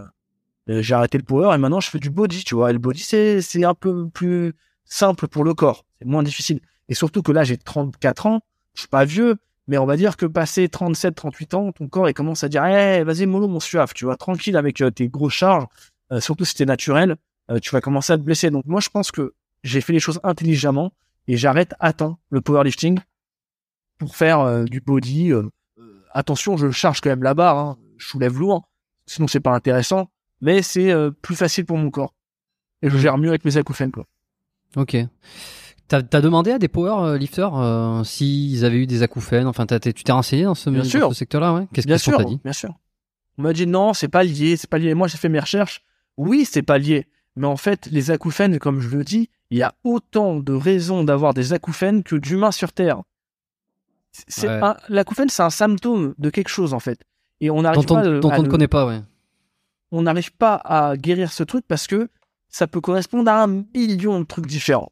euh, 0.70 0.82
j'ai 0.82 0.96
arrêté 0.96 1.18
le 1.18 1.24
power 1.24 1.54
et 1.54 1.58
maintenant, 1.58 1.80
je 1.80 1.90
fais 1.90 2.00
du 2.00 2.10
body, 2.10 2.44
tu 2.44 2.56
vois. 2.56 2.70
Et 2.70 2.74
le 2.74 2.80
body, 2.80 3.02
c'est, 3.02 3.42
c'est 3.42 3.64
un 3.64 3.74
peu 3.74 4.10
plus 4.10 4.54
simple 4.86 5.28
pour 5.28 5.44
le 5.44 5.54
corps. 5.54 5.86
C'est 6.00 6.08
moins 6.08 6.24
difficile. 6.24 6.62
Et 6.90 6.96
surtout 6.96 7.22
que 7.22 7.32
là, 7.32 7.44
j'ai 7.44 7.58
34 7.58 8.26
ans. 8.26 8.42
Je 8.74 8.82
suis 8.82 8.90
pas 8.90 9.06
vieux. 9.06 9.38
Mais 9.68 9.78
on 9.78 9.86
va 9.86 9.96
dire 9.96 10.18
que 10.18 10.26
passé 10.26 10.68
37, 10.68 11.16
38 11.16 11.54
ans, 11.54 11.72
ton 11.72 11.88
corps, 11.88 12.10
il 12.10 12.14
commence 12.14 12.44
à 12.44 12.50
dire, 12.50 12.66
eh, 12.66 13.04
vas-y, 13.04 13.26
mollo, 13.26 13.48
mon 13.48 13.62
suave, 13.62 13.94
tu 13.94 14.04
vois, 14.06 14.18
tranquille 14.18 14.58
avec 14.58 14.82
euh, 14.82 14.92
tes 14.92 15.08
grosses 15.08 15.34
charges, 15.34 15.66
euh, 16.14 16.22
surtout 16.22 16.46
si 16.46 16.56
t'es 16.56 16.66
naturel, 16.66 17.18
euh, 17.52 17.60
tu 17.60 17.72
vas 17.72 17.82
commencer 17.82 18.14
à 18.14 18.18
te 18.18 18.24
blesser. 18.24 18.50
Donc, 18.50 18.66
moi, 18.66 18.80
je 18.80 18.90
pense 18.90 19.12
que 19.12 19.34
j'ai 19.64 19.82
fait 19.82 19.94
les 19.94 20.00
choses 20.00 20.20
intelligemment 20.24 20.94
et 21.28 21.36
j'arrête 21.36 21.74
à 21.80 21.92
temps 21.92 22.20
le 22.30 22.40
powerlifting 22.40 23.00
pour 23.98 24.16
faire 24.16 24.40
euh, 24.40 24.64
du 24.64 24.80
body. 24.80 25.32
attention, 26.14 26.56
je 26.58 26.72
charge 26.72 27.02
quand 27.02 27.10
même 27.10 27.24
la 27.24 27.34
barre, 27.34 27.58
hein, 27.58 27.78
je 27.98 28.08
soulève 28.08 28.38
lourd, 28.38 28.70
sinon 29.06 29.28
c'est 29.28 29.40
pas 29.40 29.52
intéressant, 29.52 30.10
mais 30.42 30.62
c'est 30.62 30.94
plus 31.22 31.36
facile 31.36 31.66
pour 31.66 31.78
mon 31.78 31.90
corps. 31.90 32.14
Et 32.82 32.90
je 32.90 32.98
gère 32.98 33.18
mieux 33.18 33.30
avec 33.30 33.46
mes 33.46 33.58
acouphènes, 33.58 33.92
quoi. 33.92 34.06
Ok. 34.76 34.98
T'as 35.88 35.98
as 35.98 36.22
demandé 36.22 36.52
à 36.52 36.60
des 36.60 36.68
powerlifters 36.68 37.56
euh, 37.56 38.04
s'ils 38.04 38.66
avaient 38.66 38.78
eu 38.78 38.88
des 38.88 39.04
acouphènes. 39.04 39.48
Enfin, 39.48 39.66
t'es- 39.66 39.94
tu 39.94 40.04
t'es 40.04 40.12
renseigné 40.12 40.44
dans 40.44 40.56
ce, 40.56 40.70
secteur-là, 41.14 41.54
ouais? 41.54 41.68
Qu'est-ce 41.74 41.88
qu'ils 41.88 42.14
t'ont 42.14 42.24
dit? 42.24 42.40
bien 42.44 42.54
sûr. 42.54 42.74
On 43.38 43.44
m'a 43.44 43.54
dit 43.54 43.68
non, 43.68 43.94
c'est 43.94 44.08
pas 44.08 44.24
lié, 44.24 44.58
c'est 44.58 44.70
pas 44.70 44.78
lié. 44.78 44.94
Moi, 44.94 45.08
j'ai 45.08 45.18
fait 45.18 45.30
mes 45.30 45.40
recherches. 45.40 45.84
Oui, 46.18 46.46
c'est 46.46 46.62
pas 46.62 46.78
lié. 46.78 47.08
Mais 47.36 47.48
en 47.48 47.58
fait, 47.58 47.88
les 47.92 48.12
acouphènes, 48.12 48.60
comme 48.60 48.80
je 48.80 48.96
le 48.96 49.04
dis, 49.04 49.30
il 49.50 49.58
y 49.58 49.64
a 49.64 49.74
autant 49.84 50.38
de 50.40 50.54
raisons 50.54 51.04
d'avoir 51.04 51.34
des 51.34 51.54
acouphènes 51.54 52.04
que 52.04 52.16
d'humains 52.16 52.52
sur 52.52 52.72
Terre. 52.74 53.02
C'est 54.28 54.48
Ouais. 54.48 54.74
l'acouphène, 54.90 55.30
c'est 55.30 55.42
un 55.42 55.50
symptôme 55.50 56.14
de 56.20 56.30
quelque 56.30 56.50
chose, 56.50 56.74
en 56.74 56.80
fait. 56.80 57.00
Et 57.42 57.50
on 57.50 57.64
n'arrive 57.64 57.86
pas, 57.86 58.20
dont 58.20 58.32
on 58.32 58.44
ne 58.44 58.48
connaît 58.48 58.68
pas, 58.68 58.86
ouais. 58.86 59.02
on 59.92 60.04
n'arrive 60.04 60.32
pas 60.34 60.56
à 60.56 60.96
guérir 60.96 61.32
ce 61.32 61.44
truc 61.44 61.66
parce 61.68 61.88
que 61.88 62.10
ça 62.50 62.68
peut 62.68 62.82
correspondre 62.82 63.32
à 63.32 63.44
un 63.44 63.66
million 63.74 64.20
de 64.20 64.26
trucs 64.26 64.46
différents. 64.46 64.92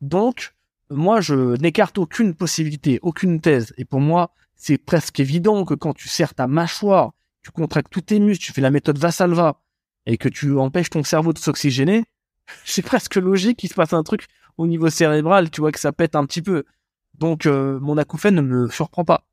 Donc, 0.00 0.54
moi, 0.90 1.20
je 1.20 1.56
n'écarte 1.60 1.98
aucune 1.98 2.34
possibilité, 2.34 2.98
aucune 3.02 3.40
thèse. 3.40 3.72
Et 3.78 3.84
pour 3.84 4.00
moi, 4.00 4.32
c'est 4.56 4.78
presque 4.78 5.20
évident 5.20 5.64
que 5.64 5.74
quand 5.74 5.94
tu 5.94 6.08
serres 6.08 6.34
ta 6.34 6.48
mâchoire, 6.48 7.12
tu 7.42 7.50
contractes 7.52 7.92
tous 7.92 8.00
tes 8.00 8.18
muscles, 8.18 8.44
tu 8.44 8.52
fais 8.52 8.60
la 8.60 8.70
méthode 8.70 8.98
Vassalva 8.98 9.60
et 10.06 10.16
que 10.16 10.28
tu 10.28 10.58
empêches 10.58 10.90
ton 10.90 11.02
cerveau 11.04 11.32
de 11.32 11.38
s'oxygéner, 11.38 12.04
c'est 12.64 12.82
presque 12.82 13.16
logique 13.16 13.58
qu'il 13.58 13.68
se 13.68 13.74
passe 13.74 13.92
un 13.92 14.02
truc 14.02 14.26
au 14.56 14.66
niveau 14.66 14.88
cérébral, 14.88 15.50
tu 15.50 15.60
vois, 15.60 15.72
que 15.72 15.80
ça 15.80 15.92
pète 15.92 16.16
un 16.16 16.24
petit 16.24 16.42
peu. 16.42 16.64
Donc, 17.14 17.46
euh, 17.46 17.78
mon 17.80 17.98
acouphène 17.98 18.36
ne 18.36 18.42
me 18.42 18.68
surprend 18.68 19.04
pas. 19.04 19.26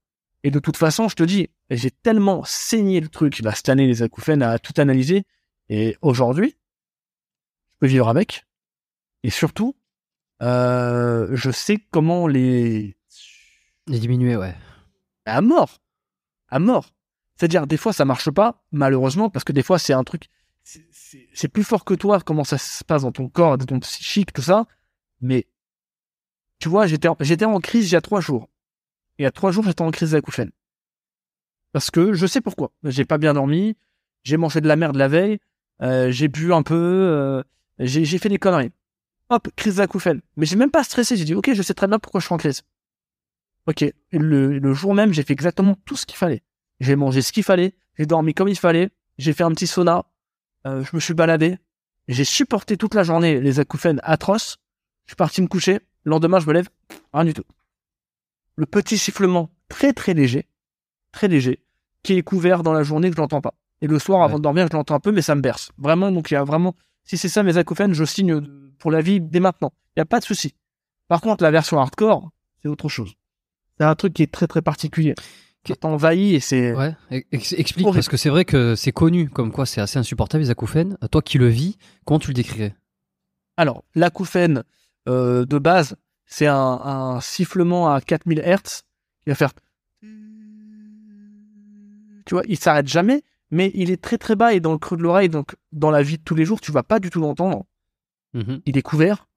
Et 0.43 0.51
de 0.51 0.59
toute 0.59 0.77
façon, 0.77 1.07
je 1.07 1.15
te 1.15 1.23
dis, 1.23 1.49
j'ai 1.69 1.91
tellement 1.91 2.43
saigné 2.43 2.99
le 2.99 3.07
truc, 3.07 3.39
là, 3.39 3.53
cette 3.55 3.69
année, 3.69 3.87
les 3.87 4.03
acouphènes, 4.03 4.41
à 4.41 4.59
tout 4.59 4.73
analyser. 4.77 5.23
Et 5.69 5.97
aujourd'hui, 6.01 6.57
je 7.71 7.77
peux 7.79 7.87
vivre 7.87 8.09
avec. 8.09 8.45
Et 9.23 9.29
surtout, 9.29 9.75
euh, 10.41 11.29
je 11.31 11.51
sais 11.51 11.77
comment 11.91 12.27
les... 12.27 12.97
Les 13.87 13.99
diminuer, 13.99 14.35
ouais. 14.35 14.55
À 15.25 15.41
mort. 15.41 15.81
À 16.49 16.59
mort. 16.59 16.89
C'est-à-dire, 17.35 17.65
des 17.65 17.77
fois, 17.77 17.93
ça 17.93 18.05
marche 18.05 18.29
pas, 18.29 18.63
malheureusement, 18.71 19.29
parce 19.29 19.45
que 19.45 19.53
des 19.53 19.63
fois, 19.63 19.79
c'est 19.79 19.93
un 19.93 20.03
truc... 20.03 20.27
c'est- 20.63 21.47
plus 21.47 21.63
fort 21.63 21.85
que 21.85 21.93
toi, 21.93 22.19
comment 22.21 22.43
ça 22.43 22.57
se 22.57 22.83
passe 22.83 23.03
dans 23.03 23.11
ton 23.11 23.27
corps, 23.29 23.57
dans 23.57 23.65
ton 23.65 23.79
psychique, 23.79 24.33
tout 24.33 24.41
ça. 24.41 24.65
Mais, 25.21 25.47
tu 26.59 26.69
vois, 26.69 26.87
j'étais 26.87 27.07
en- 27.07 27.17
en 27.17 27.59
crise 27.59 27.89
il 27.89 27.93
y 27.93 27.97
a 27.97 28.01
trois 28.01 28.21
jours. 28.21 28.49
Et 29.17 29.23
il 29.23 29.23
y 29.23 29.27
a 29.27 29.31
trois 29.31 29.51
jours, 29.51 29.63
j'étais 29.63 29.81
en 29.81 29.91
crise 29.91 30.11
d'acouphène. 30.11 30.51
Parce 31.71 31.91
que 31.91 32.13
je 32.13 32.25
sais 32.25 32.41
pourquoi. 32.41 32.71
J'ai 32.83 33.05
pas 33.05 33.17
bien 33.17 33.33
dormi, 33.33 33.75
j'ai 34.23 34.37
mangé 34.37 34.61
de 34.61 34.67
la 34.67 34.75
merde 34.75 34.95
la 34.95 35.07
veille, 35.07 35.39
euh, 35.81 36.11
j'ai 36.11 36.27
bu 36.27 36.53
un 36.53 36.63
peu, 36.63 36.75
euh, 36.75 37.43
j'ai 37.79 38.17
fait 38.17 38.29
des 38.29 38.37
conneries. 38.39 38.71
Hop, 39.29 39.49
crise 39.55 39.77
d'acouphène. 39.77 40.21
Mais 40.37 40.45
j'ai 40.45 40.55
même 40.55 40.71
pas 40.71 40.83
stressé, 40.83 41.17
j'ai 41.17 41.25
dit, 41.25 41.33
ok, 41.33 41.53
je 41.53 41.61
sais 41.61 41.73
très 41.73 41.87
bien 41.87 41.99
pourquoi 41.99 42.19
je 42.19 42.25
suis 42.25 42.33
en 42.33 42.37
crise. 42.37 42.61
Ok, 43.65 43.85
le, 44.11 44.59
le 44.59 44.73
jour 44.73 44.93
même, 44.93 45.13
j'ai 45.13 45.23
fait 45.23 45.33
exactement 45.33 45.75
tout 45.85 45.95
ce 45.95 46.05
qu'il 46.05 46.17
fallait. 46.17 46.43
J'ai 46.79 46.95
mangé 46.95 47.21
ce 47.21 47.31
qu'il 47.31 47.43
fallait, 47.43 47.75
j'ai 47.97 48.05
dormi 48.05 48.33
comme 48.33 48.49
il 48.49 48.57
fallait, 48.57 48.89
j'ai 49.17 49.33
fait 49.33 49.43
un 49.43 49.51
petit 49.51 49.67
sauna, 49.67 50.05
je 50.65 50.89
me 50.95 50.99
suis 50.99 51.13
baladé, 51.13 51.57
j'ai 52.07 52.23
supporté 52.25 52.77
toute 52.77 52.93
la 52.95 53.03
journée 53.03 53.39
les 53.39 53.59
acouphènes 53.59 53.99
atroces, 54.03 54.57
je 55.05 55.11
suis 55.11 55.15
parti 55.15 55.41
me 55.41 55.47
coucher, 55.47 55.79
le 56.03 56.09
lendemain 56.11 56.39
je 56.39 56.47
me 56.47 56.53
lève, 56.53 56.69
rien 57.13 57.25
du 57.25 57.33
tout. 57.33 57.43
Le 58.55 58.65
petit 58.65 58.97
sifflement 58.97 59.49
très 59.69 59.93
très 59.93 60.13
léger, 60.13 60.47
très 61.11 61.27
léger, 61.27 61.59
qui 62.03 62.13
est 62.13 62.21
couvert 62.23 62.63
dans 62.63 62.73
la 62.73 62.83
journée 62.83 63.09
que 63.09 63.15
je 63.15 63.21
l'entends 63.21 63.41
pas. 63.41 63.55
Et 63.81 63.87
le 63.87 63.99
soir, 63.99 64.21
avant 64.21 64.33
Ouais. 64.35 64.39
de 64.39 64.43
dormir, 64.43 64.67
je 64.71 64.77
l'entends 64.77 64.95
un 64.95 64.99
peu, 64.99 65.11
mais 65.11 65.21
ça 65.21 65.35
me 65.35 65.41
berce. 65.41 65.71
Vraiment, 65.77 66.11
donc 66.11 66.31
il 66.31 66.35
y 66.35 66.37
a 66.37 66.43
vraiment, 66.43 66.75
si 67.03 67.17
c'est 67.17 67.27
ça 67.29 67.43
mes 67.43 67.57
acouphènes, 67.57 67.93
je 67.93 68.05
signe 68.05 68.41
pour 68.79 68.91
la 68.91 69.01
vie 69.01 69.19
dès 69.19 69.39
maintenant. 69.39 69.73
Il 69.95 69.99
y 69.99 70.01
a 70.01 70.05
pas 70.05 70.19
de 70.19 70.25
souci. 70.25 70.53
Par 71.07 71.19
contre, 71.21 71.43
la 71.43 71.51
version 71.51 71.79
hardcore, 71.79 72.29
c'est 72.61 72.69
autre 72.69 72.87
chose. 72.89 73.13
C'est 73.77 73.83
un 73.83 73.95
truc 73.95 74.13
qui 74.13 74.23
est 74.23 74.31
très 74.31 74.47
très 74.47 74.61
particulier. 74.61 75.15
Ça 75.67 75.75
t'envahit 75.75 76.35
et 76.35 76.39
c'est... 76.39 76.73
Ouais, 76.73 76.95
ex- 77.09 77.53
explique, 77.53 77.87
parce 77.93 78.09
que 78.09 78.17
c'est 78.17 78.29
vrai 78.29 78.43
que 78.45 78.75
c'est 78.75 78.91
connu, 78.91 79.29
comme 79.29 79.51
quoi 79.51 79.65
c'est 79.65 79.79
assez 79.81 79.97
insupportable 79.97 80.43
les 80.43 80.49
acouphènes. 80.49 80.97
Toi 81.11 81.21
qui 81.21 81.37
le 81.37 81.47
vis, 81.47 81.77
comment 82.05 82.19
tu 82.19 82.27
le 82.29 82.33
décrirais? 82.33 82.75
Alors, 83.55 83.83
l'acouphène 83.95 84.63
euh, 85.07 85.45
de 85.45 85.57
base, 85.59 85.95
c'est 86.25 86.47
un, 86.47 86.55
un 86.55 87.21
sifflement 87.21 87.93
à 87.93 88.01
4000 88.01 88.39
Hz 88.39 88.81
qui 89.23 89.29
va 89.29 89.35
faire 89.35 89.51
tu 92.25 92.35
vois, 92.35 92.43
il 92.47 92.57
s'arrête 92.57 92.87
jamais, 92.87 93.23
mais 93.51 93.71
il 93.75 93.91
est 93.91 94.01
très 94.01 94.17
très 94.17 94.35
bas 94.35 94.53
et 94.53 94.59
dans 94.59 94.71
le 94.71 94.77
creux 94.77 94.97
de 94.97 95.01
l'oreille, 95.03 95.29
donc 95.29 95.55
dans 95.71 95.91
la 95.91 96.01
vie 96.01 96.17
de 96.17 96.23
tous 96.23 96.35
les 96.35 96.45
jours, 96.45 96.61
tu 96.61 96.71
vas 96.71 96.83
pas 96.83 96.99
du 96.99 97.09
tout 97.09 97.19
l'entendre. 97.19 97.65
Mhm. 98.33 98.61
Il 98.65 98.77
est 98.77 98.81
couvert. 98.81 99.27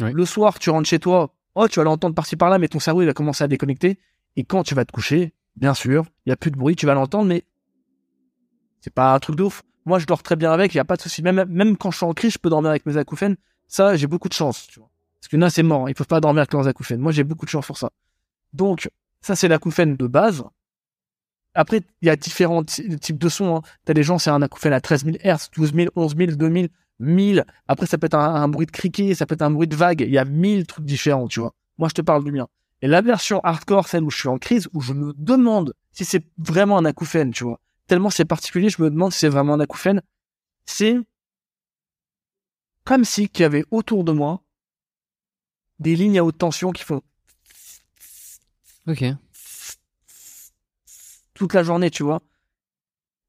Oui. 0.00 0.12
Le 0.12 0.24
soir, 0.24 0.58
tu 0.58 0.70
rentres 0.70 0.88
chez 0.88 0.98
toi, 0.98 1.34
oh, 1.54 1.68
tu 1.68 1.80
vas 1.80 1.84
l'entendre 1.84 2.14
par-ci 2.14 2.36
par-là, 2.36 2.58
mais 2.58 2.68
ton 2.68 2.80
cerveau, 2.80 3.02
il 3.02 3.06
va 3.06 3.14
commencer 3.14 3.42
à 3.44 3.48
déconnecter. 3.48 3.98
Et 4.36 4.44
quand 4.44 4.62
tu 4.62 4.74
vas 4.74 4.84
te 4.84 4.92
coucher, 4.92 5.32
bien 5.56 5.74
sûr, 5.74 6.04
il 6.26 6.30
y 6.30 6.32
a 6.32 6.36
plus 6.36 6.50
de 6.50 6.56
bruit, 6.56 6.76
tu 6.76 6.86
vas 6.86 6.94
l'entendre, 6.94 7.26
mais 7.28 7.44
c'est 8.80 8.92
pas 8.92 9.14
un 9.14 9.18
truc 9.18 9.36
de 9.36 9.42
ouf. 9.44 9.62
Moi, 9.86 9.98
je 9.98 10.06
dors 10.06 10.22
très 10.22 10.36
bien 10.36 10.52
avec, 10.52 10.74
il 10.74 10.78
y 10.78 10.80
a 10.80 10.84
pas 10.84 10.96
de 10.96 11.02
souci. 11.02 11.22
Même, 11.22 11.76
quand 11.76 11.90
je 11.90 11.96
suis 11.98 12.06
en 12.06 12.12
crise, 12.14 12.32
je 12.32 12.38
peux 12.38 12.48
dormir 12.50 12.70
avec 12.70 12.86
mes 12.86 12.96
acouphènes. 12.96 13.36
Ça, 13.68 13.96
j'ai 13.96 14.06
beaucoup 14.06 14.28
de 14.28 14.34
chance, 14.34 14.66
tu 14.66 14.78
vois. 14.78 14.88
Parce 15.20 15.28
que 15.28 15.36
là, 15.36 15.50
c'est 15.50 15.62
mort, 15.62 15.88
ils 15.88 15.94
peuvent 15.94 16.06
pas 16.06 16.20
dormir 16.20 16.40
avec 16.40 16.52
leurs 16.52 16.66
acouphènes. 16.68 17.00
Moi, 17.00 17.12
j'ai 17.12 17.24
beaucoup 17.24 17.44
de 17.44 17.50
chance 17.50 17.66
pour 17.66 17.78
ça. 17.78 17.90
Donc, 18.52 18.90
ça, 19.20 19.36
c'est 19.36 19.48
l'acouphène 19.48 19.96
de 19.96 20.06
base. 20.06 20.44
Après, 21.54 21.82
il 22.02 22.06
y 22.06 22.10
a 22.10 22.16
différents 22.16 22.64
ty- 22.64 22.98
types 22.98 23.18
de 23.18 23.28
sons. 23.28 23.56
Hein. 23.56 23.62
T'as 23.84 23.94
des 23.94 24.02
gens, 24.02 24.18
c'est 24.18 24.30
un 24.30 24.42
acouphène 24.42 24.72
à 24.72 24.80
13 24.80 25.04
000 25.04 25.16
Hz, 25.22 25.50
12 25.56 25.72
000, 25.74 25.90
11 25.96 26.16
000, 26.16 26.32
2000, 26.32 26.68
1000. 26.98 27.44
Après, 27.68 27.86
ça 27.86 27.96
peut 27.96 28.06
être 28.06 28.14
un, 28.14 28.34
un 28.34 28.48
bruit 28.48 28.66
de 28.66 28.72
criquet, 28.72 29.14
ça 29.14 29.24
peut 29.26 29.34
être 29.34 29.42
un 29.42 29.50
bruit 29.50 29.68
de 29.68 29.76
vague. 29.76 30.00
Il 30.00 30.10
y 30.10 30.18
a 30.18 30.24
1000 30.24 30.66
trucs 30.66 30.84
différents, 30.84 31.28
tu 31.28 31.40
vois. 31.40 31.54
Moi, 31.78 31.88
je 31.88 31.94
te 31.94 32.02
parle 32.02 32.24
du 32.24 32.32
mien. 32.32 32.48
Et 32.84 32.86
la 32.86 33.00
version 33.00 33.40
hardcore, 33.40 33.88
celle 33.88 34.02
où 34.04 34.10
je 34.10 34.18
suis 34.18 34.28
en 34.28 34.36
crise, 34.36 34.68
où 34.74 34.82
je 34.82 34.92
me 34.92 35.14
demande 35.16 35.72
si 35.90 36.04
c'est 36.04 36.22
vraiment 36.36 36.76
un 36.76 36.84
acouphène, 36.84 37.30
tu 37.30 37.42
vois. 37.42 37.58
Tellement 37.86 38.10
c'est 38.10 38.26
particulier, 38.26 38.68
je 38.68 38.82
me 38.82 38.90
demande 38.90 39.10
si 39.10 39.20
c'est 39.20 39.30
vraiment 39.30 39.54
un 39.54 39.60
acouphène. 39.60 40.02
C'est 40.66 40.98
comme 42.84 43.06
si 43.06 43.30
qu'il 43.30 43.44
y 43.44 43.46
avait 43.46 43.64
autour 43.70 44.04
de 44.04 44.12
moi 44.12 44.42
des 45.78 45.96
lignes 45.96 46.18
à 46.18 46.24
haute 46.24 46.36
tension 46.36 46.72
qui 46.72 46.82
font 46.84 47.00
Ok. 48.86 49.02
toute 51.32 51.54
la 51.54 51.62
journée, 51.62 51.90
tu 51.90 52.02
vois. 52.02 52.20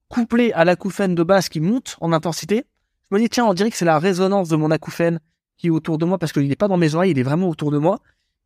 Couplé 0.10 0.52
à 0.52 0.66
l'acouphène 0.66 1.16
de 1.16 1.24
base 1.24 1.48
qui 1.48 1.62
monte 1.62 1.96
en 2.02 2.12
intensité, 2.12 2.66
je 3.10 3.16
me 3.16 3.22
dis, 3.22 3.30
tiens, 3.30 3.46
on 3.46 3.54
dirait 3.54 3.72
que 3.72 3.78
c'est 3.78 3.86
la 3.86 4.00
résonance 4.00 4.50
de 4.50 4.58
mon 4.58 4.70
acouphène 4.70 5.22
qui 5.56 5.68
est 5.68 5.70
autour 5.70 5.98
de 5.98 6.04
moi 6.04 6.18
parce 6.18 6.34
qu'il 6.34 6.46
n'est 6.46 6.58
pas 6.58 6.68
dans 6.68 6.76
mes 6.76 6.94
oreilles, 6.94 7.12
il 7.12 7.20
est 7.20 7.24
vraiment 7.24 7.48
autour 7.48 7.72
de 7.72 7.78
moi. 7.78 8.02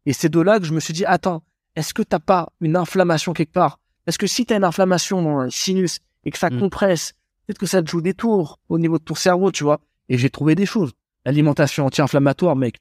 Et 0.06 0.14
c'est 0.14 0.30
de 0.30 0.40
là 0.40 0.60
que 0.60 0.66
je 0.66 0.74
me 0.74 0.80
suis 0.80 0.94
dit, 0.94 1.06
attends, 1.06 1.44
est-ce 1.76 1.94
que 1.94 2.02
t'as 2.02 2.20
pas 2.20 2.52
une 2.62 2.76
inflammation 2.76 3.34
quelque 3.34 3.52
part? 3.54 3.80
Parce 4.06 4.18
que 4.18 4.28
si 4.28 4.46
t'as 4.46 4.58
une 4.58 4.64
inflammation 4.64 5.22
dans 5.22 5.42
le 5.44 5.50
sinus 5.52 6.00
et 6.26 6.32
que 6.32 6.38
ça 6.38 6.50
Mm. 6.50 6.60
compresse, 6.60 7.14
peut-être 7.46 7.60
que 7.60 7.66
ça 7.66 7.82
te 7.84 7.90
joue 7.90 8.02
des 8.02 8.14
tours 8.14 8.60
au 8.70 8.80
niveau 8.80 8.98
de 8.98 9.04
ton 9.04 9.16
cerveau, 9.16 9.52
tu 9.52 9.64
vois. 9.64 9.80
Et 10.08 10.18
j'ai 10.18 10.30
trouvé 10.30 10.56
des 10.56 10.66
choses. 10.66 10.94
L'alimentation 11.26 11.86
anti-inflammatoire, 11.86 12.56
mec, 12.56 12.78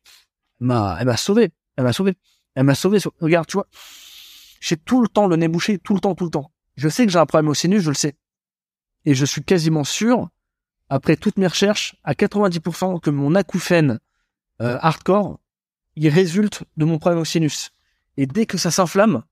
m'a, 0.61 0.97
elle 0.99 1.07
m'a 1.07 1.17
sauvé. 1.17 1.51
Elle 1.77 1.85
m'a 1.85 1.93
sauvé. 1.93 2.15
Elle 2.55 2.65
m'a 2.65 2.75
sauvé. 2.75 2.99
Regarde, 3.21 3.47
tu 3.47 3.55
vois, 3.59 3.67
j'ai 4.61 4.77
tout 4.77 5.03
le 5.03 5.09
temps 5.09 5.27
le 5.27 5.37
nez 5.37 5.49
bouché, 5.49 5.79
tout 5.79 5.95
le 5.95 6.01
temps, 6.01 6.15
tout 6.15 6.25
le 6.25 6.31
temps. 6.31 6.51
Je 6.77 6.89
sais 6.89 7.05
que 7.05 7.13
j'ai 7.13 7.19
un 7.19 7.27
problème 7.27 7.49
au 7.49 7.55
sinus, 7.55 7.83
je 7.83 7.91
le 7.91 7.95
sais. 7.95 8.17
Et 9.05 9.15
je 9.15 9.25
suis 9.25 9.43
quasiment 9.43 9.85
sûr, 9.85 10.29
après 10.89 11.17
toutes 11.17 11.37
mes 11.37 11.47
recherches, 11.47 11.97
à 12.05 12.15
90% 12.15 13.01
que 13.01 13.11
mon 13.11 13.35
acouphène 13.35 13.99
euh, 14.61 14.79
hardcore, 14.81 15.39
il 15.99 16.09
résulte 16.09 16.63
de 16.77 16.85
mon 16.85 16.99
problème 16.99 17.21
au 17.21 17.25
sinus. 17.25 17.71
Et 18.17 18.27
dès 18.27 18.47
que 18.47 18.59
ça 18.59 18.71
s'inflamme, 18.71 19.23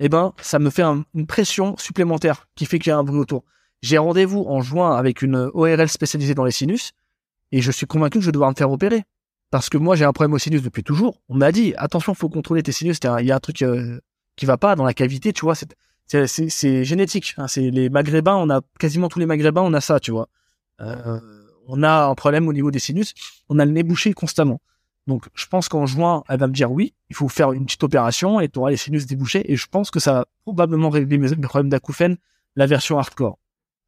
eh 0.00 0.08
ben, 0.08 0.32
ça 0.40 0.58
me 0.58 0.70
fait 0.70 0.82
un- 0.82 1.04
une 1.14 1.26
pression 1.26 1.76
supplémentaire 1.76 2.48
qui 2.54 2.66
fait 2.66 2.78
qu'il 2.78 2.90
y 2.90 2.92
a 2.92 2.98
un 2.98 3.04
bruit 3.04 3.18
autour. 3.20 3.44
J'ai 3.82 3.98
rendez-vous 3.98 4.44
en 4.48 4.60
juin 4.62 4.96
avec 4.96 5.22
une 5.22 5.50
ORL 5.54 5.88
spécialisée 5.88 6.34
dans 6.34 6.44
les 6.44 6.52
sinus 6.52 6.92
et 7.50 7.60
je 7.60 7.70
suis 7.70 7.86
convaincu 7.86 8.18
que 8.18 8.22
je 8.22 8.26
vais 8.28 8.32
devoir 8.32 8.50
me 8.50 8.54
faire 8.56 8.70
opérer. 8.70 9.04
Parce 9.50 9.68
que 9.68 9.76
moi, 9.76 9.96
j'ai 9.96 10.04
un 10.04 10.12
problème 10.12 10.32
au 10.32 10.38
sinus 10.38 10.62
depuis 10.62 10.82
toujours. 10.82 11.20
On 11.28 11.34
m'a 11.36 11.52
dit, 11.52 11.74
attention, 11.76 12.14
faut 12.14 12.28
contrôler 12.30 12.62
tes 12.62 12.72
sinus. 12.72 12.98
Il 13.20 13.26
y 13.26 13.30
a 13.32 13.36
un 13.36 13.40
truc 13.40 13.60
euh, 13.62 14.00
qui 14.36 14.46
va 14.46 14.56
pas 14.56 14.76
dans 14.76 14.84
la 14.84 14.94
cavité, 14.94 15.32
tu 15.32 15.44
vois. 15.44 15.54
C'est 16.06 16.84
génétique. 16.84 17.34
hein. 17.36 17.48
C'est 17.48 17.70
les 17.70 17.88
Maghrébins, 17.90 18.36
on 18.36 18.48
a 18.50 18.60
quasiment 18.78 19.08
tous 19.08 19.18
les 19.18 19.26
Maghrébins, 19.26 19.62
on 19.62 19.74
a 19.74 19.80
ça, 19.80 20.00
tu 20.00 20.10
vois. 20.10 20.28
Euh, 20.80 21.20
on 21.68 21.82
a 21.82 22.06
un 22.06 22.14
problème 22.14 22.48
au 22.48 22.52
niveau 22.52 22.70
des 22.70 22.78
sinus. 22.78 23.14
On 23.48 23.58
a 23.58 23.64
le 23.64 23.72
nez 23.72 23.82
bouché 23.82 24.12
constamment. 24.14 24.60
Donc, 25.06 25.26
je 25.34 25.46
pense 25.46 25.68
qu'en 25.68 25.84
juin, 25.86 26.22
elle 26.28 26.38
va 26.38 26.46
me 26.46 26.52
dire 26.52 26.70
oui, 26.70 26.94
il 27.10 27.16
faut 27.16 27.28
faire 27.28 27.52
une 27.52 27.64
petite 27.66 27.82
opération 27.82 28.40
et 28.40 28.48
tu 28.48 28.58
auras 28.60 28.70
les 28.70 28.76
sinus 28.76 29.06
débouchés. 29.06 29.50
Et 29.52 29.56
je 29.56 29.66
pense 29.66 29.90
que 29.90 29.98
ça 30.00 30.12
va 30.12 30.24
probablement 30.44 30.90
régler 30.90 31.18
mes, 31.18 31.28
mes 31.30 31.46
problèmes 31.48 31.70
d'acouphène, 31.70 32.16
la 32.56 32.66
version 32.66 32.98
hardcore, 32.98 33.38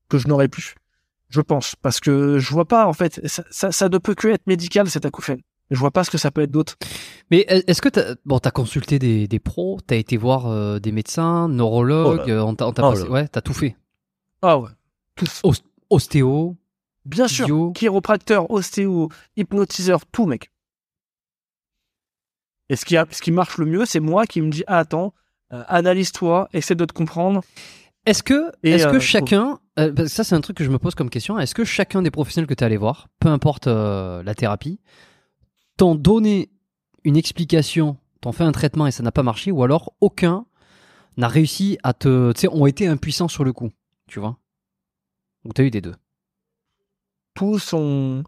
que 0.09 0.19
je 0.19 0.27
n'aurai 0.27 0.49
plus. 0.49 0.75
Je 1.29 1.41
pense. 1.41 1.77
Parce 1.77 2.01
que 2.01 2.39
je 2.39 2.51
vois 2.53 2.65
pas, 2.67 2.87
en 2.87 2.93
fait, 2.93 3.21
ça, 3.29 3.45
ça, 3.51 3.71
ça 3.73 3.89
ne 3.89 3.99
peut 3.99 4.15
que 4.15 4.29
être 4.29 4.47
médical, 4.47 4.89
cet 4.91 5.05
acouphène. 5.07 5.41
Je 5.71 5.79
vois 5.79 5.91
pas 5.91 6.05
ce 6.05 6.11
que 6.11 6.19
ça 6.19 6.31
peut 6.31 6.43
être 6.43 6.51
d'autre. 6.51 6.77
Mais 7.31 7.47
est-ce 7.49 7.81
que 7.81 7.89
t'as 7.89 8.15
bon, 8.27 8.39
t'as 8.39 8.51
consulté 8.51 8.99
des, 8.99 9.27
des 9.27 9.39
pros, 9.39 9.79
t'as 9.87 9.97
été 9.97 10.17
voir 10.17 10.47
euh, 10.47 10.79
des 10.79 10.93
médecins, 10.93 11.49
neurologues, 11.49 12.23
Oh 12.25 12.27
là. 12.29 12.35
euh, 12.35 12.43
on 12.43 12.55
t'a 12.55 12.67
on 12.67 12.71
Oh 12.71 12.73
passé- 12.73 13.09
ouais, 13.09 13.27
t'as 13.29 13.41
tout 13.41 13.55
fait. 13.55 13.75
Ah 14.43 14.59
ouais. 14.59 14.69
Tous. 15.17 15.41
Ostéo, 15.91 16.57
Bien 17.07 17.29
sûr. 17.29 17.47
Bio. 17.47 17.73
Chiropracteur, 17.73 18.51
ostéo, 18.51 19.09
hypnotiseur, 19.37 20.05
tout, 20.07 20.27
mec. 20.27 20.51
Et 22.75 22.77
ce 22.77 22.85
qui, 22.85 22.97
a, 22.97 23.07
ce 23.09 23.23
qui 23.23 23.31
marche 23.31 23.59
le 23.59 23.67
mieux, 23.67 23.87
c'est 23.87 24.01
moi 24.01 24.27
qui 24.27 24.41
me 24.41 24.51
dis, 24.51 24.65
ah, 24.67 24.81
attends, 24.81 25.15
euh, 25.53 25.63
analyse-toi, 25.69 26.49
essaie 26.53 26.75
de 26.75 26.85
te 26.85 26.93
comprendre. 26.93 27.41
Est-ce 28.05 28.25
que, 28.25 28.51
Et, 28.65 28.73
est-ce 28.73 28.89
que 28.89 28.97
euh, 28.97 29.01
chacun, 29.01 29.61
euh, 29.79 29.93
parce 29.93 30.09
que 30.09 30.15
ça 30.15 30.25
c'est 30.25 30.35
un 30.35 30.41
truc 30.41 30.57
que 30.57 30.65
je 30.65 30.71
me 30.71 30.81
pose 30.81 30.97
comme 30.97 31.09
question, 31.09 31.39
est-ce 31.39 31.55
que 31.55 31.65
chacun 31.65 32.03
des 32.03 32.11
professionnels 32.11 32.49
que 32.49 32.55
tu 32.55 32.65
es 32.65 32.67
allé 32.67 32.77
voir, 32.77 33.07
peu 33.21 33.29
importe 33.29 33.69
euh, 33.69 34.25
la 34.25 34.35
thérapie, 34.35 34.81
t'ont 35.77 35.95
donné 35.95 36.51
une 37.05 37.17
explication, 37.17 37.97
t'ont 38.21 38.33
fait 38.33 38.43
un 38.43 38.51
traitement 38.51 38.89
et 38.89 38.91
ça 38.91 39.05
n'a 39.05 39.13
pas 39.13 39.23
marché, 39.23 39.53
ou 39.53 39.63
alors 39.63 39.95
aucun 40.01 40.47
n'a 41.17 41.29
réussi 41.29 41.79
à 41.85 41.93
te, 41.93 42.33
tu 42.33 42.41
sais, 42.41 42.49
ont 42.49 42.67
été 42.67 42.89
impuissants 42.89 43.29
sur 43.29 43.45
le 43.45 43.53
coup, 43.53 43.71
tu 44.09 44.19
vois? 44.19 44.37
Ou 45.45 45.53
t'as 45.53 45.63
eu 45.63 45.71
des 45.71 45.81
deux? 45.81 45.95
Tous 47.35 47.73
ont, 47.73 48.25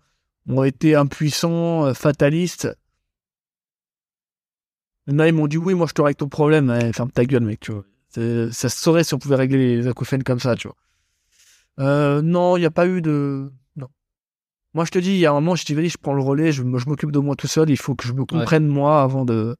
ont 0.48 0.62
été 0.62 0.94
impuissants, 0.94 1.92
fatalistes. 1.94 2.68
A, 5.08 5.28
ils 5.28 5.32
m'ont 5.32 5.46
dit, 5.46 5.56
oui, 5.56 5.74
moi, 5.74 5.86
je 5.88 5.92
te 5.92 6.02
règle 6.02 6.16
ton 6.16 6.28
problème. 6.28 6.76
Eh, 6.82 6.92
ferme 6.92 7.10
ta 7.10 7.24
gueule, 7.24 7.44
mec, 7.44 7.60
tu 7.60 7.72
vois. 7.72 7.84
Ça 8.52 8.68
se 8.68 8.76
saurait 8.80 9.04
si 9.04 9.14
on 9.14 9.18
pouvait 9.18 9.36
régler 9.36 9.76
les 9.76 9.86
acouphènes 9.86 10.22
comme 10.22 10.40
ça, 10.40 10.56
tu 10.56 10.68
vois. 10.68 10.76
Euh, 11.78 12.22
non, 12.22 12.56
il 12.56 12.60
n'y 12.60 12.66
a 12.66 12.70
pas 12.70 12.86
eu 12.86 13.02
de... 13.02 13.52
Non. 13.76 13.88
Moi, 14.74 14.84
je 14.84 14.90
te 14.90 14.98
dis, 14.98 15.10
il 15.10 15.18
y 15.18 15.26
a 15.26 15.30
un 15.30 15.34
moment, 15.34 15.54
je 15.54 15.64
t'ai 15.64 15.74
dit, 15.74 15.88
je 15.88 15.98
prends 15.98 16.14
le 16.14 16.22
relais, 16.22 16.50
je, 16.52 16.62
m'occupe 16.62 17.12
de 17.12 17.18
moi 17.18 17.36
tout 17.36 17.46
seul, 17.46 17.68
il 17.68 17.76
faut 17.76 17.94
que 17.94 18.06
je 18.06 18.14
me 18.14 18.24
comprenne 18.24 18.66
moi 18.66 19.02
avant 19.02 19.24
de... 19.24 19.56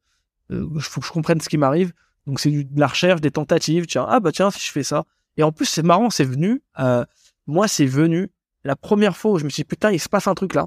euh, 0.51 0.68
Il 0.74 0.80
faut 0.80 1.01
que 1.01 1.07
je 1.07 1.12
comprenne 1.12 1.40
ce 1.40 1.49
qui 1.49 1.59
m'arrive. 1.59 1.92
Donc, 2.26 2.40
c'est 2.40 2.51
de 2.51 2.80
la 2.80 2.86
recherche, 2.86 3.20
des 3.20 3.30
tentatives. 3.30 3.86
Tiens, 3.86 4.07
ah 4.09 4.20
bah 4.20 4.32
tiens, 4.32 4.51
si 4.51 4.64
je 4.66 4.72
fais 4.72 4.82
ça. 4.82 5.05
Et 5.36 5.42
en 5.42 5.53
plus, 5.53 5.66
c'est 5.66 5.82
marrant, 5.82 6.11
c'est 6.11 6.24
venu... 6.24 6.62
euh, 6.78 7.05
moi, 7.47 7.68
c'est 7.68 7.86
venu 7.86 8.30
la 8.64 8.74
première 8.74 9.16
fois 9.16 9.32
où 9.32 9.38
je 9.38 9.44
me 9.44 9.51
suis 9.51 9.62
dit, 9.62 9.68
putain, 9.68 9.92
il 9.92 10.01
se 10.01 10.09
passe 10.09 10.26
un 10.26 10.34
truc 10.34 10.55
là. 10.55 10.66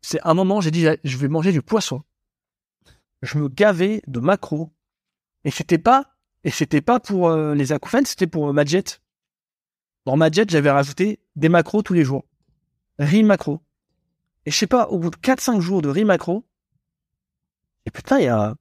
C'est 0.00 0.20
un 0.22 0.34
moment, 0.34 0.60
j'ai 0.60 0.70
dit, 0.70 0.86
je 1.02 1.16
vais 1.16 1.26
manger 1.26 1.50
du 1.50 1.62
poisson. 1.62 2.02
Je 3.22 3.38
me 3.38 3.48
gavais 3.48 4.02
de 4.06 4.20
macro. 4.20 4.70
Et 5.44 5.50
c'était 5.50 5.78
pas, 5.78 6.14
et 6.44 6.50
c'était 6.50 6.80
pas 6.80 7.00
pour 7.00 7.28
euh, 7.28 7.54
les 7.54 7.72
acouphènes, 7.72 8.06
c'était 8.06 8.26
pour 8.26 8.48
euh, 8.48 8.52
ma 8.52 8.64
jet. 8.64 9.00
Dans 10.04 10.16
ma 10.16 10.30
jet, 10.30 10.48
j'avais 10.48 10.70
rajouté 10.70 11.20
des 11.34 11.48
macros 11.48 11.82
tous 11.82 11.94
les 11.94 12.04
jours. 12.04 12.24
Riz 12.98 13.22
macro. 13.22 13.60
Et 14.44 14.50
je 14.50 14.56
sais 14.56 14.66
pas, 14.66 14.88
au 14.88 14.98
bout 14.98 15.10
de 15.10 15.16
4-5 15.16 15.60
jours 15.60 15.82
de 15.82 15.88
riz 15.88 16.04
macro, 16.04 16.44
et 17.84 17.90
putain, 17.90 18.18
il 18.18 18.24
y 18.24 18.28
a, 18.28 18.54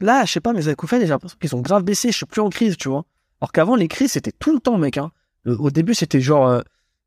là, 0.00 0.24
je 0.24 0.32
sais 0.32 0.40
pas, 0.40 0.52
mes 0.52 0.68
acouphènes, 0.68 1.00
j'ai 1.00 1.06
l'impression 1.08 1.38
qu'ils 1.40 1.54
ont 1.54 1.60
grave 1.60 1.82
baissé, 1.84 2.10
je 2.10 2.16
suis 2.16 2.26
plus 2.26 2.40
en 2.40 2.50
crise, 2.50 2.76
tu 2.76 2.88
vois. 2.88 3.04
Alors 3.40 3.52
qu'avant, 3.52 3.76
les 3.76 3.88
crises, 3.88 4.12
c'était 4.12 4.32
tout 4.32 4.52
le 4.52 4.60
temps, 4.60 4.78
mec, 4.78 4.98
hein. 4.98 5.12
Le- 5.44 5.58
au 5.60 5.70
début, 5.70 5.94
c'était 5.94 6.20
genre, 6.20 6.48
euh, 6.48 6.60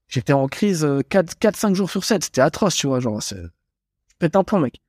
j'étais 0.08 0.34
en 0.34 0.48
crise 0.48 0.86
4-5 1.10 1.74
jours 1.74 1.90
sur 1.90 2.04
7. 2.04 2.24
C'était 2.24 2.42
atroce, 2.42 2.76
tu 2.76 2.88
vois. 2.88 3.00
Genre, 3.00 3.22
c'est... 3.22 3.42
je 3.42 4.16
pète 4.20 4.36
un 4.36 4.44
plomb, 4.44 4.60
mec. 4.60 4.82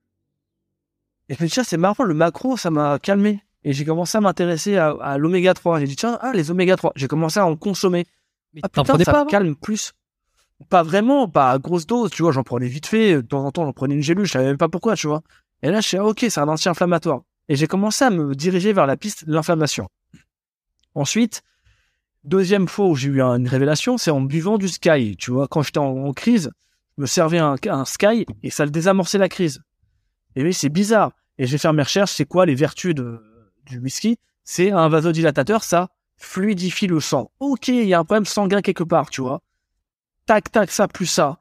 Et 1.29 1.35
je 1.35 1.43
me 1.43 1.49
dis, 1.49 1.53
tiens, 1.53 1.65
c'est 1.65 1.77
marrant, 1.77 2.05
le 2.05 2.15
macro, 2.15 2.57
ça 2.57 2.71
m'a 2.71 2.99
calmé. 2.99 3.43
Et 3.65 3.73
j'ai 3.73 3.85
commencé 3.85 4.17
à 4.17 4.21
m'intéresser 4.21 4.77
à, 4.77 4.91
à 5.01 5.19
l'oméga 5.19 5.53
3. 5.55 5.81
J'ai 5.81 5.87
dit, 5.87 5.97
tiens, 5.97 6.19
ah, 6.23 6.33
les 6.33 6.51
oméga 6.51 6.77
3. 6.77 6.93
J'ai 6.97 7.09
commencé 7.09 7.39
à 7.39 7.47
en 7.47 7.57
consommer. 7.57 8.07
Mais 8.55 8.61
Ah 8.63 8.69
putain, 8.69 8.85
ça 8.85 8.93
pas 9.05 9.13
me 9.13 9.19
avant 9.21 9.27
calme 9.27 9.57
plus. 9.57 9.93
Pas 10.71 10.83
vraiment, 10.83 11.29
pas 11.29 11.51
à 11.51 11.59
grosse 11.59 11.87
dose, 11.87 12.11
tu 12.11 12.23
vois. 12.23 12.33
J'en 12.33 12.45
prenais 12.45 12.69
vite 12.69 12.87
fait. 12.87 13.17
De 13.17 13.21
temps 13.21 13.45
en 13.45 13.51
temps, 13.51 13.65
j'en 13.65 13.73
prenais 13.73 13.95
une 13.95 14.03
gélule. 14.03 14.27
Je 14.27 14.33
savais 14.33 14.47
même 14.47 14.57
pas 14.57 14.69
pourquoi, 14.69 14.97
tu 14.97 15.07
vois. 15.07 15.23
Et 15.63 15.71
là, 15.71 15.81
je 15.81 15.89
suis, 15.89 15.97
ah, 15.97 16.05
ok, 16.05 16.25
c'est 16.29 16.39
un 16.39 16.49
anti-inflammatoire. 16.49 17.23
Et 17.49 17.57
j'ai 17.57 17.67
commencé 17.67 18.05
à 18.05 18.11
me 18.11 18.35
diriger 18.35 18.73
vers 18.73 18.87
la 18.87 18.97
piste 18.97 19.27
de 19.27 19.33
l'inflammation. 19.33 19.89
Ensuite, 20.95 21.43
Deuxième 22.25 22.69
fois 22.69 22.87
où 22.87 22.95
j'ai 22.95 23.09
eu 23.09 23.23
une 23.23 23.49
révélation, 23.49 23.97
c'est 23.97 24.11
en 24.11 24.21
buvant 24.21 24.59
du 24.59 24.69
Sky. 24.69 25.17
Tu 25.17 25.31
vois, 25.31 25.49
quand 25.49 25.63
j'étais 25.63 25.79
en, 25.79 26.07
en 26.07 26.13
crise, 26.13 26.51
je 26.97 27.03
me 27.03 27.07
servais 27.07 27.39
un, 27.39 27.55
un 27.69 27.85
Sky 27.85 28.27
et 28.43 28.51
ça 28.51 28.65
le 28.65 28.71
désamorçait 28.71 29.19
la 29.19 29.29
crise. 29.29 29.63
Et 30.37 30.43
oui, 30.43 30.53
c'est 30.55 30.69
bizarre. 30.69 31.13
Et 31.39 31.47
j'ai 31.47 31.59
fait 31.59 31.73
mes 31.73 31.83
recherches, 31.83 32.13
c'est 32.13 32.25
quoi 32.25 32.47
les 32.47 32.55
vertus 32.55 32.95
de, 32.95 33.21
du 33.67 33.79
whisky? 33.79 34.19
C'est 34.45 34.71
un 34.71 34.89
vasodilatateur, 34.89 35.63
ça 35.63 35.89
fluidifie 36.17 36.87
le 36.87 37.01
sang. 37.01 37.31
Ok, 37.39 37.69
il 37.69 37.87
y 37.87 37.95
a 37.95 37.99
un 38.01 38.05
problème 38.05 38.25
sanguin 38.25 38.61
quelque 38.61 38.83
part, 38.83 39.11
tu 39.11 39.21
vois. 39.21 39.41
Tac, 40.27 40.51
tac, 40.51 40.71
ça, 40.71 40.89
plus 40.89 41.07
ça. 41.07 41.41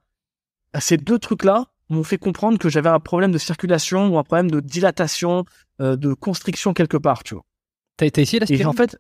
Ces 0.80 0.98
deux 0.98 1.18
trucs-là 1.18 1.66
m'ont 1.90 2.04
fait 2.04 2.18
comprendre 2.18 2.60
que 2.60 2.70
j'avais 2.70 2.90
un 2.90 3.00
problème 3.00 3.32
de 3.32 3.38
circulation 3.38 4.10
ou 4.10 4.18
un 4.20 4.24
problème 4.24 4.52
de 4.52 4.60
dilatation, 4.60 5.46
euh, 5.82 5.96
de 5.96 6.14
constriction 6.14 6.74
quelque 6.74 6.98
part, 6.98 7.24
tu 7.24 7.34
vois. 7.34 7.46
T'as 7.98 8.06
essayé 8.06 8.40
l'aspirine 8.40 8.68
en 8.68 8.74
fait, 8.74 8.98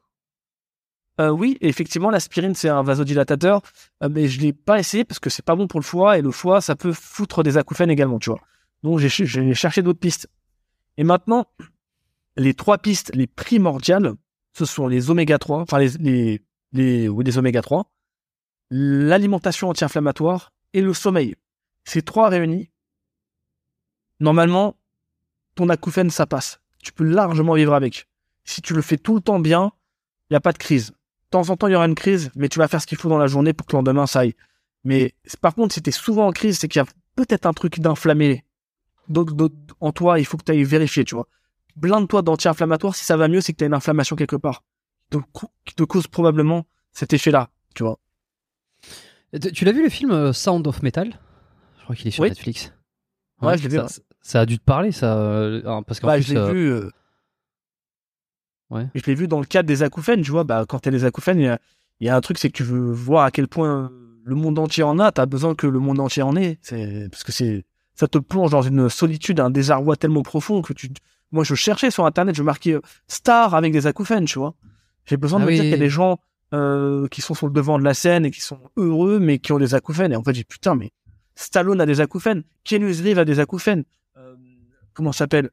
Euh, 1.19 1.29
oui, 1.29 1.57
effectivement, 1.61 2.11
l'aspirine 2.11 2.53
c'est 2.55 2.69
un 2.69 2.83
vasodilatateur, 2.83 3.61
euh, 4.03 4.09
mais 4.09 4.27
je 4.27 4.39
l'ai 4.39 4.53
pas 4.53 4.79
essayé 4.79 5.03
parce 5.03 5.19
que 5.19 5.29
c'est 5.29 5.43
pas 5.43 5.55
bon 5.55 5.67
pour 5.67 5.79
le 5.79 5.85
foie 5.85 6.17
et 6.17 6.21
le 6.21 6.31
foie 6.31 6.61
ça 6.61 6.75
peut 6.75 6.93
foutre 6.93 7.43
des 7.43 7.57
acouphènes 7.57 7.89
également, 7.89 8.19
tu 8.19 8.29
vois. 8.29 8.41
Donc 8.84 8.99
j'ai 8.99 9.09
cherché 9.09 9.82
d'autres 9.82 9.99
pistes. 9.99 10.30
Et 10.97 11.03
maintenant, 11.03 11.45
les 12.36 12.53
trois 12.53 12.78
pistes 12.78 13.11
les 13.15 13.28
primordiales, 13.28 14.13
ce 14.53 14.65
sont 14.65 14.88
les 14.88 15.09
oméga 15.09 15.38
3, 15.38 15.61
enfin 15.61 15.80
les 15.80 15.89
les 15.99 16.41
les 16.73 17.07
oui, 17.07 17.23
les 17.23 17.38
oméga 17.38 17.61
3, 17.61 17.91
l'alimentation 18.69 19.69
anti-inflammatoire 19.69 20.51
et 20.73 20.82
le 20.82 20.93
sommeil. 20.93 21.36
Ces 21.86 22.01
trois 22.01 22.30
réunis, 22.30 22.69
normalement, 24.19 24.75
ton 25.55 25.69
acouphène 25.69 26.09
ça 26.09 26.25
passe. 26.25 26.59
Tu 26.84 26.91
peux 26.91 27.05
largement 27.05 27.53
vivre 27.53 27.73
avec. 27.73 28.07
Si 28.43 28.61
tu 28.61 28.73
le 28.73 28.82
fais 28.82 28.97
tout 28.97 29.15
le 29.15 29.21
temps 29.21 29.39
bien, 29.39 29.71
il 30.30 30.34
n'y 30.34 30.38
a 30.38 30.41
pas 30.41 30.53
de 30.53 30.57
crise. 30.57 30.91
De 30.91 31.32
temps 31.32 31.49
en 31.49 31.57
temps, 31.57 31.67
il 31.67 31.73
y 31.73 31.75
aura 31.75 31.86
une 31.86 31.95
crise, 31.95 32.32
mais 32.36 32.49
tu 32.49 32.59
vas 32.59 32.67
faire 32.67 32.82
ce 32.82 32.88
qu'il 32.88 32.97
faut 32.97 33.09
dans 33.09 33.17
la 33.17 33.28
journée 33.28 33.53
pour 33.53 33.65
que 33.65 33.73
le 33.73 33.80
lendemain, 33.80 34.07
ça 34.07 34.19
aille. 34.19 34.36
Mais 34.84 35.13
par 35.41 35.55
contre, 35.55 35.73
si 35.73 35.82
tu 35.82 35.89
es 35.89 35.93
souvent 35.93 36.28
en 36.28 36.32
crise, 36.32 36.59
c'est 36.59 36.67
qu'il 36.67 36.80
y 36.80 36.84
a 36.84 36.88
peut-être 37.15 37.45
un 37.45 37.53
truc 37.53 37.80
d'inflammé 37.80 38.45
donc, 39.10 39.30
en 39.80 39.91
toi, 39.91 40.20
il 40.20 40.26
faut 40.26 40.38
que 40.38 40.43
tu 40.43 40.51
ailles 40.51 40.64
vérifier, 40.64 41.03
tu 41.03 41.16
vois. 41.16 41.28
Blinde-toi 41.76 42.22
d'anti-inflammatoire, 42.22 42.95
si 42.95 43.05
ça 43.05 43.18
va 43.18 43.28
mieux, 43.28 43.41
c'est 43.41 43.53
que 43.53 43.58
tu 43.58 43.64
as 43.64 43.68
une 43.68 43.74
inflammation 43.74 44.16
quelque 44.16 44.36
part. 44.36 44.64
Donc, 45.12 45.26
qui 45.66 45.76
te 45.76 45.84
cause 45.84 46.08
probablement 46.08 46.66
cet 46.91 47.14
effet-là, 47.14 47.49
tu 47.76 47.84
vois. 47.84 47.99
Tu 49.53 49.66
l'as 49.66 49.72
vu 49.72 49.84
le 49.84 49.89
film 49.89 50.12
euh, 50.12 50.34
Sound 50.34 50.66
of 50.68 50.82
Metal? 50.82 51.20
Je 51.78 51.84
crois 51.84 51.95
qu'il 51.95 52.08
est 52.08 52.12
sur 52.12 52.24
Netflix. 52.24 52.74
Ouais, 53.41 53.58
je 53.58 53.68
l'ai 53.68 53.70
vu. 53.70 53.80
Ça, 54.22 54.41
a 54.41 54.45
dû 54.45 54.58
te 54.58 54.64
parler, 54.64 54.91
ça, 54.91 55.18
euh, 55.18 55.62
parce 55.84 55.99
qu'en 55.99 56.08
bah, 56.08 56.20
je 56.20 56.34
l'ai 56.34 56.39
euh, 56.39 56.51
vu. 56.51 56.82
Ouais. 58.70 58.88
Je 58.95 59.03
l'ai 59.05 59.16
vu 59.16 59.28
dans 59.28 59.39
le 59.39 59.45
cadre 59.45 59.68
des 59.68 59.84
acouphènes, 59.84 60.22
tu 60.22 60.32
vois. 60.32 60.43
Bah, 60.43 60.66
quand 60.68 60.80
t'as 60.80 60.91
des 60.91 61.05
acouphènes, 61.05 61.39
il 61.39 62.05
y, 62.05 62.10
a, 62.10 62.16
un 62.16 62.22
truc, 62.22 62.38
c'est 62.38 62.49
que 62.49 62.58
tu 62.58 62.64
veux 62.64 62.91
voir 62.91 63.24
à 63.24 63.32
quel 63.32 63.47
point 63.47 63.91
le 64.24 64.36
monde 64.36 64.60
entier 64.60 64.84
en 64.84 64.99
a. 64.99 65.12
T'as 65.12 65.26
besoin 65.26 65.55
que 65.55 65.68
le 65.68 65.80
monde 65.80 65.99
entier 65.99 66.24
en 66.24 66.36
ait. 66.36 66.58
C'est 66.62 67.08
parce 67.10 67.24
que 67.24 67.32
c'est 67.32 67.66
ça 67.98 68.08
te 68.08 68.18
plonge 68.20 68.52
dans 68.52 68.62
une 68.62 68.89
solitude, 68.89 69.39
un 69.39 69.50
désarroi 69.50 69.95
tellement 69.95 70.22
profond 70.22 70.62
que 70.62 70.74
tu. 70.74 70.89
Moi, 71.32 71.43
je 71.43 71.56
cherchais 71.56 71.91
sur 71.91 72.06
internet, 72.06 72.36
je 72.36 72.43
marquais 72.43 72.74
euh, 72.74 72.82
star 73.08 73.56
avec 73.56 73.74
des 73.74 73.88
acouphènes, 73.88 74.26
tu 74.26 74.39
vois. 74.39 74.54
J'ai 75.06 75.18
besoin 75.18 75.39
de 75.39 75.45
ah 75.45 75.48
me 75.48 75.52
dire 75.52 75.64
qu'il 75.64 75.72
y 75.72 75.74
a 75.74 75.78
des 75.78 75.89
gens 75.89 76.20
euh, 76.54 77.08
qui 77.08 77.22
sont 77.22 77.34
sur 77.34 77.48
le 77.48 77.54
devant 77.54 77.80
de 77.80 77.84
la 77.84 77.93
scène 77.93 78.26
et 78.26 78.32
qui 78.32 78.41
sont 78.41 78.60
heureux, 78.78 79.20
mais 79.20 79.39
qui 79.39 79.52
ont 79.52 79.58
des 79.58 79.74
acouphènes. 79.74 80.14
Et 80.14 80.16
en 80.16 80.24
fait, 80.24 80.36
j'ai 80.36 80.43
putain, 80.43 80.76
mais 80.76 80.91
Stallone 81.36 81.82
a 81.82 81.86
des 81.86 82.00
acouphènes, 82.00 82.43
Keanu 82.64 82.88
Reeves 82.88 83.20
a 83.20 83.26
des 83.26 83.39
acouphènes. 83.39 83.84
Euh, 84.16 84.36
comment 84.93 85.12
s'appelle? 85.12 85.50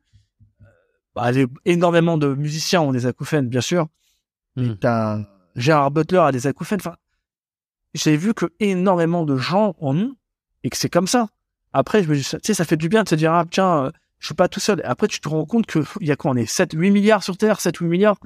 Bah, 1.14 1.30
énormément 1.64 2.18
de 2.18 2.34
musiciens 2.34 2.82
ont 2.82 2.92
des 2.92 3.06
acouphènes, 3.06 3.48
bien 3.48 3.60
sûr. 3.60 3.86
Hmm. 4.56 4.74
T'as 4.80 5.20
Gérard 5.56 5.92
Butler 5.92 6.18
a 6.18 6.32
des 6.32 6.46
acouphènes. 6.46 6.80
Enfin, 6.80 6.96
j'ai 7.94 8.16
vu 8.16 8.34
que 8.34 8.46
énormément 8.60 9.24
de 9.24 9.36
gens 9.36 9.76
en 9.80 9.96
ont 9.96 10.16
et 10.62 10.70
que 10.70 10.76
c'est 10.76 10.90
comme 10.90 11.06
ça. 11.06 11.28
Après, 11.74 12.04
je 12.04 12.08
me 12.08 12.14
dis, 12.14 12.22
tu 12.22 12.38
sais, 12.42 12.54
ça 12.54 12.64
fait 12.64 12.76
du 12.76 12.88
bien 12.88 13.02
de 13.02 13.08
se 13.08 13.16
dire, 13.16 13.32
ah, 13.32 13.44
tiens, 13.50 13.84
euh, 13.84 13.90
je 14.20 14.26
suis 14.26 14.34
pas 14.34 14.48
tout 14.48 14.60
seul. 14.60 14.80
après, 14.84 15.08
tu 15.08 15.20
te 15.20 15.28
rends 15.28 15.44
compte 15.44 15.66
que 15.66 15.80
il 16.00 16.06
y 16.06 16.12
a 16.12 16.16
quoi, 16.16 16.30
on 16.30 16.36
est 16.36 16.46
7, 16.46 16.72
8 16.72 16.90
milliards 16.92 17.22
sur 17.22 17.36
Terre, 17.36 17.60
7, 17.60 17.76
8 17.76 17.86
milliards, 17.88 18.16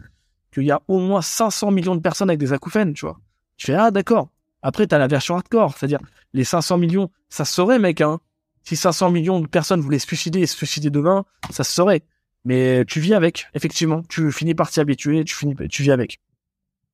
qu'il 0.53 0.65
y 0.65 0.71
a 0.71 0.83
au 0.87 1.01
moins 1.01 1.23
500 1.23 1.71
millions 1.71 1.97
de 1.97 2.01
personnes 2.01 2.29
avec 2.29 2.39
des 2.39 2.53
acouphènes, 2.53 2.93
tu 2.93 3.07
vois. 3.07 3.19
Tu 3.57 3.67
fais, 3.67 3.75
ah, 3.75 3.91
d'accord. 3.91 4.29
Après, 4.63 4.87
t'as 4.87 4.99
la 4.99 5.07
version 5.07 5.35
hardcore. 5.35 5.77
C'est-à-dire, 5.77 6.01
les 6.35 6.45
500 6.45 6.77
millions, 6.77 7.11
ça 7.31 7.47
se 7.47 7.55
saurait, 7.55 7.79
mec, 7.79 8.03
hein. 8.03 8.21
Si 8.65 8.77
500 8.77 9.11
millions 9.11 9.41
de 9.41 9.47
personnes 9.47 9.81
voulaient 9.81 9.99
se 9.99 10.07
suicider 10.07 10.41
et 10.41 10.47
se 10.47 10.55
suicider 10.55 10.91
demain, 10.91 11.25
ça 11.51 11.65
se 11.65 11.73
saurait. 11.73 12.03
Mais 12.45 12.85
tu 12.85 13.01
vis 13.01 13.15
avec, 13.15 13.47
effectivement. 13.55 14.03
Tu 14.11 14.31
finis 14.31 14.55
par 14.55 14.71
t'y 14.71 14.81
habituer, 14.81 15.25
tu 15.25 15.35
finis, 15.35 15.57
tu 15.71 15.83
vis 15.83 15.91
avec. 15.91 16.21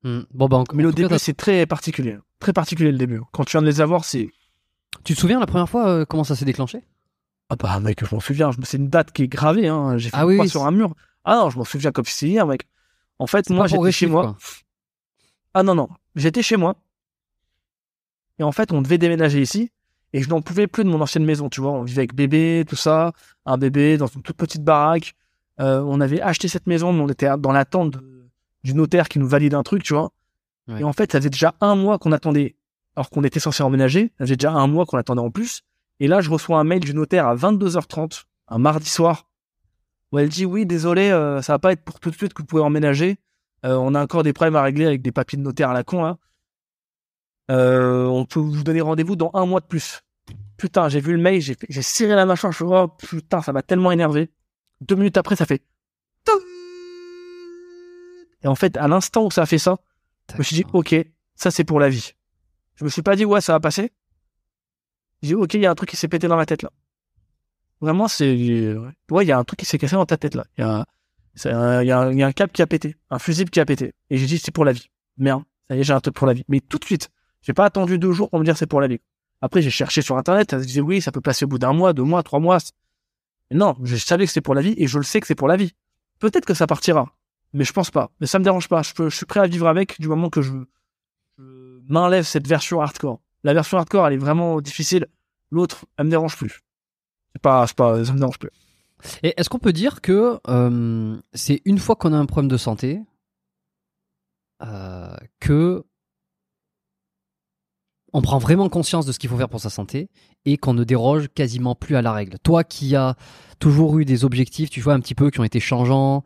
Hmm. 0.04 0.20
Bon, 0.32 0.46
bah, 0.46 0.62
Mais 0.72 0.84
le 0.84 0.92
début, 0.92 1.18
c'est 1.18 1.36
très 1.36 1.66
particulier. 1.66 2.16
Très 2.38 2.52
particulier 2.52 2.92
le 2.92 2.98
début. 2.98 3.20
Quand 3.32 3.44
tu 3.44 3.52
viens 3.52 3.62
de 3.62 3.66
les 3.66 3.80
avoir, 3.80 4.04
c'est. 4.04 4.30
Tu 5.04 5.14
te 5.14 5.20
souviens 5.20 5.38
la 5.38 5.46
première 5.46 5.68
fois 5.68 5.88
euh, 5.88 6.04
comment 6.04 6.24
ça 6.24 6.34
s'est 6.34 6.44
déclenché? 6.44 6.82
Ah 7.50 7.56
bah 7.56 7.78
mec, 7.80 8.04
je 8.04 8.14
m'en 8.14 8.20
souviens. 8.20 8.50
C'est 8.62 8.78
une 8.78 8.88
date 8.88 9.12
qui 9.12 9.24
est 9.24 9.28
gravée. 9.28 9.68
Hein. 9.68 9.98
J'ai 9.98 10.10
fait 10.10 10.16
ah, 10.18 10.26
oui, 10.26 10.48
sur 10.48 10.64
un 10.64 10.70
mur. 10.70 10.94
Ah 11.24 11.36
non, 11.36 11.50
je 11.50 11.58
m'en 11.58 11.64
souviens 11.64 11.92
comme 11.92 12.06
si 12.06 12.28
hier, 12.28 12.46
mec. 12.46 12.66
En 13.18 13.26
fait, 13.26 13.50
moi, 13.50 13.66
j'étais 13.66 13.92
chez 13.92 14.06
moi. 14.06 14.36
Ah 15.52 15.62
non, 15.62 15.74
non. 15.74 15.88
J'étais 16.16 16.42
chez 16.42 16.56
moi. 16.56 16.76
Et 18.38 18.42
en 18.42 18.52
fait, 18.52 18.72
on 18.72 18.82
devait 18.82 18.98
déménager 18.98 19.40
ici 19.40 19.70
et 20.12 20.22
je 20.22 20.28
n'en 20.28 20.40
pouvais 20.40 20.66
plus 20.66 20.84
de 20.84 20.88
mon 20.88 21.00
ancienne 21.00 21.24
maison, 21.24 21.48
tu 21.48 21.60
vois. 21.60 21.72
On 21.72 21.82
vivait 21.82 22.00
avec 22.00 22.14
bébé, 22.14 22.64
tout 22.68 22.76
ça, 22.76 23.12
un 23.46 23.58
bébé 23.58 23.96
dans 23.96 24.06
une 24.06 24.22
toute 24.22 24.36
petite 24.36 24.62
baraque. 24.62 25.14
Euh, 25.60 25.82
on 25.86 26.00
avait 26.00 26.20
acheté 26.20 26.48
cette 26.48 26.66
maison, 26.66 26.92
mais 26.92 27.02
on 27.02 27.08
était 27.08 27.28
dans 27.38 27.52
l'attente 27.52 27.96
du 28.62 28.74
notaire 28.74 29.08
qui 29.08 29.18
nous 29.18 29.28
valide 29.28 29.54
un 29.54 29.62
truc, 29.62 29.82
tu 29.82 29.92
vois. 29.92 30.12
Et 30.78 30.84
en 30.84 30.94
fait, 30.94 31.12
ça 31.12 31.18
faisait 31.18 31.30
déjà 31.30 31.54
un 31.60 31.74
mois 31.74 31.98
qu'on 31.98 32.12
attendait, 32.12 32.56
alors 32.96 33.10
qu'on 33.10 33.24
était 33.24 33.40
censé 33.40 33.62
emménager. 33.62 34.12
Ça 34.18 34.24
faisait 34.24 34.36
déjà 34.36 34.52
un 34.52 34.66
mois 34.66 34.86
qu'on 34.86 34.98
attendait 34.98 35.20
en 35.20 35.30
plus. 35.30 35.62
Et 36.00 36.08
là, 36.08 36.20
je 36.20 36.30
reçois 36.30 36.58
un 36.58 36.64
mail 36.64 36.80
du 36.80 36.94
notaire 36.94 37.26
à 37.26 37.36
22h30, 37.36 38.24
un 38.48 38.58
mardi 38.58 38.88
soir, 38.88 39.28
où 40.12 40.18
elle 40.18 40.28
dit 40.28 40.44
oui, 40.44 40.66
désolé, 40.66 41.10
euh, 41.10 41.42
ça 41.42 41.54
va 41.54 41.58
pas 41.58 41.72
être 41.72 41.82
pour 41.82 42.00
tout 42.00 42.10
de 42.10 42.16
suite 42.16 42.34
que 42.34 42.42
vous 42.42 42.46
pouvez 42.46 42.62
emménager. 42.62 43.18
Euh, 43.64 43.76
on 43.76 43.94
a 43.94 44.02
encore 44.02 44.22
des 44.22 44.32
problèmes 44.32 44.56
à 44.56 44.62
régler 44.62 44.86
avec 44.86 45.02
des 45.02 45.12
papiers 45.12 45.38
de 45.38 45.42
notaire 45.42 45.70
à 45.70 45.74
la 45.74 45.84
con 45.84 46.02
là. 46.02 46.18
Euh, 47.50 48.06
on 48.06 48.24
peut 48.24 48.40
vous 48.40 48.62
donner 48.62 48.80
rendez-vous 48.80 49.16
dans 49.16 49.30
un 49.34 49.46
mois 49.46 49.60
de 49.60 49.66
plus. 49.66 50.00
Putain, 50.56 50.88
j'ai 50.88 51.00
vu 51.00 51.12
le 51.12 51.20
mail, 51.20 51.40
j'ai, 51.40 51.82
serré 51.82 52.14
la 52.14 52.26
mâchoire, 52.26 52.52
je 52.52 52.64
me 52.64 52.70
oh 52.70 52.88
putain, 52.88 53.42
ça 53.42 53.52
m'a 53.52 53.62
tellement 53.62 53.92
énervé. 53.92 54.30
Deux 54.80 54.94
minutes 54.94 55.16
après, 55.16 55.36
ça 55.36 55.46
fait. 55.46 55.62
Et 58.42 58.46
en 58.46 58.54
fait, 58.54 58.76
à 58.76 58.88
l'instant 58.88 59.24
où 59.24 59.30
ça 59.30 59.42
a 59.42 59.46
fait 59.46 59.58
ça, 59.58 59.78
je 60.32 60.38
me 60.38 60.42
suis 60.42 60.56
dit, 60.56 60.64
ok, 60.72 60.94
ça 61.34 61.50
c'est 61.50 61.64
pour 61.64 61.80
la 61.80 61.88
vie. 61.88 62.12
Je 62.76 62.84
me 62.84 62.88
suis 62.88 63.02
pas 63.02 63.16
dit, 63.16 63.24
ouais, 63.24 63.40
ça 63.40 63.52
va 63.52 63.60
passer. 63.60 63.92
J'ai 65.22 65.28
dit, 65.28 65.34
ok, 65.34 65.54
il 65.54 65.60
y 65.60 65.66
a 65.66 65.70
un 65.70 65.74
truc 65.74 65.90
qui 65.90 65.96
s'est 65.96 66.08
pété 66.08 66.28
dans 66.28 66.36
ma 66.36 66.46
tête 66.46 66.62
là. 66.62 66.70
Vraiment, 67.80 68.08
c'est. 68.08 68.74
Ouais, 69.10 69.24
il 69.24 69.28
y 69.28 69.32
a 69.32 69.38
un 69.38 69.44
truc 69.44 69.60
qui 69.60 69.66
s'est 69.66 69.78
cassé 69.78 69.96
dans 69.96 70.06
ta 70.06 70.16
tête 70.16 70.34
là. 70.34 70.44
Il 70.56 70.62
y, 70.62 70.64
a 70.64 71.98
un, 71.98 72.12
y, 72.12 72.34
qui 72.34 72.62
a 72.62 72.66
pété, 72.66 72.96
un 73.10 73.18
fusible 73.18 73.50
qui 73.50 73.60
a 73.60 73.64
pété. 73.64 73.94
Et 74.10 74.16
j'ai 74.16 74.26
dit, 74.26 74.38
c'est 74.38 74.52
pour 74.52 74.64
la 74.64 74.72
vie. 74.72 74.90
Merde, 75.18 75.42
ça 75.68 75.76
y 75.76 75.80
est, 75.80 75.84
j'ai 75.84 75.92
un 75.92 76.00
truc 76.00 76.14
pour 76.14 76.26
la 76.26 76.32
vie. 76.32 76.44
Mais 76.48 76.60
tout 76.60 76.78
de 76.78 76.84
suite, 76.84 77.10
j'ai 77.42 77.52
pas 77.52 77.64
attendu 77.64 77.98
deux 77.98 78.12
jours 78.12 78.30
pour 78.30 78.38
me 78.38 78.44
dire 78.44 78.56
c'est 78.56 78.66
pour 78.66 78.80
la 78.80 78.86
vie. 78.86 79.00
Après, 79.40 79.60
j'ai 79.60 79.70
cherché 79.70 80.00
sur 80.02 80.16
internet, 80.16 80.50
ça 80.52 80.58
disait 80.58 80.80
oui, 80.80 81.02
ça 81.02 81.12
peut 81.12 81.20
passer 81.20 81.44
au 81.44 81.48
bout 81.48 81.58
d'un 81.58 81.72
mois, 81.72 81.92
deux 81.92 82.02
mois, 82.02 82.22
trois 82.22 82.40
mois. 82.40 82.58
non, 83.50 83.76
je 83.82 83.96
savais 83.96 84.24
que 84.24 84.30
c'était 84.30 84.40
pour 84.40 84.54
la 84.54 84.62
vie 84.62 84.74
et 84.78 84.86
je 84.86 84.98
le 84.98 85.04
sais 85.04 85.20
que 85.20 85.26
c'est 85.26 85.34
pour 85.34 85.48
la 85.48 85.56
vie. 85.56 85.72
Peut-être 86.18 86.46
que 86.46 86.54
ça 86.54 86.66
partira, 86.66 87.14
mais 87.52 87.64
je 87.64 87.72
pense 87.72 87.90
pas. 87.90 88.10
Mais 88.20 88.26
ça 88.26 88.38
me 88.38 88.44
dérange 88.44 88.68
pas. 88.68 88.82
Je, 88.82 88.92
je 88.96 89.14
suis 89.14 89.26
prêt 89.26 89.40
à 89.40 89.46
vivre 89.46 89.68
avec 89.68 90.00
du 90.00 90.08
moment 90.08 90.30
que 90.30 90.40
je, 90.40 90.52
m'enlève 91.88 92.24
cette 92.24 92.46
version 92.46 92.80
hardcore. 92.80 93.20
La 93.42 93.54
version 93.54 93.78
hardcore, 93.78 94.06
elle 94.06 94.14
est 94.14 94.18
vraiment 94.18 94.60
difficile. 94.60 95.06
L'autre, 95.50 95.86
elle 95.96 96.06
me 96.06 96.10
dérange 96.10 96.36
plus. 96.36 96.60
C'est 97.32 97.42
pas, 97.42 97.66
pas, 97.76 98.04
ça 98.04 98.12
me 98.12 98.18
dérange 98.18 98.38
plus. 98.38 98.50
Et 99.22 99.34
est-ce 99.36 99.48
qu'on 99.48 99.58
peut 99.58 99.72
dire 99.72 100.00
que 100.00 100.40
euh, 100.48 101.16
c'est 101.34 101.60
une 101.64 101.78
fois 101.78 101.96
qu'on 101.96 102.12
a 102.12 102.16
un 102.16 102.26
problème 102.26 102.50
de 102.50 102.56
santé 102.56 103.02
euh, 104.62 105.14
que 105.40 105.84
on 108.14 108.22
prend 108.22 108.38
vraiment 108.38 108.68
conscience 108.68 109.06
de 109.06 109.12
ce 109.12 109.18
qu'il 109.18 109.28
faut 109.28 109.36
faire 109.36 109.48
pour 109.48 109.60
sa 109.60 109.70
santé 109.70 110.08
et 110.44 110.56
qu'on 110.56 110.72
ne 110.72 110.84
déroge 110.84 111.28
quasiment 111.34 111.74
plus 111.74 111.96
à 111.96 112.02
la 112.02 112.12
règle? 112.12 112.38
Toi 112.38 112.62
qui 112.62 112.94
as 112.94 113.16
toujours 113.58 113.98
eu 113.98 114.04
des 114.04 114.24
objectifs, 114.24 114.70
tu 114.70 114.80
vois, 114.80 114.94
un 114.94 115.00
petit 115.00 115.16
peu 115.16 115.30
qui 115.30 115.40
ont 115.40 115.44
été 115.44 115.58
changeants, 115.58 116.22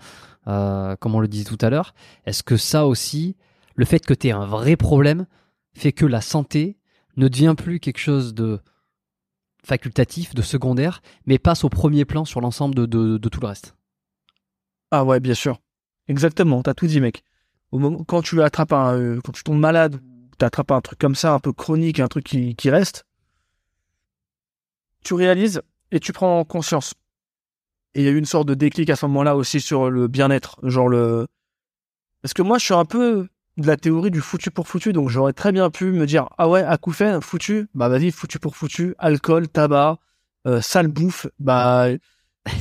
euh, 0.46 0.96
comme 0.96 1.14
on 1.14 1.20
le 1.20 1.28
disait 1.28 1.44
tout 1.44 1.58
à 1.62 1.70
l'heure, 1.70 1.94
est-ce 2.26 2.42
que 2.42 2.58
ça 2.58 2.86
aussi, 2.86 3.36
le 3.74 3.86
fait 3.86 4.04
que 4.04 4.12
tu 4.12 4.28
aies 4.28 4.32
un 4.32 4.44
vrai 4.44 4.76
problème, 4.76 5.26
fait 5.78 5.92
que 5.92 6.06
la 6.06 6.20
santé 6.20 6.76
ne 7.16 7.28
devient 7.28 7.54
plus 7.56 7.80
quelque 7.80 7.98
chose 7.98 8.34
de 8.34 8.60
facultatif, 9.64 10.34
de 10.34 10.42
secondaire, 10.42 11.02
mais 11.26 11.38
passe 11.38 11.64
au 11.64 11.68
premier 11.68 12.04
plan 12.04 12.24
sur 12.24 12.40
l'ensemble 12.40 12.74
de, 12.74 13.18
tout 13.28 13.40
le 13.40 13.46
reste 13.46 13.76
Ah 14.90 15.04
ouais, 15.04 15.20
bien 15.20 15.34
sûr. 15.34 15.60
Exactement, 16.06 16.62
t'as 16.62 16.74
tout 16.74 16.86
dit, 16.86 17.00
mec. 17.00 17.22
Quand 18.06 18.22
tu 18.22 18.42
attrapes 18.42 18.72
un, 18.72 18.94
euh, 18.94 19.20
quand 19.22 19.32
tu 19.32 19.42
tombes 19.42 19.58
malade 19.58 20.00
t'attrapes 20.38 20.70
un 20.70 20.80
truc 20.80 20.98
comme 20.98 21.16
ça, 21.16 21.34
un 21.34 21.40
peu 21.40 21.52
chronique, 21.52 22.00
un 22.00 22.08
truc 22.08 22.24
qui, 22.24 22.54
qui 22.54 22.70
reste, 22.70 23.04
tu 25.04 25.14
réalises 25.14 25.60
et 25.90 26.00
tu 26.00 26.12
prends 26.12 26.44
conscience. 26.44 26.94
Et 27.94 28.02
il 28.02 28.04
y 28.04 28.08
a 28.08 28.12
eu 28.12 28.18
une 28.18 28.24
sorte 28.24 28.46
de 28.46 28.54
déclic 28.54 28.88
à 28.90 28.96
ce 28.96 29.06
moment-là 29.06 29.36
aussi 29.36 29.60
sur 29.60 29.90
le 29.90 30.08
bien-être, 30.08 30.58
genre 30.62 30.88
le... 30.88 31.26
Parce 32.22 32.34
que 32.34 32.42
moi, 32.42 32.58
je 32.58 32.64
suis 32.64 32.74
un 32.74 32.84
peu 32.84 33.28
de 33.58 33.66
la 33.66 33.76
théorie 33.76 34.10
du 34.10 34.20
foutu 34.20 34.50
pour 34.50 34.68
foutu, 34.68 34.92
donc 34.92 35.08
j'aurais 35.08 35.32
très 35.32 35.52
bien 35.52 35.68
pu 35.70 35.86
me 35.86 36.06
dire, 36.06 36.28
ah 36.38 36.48
ouais, 36.48 36.62
acouphène, 36.62 37.20
foutu, 37.20 37.68
bah 37.74 37.88
vas-y, 37.88 38.10
foutu 38.10 38.38
pour 38.38 38.56
foutu, 38.56 38.94
alcool, 38.98 39.48
tabac, 39.48 39.98
euh, 40.46 40.60
sale 40.60 40.88
bouffe, 40.88 41.26
bah... 41.38 41.88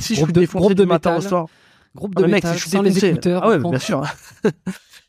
Si 0.00 0.14
je 0.14 0.24
suis 0.24 0.32
défoncé 0.32 0.74
du 0.74 0.84
matin 0.84 1.16
au 1.16 1.20
soir... 1.20 1.46
Groupe 1.94 2.14
de 2.14 2.24
ah, 2.24 2.28
mec, 2.28 2.46
si 2.46 2.52
je 2.54 2.68
suis 2.68 2.70
défoncé... 2.70 3.32
Ah 3.32 3.48
ouais, 3.48 3.58
bien 3.58 3.78
sûr. 3.78 4.04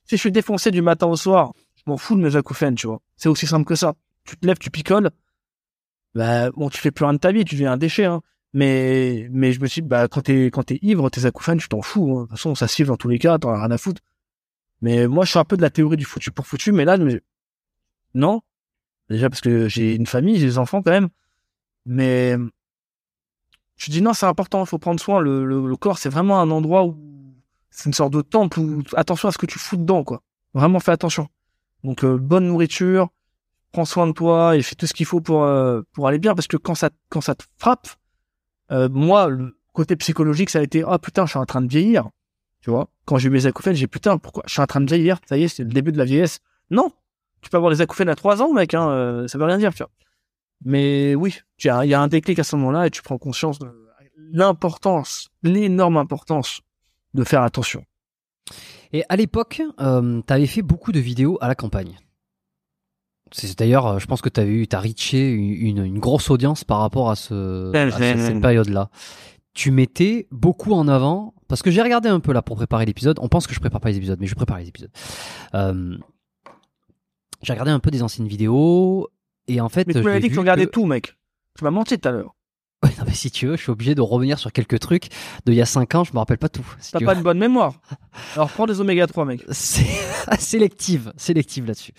si 0.06 0.12
je 0.12 0.16
suis 0.16 0.32
défoncé 0.32 0.72
du 0.72 0.82
matin 0.82 1.08
au 1.08 1.18
soir, 1.18 1.52
je 1.76 1.84
m'en 1.88 1.98
fous 1.98 2.16
de 2.16 2.22
mes 2.22 2.36
acouphènes, 2.36 2.76
tu 2.76 2.88
vois. 2.88 3.02
C'est 3.18 3.28
aussi 3.28 3.46
simple 3.46 3.66
que 3.66 3.76
ça. 3.76 3.96
Tu 4.24 4.38
te 4.38 4.48
lèves, 4.48 4.58
tu 4.58 4.70
picoles. 4.72 5.10
Bah, 6.16 6.50
bon, 6.52 6.70
tu 6.70 6.80
fais 6.80 6.92
plus 6.92 7.04
rien 7.04 7.14
de 7.14 7.20
ta 7.20 7.34
vie, 7.34 7.44
tu 7.44 7.56
deviens 7.56 7.74
un 7.74 7.78
déchet, 7.78 8.06
hein. 8.06 8.22
Mais, 8.54 9.28
mais 9.32 9.52
je 9.52 9.60
me 9.60 9.68
suis 9.68 9.82
dit, 9.82 9.88
bah, 9.88 10.08
quand 10.08 10.22
t'es, 10.22 10.46
quand 10.46 10.64
t'es 10.64 10.80
ivre, 10.82 11.10
tes 11.10 11.26
acouphènes, 11.26 11.60
tu 11.60 11.68
t'en 11.68 11.82
fous, 11.82 12.12
hein. 12.12 12.22
De 12.22 12.28
toute 12.28 12.32
façon, 12.32 12.56
ça 12.56 12.68
siffle 12.68 12.88
dans 12.88 12.98
tous 12.98 13.10
les 13.10 13.20
cas, 13.20 13.38
t'en 13.38 13.50
as 13.50 13.60
rien 13.60 13.72
à 13.72 13.78
foutre. 13.78 14.02
Mais 14.82 15.08
moi, 15.08 15.26
je 15.26 15.32
suis 15.32 15.40
un 15.40 15.46
peu 15.46 15.58
de 15.58 15.62
la 15.62 15.70
théorie 15.70 15.98
du 15.98 16.06
foutu 16.06 16.32
pour 16.32 16.48
foutu, 16.48 16.72
mais 16.72 16.86
là, 16.86 16.98
non. 18.14 18.42
Déjà 19.10 19.30
parce 19.30 19.42
que 19.42 19.68
j'ai 19.68 19.96
une 19.96 20.06
famille, 20.06 20.40
j'ai 20.40 20.46
des 20.46 20.58
enfants 20.58 20.82
quand 20.82 20.92
même. 20.92 21.10
Mais 21.86 22.36
je 23.76 23.92
dis 23.92 24.02
non, 24.02 24.14
c'est 24.14 24.26
important, 24.26 24.64
il 24.64 24.68
faut 24.68 24.78
prendre 24.78 25.00
soin. 25.00 25.20
Le, 25.22 25.76
corps, 25.76 25.98
c'est 25.98 26.10
vraiment 26.10 26.40
un 26.40 26.52
endroit 26.52 26.86
où 26.86 26.98
c'est 27.72 27.86
une 27.86 27.94
sorte 27.94 28.14
de 28.14 28.22
temple 28.22 28.60
où 28.60 28.84
attention 28.96 29.30
à 29.30 29.32
ce 29.32 29.38
que 29.38 29.46
tu 29.46 29.58
fous 29.58 29.78
dedans, 29.78 30.04
quoi. 30.04 30.22
Vraiment, 30.54 30.80
fais 30.80 30.92
attention. 30.92 31.28
Donc, 31.84 32.04
euh, 32.04 32.18
bonne 32.18 32.48
nourriture, 32.48 33.10
prends 33.72 33.86
soin 33.86 34.08
de 34.08 34.12
toi 34.12 34.58
et 34.58 34.62
fais 34.62 34.76
tout 34.76 34.86
ce 34.86 34.94
qu'il 34.94 35.06
faut 35.06 35.22
pour 35.22 35.44
euh, 35.44 35.82
pour 35.94 36.08
aller 36.08 36.20
bien. 36.20 36.36
Parce 36.36 36.48
que 36.48 36.58
quand 36.58 36.76
ça 36.76 36.90
quand 37.10 37.22
ça 37.22 37.36
te 37.36 37.46
frappe, 37.58 37.88
euh, 38.72 38.90
moi, 38.90 39.28
le 39.30 39.58
côté 39.74 39.96
psychologique, 39.96 40.50
ça 40.50 40.60
a 40.60 40.62
été 40.62 40.84
ah 40.86 41.00
putain, 41.00 41.26
je 41.26 41.32
suis 41.32 41.40
en 41.40 41.46
train 41.46 41.62
de 41.62 41.70
vieillir. 41.70 42.10
Tu 42.62 42.70
vois, 42.70 42.90
quand 43.06 43.18
j'ai 43.18 43.28
eu 43.28 43.32
mes 43.32 43.46
acouphènes, 43.46 43.76
j'ai 43.76 43.88
putain, 43.88 44.18
pourquoi? 44.18 44.44
Je 44.48 44.54
suis 44.54 44.62
en 44.62 44.68
train 44.68 44.82
de 44.82 44.86
vieillir 44.86 45.20
Ça 45.28 45.38
y 45.38 45.44
est, 45.44 45.48
c'est 45.48 45.64
le 45.64 45.70
début 45.70 45.92
de 45.92 45.98
la 45.98 46.06
vieillesse. 46.06 46.40
Non, 46.70 46.92
tu 47.42 47.50
peux 47.50 47.58
avoir 47.58 47.72
des 47.72 47.82
acouphènes 47.82 48.10
à 48.10 48.16
3 48.16 48.42
ans, 48.42 48.54
mec. 48.54 48.74
Hein, 48.74 48.90
euh, 48.90 49.28
ça 49.28 49.38
veut 49.38 49.46
rien 49.46 49.58
dire, 49.58 49.74
tu 49.74 49.84
vois. 49.84 49.92
Mais 50.66 51.16
oui, 51.16 51.38
il 51.64 51.68
y 51.68 51.94
a, 51.94 52.02
un 52.02 52.08
déclic 52.10 52.38
à 52.40 52.44
ce 52.44 52.56
moment-là 52.58 52.88
et 52.88 52.90
tu 52.90 53.02
prends 53.02 53.18
conscience 53.18 53.60
de 53.60 53.68
l'importance, 54.34 55.30
l'énorme 55.42 55.98
importance 55.98 56.62
de 57.14 57.24
faire 57.24 57.42
attention. 57.44 57.84
Et 58.92 59.04
à 59.08 59.16
l'époque, 59.16 59.62
euh, 59.80 60.22
t'avais 60.22 60.48
fait 60.48 60.62
beaucoup 60.62 60.92
de 60.92 61.00
vidéos 61.00 61.38
à 61.42 61.48
la 61.48 61.56
campagne. 61.56 61.98
C'est 63.32 63.58
d'ailleurs, 63.58 63.86
euh, 63.88 64.00
je 64.00 64.08
pense 64.08 64.22
que 64.22 64.30
t'avais 64.30 64.52
eu, 64.52 64.68
t'as 64.68 64.80
reaché 64.80 65.30
une, 65.30 65.84
une 65.86 66.00
grosse 66.00 66.30
audience 66.30 66.64
par 66.64 66.80
rapport 66.80 67.10
à 67.12 67.16
ce, 67.16 67.72
à 67.88 67.92
ce- 67.92 68.00
cette 68.26 68.42
période-là. 68.42 68.90
Tu 69.54 69.72
mettais 69.72 70.28
beaucoup 70.32 70.74
en 70.74 70.88
avant, 70.88 71.34
parce 71.50 71.62
que 71.62 71.70
j'ai 71.72 71.82
regardé 71.82 72.08
un 72.08 72.22
peu 72.22 72.32
là 72.32 72.42
pour 72.42 72.56
préparer 72.56 72.86
l'épisode. 72.86 73.20
On 73.22 73.28
pense 73.28 73.46
que 73.48 73.54
je 73.54 73.60
prépare 73.60 73.82
pas 73.82 73.90
les 73.90 73.98
épisodes, 73.98 74.20
mais 74.22 74.28
je 74.28 74.36
prépare 74.36 74.60
les 74.60 74.70
épisodes. 74.70 74.92
Euh, 75.56 75.98
j'ai 77.42 77.52
regardé 77.54 77.72
un 77.72 77.80
peu 77.80 77.92
des 77.92 78.02
anciennes 78.04 78.28
vidéos, 78.28 79.10
et 79.48 79.60
en 79.60 79.68
fait, 79.70 79.86
Mais 79.88 79.94
tu 79.94 80.02
m'avais 80.02 80.20
dit 80.22 80.30
que 80.30 80.34
tu 80.34 80.40
regardais 80.40 80.66
que- 80.66 80.72
tout, 80.72 80.86
mec. 80.86 81.18
Tu 81.58 81.64
m'as 81.66 81.72
menti 81.72 82.00
tout 82.00 82.08
à 82.08 82.12
l'heure. 82.14 82.36
Ouais, 82.82 82.92
non, 82.98 83.04
mais 83.06 83.14
si 83.14 83.30
tu 83.30 83.46
veux, 83.46 83.58
je 83.58 83.62
suis 83.62 83.72
obligé 83.72 83.94
de 83.94 84.02
revenir 84.02 84.40
sur 84.40 84.54
quelques 84.54 84.80
trucs 84.80 85.10
de 85.46 85.52
il 85.52 85.56
y 85.56 85.62
a 85.62 85.66
5 85.66 85.96
ans, 85.96 86.04
je 86.06 86.14
me 86.14 86.20
rappelle 86.20 86.38
pas 86.38 86.48
tout. 86.48 86.66
si 86.80 86.94
T'as 86.94 87.00
tu 87.00 87.06
pas 87.06 87.12
veux. 87.12 87.18
une 87.18 87.24
bonne 87.24 87.38
mémoire. 87.38 87.74
Alors 88.36 88.50
prends 88.50 88.66
des 88.68 88.80
oméga 88.80 89.06
3, 89.06 89.26
mec. 89.26 89.44
C'est 89.52 89.84
sélective, 90.40 91.12
sélective 91.18 91.66
là-dessus. 91.66 91.92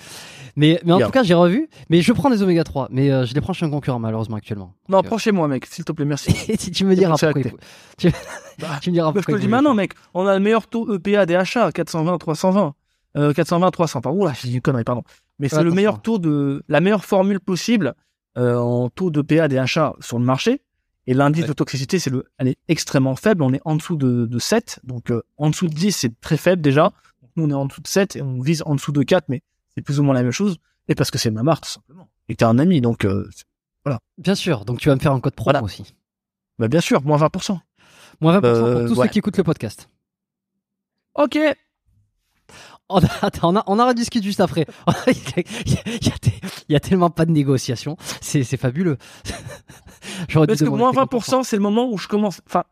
Mais, 0.56 0.80
mais 0.84 0.92
en 0.94 1.00
tout 1.00 1.10
cas, 1.10 1.22
j'ai 1.22 1.34
revu. 1.34 1.68
Mais 1.90 2.00
je 2.00 2.12
prends 2.14 2.30
des 2.30 2.42
oméga 2.42 2.64
3, 2.64 2.88
mais 2.90 3.10
euh, 3.10 3.26
je 3.26 3.34
les 3.34 3.42
prends 3.42 3.52
chez 3.52 3.66
un 3.66 3.70
concurrent 3.70 3.98
malheureusement 3.98 4.36
actuellement. 4.36 4.72
Non, 4.88 4.98
Donc, 4.98 5.04
euh, 5.04 5.08
prends 5.08 5.18
chez 5.18 5.32
moi, 5.32 5.48
mec, 5.48 5.66
s'il 5.66 5.84
te 5.84 5.92
plaît, 5.92 6.06
merci. 6.06 6.34
Et 6.48 6.56
si 6.56 6.70
tu 6.70 6.86
me 6.86 6.94
diras 6.96 7.16
pourquoi. 7.18 7.42
il 7.42 7.50
faut- 7.50 7.58
Tu, 7.98 8.10
Bah, 8.58 8.78
tu 8.80 8.88
me 8.90 8.94
diras 8.94 9.08
Bah, 9.12 9.20
je 9.20 9.20
pourquoi. 9.20 9.32
te 9.34 9.36
le 9.36 9.40
dis 9.40 9.48
maintenant, 9.48 9.74
mec. 9.74 9.92
On 10.14 10.26
a 10.26 10.32
le 10.32 10.40
meilleur 10.40 10.66
taux 10.66 10.94
EPA 10.94 11.26
des 11.26 11.34
achats, 11.34 11.70
420, 11.72 12.16
320. 12.16 12.74
Euh, 13.18 13.32
420, 13.34 13.70
300. 13.70 14.00
Pardon, 14.00 14.18
Oula, 14.22 14.32
j'ai 14.40 14.48
dit 14.48 14.54
une 14.54 14.60
connerie, 14.62 14.84
pardon. 14.84 15.02
Mais 15.38 15.48
c'est 15.50 15.56
Ouais, 15.56 15.64
le 15.64 15.72
meilleur 15.72 16.00
taux 16.00 16.18
de, 16.18 16.62
la 16.68 16.80
meilleure 16.80 17.04
formule 17.04 17.40
possible, 17.40 17.94
euh, 18.38 18.56
en 18.56 18.88
taux 18.88 19.10
d'EPA 19.10 19.48
des 19.48 19.58
achats 19.58 19.92
sur 20.00 20.18
le 20.18 20.24
marché. 20.24 20.62
Et 21.06 21.14
l'indice 21.14 21.42
Ouais. 21.42 21.48
de 21.48 21.52
toxicité, 21.54 21.98
c'est 21.98 22.10
le, 22.10 22.24
elle 22.38 22.48
est 22.48 22.58
extrêmement 22.68 23.16
faible. 23.16 23.42
On 23.42 23.52
est 23.52 23.60
en 23.64 23.74
dessous 23.76 23.96
de, 23.96 24.26
de 24.26 24.38
7. 24.38 24.80
Donc, 24.84 25.10
euh, 25.10 25.22
en 25.38 25.50
dessous 25.50 25.66
de 25.68 25.74
10, 25.74 25.92
c'est 25.96 26.20
très 26.20 26.36
faible 26.36 26.62
déjà. 26.62 26.92
Nous, 27.36 27.44
on 27.44 27.50
est 27.50 27.54
en 27.54 27.66
dessous 27.66 27.80
de 27.80 27.88
7 27.88 28.16
et 28.16 28.22
on 28.22 28.40
vise 28.40 28.62
en 28.66 28.74
dessous 28.74 28.92
de 28.92 29.02
4, 29.02 29.28
mais 29.28 29.42
c'est 29.74 29.82
plus 29.82 29.98
ou 29.98 30.02
moins 30.02 30.14
la 30.14 30.22
même 30.22 30.30
chose. 30.32 30.58
Et 30.88 30.94
parce 30.94 31.10
que 31.10 31.18
c'est 31.18 31.30
ma 31.30 31.42
marque, 31.42 31.64
tout 31.64 31.70
simplement. 31.70 32.08
Et 32.28 32.36
t'es 32.36 32.44
un 32.44 32.58
ami, 32.58 32.80
donc, 32.80 33.04
euh, 33.04 33.28
c'est- 33.34 33.44
Bien 34.18 34.34
sûr, 34.34 34.64
donc 34.66 34.78
tu 34.78 34.88
vas 34.88 34.94
me 34.94 35.00
faire 35.00 35.12
un 35.12 35.20
code 35.20 35.34
promo 35.34 35.52
Voilà. 35.52 35.64
aussi. 35.64 35.94
bah, 36.58 36.68
bien 36.68 36.80
sûr, 36.82 37.02
moins 37.02 37.16
20%. 37.16 37.58
Moins 38.20 38.38
20% 38.38 38.44
Euh, 38.44 38.72
pour 38.86 38.88
tous 38.94 39.00
ouais. 39.00 39.06
ceux 39.06 39.12
qui 39.12 39.18
écoutent 39.20 39.38
le 39.38 39.44
podcast. 39.44 39.88
Ok. 41.14 41.38
On 42.88 42.98
a, 42.98 43.08
attends, 43.22 43.54
on, 43.54 43.56
a, 43.56 43.64
on 43.68 43.78
en 43.78 43.86
rediscute 43.88 44.24
juste 44.24 44.40
après. 44.40 44.66
il, 45.06 45.12
y 45.12 45.40
a, 45.40 45.42
il 45.66 45.72
y 46.06 46.10
a- 46.10 46.14
il 46.68 46.76
y 46.76 46.80
tellement 46.80 47.08
pas 47.08 47.24
de 47.24 47.30
négociation. 47.30 47.96
C'est 48.20 48.42
c'est 48.42 48.56
fabuleux. 48.56 48.96
Parce 50.32 50.60
que 50.60 50.64
moins 50.64 50.90
tes 50.90 50.96
codes 50.96 51.22
20%, 51.22 51.44
c'est 51.44 51.56
le 51.56 51.62
moment 51.62 51.90
où 51.90 51.98
je 51.98 52.08
commence. 52.08 52.40
Enfin, 52.46 52.64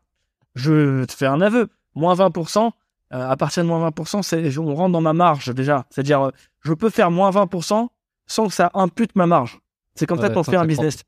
je 0.55 1.05
te 1.05 1.13
fais 1.13 1.25
un 1.25 1.41
aveu. 1.41 1.69
Moins 1.95 2.15
20%, 2.15 2.71
euh, 3.13 3.29
à 3.29 3.35
partir 3.37 3.63
de 3.63 3.67
moins 3.67 3.89
20%, 3.89 4.21
c'est, 4.21 4.57
on 4.57 4.75
rentre 4.75 4.91
dans 4.91 5.01
ma 5.01 5.13
marge 5.13 5.53
déjà. 5.53 5.85
C'est-à-dire, 5.89 6.21
euh, 6.21 6.31
je 6.61 6.73
peux 6.73 6.89
faire 6.89 7.11
moins 7.11 7.31
20% 7.31 7.87
sans 8.27 8.47
que 8.47 8.53
ça 8.53 8.69
impute 8.73 9.15
ma 9.15 9.25
marge. 9.25 9.59
C'est 9.95 10.05
comme 10.05 10.19
ça 10.19 10.29
qu'on 10.29 10.43
fait 10.43 10.55
un 10.55 10.65
business. 10.65 11.03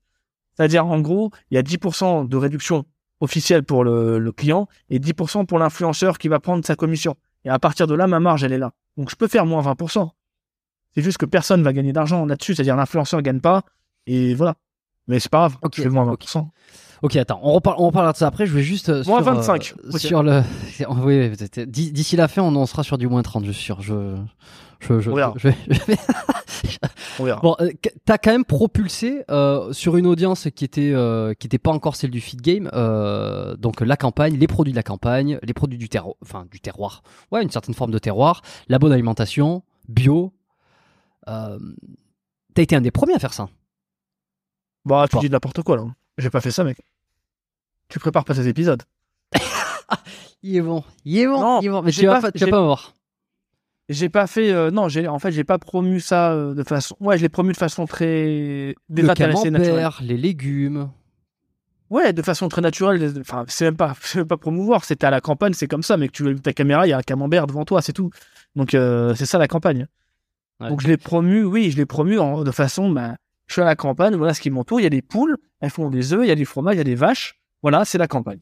C'est-à-dire, 0.57 0.85
en 0.85 0.99
gros, 0.99 1.31
il 1.49 1.55
y 1.55 1.57
a 1.57 1.63
10% 1.63 2.27
de 2.27 2.37
réduction 2.37 2.85
officielle 3.21 3.63
pour 3.63 3.83
le, 3.83 4.19
le 4.19 4.31
client 4.31 4.67
et 4.89 4.99
10% 4.99 5.45
pour 5.45 5.59
l'influenceur 5.59 6.17
qui 6.17 6.27
va 6.27 6.39
prendre 6.39 6.65
sa 6.65 6.75
commission. 6.75 7.15
Et 7.45 7.49
à 7.49 7.59
partir 7.59 7.87
de 7.87 7.95
là, 7.95 8.07
ma 8.07 8.19
marge, 8.19 8.43
elle 8.43 8.53
est 8.53 8.57
là. 8.57 8.73
Donc, 8.97 9.09
je 9.09 9.15
peux 9.15 9.27
faire 9.27 9.45
moins 9.45 9.61
20%. 9.61 10.09
C'est 10.93 11.01
juste 11.01 11.17
que 11.17 11.25
personne 11.25 11.63
va 11.63 11.71
gagner 11.71 11.93
d'argent 11.93 12.25
là-dessus. 12.25 12.55
C'est-à-dire, 12.55 12.75
l'influenceur 12.75 13.21
gagne 13.21 13.39
pas. 13.39 13.63
Et 14.07 14.33
voilà. 14.33 14.55
Mais 15.07 15.19
c'est 15.19 15.29
pas 15.31 15.39
grave. 15.39 15.57
Ok, 15.63 15.73
Je 15.77 15.83
fais 15.83 15.89
moins 15.89 16.07
ok. 16.09 16.23
20%. 16.25 16.47
Ok, 17.01 17.15
attends, 17.15 17.39
on, 17.41 17.53
reparle, 17.53 17.77
on 17.79 17.87
reparlera 17.87 18.13
de 18.13 18.17
ça 18.17 18.27
après. 18.27 18.45
Je 18.45 18.53
vais 18.53 18.61
juste. 18.61 18.89
euh, 18.89 19.03
Moins 19.07 19.23
sur, 19.23 19.31
euh, 19.31 19.35
25, 19.35 19.73
ok. 19.91 19.99
Sur 19.99 20.21
le. 20.23 20.43
Oui, 21.03 21.31
D'ici 21.65 22.15
la 22.15 22.27
fin, 22.27 22.43
on 22.43 22.55
en 22.55 22.65
sera 22.67 22.83
sur 22.83 22.97
du 22.99 23.07
moins 23.07 23.23
30, 23.23 23.45
je 23.45 23.51
suis 23.51 23.63
sûr. 23.63 23.81
Je. 23.81 24.15
Je, 24.79 24.99
je, 24.99 25.11
On 25.11 25.15
verra. 25.15 25.33
je 25.37 25.49
On 27.19 27.23
verra. 27.23 27.39
Bon, 27.41 27.55
euh, 27.59 27.69
t'as 28.05 28.17
quand 28.17 28.31
même 28.31 28.45
propulsé 28.45 29.23
euh, 29.29 29.71
sur 29.73 29.95
une 29.97 30.07
audience 30.07 30.47
qui 30.55 30.65
était 30.65 30.91
euh, 30.91 31.33
qui 31.35 31.45
était 31.47 31.59
pas 31.59 31.69
encore 31.71 31.95
celle 31.95 32.09
du 32.09 32.19
feed 32.19 32.41
game. 32.41 32.67
euh, 32.73 33.55
donc 33.57 33.81
la 33.81 33.95
campagne, 33.95 34.37
les 34.37 34.47
produits 34.47 34.73
de 34.73 34.77
la 34.77 34.81
campagne, 34.83 35.37
les 35.43 35.53
produits 35.53 35.77
du 35.77 35.87
terroir, 35.87 36.15
enfin 36.23 36.45
du 36.51 36.59
terroir. 36.59 37.03
Ouais, 37.31 37.43
une 37.43 37.51
certaine 37.51 37.75
forme 37.75 37.91
de 37.91 37.99
terroir, 37.99 38.41
la 38.69 38.79
bonne 38.79 38.91
alimentation, 38.91 39.61
bio. 39.87 40.33
Euh, 41.27 41.59
t'as 42.55 42.63
été 42.63 42.75
un 42.75 42.81
des 42.81 42.91
premiers 42.91 43.13
à 43.13 43.19
faire 43.19 43.33
ça. 43.33 43.49
Bah, 44.85 45.05
tu 45.09 45.15
Bon. 45.15 45.21
dis 45.21 45.29
n'importe 45.29 45.61
quoi, 45.63 45.77
là. 45.77 45.83
J'ai 46.17 46.29
pas 46.29 46.41
fait 46.41 46.51
ça, 46.51 46.63
mec. 46.63 46.77
Tu 47.89 47.99
prépares 47.99 48.25
pas 48.25 48.33
ces 48.33 48.47
épisodes. 48.47 48.83
Il 50.43 50.55
est 50.55 50.61
bon, 50.61 50.83
il 51.05 51.19
est 51.19 51.27
bon, 51.27 51.39
Non, 51.39 51.61
il 51.61 51.67
est 51.67 51.69
bon. 51.69 51.81
Mais 51.83 51.91
tu 51.91 52.05
vas 52.07 52.19
pas- 52.19 52.31
tu 52.31 52.39
vas 52.45 52.49
pas 52.49 52.61
voir. 52.63 52.93
J'ai 53.89 54.09
pas 54.09 54.25
fait, 54.25 54.51
euh, 54.51 54.71
non, 54.71 54.87
j'ai, 54.89 55.07
en 55.07 55.19
fait, 55.19 55.31
j'ai 55.31 55.43
pas 55.43 55.59
promu 55.59 55.99
ça 55.99 56.31
euh, 56.31 56.53
de 56.55 56.63
façon, 56.63 56.95
ouais, 56.99 57.17
je 57.17 57.21
l'ai 57.21 57.29
promu 57.29 57.51
de 57.51 57.57
façon 57.57 57.85
très 57.85 58.73
Le 58.89 59.03
naturelle. 59.03 59.33
camembert, 59.35 59.99
les 60.01 60.17
légumes. 60.17 60.89
Ouais, 61.91 62.13
de 62.13 62.21
façon 62.21 62.47
très 62.47 62.61
naturelle. 62.61 63.13
Enfin, 63.19 63.43
c'est 63.47 63.65
même 63.65 63.75
pas, 63.75 63.93
c'est 64.01 64.19
même 64.19 64.27
pas 64.27 64.37
promouvoir. 64.37 64.83
C'était 64.85 65.05
à 65.05 65.11
la 65.11 65.21
campagne, 65.21 65.53
c'est 65.53 65.67
comme 65.67 65.83
ça, 65.83 65.97
mais 65.97 66.07
que 66.07 66.13
tu 66.13 66.35
ta 66.41 66.53
caméra, 66.53 66.87
il 66.87 66.89
y 66.89 66.93
a 66.93 66.97
un 66.97 67.01
camembert 67.03 67.45
devant 67.47 67.65
toi, 67.65 67.81
c'est 67.83 67.93
tout. 67.93 68.09
Donc, 68.55 68.73
euh, 68.73 69.13
c'est 69.13 69.25
ça 69.27 69.37
la 69.37 69.47
campagne. 69.47 69.87
Ouais. 70.59 70.69
Donc, 70.69 70.81
je 70.81 70.87
l'ai 70.87 70.97
promu, 70.97 71.43
oui, 71.43 71.69
je 71.69 71.77
l'ai 71.77 71.85
promu 71.85 72.17
en- 72.17 72.43
de 72.43 72.51
façon, 72.51 72.89
bah, 72.89 73.15
je 73.51 73.55
suis 73.55 73.61
à 73.61 73.65
la 73.65 73.75
campagne, 73.75 74.15
voilà 74.15 74.33
ce 74.33 74.41
qui 74.41 74.49
m'entoure. 74.49 74.79
Il 74.79 74.83
y 74.83 74.87
a 74.87 74.89
des 74.89 75.01
poules, 75.01 75.37
elles 75.59 75.69
font 75.69 75.89
des 75.89 76.13
œufs, 76.13 76.21
il 76.23 76.27
y 76.27 76.31
a 76.31 76.35
du 76.35 76.45
fromage, 76.45 76.75
il 76.75 76.77
y 76.77 76.81
a 76.81 76.85
des 76.85 76.95
vaches. 76.95 77.39
Voilà, 77.61 77.85
c'est 77.85 77.97
la 77.97 78.07
campagne. 78.07 78.39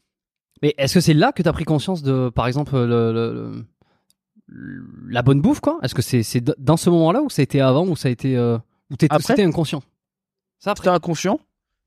Mais 0.62 0.74
est-ce 0.78 0.94
que 0.94 1.00
c'est 1.00 1.14
là 1.14 1.32
que 1.32 1.42
tu 1.42 1.48
as 1.48 1.52
pris 1.52 1.64
conscience 1.64 2.02
de, 2.02 2.30
par 2.30 2.46
exemple, 2.46 2.76
le, 2.76 3.12
le- 3.12 3.66
le- 4.48 4.84
la 5.08 5.22
bonne 5.22 5.40
bouffe, 5.40 5.60
quoi? 5.60 5.78
Est-ce 5.82 5.94
que 5.94 6.02
c'est 6.02 6.22
dans 6.58 6.76
ce 6.76 6.90
moment-là 6.90 7.22
ou 7.22 7.30
ça 7.30 7.40
a 7.40 7.44
été 7.44 7.60
avant 7.60 7.86
ou 7.86 7.96
ça 7.96 8.08
a 8.08 8.10
été 8.10 8.36
euh, 8.36 8.56
ou 8.90 8.96
c'était 9.20 9.42
inconscient? 9.44 9.82
Ça. 10.58 10.74
C'était 10.76 10.88
inconscient. 10.88 11.40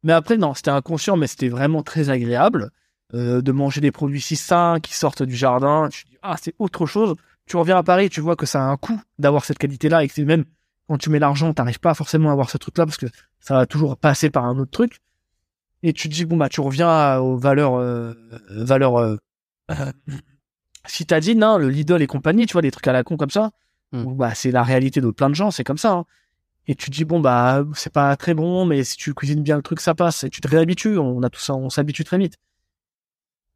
Mais 0.04 0.14
après, 0.14 0.38
non, 0.38 0.54
c'était 0.54 0.72
inconscient, 0.72 1.16
mais 1.18 1.28
c'était 1.28 1.50
vraiment 1.50 1.84
très 1.84 2.10
agréable 2.10 2.72
euh, 3.14 3.41
de 3.41 3.52
manger 3.52 3.80
des 3.82 3.91
produits 3.91 4.22
si 4.22 4.36
sains 4.36 4.80
qui 4.82 4.94
sortent 4.94 5.24
du 5.24 5.36
jardin. 5.36 5.90
Tu 5.90 6.04
te 6.06 6.10
dis, 6.10 6.18
ah, 6.22 6.36
c'est 6.41 6.56
autre 6.60 6.86
chose. 6.86 7.16
Tu 7.45 7.58
reviens 7.58 7.78
à 7.78 7.84
Paris, 7.84 8.10
tu 8.10 8.22
vois 8.22 8.36
que 8.36 8.45
ça 8.45 8.62
a 8.64 8.66
un 8.68 8.78
coût 8.78 9.00
d'avoir 9.20 9.45
cette 9.45 9.58
qualité-là 9.60 10.04
et 10.04 10.08
que 10.08 10.14
c'est 10.14 10.26
même 10.26 10.45
quand 10.88 10.97
tu 10.97 11.10
mets 11.10 11.19
l'argent, 11.19 11.53
t'arrives 11.53 11.80
pas 11.80 11.93
forcément 11.93 12.30
à 12.30 12.34
avoir 12.34 12.49
ce 12.49 12.57
truc-là 12.57 12.85
parce 12.85 12.97
que 12.97 13.05
ça 13.39 13.55
va 13.55 13.65
toujours 13.65 13.97
passer 13.97 14.30
par 14.30 14.45
un 14.45 14.57
autre 14.60 14.72
truc. 14.72 14.99
Et 15.81 15.93
tu 15.93 16.07
te 16.10 16.14
dis, 16.14 16.26
bon, 16.26 16.38
bah, 16.38 16.49
tu 16.49 16.61
reviens 16.61 16.88
à- 16.88 17.19
aux 17.19 17.38
valeurs, 17.38 17.76
euh, 17.76 18.14
valeurs, 18.49 18.97
euh, 18.97 19.18
euh, 19.72 19.91
citadines, 20.85 21.43
hein, 21.43 21.57
le 21.57 21.69
Lidl 21.69 22.01
et 22.01 22.07
compagnie, 22.07 22.45
tu 22.45 22.53
vois, 22.53 22.61
des 22.61 22.72
trucs 22.72 22.88
à 22.88 22.93
la 22.93 23.03
con 23.03 23.18
comme 23.18 23.30
ça. 23.30 23.51
Hmm. 23.91 24.15
Bah, 24.15 24.34
c'est 24.35 24.51
la 24.51 24.64
réalité 24.64 25.01
de 25.01 25.10
plein 25.11 25.30
de 25.30 25.35
gens, 25.35 25.51
c'est 25.51 25.64
comme 25.64 25.77
ça. 25.77 25.91
hein. 25.93 26.05
Et 26.68 26.76
tu 26.76 26.89
te 26.89 26.95
dis, 26.95 27.03
bon, 27.05 27.19
bah, 27.19 27.64
c'est 27.76 27.91
pas 27.91 28.15
très 28.15 28.34
bon, 28.34 28.65
mais 28.65 28.84
si 28.85 28.95
tu 28.95 29.14
cuisines 29.14 29.43
bien 29.43 29.57
le 29.57 29.61
truc, 29.61 29.81
ça 29.81 29.93
passe. 29.95 30.23
Et 30.23 30.30
tu 30.30 30.39
te 30.39 30.47
réhabitues. 30.47 30.97
On 30.97 31.22
a 31.22 31.30
tout 31.30 31.39
ça, 31.41 31.53
on 31.55 31.69
s'habitue 31.69 32.05
très 32.05 32.18
vite. 32.18 32.38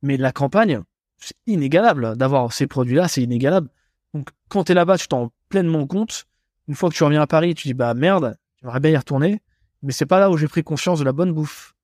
Mais 0.02 0.18
la 0.18 0.32
campagne, 0.34 0.82
c'est 1.18 1.36
inégalable. 1.48 2.18
D'avoir 2.18 2.52
ces 2.52 2.68
produits-là, 2.68 3.08
c'est 3.08 3.22
inégalable. 3.24 3.70
Donc, 4.14 4.30
quand 4.50 4.66
t'es 4.66 4.74
là-bas, 4.74 4.98
tu 4.98 5.08
t'en 5.08 5.20
rends 5.20 5.32
pleinement 5.50 5.88
compte. 5.88 6.26
Une 6.68 6.76
fois 6.76 6.90
que 6.90 6.96
tu 6.96 7.04
reviens 7.04 7.22
à 7.22 7.28
Paris, 7.28 7.54
tu 7.56 7.68
dis, 7.68 7.74
bah, 7.74 7.94
merde, 7.94 8.38
j'aimerais 8.62 8.80
bien 8.80 8.92
y 8.92 8.98
retourner. 8.98 9.42
Mais 9.84 9.92
c'est 9.94 10.06
pas 10.06 10.20
là 10.20 10.30
où 10.30 10.38
j'ai 10.38 10.48
pris 10.48 10.64
conscience 10.64 11.00
de 11.00 11.06
la 11.06 11.12
bonne 11.14 11.32
bouffe. 11.32 11.76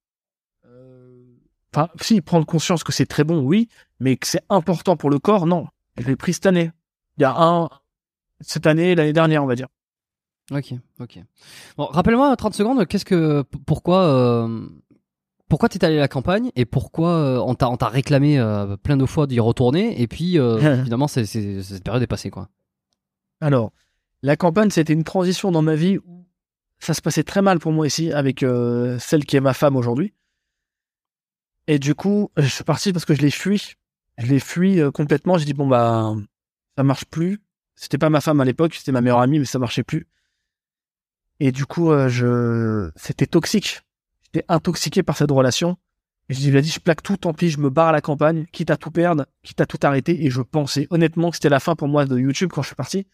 Euh, 0.66 1.24
Enfin, 1.76 1.90
si, 2.02 2.22
prendre 2.22 2.46
conscience 2.46 2.84
que 2.84 2.92
c'est 2.92 3.06
très 3.08 3.24
bon, 3.24 3.40
oui, 3.40 3.68
mais 4.00 4.16
que 4.18 4.28
c'est 4.28 4.44
important 4.50 4.96
pour 4.96 5.10
le 5.10 5.18
corps, 5.20 5.46
non. 5.48 5.68
Je 5.98 6.06
l'ai 6.08 6.16
pris 6.16 6.34
cette 6.34 6.46
année. 6.46 6.72
Il 7.18 7.22
y 7.22 7.24
a 7.26 7.34
un, 7.36 7.70
cette 8.42 8.68
année, 8.68 8.94
l'année 8.96 9.14
dernière, 9.14 9.44
on 9.44 9.48
va 9.48 9.56
dire. 9.56 9.68
Ok, 10.52 10.74
ok. 11.00 11.20
Bon, 11.78 11.86
rappelle-moi 11.86 12.36
30 12.36 12.54
secondes. 12.54 12.86
Qu'est-ce 12.86 13.06
que, 13.06 13.44
pourquoi, 13.66 14.04
euh, 14.04 14.68
pourquoi 15.48 15.70
t'es 15.70 15.84
allé 15.86 15.98
à 15.98 16.02
la 16.02 16.08
campagne 16.08 16.52
et 16.56 16.66
pourquoi 16.66 17.10
euh, 17.12 17.38
on 17.40 17.56
t'a 17.56 17.70
on 17.70 17.78
t'a 17.78 17.88
réclamé 17.88 18.38
euh, 18.40 18.76
plein 18.78 18.98
de 18.98 19.06
fois 19.06 19.26
d'y 19.28 19.40
retourner 19.40 20.02
et 20.02 20.08
puis 20.08 20.38
euh, 20.40 20.60
c'est- 21.08 21.26
c'est- 21.26 21.62
cette 21.64 21.84
période 21.84 22.04
est 22.04 22.08
passée 22.08 22.30
quoi. 22.30 22.50
Alors, 23.40 23.72
la 24.24 24.38
campagne, 24.38 24.70
c'était 24.70 24.94
une 24.94 25.04
transition 25.04 25.52
dans 25.52 25.62
ma 25.62 25.76
vie 25.76 25.98
où 25.98 26.26
ça 26.80 26.94
se 26.94 27.02
passait 27.02 27.24
très 27.24 27.42
mal 27.42 27.60
pour 27.60 27.74
moi 27.74 27.86
ici 27.86 28.12
avec 28.12 28.42
euh, 28.42 28.98
celle 28.98 29.26
qui 29.26 29.36
est 29.36 29.42
ma 29.42 29.54
femme 29.54 29.76
aujourd'hui. 29.76 30.14
Et 31.68 31.78
du 31.78 31.94
coup, 31.94 32.32
je 32.38 32.48
suis 32.48 32.64
parti 32.64 32.94
parce 32.94 33.06
que 33.06 33.14
je 33.14 33.22
l'ai 33.22 33.32
fui. 33.32 33.76
Je 34.18 34.28
l'ai 34.28 34.40
fui 34.40 34.80
euh, 34.80 34.92
complètement. 34.92 35.38
J'ai 35.38 35.46
dit, 35.46 35.54
bon, 35.54 35.68
bah, 35.68 36.16
ça 36.78 36.84
marche 36.84 37.06
plus. 37.06 37.42
C'était 37.76 37.98
pas 37.98 38.10
ma 38.10 38.22
femme 38.22 38.40
à 38.40 38.46
l'époque, 38.46 38.76
c'était 38.76 38.92
ma 38.92 39.02
meilleure 39.02 39.20
amie, 39.20 39.40
mais 39.40 39.46
ça 39.46 39.60
marchait 39.60 39.84
plus. 39.84 40.08
Et 41.40 41.52
du 41.52 41.66
coup, 41.66 41.92
euh, 41.92 42.08
je, 42.08 42.92
c'était 42.96 43.28
toxique. 43.28 43.82
J'étais 44.24 44.46
intoxiqué 44.48 45.04
par 45.04 45.18
cette 45.18 45.32
relation. 45.32 45.78
Et 46.30 46.34
je 46.34 46.50
lui 46.50 46.58
ai 46.58 46.62
dit, 46.62 46.70
je 46.70 46.80
plaque 46.80 47.04
tout, 47.04 47.18
tant 47.18 47.34
pis, 47.34 47.50
je 47.50 47.60
me 47.60 47.70
barre 47.70 47.90
à 47.90 47.92
la 47.92 48.00
campagne, 48.00 48.46
quitte 48.54 48.72
à 48.72 48.78
tout 48.78 48.92
perdre, 48.92 49.26
quitte 49.42 49.60
à 49.60 49.66
tout 49.66 49.80
arrêter. 49.84 50.26
Et 50.26 50.30
je 50.30 50.42
pensais 50.42 50.88
honnêtement 50.92 51.30
que 51.30 51.36
c'était 51.36 51.50
la 51.50 51.60
fin 51.60 51.76
pour 51.76 51.90
moi 51.90 52.06
de 52.06 52.18
YouTube 52.18 52.52
quand 52.54 52.62
je 52.62 52.68
suis 52.68 52.76
parti. 52.76 53.06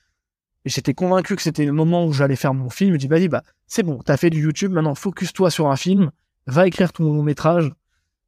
Et 0.66 0.70
j'étais 0.70 0.94
convaincu 0.94 1.36
que 1.36 1.42
c'était 1.42 1.66
le 1.66 1.72
moment 1.72 2.06
où 2.06 2.14
j'allais 2.14 2.36
faire 2.36 2.54
mon 2.54 2.70
film. 2.70 2.94
Je 2.94 2.98
dis, 2.98 3.08
vas-y, 3.08 3.28
bah, 3.28 3.44
c'est 3.68 3.84
bon, 3.84 4.00
t'as 4.04 4.18
fait 4.18 4.30
du 4.30 4.42
YouTube, 4.42 4.72
maintenant 4.72 4.96
focus-toi 4.96 5.50
sur 5.52 5.68
un 5.68 5.76
film, 5.76 6.12
va 6.48 6.68
écrire 6.68 6.92
ton 6.92 7.06
long 7.06 7.24
métrage, 7.24 7.72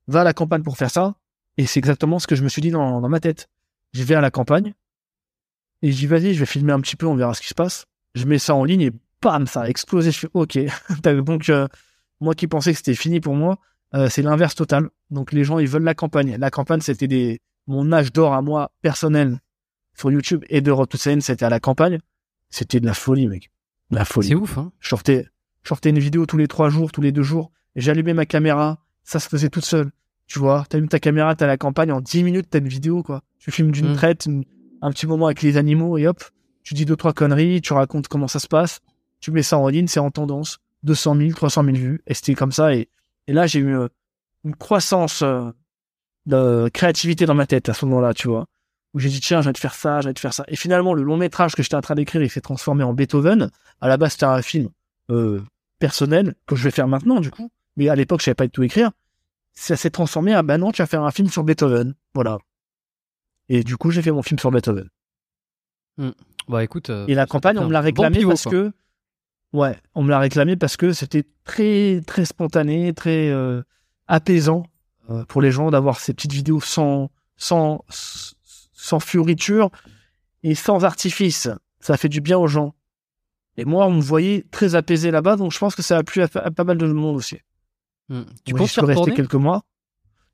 va 0.08 0.22
à 0.22 0.24
la 0.24 0.34
campagne 0.34 0.64
pour 0.64 0.78
faire 0.78 0.92
ça. 0.92 1.16
Et 1.58 1.66
c'est 1.66 1.80
exactement 1.80 2.20
ce 2.20 2.28
que 2.28 2.36
je 2.36 2.44
me 2.44 2.50
suis 2.50 2.62
dit 2.62 2.72
dans, 2.72 3.02
dans 3.02 3.10
ma 3.10 3.20
tête. 3.20 3.50
Je 3.94 4.04
vais 4.04 4.16
à 4.16 4.22
la 4.22 4.32
campagne, 4.32 4.74
et 5.82 5.92
je 5.92 5.98
dis, 5.98 6.08
vas-y, 6.08 6.34
je 6.34 6.40
vais 6.40 6.46
filmer 6.46 6.74
un 6.74 6.80
petit 6.80 6.96
peu, 6.96 7.08
on 7.08 7.16
verra 7.16 7.34
ce 7.34 7.42
qui 7.42 7.48
se 7.48 7.54
passe. 7.54 7.86
Je 8.14 8.26
mets 8.26 8.40
ça 8.40 8.54
en 8.56 8.64
ligne 8.64 8.82
et 8.82 8.92
bam, 9.22 9.48
ça 9.48 9.62
a 9.62 9.68
explosé. 9.68 10.12
Je 10.12 10.20
fais, 10.20 10.30
ok. 10.34 10.60
Donc, 11.04 11.50
euh, 11.50 11.68
moi 12.20 12.36
qui 12.36 12.48
pensais 12.48 12.72
que 12.72 12.78
c'était 12.78 12.96
fini 12.96 13.20
pour 13.20 13.36
moi, 13.36 13.58
euh, 13.96 14.10
c'est 14.10 14.22
l'inverse 14.22 14.56
total. 14.56 14.90
Donc, 15.10 15.32
les 15.32 15.44
gens, 15.44 15.60
ils 15.60 15.68
veulent 15.68 15.84
la 15.84 15.96
campagne. 15.96 16.38
La 16.38 16.52
campagne, 16.52 16.82
c'était 16.82 17.08
des, 17.08 17.42
mon 17.68 17.92
âge 17.92 18.14
d'or 18.14 18.34
à 18.34 18.42
moi, 18.42 18.72
personnel, 18.82 19.40
sur 19.98 20.12
YouTube 20.12 20.44
et 20.50 20.62
de 20.62 20.72
Road 20.72 20.90
c'était 20.96 21.44
à 21.44 21.50
la 21.50 21.60
campagne. 21.60 22.00
C'était 22.52 22.80
de 22.80 22.86
la 22.86 22.94
folie, 22.94 23.28
mec. 23.28 23.50
De 23.90 23.96
la 23.96 24.06
folie. 24.06 24.28
C'est 24.30 24.36
ouf, 24.36 24.58
hein. 24.58 24.72
Je 24.80 24.90
sortais, 24.90 25.26
je 25.64 25.70
sortais 25.70 25.90
une 25.90 26.00
vidéo 26.00 26.26
tous 26.26 26.38
les 26.38 26.48
trois 26.48 26.70
jours, 26.70 26.92
tous 26.92 27.02
les 27.02 27.12
deux 27.12 27.24
jours, 27.24 27.52
et 27.76 27.82
j'allumais 27.82 28.14
ma 28.14 28.26
caméra. 28.26 28.80
Ça 29.04 29.20
se 29.20 29.28
faisait 29.28 29.50
toute 29.50 29.66
seule. 29.66 29.92
Tu 30.28 30.38
vois, 30.40 30.66
t'allumes 30.70 30.88
ta 30.88 31.00
caméra, 31.00 31.36
t'as 31.36 31.48
la 31.48 31.58
campagne, 31.58 31.92
en 31.92 32.00
10 32.02 32.24
minutes, 32.24 32.48
t'as 32.50 32.60
une 32.60 32.68
vidéo, 32.68 33.04
quoi. 33.04 33.22
Tu 33.40 33.52
filmes 33.52 33.72
d'une 33.72 33.92
Mm. 33.92 33.96
traite, 33.96 34.26
une- 34.28 34.44
un 34.82 34.92
petit 34.92 35.08
moment 35.08 35.26
avec 35.26 35.42
les 35.42 35.58
animaux, 35.58 35.98
et 35.98 36.08
hop, 36.08 36.24
tu 36.64 36.74
dis 36.74 36.86
deux, 36.86 36.96
trois 36.96 37.14
conneries, 37.14 37.62
tu 37.62 37.74
racontes 37.74 38.08
comment 38.08 38.28
ça 38.28 38.40
se 38.40 38.48
passe, 38.48 38.80
tu 39.20 39.32
mets 39.32 39.44
ça 39.44 39.58
en 39.58 39.68
ligne, 39.68 39.88
c'est 39.88 40.00
en 40.00 40.12
tendance, 40.12 40.60
200 40.84 41.16
000, 41.16 41.32
300 41.34 41.64
000 41.66 41.76
vues, 41.78 42.02
et 42.08 42.14
c'était 42.14 42.34
comme 42.36 42.52
ça, 42.52 42.74
et, 42.76 42.90
et 43.28 43.34
là, 43.34 43.46
j'ai 43.48 43.60
eu 43.60 43.76
euh, 43.76 43.88
une 44.46 44.56
croissance 44.56 45.22
euh, 45.22 45.52
de 46.26 46.70
créativité 46.74 47.26
dans 47.26 47.34
ma 47.36 47.46
tête 47.48 47.68
à 47.70 47.74
ce 47.74 47.86
moment-là, 47.86 48.14
tu 48.14 48.28
vois, 48.28 48.46
où 48.94 49.00
j'ai 49.00 49.10
dit, 49.10 49.20
tiens, 49.22 49.42
je 49.42 49.48
vais 49.50 49.54
te 49.54 49.60
faire 49.60 49.74
ça, 49.74 50.02
je 50.02 50.08
vais 50.10 50.14
te 50.14 50.20
faire 50.20 50.34
ça. 50.34 50.44
Et 50.48 50.56
finalement, 50.56 50.94
le 50.94 51.04
long 51.04 51.18
métrage 51.18 51.56
que 51.56 51.64
j'étais 51.64 51.76
en 51.76 51.82
train 51.82 51.96
d'écrire, 51.96 52.22
il 52.22 52.30
s'est 52.30 52.42
transformé 52.42 52.84
en 52.84 52.94
Beethoven. 52.94 53.50
À 53.80 53.88
la 53.88 53.98
base, 53.98 54.14
c'était 54.14 54.26
un 54.26 54.42
film 54.42 54.70
euh, 55.10 55.42
personnel 55.80 56.36
que 56.46 56.56
je 56.56 56.64
vais 56.64 56.72
faire 56.72 56.88
maintenant, 56.88 57.20
du 57.22 57.32
coup, 57.32 57.52
mais 57.78 57.88
à 57.90 57.96
l'époque, 57.96 58.20
je 58.20 58.26
savais 58.26 58.36
pas 58.36 58.46
du 58.46 58.52
tout 58.52 58.64
écrire. 58.64 58.92
Ça 59.54 59.76
s'est 59.76 59.90
transformé 59.90 60.34
à, 60.34 60.44
bah 60.44 60.58
non, 60.58 60.72
tu 60.72 60.82
vas 60.82 60.88
faire 60.88 61.04
un 61.04 61.12
film 61.12 61.30
sur 61.30 61.44
Beethoven. 61.44 61.94
Voilà. 62.14 62.38
Et 63.50 63.64
du 63.64 63.78
coup, 63.78 63.92
j'ai 63.92 64.02
fait 64.02 64.12
mon 64.12 64.22
film 64.24 64.40
sur 64.40 64.52
Beethoven. 64.52 64.88
Bah 66.48 66.64
écoute. 66.64 66.90
euh, 66.90 67.06
Et 67.08 67.16
la 67.16 67.26
campagne, 67.26 67.58
on 67.60 67.68
me 67.68 67.72
l'a 67.74 67.80
bon 67.80 67.86
réclamé 67.86 68.18
pivot, 68.20 68.30
parce 68.30 68.44
quoi. 68.44 68.52
que, 68.52 68.72
ouais, 69.54 69.78
on 69.94 70.04
me 70.04 70.10
l'a 70.10 70.20
réclamé 70.20 70.56
parce 70.56 70.78
que 70.78 70.94
c'était 70.94 71.26
très, 71.44 72.02
très 72.08 72.26
spontané, 72.26 72.94
très 72.94 73.30
euh, 73.30 73.62
apaisant 74.08 74.64
euh, 75.10 75.24
pour 75.26 75.42
les 75.42 75.52
gens 75.52 75.70
d'avoir 75.70 76.00
ces 76.00 76.14
petites 76.14 76.34
vidéos 76.34 76.62
sans, 76.62 77.12
sans, 77.38 77.84
sans 78.82 79.00
fioriture 79.00 79.70
et 80.44 80.56
sans 80.56 80.84
artifice. 80.84 81.50
Ça 81.80 81.98
fait 81.98 82.10
du 82.10 82.20
bien 82.20 82.38
aux 82.38 82.48
gens. 82.48 82.74
Et 83.58 83.66
moi, 83.66 83.86
on 83.86 83.92
me 83.92 84.02
voyait 84.02 84.46
très 84.50 84.76
apaisé 84.76 85.12
là-bas, 85.12 85.36
donc 85.36 85.52
je 85.52 85.60
pense 85.60 85.76
que 85.76 85.82
ça 85.82 85.98
a 85.98 86.04
plu 86.04 86.22
à, 86.22 86.28
à 86.36 86.52
pas 86.52 86.64
mal 86.64 86.78
de 86.78 86.86
monde 86.88 87.18
aussi. 87.18 87.38
Hmm. 88.10 88.24
Tu 88.44 88.54
penses 88.54 88.78
rester 88.80 89.14
quelques 89.14 89.36
mois. 89.36 89.64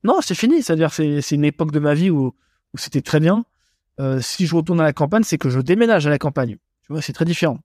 Non, 0.04 0.20
c'est 0.22 0.36
fini. 0.36 0.62
C'est-à-dire, 0.62 0.94
c'est 0.94 1.22
c'est 1.22 1.36
une 1.36 1.46
époque 1.46 1.72
de 1.72 1.80
ma 1.80 1.94
vie 1.94 2.10
où, 2.10 2.28
où 2.74 2.78
c'était 2.78 3.02
très 3.02 3.20
bien. 3.20 3.44
Euh, 4.00 4.22
si 4.22 4.46
je 4.46 4.56
retourne 4.56 4.80
à 4.80 4.84
la 4.84 4.94
campagne, 4.94 5.24
c'est 5.24 5.38
que 5.38 5.50
je 5.50 5.60
déménage 5.60 6.08
à 6.08 6.10
la 6.10 6.20
campagne. 6.20 6.58
Tu 6.84 6.94
vois, 6.94 7.02
c'est 7.02 7.14
très 7.14 7.26
différent. 7.26 7.60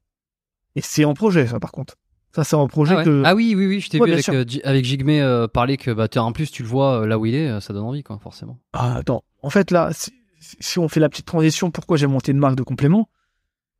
Et 0.74 0.80
c'est 0.80 1.04
en 1.04 1.14
projet, 1.14 1.46
ça, 1.46 1.60
par 1.60 1.70
contre. 1.70 1.96
Ça, 2.34 2.44
c'est 2.44 2.56
en 2.56 2.66
projet 2.66 2.94
ah, 2.94 2.98
ouais. 2.98 3.04
que. 3.04 3.22
Ah 3.26 3.34
oui, 3.34 3.54
oui, 3.54 3.66
oui, 3.66 3.80
je 3.80 3.90
t'ai 3.90 4.00
Ouais, 4.00 4.08
vu 4.08 4.14
avec, 4.14 4.28
euh, 4.30 4.44
avec 4.64 4.84
Jigme 4.84 5.10
euh, 5.10 5.46
parler 5.46 5.76
que 5.76 5.90
bah, 5.90 6.08
en 6.16 6.32
plus 6.32 6.50
tu 6.50 6.62
le 6.62 6.68
vois 6.68 7.02
euh, 7.02 7.06
là 7.06 7.18
où 7.18 7.26
il 7.26 7.34
est, 7.34 7.60
ça 7.60 7.74
donne 7.74 7.84
envie, 7.84 8.02
quoi, 8.02 8.18
forcément. 8.18 8.58
Ah, 8.72 8.96
attends. 8.96 9.22
En 9.42 9.50
fait, 9.50 9.70
là, 9.70 9.90
si, 10.42 10.78
on 10.78 10.88
fait 10.88 11.00
la 11.00 11.08
petite 11.08 11.26
transition, 11.26 11.70
pourquoi 11.70 11.96
j'ai 11.96 12.06
monté 12.06 12.32
une 12.32 12.38
marque 12.38 12.56
de 12.56 12.62
compléments 12.62 13.08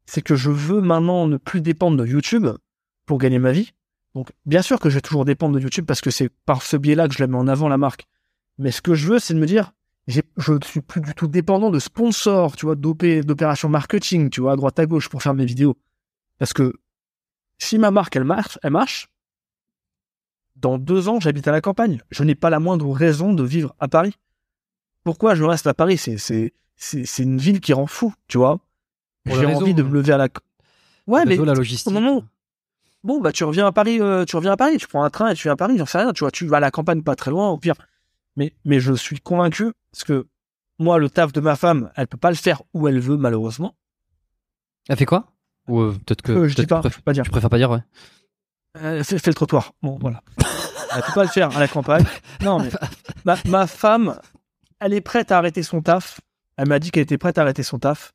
C'est 0.07 0.23
que 0.23 0.37
je 0.37 0.51
veux 0.51 0.81
maintenant 0.81 1.27
ne 1.27 1.37
plus 1.37 1.61
dépendre 1.61 1.97
de 1.97 2.07
YouTube 2.07 2.49
pour 3.07 3.19
gagner 3.19 3.39
ma 3.39 3.53
vie. 3.53 3.73
Donc, 4.15 4.33
bien 4.47 4.63
sûr 4.63 4.79
que 4.79 4.91
je 4.91 4.95
vais 4.97 5.01
toujours 5.01 5.25
dépendre 5.25 5.55
de 5.57 5.61
YouTube 5.61 5.87
parce 5.87 6.01
que 6.01 6.11
c'est 6.11 6.29
par 6.29 6.63
ce 6.63 6.77
biais-là 6.77 7.09
que 7.09 7.15
je 7.15 7.21
la 7.21 7.27
mets 7.27 7.37
en 7.37 7.49
avant, 7.49 7.69
la 7.69 7.79
marque. 7.79 8.07
Mais 8.59 8.71
ce 8.71 8.83
que 8.83 8.95
je 8.95 9.09
veux, 9.09 9.19
c'est 9.19 9.35
de 9.35 9.39
me 9.39 9.47
dire, 9.47 9.73
je 10.07 10.21
ne 10.53 10.59
suis 10.65 10.81
plus 10.81 11.01
du 11.01 11.15
tout 11.15 11.27
dépendant 11.27 11.71
de 11.71 11.79
sponsors, 11.79 12.57
tu 12.57 12.67
vois, 12.67 12.77
d'opé- 12.77 13.23
d'opérations 13.23 13.69
marketing, 13.69 14.31
tu 14.31 14.41
vois, 14.41 14.53
à 14.53 14.57
droite 14.57 14.79
à 14.79 14.87
gauche 14.87 15.09
pour 15.09 15.23
faire 15.23 15.35
mes 15.35 15.47
vidéos. 15.47 15.77
Parce 16.39 16.53
que 16.53 16.75
si 17.59 17.79
ma 17.79 17.91
marque, 17.91 18.17
elle 18.17 18.25
marche, 18.25 18.59
elle 18.63 18.73
marche, 18.73 19.09
dans 20.57 20.79
deux 20.79 21.09
ans, 21.09 21.19
j'habite 21.19 21.49
à 21.49 21.53
la 21.53 21.61
campagne. 21.61 22.03
Je 22.11 22.23
n'ai 22.25 22.35
pas 22.35 22.51
la 22.51 22.61
moindre 22.61 22.91
raison 22.93 23.33
de 23.33 23.43
vivre 23.43 23.75
à 23.79 23.89
Paris. 23.89 24.15
Pourquoi 25.05 25.35
je 25.35 25.45
reste 25.45 25.67
à 25.67 25.75
Paris? 25.75 25.99
C'est 25.99 26.17
c'est 26.77 27.23
une 27.23 27.39
ville 27.39 27.61
qui 27.61 27.73
rend 27.73 27.87
fou, 27.87 28.13
tu 28.29 28.39
vois. 28.39 28.59
J'ai 29.27 29.47
envie 29.47 29.75
de 29.75 29.83
me 29.83 29.93
lever 29.93 30.13
à 30.13 30.17
la. 30.17 30.29
Ouais, 31.07 31.25
mais 31.25 31.37
la 31.37 31.55
logistique. 31.55 31.93
moment- 31.93 32.25
bon 33.05 33.21
bah 33.21 33.33
tu 33.33 33.43
reviens 33.45 33.67
à 33.67 33.73
Paris, 33.73 34.01
euh, 34.01 34.25
tu 34.25 34.37
reviens 34.37 34.53
à 34.53 34.57
Paris, 34.57 34.77
tu 34.79 34.87
prends 34.89 35.03
un 35.05 35.11
train 35.11 35.29
et 35.31 35.35
tu 35.35 35.43
viens 35.45 35.53
à 35.53 35.57
Paris, 35.57 35.77
j'en 35.79 35.87
sais 35.87 35.99
rien, 35.99 36.13
tu 36.13 36.21
vois, 36.25 36.31
tu 36.31 36.47
vas 36.47 36.59
à 36.59 36.61
la 36.61 36.71
campagne 36.71 37.03
pas 37.03 37.17
très 37.17 37.31
loin, 37.31 37.51
au 37.51 37.59
pire. 37.59 37.75
Mais 38.37 38.55
mais 38.65 38.81
je 38.81 38.93
suis 38.95 39.21
convaincu 39.21 39.73
parce 39.93 40.05
que 40.05 40.27
moi 40.79 40.99
le 40.99 41.11
taf 41.11 41.33
de 41.33 41.41
ma 41.41 41.57
femme, 41.57 41.91
elle 41.97 42.07
peut 42.09 42.17
pas 42.17 42.31
le 42.31 42.37
faire 42.37 42.63
où 42.75 42.87
elle 42.89 43.01
veut 43.01 43.17
malheureusement. 43.17 43.75
Elle 44.89 44.97
fait 44.97 45.05
quoi? 45.07 45.33
Ou 45.69 45.81
euh, 45.81 45.93
peut-être 46.07 46.23
que. 46.23 46.33
Euh, 46.33 46.49
je 46.49 46.55
dis 46.57 46.67
peut-être 46.67 46.83
pas, 46.83 46.91
que 46.91 47.01
pas 47.01 47.13
dire. 47.13 47.25
Je 47.25 47.31
préfère 47.31 47.51
pas 47.51 47.59
dire, 47.59 47.71
ouais. 47.71 47.83
Fais, 49.05 49.19
fais 49.19 49.31
le 49.31 49.35
trottoir. 49.35 49.73
Bon, 49.83 49.99
voilà. 50.01 50.23
Elle 50.97 51.03
peut 51.03 51.13
pas 51.15 51.23
le 51.25 51.29
faire 51.31 51.57
à 51.57 51.61
la 51.61 51.69
campagne. 51.69 52.05
Non, 52.43 52.59
mais 52.59 52.71
ma, 53.25 53.37
ma 53.47 53.67
femme, 53.67 54.19
elle 54.83 54.93
est 54.95 55.01
prête 55.01 55.33
à 55.33 55.39
arrêter 55.39 55.63
son 55.63 55.81
taf. 55.83 56.21
Elle 56.57 56.69
m'a 56.69 56.79
dit 56.79 56.91
qu'elle 56.91 57.03
était 57.05 57.19
prête 57.19 57.39
à 57.39 57.43
arrêter 57.43 57.63
son 57.63 57.79
taf. 57.79 58.13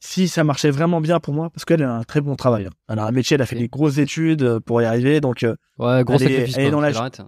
Si 0.00 0.28
ça 0.28 0.44
marchait 0.44 0.70
vraiment 0.70 1.00
bien 1.00 1.18
pour 1.18 1.34
moi, 1.34 1.50
parce 1.50 1.64
qu'elle 1.64 1.82
a 1.82 1.92
un 1.92 2.04
très 2.04 2.20
bon 2.20 2.36
travail. 2.36 2.68
Elle 2.88 2.98
a 3.00 3.04
un 3.06 3.10
métier, 3.10 3.34
elle 3.34 3.42
a 3.42 3.46
fait 3.46 3.56
des 3.56 3.68
grosses 3.68 3.98
études 3.98 4.42
euh, 4.42 4.60
pour 4.60 4.80
y 4.80 4.84
arriver. 4.84 5.20
Donc, 5.20 5.42
euh, 5.42 5.56
Ouais, 5.78 6.04
gros 6.04 6.14
Elle 6.18 6.30
est- 6.30 6.52
elle 6.56 6.60
est 6.66 6.70
dans 6.70 6.80
la- 6.80 6.90
elle 6.90 6.96
arrête. 6.96 7.20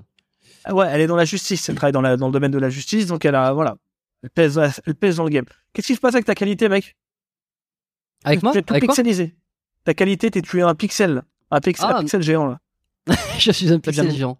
ouais, 0.70 0.86
elle 0.90 1.00
est 1.00 1.06
dans 1.08 1.16
la 1.16 1.24
justice. 1.24 1.68
Elle 1.68 1.74
travaille 1.74 1.92
dans, 1.92 2.00
la, 2.00 2.16
dans 2.16 2.26
le 2.28 2.32
domaine 2.32 2.52
de 2.52 2.58
la 2.58 2.70
justice. 2.70 3.06
Donc, 3.06 3.24
elle 3.24 3.34
a, 3.34 3.52
voilà. 3.52 3.76
Elle 4.22 4.30
pèse, 4.30 4.60
elle 4.86 4.94
pèse 4.94 5.16
dans 5.16 5.24
le 5.24 5.30
game. 5.30 5.46
Qu'est-ce 5.72 5.88
qui 5.88 5.94
se 5.96 6.00
passe 6.00 6.14
avec 6.14 6.26
ta 6.26 6.34
qualité, 6.36 6.68
mec? 6.68 6.96
Avec 8.24 8.42
moi? 8.42 8.52
Tu 8.52 8.58
es 8.58 8.62
tout 8.62 8.72
Avec 8.74 8.84
pixelisé. 8.86 9.34
Ta 9.84 9.94
qualité, 9.94 10.30
t'es, 10.30 10.42
tu 10.42 10.58
es 10.58 10.62
un 10.62 10.74
pixel. 10.74 11.22
Un 11.50 11.60
pixel, 11.60 11.88
Ah. 11.90 11.96
un 11.96 12.00
pixel 12.02 12.22
géant, 12.22 12.46
là. 12.46 12.58
Je 13.38 13.50
suis 13.50 13.72
un 13.72 13.80
pixel 13.80 14.10
géant. 14.12 14.38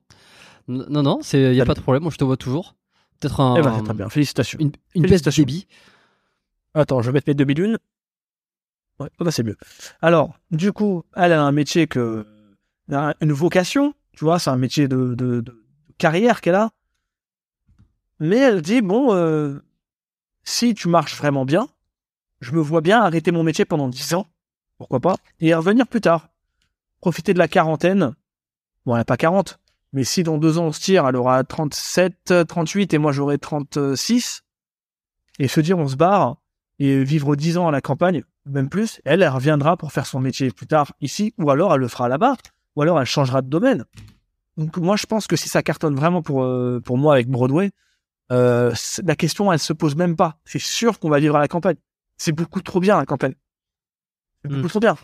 Non, 0.68 1.02
non, 1.02 1.18
il 1.32 1.54
y 1.54 1.60
a 1.60 1.64
pas 1.64 1.74
de 1.74 1.80
problème. 1.80 2.02
Moi, 2.04 2.12
je 2.12 2.18
te 2.18 2.22
vois 2.22 2.36
toujours. 2.36 2.76
Peut-être 3.20 3.40
un. 3.40 3.56
Eh 3.56 3.62
ben, 3.62 3.82
très 3.82 3.94
bien. 3.94 4.08
Félicitations. 4.08 4.58
Une, 4.58 4.72
une 4.94 5.02
baisse 5.02 5.22
de 5.22 5.30
Félicitations. 5.30 5.42
débit. 5.42 5.66
Attends, 6.74 7.02
je 7.02 7.10
vais 7.10 7.14
mettre 7.14 7.28
mes 7.28 7.34
2001. 7.34 7.76
Ouais, 8.98 9.08
bah, 9.18 9.30
c'est 9.30 9.42
mieux. 9.42 9.56
Alors, 10.02 10.34
du 10.50 10.72
coup, 10.72 11.04
elle 11.14 11.32
a 11.32 11.42
un 11.42 11.52
métier 11.52 11.86
que, 11.86 12.26
une 13.20 13.32
vocation, 13.32 13.94
tu 14.12 14.24
vois, 14.24 14.38
c'est 14.38 14.50
un 14.50 14.56
métier 14.56 14.88
de, 14.88 15.14
de, 15.14 15.40
de 15.40 15.64
carrière 15.98 16.40
qu'elle 16.40 16.54
a. 16.54 16.70
Mais 18.18 18.36
elle 18.36 18.60
dit, 18.62 18.82
bon, 18.82 19.14
euh, 19.14 19.58
si 20.42 20.74
tu 20.74 20.88
marches 20.88 21.16
vraiment 21.16 21.44
bien, 21.44 21.68
je 22.40 22.52
me 22.52 22.60
vois 22.60 22.80
bien 22.80 23.00
arrêter 23.00 23.30
mon 23.32 23.42
métier 23.42 23.64
pendant 23.64 23.88
10 23.88 24.14
ans, 24.14 24.26
pourquoi 24.78 25.00
pas, 25.00 25.16
et 25.40 25.54
revenir 25.54 25.86
plus 25.86 26.00
tard. 26.00 26.28
Profiter 27.00 27.32
de 27.32 27.38
la 27.38 27.48
quarantaine. 27.48 28.14
Bon, 28.84 28.94
elle 28.94 29.00
n'a 29.00 29.04
pas 29.04 29.16
40, 29.16 29.58
mais 29.92 30.04
si 30.04 30.22
dans 30.22 30.38
deux 30.38 30.58
ans 30.58 30.66
on 30.66 30.72
se 30.72 30.80
tire, 30.80 31.06
elle 31.06 31.16
aura 31.16 31.42
37, 31.44 32.46
38 32.46 32.94
et 32.94 32.98
moi 32.98 33.12
j'aurai 33.12 33.38
36, 33.38 34.42
et 35.38 35.48
se 35.48 35.60
dire 35.60 35.78
on 35.78 35.88
se 35.88 35.96
barre, 35.96 36.36
et 36.78 37.04
vivre 37.04 37.36
10 37.36 37.58
ans 37.58 37.68
à 37.68 37.70
la 37.70 37.80
campagne, 37.80 38.22
même 38.46 38.68
plus, 38.68 39.00
elle, 39.04 39.22
elle 39.22 39.28
reviendra 39.28 39.76
pour 39.76 39.92
faire 39.92 40.06
son 40.06 40.18
métier 40.20 40.50
plus 40.50 40.66
tard 40.66 40.92
ici, 41.00 41.34
ou 41.38 41.50
alors 41.50 41.74
elle 41.74 41.80
le 41.80 41.88
fera 41.88 42.08
là-bas, 42.08 42.36
ou 42.76 42.82
alors 42.82 42.98
elle 43.00 43.06
changera 43.06 43.42
de 43.42 43.48
domaine. 43.48 43.84
Donc 44.56 44.76
moi, 44.78 44.96
je 44.96 45.06
pense 45.06 45.26
que 45.26 45.36
si 45.36 45.48
ça 45.48 45.62
cartonne 45.62 45.94
vraiment 45.94 46.22
pour, 46.22 46.42
euh, 46.42 46.80
pour 46.84 46.98
moi 46.98 47.14
avec 47.14 47.28
Broadway, 47.28 47.70
euh, 48.32 48.72
la 49.04 49.16
question, 49.16 49.52
elle 49.52 49.58
se 49.58 49.72
pose 49.72 49.94
même 49.96 50.16
pas. 50.16 50.38
C'est 50.44 50.58
sûr 50.60 50.98
qu'on 50.98 51.08
va 51.10 51.18
vivre 51.20 51.36
à 51.36 51.38
la 51.40 51.48
campagne. 51.48 51.76
C'est 52.16 52.32
beaucoup 52.32 52.60
trop 52.60 52.80
bien, 52.80 52.96
la 52.98 53.06
campagne. 53.06 53.34
C'est 54.42 54.48
beaucoup 54.48 54.66
Hmm. 54.66 54.68
trop 54.68 54.80
bien. 54.80 54.96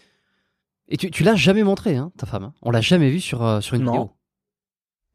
Et 0.89 0.97
tu, 0.97 1.11
tu 1.11 1.25
l'as 1.25 1.37
jamais 1.37 1.63
montré, 1.63 1.97
hein, 1.97 2.13
ta 2.17 2.27
femme. 2.27 2.45
hein? 2.45 2.55
On 2.63 2.71
l'a 2.71 2.81
jamais 2.81 3.11
vu 3.11 3.21
sur, 3.21 3.43
euh, 3.45 3.61
sur 3.61 3.75
une 3.77 3.85
Non. 3.85 3.93
vidéo. 3.93 4.11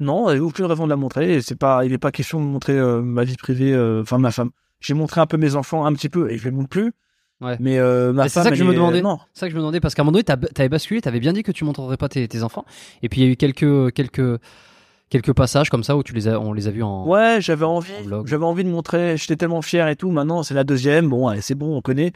Non, 0.01 0.29
il 0.29 0.33
n'y 0.33 0.39
a 0.39 0.43
aucune 0.43 0.65
raison 0.65 0.83
de 0.85 0.89
la 0.89 0.95
montrer. 0.97 1.41
C'est 1.41 1.55
pas, 1.57 1.85
il 1.85 1.91
n'est 1.91 1.97
pas 1.97 2.11
question 2.11 2.39
de 2.41 2.45
montrer 2.45 2.73
euh, 2.77 3.01
ma 3.01 3.23
vie 3.23 3.37
privée, 3.37 3.73
euh, 3.73 4.01
enfin 4.01 4.17
ma 4.17 4.31
femme. 4.31 4.49
J'ai 4.81 4.93
montré 4.95 5.21
un 5.21 5.27
peu 5.27 5.37
mes 5.37 5.55
enfants 5.55 5.85
un 5.85 5.93
petit 5.93 6.09
peu 6.09 6.29
et 6.31 6.37
je 6.37 6.43
les 6.45 6.51
montre 6.51 6.69
plus. 6.69 6.91
Ouais. 7.39 7.55
Mais 7.59 7.79
euh, 7.79 8.11
ma 8.13 8.23
Mais 8.23 8.29
c'est 8.29 8.43
ça 8.43 8.49
que 8.49 8.55
je 8.55 8.63
me 8.63 8.73
demandais. 8.73 9.01
Non, 9.01 9.19
C'est 9.33 9.41
ça 9.41 9.45
que 9.47 9.51
je 9.51 9.55
me 9.55 9.61
demandais 9.61 9.79
parce 9.79 9.95
qu'à 9.95 10.01
un 10.01 10.05
moment 10.05 10.11
donné, 10.19 10.23
t'avais 10.23 10.69
basculé, 10.69 11.01
t'avais 11.01 11.19
bien 11.19 11.33
dit 11.33 11.43
que 11.43 11.51
tu 11.51 11.63
montrerais 11.65 11.97
pas 11.97 12.09
tes, 12.09 12.27
tes 12.27 12.43
enfants. 12.43 12.65
Et 13.01 13.09
puis 13.09 13.21
il 13.21 13.25
y 13.25 13.29
a 13.29 13.31
eu 13.31 13.35
quelques 13.35 13.93
quelques 13.93 14.39
quelques 15.09 15.33
passages 15.33 15.69
comme 15.69 15.83
ça 15.83 15.97
où 15.97 16.03
tu 16.03 16.13
les 16.13 16.27
as, 16.27 16.39
on 16.39 16.53
les 16.53 16.67
a 16.67 16.71
vus 16.71 16.83
en. 16.83 17.05
Ouais, 17.07 17.37
j'avais 17.41 17.65
envie, 17.65 17.91
en 18.11 18.25
j'avais 18.25 18.45
envie 18.45 18.63
de 18.63 18.69
montrer, 18.69 19.17
j'étais 19.17 19.35
tellement 19.35 19.61
fier 19.61 19.87
et 19.87 19.95
tout. 19.95 20.09
Maintenant, 20.11 20.41
c'est 20.43 20.53
la 20.53 20.63
deuxième. 20.63 21.09
Bon, 21.09 21.27
allez, 21.27 21.41
c'est 21.41 21.55
bon, 21.55 21.75
on 21.75 21.81
connaît. 21.81 22.13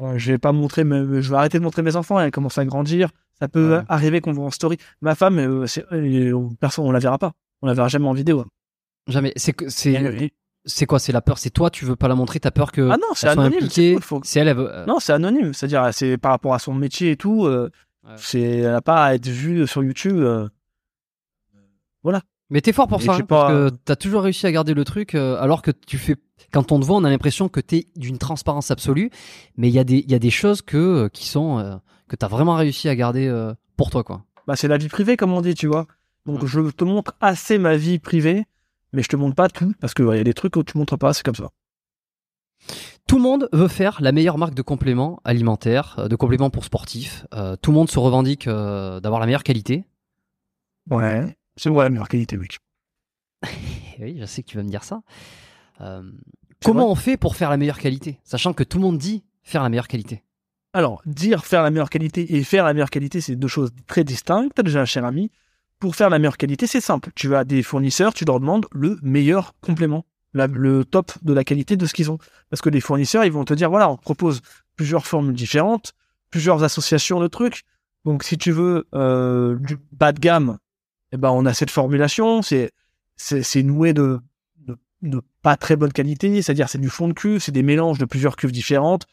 Euh, 0.00 0.14
je 0.18 0.32
vais 0.32 0.38
pas 0.38 0.50
montrer, 0.52 0.82
mes- 0.84 1.22
je 1.22 1.30
vais 1.30 1.36
arrêter 1.36 1.58
de 1.58 1.64
montrer 1.64 1.82
mes 1.82 1.94
enfants. 1.96 2.18
Elles 2.20 2.30
commencent 2.32 2.58
à 2.58 2.64
grandir. 2.64 3.10
Ça 3.38 3.48
peut 3.48 3.76
Ouais. 3.78 3.82
arriver 3.88 4.20
qu'on 4.20 4.32
voit 4.32 4.44
en 4.46 4.50
story. 4.50 4.76
Ma 5.00 5.14
femme, 5.14 5.38
euh, 5.38 5.66
euh, 5.92 6.48
personne, 6.60 6.84
on 6.86 6.92
la 6.92 6.98
verra 7.00 7.18
pas. 7.18 7.32
On 7.62 7.66
la 7.66 7.74
verra 7.74 7.88
jamais 7.88 8.06
en 8.06 8.12
vidéo. 8.12 8.44
Jamais. 9.08 9.32
C'est 9.36 9.52
quoi? 10.86 10.98
C'est 10.98 11.12
la 11.12 11.20
peur? 11.20 11.36
C'est 11.38 11.50
toi, 11.50 11.68
tu 11.70 11.84
veux 11.84 11.96
pas 11.96 12.08
la 12.08 12.14
montrer. 12.14 12.40
T'as 12.40 12.50
peur 12.50 12.72
que. 12.72 12.88
ah 12.90 12.96
non, 12.96 13.08
c'est 13.14 13.28
anonyme. 13.28 13.68
C'est 13.68 13.94
cool, 13.94 14.02
faut- 14.02 14.22
elle. 14.36 14.48
elle 14.48 14.56
veut- 14.56 14.72
euh, 14.72 14.86
Non, 14.86 14.98
c'est 15.00 15.12
anonyme. 15.12 15.52
C'est-à-dire, 15.52 15.88
c'est 15.92 16.16
par 16.16 16.30
rapport 16.32 16.54
à 16.54 16.58
son 16.58 16.72
métier 16.74 17.10
et 17.12 17.16
tout. 17.16 17.44
euh, 17.46 17.70
Ouais. 18.06 18.12
C'est, 18.18 18.40
elle 18.42 18.70
n'a 18.72 18.82
pas 18.82 19.04
à 19.04 19.14
être 19.14 19.26
vue 19.28 19.66
sur 19.66 19.82
YouTube. 19.82 20.18
euh. 20.18 20.46
Mais 22.50 22.60
t'es 22.60 22.72
fort 22.74 22.86
pour 22.88 23.00
Et 23.00 23.04
ça, 23.04 23.14
hein, 23.14 23.20
parce 23.26 23.48
pas- 23.48 23.48
que 23.48 23.70
t'as 23.86 23.96
toujours 23.96 24.22
réussi 24.22 24.46
à 24.46 24.52
garder 24.52 24.74
le 24.74 24.84
truc, 24.84 25.14
euh, 25.14 25.38
alors 25.40 25.62
que 25.62 25.70
tu 25.70 25.96
fais. 25.96 26.14
Quand 26.52 26.70
on 26.72 26.78
te 26.78 26.84
voit, 26.84 26.96
on 26.98 27.04
a 27.04 27.08
l'impression 27.10 27.48
que 27.48 27.58
t'es 27.60 27.88
d'une 27.96 28.18
transparence 28.18 28.70
absolue, 28.70 29.10
mais 29.56 29.68
il 29.68 29.74
y 29.74 29.78
a 29.78 29.84
des 29.84 29.96
il 29.96 30.10
y 30.10 30.14
a 30.14 30.18
des 30.18 30.30
choses 30.30 30.60
que 30.60 31.08
qui 31.08 31.26
sont 31.26 31.58
euh, 31.58 31.76
que 32.08 32.16
t'as 32.16 32.28
vraiment 32.28 32.54
réussi 32.56 32.88
à 32.88 32.96
garder 32.96 33.26
euh, 33.26 33.54
pour 33.76 33.90
toi, 33.90 34.04
quoi. 34.04 34.24
Bah, 34.46 34.56
c'est 34.56 34.68
la 34.68 34.76
vie 34.76 34.88
privée, 34.88 35.16
comme 35.16 35.32
on 35.32 35.40
dit, 35.40 35.54
tu 35.54 35.66
vois. 35.66 35.86
Donc, 36.26 36.42
Ouais. 36.42 36.48
je 36.48 36.60
te 36.70 36.84
montre 36.84 37.14
assez 37.20 37.58
ma 37.58 37.76
vie 37.76 37.98
privée, 37.98 38.44
mais 38.92 39.02
je 39.02 39.08
te 39.08 39.16
montre 39.16 39.34
pas 39.34 39.48
tout, 39.48 39.72
parce 39.80 39.94
que 39.94 40.02
ouais, 40.02 40.16
il 40.16 40.18
y 40.18 40.20
a 40.20 40.24
des 40.24 40.34
trucs 40.34 40.52
que 40.54 40.60
tu 40.60 40.76
montres 40.78 40.98
pas, 40.98 41.12
c'est 41.12 41.22
comme 41.24 41.34
ça. 41.34 41.50
Tout 43.06 43.16
le 43.16 43.22
monde 43.22 43.48
veut 43.52 43.68
faire 43.68 43.98
la 44.00 44.12
meilleure 44.12 44.38
marque 44.38 44.54
de 44.54 44.62
compléments 44.62 45.20
alimentaires, 45.24 45.96
euh, 45.98 46.08
de 46.08 46.16
compléments 46.16 46.50
pour 46.50 46.64
sportifs. 46.64 47.26
Euh, 47.34 47.56
tout 47.56 47.70
le 47.70 47.74
monde 47.76 47.90
se 47.90 47.98
revendique 47.98 48.46
euh, 48.46 49.00
d'avoir 49.00 49.20
la 49.20 49.26
meilleure 49.26 49.42
qualité. 49.42 49.84
Ouais. 50.90 51.36
C'est 51.56 51.68
vrai, 51.68 51.84
la 51.84 51.90
meilleure 51.90 52.08
qualité. 52.08 52.36
Et 52.36 52.38
oui, 54.02 54.16
je 54.18 54.24
sais 54.24 54.42
que 54.42 54.48
tu 54.48 54.56
vas 54.56 54.62
me 54.62 54.68
dire 54.70 54.84
ça. 54.84 55.02
Euh, 55.82 56.02
comment 56.64 56.82
vrai. 56.84 56.90
on 56.92 56.94
fait 56.94 57.16
pour 57.18 57.36
faire 57.36 57.50
la 57.50 57.56
meilleure 57.58 57.78
qualité, 57.78 58.20
sachant 58.24 58.52
que 58.54 58.64
tout 58.64 58.78
le 58.78 58.82
monde 58.84 58.98
dit 58.98 59.24
faire 59.42 59.62
la 59.62 59.68
meilleure 59.68 59.88
qualité? 59.88 60.24
Alors, 60.74 61.02
dire 61.06 61.46
faire 61.46 61.62
la 61.62 61.70
meilleure 61.70 61.88
qualité 61.88 62.34
et 62.34 62.42
faire 62.42 62.64
la 62.64 62.74
meilleure 62.74 62.90
qualité, 62.90 63.20
c'est 63.20 63.36
deux 63.36 63.46
choses 63.46 63.70
très 63.86 64.02
distinctes, 64.02 64.60
déjà, 64.60 64.84
cher 64.84 65.04
ami. 65.04 65.30
Pour 65.78 65.94
faire 65.94 66.10
la 66.10 66.18
meilleure 66.18 66.36
qualité, 66.36 66.66
c'est 66.66 66.80
simple. 66.80 67.10
Tu 67.14 67.34
as 67.36 67.44
des 67.44 67.62
fournisseurs, 67.62 68.12
tu 68.12 68.24
leur 68.24 68.40
demandes 68.40 68.66
le 68.72 68.98
meilleur 69.00 69.54
complément, 69.60 70.04
le 70.32 70.84
top 70.84 71.12
de 71.22 71.32
la 71.32 71.44
qualité 71.44 71.76
de 71.76 71.86
ce 71.86 71.94
qu'ils 71.94 72.10
ont. 72.10 72.18
Parce 72.50 72.60
que 72.60 72.70
les 72.70 72.80
fournisseurs, 72.80 73.24
ils 73.24 73.30
vont 73.30 73.44
te 73.44 73.54
dire, 73.54 73.70
voilà, 73.70 73.88
on 73.88 73.96
propose 73.96 74.40
plusieurs 74.74 75.06
formules 75.06 75.36
différentes, 75.36 75.92
plusieurs 76.30 76.64
associations 76.64 77.20
de 77.20 77.28
trucs. 77.28 77.62
Donc, 78.04 78.24
si 78.24 78.36
tu 78.36 78.50
veux 78.50 78.88
euh, 78.96 79.56
du 79.60 79.78
bas 79.92 80.10
de 80.10 80.18
gamme, 80.18 80.58
eh 81.12 81.16
ben, 81.16 81.30
on 81.30 81.46
a 81.46 81.54
cette 81.54 81.70
formulation. 81.70 82.42
C'est 82.42 82.72
c'est 83.16 83.44
c'est 83.44 83.62
noué 83.62 83.92
de, 83.92 84.18
de 84.58 84.76
de 85.02 85.22
pas 85.40 85.56
très 85.56 85.76
bonne 85.76 85.92
qualité, 85.92 86.42
c'est-à-dire 86.42 86.68
c'est 86.68 86.80
du 86.80 86.90
fond 86.90 87.06
de 87.06 87.12
cuve, 87.12 87.38
c'est 87.38 87.52
des 87.52 87.62
mélanges 87.62 87.98
de 87.98 88.06
plusieurs 88.06 88.34
cuves 88.34 88.50
différentes 88.50 89.06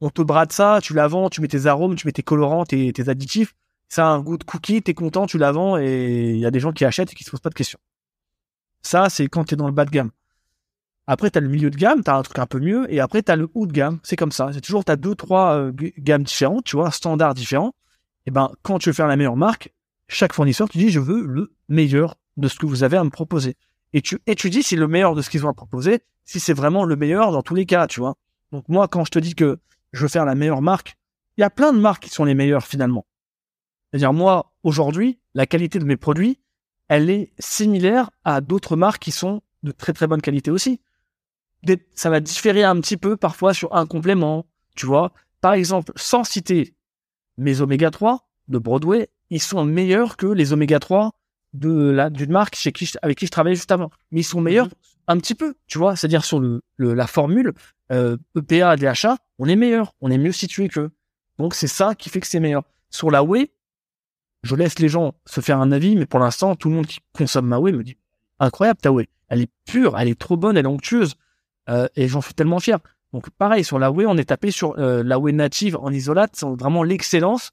on 0.00 0.10
te 0.10 0.22
brade 0.22 0.52
ça, 0.52 0.80
tu 0.82 0.94
la 0.94 1.08
vends, 1.08 1.28
tu 1.28 1.40
mets 1.40 1.48
tes 1.48 1.66
arômes, 1.66 1.96
tu 1.96 2.06
mets 2.06 2.12
tes 2.12 2.22
colorants, 2.22 2.64
tes, 2.64 2.92
additifs, 3.08 3.54
ça 3.88 4.06
un 4.06 4.20
goût 4.20 4.38
de 4.38 4.44
cookie, 4.44 4.82
t'es 4.82 4.94
content, 4.94 5.26
tu 5.26 5.38
la 5.38 5.52
vends 5.52 5.76
et 5.76 6.30
il 6.30 6.38
y 6.38 6.46
a 6.46 6.50
des 6.50 6.60
gens 6.60 6.72
qui 6.72 6.84
achètent 6.84 7.12
et 7.12 7.14
qui 7.14 7.24
se 7.24 7.30
posent 7.30 7.40
pas 7.40 7.50
de 7.50 7.54
questions. 7.54 7.78
Ça, 8.82 9.08
c'est 9.10 9.26
quand 9.28 9.44
t'es 9.44 9.56
dans 9.56 9.66
le 9.66 9.72
bas 9.72 9.84
de 9.84 9.90
gamme. 9.90 10.10
Après, 11.06 11.30
t'as 11.30 11.40
le 11.40 11.48
milieu 11.48 11.70
de 11.70 11.76
gamme, 11.76 12.02
t'as 12.02 12.18
un 12.18 12.22
truc 12.22 12.38
un 12.38 12.46
peu 12.46 12.60
mieux, 12.60 12.92
et 12.92 13.00
après, 13.00 13.22
t'as 13.22 13.34
le 13.34 13.48
haut 13.54 13.66
de 13.66 13.72
gamme. 13.72 13.98
C'est 14.02 14.16
comme 14.16 14.30
ça. 14.30 14.50
C'est 14.52 14.60
toujours, 14.60 14.84
t'as 14.84 14.96
deux, 14.96 15.14
trois 15.14 15.54
euh, 15.54 15.72
gammes 15.98 16.22
différentes, 16.22 16.64
tu 16.64 16.76
vois, 16.76 16.90
standards 16.90 17.32
différents. 17.32 17.74
Et 18.26 18.30
ben, 18.30 18.52
quand 18.62 18.78
tu 18.78 18.90
veux 18.90 18.92
faire 18.92 19.06
la 19.06 19.16
meilleure 19.16 19.36
marque, 19.36 19.72
chaque 20.06 20.34
fournisseur, 20.34 20.68
tu 20.68 20.76
dis, 20.76 20.90
je 20.90 21.00
veux 21.00 21.24
le 21.24 21.54
meilleur 21.70 22.16
de 22.36 22.46
ce 22.46 22.58
que 22.58 22.66
vous 22.66 22.82
avez 22.82 22.98
à 22.98 23.04
me 23.04 23.10
proposer. 23.10 23.56
Et 23.94 24.02
tu 24.02 24.18
étudies 24.26 24.62
si 24.62 24.76
le 24.76 24.86
meilleur 24.86 25.14
de 25.14 25.22
ce 25.22 25.30
qu'ils 25.30 25.46
ont 25.46 25.48
à 25.48 25.54
proposer, 25.54 26.00
si 26.26 26.40
c'est 26.40 26.52
vraiment 26.52 26.84
le 26.84 26.94
meilleur 26.94 27.32
dans 27.32 27.42
tous 27.42 27.54
les 27.54 27.64
cas, 27.64 27.86
tu 27.86 28.00
vois. 28.00 28.16
Donc 28.52 28.68
moi, 28.68 28.86
quand 28.86 29.06
je 29.06 29.10
te 29.10 29.18
dis 29.18 29.34
que 29.34 29.58
je 29.92 30.02
veux 30.02 30.08
faire 30.08 30.24
la 30.24 30.34
meilleure 30.34 30.62
marque. 30.62 30.96
Il 31.36 31.40
y 31.40 31.44
a 31.44 31.50
plein 31.50 31.72
de 31.72 31.78
marques 31.78 32.04
qui 32.04 32.10
sont 32.10 32.24
les 32.24 32.34
meilleures 32.34 32.66
finalement. 32.66 33.06
C'est-à-dire 33.90 34.12
moi, 34.12 34.52
aujourd'hui, 34.62 35.18
la 35.34 35.46
qualité 35.46 35.78
de 35.78 35.84
mes 35.84 35.96
produits, 35.96 36.40
elle 36.88 37.10
est 37.10 37.32
similaire 37.38 38.10
à 38.24 38.40
d'autres 38.40 38.76
marques 38.76 39.02
qui 39.02 39.12
sont 39.12 39.42
de 39.62 39.72
très 39.72 39.92
très 39.92 40.06
bonne 40.06 40.20
qualité 40.22 40.50
aussi. 40.50 40.80
Ça 41.94 42.08
va 42.10 42.20
différer 42.20 42.64
un 42.64 42.80
petit 42.80 42.96
peu 42.96 43.16
parfois 43.16 43.52
sur 43.52 43.74
un 43.74 43.86
complément, 43.86 44.46
tu 44.76 44.86
vois. 44.86 45.12
Par 45.40 45.52
exemple, 45.54 45.92
sans 45.96 46.24
citer 46.24 46.74
mes 47.36 47.60
oméga 47.60 47.90
3 47.90 48.28
de 48.48 48.58
Broadway, 48.58 49.08
ils 49.30 49.42
sont 49.42 49.64
meilleurs 49.64 50.16
que 50.16 50.26
les 50.26 50.52
oméga 50.52 50.78
3 50.78 51.12
de 51.54 51.90
la 51.90 52.10
d'une 52.10 52.30
marque 52.30 52.54
chez 52.56 52.72
qui 52.72 52.86
je- 52.86 52.98
avec 53.02 53.18
qui 53.18 53.26
je 53.26 53.30
travaillais 53.30 53.56
juste 53.56 53.72
avant. 53.72 53.90
Mais 54.12 54.20
ils 54.20 54.24
sont 54.24 54.40
meilleurs 54.40 54.68
un 55.08 55.18
petit 55.18 55.34
peu, 55.34 55.54
tu 55.66 55.78
vois. 55.78 55.96
C'est-à-dire 55.96 56.24
sur 56.24 56.38
le, 56.40 56.62
le- 56.76 56.94
la 56.94 57.06
formule 57.06 57.52
euh, 57.92 58.16
EPA, 58.36 58.76
DHA, 58.76 59.16
on 59.38 59.46
est 59.46 59.56
meilleur, 59.56 59.94
on 60.00 60.10
est 60.10 60.18
mieux 60.18 60.32
situé 60.32 60.68
qu'eux. 60.68 60.90
Donc 61.38 61.54
c'est 61.54 61.68
ça 61.68 61.94
qui 61.94 62.08
fait 62.10 62.20
que 62.20 62.26
c'est 62.26 62.40
meilleur. 62.40 62.62
Sur 62.90 63.10
la 63.10 63.22
whey, 63.22 63.50
je 64.42 64.54
laisse 64.54 64.78
les 64.78 64.88
gens 64.88 65.14
se 65.26 65.40
faire 65.40 65.60
un 65.60 65.72
avis, 65.72 65.96
mais 65.96 66.06
pour 66.06 66.20
l'instant, 66.20 66.54
tout 66.56 66.68
le 66.68 66.76
monde 66.76 66.86
qui 66.86 67.00
consomme 67.12 67.46
ma 67.46 67.58
whey 67.58 67.72
me 67.72 67.82
dit 67.82 67.96
incroyable 68.38 68.80
ta 68.80 68.92
whey, 68.92 69.08
elle 69.28 69.42
est 69.42 69.50
pure, 69.66 69.98
elle 69.98 70.08
est 70.08 70.18
trop 70.18 70.36
bonne, 70.36 70.56
elle 70.56 70.64
est 70.64 70.68
onctueuse, 70.68 71.14
Euh, 71.70 71.86
et 71.96 72.08
j'en 72.08 72.22
suis 72.22 72.32
tellement 72.32 72.60
fier. 72.60 72.78
Donc 73.12 73.28
pareil 73.30 73.62
sur 73.62 73.78
la 73.78 73.90
whey, 73.90 74.06
on 74.06 74.16
est 74.16 74.24
tapé 74.30 74.50
sur 74.50 74.78
euh, 74.78 75.02
la 75.02 75.18
whey 75.18 75.32
native 75.32 75.76
en 75.76 75.92
isolate, 75.92 76.30
c'est 76.34 76.46
vraiment 76.46 76.82
l'excellence, 76.82 77.50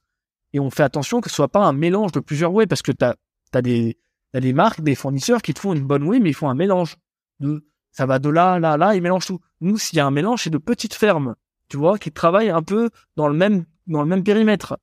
et 0.53 0.59
on 0.61 0.69
fait 0.69 0.83
attention 0.83 1.19
que 1.19 1.29
ce 1.29 1.35
soit 1.35 1.49
pas 1.49 1.65
un 1.65 1.73
mélange 1.73 2.13
de 2.13 2.21
plusieurs 2.21 2.53
whey, 2.53 2.65
parce 2.65 2.81
que 2.81 2.93
t'as 2.93 3.15
as 3.53 3.61
des 3.61 3.97
t'as 4.31 4.39
des 4.39 4.53
marques, 4.53 4.81
des 4.81 4.95
fournisseurs 4.95 5.41
qui 5.41 5.53
te 5.53 5.59
font 5.59 5.73
une 5.73 5.83
bonne 5.85 6.03
whey, 6.03 6.19
mais 6.19 6.29
ils 6.29 6.33
font 6.33 6.49
un 6.49 6.55
mélange 6.55 6.95
de 7.41 7.65
ça 7.95 8.05
va 8.05 8.19
de 8.19 8.27
là, 8.27 8.59
là, 8.59 8.75
là, 8.75 8.93
ils 8.93 9.01
mélangent 9.01 9.27
tout. 9.27 9.39
Nous, 9.61 9.77
s'il 9.77 9.95
y 9.95 10.01
a 10.01 10.05
un 10.05 10.11
mélange, 10.11 10.43
c'est 10.43 10.49
de 10.49 10.57
petites 10.57 10.93
fermes, 10.93 11.35
tu 11.69 11.77
vois, 11.77 11.97
qui 11.97 12.11
travaillent 12.11 12.49
un 12.49 12.61
peu 12.61 12.89
dans 13.15 13.29
le 13.29 13.33
même, 13.33 13.63
dans 13.87 14.01
le 14.01 14.07
même 14.07 14.21
périmètre. 14.21 14.77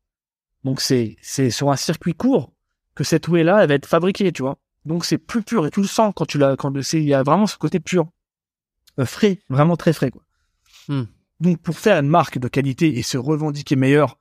Donc 0.64 0.80
c'est, 0.80 1.16
c'est 1.20 1.50
sur 1.50 1.70
un 1.70 1.76
circuit 1.76 2.14
court 2.14 2.54
que 2.94 3.04
cette 3.04 3.28
whey-là, 3.28 3.62
elle 3.62 3.68
va 3.68 3.74
être 3.74 3.84
fabriquée, 3.84 4.32
tu 4.32 4.40
vois. 4.40 4.56
Donc 4.86 5.04
c'est 5.04 5.18
plus 5.18 5.42
pur 5.42 5.66
et 5.66 5.70
tu 5.70 5.82
le 5.82 5.86
sens 5.86 6.14
quand 6.16 6.24
tu 6.24 6.38
l'as, 6.38 6.56
quand 6.56 6.72
c'est, 6.82 7.02
il 7.02 7.06
y 7.06 7.12
a 7.12 7.22
vraiment 7.22 7.46
ce 7.46 7.58
côté 7.58 7.80
pur, 7.80 8.06
Euh, 8.98 9.04
frais, 9.04 9.38
vraiment 9.50 9.76
très 9.76 9.92
frais, 9.92 10.10
quoi. 10.10 10.22
Hmm. 10.88 11.04
Donc 11.40 11.58
pour 11.60 11.76
faire 11.78 11.98
une 11.98 12.08
marque 12.08 12.38
de 12.38 12.48
qualité 12.48 12.96
et 12.98 13.02
se 13.02 13.18
revendiquer 13.18 13.76
meilleur, 13.76 14.18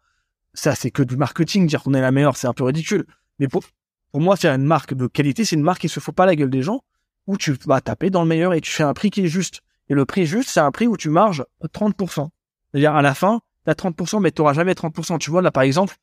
ça 0.53 0.75
c'est 0.75 0.91
que 0.91 1.03
du 1.03 1.15
marketing, 1.15 1.65
dire 1.65 1.81
qu'on 1.81 1.93
est 1.93 2.01
la 2.01 2.11
meilleure, 2.11 2.35
c'est 2.35 2.47
un 2.47 2.53
peu 2.53 2.65
ridicule. 2.65 3.05
Mais 3.39 3.47
pour, 3.47 3.63
pour 4.11 4.19
moi, 4.19 4.35
faire 4.35 4.53
une 4.53 4.65
marque 4.65 4.93
de 4.93 5.07
qualité, 5.07 5.45
c'est 5.45 5.55
une 5.55 5.63
marque 5.63 5.81
qui 5.81 5.89
se 5.89 6.01
fout 6.01 6.13
pas 6.13 6.25
la 6.25 6.35
gueule 6.35 6.49
des 6.49 6.61
gens, 6.61 6.83
où 7.27 7.37
tu 7.37 7.53
vas 7.65 7.81
taper 7.81 8.09
dans 8.09 8.23
le 8.23 8.27
meilleur 8.27 8.53
et 8.53 8.61
tu 8.61 8.71
fais 8.71 8.83
un 8.83 8.93
prix 8.93 9.09
qui 9.09 9.25
est 9.25 9.27
juste. 9.27 9.61
Et 9.89 9.93
le 9.93 10.05
prix 10.05 10.25
juste, 10.25 10.49
c'est 10.49 10.59
un 10.59 10.71
prix 10.71 10.87
où 10.87 10.97
tu 10.97 11.09
marges 11.09 11.43
30%. 11.63 12.29
C'est-à-dire, 12.71 12.95
à 12.95 13.01
la 13.01 13.13
fin, 13.13 13.41
t'as 13.65 13.73
30%, 13.73 14.21
mais 14.21 14.31
t'auras 14.31 14.53
jamais 14.53 14.73
30%. 14.73 15.19
Tu 15.19 15.29
vois, 15.29 15.41
là, 15.41 15.51
par 15.51 15.63
exemple, 15.63 15.95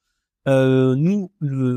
euh, 0.46 0.94
nous, 0.96 1.32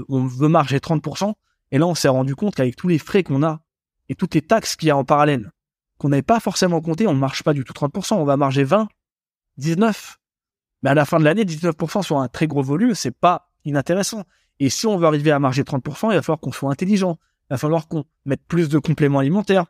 on 0.10 0.26
veut 0.26 0.48
marger 0.48 0.80
30%, 0.80 1.34
et 1.72 1.78
là, 1.78 1.88
on 1.88 1.96
s'est 1.96 2.10
rendu 2.10 2.36
compte 2.36 2.56
qu'avec 2.56 2.76
tous 2.76 2.88
les 2.88 2.98
frais 2.98 3.24
qu'on 3.24 3.44
a, 3.44 3.62
et 4.10 4.16
toutes 4.16 4.36
les 4.36 4.42
taxes 4.42 4.76
qu'il 4.76 4.90
y 4.90 4.92
a 4.92 4.98
en 4.98 5.06
parallèle, 5.06 5.52
qu'on 5.98 6.10
n'avait 6.10 6.22
pas 6.22 6.40
forcément 6.40 6.82
compté, 6.82 7.08
on 7.08 7.14
ne 7.14 7.20
marche 7.20 7.44
pas 7.44 7.54
du 7.54 7.64
tout 7.64 7.74
30%, 7.74 8.16
on 8.16 8.26
va 8.26 8.36
marger 8.36 8.64
20, 8.64 8.90
19. 9.58 10.18
Mais 10.84 10.90
à 10.90 10.94
la 10.94 11.06
fin 11.06 11.20
de 11.20 11.24
l'année, 11.24 11.46
19% 11.46 12.02
sur 12.04 12.18
un 12.18 12.28
très 12.28 12.48
gros 12.48 12.64
volume, 12.64 12.96
c'est 12.96 13.16
pas 13.16 13.52
inintéressant. 13.66 14.24
Et 14.60 14.70
si 14.70 14.88
on 14.88 14.98
veut 14.98 15.08
arriver 15.08 15.32
à 15.32 15.40
marger 15.40 15.64
30%, 15.64 16.12
il 16.12 16.16
va 16.16 16.22
falloir 16.22 16.40
qu'on 16.40 16.52
soit 16.52 16.72
intelligent. 16.72 17.18
Il 17.52 17.56
va 17.56 17.58
falloir 17.58 17.90
qu'on 17.90 18.06
mette 18.26 18.42
plus 18.48 18.70
de 18.70 18.80
compléments 18.80 19.20
alimentaires, 19.20 19.66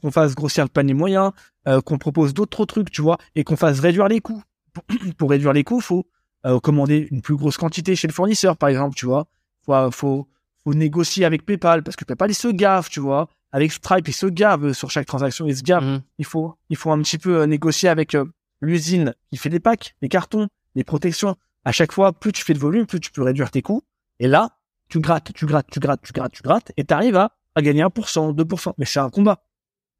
qu'on 0.00 0.10
fasse 0.10 0.34
grossir 0.34 0.64
le 0.64 0.70
panier 0.70 0.94
moyen, 0.94 1.34
euh, 1.68 1.82
qu'on 1.82 1.98
propose 1.98 2.32
d'autres 2.32 2.64
trucs, 2.64 2.90
tu 2.90 3.02
vois, 3.02 3.18
et 3.34 3.44
qu'on 3.44 3.56
fasse 3.56 3.78
réduire 3.78 4.08
les 4.08 4.20
coûts. 4.20 4.42
Pour, 4.72 4.84
pour 5.18 5.28
réduire 5.28 5.52
les 5.52 5.62
coûts, 5.62 5.80
faut 5.80 6.06
euh, 6.46 6.58
commander 6.60 7.08
une 7.10 7.20
plus 7.20 7.36
grosse 7.36 7.58
quantité 7.58 7.94
chez 7.94 8.08
le 8.08 8.14
fournisseur, 8.14 8.56
par 8.56 8.70
exemple, 8.70 8.96
tu 8.96 9.04
vois. 9.04 9.26
Faut, 9.66 9.90
faut, 9.90 10.28
faut 10.64 10.72
négocier 10.72 11.26
avec 11.26 11.44
PayPal, 11.44 11.82
parce 11.82 11.94
que 11.94 12.06
PayPal, 12.06 12.30
il 12.30 12.34
se 12.34 12.48
gave, 12.48 12.88
tu 12.88 13.00
vois. 13.00 13.28
Avec 13.52 13.70
Stripe, 13.70 14.08
il 14.08 14.14
se 14.14 14.26
gave 14.26 14.72
sur 14.72 14.90
chaque 14.90 15.06
transaction, 15.06 15.46
il 15.46 15.56
se 15.56 15.62
gave 15.62 15.84
Mhm. 15.84 16.00
il 16.18 16.24
faut, 16.24 16.54
il 16.70 16.76
faut 16.78 16.90
un 16.90 17.02
petit 17.02 17.18
peu 17.18 17.42
euh, 17.42 17.46
négocier 17.46 17.90
avec 17.90 18.14
euh, 18.14 18.24
l'usine 18.62 19.14
qui 19.30 19.36
fait 19.36 19.50
les 19.50 19.60
packs, 19.60 19.94
les 20.00 20.08
cartons, 20.08 20.48
les 20.74 20.84
protections. 20.84 21.36
À 21.66 21.72
chaque 21.72 21.92
fois, 21.92 22.14
plus 22.14 22.32
tu 22.32 22.42
fais 22.42 22.54
de 22.54 22.58
volume, 22.58 22.86
plus 22.86 22.98
tu 22.98 23.10
peux 23.10 23.22
réduire 23.22 23.50
tes 23.50 23.60
coûts. 23.60 23.82
Et 24.20 24.26
là, 24.26 24.55
tu 24.88 25.00
grattes, 25.00 25.32
tu 25.34 25.46
grattes, 25.46 25.66
tu 25.70 25.80
grattes, 25.80 26.00
tu 26.02 26.12
grattes, 26.12 26.32
tu 26.32 26.42
grattes, 26.42 26.72
et 26.76 26.84
tu 26.84 26.94
arrives 26.94 27.16
à, 27.16 27.32
à 27.54 27.62
gagner 27.62 27.82
1%, 27.82 28.34
2%. 28.34 28.72
Mais 28.78 28.84
c'est 28.84 29.00
un 29.00 29.10
combat. 29.10 29.42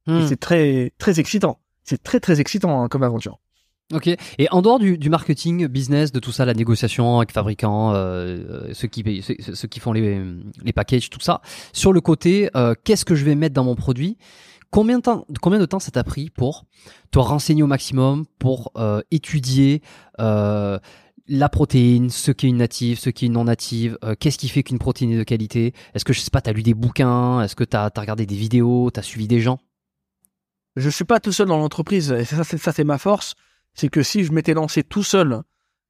Et 0.08 0.12
Hmm. 0.12 0.26
c'est 0.28 0.38
très, 0.38 0.92
très 0.98 1.18
excitant. 1.18 1.58
C'est 1.82 2.02
très, 2.02 2.20
très 2.20 2.40
excitant 2.40 2.82
hein, 2.82 2.88
comme 2.88 3.02
aventure. 3.02 3.38
Ok. 3.92 4.08
Et 4.08 4.48
en 4.50 4.62
dehors 4.62 4.78
du, 4.78 4.98
du 4.98 5.10
marketing, 5.10 5.66
business, 5.68 6.10
de 6.12 6.18
tout 6.20 6.32
ça, 6.32 6.44
la 6.44 6.54
négociation 6.54 7.18
avec 7.18 7.32
fabricants, 7.32 7.92
euh, 7.94 7.96
euh, 8.68 8.70
ceux 8.74 8.88
qui 8.88 9.22
ceux, 9.22 9.36
ceux 9.54 9.68
qui 9.68 9.78
font 9.80 9.92
les, 9.92 10.20
les 10.62 10.72
packages, 10.72 11.08
tout 11.10 11.20
ça. 11.20 11.40
Sur 11.72 11.92
le 11.92 12.00
côté, 12.00 12.50
euh, 12.56 12.74
qu'est-ce 12.84 13.04
que 13.04 13.14
je 13.14 13.24
vais 13.24 13.34
mettre 13.36 13.54
dans 13.54 13.64
mon 13.64 13.76
produit? 13.76 14.16
Combien 14.70 14.98
de 14.98 15.02
temps, 15.02 15.24
combien 15.40 15.60
de 15.60 15.66
temps 15.66 15.78
ça 15.78 15.92
t'a 15.92 16.02
pris 16.02 16.30
pour 16.30 16.66
te 17.12 17.20
renseigner 17.20 17.62
au 17.62 17.68
maximum, 17.68 18.26
pour 18.40 18.72
euh, 18.76 19.00
étudier 19.12 19.82
la 21.28 21.48
protéine, 21.48 22.10
ce 22.10 22.30
qui 22.30 22.46
est 22.46 22.48
une 22.48 22.58
native, 22.58 22.98
ce 22.98 23.10
qui 23.10 23.24
est 23.24 23.28
une 23.28 23.34
non 23.34 23.44
native, 23.44 23.98
euh, 24.04 24.14
qu'est-ce 24.18 24.38
qui 24.38 24.48
fait 24.48 24.62
qu'une 24.62 24.78
protéine 24.78 25.12
est 25.12 25.18
de 25.18 25.24
qualité? 25.24 25.74
Est-ce 25.94 26.04
que 26.04 26.12
je 26.12 26.20
sais 26.20 26.30
pas, 26.30 26.40
t'as 26.40 26.52
lu 26.52 26.62
des 26.62 26.74
bouquins? 26.74 27.40
Est-ce 27.42 27.56
que 27.56 27.64
t'as 27.64 27.90
as 27.94 28.00
regardé 28.00 28.26
des 28.26 28.36
vidéos? 28.36 28.90
T'as 28.90 29.02
suivi 29.02 29.26
des 29.26 29.40
gens? 29.40 29.58
Je 30.76 30.90
suis 30.90 31.04
pas 31.04 31.20
tout 31.20 31.32
seul 31.32 31.48
dans 31.48 31.58
l'entreprise. 31.58 32.12
Et 32.12 32.24
ça, 32.24 32.44
c'est 32.44 32.84
ma 32.84 32.98
force. 32.98 33.34
C'est 33.74 33.88
que 33.88 34.02
si 34.02 34.24
je 34.24 34.32
m'étais 34.32 34.54
lancé 34.54 34.82
tout 34.82 35.02
seul 35.02 35.42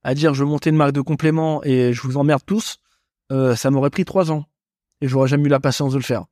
à 0.03 0.15
dire 0.15 0.35
je 0.35 0.45
veux 0.45 0.51
monter 0.51 0.71
une 0.71 0.77
marque 0.77 0.93
de 0.93 1.01
compléments 1.01 1.63
et 1.65 1.93
je 1.93 2.03
vous 2.03 2.17
emmerde 2.17 2.43
tous, 2.47 2.79
euh, 3.33 3.57
ça 3.57 3.71
m'aurait 3.71 3.91
pris 3.91 4.05
trois 4.05 4.31
ans 4.31 4.45
et 5.01 5.09
j'aurais 5.09 5.29
jamais 5.29 5.45
eu 5.45 5.49
la 5.49 5.61
patience 5.61 5.93
de 5.93 5.99
le 5.99 6.05
faire. 6.05 6.25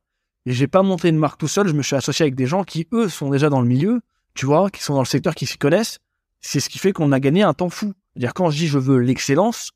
Et 0.45 0.53
j'ai 0.53 0.67
pas 0.67 0.83
monté 0.83 1.09
une 1.09 1.17
marque 1.17 1.39
tout 1.39 1.47
seul. 1.47 1.67
Je 1.67 1.73
me 1.73 1.83
suis 1.83 1.95
associé 1.95 2.23
avec 2.23 2.35
des 2.35 2.45
gens 2.45 2.63
qui 2.63 2.87
eux 2.93 3.09
sont 3.09 3.29
déjà 3.29 3.49
dans 3.49 3.61
le 3.61 3.67
milieu, 3.67 4.01
tu 4.33 4.45
vois, 4.45 4.69
qui 4.69 4.81
sont 4.81 4.93
dans 4.93 5.01
le 5.01 5.05
secteur, 5.05 5.35
qui 5.35 5.45
s'y 5.45 5.57
connaissent. 5.57 5.99
C'est 6.39 6.59
ce 6.59 6.69
qui 6.69 6.77
fait 6.77 6.93
qu'on 6.93 7.11
a 7.11 7.19
gagné 7.19 7.43
un 7.43 7.53
temps 7.53 7.69
fou. 7.69 7.93
C'est-à-dire 8.15 8.33
quand 8.33 8.49
je 8.49 8.57
dis 8.57 8.67
je 8.67 8.79
veux 8.79 8.97
l'excellence, 8.99 9.71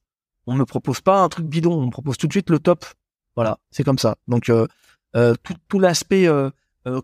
on 0.48 0.56
me 0.56 0.66
propose 0.66 1.02
pas 1.02 1.22
un 1.22 1.30
truc 1.30 1.45
bidon, 1.45 1.74
on 1.74 1.86
me 1.88 1.91
propose 1.91 2.18
tout 2.18 2.28
de 2.28 2.34
suite 2.34 2.49
le 2.49 2.60
top. 2.60 2.86
Voilà, 3.36 3.60
c'est 3.72 3.84
comme 3.84 3.99
ça. 3.99 4.16
Donc 4.28 4.49
euh, 4.49 4.68
euh, 5.16 5.36
tout, 5.44 5.53
tout 5.68 5.80
l'aspect 5.80 6.28
euh, 6.28 6.49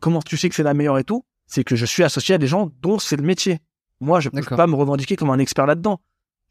comment 0.01 0.21
tu 0.21 0.37
sais 0.37 0.49
que 0.49 0.55
c'est 0.55 0.63
la 0.63 0.73
meilleure 0.73 0.97
et 0.97 1.03
tout, 1.03 1.25
c'est 1.45 1.63
que 1.63 1.75
je 1.75 1.85
suis 1.85 2.03
associé 2.03 2.35
à 2.35 2.37
des 2.37 2.47
gens 2.47 2.71
dont 2.81 2.99
c'est 2.99 3.17
le 3.17 3.23
métier. 3.23 3.59
Moi, 3.99 4.19
je 4.19 4.29
peux 4.29 4.39
D'accord. 4.39 4.57
pas 4.57 4.67
me 4.67 4.75
revendiquer 4.75 5.15
comme 5.15 5.29
un 5.29 5.39
expert 5.39 5.65
là-dedans. 5.65 6.01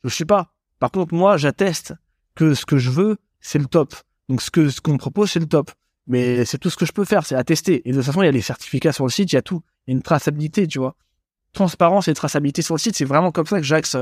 Je 0.02 0.08
suis 0.08 0.24
pas. 0.24 0.52
Par 0.78 0.90
contre, 0.90 1.14
moi, 1.14 1.36
j'atteste 1.36 1.94
que 2.34 2.54
ce 2.54 2.66
que 2.66 2.78
je 2.78 2.90
veux, 2.90 3.16
c'est 3.40 3.58
le 3.58 3.66
top. 3.66 3.94
Donc 4.28 4.42
ce 4.42 4.50
que 4.50 4.68
ce 4.70 4.80
qu'on 4.80 4.92
me 4.92 4.98
propose, 4.98 5.30
c'est 5.30 5.40
le 5.40 5.46
top. 5.46 5.70
Mais 6.06 6.44
c'est 6.44 6.58
tout 6.58 6.70
ce 6.70 6.76
que 6.76 6.84
je 6.84 6.92
peux 6.92 7.04
faire, 7.04 7.24
c'est 7.24 7.34
attester. 7.34 7.82
Et 7.88 7.92
de 7.92 7.96
toute 7.96 8.04
façon, 8.04 8.22
il 8.22 8.26
y 8.26 8.28
a 8.28 8.32
les 8.32 8.42
certificats 8.42 8.92
sur 8.92 9.04
le 9.04 9.10
site, 9.10 9.32
il 9.32 9.36
y 9.36 9.38
a 9.38 9.42
tout. 9.42 9.62
Il 9.86 9.90
y 9.90 9.94
a 9.94 9.96
une 9.96 10.02
traçabilité, 10.02 10.66
tu 10.66 10.78
vois. 10.78 10.96
Transparence 11.52 12.08
et 12.08 12.14
traçabilité 12.14 12.62
sur 12.62 12.74
le 12.74 12.80
site, 12.80 12.96
c'est 12.96 13.04
vraiment 13.04 13.32
comme 13.32 13.46
ça 13.46 13.58
que 13.58 13.64
j'axe 13.64 13.96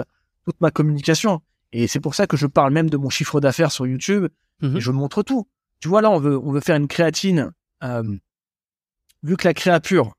toute 0.45 0.61
ma 0.61 0.71
communication. 0.71 1.41
Et 1.73 1.87
c'est 1.87 2.01
pour 2.01 2.15
ça 2.15 2.27
que 2.27 2.37
je 2.37 2.47
parle 2.47 2.73
même 2.73 2.91
de 2.91 2.97
mon 2.97 3.11
chiffre 3.11 3.41
d'affaires 3.41 3.73
sur 3.73 3.87
YouTube 3.87 4.29
Mhm. 4.61 4.77
et 4.77 4.81
je 4.81 4.91
montre 4.93 5.23
tout. 5.23 5.49
Tu 5.81 5.89
vois, 5.89 6.03
là, 6.03 6.11
on 6.11 6.21
veut, 6.21 6.39
on 6.39 6.53
veut 6.53 6.61
faire 6.61 6.77
une 6.77 6.89
créatine. 6.89 7.53
euh, 7.83 8.17
vu 9.25 9.37
que 9.37 9.47
la 9.49 9.55
créapure, 9.55 10.15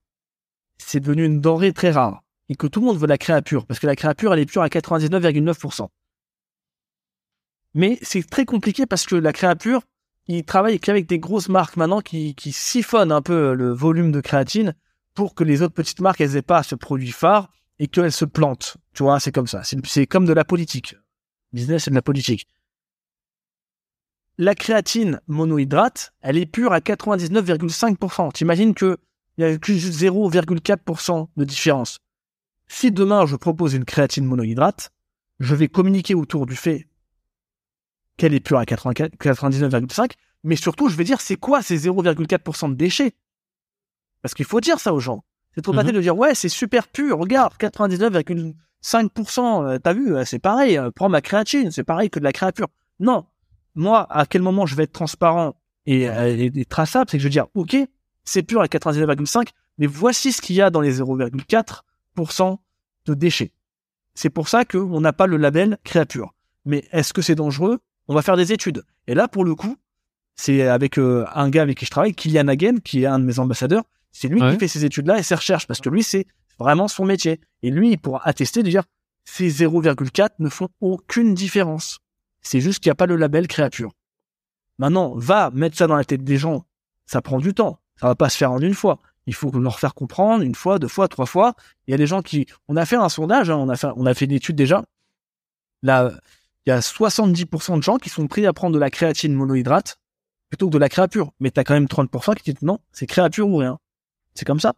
c'est 0.78 1.00
devenu 1.00 1.24
une 1.26 1.40
denrée 1.40 1.72
très 1.74 1.92
rare 1.92 2.22
et 2.50 2.56
que 2.56 2.68
tout 2.68 2.80
le 2.82 2.88
monde 2.88 2.98
veut 2.98 3.08
la 3.08 3.18
créapure 3.18 3.66
parce 3.66 3.80
que 3.80 3.88
la 3.88 3.96
créapure, 3.96 4.34
elle 4.34 4.40
est 4.42 4.46
pure 4.46 4.62
à 4.64 4.68
99,9%. 4.70 5.90
Mais 7.74 7.98
c'est 8.02 8.28
très 8.30 8.46
compliqué 8.46 8.86
parce 8.86 9.06
que 9.06 9.16
la 9.16 9.34
créapure, 9.34 9.82
il 10.28 10.44
travaille 10.46 10.80
qu'avec 10.80 11.08
des 11.08 11.20
grosses 11.20 11.50
marques 11.50 11.76
maintenant 11.78 12.02
qui, 12.02 12.36
qui 12.36 12.52
siphonnent 12.52 13.12
un 13.12 13.22
peu 13.22 13.54
le 13.54 13.72
volume 13.74 14.12
de 14.12 14.22
créatine 14.22 14.74
pour 15.14 15.36
que 15.36 15.44
les 15.44 15.62
autres 15.62 15.74
petites 15.74 16.02
marques, 16.02 16.22
elles 16.22 16.36
aient 16.36 16.42
pas 16.42 16.64
ce 16.64 16.76
produit 16.76 17.12
phare 17.12 17.50
et 17.80 17.88
qu'elles 17.88 18.12
se 18.12 18.26
plantent. 18.26 18.78
Tu 18.94 19.04
vois, 19.04 19.20
c'est 19.20 19.32
comme 19.32 19.48
ça. 19.48 19.62
C'est 19.64 20.08
comme 20.08 20.26
de 20.26 20.34
la 20.34 20.46
politique. 20.46 20.96
Business, 21.52 21.86
c'est 21.86 21.92
de 21.92 21.96
la 21.96 22.02
politique. 22.02 22.48
La 24.38 24.56
créatine 24.56 25.20
monohydrate, 25.28 26.12
elle 26.22 26.38
est 26.38 26.46
pure 26.46 26.74
à 26.74 26.80
99,5%. 26.80 28.32
T'imagines 28.34 28.74
que 28.74 28.98
il 29.38 29.42
y 29.42 29.46
a 29.46 29.58
que 29.58 29.74
juste 29.74 30.00
0,4% 30.00 31.28
de 31.36 31.44
différence. 31.44 32.00
Si 32.68 32.92
demain 32.92 33.26
je 33.26 33.36
propose 33.36 33.74
une 33.74 33.86
créatine 33.86 34.26
monohydrate, 34.26 34.92
je 35.40 35.56
vais 35.56 35.68
communiquer 35.68 36.16
autour 36.16 36.46
du 36.46 36.56
fait 36.56 36.88
qu'elle 38.18 38.34
est 38.34 38.40
pure 38.40 38.60
à 38.60 38.66
84 38.66 39.16
99,5, 39.16 40.12
mais 40.44 40.56
surtout 40.56 40.88
je 40.88 40.96
vais 40.96 41.04
dire 41.04 41.20
c'est 41.20 41.36
quoi 41.36 41.62
ces 41.62 41.88
0,4% 41.88 42.70
de 42.70 42.76
déchets? 42.76 43.16
Parce 44.22 44.34
qu'il 44.34 44.46
faut 44.46 44.62
dire 44.62 44.80
ça 44.80 44.94
aux 44.94 45.00
gens. 45.00 45.24
C'est 45.56 45.62
trop 45.62 45.74
Mhm. 45.74 45.80
facile 45.80 45.96
de 45.96 46.02
dire 46.02 46.18
ouais 46.18 46.36
c'est 46.36 46.50
super 46.50 46.88
pur, 46.88 47.18
regarde 47.20 47.54
99,5%, 47.58 49.66
euh, 49.66 49.78
t'as 49.80 49.94
vu, 49.94 50.16
euh, 50.16 50.26
c'est 50.26 50.40
pareil, 50.40 50.78
euh, 50.78 50.92
prends 50.92 51.10
ma 51.10 51.22
créatine, 51.22 51.72
c'est 51.72 51.84
pareil 51.84 52.10
que 52.10 52.20
de 52.20 52.24
la 52.24 52.34
créature. 52.34 52.68
Non, 53.00 53.26
moi 53.76 54.08
à 54.10 54.26
quel 54.26 54.42
moment 54.42 54.66
je 54.66 54.76
vais 54.76 54.84
être 54.84 54.94
transparent 54.94 55.56
et, 55.86 56.04
et- 56.04 56.46
et 56.60 56.66
traçable, 56.66 57.10
c'est 57.10 57.18
que 57.18 57.22
je 57.24 57.28
vais 57.28 57.32
dire 57.32 57.48
ok 57.54 57.76
c'est 58.26 58.44
pur 58.44 58.62
à 58.62 58.68
99,5, 58.68 59.50
mais 59.78 59.88
voici 59.88 60.32
ce 60.32 60.42
qu'il 60.42 60.56
y 60.56 60.62
a 60.62 60.70
dans 60.70 60.82
les 60.82 61.02
0,4% 61.02 62.60
de 63.06 63.14
déchets. 63.14 63.52
C'est 64.16 64.30
pour 64.30 64.48
ça 64.48 64.64
qu'on 64.64 65.02
n'a 65.02 65.12
pas 65.12 65.28
le 65.28 65.36
label 65.38 65.78
créapure. 65.84 66.34
Mais 66.66 66.86
est-ce 66.92 67.12
que 67.14 67.22
c'est 67.22 67.36
dangereux? 67.36 67.80
On 68.08 68.14
va 68.16 68.22
faire 68.22 68.38
des 68.38 68.54
études. 68.54 68.84
Et 69.08 69.14
là, 69.16 69.28
pour 69.28 69.44
le 69.44 69.56
coup, 69.56 69.76
c'est 70.38 70.62
avec 70.68 70.98
euh, 71.00 71.26
un 71.36 71.50
gars 71.50 71.64
avec 71.64 71.78
qui 71.80 71.86
je 71.86 71.92
travaille, 71.92 72.14
Kylian 72.14 72.48
Hagen, 72.48 72.78
qui 72.82 73.04
est 73.04 73.08
un 73.08 73.20
de 73.20 73.26
mes 73.26 73.40
ambassadeurs. 73.40 73.84
C'est 74.14 74.30
lui 74.30 74.42
Ouais. 74.42 74.54
qui 74.54 74.60
fait 74.60 74.68
ces 74.70 74.86
études-là 74.86 75.20
et 75.20 75.24
ces 75.24 75.36
recherches, 75.36 75.68
parce 75.68 75.82
que 75.82 75.90
lui, 75.90 76.04
c'est 76.04 76.26
vraiment 76.60 76.88
son 76.88 77.04
métier. 77.04 77.42
Et 77.64 77.70
lui, 77.72 77.92
il 77.92 77.98
pourra 77.98 78.22
attester 78.26 78.64
de 78.64 78.70
dire 78.70 78.84
ces 79.26 79.50
0,4 79.50 80.36
ne 80.40 80.48
font 80.50 80.70
aucune 80.80 81.34
différence. 81.34 82.00
C'est 82.42 82.62
juste 82.62 82.80
qu'il 82.82 82.90
n'y 82.90 82.94
a 82.94 82.96
pas 82.96 83.06
le 83.08 83.16
label 83.18 83.48
créapure. 83.48 83.92
Maintenant, 84.78 85.14
va 85.16 85.50
mettre 85.52 85.78
ça 85.78 85.88
dans 85.88 85.96
la 85.96 86.04
tête 86.06 86.24
des 86.24 86.38
gens. 86.38 86.66
Ça 87.06 87.22
prend 87.22 87.40
du 87.40 87.54
temps. 87.54 87.80
Ça 88.00 88.08
va 88.08 88.16
pas 88.16 88.30
se 88.30 88.38
faire 88.38 88.52
en 88.52 88.60
une 88.60 88.74
fois. 88.74 89.00
Il 89.26 89.34
faut 89.34 89.52
leur 89.52 89.80
faire 89.80 89.94
comprendre 89.94 90.44
une 90.44 90.56
fois, 90.56 90.80
deux 90.80 90.88
fois, 90.88 91.08
trois 91.08 91.26
fois. 91.26 91.54
Il 91.88 91.92
y 91.92 91.94
a 91.94 91.98
des 91.98 92.08
gens 92.08 92.22
qui, 92.22 92.46
on 92.68 92.76
a 92.76 92.86
fait 92.86 92.98
un 92.98 93.08
sondage, 93.10 93.50
hein, 93.50 93.56
on 93.58 93.70
a 93.70 93.76
fait, 93.76 93.88
on 93.96 94.06
a 94.06 94.14
fait 94.14 94.26
une 94.26 94.32
étude 94.32 94.56
déjà. 94.58 94.84
Là, 95.82 96.12
il 96.66 96.70
y 96.70 96.74
a 96.74 96.80
70% 96.80 97.78
de 97.78 97.84
gens 97.84 97.98
qui 97.98 98.10
sont 98.10 98.28
prêts 98.28 98.46
à 98.46 98.54
prendre 98.54 98.74
de 98.74 98.80
la 98.80 98.90
créatine 98.90 99.34
monohydrate 99.34 99.98
plutôt 100.50 100.68
que 100.68 100.74
de 100.74 100.78
la 100.78 100.90
créapure. 100.90 101.32
Mais 101.40 101.52
t'as 101.52 101.64
quand 101.64 101.74
même 101.74 101.86
30% 101.88 102.36
qui 102.36 102.54
disent 102.54 102.62
non, 102.62 102.80
c'est 102.92 103.06
créapure 103.08 103.48
ou 103.48 103.58
rien. 103.58 103.80
C'est 104.36 104.46
comme 104.46 104.60
ça. 104.60 104.74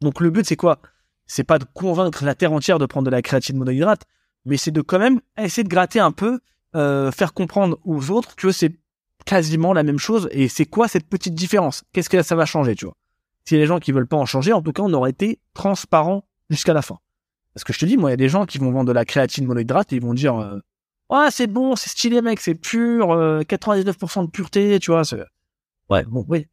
Donc 0.00 0.20
le 0.20 0.30
but, 0.30 0.46
c'est 0.46 0.56
quoi? 0.56 0.80
C'est 1.26 1.44
pas 1.44 1.58
de 1.58 1.64
convaincre 1.64 2.24
la 2.24 2.34
terre 2.34 2.52
entière 2.52 2.78
de 2.78 2.86
prendre 2.86 3.06
de 3.06 3.10
la 3.10 3.22
créatine 3.22 3.56
monohydrate, 3.56 4.02
mais 4.44 4.56
c'est 4.56 4.70
de 4.70 4.80
quand 4.80 4.98
même 4.98 5.20
essayer 5.36 5.64
de 5.64 5.68
gratter 5.68 6.00
un 6.00 6.12
peu, 6.12 6.40
euh, 6.74 7.10
faire 7.10 7.34
comprendre 7.34 7.78
aux 7.84 8.10
autres 8.10 8.34
que 8.36 8.50
c'est 8.50 8.78
quasiment 9.24 9.72
la 9.72 9.82
même 9.82 9.98
chose 9.98 10.28
et 10.32 10.48
c'est 10.48 10.64
quoi 10.64 10.88
cette 10.88 11.06
petite 11.06 11.34
différence? 11.34 11.84
Qu'est-ce 11.92 12.08
que 12.08 12.22
ça 12.22 12.34
va 12.34 12.46
changer, 12.46 12.74
tu 12.74 12.86
vois? 12.86 12.96
Si 13.44 13.56
les 13.56 13.66
gens 13.66 13.78
qui 13.78 13.92
veulent 13.92 14.06
pas 14.06 14.16
en 14.16 14.26
changer, 14.26 14.52
en 14.52 14.62
tout 14.62 14.72
cas, 14.72 14.82
on 14.82 14.92
aurait 14.92 15.10
été 15.10 15.40
transparent 15.54 16.24
jusqu'à 16.50 16.72
la 16.72 16.82
fin. 16.82 16.98
Parce 17.54 17.64
que 17.64 17.72
je 17.72 17.78
te 17.78 17.86
dis, 17.86 17.96
moi, 17.96 18.10
il 18.10 18.12
y 18.12 18.14
a 18.14 18.18
des 18.18 18.28
gens 18.28 18.46
qui 18.46 18.58
vont 18.58 18.70
vendre 18.70 18.86
de 18.86 18.92
la 18.92 19.04
créatine 19.04 19.46
monohydrate 19.46 19.92
et 19.92 19.96
ils 19.96 20.02
vont 20.02 20.14
dire 20.14 20.36
euh, 20.36 20.58
Ouais, 21.10 21.30
c'est 21.30 21.46
bon, 21.46 21.74
c'est 21.74 21.88
stylé, 21.88 22.20
mec, 22.20 22.40
c'est 22.40 22.54
pur, 22.54 23.12
euh, 23.12 23.40
99% 23.40 24.26
de 24.26 24.30
pureté, 24.30 24.78
tu 24.78 24.90
vois. 24.90 25.02
Ouais, 25.88 26.04
bon, 26.04 26.24
oui. 26.28 26.46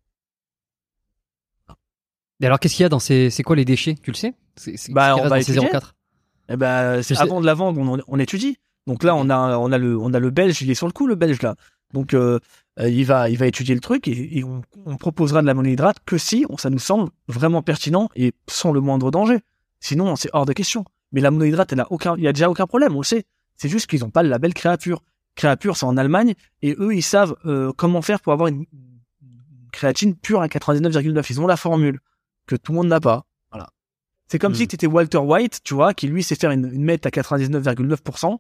Et 2.46 2.48
alors, 2.48 2.60
qu'est-ce 2.60 2.76
qu'il 2.76 2.84
y 2.84 2.86
a 2.86 2.90
dans 2.90 3.00
ces, 3.00 3.32
c'est 3.32 3.42
quoi 3.42 3.56
les 3.56 3.66
déchets? 3.66 3.96
Tu 4.04 4.12
le 4.12 4.16
sais? 4.16 4.36
C'est- 4.56 4.78
c'est- 4.78 4.94
Bah, 4.94 5.16
on 5.18 5.28
va 5.28 5.42
ces 5.42 5.52
étudier. 5.54 5.68
0,4 5.72 5.96
Eh 6.50 7.02
sais- 7.02 7.18
avant 7.18 7.42
de 7.42 7.46
la 7.48 7.56
vendre, 7.56 7.82
on, 7.82 7.98
on 8.08 8.20
étudie. 8.20 8.60
Donc 8.86 9.04
là, 9.04 9.16
on 9.16 9.32
a, 9.32 9.58
on 9.58 9.72
a 9.72 9.80
le, 9.80 9.98
on 9.98 10.14
a 10.14 10.20
le 10.20 10.30
belge, 10.30 10.62
il 10.62 10.70
est 10.70 10.76
sur 10.76 10.86
le 10.86 10.94
coup, 10.94 11.08
le 11.08 11.16
belge 11.16 11.42
là. 11.42 11.56
Donc, 11.96 12.14
euh, 12.14 12.40
euh, 12.80 12.88
il 12.88 13.04
va, 13.04 13.32
il 13.32 13.38
va 13.40 13.48
étudier 13.48 13.74
le 13.74 13.82
truc 13.82 14.08
et, 14.08 14.38
et 14.38 14.44
on, 14.44 14.62
on 14.86 14.96
proposera 14.96 15.42
de 15.42 15.48
la 15.48 15.56
monohydrate 15.56 15.98
que 16.06 16.20
si 16.20 16.46
ça 16.60 16.70
nous 16.70 16.78
semble 16.78 17.10
vraiment 17.28 17.64
pertinent 17.64 18.10
et 18.16 18.32
sans 18.48 18.72
le 18.72 18.80
moindre 18.80 19.10
danger. 19.10 19.40
Sinon, 19.80 20.16
c'est 20.16 20.30
hors 20.34 20.46
de 20.46 20.54
question. 20.54 20.86
Mais 21.14 21.22
la 21.22 21.32
monohydrate, 21.32 21.74
elle 21.74 21.80
a 21.80 21.92
aucun, 21.92 22.16
il 22.18 22.24
y 22.24 22.28
a 22.28 22.34
déjà 22.34 22.48
aucun 22.48 22.68
problème, 22.68 22.94
on 22.96 23.00
le 23.00 23.06
sait. 23.06 23.24
C'est 23.56 23.70
juste 23.70 23.88
qu'ils 23.88 24.02
n'ont 24.02 24.12
pas 24.12 24.22
le 24.22 24.30
label 24.30 24.54
créapure. 24.54 25.02
Créapure, 25.34 25.78
c'est 25.78 25.86
en 25.88 25.98
Allemagne 25.98 26.36
et 26.62 26.76
eux, 26.78 26.94
ils 26.94 27.02
savent 27.02 27.36
euh, 27.48 27.72
comment 27.76 28.04
faire 28.04 28.20
pour 28.20 28.34
avoir 28.34 28.50
une 28.50 28.66
créatine 29.72 30.16
pure 30.16 30.42
à 30.42 30.48
99,9. 30.48 31.26
Ils 31.32 31.42
ont 31.42 31.48
la 31.48 31.58
formule 31.58 32.00
que 32.48 32.56
tout 32.56 32.72
le 32.72 32.78
monde 32.78 32.88
n'a 32.88 33.00
pas. 33.00 33.26
Voilà. 33.52 33.70
C'est 34.28 34.40
comme 34.40 34.54
Hmm. 34.54 34.56
si 34.56 34.68
tu 34.68 34.76
étais 34.76 34.88
Walter 34.88 35.18
White, 35.20 35.60
tu 35.64 35.74
vois, 35.74 35.94
qui 35.94 36.08
lui 36.08 36.24
sait 36.24 36.36
faire 36.36 36.52
une, 36.52 36.72
une 36.72 36.84
mette 36.84 37.06
à 37.06 37.10
99,9% 37.10 38.38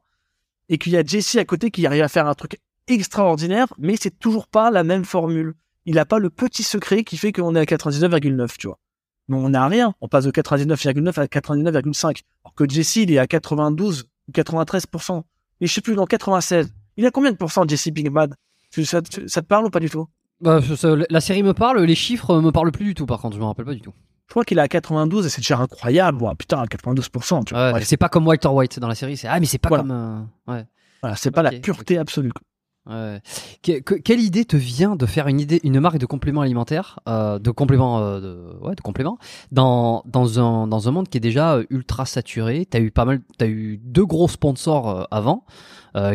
et 0.69 0.77
qu'il 0.77 0.93
y 0.93 0.97
a 0.97 1.03
Jesse 1.03 1.35
à 1.35 1.45
côté 1.45 1.71
qui 1.71 1.85
arrive 1.85 2.03
à 2.03 2.07
faire 2.07 2.27
un 2.27 2.33
truc 2.33 2.59
extraordinaire, 2.87 3.67
mais 3.77 3.95
c'est 3.99 4.17
toujours 4.19 4.47
pas 4.47 4.71
la 4.71 4.83
même 4.83 5.05
formule. 5.05 5.53
Il 5.85 5.99
a 5.99 6.05
pas 6.05 6.19
le 6.19 6.29
petit 6.29 6.63
secret 6.63 7.03
qui 7.03 7.17
fait 7.17 7.31
qu'on 7.31 7.55
est 7.55 7.59
à 7.59 7.65
99,9, 7.65 8.57
tu 8.57 8.67
vois. 8.67 8.79
Mais 9.27 9.37
on 9.37 9.49
n'a 9.49 9.67
rien. 9.67 9.93
On 10.01 10.07
passe 10.07 10.25
de 10.25 10.31
99,9 10.31 11.19
à 11.19 11.25
99,5. 11.27 12.21
Alors 12.43 12.53
que 12.55 12.67
Jesse, 12.69 12.97
il 12.97 13.11
est 13.11 13.17
à 13.19 13.27
92 13.27 14.05
ou 14.27 14.31
93%. 14.31 15.23
Et 15.61 15.67
je 15.67 15.73
sais 15.73 15.81
plus, 15.81 15.95
dans 15.95 16.05
96. 16.05 16.73
Il 16.97 17.05
a 17.05 17.11
combien 17.11 17.31
de 17.31 17.37
pourcents, 17.37 17.67
Jesse 17.67 17.89
Pinkman? 17.95 18.29
Ça, 18.71 19.01
ça 19.27 19.41
te 19.41 19.47
parle 19.47 19.65
ou 19.65 19.69
pas 19.69 19.79
du 19.79 19.89
tout? 19.89 20.07
Bah, 20.41 20.59
ça- 20.61 20.95
La 21.09 21.21
série 21.21 21.43
me 21.43 21.53
parle, 21.53 21.81
les 21.83 21.95
chiffres 21.95 22.39
me 22.41 22.51
parlent 22.51 22.71
plus 22.71 22.85
du 22.85 22.93
tout, 22.93 23.05
par 23.05 23.19
contre, 23.21 23.35
je 23.35 23.41
me 23.41 23.45
rappelle 23.45 23.65
pas 23.65 23.73
du 23.73 23.81
tout. 23.81 23.93
Je 24.27 24.33
crois 24.33 24.43
qu'il 24.43 24.57
est 24.57 24.61
à 24.61 24.67
92 24.67 25.25
et 25.25 25.29
c'est 25.29 25.41
déjà 25.41 25.57
incroyable. 25.59 26.21
Ouah, 26.21 26.35
putain, 26.35 26.59
à 26.59 26.65
92%, 26.65 27.43
tu 27.43 27.53
vois. 27.53 27.65
Ouais, 27.65 27.71
Bref, 27.71 27.83
c'est 27.85 27.95
pas 27.97 28.09
comme 28.09 28.25
Walter 28.27 28.47
White 28.49 28.79
dans 28.79 28.87
la 28.87 28.95
série, 28.95 29.17
c'est 29.17 29.27
ah, 29.27 29.39
mais 29.39 29.45
c'est 29.45 29.59
pas 29.59 29.69
Voilà. 29.69 29.83
comme. 29.83 29.91
euh, 29.91 30.51
Ouais. 30.53 30.65
voilà, 31.01 31.15
c'est 31.15 31.31
pas 31.31 31.43
la 31.43 31.51
pureté 31.51 31.97
absolue. 31.97 32.31
quoi. 32.33 32.41
Ouais. 32.87 33.19
Que- 33.63 33.79
que- 33.79 33.95
quelle 33.95 34.19
idée 34.19 34.45
te 34.45 34.55
vient 34.55 34.95
de 34.95 35.05
faire 35.07 35.27
une 35.27 35.39
idée, 35.39 35.59
une 35.63 35.79
marque 35.79 35.97
de 35.97 36.05
compléments 36.05 36.41
alimentaires, 36.41 36.99
euh, 37.07 37.39
de 37.39 37.49
compléments, 37.49 37.99
euh, 37.99 38.19
de, 38.19 38.57
ouais, 38.61 38.75
de 38.75 38.81
compléments, 38.81 39.17
dans 39.51 40.03
dans 40.05 40.39
un 40.39 40.67
dans 40.67 40.87
un 40.87 40.91
monde 40.91 41.07
qui 41.07 41.17
est 41.17 41.21
déjà 41.21 41.59
ultra 41.71 42.05
saturé? 42.05 42.67
T'as 42.69 42.79
eu 42.79 42.91
pas 42.91 43.05
mal, 43.05 43.21
t'as 43.39 43.47
eu 43.47 43.77
deux 43.83 44.05
gros 44.05 44.27
sponsors 44.27 45.07
avant, 45.11 45.45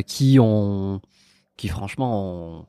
qui 0.07 0.39
ont, 0.41 1.01
qui 1.57 1.67
franchement 1.69 2.61
ont, 2.61 2.67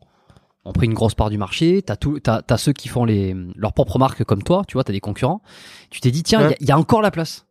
ont 0.64 0.74
pris 0.74 0.86
une 0.86 0.94
grosse 0.94 1.16
part 1.16 1.30
du 1.30 1.38
marché. 1.38 1.82
T'as 1.82 1.96
tout, 1.96 2.20
t'as, 2.20 2.42
t'as 2.42 2.58
ceux 2.58 2.74
qui 2.74 2.88
font 2.88 3.04
les 3.06 3.36
leurs 3.56 3.74
propres 3.74 3.98
marques 4.00 4.24
comme 4.24 4.44
toi. 4.44 4.64
Tu 4.68 4.74
vois, 4.74 4.84
t'as 4.84 4.94
des 4.94 5.00
concurrents. 5.00 5.42
Tu 5.90 6.00
t'es 6.02 6.12
dit 6.12 6.24
tiens, 6.24 6.42
il 6.42 6.48
Ouais. 6.48 6.58
y, 6.60 6.64
a- 6.66 6.68
y 6.68 6.72
a 6.72 6.78
encore 6.78 7.02
la 7.02 7.12
place. 7.12 7.46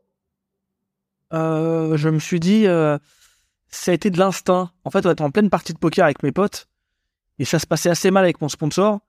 Euh, 1.32 1.96
je 1.96 2.08
me 2.08 2.18
suis 2.18 2.40
dit, 2.40 2.66
euh, 2.66 2.98
ça 3.68 3.90
a 3.92 3.94
été 3.94 4.10
de 4.10 4.18
l'instinct. 4.18 4.70
En 4.84 4.90
fait, 4.90 5.06
on 5.06 5.10
était 5.10 5.22
en 5.22 5.30
pleine 5.30 5.50
partie 5.50 5.72
de 5.72 5.78
poker 5.78 6.04
avec 6.04 6.22
mes 6.22 6.32
potes 6.32 6.68
et 7.38 7.44
ça 7.44 7.58
se 7.58 7.66
passait 7.66 7.90
assez 7.90 8.10
mal 8.10 8.24
avec 8.24 8.40
mon 8.40 8.48
sponsor. 8.48 9.00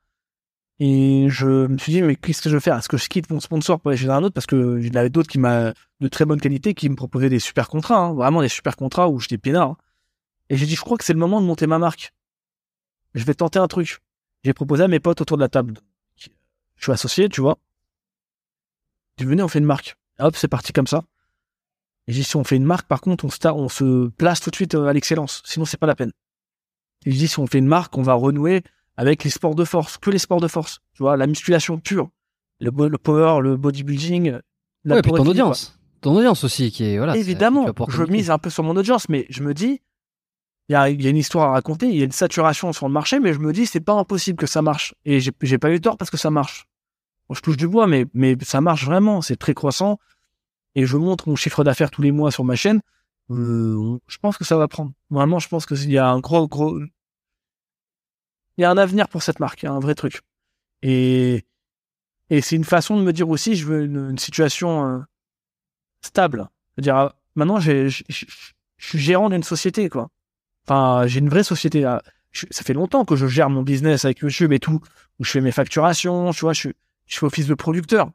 Et 0.80 1.28
je 1.30 1.68
me 1.68 1.78
suis 1.78 1.91
dit, 1.94 2.02
mais 2.02 2.15
qu'est-ce 2.15 2.41
que 2.41 2.49
je 2.49 2.56
vais 2.56 2.61
faire? 2.61 2.76
Est-ce 2.78 2.90
que 2.90 2.98
je 2.98 3.07
quitte 3.07 3.30
mon 3.30 3.40
sponsor 3.40 3.80
pour 3.80 3.90
aller 3.90 3.98
chez 3.98 4.10
un 4.10 4.23
autre? 4.23 4.34
Parce 4.34 4.48
que 4.48 4.80
il 4.80 4.88
y 4.88 4.91
en 4.91 4.99
avait 4.99 5.10
d'autres 5.11 5.30
qui 5.30 5.38
m'a 5.38 5.73
de 5.99 6.07
très 6.07 6.26
bonne 6.26 6.41
qualité 6.41 6.73
qui 6.73 6.90
me 6.90 6.95
proposaient 6.95 7.30
des 7.30 7.40
super 7.40 7.69
contrats, 7.69 7.98
hein, 7.98 8.14
vraiment 8.14 8.41
des 8.41 8.48
super 8.49 8.76
contrats 8.76 9.07
où 9.10 9.19
j'étais 9.19 9.38
peinard. 9.38 9.69
hein. 9.69 9.78
Et 10.49 10.57
j'ai 10.57 10.65
dit, 10.65 10.76
je 10.76 10.82
crois 10.82 10.98
que 10.98 11.03
c'est 11.03 11.14
le 11.14 11.19
moment 11.19 11.40
de 11.40 11.45
monter 11.45 11.68
ma 11.68 11.78
marque. 11.78 12.14
Je 13.13 13.23
vais 13.23 13.33
tenter 13.33 13.59
un 13.59 13.67
truc. 13.67 13.99
J'ai 14.43 14.53
proposé 14.53 14.83
à 14.83 14.88
mes 14.88 14.99
potes 14.99 15.21
autour 15.21 15.38
de 15.38 15.41
la 15.41 15.49
table. 15.49 15.75
Je 16.17 16.29
suis 16.83 16.91
associé, 16.91 17.29
tu 17.29 17.41
vois. 17.41 17.57
Tu 19.17 19.25
venez, 19.25 19.43
on 19.43 19.47
fait 19.47 19.59
une 19.59 19.65
marque. 19.65 19.95
Et 20.19 20.23
hop, 20.23 20.35
c'est 20.35 20.47
parti 20.47 20.73
comme 20.73 20.88
ça. 20.88 21.03
Et 22.07 22.13
j'ai 22.13 22.21
dit, 22.21 22.23
si 22.23 22.35
on 22.35 22.43
fait 22.43 22.55
une 22.55 22.65
marque, 22.65 22.88
par 22.88 23.01
contre, 23.01 23.25
on, 23.25 23.69
se 23.69 24.07
place 24.09 24.41
tout 24.41 24.49
de 24.49 24.55
suite 24.55 24.73
euh, 24.73 24.88
à 24.88 24.93
l'excellence. 24.93 25.43
Sinon, 25.45 25.65
c'est 25.65 25.77
pas 25.77 25.85
la 25.85 25.95
peine. 25.95 26.11
Et 27.05 27.11
je 27.11 27.17
dis, 27.17 27.27
si 27.27 27.39
on 27.39 27.45
fait 27.45 27.59
une 27.59 27.67
marque, 27.67 27.95
on 27.97 28.01
va 28.01 28.13
renouer 28.13 28.63
avec 28.97 29.23
les 29.23 29.29
sports 29.29 29.55
de 29.55 29.63
force, 29.63 29.97
que 29.97 30.09
les 30.09 30.17
sports 30.17 30.41
de 30.41 30.47
force. 30.47 30.79
Tu 30.93 31.03
vois, 31.03 31.17
la 31.17 31.27
musculation 31.27 31.77
pure, 31.77 32.09
le, 32.59 32.71
le 32.88 32.97
power, 32.97 33.41
le 33.41 33.57
bodybuilding. 33.57 34.39
La 34.83 34.95
ouais, 34.95 35.01
puis 35.01 35.11
ton 35.11 35.17
quoi. 35.17 35.29
audience, 35.29 35.79
ton 36.01 36.17
audience 36.17 36.43
aussi 36.43 36.71
qui 36.71 36.85
est 36.85 36.97
voilà. 36.97 37.15
Évidemment, 37.15 37.67
je 37.88 38.03
mise 38.03 38.31
un 38.31 38.39
peu 38.39 38.49
sur 38.49 38.63
mon 38.63 38.75
audience, 38.75 39.07
mais 39.09 39.27
je 39.29 39.43
me 39.43 39.53
dis, 39.53 39.81
il 40.72 41.02
y 41.02 41.07
a, 41.07 41.10
une 41.10 41.18
histoire 41.18 41.49
à 41.49 41.52
raconter, 41.52 41.88
il 41.88 41.98
y 41.98 42.02
a 42.02 42.06
une 42.06 42.14
saturation 42.14 42.72
sur 42.72 42.88
le 42.88 42.93
marché, 42.93 43.19
mais 43.19 43.34
je 43.34 43.39
me 43.39 43.52
dis, 43.52 43.65
c'est 43.65 43.81
pas 43.81 43.93
impossible 43.93 44.38
que 44.38 44.48
ça 44.48 44.61
marche. 44.61 44.95
Et 45.03 45.19
j'ai 45.19 45.57
pas 45.57 45.69
eu 45.69 45.81
tort 45.81 45.98
parce 45.98 46.10
que 46.10 46.15
ça 46.15 46.31
marche. 46.31 46.65
Je 47.30 47.41
touche 47.41 47.57
du 47.57 47.68
bois, 47.68 47.88
mais, 47.88 48.38
ça 48.41 48.61
marche 48.61 48.85
vraiment, 48.85 49.22
c'est 49.22 49.35
très 49.35 49.53
croissant. 49.53 49.99
Et 50.76 50.85
je 50.85 50.95
montre 50.95 51.27
mon 51.27 51.35
chiffre 51.35 51.65
d'affaires 51.65 51.91
tous 51.91 52.02
les 52.02 52.14
mois 52.14 52.31
sur 52.31 52.45
ma 52.45 52.56
chaîne. 52.56 52.80
Euh, 53.31 53.98
je 54.07 54.18
pense 54.18 54.38
que 54.38 54.45
ça 54.45 54.56
va 54.56 54.69
prendre. 54.69 54.93
Vraiment, 55.10 55.39
je 55.39 55.49
pense 55.49 55.65
qu'il 55.65 55.91
y 55.91 55.98
a 55.98 56.07
un 56.07 56.19
gros. 56.19 56.48
Il 58.57 58.61
y 58.61 58.64
a 58.64 58.72
un 58.72 58.77
avenir 58.77 59.10
pour 59.10 59.23
cette 59.23 59.41
marque, 59.41 59.64
il 59.64 59.65
y 59.65 59.69
a 59.69 59.73
un 59.73 59.80
vrai 59.80 59.95
truc. 59.95 60.22
Et, 60.84 61.45
c'est 62.30 62.56
une 62.56 62.64
façon 62.64 62.98
de 62.98 63.03
me 63.03 63.11
dire 63.11 63.27
aussi, 63.27 63.56
je 63.56 63.65
veux 63.65 63.84
une, 63.84 64.18
situation 64.18 64.85
euh, 64.85 64.99
stable. 66.02 66.48
C'est-à-dire, 66.76 66.98
euh, 66.98 67.10
maintenant, 67.35 67.60
je 67.60 67.89
suis 68.77 68.99
gérant 68.99 69.30
d'une 69.30 69.43
société, 69.43 69.89
quoi. 69.89 70.10
Enfin, 70.67 71.07
j'ai 71.07 71.19
une 71.19 71.29
vraie 71.29 71.43
société. 71.43 71.81
là. 71.81 72.01
Je- 72.31 72.45
ça 72.49 72.63
fait 72.63 72.73
longtemps 72.73 73.03
que 73.05 73.15
je 73.15 73.27
gère 73.27 73.49
mon 73.49 73.61
business 73.61 74.05
avec 74.05 74.19
YouTube 74.19 74.53
et 74.53 74.59
tout, 74.59 74.79
où 75.19 75.23
je 75.25 75.31
fais 75.31 75.41
mes 75.41 75.51
facturations, 75.51 76.31
tu 76.31 76.41
vois, 76.41 76.53
je, 76.53 76.59
suis- 76.61 76.73
je 77.07 77.19
fais 77.19 77.25
office 77.25 77.47
de 77.47 77.53
producteur. 77.55 78.09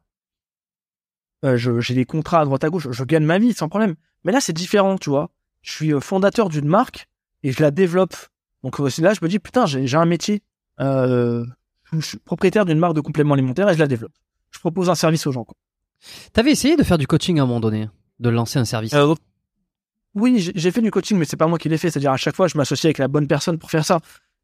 Euh, 1.45 1.57
j'ai 1.81 1.95
des 1.95 2.05
contrats 2.07 2.41
à 2.41 2.45
droite 2.45 2.65
à 2.65 2.71
gauche, 2.71 2.89
je 2.91 3.05
gagne 3.05 3.25
ma 3.25 3.39
vie 3.39 3.53
sans 3.53 3.69
problème. 3.69 3.95
Mais 4.25 4.33
là, 4.33 4.41
c'est 4.41 4.53
différent, 4.55 4.97
tu 4.97 5.11
vois. 5.11 5.31
Je 5.63 5.71
suis 5.73 5.93
euh, 5.93 6.01
fondateur 6.01 6.49
d'une 6.49 6.67
marque 6.67 7.07
et 7.43 7.53
je 7.53 7.63
la 7.63 7.71
développe. 7.71 8.17
Donc 8.65 8.81
euh, 8.81 8.89
c'est 8.89 9.03
là, 9.03 9.13
je 9.15 9.21
me 9.23 9.29
dis, 9.29 9.39
putain, 9.39 9.67
j'ai 9.67 9.87
j'ai 9.87 9.97
un 9.97 10.07
métier. 10.07 10.43
Euh, 10.81 11.45
je 11.93 12.01
suis 12.01 12.19
propriétaire 12.19 12.65
d'une 12.65 12.79
marque 12.79 12.95
de 12.95 13.01
compléments 13.01 13.35
alimentaires 13.35 13.69
et 13.69 13.75
je 13.75 13.79
la 13.79 13.87
développe. 13.87 14.13
Je 14.51 14.59
propose 14.59 14.89
un 14.89 14.95
service 14.95 15.27
aux 15.27 15.33
gens. 15.33 15.47
T'avais 16.33 16.51
essayé 16.53 16.77
de 16.77 16.83
faire 16.83 16.99
du 16.99 17.07
coaching 17.07 17.39
à 17.39 17.43
un 17.43 17.47
moment 17.47 17.61
donné, 17.61 17.89
de 18.19 18.29
lancer 18.31 18.59
un 18.59 18.65
service? 18.65 18.95
Euh, 18.95 19.15
oui, 20.17 20.51
j'ai 20.55 20.71
fait 20.73 20.83
du 20.83 20.91
coaching, 20.91 21.17
mais 21.19 21.25
c'est 21.25 21.37
pas 21.37 21.47
moi 21.47 21.59
qui 21.59 21.69
l'ai 21.69 21.79
fait. 21.79 21.91
C'est-à-dire 21.91 22.11
à 22.13 22.17
chaque 22.17 22.35
fois, 22.35 22.49
je 22.49 22.57
m'associe 22.59 22.87
avec 22.87 22.99
la 22.99 23.07
bonne 23.09 23.29
personne 23.29 23.59
pour 23.59 23.71
faire 23.71 23.85
ça. 23.85 24.01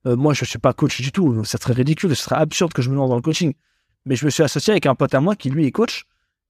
Euh, 0.06 0.14
moi, 0.16 0.34
je 0.34 0.44
suis 0.44 0.58
pas 0.58 0.72
coach 0.72 1.00
du 1.00 1.10
tout. 1.12 1.44
Ça 1.44 1.58
serait 1.58 1.72
ridicule, 1.74 2.14
ce 2.14 2.22
serait 2.22 2.36
absurde 2.36 2.72
que 2.72 2.82
je 2.82 2.90
me 2.90 2.94
lance 2.96 3.08
dans 3.08 3.16
le 3.16 3.22
coaching. 3.22 3.54
Mais 4.06 4.14
je 4.16 4.24
me 4.24 4.30
suis 4.30 4.42
associé 4.42 4.72
avec 4.72 4.86
un 4.86 4.94
pote 4.94 5.14
à 5.14 5.20
moi 5.20 5.34
qui 5.36 5.48
lui 5.50 5.66
est 5.66 5.70
coach, 5.72 6.04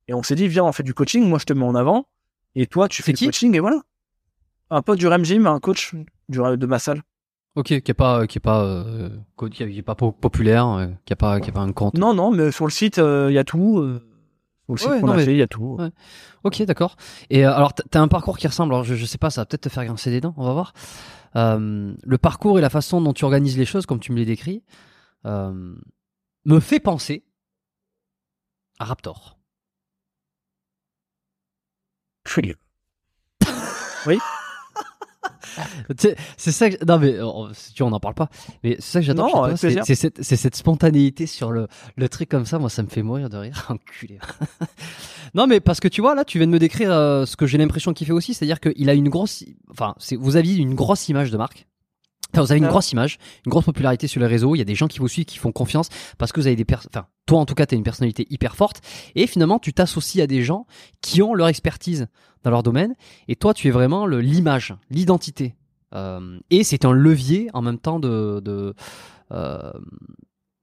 et 0.08 0.14
on 0.14 0.22
s'est 0.22 0.34
dit 0.34 0.48
viens, 0.48 0.64
on 0.64 0.72
fait 0.72 0.82
du 0.82 0.94
coaching. 0.94 1.26
Moi, 1.26 1.38
je 1.38 1.44
te 1.44 1.52
mets 1.52 1.64
en 1.64 1.74
avant, 1.74 2.06
et 2.54 2.66
toi, 2.66 2.88
tu 2.88 3.02
fais 3.02 3.12
le 3.12 3.18
coaching, 3.26 3.54
et 3.54 3.60
voilà. 3.60 3.80
Un 4.70 4.80
pote 4.82 4.98
du 4.98 5.06
Rem 5.06 5.24
Gym, 5.24 5.46
un 5.46 5.60
coach 5.60 5.94
du, 6.28 6.38
de 6.38 6.66
ma 6.66 6.78
salle. 6.78 7.02
Ok, 7.54 7.66
qui 7.66 7.74
est 7.74 7.94
pas, 7.94 8.26
qui 8.26 8.38
est 8.38 8.40
pas, 8.40 8.64
euh, 8.64 9.10
qui 9.50 9.62
est 9.62 9.82
pas 9.82 9.94
po- 9.94 10.12
populaire, 10.12 10.66
euh, 10.68 10.86
qui 11.04 11.12
a 11.12 11.16
pas, 11.16 11.38
qui 11.40 11.50
a 11.50 11.52
pas 11.52 11.60
un 11.60 11.72
compte. 11.72 11.98
Non, 11.98 12.14
non, 12.14 12.30
mais 12.30 12.50
sur 12.50 12.64
le 12.64 12.70
site, 12.70 12.98
euh, 12.98 13.26
il 13.30 13.34
y 13.34 13.38
a 13.38 13.44
tout. 13.44 13.86
Sur 14.66 14.72
le 14.74 14.78
site 14.78 14.88
Ouais, 14.90 15.00
qu'on 15.00 15.06
non, 15.08 15.12
a 15.12 15.16
mais- 15.16 15.24
fait, 15.24 15.32
il 15.32 15.38
y 15.38 15.42
a 15.42 15.46
tout. 15.46 15.76
Ouais. 15.78 15.90
Ok, 16.44 16.62
d'accord. 16.62 16.96
Et 17.30 17.44
euh, 17.46 17.52
alors, 17.54 17.72
t'as- 17.74 18.00
un 18.00 18.08
parcours 18.08 18.38
qui 18.38 18.46
ressemble. 18.46 18.72
Alors, 18.74 18.84
je, 18.84 18.94
je 18.94 19.04
sais 19.06 19.18
pas, 19.18 19.30
ça 19.30 19.40
va 19.42 19.46
peut-être 19.46 19.62
te 19.62 19.68
faire 19.68 19.84
grincer 19.84 20.10
des 20.10 20.20
dents. 20.20 20.34
On 20.36 20.44
va 20.44 20.52
voir. 20.52 20.72
Euh, 21.36 21.94
le 22.02 22.18
parcours 22.18 22.58
et 22.58 22.62
la 22.62 22.70
façon 22.70 23.00
dont 23.00 23.12
tu 23.12 23.24
organises 23.24 23.56
les 23.58 23.64
choses, 23.64 23.86
comme 23.86 24.00
tu 24.00 24.12
me 24.12 24.18
les 24.18 24.24
décris, 24.26 24.62
euh, 25.26 25.74
me 26.44 26.60
fait 26.60 26.80
penser 26.80 27.24
à 28.78 28.84
Raptor. 28.84 29.38
Sais, 34.04 34.18
C'est 36.36 36.52
ça 36.52 36.70
que, 36.70 36.84
non 36.84 36.98
mais 36.98 37.14
euh, 37.14 37.52
tu 37.74 37.82
vois, 37.82 37.88
on 37.88 37.90
n'en 37.90 38.00
parle 38.00 38.14
pas. 38.14 38.28
Mais 38.64 38.76
c'est 38.78 38.92
ça 38.92 39.00
que 39.00 39.06
j'adore 39.06 39.50
c'est 39.56 39.94
cette, 39.94 40.22
c'est 40.22 40.36
cette 40.36 40.56
spontanéité 40.56 41.26
sur 41.26 41.50
le, 41.50 41.68
le 41.96 42.08
truc 42.08 42.28
comme 42.28 42.46
ça. 42.46 42.58
Moi 42.58 42.70
ça 42.70 42.82
me 42.82 42.88
fait 42.88 43.02
mourir 43.02 43.28
de 43.28 43.36
rire. 43.36 43.66
Enculé. 43.70 44.18
Non 45.34 45.46
mais 45.46 45.60
parce 45.60 45.80
que 45.80 45.88
tu 45.88 46.02
vois 46.02 46.14
là 46.14 46.26
tu 46.26 46.36
viens 46.36 46.46
de 46.46 46.52
me 46.52 46.58
décrire 46.58 46.92
euh, 46.92 47.24
ce 47.24 47.36
que 47.36 47.46
j'ai 47.46 47.56
l'impression 47.56 47.94
qu'il 47.94 48.06
fait 48.06 48.12
aussi. 48.12 48.34
C'est 48.34 48.44
à 48.44 48.46
dire 48.46 48.60
qu'il 48.60 48.90
a 48.90 48.94
une 48.94 49.08
grosse 49.08 49.44
enfin 49.70 49.94
c'est 49.98 50.16
vous 50.16 50.36
aviez 50.36 50.56
une 50.56 50.74
grosse 50.74 51.08
image 51.08 51.30
de 51.30 51.38
marque 51.38 51.66
Enfin, 52.32 52.42
vous 52.42 52.52
avez 52.52 52.60
une 52.60 52.68
grosse 52.68 52.92
image, 52.92 53.18
une 53.44 53.50
grosse 53.50 53.64
popularité 53.64 54.06
sur 54.06 54.20
les 54.20 54.26
réseaux. 54.26 54.54
Il 54.54 54.58
y 54.58 54.62
a 54.62 54.64
des 54.64 54.74
gens 54.74 54.88
qui 54.88 54.98
vous 54.98 55.08
suivent, 55.08 55.24
qui 55.24 55.38
font 55.38 55.52
confiance 55.52 55.88
parce 56.18 56.32
que 56.32 56.40
vous 56.40 56.46
avez 56.46 56.56
des 56.56 56.64
personnes. 56.64 56.90
Enfin, 56.94 57.06
toi 57.26 57.40
en 57.40 57.46
tout 57.46 57.54
cas, 57.54 57.66
tu 57.66 57.74
as 57.74 57.78
une 57.78 57.84
personnalité 57.84 58.26
hyper 58.30 58.56
forte. 58.56 58.80
Et 59.14 59.26
finalement, 59.26 59.58
tu 59.58 59.72
t'associes 59.72 60.22
à 60.22 60.26
des 60.26 60.42
gens 60.42 60.66
qui 61.00 61.22
ont 61.22 61.34
leur 61.34 61.48
expertise 61.48 62.08
dans 62.42 62.50
leur 62.50 62.62
domaine. 62.62 62.94
Et 63.28 63.36
toi, 63.36 63.54
tu 63.54 63.68
es 63.68 63.70
vraiment 63.70 64.06
l'image, 64.06 64.74
l'identité. 64.90 65.56
Euh, 65.94 66.38
et 66.50 66.64
c'est 66.64 66.84
un 66.84 66.92
levier 66.92 67.48
en 67.52 67.62
même 67.62 67.78
temps 67.78 68.00
de. 68.00 68.40
de 68.42 68.74
euh, 69.32 69.72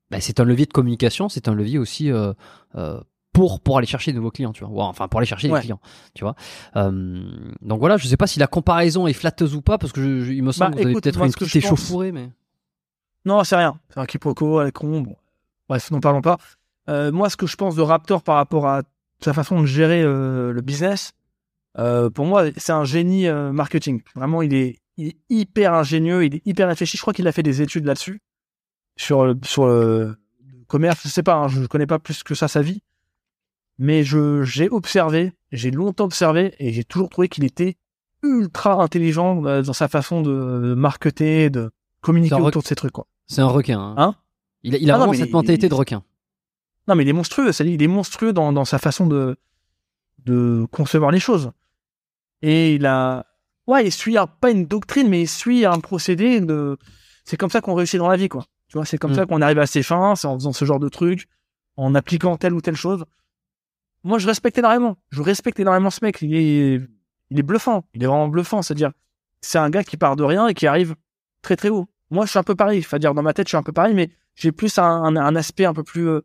ben, 0.10 0.20
c'est 0.22 0.40
un 0.40 0.46
levier 0.46 0.66
de 0.66 0.74
communication. 0.74 1.30
C'est 1.30 1.48
un 1.48 1.54
levier 1.54 1.78
aussi 1.78 2.12
euh, 2.12 2.34
euh, 2.76 3.00
pour 3.34 3.60
pour 3.62 3.78
aller 3.78 3.88
chercher 3.88 4.12
de 4.12 4.18
nouveaux 4.18 4.32
clients, 4.32 4.52
tu 4.54 4.64
vois. 4.66 4.86
Enfin, 4.86 5.08
pour 5.08 5.20
aller 5.20 5.28
chercher 5.28 5.50
Ouais. 5.50 5.60
des 5.60 5.64
clients, 5.66 5.80
tu 6.16 6.24
vois. 6.24 6.36
Euh, 6.76 7.22
donc 7.62 7.80
voilà, 7.80 7.98
je 7.98 8.08
sais 8.08 8.18
pas 8.18 8.28
si 8.28 8.40
la 8.40 8.48
comparaison 8.48 9.08
est 9.08 9.14
flatteuse 9.14 9.56
ou 9.56 9.62
pas 9.62 9.78
parce 9.78 9.94
que 9.94 10.02
je- 10.02 10.26
je- 10.26 10.32
il 10.34 10.44
me 10.44 10.52
semble 10.52 10.72
Bah, 10.72 10.78
que 10.78 10.78
vous 10.78 10.84
avez 10.84 10.92
écoute, 10.92 11.04
peut-être 11.04 11.18
moi, 11.18 11.28
une 11.28 11.34
petite 11.34 11.48
pense- 11.48 11.56
échauffourée, 11.56 12.12
mais. 12.12 12.30
Non, 13.26 13.44
c'est 13.44 13.56
rien. 13.56 13.80
C'est 13.90 14.00
un 14.00 14.06
quiproquo, 14.06 14.60
avec 14.60 14.74
con. 14.76 15.02
Bon. 15.02 15.16
Bref, 15.68 15.92
n'en 15.92 16.00
parlons 16.00 16.22
pas. 16.22 16.38
Euh, 16.90 17.12
moi, 17.12 17.30
ce 17.30 17.38
que 17.38 17.46
je 17.46 17.56
pense 17.56 17.76
de 17.76 17.82
Raptor 17.82 18.24
par 18.24 18.36
rapport 18.38 18.66
à 18.68 18.82
sa 19.24 19.34
façon 19.34 19.60
de 19.62 19.66
gérer 19.66 20.02
euh, 20.02 20.52
le 20.52 20.62
business, 20.62 21.12
pour 22.14 22.26
moi, 22.26 22.46
c'est 22.58 22.72
un 22.72 22.84
génie 22.86 23.30
marketing. 23.30 24.02
Vraiment, 24.16 24.42
il 24.42 24.54
est, 24.54 24.80
il 24.98 25.08
est 25.10 25.18
hyper 25.30 25.74
ingénieux, 25.74 26.26
il 26.26 26.36
est 26.36 26.42
hyper 26.46 26.68
réfléchi. 26.68 26.98
Je 26.98 27.02
crois 27.02 27.14
qu'il 27.14 27.28
a 27.28 27.32
fait 27.32 27.44
des 27.44 27.62
études 27.62 27.86
là-dessus, 27.86 28.22
sur 28.98 29.26
le, 29.26 29.38
sur 29.44 29.68
le 29.68 30.18
commerce. 30.68 31.02
Je 31.04 31.10
sais 31.10 31.24
pas, 31.24 31.36
hein, 31.36 31.48
je 31.48 31.66
connais 31.68 31.86
pas 31.88 32.00
plus 32.00 32.24
que 32.24 32.34
ça 32.36 32.48
sa 32.48 32.62
vie. 32.62 32.82
Mais 33.82 34.04
je, 34.04 34.44
j'ai 34.44 34.70
observé, 34.70 35.32
j'ai 35.52 35.72
longtemps 35.72 36.04
observé, 36.06 36.54
et 36.60 36.72
j'ai 36.74 36.84
toujours 36.84 37.10
trouvé 37.10 37.30
qu'il 37.30 37.46
était 37.46 37.78
ultra 38.22 38.74
intelligent 38.84 39.44
euh, 39.46 39.62
dans 39.62 39.74
sa 39.74 39.88
façon 39.88 40.22
de 40.22 40.74
marketer, 40.76 41.50
de 41.50 41.72
communiquer 42.02 42.36
C'est 42.36 42.42
autour 42.42 42.62
de 42.62 42.68
ces 42.68 42.76
trucs, 42.76 42.92
quoi. 42.92 43.08
C'est 43.28 43.42
un 43.42 43.48
requin. 43.48 43.80
Hein. 43.80 43.96
Hein? 43.98 44.16
Il 44.64 44.76
a, 44.76 44.78
il 44.78 44.92
a 44.92 44.96
Ah 44.96 44.98
vraiment 44.98 45.14
cette 45.14 45.30
il- 45.30 45.32
mentalité 45.32 45.68
il- 45.68 45.70
de 45.70 45.76
requin. 45.76 46.04
Non, 46.88 46.96
mais 46.96 47.04
il 47.04 47.10
est 47.10 47.14
monstrueux. 47.14 47.52
C'est-à-dire, 47.54 47.76
il 47.76 47.82
est 47.82 47.88
monstrueux 47.88 48.34
dans, 48.34 48.52
dans 48.52 48.66
sa 48.66 48.80
façon 48.80 49.06
de, 49.08 49.38
de 50.26 50.66
concevoir 50.72 51.12
les 51.12 51.20
choses. 51.20 51.52
Et 52.42 52.76
il 52.76 52.86
a, 52.86 53.26
ouais, 53.68 53.86
il 53.86 53.92
suit 53.92 54.18
pas 54.42 54.52
une 54.52 54.66
doctrine, 54.66 55.08
mais 55.08 55.22
il 55.22 55.28
suit 55.30 55.66
un 55.66 55.80
procédé 55.80 56.42
de, 56.42 56.78
c'est 57.24 57.38
comme 57.38 57.50
ça 57.50 57.62
qu'on 57.62 57.76
réussit 57.76 58.00
dans 58.00 58.10
la 58.10 58.18
vie, 58.18 58.28
quoi. 58.30 58.46
Tu 58.68 58.78
vois, 58.78 58.86
c'est 58.86 58.98
comme 58.98 59.12
Mm. 59.12 59.16
ça 59.16 59.26
qu'on 59.26 59.42
arrive 59.42 59.60
à 59.60 59.68
ses 59.68 59.84
fins, 59.84 60.16
c'est 60.16 60.28
en 60.28 60.36
faisant 60.36 60.52
ce 60.54 60.66
genre 60.66 60.80
de 60.80 60.90
trucs, 60.90 61.28
en 61.78 61.96
appliquant 61.96 62.36
telle 62.38 62.54
ou 62.54 62.62
telle 62.62 62.76
chose. 62.76 63.06
Moi, 64.04 64.18
je 64.20 64.28
respecte 64.28 64.58
énormément. 64.58 64.98
Je 65.12 65.22
respecte 65.22 65.60
énormément 65.60 65.90
ce 65.90 66.00
mec. 66.04 66.22
Il 66.22 66.36
est, 66.36 66.82
il 67.30 67.40
est 67.40 67.44
bluffant. 67.44 67.84
Il 67.94 68.04
est 68.04 68.08
vraiment 68.08 68.28
bluffant. 68.28 68.62
C'est-à-dire, 68.62 68.92
c'est 69.42 69.58
un 69.58 69.70
gars 69.70 69.84
qui 69.84 69.98
part 69.98 70.16
de 70.16 70.24
rien 70.24 70.48
et 70.48 70.54
qui 70.54 70.68
arrive 70.68 70.96
très 71.42 71.56
très 71.56 71.70
haut. 71.70 71.88
Moi, 72.12 72.26
je 72.26 72.32
suis 72.32 72.40
un 72.40 72.44
peu 72.44 72.56
pareil. 72.56 72.82
C'est-à-dire, 72.84 73.14
dans 73.14 73.22
ma 73.24 73.34
tête, 73.34 73.48
je 73.48 73.52
suis 73.52 73.58
un 73.58 73.64
peu 73.64 73.72
pareil, 73.72 73.94
mais 73.94 74.10
j'ai 74.36 74.52
plus 74.52 74.78
un, 74.78 75.16
aspect 75.36 75.66
un 75.66 75.74
peu 75.74 75.84
plus 75.84 76.08
euh, 76.08 76.22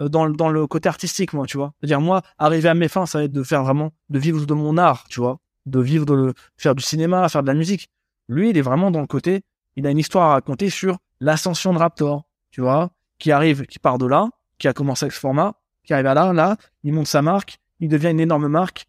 euh, 0.00 0.08
dans, 0.08 0.24
le- 0.26 0.34
dans 0.34 0.48
le 0.48 0.66
côté 0.66 0.88
artistique, 0.88 1.32
moi, 1.32 1.46
tu 1.46 1.56
vois. 1.56 1.72
C'est-à-dire, 1.80 2.00
moi, 2.00 2.22
arriver 2.38 2.68
à 2.68 2.74
mes 2.74 2.88
fins, 2.88 3.06
ça 3.06 3.18
va 3.18 3.24
être 3.24 3.32
de 3.32 3.42
faire 3.42 3.62
vraiment, 3.64 3.92
de 4.08 4.18
vivre 4.18 4.46
de 4.46 4.54
mon 4.54 4.76
art, 4.78 5.04
tu 5.08 5.20
vois. 5.20 5.38
De 5.66 5.80
vivre 5.80 6.06
de 6.06 6.32
faire 6.56 6.74
du 6.74 6.82
cinéma, 6.82 7.28
faire 7.28 7.42
de 7.42 7.48
la 7.48 7.54
musique. 7.54 7.90
Lui, 8.28 8.50
il 8.50 8.58
est 8.58 8.62
vraiment 8.62 8.90
dans 8.90 9.00
le 9.00 9.06
côté, 9.06 9.42
il 9.76 9.86
a 9.86 9.90
une 9.90 9.98
histoire 9.98 10.30
à 10.30 10.32
raconter 10.34 10.70
sur 10.70 10.98
l'ascension 11.20 11.72
de 11.72 11.78
Raptor, 11.78 12.24
tu 12.50 12.60
vois, 12.60 12.90
qui 13.18 13.32
arrive, 13.32 13.66
qui 13.66 13.78
part 13.78 13.98
de 13.98 14.06
là, 14.06 14.28
qui 14.58 14.68
a 14.68 14.72
commencé 14.72 15.04
avec 15.04 15.12
ce 15.12 15.20
format, 15.20 15.54
qui 15.86 15.94
arrive 15.94 16.06
à 16.06 16.14
là, 16.14 16.32
là, 16.34 16.56
il 16.84 16.92
monte 16.92 17.06
sa 17.06 17.22
marque, 17.22 17.58
il 17.80 17.88
devient 17.88 18.10
une 18.10 18.20
énorme 18.20 18.48
marque, 18.48 18.86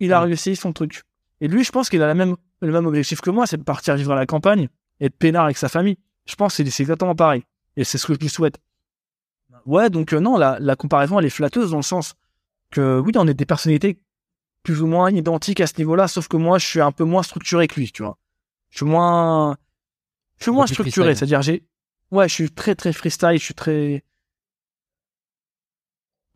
il 0.00 0.12
a 0.14 0.20
Mm. 0.20 0.24
réussi 0.24 0.56
son 0.56 0.72
truc. 0.72 1.02
Et 1.42 1.48
lui, 1.48 1.64
je 1.64 1.70
pense 1.72 1.90
qu'il 1.90 2.02
a 2.02 2.06
la 2.06 2.14
même, 2.14 2.36
le 2.60 2.72
même 2.72 2.86
objectif 2.86 3.20
que 3.20 3.28
moi, 3.30 3.46
c'est 3.46 3.58
de 3.58 3.62
partir 3.62 3.94
vivre 3.96 4.12
à 4.12 4.16
la 4.16 4.24
campagne 4.26 4.68
et 5.00 5.08
de 5.10 5.14
peinard 5.14 5.44
avec 5.44 5.58
sa 5.58 5.68
famille. 5.68 5.98
Je 6.24 6.34
pense 6.34 6.56
que 6.56 6.64
c'est 6.64 6.82
exactement 6.82 7.14
pareil. 7.14 7.42
Et 7.76 7.84
c'est 7.84 7.98
ce 7.98 8.06
que 8.06 8.14
je 8.14 8.18
lui 8.18 8.30
souhaite. 8.30 8.58
Ouais, 9.66 9.90
donc 9.90 10.12
euh, 10.12 10.20
non, 10.20 10.36
la, 10.38 10.58
la 10.60 10.76
comparaison, 10.76 11.18
elle 11.18 11.26
est 11.26 11.30
flatteuse 11.30 11.72
dans 11.72 11.76
le 11.78 11.82
sens 11.82 12.14
que 12.70 12.98
oui, 13.00 13.12
on 13.16 13.26
est 13.28 13.34
des 13.34 13.44
personnalités 13.46 13.98
plus 14.62 14.80
ou 14.82 14.86
moins 14.86 15.10
identiques 15.10 15.60
à 15.60 15.66
ce 15.66 15.74
niveau-là, 15.78 16.08
sauf 16.08 16.26
que 16.28 16.36
moi, 16.36 16.58
je 16.58 16.66
suis 16.66 16.80
un 16.80 16.92
peu 16.92 17.04
moins 17.04 17.22
structuré 17.22 17.68
que 17.68 17.78
lui, 17.78 17.90
tu 17.92 18.02
vois. 18.02 18.18
Je 18.70 18.78
suis 18.78 18.86
moins, 18.86 19.56
je 20.38 20.44
suis 20.44 20.52
moins 20.52 20.66
structuré, 20.66 21.14
c'est-à-dire 21.14 21.42
j'ai, 21.42 21.64
ouais, 22.10 22.28
je 22.28 22.34
suis 22.34 22.50
très 22.50 22.74
très 22.74 22.92
freestyle, 22.92 23.38
je 23.38 23.44
suis 23.44 23.54
très 23.54 24.02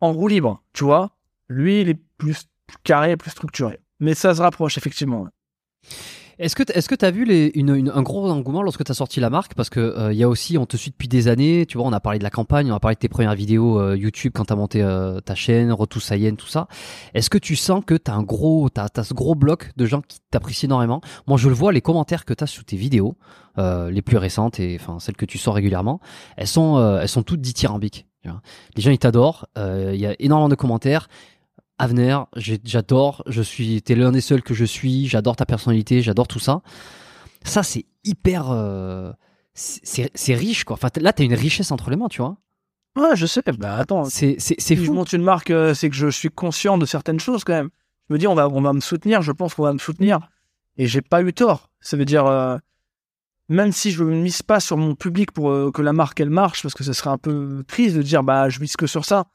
en 0.01 0.11
roue 0.13 0.27
libre, 0.27 0.61
tu 0.73 0.83
vois. 0.83 1.11
Lui, 1.47 1.81
il 1.81 1.89
est 1.89 1.99
plus 2.17 2.35
carré, 2.83 3.17
plus 3.17 3.31
structuré. 3.31 3.79
Mais 3.99 4.13
ça 4.13 4.33
se 4.35 4.41
rapproche 4.41 4.77
effectivement. 4.77 5.27
Est-ce 6.39 6.55
que 6.55 6.63
est-ce 6.73 6.89
que 6.89 6.95
t'as 6.95 7.11
vu 7.11 7.23
les, 7.23 7.51
une, 7.53 7.75
une- 7.75 7.91
un 7.93 8.01
gros 8.01 8.27
engouement 8.27 8.63
lorsque 8.63 8.83
t'as 8.83 8.95
sorti 8.95 9.19
la 9.19 9.29
marque? 9.29 9.53
Parce 9.53 9.69
que 9.69 9.79
euh, 9.79 10.11
il 10.11 10.17
y 10.17 10.23
a 10.23 10.29
aussi 10.29 10.57
on 10.57 10.65
te 10.65 10.75
suit 10.75 10.89
depuis 10.89 11.07
des 11.07 11.27
années 11.27 11.67
tu 11.67 11.77
vois 11.77 11.85
on 11.85 11.93
a 11.93 11.99
parlé 11.99 12.17
de 12.17 12.23
la 12.23 12.31
campagne 12.31 12.71
on 12.71 12.75
a 12.75 12.79
parlé 12.79 12.95
de 12.95 12.99
tes 12.99 13.09
premières 13.09 13.35
vidéos 13.35 13.79
euh, 13.79 13.95
YouTube 13.95 14.31
quand 14.33 14.45
t'as 14.45 14.55
monté 14.55 14.81
euh, 14.81 15.19
ta 15.19 15.35
chaîne 15.35 15.71
Retour 15.71 16.01
Sayen 16.01 16.33
tout 16.33 16.47
ça 16.47 16.67
est-ce 17.13 17.29
que 17.29 17.37
tu 17.37 17.55
sens 17.55 17.83
que 17.85 17.93
t'as 17.93 18.13
un 18.13 18.23
gros 18.23 18.69
t'as 18.69 18.87
as 18.95 19.03
ce 19.03 19.13
gros 19.13 19.35
bloc 19.35 19.69
de 19.77 19.85
gens 19.85 20.01
qui 20.01 20.17
t'apprécient 20.31 20.67
énormément? 20.67 21.01
Moi 21.27 21.37
je 21.37 21.47
le 21.47 21.53
vois 21.53 21.71
les 21.73 21.81
commentaires 21.81 22.25
que 22.25 22.33
t'as 22.33 22.47
sous 22.47 22.63
tes 22.63 22.77
vidéos 22.77 23.17
euh, 23.59 23.91
les 23.91 24.01
plus 24.01 24.17
récentes 24.17 24.59
et 24.59 24.77
enfin 24.79 24.97
celles 24.99 25.17
que 25.17 25.25
tu 25.25 25.37
sors 25.37 25.53
régulièrement 25.53 25.99
elles 26.37 26.47
sont 26.47 26.77
euh, 26.77 27.01
elles 27.01 27.09
sont 27.09 27.21
toutes 27.23 27.41
dithyrambiques. 27.41 28.07
Les 28.23 28.81
gens 28.81 28.91
ils 28.91 28.99
t'adorent 28.99 29.47
euh, 29.57 29.91
il 29.93 29.99
y 29.99 30.05
a 30.05 30.15
énormément 30.19 30.49
de 30.49 30.55
commentaires 30.55 31.07
Avner, 31.79 32.15
j'adore, 32.35 33.23
je 33.25 33.41
suis, 33.41 33.81
t'es 33.81 33.95
l'un 33.95 34.11
des 34.11 34.21
seuls 34.21 34.43
que 34.43 34.53
je 34.53 34.65
suis, 34.65 35.07
j'adore 35.07 35.35
ta 35.35 35.47
personnalité, 35.47 36.03
j'adore 36.03 36.27
tout 36.27 36.37
ça. 36.37 36.61
Ça, 37.43 37.63
c'est 37.63 37.85
hyper, 38.03 38.51
euh, 38.51 39.11
c'est 39.55 40.35
riche 40.35 40.63
quoi. 40.63 40.75
Enfin, 40.75 40.89
là, 40.99 41.11
t'as 41.11 41.23
une 41.23 41.33
richesse 41.33 41.71
entre 41.71 41.89
les 41.89 41.95
mains, 41.95 42.07
tu 42.07 42.21
vois. 42.21 42.37
Ouais, 42.95 43.15
je 43.15 43.25
sais. 43.25 43.41
Bah 43.57 43.77
attends, 43.77 44.05
C'est 44.05 44.35
si 44.39 44.55
je 44.75 44.83
fou. 44.83 44.93
monte 44.93 45.13
une 45.13 45.23
marque, 45.23 45.49
euh, 45.49 45.73
c'est 45.73 45.89
que 45.89 45.95
je 45.95 46.07
suis 46.07 46.29
conscient 46.29 46.77
de 46.77 46.85
certaines 46.85 47.19
choses 47.19 47.43
quand 47.43 47.53
même. 47.53 47.69
Je 48.09 48.13
me 48.13 48.19
dis, 48.19 48.27
on 48.27 48.35
va, 48.35 48.47
on 48.47 48.61
va 48.61 48.73
me 48.73 48.79
soutenir, 48.79 49.23
je 49.23 49.31
pense 49.31 49.55
qu'on 49.55 49.63
va 49.63 49.73
me 49.73 49.79
soutenir. 49.79 50.19
Et 50.77 50.85
j'ai 50.85 51.01
pas 51.01 51.23
eu 51.23 51.33
tort. 51.33 51.71
Ça 51.79 51.97
veut 51.97 52.05
dire, 52.05 52.27
euh, 52.27 52.57
même 53.51 53.71
si 53.71 53.91
je 53.91 54.03
ne 54.03 54.21
mise 54.21 54.41
pas 54.41 54.59
sur 54.59 54.77
mon 54.77 54.95
public 54.95 55.31
pour 55.31 55.51
euh, 55.51 55.71
que 55.71 55.81
la 55.81 55.93
marque 55.93 56.19
elle 56.19 56.29
marche, 56.29 56.61
parce 56.61 56.73
que 56.73 56.83
ce 56.83 56.93
serait 56.93 57.09
un 57.09 57.17
peu 57.17 57.63
triste 57.67 57.97
de 57.97 58.01
dire, 58.01 58.23
bah 58.23 58.49
je 58.49 58.59
mise 58.59 58.77
que 58.77 58.87
sur 58.87 59.03
ça 59.03 59.25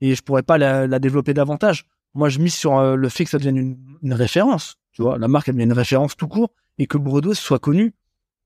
et 0.00 0.14
je 0.14 0.22
pourrais 0.22 0.42
pas 0.42 0.58
la, 0.58 0.98
développer 0.98 1.32
davantage. 1.32 1.86
Moi, 2.12 2.28
je 2.28 2.38
mise 2.38 2.54
sur 2.54 2.78
euh, 2.78 2.94
le 2.94 3.08
fait 3.08 3.24
que 3.24 3.30
ça 3.30 3.38
devienne 3.38 3.76
une, 4.02 4.12
référence. 4.12 4.76
Tu 4.92 5.02
vois, 5.02 5.18
la 5.18 5.28
marque 5.28 5.48
elle 5.48 5.54
devient 5.54 5.64
une 5.64 5.72
référence 5.72 6.14
tout 6.14 6.28
court 6.28 6.50
et 6.78 6.86
que 6.86 6.98
Broadway 6.98 7.34
soit 7.34 7.58
connu. 7.58 7.94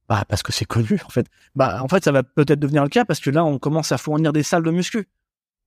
Bah 0.08 0.24
parce 0.26 0.42
que 0.42 0.52
c'est 0.52 0.64
connu 0.64 1.00
en 1.04 1.10
fait. 1.10 1.26
Bah 1.54 1.82
en 1.82 1.88
fait, 1.88 2.04
ça 2.04 2.12
va 2.12 2.22
peut-être 2.22 2.60
devenir 2.60 2.84
le 2.84 2.88
cas 2.88 3.04
parce 3.04 3.20
que 3.20 3.30
là, 3.30 3.44
on 3.44 3.58
commence 3.58 3.90
à 3.92 3.98
fournir 3.98 4.32
des 4.32 4.44
salles 4.44 4.62
de 4.62 4.70
muscu. 4.70 5.08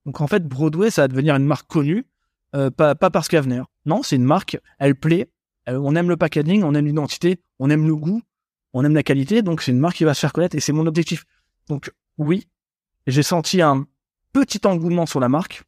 Donc 0.06 0.22
en 0.22 0.28
fait, 0.28 0.48
Broadway, 0.48 0.90
ça 0.90 1.04
va 1.04 1.08
devenir 1.10 1.36
une 1.36 1.46
marque 1.46 1.68
connue, 1.68 2.08
euh, 2.56 2.72
pas, 2.72 2.96
parce 2.96 3.28
qu'elle 3.28 3.44
venir. 3.44 3.66
Non, 3.86 4.02
c'est 4.02 4.16
une 4.16 4.24
marque, 4.24 4.58
elle 4.80 4.96
plaît, 4.96 5.30
on 5.68 5.96
aime 5.96 6.10
le 6.10 6.18
packaging, 6.18 6.64
on 6.64 6.74
aime 6.74 6.86
l'identité, 6.86 7.40
on 7.60 7.70
aime 7.70 7.86
le 7.86 7.96
goût, 7.96 8.22
on 8.74 8.84
aime 8.86 8.94
la 8.96 9.04
qualité, 9.04 9.42
donc 9.42 9.62
c'est 9.62 9.72
une 9.72 9.80
marque 9.80 9.98
qui 9.98 10.04
va 10.04 10.14
se 10.14 10.20
faire 10.22 10.34
connaître 10.34 10.56
et 10.56 10.60
c'est 10.60 10.74
mon 10.74 10.86
objectif. 10.88 11.26
Donc 11.68 11.92
oui, 12.18 12.48
j'ai 13.08 13.24
senti 13.24 13.62
un 13.62 13.86
petit 14.34 14.62
engouement 14.66 15.06
sur 15.06 15.20
la 15.20 15.30
marque 15.30 15.64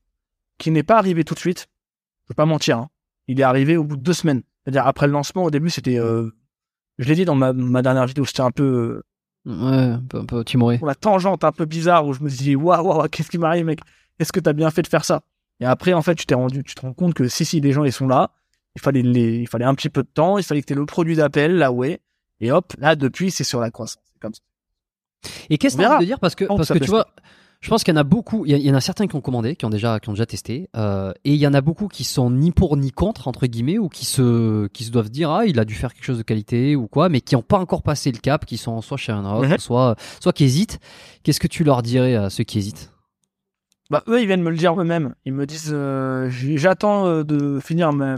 qui 0.57 0.71
n'est 0.71 0.83
pas 0.83 0.97
arrivé 0.97 1.23
tout 1.23 1.33
de 1.33 1.39
suite. 1.39 1.67
Je 2.23 2.27
peux 2.29 2.33
pas 2.35 2.45
mentir, 2.45 2.77
hein. 2.77 2.89
il 3.27 3.39
est 3.39 3.43
arrivé 3.43 3.75
au 3.77 3.83
bout 3.83 3.97
de 3.97 4.01
deux 4.01 4.13
semaines. 4.13 4.43
C'est-à-dire 4.63 4.87
après 4.87 5.07
le 5.07 5.13
lancement, 5.13 5.43
au 5.43 5.51
début, 5.51 5.69
c'était, 5.69 5.99
euh, 5.99 6.29
je 6.97 7.07
l'ai 7.09 7.15
dit 7.15 7.25
dans 7.25 7.35
ma, 7.35 7.51
ma 7.51 7.81
dernière 7.81 8.05
vidéo, 8.05 8.23
c'était 8.25 8.41
un 8.41 8.51
peu 8.51 9.01
Ouais, 9.45 9.53
un 9.53 10.01
peu, 10.07 10.19
un 10.19 10.25
peu 10.25 10.45
timoré. 10.45 10.77
pour 10.77 10.87
la 10.87 10.95
tangente 10.95 11.43
un 11.43 11.51
peu 11.51 11.65
bizarre 11.65 12.07
où 12.07 12.13
je 12.13 12.21
me 12.23 12.29
suis 12.29 12.37
dit 12.37 12.55
waouh 12.55 12.81
waouh 12.87 13.09
qu'est-ce 13.09 13.29
qui 13.29 13.37
m'arrive 13.37 13.65
mec? 13.65 13.79
Est-ce 14.17 14.31
que 14.31 14.39
t'as 14.39 14.53
bien 14.53 14.71
fait 14.71 14.83
de 14.83 14.87
faire 14.87 15.03
ça? 15.03 15.23
Et 15.59 15.65
après 15.65 15.91
en 15.91 16.01
fait 16.01 16.15
tu 16.15 16.25
t'es 16.25 16.33
rendu 16.33 16.63
tu 16.63 16.75
te 16.75 16.79
rends 16.81 16.93
compte 16.93 17.13
que 17.13 17.27
si 17.27 17.43
si 17.43 17.59
les 17.59 17.73
gens 17.73 17.83
ils 17.83 17.91
sont 17.91 18.07
là 18.07 18.31
il 18.77 18.81
fallait 18.81 19.01
les 19.01 19.39
il 19.39 19.47
fallait 19.49 19.65
un 19.65 19.75
petit 19.75 19.89
peu 19.89 20.01
de 20.03 20.07
temps 20.07 20.37
il 20.37 20.45
fallait 20.45 20.61
que 20.61 20.67
t'aies 20.67 20.75
le 20.75 20.85
produit 20.85 21.17
d'appel 21.17 21.57
là 21.57 21.73
ouais 21.73 21.99
et 22.43 22.51
hop 22.51 22.73
là 22.77 22.95
depuis 22.95 23.31
c'est 23.31 23.43
sur 23.43 23.59
la 23.59 23.71
croissance 23.71 24.03
comme 24.19 24.33
ça 24.33 24.41
Et 25.49 25.57
qu'est-ce 25.57 25.77
que 25.77 25.99
de 25.99 26.05
dire 26.05 26.19
parce 26.19 26.35
que 26.35 26.45
parce 26.45 26.69
que 26.69 26.77
tu 26.79 26.89
vois, 26.89 27.07
je 27.61 27.69
pense 27.69 27.85
qu'il 27.85 27.93
y 27.93 27.97
en 27.97 28.01
a 28.01 28.03
beaucoup. 28.03 28.45
Il 28.45 28.57
y, 28.57 28.69
en 28.69 28.75
a 28.75 28.81
certains 28.81 29.07
qui 29.07 29.15
ont 29.15 29.21
commandé, 29.21 29.55
qui 29.55 29.63
ont 29.63 29.69
déjà 29.69 29.97
qui 30.01 30.09
ont 30.09 30.11
déjà 30.11 30.25
testé, 30.25 30.67
euh, 30.75 31.13
et 31.23 31.31
il 31.33 31.39
y 31.39 31.47
en 31.47 31.53
a 31.53 31.61
beaucoup 31.61 31.87
qui 31.87 32.03
sont 32.03 32.29
ni 32.29 32.51
pour 32.51 32.75
ni 32.75 32.91
contre 32.91 33.29
entre 33.29 33.47
guillemets 33.47 33.77
ou 33.77 33.87
qui 33.87 34.03
se 34.03 34.67
qui 34.67 34.83
se 34.83 34.91
doivent 34.91 35.09
dire 35.09 35.31
ah 35.31 35.45
il 35.45 35.57
a 35.59 35.63
dû 35.65 35.73
faire 35.73 35.93
quelque 35.93 36.03
chose 36.03 36.17
de 36.17 36.23
qualité 36.23 36.75
ou 36.75 36.87
quoi, 36.87 37.07
mais 37.07 37.21
qui 37.21 37.35
n'ont 37.35 37.41
pas 37.41 37.57
encore 37.59 37.81
passé 37.81 38.11
le 38.11 38.17
cap, 38.19 38.45
qui 38.45 38.57
sont 38.57 38.81
soit 38.81 38.97
chez 38.97 39.13
un 39.13 39.23
autre, 39.25 39.47
Mhm. 39.47 39.57
soit 39.59 39.95
soit 40.19 40.33
qui 40.33 40.43
hésitent. 40.43 40.79
Qu'est-ce 41.23 41.39
que 41.39 41.47
tu 41.47 41.63
leur 41.63 41.83
dirais 41.83 42.15
à 42.15 42.29
ceux 42.29 42.43
qui 42.43 42.57
hésitent? 42.59 42.91
Bah 43.89 44.03
eux 44.09 44.19
ils 44.21 44.27
viennent 44.27 44.43
me 44.43 44.49
le 44.51 44.57
dire 44.57 44.73
eux-mêmes 44.79 45.13
ils 45.25 45.33
me 45.33 45.45
disent 45.45 45.71
euh, 45.73 46.29
j'attends 46.31 47.05
euh, 47.07 47.23
de 47.23 47.59
finir 47.61 47.93
ma- 47.93 48.17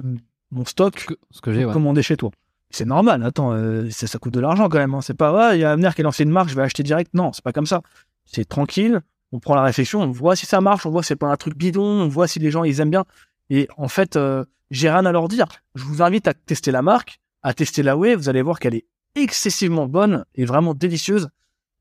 mon 0.52 0.66
stock 0.66 1.06
Ce 1.32 1.42
que, 1.42 1.52
j'ai, 1.54 1.66
ouais. 1.66 1.74
commander 1.74 2.02
chez 2.02 2.18
toi 2.18 2.32
c'est 2.72 2.86
normal 2.86 3.24
attends 3.24 3.54
euh, 3.54 3.90
ça, 3.90 4.08
ça 4.08 4.18
coûte 4.20 4.34
de 4.34 4.40
l'argent 4.40 4.70
quand 4.70 4.78
même 4.78 4.94
hein. 4.94 5.02
c'est 5.02 5.14
pas 5.14 5.56
il 5.56 5.62
y 5.62 5.64
a 5.64 5.72
Avenir 5.72 5.96
qui 5.96 6.02
a 6.02 6.04
lancé 6.04 6.24
une 6.24 6.30
marque 6.30 6.50
je 6.50 6.56
vais 6.56 6.64
acheter 6.64 6.84
direct. 6.84 7.14
Non 7.14 7.32
c'est 7.34 7.44
pas 7.44 7.54
comme 7.54 7.66
ça. 7.66 7.82
C'est 8.26 8.46
tranquille 8.46 9.02
on 9.32 9.40
prend 9.40 9.56
la 9.56 9.64
réflexion 9.64 10.02
on 10.02 10.12
voit 10.12 10.36
si 10.36 10.46
ça 10.46 10.62
marche 10.62 10.86
on 10.86 10.90
voit 10.90 11.04
si 11.04 11.10
c'est 11.10 11.16
pas 11.16 11.28
un 11.28 11.38
truc 11.38 11.56
bidon 11.56 11.84
on 11.84 12.08
voit 12.08 12.28
si 12.28 12.40
les 12.40 12.52
gens 12.52 12.64
ils 12.64 12.80
aiment 12.80 12.92
bien. 12.92 13.06
Et 13.50 13.68
en 13.78 13.88
fait 13.88 14.16
euh, 14.16 14.44
j'ai 14.72 14.90
rien 14.90 15.06
à 15.06 15.12
leur 15.12 15.28
dire. 15.28 15.48
Je 15.76 15.84
vous 15.84 16.02
invite 16.02 16.28
à 16.28 16.34
tester 16.34 16.72
la 16.72 16.82
marque 16.82 17.20
à 17.44 17.54
tester 17.54 17.84
la 17.84 17.96
whey 17.96 18.16
vous 18.16 18.30
allez 18.30 18.42
voir 18.42 18.60
qu'elle 18.60 18.76
est 18.76 18.86
excessivement 19.16 19.88
bonne 19.88 20.26
et 20.36 20.46
vraiment 20.46 20.74
délicieuse. 20.74 21.30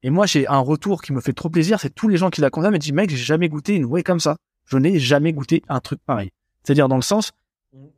Et 0.02 0.10
moi 0.10 0.26
j'ai 0.26 0.46
un 0.46 0.58
retour 0.58 1.02
qui 1.02 1.12
me 1.12 1.20
fait 1.20 1.32
trop 1.32 1.48
plaisir 1.48 1.80
c'est 1.80 1.94
tous 1.94 2.08
les 2.08 2.18
gens 2.18 2.30
qui 2.30 2.40
la 2.40 2.50
consomment 2.50 2.74
et 2.74 2.78
disent 2.78 2.92
mec 2.92 3.10
j'ai 3.10 3.16
jamais 3.16 3.48
goûté 3.48 3.74
une 3.74 3.86
whey 3.86 4.02
comme 4.02 4.20
ça. 4.20 4.36
Je 4.66 4.78
n'ai 4.78 4.98
jamais 4.98 5.32
goûté 5.32 5.62
un 5.68 5.80
truc 5.80 6.00
pareil. 6.06 6.30
C'est 6.62 6.72
à 6.72 6.74
dire 6.74 6.88
dans 6.88 6.96
le 6.96 7.02
sens 7.02 7.32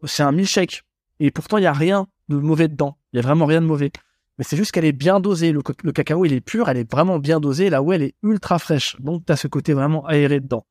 c'est 0.05 0.23
un 0.23 0.33
milkshake. 0.33 0.83
Et 1.19 1.31
pourtant 1.31 1.59
il 1.59 1.65
y 1.65 1.67
a 1.67 1.73
rien 1.73 2.07
de 2.29 2.37
mauvais 2.37 2.69
dedans. 2.69 2.99
Il 3.13 3.17
y 3.17 3.19
a 3.21 3.23
vraiment 3.23 3.47
rien 3.47 3.61
de 3.61 3.67
mauvais. 3.67 3.91
Mais 4.39 4.45
c'est 4.45 4.57
juste 4.57 4.73
qu'elle 4.73 4.85
est 4.85 4.93
bien 4.93 5.21
dosée. 5.21 5.53
Le, 5.53 5.63
cacao 5.63 6.25
il 6.25 6.33
est 6.33 6.41
pur 6.41 6.69
elle 6.69 6.77
est 6.77 6.91
vraiment 6.91 7.19
bien 7.19 7.41
dosée. 7.41 7.71
La 7.71 7.83
whey 7.83 7.97
elle 7.97 8.03
est 8.03 8.15
ultra 8.23 8.59
fraîche. 8.59 8.97
Donc 9.01 9.25
t'as 9.25 9.37
ce 9.37 9.49
côté 9.49 9.73
vraiment 9.73 10.05
aéré 10.07 10.41
dedans. 10.41 10.67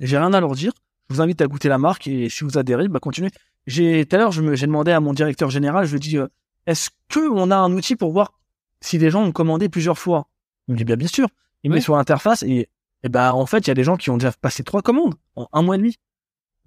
J'ai 0.00 0.18
rien 0.18 0.32
à 0.32 0.40
leur 0.40 0.54
dire. 0.54 0.72
Je 1.08 1.14
vous 1.14 1.20
invite 1.20 1.40
à 1.40 1.46
goûter 1.46 1.68
la 1.68 1.78
marque 1.78 2.06
et 2.06 2.28
si 2.28 2.44
vous 2.44 2.58
adhérez 2.58 2.88
bah 2.88 3.00
continuez. 3.00 3.30
J'ai 3.66 4.04
tout 4.06 4.16
à 4.16 4.18
l'heure 4.18 4.32
j'ai 4.32 4.66
demandé 4.66 4.90
à 4.90 5.00
mon 5.00 5.12
directeur 5.12 5.48
général 5.50 5.86
je 5.86 5.90
lui 5.92 5.96
ai 5.98 6.00
dit 6.00 6.18
euh, 6.18 6.26
est-ce 6.66 6.90
que 7.08 7.30
on 7.30 7.50
a 7.50 7.56
un 7.56 7.72
outil 7.72 7.96
pour 7.96 8.12
voir 8.12 8.32
si 8.80 8.98
les 8.98 9.10
gens 9.10 9.22
ont 9.22 9.32
commandé 9.32 9.68
plusieurs 9.68 9.98
fois? 9.98 10.28
Il 10.68 10.72
me 10.72 10.78
dit 10.78 10.84
bien 10.84 10.96
bien 10.96 11.08
sûr. 11.08 11.28
Il 11.62 11.70
me 11.70 11.74
Oui. 11.74 11.78
met 11.78 11.82
sur 11.82 11.96
l'interface 11.96 12.42
et, 12.42 12.68
et 13.04 13.08
bah 13.08 13.34
en 13.34 13.46
fait 13.46 13.58
il 13.58 13.68
y 13.68 13.70
a 13.70 13.74
des 13.74 13.84
gens 13.84 13.96
qui 13.96 14.10
ont 14.10 14.16
déjà 14.16 14.32
passé 14.32 14.64
trois 14.64 14.82
commandes 14.82 15.14
en 15.36 15.48
un 15.52 15.62
mois 15.62 15.76
et 15.76 15.78
demi. 15.78 15.96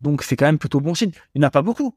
Donc 0.01 0.23
c'est 0.23 0.35
quand 0.35 0.45
même 0.45 0.57
plutôt 0.59 0.79
bon 0.79 0.95
signe. 0.95 1.11
Il 1.33 1.39
n'y 1.39 1.45
en 1.45 1.47
a 1.47 1.51
pas 1.51 1.61
beaucoup 1.61 1.95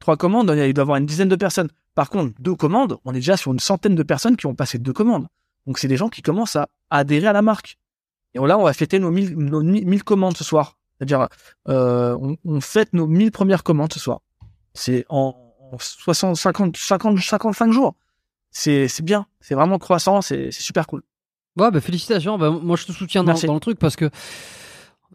trois 0.00 0.16
commandes 0.16 0.50
il 0.50 0.74
doit 0.74 0.82
y 0.82 0.84
avoir 0.84 0.96
une 0.96 1.06
dizaine 1.06 1.28
de 1.28 1.36
personnes. 1.36 1.68
Par 1.94 2.10
contre 2.10 2.34
deux 2.40 2.56
commandes 2.56 2.98
on 3.04 3.12
est 3.12 3.16
déjà 3.16 3.36
sur 3.36 3.52
une 3.52 3.60
centaine 3.60 3.94
de 3.94 4.02
personnes 4.02 4.36
qui 4.36 4.46
ont 4.46 4.54
passé 4.54 4.78
deux 4.78 4.92
commandes. 4.92 5.28
Donc 5.66 5.78
c'est 5.78 5.88
des 5.88 5.96
gens 5.96 6.08
qui 6.08 6.22
commencent 6.22 6.56
à 6.56 6.68
adhérer 6.90 7.28
à 7.28 7.32
la 7.32 7.42
marque. 7.42 7.78
Et 8.34 8.38
là 8.38 8.58
on 8.58 8.64
va 8.64 8.72
fêter 8.72 8.98
nos 8.98 9.10
1000 9.10 9.36
nos 9.36 9.62
1000 9.62 10.02
commandes 10.02 10.36
ce 10.36 10.44
soir. 10.44 10.76
C'est-à-dire 10.98 11.28
euh, 11.68 12.16
on, 12.20 12.36
on 12.44 12.60
fête 12.60 12.92
nos 12.92 13.06
1000 13.06 13.30
premières 13.30 13.62
commandes 13.62 13.92
ce 13.92 14.00
soir. 14.00 14.20
C'est 14.74 15.04
en, 15.08 15.34
en 15.72 15.78
60 15.78 16.36
50 16.36 16.76
50 16.76 17.18
55 17.18 17.72
jours. 17.72 17.94
C'est 18.50 19.02
bien. 19.02 19.26
C'est 19.40 19.54
vraiment 19.54 19.78
croissant. 19.78 20.22
C'est 20.22 20.50
super 20.50 20.86
cool. 20.86 21.02
Ouais, 21.56 21.70
bah 21.70 21.80
félicitations. 21.80 22.38
Bah, 22.38 22.50
moi, 22.50 22.76
je 22.76 22.86
te 22.86 22.92
soutiens 22.92 23.24
dans, 23.24 23.34
dans 23.34 23.54
le 23.54 23.60
truc 23.60 23.78
parce 23.78 23.96
que, 23.96 24.10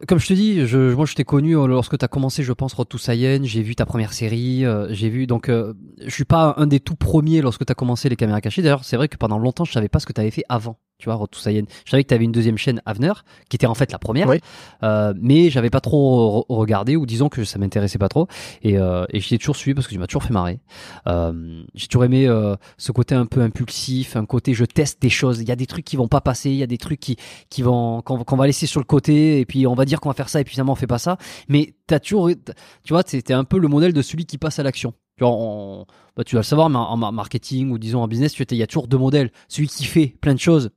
comme 0.06 0.18
je 0.18 0.26
te 0.26 0.34
dis, 0.34 0.66
je, 0.66 0.94
moi, 0.94 1.06
je 1.06 1.14
t'ai 1.14 1.24
connu 1.24 1.56
euh, 1.56 1.66
lorsque 1.66 1.96
tu 1.96 2.04
as 2.04 2.08
commencé, 2.08 2.42
je 2.42 2.52
pense, 2.52 2.74
Road 2.74 2.88
to. 2.88 2.98
J'ai 2.98 3.62
vu 3.62 3.74
ta 3.74 3.86
première 3.86 4.12
série. 4.12 4.64
euh, 4.64 4.88
j'ai 4.90 5.08
vu, 5.08 5.26
donc, 5.26 5.48
euh, 5.48 5.72
je 6.04 6.10
suis 6.10 6.24
pas 6.24 6.54
un 6.58 6.66
des 6.66 6.80
tout 6.80 6.96
premiers 6.96 7.40
lorsque 7.40 7.64
tu 7.64 7.72
as 7.72 7.74
commencé 7.74 8.08
les 8.08 8.16
caméras 8.16 8.40
cachées. 8.40 8.62
D'ailleurs, 8.62 8.84
c'est 8.84 8.96
vrai 8.96 9.08
que 9.08 9.16
pendant 9.16 9.38
longtemps, 9.38 9.64
je 9.64 9.72
savais 9.72 9.88
pas 9.88 9.98
ce 9.98 10.06
que 10.06 10.12
tu 10.12 10.30
fait 10.30 10.44
avant. 10.48 10.78
Tu 10.98 11.04
vois, 11.06 11.14
Road 11.16 11.28
to 11.30 11.38
Science. 11.38 11.68
Je 11.84 11.90
savais 11.90 12.04
que 12.04 12.08
tu 12.08 12.14
avais 12.14 12.24
une 12.24 12.32
deuxième 12.32 12.56
chaîne 12.56 12.80
Avener, 12.86 13.12
qui 13.50 13.56
était 13.56 13.66
en 13.66 13.74
fait 13.74 13.92
la 13.92 13.98
première. 13.98 14.28
Oui. 14.28 14.38
Euh, 14.82 15.12
mais 15.20 15.50
j'avais 15.50 15.68
pas 15.68 15.80
trop 15.82 16.46
re- 16.48 16.54
regardé 16.54 16.96
ou 16.96 17.04
disons 17.04 17.28
que 17.28 17.44
ça 17.44 17.58
m'intéressait 17.58 17.98
pas 17.98 18.08
trop. 18.08 18.28
Et, 18.62 18.78
euh, 18.78 19.04
et 19.10 19.20
je 19.20 19.28
t'ai 19.28 19.36
toujours 19.36 19.56
suivi 19.56 19.74
parce 19.74 19.86
que 19.86 19.92
tu 19.92 19.98
m'as 19.98 20.06
toujours 20.06 20.22
fait 20.22 20.32
marrer. 20.32 20.58
Euh, 21.06 21.62
j'ai 21.74 21.86
toujours 21.88 22.04
aimé 22.04 22.26
euh, 22.26 22.56
ce 22.78 22.92
côté 22.92 23.14
un 23.14 23.26
peu 23.26 23.42
impulsif, 23.42 24.16
un 24.16 24.24
côté 24.24 24.54
je 24.54 24.64
teste 24.64 25.02
des 25.02 25.10
choses. 25.10 25.40
Il 25.42 25.48
y 25.48 25.52
a 25.52 25.56
des 25.56 25.66
trucs 25.66 25.84
qui 25.84 25.96
vont 25.96 26.08
pas 26.08 26.22
passer, 26.22 26.48
il 26.48 26.56
y 26.56 26.62
a 26.62 26.66
des 26.66 26.78
trucs 26.78 27.00
qui 27.00 27.16
qui 27.50 27.60
vont 27.60 28.00
qu'on 28.00 28.24
qu'on 28.24 28.36
va 28.36 28.46
laisser 28.46 28.66
sur 28.66 28.80
le 28.80 28.86
côté 28.86 29.40
et 29.40 29.44
puis 29.44 29.66
on 29.66 29.74
va 29.74 29.84
dire 29.84 30.00
qu'on 30.00 30.08
va 30.08 30.14
faire 30.14 30.30
ça 30.30 30.40
et 30.40 30.44
puis 30.44 30.52
finalement 30.52 30.72
on 30.72 30.76
fait 30.76 30.86
pas 30.86 30.98
ça. 30.98 31.18
Mais 31.48 31.74
t'as 31.86 32.00
toujours, 32.00 32.30
tu 32.30 32.92
vois, 32.94 33.02
c'était 33.06 33.34
un 33.34 33.44
peu 33.44 33.58
le 33.58 33.68
modèle 33.68 33.92
de 33.92 34.00
celui 34.00 34.24
qui 34.24 34.38
passe 34.38 34.58
à 34.58 34.62
l'action. 34.62 34.94
Tu 35.18 35.24
vois, 35.24 35.32
on- 35.34 35.84
bah, 36.16 36.24
tu 36.24 36.36
vas 36.36 36.40
le 36.40 36.44
savoir, 36.44 36.70
mais 36.70 36.78
en 36.78 37.02
en 37.02 37.12
marketing 37.12 37.70
ou 37.70 37.78
disons 37.78 38.00
en 38.02 38.08
business, 38.08 38.34
il 38.38 38.56
y 38.56 38.62
a 38.62 38.66
toujours 38.66 38.88
deux 38.88 38.96
modèles. 38.98 39.30
Celui 39.48 39.68
qui 39.68 39.84
fait 39.84 40.06
plein 40.22 40.32
de 40.32 40.40
choses. 40.40 40.70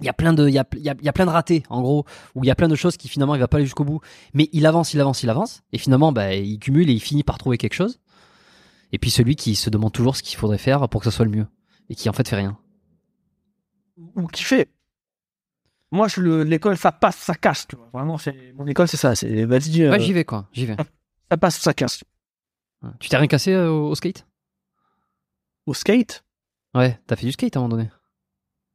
Il 0.00 0.06
y 0.06 0.08
a 0.10 0.12
plein 0.12 0.32
de, 0.34 0.46
il 0.46 0.52
y 0.54 0.58
a, 0.58 0.66
y 0.76 0.88
a, 0.90 0.94
y 1.00 1.08
a 1.08 1.12
plein 1.12 1.24
de 1.26 1.30
ratés, 1.30 1.62
en 1.70 1.80
gros, 1.80 2.04
où 2.34 2.44
il 2.44 2.46
y 2.46 2.50
a 2.50 2.54
plein 2.54 2.68
de 2.68 2.74
choses 2.76 2.96
qui 2.98 3.08
finalement 3.08 3.34
il 3.34 3.38
va 3.38 3.48
pas 3.48 3.56
aller 3.56 3.64
jusqu'au 3.66 3.84
bout. 3.84 4.00
Mais 4.34 4.48
il 4.52 4.66
avance, 4.66 4.92
il 4.92 5.00
avance, 5.00 5.22
il 5.22 5.30
avance, 5.30 5.62
et 5.72 5.78
finalement, 5.78 6.12
bah, 6.12 6.34
il 6.34 6.58
cumule 6.58 6.90
et 6.90 6.92
il 6.92 7.00
finit 7.00 7.22
par 7.22 7.38
trouver 7.38 7.56
quelque 7.56 7.72
chose. 7.74 7.98
Et 8.92 8.98
puis 8.98 9.10
celui 9.10 9.36
qui 9.36 9.54
se 9.56 9.70
demande 9.70 9.92
toujours 9.92 10.14
ce 10.16 10.22
qu'il 10.22 10.36
faudrait 10.36 10.58
faire 10.58 10.86
pour 10.88 11.00
que 11.00 11.10
ça 11.10 11.16
soit 11.16 11.24
le 11.24 11.30
mieux 11.30 11.46
et 11.88 11.94
qui 11.94 12.08
en 12.08 12.12
fait 12.12 12.28
fait 12.28 12.36
rien. 12.36 12.58
ou 14.16 14.26
qui 14.26 14.42
fait 14.44 14.70
moi, 15.92 16.08
je 16.08 16.20
l'école, 16.42 16.76
ça 16.76 16.90
passe, 16.90 17.16
ça 17.16 17.34
casse. 17.36 17.66
Tu 17.68 17.76
vois. 17.76 17.88
Vraiment, 17.92 18.18
c'est 18.18 18.52
mon 18.54 18.66
école, 18.66 18.88
c'est 18.88 18.96
ça. 18.96 19.14
C'est 19.14 19.44
vas-y, 19.44 19.82
euh, 19.82 19.92
Ouais, 19.92 20.00
j'y 20.00 20.12
vais 20.12 20.24
quoi, 20.24 20.48
j'y 20.52 20.66
vais. 20.66 20.74
ça 21.30 21.36
passe, 21.36 21.58
ça 21.60 21.72
casse. 21.74 22.02
Tu 22.98 23.08
t'es 23.08 23.16
rien 23.16 23.28
cassé 23.28 23.52
euh, 23.52 23.70
au, 23.70 23.90
au 23.90 23.94
skate? 23.94 24.26
Au 25.64 25.74
skate, 25.74 26.24
Ouais, 26.74 27.00
t'as 27.06 27.14
fait 27.16 27.24
du 27.26 27.32
skate 27.32 27.56
à 27.56 27.60
un 27.60 27.62
moment 27.62 27.76
donné? 27.76 27.90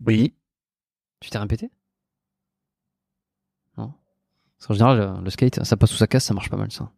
oui. 0.05 0.33
Tu 1.21 1.29
t'es 1.29 1.37
rien 1.37 1.47
pété? 1.47 1.69
Non? 3.77 3.93
Parce 4.57 4.67
qu'en 4.67 4.73
général, 4.73 4.97
le, 5.17 5.23
le 5.23 5.29
skate, 5.29 5.63
ça 5.63 5.77
passe 5.77 5.93
ou 5.93 5.97
ça 5.97 6.07
casse, 6.07 6.25
ça 6.25 6.33
marche 6.33 6.49
pas 6.49 6.57
mal 6.57 6.71
ça. 6.71 6.91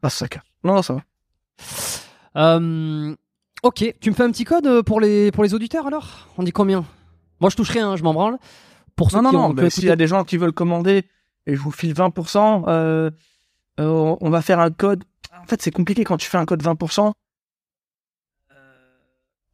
Passe, 0.00 0.14
ça 0.16 0.28
casse. 0.28 0.42
Non, 0.64 0.74
non, 0.74 0.82
ça 0.82 0.94
va. 0.94 1.02
Euh, 2.36 3.14
ok, 3.62 3.94
tu 4.00 4.10
me 4.10 4.14
fais 4.14 4.22
un 4.24 4.30
petit 4.30 4.44
code 4.44 4.66
euh, 4.66 4.82
pour 4.82 5.00
les, 5.00 5.30
pour 5.32 5.42
les 5.44 5.54
auditeurs 5.54 5.86
alors? 5.86 6.28
On 6.36 6.42
dit 6.42 6.52
combien? 6.52 6.84
Moi 7.40 7.50
je 7.50 7.56
touche 7.56 7.70
rien, 7.70 7.96
je 7.96 8.02
m'en 8.02 8.14
branle. 8.14 8.38
Pour 8.96 9.10
ceux 9.10 9.18
Non, 9.18 9.24
non, 9.24 9.30
qui 9.30 9.36
non. 9.36 9.52
mais 9.54 9.64
ont 9.66 9.70
S'il 9.70 9.84
y 9.84 9.90
a 9.90 9.96
des 9.96 10.06
gens 10.06 10.24
qui 10.24 10.36
veulent 10.36 10.52
commander 10.52 11.04
et 11.46 11.54
je 11.54 11.60
vous 11.60 11.70
file 11.70 11.94
20%, 11.94 12.64
euh, 12.68 13.10
euh, 13.80 14.16
on 14.20 14.30
va 14.30 14.42
faire 14.42 14.60
un 14.60 14.70
code. 14.70 15.04
En 15.40 15.46
fait, 15.46 15.62
c'est 15.62 15.70
compliqué 15.70 16.04
quand 16.04 16.16
tu 16.16 16.28
fais 16.28 16.36
un 16.38 16.44
code 16.46 16.62
20%. 16.62 17.12
Euh, 18.52 18.54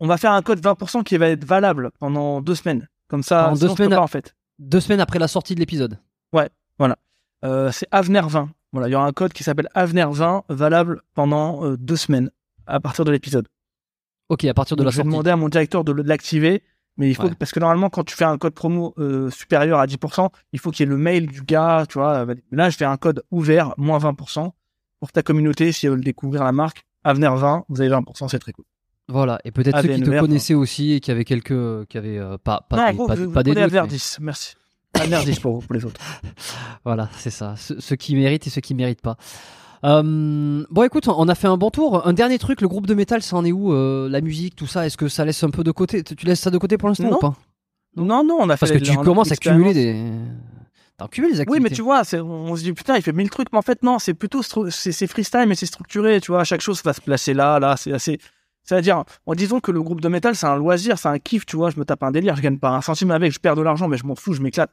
On 0.00 0.06
va 0.06 0.16
faire 0.16 0.32
un 0.32 0.42
code 0.42 0.60
20% 0.60 1.04
qui 1.04 1.16
va 1.18 1.28
être 1.28 1.44
valable 1.44 1.90
pendant 1.98 2.40
deux 2.40 2.54
semaines. 2.54 2.88
Comme 3.14 3.22
ça, 3.22 3.52
deux 3.58 3.68
semaines, 3.68 3.90
pas, 3.90 4.00
en 4.00 4.06
fait. 4.06 4.34
Deux 4.58 4.80
semaines 4.80 5.00
après 5.00 5.18
la 5.18 5.28
sortie 5.28 5.54
de 5.54 5.60
l'épisode. 5.60 5.98
Euh, 7.44 7.70
c'est 7.72 7.86
Avenir 7.90 8.26
20. 8.28 8.48
Voilà, 8.72 8.88
il 8.88 8.92
y 8.92 8.94
aura 8.94 9.04
un 9.06 9.12
code 9.12 9.34
qui 9.34 9.44
s'appelle 9.44 9.68
Avenir 9.74 10.10
20, 10.10 10.44
valable 10.48 11.02
pendant 11.14 11.62
euh, 11.64 11.76
deux 11.76 11.96
semaines 11.96 12.30
à 12.66 12.80
partir 12.80 13.04
de 13.04 13.10
l'épisode. 13.12 13.46
Ok, 14.30 14.44
à 14.46 14.54
partir 14.54 14.76
de 14.76 14.82
Donc, 14.82 14.86
la 14.86 14.90
je 14.92 14.96
vais 14.96 15.02
sortie. 15.02 15.10
demander 15.12 15.30
à 15.30 15.36
mon 15.36 15.50
directeur 15.50 15.84
de 15.84 15.92
l'activer, 15.92 16.62
mais 16.96 17.10
il 17.10 17.14
faut 17.14 17.24
Ouais. 17.24 17.34
parce 17.38 17.52
que 17.52 17.60
normalement 17.60 17.90
quand 17.90 18.02
tu 18.04 18.16
fais 18.16 18.24
un 18.24 18.38
code 18.38 18.54
promo 18.54 18.94
euh, 18.96 19.28
supérieur 19.30 19.78
à 19.78 19.86
10%, 19.86 20.30
il 20.54 20.58
faut 20.58 20.70
qu'il 20.70 20.86
y 20.86 20.88
ait 20.88 20.90
le 20.90 20.96
mail 20.96 21.26
du 21.26 21.42
gars, 21.42 21.84
tu 21.86 21.98
vois. 21.98 22.24
Là, 22.50 22.70
je 22.70 22.76
fais 22.78 22.86
un 22.86 22.96
code 22.96 23.22
ouvert 23.30 23.74
moins 23.76 23.98
20% 23.98 24.50
pour 25.00 25.12
ta 25.12 25.22
communauté 25.22 25.70
si 25.72 25.84
elle 25.86 25.92
veut 25.92 26.00
découvrir 26.00 26.44
la 26.44 26.52
marque. 26.52 26.86
Avenir 27.04 27.36
20, 27.36 27.66
vous 27.68 27.80
avez 27.82 27.90
20%, 27.90 28.28
c'est 28.28 28.38
très 28.38 28.52
cool. 28.52 28.64
Voilà, 29.08 29.38
et 29.44 29.50
peut-être 29.50 29.80
ceux 29.82 29.88
qui 29.88 30.02
te 30.02 30.18
connaissaient 30.20 30.54
aussi 30.54 30.92
et 30.92 31.00
qui 31.00 31.10
avaient 31.10 31.24
quelques. 31.24 31.86
qui 31.88 31.98
avaient 31.98 32.18
euh, 32.18 32.38
pas, 32.38 32.64
pas, 32.68 32.76
non, 32.76 32.90
des, 32.90 32.96
gros, 32.96 33.06
pas, 33.06 33.14
vous, 33.14 33.30
pas 33.30 33.42
des 33.42 33.50
prenez 33.52 33.66
doutes, 33.66 33.74
Avenir 33.74 33.82
mais- 33.82 33.88
10, 33.88 34.18
merci. 34.20 34.54
10 35.26 35.40
pour 35.40 35.54
vous, 35.54 35.60
pour 35.66 35.74
les 35.74 35.84
autres. 35.84 36.00
Voilà, 36.84 37.08
c'est 37.18 37.30
ça. 37.30 37.54
Ceux, 37.56 37.80
ceux 37.80 37.96
qui 37.96 38.14
méritent 38.14 38.46
et 38.46 38.50
ceux 38.50 38.60
qui 38.60 38.74
méritent 38.74 39.00
pas. 39.02 39.16
Euh, 39.84 40.64
bon, 40.70 40.82
écoute, 40.84 41.08
on 41.08 41.28
a 41.28 41.34
fait 41.34 41.46
un 41.48 41.56
bon 41.56 41.70
tour. 41.70 42.06
Un 42.06 42.12
dernier 42.12 42.38
truc, 42.38 42.60
le 42.60 42.68
groupe 42.68 42.86
de 42.86 42.94
métal, 42.94 43.22
ça 43.22 43.36
en 43.36 43.44
est 43.44 43.52
où 43.52 43.72
euh, 43.72 44.08
La 44.08 44.20
musique, 44.20 44.56
tout 44.56 44.66
ça, 44.66 44.86
est-ce 44.86 44.96
que 44.96 45.08
ça 45.08 45.24
laisse 45.24 45.42
un 45.44 45.50
peu 45.50 45.64
de 45.64 45.70
côté? 45.70 46.02
Tu 46.02 46.24
laisses 46.26 46.40
ça 46.40 46.50
de 46.50 46.58
côté 46.58 46.78
pour 46.78 46.88
l'instant 46.88 47.10
ou 47.10 47.18
pas? 47.18 47.34
Non, 47.96 48.24
non, 48.24 48.38
on 48.40 48.48
a 48.48 48.56
fait 48.56 48.60
Parce 48.66 48.72
que 48.72 48.78
les- 48.78 48.90
tu 48.90 48.96
commences 48.98 49.32
à 49.32 49.36
cumuler 49.36 49.74
l'expérience. 49.74 50.10
des. 50.10 50.18
T'en 50.96 51.08
cumules 51.08 51.32
des 51.32 51.36
Oui, 51.38 51.42
activités. 51.42 51.62
mais 51.70 51.70
tu 51.74 51.82
vois, 51.82 52.02
on 52.22 52.54
se 52.56 52.62
dit 52.62 52.72
putain, 52.72 52.96
il 52.96 53.02
fait 53.02 53.12
mille 53.12 53.28
trucs, 53.30 53.48
mais 53.52 53.58
en 53.58 53.62
fait 53.62 53.82
non, 53.82 53.98
c'est 53.98 54.14
plutôt 54.14 54.42
c'est 54.42 55.06
freestyle, 55.08 55.44
mais 55.48 55.54
c'est 55.56 55.66
structuré, 55.66 56.20
tu 56.20 56.30
vois. 56.32 56.44
Chaque 56.44 56.60
chose 56.60 56.80
va 56.84 56.92
se 56.92 57.00
placer 57.00 57.34
là, 57.34 57.58
là, 57.58 57.76
c'est 57.76 57.92
assez. 57.92 58.18
C'est-à-dire, 58.64 59.04
en 59.26 59.34
disant 59.34 59.60
que 59.60 59.70
le 59.70 59.82
groupe 59.82 60.00
de 60.00 60.08
métal, 60.08 60.34
c'est 60.34 60.46
un 60.46 60.56
loisir, 60.56 60.98
c'est 60.98 61.08
un 61.08 61.18
kiff, 61.18 61.44
tu 61.46 61.56
vois. 61.56 61.70
Je 61.70 61.78
me 61.78 61.84
tape 61.84 62.02
un 62.02 62.10
délire, 62.10 62.34
je 62.36 62.40
gagne 62.42 62.58
pas 62.58 62.70
un 62.70 62.80
centime 62.80 63.10
avec, 63.10 63.30
je 63.32 63.38
perds 63.38 63.56
de 63.56 63.62
l'argent, 63.62 63.88
mais 63.88 63.96
je 63.98 64.06
m'en 64.06 64.14
fous, 64.14 64.32
je 64.32 64.40
m'éclate. 64.42 64.70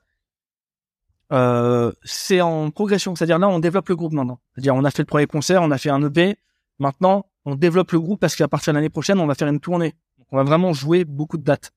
Euh, 1.33 1.91
c'est 2.03 2.41
en 2.41 2.71
progression, 2.71 3.15
c'est-à-dire 3.15 3.39
là, 3.39 3.47
on 3.47 3.59
développe 3.59 3.87
le 3.89 3.95
groupe 3.95 4.13
maintenant. 4.13 4.39
C'est-à-dire, 4.53 4.75
on 4.75 4.83
a 4.83 4.91
fait 4.91 5.01
le 5.01 5.05
premier 5.05 5.27
concert, 5.27 5.61
on 5.61 5.71
a 5.71 5.77
fait 5.77 5.89
un 5.89 6.01
EP. 6.03 6.35
Maintenant, 6.79 7.25
on 7.45 7.55
développe 7.55 7.91
le 7.91 7.99
groupe 7.99 8.19
parce 8.19 8.35
qu'à 8.35 8.47
partir 8.47 8.73
de 8.73 8.77
l'année 8.77 8.89
prochaine, 8.89 9.19
on 9.19 9.27
va 9.27 9.35
faire 9.35 9.47
une 9.47 9.59
tournée. 9.59 9.93
Donc, 10.17 10.27
on 10.31 10.37
va 10.37 10.43
vraiment 10.43 10.73
jouer 10.73 11.05
beaucoup 11.05 11.37
de 11.37 11.43
dates. 11.43 11.71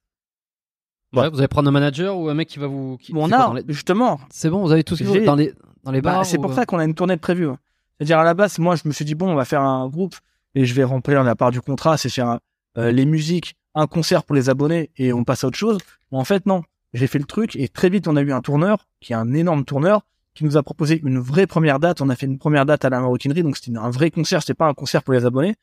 Ouais, 1.15 1.31
vous 1.31 1.39
allez 1.39 1.47
prendre 1.49 1.69
un 1.69 1.73
manager 1.73 2.19
ou 2.19 2.29
un 2.29 2.35
mec 2.35 2.49
qui 2.49 2.59
va 2.59 2.67
vous. 2.67 2.97
qui- 2.99 3.13
on 3.15 3.29
c'est 3.29 3.35
quoi, 3.37 3.51
a, 3.51 3.55
les- 3.55 3.65
justement, 3.69 4.19
C'est 4.31 4.51
bon, 4.51 4.63
vous 4.63 4.73
avez 4.73 4.83
tout 4.83 4.97
ce 4.97 5.05
qu'il 5.05 5.25
dans 5.25 5.37
les 5.37 5.53
dans 5.85 5.93
les 5.93 6.01
Bah, 6.01 6.13
bars. 6.15 6.27
c'est 6.27 6.39
ou, 6.39 6.43
pour 6.43 6.51
euh, 6.51 6.55
ça 6.55 6.67
qu'on 6.67 6.79
a 6.79 6.85
une 6.85 6.95
tournée 6.95 7.15
de 7.15 7.21
prévue. 7.21 7.47
ouais. 7.47 7.55
C'est-à-dire 7.99 8.19
à 8.19 8.25
la 8.25 8.35
base, 8.35 8.59
moi, 8.59 8.75
je 8.75 8.83
me 8.87 8.93
suis 8.93 9.05
dit 9.05 9.15
bon, 9.15 9.31
on 9.31 9.35
va 9.37 9.45
faire 9.45 9.61
un 9.61 9.89
groupe 9.89 10.17
et 10.55 10.65
je 10.65 10.75
vais 10.75 10.85
remplir 10.85 11.23
la 11.23 11.35
part 11.35 11.51
du 11.51 11.61
contrat, 11.61 11.97
c'est 11.97 12.09
faire 12.09 12.39
euh, 12.79 12.91
les 12.91 13.07
musiques, 13.07 13.57
un 13.75 13.87
concert 13.87 14.25
pour 14.25 14.35
les 14.37 14.51
abonnés 14.51 14.91
et 14.97 15.13
on 15.13 15.25
passe 15.25 15.45
à 15.45 15.49
autre 15.49 15.59
chose. 15.59 15.79
Mais 16.13 16.19
en 16.19 16.25
fait, 16.25 16.47
non. 16.47 16.63
J'ai 16.93 17.09
fait 17.09 17.19
le 17.19 17.25
truc 17.25 17.57
et 17.57 17.69
très 17.69 17.89
vite, 17.89 18.07
on 18.07 18.15
a 18.15 18.23
eu 18.23 18.33
un 18.33 18.41
tourneur 18.41 18.87
qui 19.01 19.13
est 19.13 19.17
un 19.17 19.35
énorme 19.35 19.65
tourneur 19.65 20.03
qui 20.35 20.45
nous 20.45 20.57
a 20.57 20.63
proposé 20.63 21.01
une 21.05 21.19
vraie 21.19 21.49
première 21.49 21.81
date. 21.81 22.01
On 22.01 22.09
a 22.09 22.15
fait 22.15 22.27
une 22.27 22.39
première 22.39 22.67
date 22.67 22.85
à 22.85 22.91
la 22.91 23.01
maroquinerie, 23.01 23.43
donc 23.43 23.57
c'était 23.57 23.77
un 23.77 23.91
vrai 23.91 24.13
concert. 24.13 24.43
C'était 24.43 24.55
pas 24.55 24.67
un 24.67 24.75
concert 24.75 25.03
pour 25.03 25.15
les 25.15 25.25
abonnés. 25.25 25.57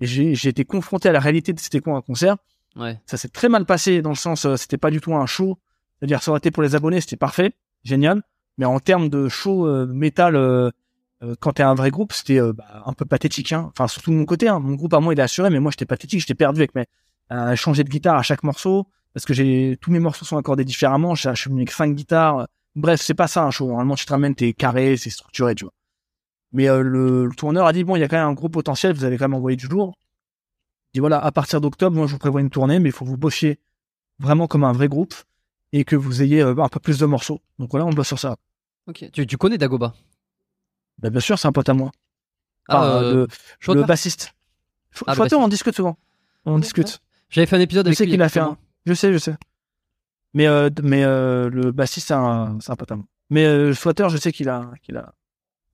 Et 0.00 0.06
j'ai 0.06 0.34
j'ai 0.34 0.48
été 0.48 0.64
confronté 0.64 1.08
à 1.08 1.12
la 1.12 1.20
réalité 1.20 1.52
de 1.52 1.60
c'était 1.60 1.80
quoi 1.80 1.96
un 1.96 2.00
concert. 2.00 2.36
Ouais. 2.76 3.00
Ça 3.06 3.16
s'est 3.16 3.28
très 3.28 3.48
mal 3.48 3.64
passé 3.64 4.02
dans 4.02 4.10
le 4.10 4.16
sens, 4.16 4.46
euh, 4.46 4.56
c'était 4.56 4.78
pas 4.78 4.90
du 4.90 5.00
tout 5.00 5.14
un 5.14 5.26
show. 5.26 5.58
C'est-à-dire, 5.98 6.22
ça 6.22 6.30
aurait 6.30 6.38
été 6.38 6.50
pour 6.50 6.62
les 6.62 6.74
abonnés, 6.74 7.00
c'était 7.00 7.16
parfait, 7.16 7.52
génial. 7.84 8.22
Mais 8.58 8.64
en 8.64 8.80
termes 8.80 9.08
de 9.08 9.28
show 9.28 9.66
euh, 9.66 9.86
métal, 9.86 10.36
euh, 10.36 10.70
quand 11.40 11.52
t'es 11.52 11.62
un 11.62 11.74
vrai 11.74 11.90
groupe, 11.90 12.12
c'était 12.12 12.40
euh, 12.40 12.52
bah, 12.52 12.82
un 12.84 12.92
peu 12.92 13.04
pathétique. 13.04 13.52
Hein. 13.52 13.70
Enfin, 13.72 13.88
surtout 13.88 14.10
de 14.10 14.16
mon 14.16 14.24
côté. 14.24 14.48
Hein. 14.48 14.58
Mon 14.58 14.74
groupe, 14.74 14.92
à 14.94 15.00
moi, 15.00 15.14
il 15.14 15.20
est 15.20 15.22
assuré, 15.22 15.50
mais 15.50 15.60
moi, 15.60 15.70
j'étais 15.70 15.86
pathétique. 15.86 16.20
J'étais 16.20 16.34
perdu 16.34 16.60
avec 16.60 16.74
mes 16.74 16.86
euh, 17.30 17.54
changer 17.56 17.84
de 17.84 17.88
guitare 17.88 18.16
à 18.16 18.22
chaque 18.22 18.42
morceau 18.42 18.86
parce 19.14 19.24
que 19.26 19.34
j'ai 19.34 19.78
tous 19.80 19.90
mes 19.90 20.00
morceaux 20.00 20.24
sont 20.24 20.36
accordés 20.36 20.64
différemment. 20.64 21.14
Je 21.14 21.34
suis 21.34 21.50
venu 21.50 21.60
avec 21.60 21.70
cinq 21.70 21.94
guitares. 21.94 22.48
Bref, 22.74 23.00
c'est 23.00 23.14
pas 23.14 23.28
ça 23.28 23.44
un 23.44 23.50
show. 23.50 23.66
Normalement, 23.66 23.94
tu 23.94 24.06
te 24.06 24.12
ramènes, 24.12 24.34
t'es 24.34 24.52
carré, 24.52 24.96
c'est 24.96 25.10
structuré, 25.10 25.54
tu 25.54 25.64
vois. 25.64 25.74
Mais 26.52 26.68
euh, 26.68 26.82
le, 26.82 27.28
tourneur 27.36 27.66
a 27.66 27.72
dit 27.72 27.84
bon, 27.84 27.96
il 27.96 28.00
y 28.00 28.02
a 28.02 28.08
quand 28.08 28.16
même 28.16 28.28
un 28.28 28.34
gros 28.34 28.48
potentiel. 28.48 28.94
Vous 28.94 29.04
avez 29.04 29.16
quand 29.16 29.24
même 29.24 29.34
envoyé 29.34 29.56
du 29.56 29.68
lourd. 29.68 29.94
Il 30.92 30.98
dit 30.98 31.00
voilà, 31.00 31.18
à 31.18 31.30
partir 31.32 31.60
d'octobre, 31.60 31.96
moi, 31.96 32.06
je 32.06 32.12
vous 32.12 32.18
prévois 32.18 32.40
une 32.40 32.50
tournée, 32.50 32.78
mais 32.78 32.88
il 32.88 32.92
faut 32.92 33.04
que 33.04 33.10
vous 33.10 33.16
bossiez 33.16 33.58
vraiment 34.18 34.46
comme 34.46 34.64
un 34.64 34.72
vrai 34.72 34.88
groupe 34.88 35.14
et 35.72 35.84
que 35.84 35.96
vous 35.96 36.22
ayez 36.22 36.42
euh, 36.42 36.54
un 36.58 36.68
peu 36.68 36.80
plus 36.80 36.98
de 36.98 37.06
morceaux. 37.06 37.40
Donc 37.58 37.70
voilà, 37.70 37.86
on 37.86 37.90
bosse 37.90 38.08
sur 38.08 38.18
ça. 38.18 38.36
Ok. 38.86 39.08
Tu, 39.12 39.26
tu 39.26 39.36
connais 39.36 39.58
Dagoba? 39.58 39.94
Bah, 40.98 41.10
bien 41.10 41.20
sûr, 41.20 41.38
c'est 41.38 41.48
un 41.48 41.52
pote 41.52 41.68
à 41.68 41.74
moi. 41.74 41.90
Ah, 42.68 42.76
Enfin, 42.78 42.86
euh, 43.02 43.26
le, 43.68 43.74
le 43.74 43.84
bassiste. 43.84 44.34
F- 44.94 45.02
Ah, 45.06 45.14
on 45.38 45.48
discute 45.48 45.74
souvent. 45.74 45.96
On 46.44 46.58
discute. 46.58 47.00
J'avais 47.28 47.46
fait 47.46 47.56
un 47.56 47.60
épisode 47.60 47.86
Je 47.86 47.88
avec 47.88 47.98
sais 47.98 48.04
lui, 48.04 48.12
qu'il 48.12 48.22
a 48.22 48.28
fait 48.28 48.40
un. 48.40 48.56
Je 48.86 48.94
sais, 48.94 49.12
je 49.12 49.18
sais. 49.18 49.34
Mais 50.34 50.46
euh, 50.46 50.70
mais 50.82 51.02
euh, 51.04 51.48
le 51.50 51.72
bassiste 51.72 52.08
c'est 52.08 52.14
un 52.14 52.58
un 52.66 52.76
pote 52.76 52.92
à 52.92 52.96
moi. 52.96 53.04
Mais 53.30 53.44
euh, 53.44 53.74
Swatter, 53.74 54.08
je 54.10 54.16
sais 54.16 54.32
qu'il 54.32 54.48
a 54.48 54.70
qu'il 54.82 54.96
a. 54.96 55.14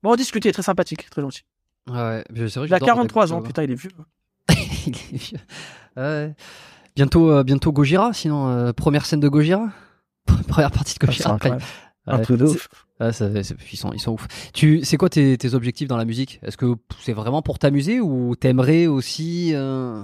Bon, 0.02 0.12
on 0.12 0.16
discute, 0.16 0.44
il 0.44 0.48
est 0.48 0.52
très 0.52 0.62
sympathique, 0.62 1.08
très 1.10 1.22
gentil. 1.22 1.42
Ouais, 1.88 2.22
c'est 2.34 2.34
vrai 2.34 2.48
que 2.50 2.58
Il 2.70 2.74
a 2.74 2.76
j'adore 2.76 2.86
43 2.88 3.32
ans, 3.32 3.42
putain, 3.42 3.62
il 3.64 3.70
est 3.72 3.74
vieux. 3.74 3.90
Il 4.86 4.94
est 4.96 5.16
vieux. 5.16 5.38
Ouais. 5.96 6.34
Bientôt, 6.96 7.42
bientôt 7.44 7.72
Gojira, 7.72 8.12
sinon 8.12 8.72
première 8.72 9.06
scène 9.06 9.20
de 9.20 9.28
Gojira, 9.28 9.68
première 10.48 10.70
partie 10.70 10.94
de 10.94 10.98
Ah, 11.02 11.06
Gojira. 11.06 11.32
incroyable. 11.34 11.62
Ouais, 12.08 12.14
Un 12.14 12.18
truc 12.20 12.38
de 12.38 12.44
ouf. 12.46 12.68
ouais, 13.00 13.12
ça- 13.12 13.42
c'est- 13.42 13.56
ils 13.72 13.76
sont, 13.76 13.92
ils 13.92 14.00
sont 14.00 14.12
ouf. 14.12 14.26
Tu, 14.52 14.84
c'est 14.84 14.96
quoi 14.96 15.08
tes, 15.10 15.36
tes 15.36 15.54
objectifs 15.54 15.88
dans 15.88 15.96
la 15.96 16.04
musique? 16.04 16.40
Est-ce 16.42 16.56
que 16.56 16.74
c'est 17.00 17.12
vraiment 17.12 17.42
pour 17.42 17.58
t'amuser 17.58 18.00
ou 18.00 18.34
t'aimerais 18.36 18.86
aussi 18.86 19.50
euh, 19.54 20.02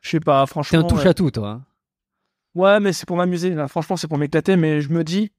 Je 0.00 0.10
sais 0.10 0.20
pas, 0.20 0.44
T'es 0.44 0.50
franchement. 0.50 0.78
un 0.80 0.84
touche 0.84 1.00
ouais. 1.02 1.08
à 1.08 1.14
tout, 1.14 1.30
toi. 1.30 1.48
hein 1.50 1.64
Ouais, 2.54 2.80
mais 2.80 2.92
c'est 2.92 3.06
pour 3.06 3.16
m'amuser. 3.16 3.50
Là, 3.50 3.68
franchement, 3.68 3.96
c'est 3.96 4.08
pour 4.08 4.18
m'éclater. 4.18 4.56
Mais 4.56 4.80
je 4.80 4.88
me 4.90 5.04
dis, 5.04 5.30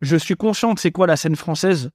je 0.00 0.16
suis 0.16 0.34
conscient 0.34 0.74
que 0.74 0.80
c'est 0.80 0.90
quoi 0.92 1.06
la 1.06 1.16
scène 1.16 1.36
française 1.36 1.90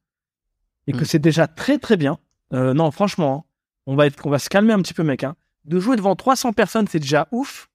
et 0.88 0.93
que 0.93 1.01
Mm. 1.01 1.05
c'est 1.05 1.19
déjà 1.19 1.47
très 1.47 1.77
très 1.80 1.97
bien. 1.97 2.17
Euh, 2.53 2.73
non, 2.73 2.89
franchement, 2.91 3.45
hein, 3.47 3.49
on 3.88 3.95
va 3.95 4.05
être, 4.07 4.26
on 4.26 4.30
va 4.30 4.39
se 4.39 4.49
calmer 4.49 4.73
un 4.73 4.81
petit 4.81 4.93
peu, 4.93 5.03
mec. 5.03 5.23
Hein. 5.23 5.35
De 5.65 5.80
jouer 5.80 5.95
devant 5.97 6.15
300 6.15 6.53
personnes, 6.53 6.88
c'est 6.88 6.99
déjà 6.99 7.27
ouf. 7.31 7.69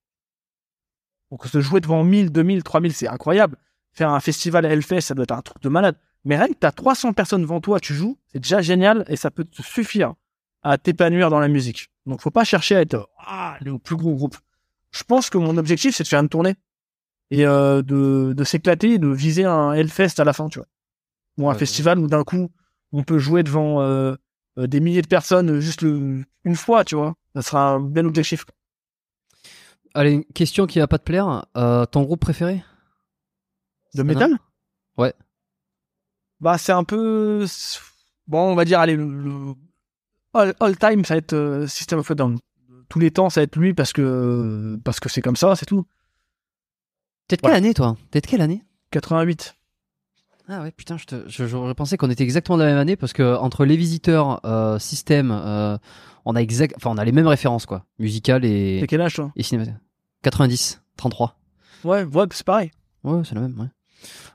Donc 1.30 1.44
se 1.46 1.60
jouer 1.60 1.80
devant 1.80 2.04
1000, 2.04 2.30
2000, 2.30 2.62
3000, 2.62 2.92
c'est 2.92 3.08
incroyable. 3.08 3.56
Faire 3.94 4.10
un 4.10 4.20
festival 4.20 4.66
à 4.66 4.70
Hellfest, 4.70 5.00
ça 5.02 5.14
doit 5.14 5.22
être 5.24 5.32
un 5.32 5.42
truc 5.42 5.62
de 5.62 5.68
malade. 5.68 5.96
Mais 6.24 6.36
rien 6.36 6.48
que 6.48 6.54
t'as 6.54 6.72
300 6.72 7.12
personnes 7.12 7.42
devant 7.42 7.60
toi, 7.60 7.80
tu 7.80 7.94
joues, 7.94 8.18
c'est 8.32 8.40
déjà 8.40 8.60
génial 8.60 9.04
et 9.08 9.16
ça 9.16 9.30
peut 9.30 9.44
te 9.44 9.62
suffire 9.62 10.14
à 10.62 10.78
t'épanouir 10.78 11.30
dans 11.30 11.38
la 11.40 11.48
musique. 11.48 11.90
Donc 12.06 12.20
faut 12.20 12.30
pas 12.30 12.44
chercher 12.44 12.76
à 12.76 12.80
être 12.80 13.08
ah, 13.18 13.56
le 13.60 13.78
plus 13.78 13.96
gros 13.96 14.14
groupe. 14.14 14.36
Je 14.90 15.02
pense 15.04 15.28
que 15.30 15.38
mon 15.38 15.56
objectif, 15.58 15.94
c'est 15.94 16.02
de 16.02 16.08
faire 16.08 16.20
une 16.20 16.28
tournée 16.28 16.54
et 17.30 17.46
euh, 17.46 17.82
de, 17.82 18.32
de 18.36 18.44
s'éclater, 18.44 18.98
de 18.98 19.08
viser 19.08 19.44
un 19.44 19.72
Hellfest 19.72 20.18
à 20.18 20.24
la 20.24 20.32
fin, 20.32 20.48
tu 20.48 20.58
vois. 20.58 20.68
Ou 21.38 21.48
un 21.48 21.52
Ouais, 21.52 21.58
festival 21.58 21.98
où 21.98 22.06
d'un 22.06 22.24
coup, 22.24 22.50
on 22.92 23.02
peut 23.02 23.18
jouer 23.18 23.42
devant 23.42 23.80
euh, 23.82 24.14
euh, 24.58 24.66
des 24.66 24.80
milliers 24.80 25.02
de 25.02 25.06
personnes 25.08 25.60
juste 25.60 25.82
le- 25.82 26.24
une 26.44 26.56
fois, 26.56 26.84
tu 26.84 26.94
vois. 26.94 27.14
Ça 27.34 27.42
sera 27.42 27.68
un 27.70 27.80
bel 27.80 28.06
objectif. 28.06 28.44
Allez, 29.94 30.12
une 30.12 30.24
question 30.24 30.66
qui 30.66 30.78
va 30.78 30.86
pas 30.88 30.98
te 30.98 31.04
plaire. 31.04 31.44
Euh, 31.56 31.84
ton 31.86 32.02
groupe 32.02 32.20
préféré? 32.20 32.62
De 33.94 34.02
métal? 34.02 34.32
Ouais. 34.98 35.12
Bah, 36.40 36.58
c'est 36.58 36.72
un 36.72 36.84
peu. 36.84 37.46
Bon, 38.26 38.50
on 38.52 38.54
va 38.54 38.64
dire, 38.64 38.80
allez, 38.80 38.96
le, 38.96 39.06
le- 39.06 39.54
all, 40.34 40.54
all 40.60 40.76
time, 40.76 41.04
ça 41.04 41.14
va 41.14 41.18
être 41.18 41.32
euh, 41.32 41.66
System 41.66 41.98
of 42.00 42.10
a 42.10 42.14
Down. 42.14 42.38
Tous 42.88 42.98
les 42.98 43.10
temps, 43.10 43.30
ça 43.30 43.40
va 43.40 43.44
être 43.44 43.56
lui 43.56 43.72
parce 43.74 43.92
que 43.92 44.78
parce 44.84 45.00
que 45.00 45.08
c'est 45.08 45.22
comme 45.22 45.36
ça, 45.36 45.56
c'est 45.56 45.66
tout. 45.66 45.86
T'es 47.28 47.36
de 47.36 47.42
quelle 47.42 47.54
année, 47.54 47.74
toi? 47.74 47.96
T'es 48.10 48.20
de 48.20 48.26
quelle 48.26 48.40
année? 48.42 48.62
88. 48.90 49.54
Ah 50.46 50.60
ouais, 50.62 50.70
putain, 50.72 50.98
je 50.98 51.06
te- 51.06 51.26
je- 51.28 51.46
j'aurais 51.46 51.74
pensé 51.74 51.96
qu'on 51.96 52.10
était 52.10 52.22
exactement 52.22 52.58
de 52.58 52.62
la 52.64 52.68
même 52.68 52.78
année 52.78 52.96
parce 52.96 53.14
que 53.14 53.36
entre 53.36 53.64
les 53.64 53.76
visiteurs, 53.78 54.44
euh, 54.44 54.78
système, 54.78 55.30
euh, 55.32 55.78
on 56.26 56.36
a 56.36 56.40
exact, 56.42 56.74
enfin 56.76 56.90
on 56.90 56.98
a 56.98 57.04
les 57.04 57.12
mêmes 57.12 57.26
références 57.26 57.64
quoi, 57.64 57.86
musicales 57.98 58.44
et, 58.44 58.78
T'as 58.80 58.86
quel 58.86 59.00
âge, 59.00 59.14
toi? 59.14 59.32
et 59.36 59.42
cinéma. 59.42 59.72
90, 60.22 60.82
33. 60.98 61.38
Ouais, 61.84 62.04
ouais, 62.04 62.26
c'est 62.32 62.44
pareil. 62.44 62.70
Ouais, 63.04 63.22
c'est 63.24 63.34
la 63.34 63.40
même. 63.40 63.58
Ouais. 63.58 63.68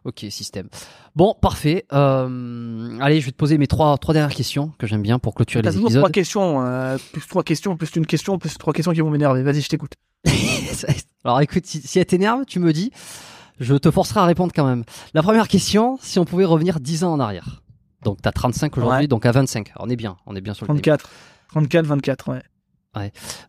Ok, 0.05 0.25
système. 0.29 0.67
Bon, 1.15 1.35
parfait. 1.41 1.85
Euh, 1.93 2.97
allez, 3.01 3.19
je 3.21 3.25
vais 3.25 3.31
te 3.31 3.37
poser 3.37 3.57
mes 3.57 3.67
trois, 3.67 3.97
trois 3.97 4.13
dernières 4.13 4.35
questions 4.35 4.71
que 4.77 4.87
j'aime 4.87 5.01
bien 5.01 5.19
pour 5.19 5.35
clôturer 5.35 5.61
T'as 5.61 5.69
les 5.69 5.75
toujours 5.75 5.87
épisodes. 5.89 6.01
trois 6.03 6.11
questions, 6.11 6.65
euh, 6.65 6.97
plus 7.13 7.25
trois 7.27 7.43
questions, 7.43 7.75
plus 7.77 7.95
une 7.95 8.05
question, 8.05 8.37
plus 8.39 8.57
trois 8.57 8.73
questions 8.73 8.93
qui 8.93 9.01
vont 9.01 9.09
m'énerver. 9.09 9.43
Vas-y, 9.43 9.61
je 9.61 9.69
t'écoute. 9.69 9.93
Alors 11.23 11.41
écoute, 11.41 11.65
si, 11.65 11.81
si 11.81 11.99
elle 11.99 12.05
t'énerve, 12.05 12.45
tu 12.45 12.59
me 12.59 12.71
dis, 12.73 12.91
je 13.59 13.75
te 13.75 13.91
forcerai 13.91 14.19
à 14.21 14.25
répondre 14.25 14.51
quand 14.55 14.65
même. 14.65 14.83
La 15.13 15.21
première 15.23 15.47
question, 15.47 15.97
si 16.01 16.19
on 16.19 16.25
pouvait 16.25 16.45
revenir 16.45 16.79
10 16.79 17.03
ans 17.03 17.13
en 17.13 17.19
arrière. 17.19 17.61
Donc 18.03 18.21
t'as 18.21 18.31
35 18.31 18.77
aujourd'hui, 18.77 19.01
Ouais. 19.01 19.07
donc 19.07 19.25
à 19.25 19.31
25. 19.31 19.71
Alors, 19.75 19.85
on 19.85 19.89
est 19.89 19.95
bien, 19.97 20.17
on 20.25 20.35
est 20.35 20.41
bien 20.41 20.53
sur 20.53 20.65
le 20.65 20.67
thème. 20.69 20.75
34. 20.81 21.09
34, 21.51 21.85
24, 21.85 22.31
ouais. 22.31 22.41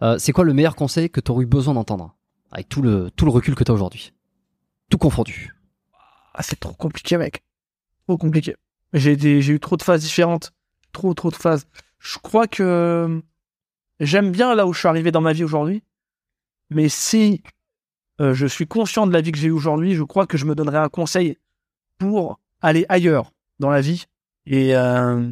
Euh, 0.02 0.16
c'est 0.18 0.32
quoi 0.32 0.44
le 0.44 0.52
meilleur 0.54 0.76
conseil 0.76 1.10
que 1.10 1.20
tu 1.20 1.30
aurais 1.32 1.44
eu 1.44 1.46
besoin 1.46 1.74
d'entendre 1.74 2.14
Avec 2.52 2.68
tout 2.68 2.82
le, 2.82 3.10
tout 3.16 3.24
le 3.24 3.30
recul 3.30 3.54
que 3.54 3.64
tu 3.64 3.70
as 3.70 3.74
aujourd'hui? 3.74 4.12
Tout 4.90 4.98
confondu. 4.98 5.54
Ah, 6.40 6.42
c'est 6.42 6.58
trop 6.58 6.72
compliqué, 6.72 7.18
mec. 7.18 7.44
Trop 8.06 8.16
compliqué. 8.16 8.56
J'ai 8.94 9.12
eu 9.50 9.60
trop 9.60 9.76
de 9.76 9.82
phases 9.82 10.00
différentes. 10.00 10.54
Trop, 10.90 11.12
trop 11.12 11.30
de 11.30 11.36
phases. 11.36 11.66
Je 11.98 12.16
crois 12.16 12.46
que 12.46 13.20
j'aime 14.00 14.32
bien 14.32 14.54
là 14.54 14.66
où 14.66 14.72
je 14.72 14.78
suis 14.78 14.88
arrivé 14.88 15.10
dans 15.12 15.20
ma 15.20 15.34
vie 15.34 15.44
aujourd'hui. 15.44 15.82
Mais 16.70 16.88
si 16.88 17.42
euh, 18.22 18.32
je 18.32 18.46
suis 18.46 18.66
conscient 18.66 19.06
de 19.06 19.12
la 19.12 19.20
vie 19.20 19.32
que 19.32 19.38
j'ai 19.38 19.48
eue 19.48 19.50
aujourd'hui, 19.50 19.94
je 19.94 20.02
crois 20.02 20.26
que 20.26 20.38
je 20.38 20.46
me 20.46 20.54
donnerais 20.54 20.78
un 20.78 20.88
conseil 20.88 21.36
pour 21.98 22.40
aller 22.62 22.86
ailleurs 22.88 23.32
dans 23.58 23.68
la 23.68 23.82
vie 23.82 24.06
et 24.46 24.74
euh, 24.74 25.30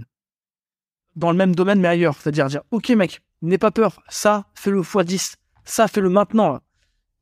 dans 1.17 1.31
le 1.31 1.39
même 1.39 1.55
domaine 1.55 1.81
mais 1.81 1.89
ailleurs. 1.89 2.17
C'est-à-dire 2.21 2.49
dire, 2.49 2.63
ok 2.71 2.91
mec, 2.91 3.23
n'aie 3.41 3.57
pas 3.57 3.71
peur. 3.71 4.03
Ça, 4.11 4.45
fais-le 4.55 4.81
x 4.81 4.97
10. 5.07 5.37
Ça, 5.65 5.89
fais-le 5.89 6.11
maintenant. 6.11 6.61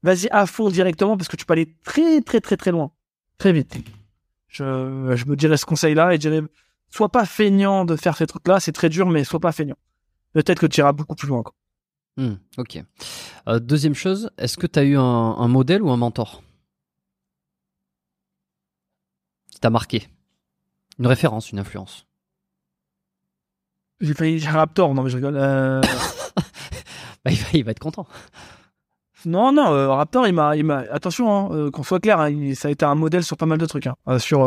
Vas-y 0.03 0.27
à 0.33 0.45
fond 0.47 0.71
directement 0.71 1.17
parce 1.17 1.29
que 1.29 1.37
tu 1.37 1.47
peux 1.47 1.53
aller 1.53 1.73
très, 1.85 2.21
très, 2.21 2.41
très, 2.41 2.57
très 2.57 2.73
loin 2.73 2.91
très 3.39 3.53
vite. 3.53 3.77
Je, 4.49 5.13
je 5.17 5.25
me 5.27 5.37
dirais 5.37 5.57
ce 5.57 5.67
conseil-là 5.67 6.13
et 6.13 6.17
je 6.17 6.21
dirais, 6.21 6.43
sois 6.91 7.11
pas 7.11 7.27
feignant 7.27 7.85
de 7.85 7.97
faire 7.97 8.17
ces 8.17 8.27
trucs-là, 8.27 8.61
c'est 8.61 8.73
très 8.73 8.89
dur, 8.89 9.09
mais 9.09 9.25
sois 9.25 9.41
pas 9.41 9.53
feignant. 9.53 9.77
Peut-être 10.33 10.61
que 10.61 10.67
tu 10.67 10.81
iras 10.81 10.93
beaucoup 10.93 11.15
plus 11.15 11.29
loin. 11.29 11.43
quoi. 11.43 11.55
Hmm, 12.17 12.37
ok. 12.57 12.83
Euh, 13.49 13.59
deuxième 13.59 13.95
chose, 13.95 14.31
est-ce 14.39 14.57
que 14.57 14.67
tu 14.67 14.79
as 14.79 14.85
eu 14.85 14.97
un, 14.97 15.03
un 15.03 15.49
modèle 15.49 15.83
ou 15.83 15.91
un 15.91 15.97
mentor? 15.97 16.43
Qui 19.51 19.61
t'a 19.61 19.71
marqué 19.71 20.09
Une 20.99 21.07
référence, 21.07 21.53
une 21.53 21.59
influence 21.59 22.07
J'ai 24.01 24.15
failli 24.15 24.39
dire 24.39 24.53
Raptor, 24.53 24.95
non 24.95 25.03
mais 25.03 25.11
je 25.11 25.17
rigole. 25.17 25.37
Euh, 25.37 25.81
bah, 27.25 27.31
il, 27.31 27.37
va, 27.39 27.49
il 27.53 27.65
va 27.65 27.71
être 27.73 27.81
content. 27.81 28.07
Non, 29.25 29.51
non, 29.53 29.73
euh, 29.73 29.89
Raptor, 29.89 30.27
il 30.27 30.35
m'a. 30.35 30.51
Attention, 30.91 31.31
hein, 31.31 31.49
euh, 31.57 31.71
qu'on 31.71 31.83
soit 31.83 32.01
clair, 32.01 32.21
hein, 32.21 32.29
il- 32.31 32.55
ça 32.57 32.69
a 32.69 32.71
été 32.71 32.85
un 32.85 32.95
modèle 32.95 33.25
sur 33.25 33.37
pas 33.37 33.47
mal 33.47 33.59
de 33.59 33.67
trucs. 33.67 33.87
hein. 33.87 33.97
Euh, 34.09 34.19
sur, 34.19 34.41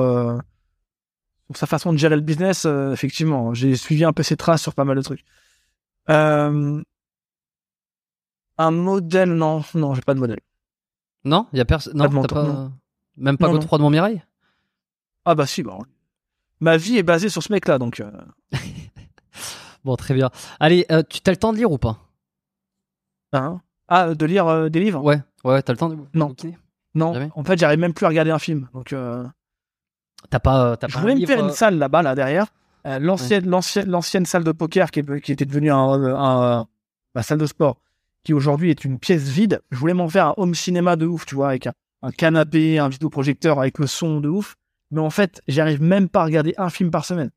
sur 1.48 1.58
sa 1.58 1.66
façon 1.68 1.92
de 1.92 1.98
gérer 1.98 2.16
le 2.16 2.22
business, 2.22 2.66
effectivement, 2.66 3.54
j'ai 3.54 3.76
suivi 3.76 4.04
un 4.06 4.14
peu 4.14 4.24
ses 4.24 4.38
traces 4.38 4.62
sur 4.62 4.74
pas 4.76 4.86
mal 4.86 4.96
de 4.98 5.02
trucs. 5.02 5.26
Un 8.58 8.72
modèle, 8.72 9.34
non, 9.34 9.64
non, 9.74 9.94
j'ai 9.94 10.02
pas 10.02 10.14
de 10.14 10.20
modèle. 10.20 10.40
Non? 11.24 11.48
Il 11.54 11.58
y 11.58 11.62
a 11.62 11.66
personne. 11.66 11.96
Non, 11.98 12.10
Pas 12.10 12.22
t'as 12.28 12.36
pas. 12.36 12.44
non. 12.44 12.74
Même 13.18 13.38
pas 13.38 13.48
Godefroy 13.50 13.78
de 13.78 13.84
Montmirail? 13.84 14.24
Ah 15.26 15.36
bah 15.36 15.46
si, 15.46 15.64
bon. 15.64 15.80
Ma 16.60 16.78
vie 16.78 16.98
est 16.98 17.04
basée 17.04 17.30
sur 17.30 17.42
ce 17.44 17.52
mec-là, 17.52 17.78
donc. 17.78 18.02
Bon, 19.86 19.96
très 19.96 20.14
bien. 20.14 20.30
Allez, 20.60 20.86
tu 21.10 21.22
as 21.26 21.32
le 21.32 21.38
temps 21.38 21.54
de 21.54 21.58
lire 21.58 21.72
ou 21.72 21.78
pas? 21.78 22.00
Hein? 23.32 23.62
Ah, 23.90 24.14
de 24.16 24.26
lire 24.26 24.48
euh, 24.48 24.70
des 24.70 24.80
livres? 24.80 25.04
Ouais, 25.04 25.20
ouais, 25.44 25.62
t'as 25.62 25.74
le 25.74 25.78
temps 25.78 25.90
de 25.90 25.98
Non. 26.14 26.28
bouquiner? 26.28 26.58
Non. 26.96 27.14
Jamais? 27.14 27.30
En 27.36 27.44
fait, 27.44 27.58
j'arrive 27.60 27.80
même 27.80 27.94
plus 27.94 28.06
à 28.06 28.10
regarder 28.10 28.32
un 28.32 28.40
film. 28.40 28.70
Donc, 28.74 28.94
euh, 28.94 29.26
T'as 30.30 30.40
pas, 30.40 30.76
t'as 30.78 30.88
je 30.88 30.94
pas 30.94 31.00
un 31.00 31.02
voulais 31.02 31.14
me 31.16 31.20
livre, 31.20 31.32
faire 31.32 31.40
une 31.44 31.50
euh, 31.52 31.54
salle 31.54 31.78
là-bas, 31.78 32.02
là 32.02 32.14
derrière. 32.16 32.48
Euh, 32.86 33.00
l'ancienne, 33.00 33.48
l'ancienne, 33.50 33.90
l'ancienne 33.90 34.26
salle 34.26 34.44
de 34.44 34.52
poker 34.52 34.92
qui, 34.92 35.00
est- 35.00 35.22
qui 35.22 35.32
était 35.32 35.46
devenue 35.46 35.72
un, 35.72 35.78
un- 35.78 36.68
ma 37.16 37.24
salle 37.24 37.38
de 37.38 37.46
sport, 37.46 37.78
qui 38.24 38.34
aujourd'hui 38.34 38.70
est 38.70 38.84
une 38.86 39.00
pièce 39.00 39.24
vide. 39.30 39.62
Je 39.72 39.78
voulais 39.78 39.94
m'en 39.94 40.10
faire 40.10 40.28
un 40.28 40.34
home 40.38 40.56
cinéma 40.56 40.96
de 40.96 41.06
ouf, 41.06 41.26
tu 41.26 41.36
vois, 41.36 41.50
avec 41.50 41.68
un, 41.68 41.74
un 42.02 42.12
canapé, 42.12 42.80
un 42.80 42.90
vidéoprojecteur 42.90 43.60
avec 43.60 43.80
le 43.80 43.88
son 43.88 44.20
de 44.20 44.28
ouf. 44.30 44.56
Mais 44.92 45.00
en 45.02 45.10
fait, 45.10 45.42
j'arrive 45.48 45.82
même 45.82 46.10
pas 46.10 46.22
à 46.22 46.26
regarder 46.26 46.54
un 46.58 46.70
film 46.70 46.92
par 46.92 47.06
semaine. 47.06 47.30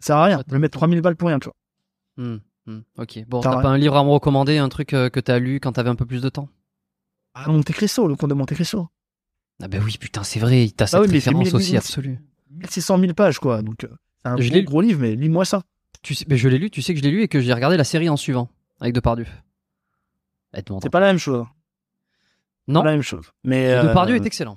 Ça 0.00 0.08
sert 0.08 0.16
à 0.16 0.24
rien. 0.24 0.42
Je 0.46 0.52
vais 0.52 0.58
mettre 0.58 0.78
3000 0.78 1.00
balles 1.00 1.16
pour 1.16 1.28
rien, 1.28 1.38
tu 1.38 1.46
vois. 1.48 2.24
Hmm, 2.24 2.38
hmm, 2.66 2.80
ok. 2.98 3.24
Bon, 3.28 3.40
T'as 3.40 3.60
pas 3.62 3.68
un 3.68 3.78
livre 3.78 3.96
à 3.96 4.04
me 4.04 4.10
recommander, 4.10 4.58
un 4.58 4.68
truc 4.68 4.92
euh, 4.94 5.08
que 5.10 5.20
t'as 5.20 5.38
lu 5.38 5.60
quand 5.60 5.72
t'avais 5.72 5.90
un 5.90 5.94
peu 5.96 6.06
plus 6.06 6.22
de 6.22 6.28
temps? 6.28 6.48
Ah, 7.34 7.48
Monte 7.48 7.72
Cristo, 7.72 8.06
le 8.06 8.16
comte 8.16 8.30
de 8.30 8.34
Monte 8.34 8.54
Cristo. 8.54 8.88
Ah 9.62 9.68
bah 9.68 9.78
oui, 9.84 9.96
putain, 9.98 10.22
c'est 10.24 10.40
vrai, 10.40 10.68
t'as 10.76 10.86
cette 10.86 11.00
oui, 11.00 11.06
mais 11.10 11.20
c'est 11.20 11.30
référence 11.30 11.46
mille- 11.46 11.56
aussi 11.56 11.70
mille- 11.70 11.78
absolue. 11.78 12.18
1600 12.50 12.98
000 12.98 13.14
pages, 13.14 13.38
quoi. 13.38 13.62
Donc, 13.62 13.84
euh, 13.84 13.88
c'est 14.22 14.28
un 14.30 14.36
Je 14.36 14.48
gros, 14.50 14.62
gros 14.62 14.80
livre, 14.80 15.00
mais 15.00 15.14
lis-moi 15.16 15.44
ça. 15.44 15.62
Tu 16.02 16.14
sais, 16.14 16.24
mais 16.28 16.36
je 16.36 16.48
l'ai 16.48 16.58
lu, 16.58 16.70
tu 16.70 16.82
sais 16.82 16.92
que 16.94 16.98
je 17.00 17.04
l'ai 17.04 17.10
lu 17.10 17.22
et 17.22 17.28
que 17.28 17.40
j'ai 17.40 17.52
regardé 17.52 17.76
la 17.76 17.84
série 17.84 18.08
en 18.08 18.16
suivant, 18.16 18.48
avec 18.80 18.94
Depardieu. 18.94 19.26
Aide-moi. 20.52 20.80
C'est 20.82 20.90
pas 20.90 21.00
la 21.00 21.06
même 21.06 21.18
chose. 21.18 21.44
Non, 22.68 22.80
Pas 22.80 22.86
la 22.86 22.92
même 22.92 23.02
chose. 23.02 23.26
Mais, 23.42 23.70
euh, 23.72 23.82
Depardieu 23.88 24.16
est 24.16 24.26
excellent. 24.26 24.56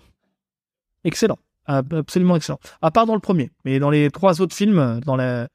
excellent. 1.04 1.38
Ah, 1.66 1.82
Absolument 1.92 2.36
excellent. 2.38 2.60
À 2.82 2.92
part 2.92 3.06
dans 3.06 3.14
le 3.16 3.20
premier. 3.20 3.52
Mais 3.66 3.80
dans 3.80 3.90
les 3.90 4.10
trois 4.12 4.40
autres 4.42 4.56
films, 4.56 4.80
euh, 4.80 5.00
dans 5.02 5.16
la... 5.16 5.50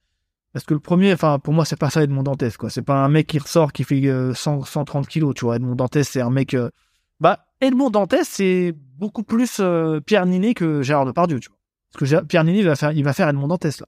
parce 0.52 0.64
que 0.64 0.74
le 0.74 0.80
premier, 0.80 1.12
enfin, 1.12 1.38
pour 1.38 1.54
moi, 1.54 1.64
c'est 1.64 1.76
pas 1.76 1.90
ça 1.90 2.02
Edmond 2.02 2.22
Dantès, 2.22 2.56
quoi. 2.56 2.70
C'est 2.70 2.82
pas 2.82 3.02
un 3.04 3.08
mec 3.08 3.26
qui 3.26 3.38
ressort 3.38 3.72
qui 3.72 3.84
fait 3.84 4.06
euh, 4.06 4.34
100, 4.34 4.64
130 4.64 5.06
kilos, 5.08 5.34
tu 5.34 5.44
vois. 5.46 5.56
Edmond 5.56 5.74
Dantès, 5.76 6.06
c'est 6.08 6.20
un 6.20 6.30
mec. 6.30 6.54
euh, 6.54 6.70
Bah, 7.20 7.46
Edmond 7.60 7.90
Dantès, 7.90 8.28
c'est 8.28 8.74
beaucoup 8.96 9.22
plus 9.22 9.58
euh, 9.60 10.00
Pierre 10.00 10.26
Ninet 10.26 10.54
que 10.54 10.82
Gérard 10.82 11.06
Depardieu, 11.06 11.40
tu 11.40 11.48
vois. 11.48 11.58
Parce 11.92 12.10
que 12.10 12.24
Pierre 12.24 12.44
Ninet, 12.44 12.60
il 12.60 12.64
va 12.66 12.76
faire, 12.76 12.92
il 12.92 13.04
va 13.04 13.12
faire 13.12 13.28
Edmond 13.28 13.48
Dantès, 13.48 13.80
là. 13.80 13.86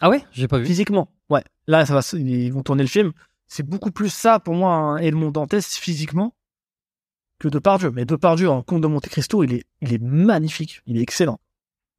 Ah 0.00 0.08
ouais? 0.10 0.24
J'ai 0.32 0.48
pas 0.48 0.58
vu. 0.58 0.66
Physiquement. 0.66 1.12
Ouais. 1.30 1.44
Là, 1.66 1.86
ça 1.86 1.94
va, 1.94 2.00
ils 2.18 2.52
vont 2.52 2.62
tourner 2.62 2.82
le 2.82 2.88
film. 2.88 3.12
C'est 3.46 3.62
beaucoup 3.62 3.90
plus 3.90 4.08
ça, 4.12 4.40
pour 4.40 4.54
moi, 4.54 4.72
un 4.72 4.96
Edmond 4.98 5.30
Dantès, 5.30 5.76
physiquement, 5.76 6.34
que 7.38 7.48
Depardieu. 7.48 7.90
Mais 7.92 8.04
Depardieu, 8.04 8.50
en 8.50 8.62
Comte 8.62 8.80
de 8.82 8.86
Monte 8.88 9.08
Cristo, 9.08 9.44
il 9.44 9.52
est, 9.54 9.64
il 9.80 9.92
est 9.92 10.02
magnifique. 10.02 10.80
Il 10.86 10.96
est 10.98 11.02
excellent. 11.02 11.38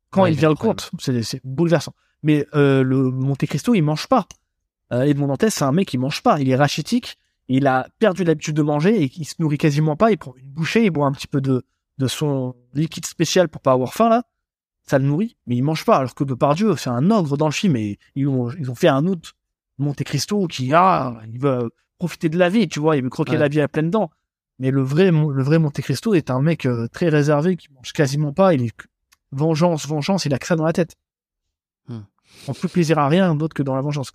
Quand 0.10 0.24
Ouais, 0.24 0.32
il 0.34 0.38
vient 0.38 0.50
le 0.50 0.56
compte, 0.56 0.92
c'est 1.00 1.42
bouleversant. 1.46 1.94
Mais 2.26 2.48
euh, 2.56 2.82
le 2.84 3.12
Monte 3.12 3.46
Cristo, 3.46 3.76
il 3.76 3.84
mange 3.84 4.08
pas. 4.08 4.28
Euh, 4.92 5.04
Edmond 5.04 5.28
Dantès, 5.28 5.54
c'est 5.54 5.64
un 5.64 5.72
mec 5.72 5.88
qui 5.88 6.00
mange 6.00 6.24
pas. 6.24 6.40
Il 6.42 6.50
est 6.50 6.56
rachitique. 6.56 7.18
Il 7.48 7.68
a 7.68 7.88
perdu 8.00 8.24
l'habitude 8.24 8.56
de 8.56 8.64
manger 8.64 9.04
et 9.04 9.12
il 9.16 9.26
se 9.26 9.36
nourrit 9.38 9.60
quasiment 9.60 9.96
pas. 9.96 10.10
Il 10.10 10.18
prend 10.18 10.34
une 10.36 10.50
bouchée, 10.50 10.86
il 10.86 10.90
boit 10.90 11.06
un 11.06 11.12
petit 11.12 11.28
peu 11.28 11.40
de, 11.40 11.64
de 12.00 12.08
son 12.08 12.56
liquide 12.74 13.06
spécial 13.06 13.48
pour 13.48 13.62
pas 13.62 13.74
avoir 13.74 13.94
faim, 13.94 14.10
là. 14.10 14.24
Ça 14.88 14.98
le 14.98 15.06
nourrit, 15.06 15.38
mais 15.46 15.56
il 15.56 15.62
mange 15.62 15.86
pas. 15.86 15.98
Alors 15.98 16.16
que 16.16 16.24
Depardieu, 16.24 16.76
c'est 16.78 16.90
un 16.90 17.12
ogre 17.12 17.38
dans 17.38 17.46
le 17.46 17.52
film 17.52 17.76
et 17.76 18.00
ils 18.16 18.28
ont, 18.28 18.50
ils 18.52 18.72
ont 18.72 18.76
fait 18.76 18.88
un 18.88 19.06
autre 19.06 19.34
Monte 19.78 20.04
Cristo 20.04 20.48
qui, 20.48 20.74
ah, 20.74 21.22
il 21.32 21.40
veut 21.40 21.70
profiter 22.00 22.30
de 22.30 22.40
la 22.40 22.50
vie, 22.50 22.68
tu 22.68 22.80
vois, 22.80 22.98
il 22.98 23.04
veut 23.04 23.10
croquer 23.12 23.34
Ouais. 23.34 23.38
la 23.38 23.48
vie 23.48 23.62
à 23.62 23.68
pleines 23.68 23.92
dents. 23.92 24.10
Mais 24.58 24.72
le 24.72 24.82
vrai, 24.82 25.12
le 25.12 25.44
vrai 25.44 25.60
Monte 25.60 25.82
Cristo 25.82 26.16
est 26.16 26.32
un 26.32 26.42
mec 26.42 26.66
euh, 26.66 26.88
très 26.88 27.10
réservé 27.10 27.56
qui 27.56 27.68
mange 27.72 27.94
quasiment 27.94 28.34
pas. 28.34 28.54
Il 28.56 28.64
est 28.64 28.74
vengeance, 29.32 29.86
vengeance, 29.88 30.26
il 30.26 30.34
a 30.34 30.40
que 30.40 30.48
ça 30.48 30.56
dans 30.56 30.66
la 30.66 30.74
tête. 30.74 30.96
Hmm. 31.88 32.02
On 32.48 32.54
plus 32.54 32.70
plaisir 32.70 32.98
à 33.00 33.08
rien 33.08 33.34
d'autre 33.36 33.54
que 33.54 33.64
dans 33.64 33.76
la 33.76 33.82
vengeance. 33.82 34.12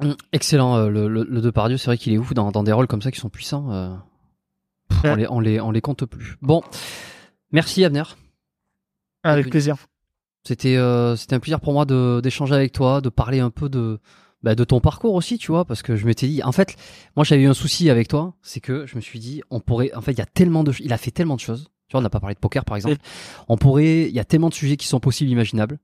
Hmm, 0.00 0.12
Excellent, 0.32 0.76
euh, 0.76 0.88
le, 0.88 1.08
le, 1.08 1.24
le 1.24 1.40
Depardieu, 1.40 1.76
c'est 1.76 1.86
vrai 1.86 1.98
qu'il 1.98 2.12
est 2.12 2.18
ouf 2.18 2.32
dans, 2.32 2.50
dans 2.50 2.62
des 2.62 2.72
rôles 2.72 2.86
comme 2.86 3.02
ça 3.02 3.10
qui 3.10 3.20
sont 3.20 3.28
puissants. 3.28 3.70
euh, 3.72 3.94
pff, 4.88 5.02
Ouais. 5.04 5.10
on, 5.10 5.16
les, 5.16 5.26
on, 5.28 5.40
les, 5.40 5.60
on 5.60 5.70
les 5.70 5.80
compte 5.80 6.04
plus. 6.06 6.36
Bon, 6.42 6.62
merci 7.52 7.84
Abner. 7.84 8.02
Avec 9.22 9.50
plaisir. 9.50 9.76
C'était 10.44 10.76
euh, 10.76 11.16
c'était 11.16 11.34
un 11.36 11.40
plaisir 11.40 11.60
pour 11.60 11.74
moi 11.74 11.84
d'échanger 12.22 12.54
avec 12.54 12.72
toi, 12.72 13.00
de 13.02 13.10
parler 13.10 13.40
un 13.40 13.50
peu 13.50 13.68
de 13.68 13.98
bah, 14.42 14.54
de 14.54 14.64
ton 14.64 14.80
parcours 14.80 15.14
aussi, 15.14 15.36
tu 15.36 15.48
vois, 15.52 15.66
parce 15.66 15.82
que 15.82 15.96
je 15.96 16.06
m'étais 16.06 16.26
dit, 16.26 16.42
en 16.42 16.52
fait, 16.52 16.76
moi 17.14 17.24
j'avais 17.24 17.42
eu 17.42 17.46
un 17.48 17.52
souci 17.54 17.90
avec 17.90 18.08
toi, 18.08 18.32
c'est 18.40 18.60
que 18.60 18.86
je 18.86 18.96
me 18.96 19.02
suis 19.02 19.18
dit, 19.18 19.42
on 19.50 19.60
pourrait, 19.60 19.92
en 19.94 20.00
fait, 20.00 20.12
il 20.12 20.18
y 20.18 20.22
a 20.22 20.26
tellement 20.26 20.64
de, 20.64 20.72
il 20.80 20.94
a 20.94 20.96
fait 20.98 21.10
tellement 21.10 21.34
de 21.34 21.40
choses. 21.40 21.64
Tu 21.88 21.92
vois, 21.92 22.00
on 22.00 22.02
n'a 22.02 22.08
pas 22.08 22.20
parlé 22.20 22.34
de 22.34 22.40
poker 22.40 22.64
par 22.64 22.76
exemple. 22.78 22.96
On 23.48 23.58
pourrait, 23.58 24.04
il 24.08 24.14
y 24.14 24.20
a 24.20 24.24
tellement 24.24 24.48
de 24.48 24.54
sujets 24.54 24.78
qui 24.78 24.86
sont 24.86 24.98
possibles, 25.00 25.30
imaginables. 25.30 25.78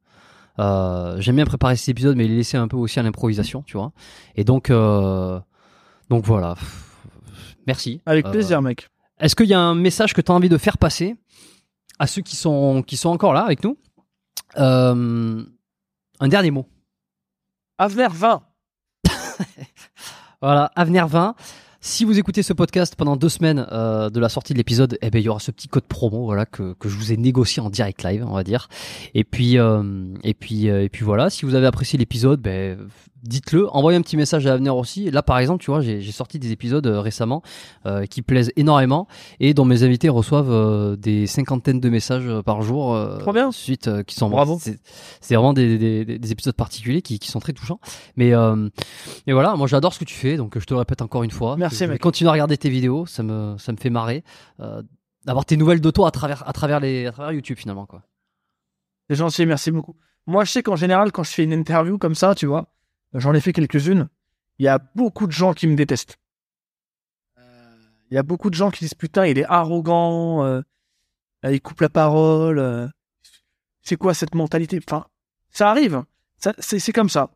Euh, 0.58 1.20
J'aime 1.20 1.36
bien 1.36 1.44
préparer 1.44 1.76
cet 1.76 1.88
épisode, 1.90 2.16
mais 2.16 2.26
les 2.26 2.36
laisser 2.36 2.56
un 2.56 2.68
peu 2.68 2.76
aussi 2.76 2.98
à 2.98 3.02
l'improvisation, 3.02 3.62
tu 3.62 3.76
vois. 3.76 3.92
Et 4.36 4.44
donc, 4.44 4.70
euh, 4.70 5.38
donc 6.08 6.24
voilà. 6.24 6.54
Merci. 7.66 8.00
Avec 8.06 8.26
Euh, 8.26 8.30
plaisir, 8.30 8.62
mec. 8.62 8.88
est-ce 9.20 9.34
qu'il 9.36 9.46
y 9.46 9.54
a 9.54 9.60
un 9.60 9.74
message 9.74 10.14
que 10.14 10.20
tu 10.20 10.30
as 10.32 10.34
envie 10.34 10.48
de 10.48 10.58
faire 10.58 10.78
passer 10.78 11.16
à 11.98 12.06
ceux 12.06 12.22
qui 12.22 12.36
sont, 12.36 12.82
qui 12.82 12.96
sont 12.96 13.08
encore 13.10 13.32
là 13.32 13.42
avec 13.42 13.62
nous? 13.64 13.76
Euh, 14.58 15.42
Un 16.20 16.28
dernier 16.28 16.50
mot. 16.50 16.66
Avenir 17.78 18.10
20. 18.10 18.42
Voilà, 20.42 20.70
Avenir 20.76 21.06
20. 21.08 21.34
Si 21.86 22.04
vous 22.04 22.18
écoutez 22.18 22.42
ce 22.42 22.52
podcast 22.52 22.96
pendant 22.96 23.14
deux 23.14 23.28
semaines 23.28 23.64
euh, 23.70 24.10
de 24.10 24.18
la 24.18 24.28
sortie 24.28 24.52
de 24.52 24.58
l'épisode, 24.58 24.98
eh 25.02 25.08
ben 25.08 25.20
il 25.20 25.24
y 25.24 25.28
aura 25.28 25.38
ce 25.38 25.52
petit 25.52 25.68
code 25.68 25.84
promo, 25.84 26.24
voilà 26.24 26.44
que, 26.44 26.72
que 26.72 26.88
je 26.88 26.96
vous 26.96 27.12
ai 27.12 27.16
négocié 27.16 27.62
en 27.62 27.70
direct 27.70 28.02
live, 28.02 28.26
on 28.26 28.34
va 28.34 28.42
dire. 28.42 28.68
Et 29.14 29.22
puis 29.22 29.56
euh, 29.56 30.12
et 30.24 30.34
puis 30.34 30.68
euh, 30.68 30.82
et 30.82 30.88
puis 30.88 31.04
voilà. 31.04 31.30
Si 31.30 31.44
vous 31.44 31.54
avez 31.54 31.68
apprécié 31.68 31.96
l'épisode, 31.96 32.40
ben 32.40 32.76
dites-le, 33.26 33.68
envoyez 33.74 33.98
un 33.98 34.02
petit 34.02 34.16
message 34.16 34.46
à 34.46 34.50
l'avenir 34.50 34.76
aussi. 34.76 35.10
Là, 35.10 35.22
par 35.22 35.38
exemple, 35.38 35.62
tu 35.62 35.70
vois, 35.70 35.80
j'ai 35.80 36.12
sorti 36.12 36.38
des 36.38 36.52
épisodes 36.52 36.86
euh, 36.86 37.00
récemment 37.00 37.42
euh, 37.84 38.06
qui 38.06 38.22
plaisent 38.22 38.52
énormément 38.56 39.06
et 39.40 39.54
dont 39.54 39.64
mes 39.64 39.82
invités 39.82 40.08
reçoivent 40.08 40.50
euh, 40.50 40.96
des 40.96 41.26
cinquantaines 41.26 41.80
de 41.80 41.88
messages 41.88 42.28
par 42.44 42.62
jour. 42.62 42.98
Trop 43.20 43.32
bien. 43.32 43.52
Suite, 43.52 43.90
qui 44.04 44.14
sont 44.14 44.28
bravo. 44.28 44.60
C'est 45.20 45.34
vraiment 45.34 45.52
des, 45.52 45.78
des, 45.78 46.18
des, 46.18 46.32
épisodes 46.32 46.54
particuliers 46.54 47.02
qui, 47.02 47.18
qui 47.18 47.30
sont 47.30 47.40
très 47.40 47.52
touchants. 47.52 47.80
Mais 48.16 48.32
et 49.26 49.32
voilà, 49.32 49.54
moi 49.56 49.66
j'adore 49.66 49.94
ce 49.94 49.98
que 49.98 50.04
tu 50.04 50.14
fais, 50.14 50.36
donc 50.36 50.58
je 50.58 50.64
te 50.64 50.74
le 50.74 50.78
répète 50.78 51.02
encore 51.02 51.22
une 51.22 51.30
fois. 51.30 51.56
Merci. 51.56 51.75
Continuer 52.00 52.28
à 52.28 52.32
regarder 52.32 52.56
tes 52.56 52.70
vidéos, 52.70 53.06
ça 53.06 53.22
me 53.22 53.56
ça 53.58 53.72
me 53.72 53.76
fait 53.76 53.90
marrer 53.90 54.24
d'avoir 55.24 55.44
tes 55.44 55.56
nouvelles 55.56 55.80
de 55.80 55.90
toi 55.90 56.08
à 56.08 56.10
travers 56.10 56.48
à 56.48 56.52
travers 56.52 56.80
les 56.80 57.06
à 57.06 57.12
travers 57.12 57.32
YouTube 57.32 57.58
finalement 57.58 57.86
quoi. 57.86 58.02
C'est 59.08 59.16
gentil, 59.16 59.46
merci 59.46 59.70
beaucoup. 59.70 59.96
Moi, 60.26 60.44
je 60.44 60.50
sais 60.50 60.62
qu'en 60.64 60.74
général, 60.74 61.12
quand 61.12 61.22
je 61.22 61.30
fais 61.30 61.44
une 61.44 61.52
interview 61.52 61.96
comme 61.98 62.16
ça, 62.16 62.34
tu 62.34 62.46
vois, 62.46 62.72
J'en 63.14 63.34
ai 63.34 63.40
fait 63.40 63.52
quelques-unes. 63.52 64.08
Il 64.58 64.64
y 64.64 64.68
a 64.68 64.78
beaucoup 64.94 65.26
de 65.26 65.32
gens 65.32 65.54
qui 65.54 65.66
me 65.66 65.74
détestent. 65.74 66.18
Euh, 67.38 67.76
il 68.10 68.14
y 68.14 68.18
a 68.18 68.22
beaucoup 68.22 68.50
de 68.50 68.54
gens 68.54 68.70
qui 68.70 68.84
disent 68.84 68.94
putain, 68.94 69.26
il 69.26 69.38
est 69.38 69.44
arrogant, 69.44 70.44
euh, 70.44 70.60
il 71.44 71.60
coupe 71.60 71.80
la 71.80 71.88
parole. 71.88 72.58
Euh, 72.58 72.86
c'est 73.82 73.96
quoi 73.96 74.12
cette 74.12 74.34
mentalité? 74.34 74.80
Enfin, 74.86 75.06
ça 75.50 75.70
arrive. 75.70 76.02
c'est 76.58 76.92
comme 76.92 77.08
ça. 77.08 77.30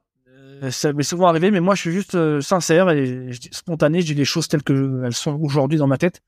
Ça 0.70 0.92
m'est 0.92 1.02
souvent 1.02 1.28
arrivé, 1.28 1.50
mais 1.50 1.60
moi 1.60 1.74
je 1.74 1.80
suis 1.80 1.92
juste 1.92 2.40
sincère 2.40 2.90
et 2.90 3.30
spontané. 3.50 4.00
Je 4.02 4.06
dis 4.06 4.14
les 4.14 4.24
choses 4.24 4.48
telles 4.48 4.62
que 4.62 5.02
elles 5.04 5.14
sont 5.14 5.40
aujourd'hui 5.40 5.78
dans 5.78 5.86
ma 5.86 5.96
tête. 5.96 6.22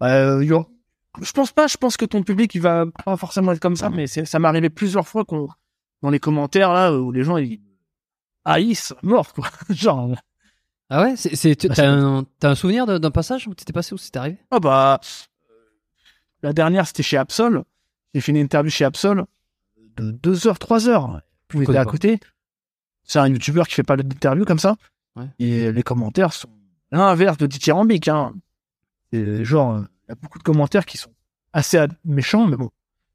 je 0.00 1.32
pense 1.32 1.52
pas. 1.52 1.66
Je 1.66 1.76
pense 1.76 1.96
que 1.96 2.04
ton 2.04 2.22
public 2.22 2.54
il 2.54 2.60
va 2.60 2.84
pas 3.04 3.16
forcément 3.16 3.52
être 3.52 3.60
comme 3.60 3.76
ça, 3.76 3.90
mais 3.90 4.06
ça 4.06 4.38
m'est 4.38 4.48
arrivé 4.48 4.70
plusieurs 4.70 5.08
fois 5.08 5.24
qu'on 5.24 5.48
dans 6.02 6.10
les 6.10 6.20
commentaires 6.20 6.72
là 6.72 6.92
où 6.92 7.10
les 7.10 7.24
gens 7.24 7.38
ils 7.38 7.60
haïs, 8.44 8.92
mort, 9.02 9.32
quoi. 9.32 9.48
Genre. 9.70 10.14
Ah 10.90 11.02
ouais 11.02 11.16
c'est, 11.16 11.56
t'as, 11.56 11.88
un, 11.88 12.26
un 12.42 12.54
souvenir 12.54 12.86
d'un 12.86 13.10
passage 13.10 13.48
où 13.48 13.54
t'étais 13.54 13.72
passé, 13.72 13.94
où 13.94 13.98
c'était 13.98 14.18
arrivé? 14.18 14.38
Ah 14.50 14.60
bah. 14.60 15.00
La 16.42 16.52
dernière, 16.52 16.86
c'était 16.86 17.02
chez 17.02 17.16
Absol. 17.16 17.64
J'ai 18.12 18.20
fait 18.20 18.32
une 18.32 18.36
interview 18.36 18.70
chez 18.70 18.84
Absol 18.84 19.24
de 19.96 20.10
2 20.10 20.34
h 20.34 20.58
3 20.58 20.88
heures. 20.88 21.22
Vous 21.50 21.62
étiez 21.62 21.76
à 21.76 21.84
côté. 21.84 22.20
C'est 23.04 23.18
un 23.18 23.28
youtubeur 23.28 23.68
qui 23.68 23.74
fait 23.74 23.82
pas 23.82 23.96
d'interview 23.96 24.44
comme 24.44 24.58
ça. 24.58 24.76
Ouais. 25.16 25.28
Et 25.38 25.72
les 25.72 25.82
commentaires 25.82 26.32
sont 26.32 26.48
l'inverse 26.90 27.36
de 27.38 27.46
dithyrambique. 27.46 28.08
Hein. 28.08 28.34
C'est 29.12 29.44
genre, 29.44 29.78
il 29.78 30.10
y 30.10 30.12
a 30.12 30.14
beaucoup 30.16 30.38
de 30.38 30.42
commentaires 30.42 30.86
qui 30.86 30.98
sont 30.98 31.12
assez 31.52 31.84
méchants, 32.04 32.46
mais 32.46 32.56
bon, 32.56 32.70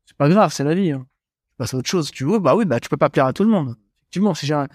c'est 0.06 0.16
pas 0.16 0.30
grave, 0.30 0.54
c'est 0.54 0.64
la 0.64 0.74
vie. 0.74 0.92
Hein. 0.92 1.06
Tu 1.52 1.56
passes 1.58 1.74
à 1.74 1.78
autre 1.78 1.90
chose. 1.90 2.12
Tu 2.12 2.24
veux, 2.24 2.40
bah 2.40 2.56
oui, 2.56 2.66
bah 2.66 2.80
tu 2.80 2.90
peux 2.90 2.98
pas 2.98 3.10
plaire 3.10 3.26
à 3.26 3.34
tout 3.34 3.44
le 3.44 3.50
monde. 3.50 3.76
Effectivement, 4.04 4.34
si 4.34 4.46
j'ai 4.46 4.54
un, 4.54 4.68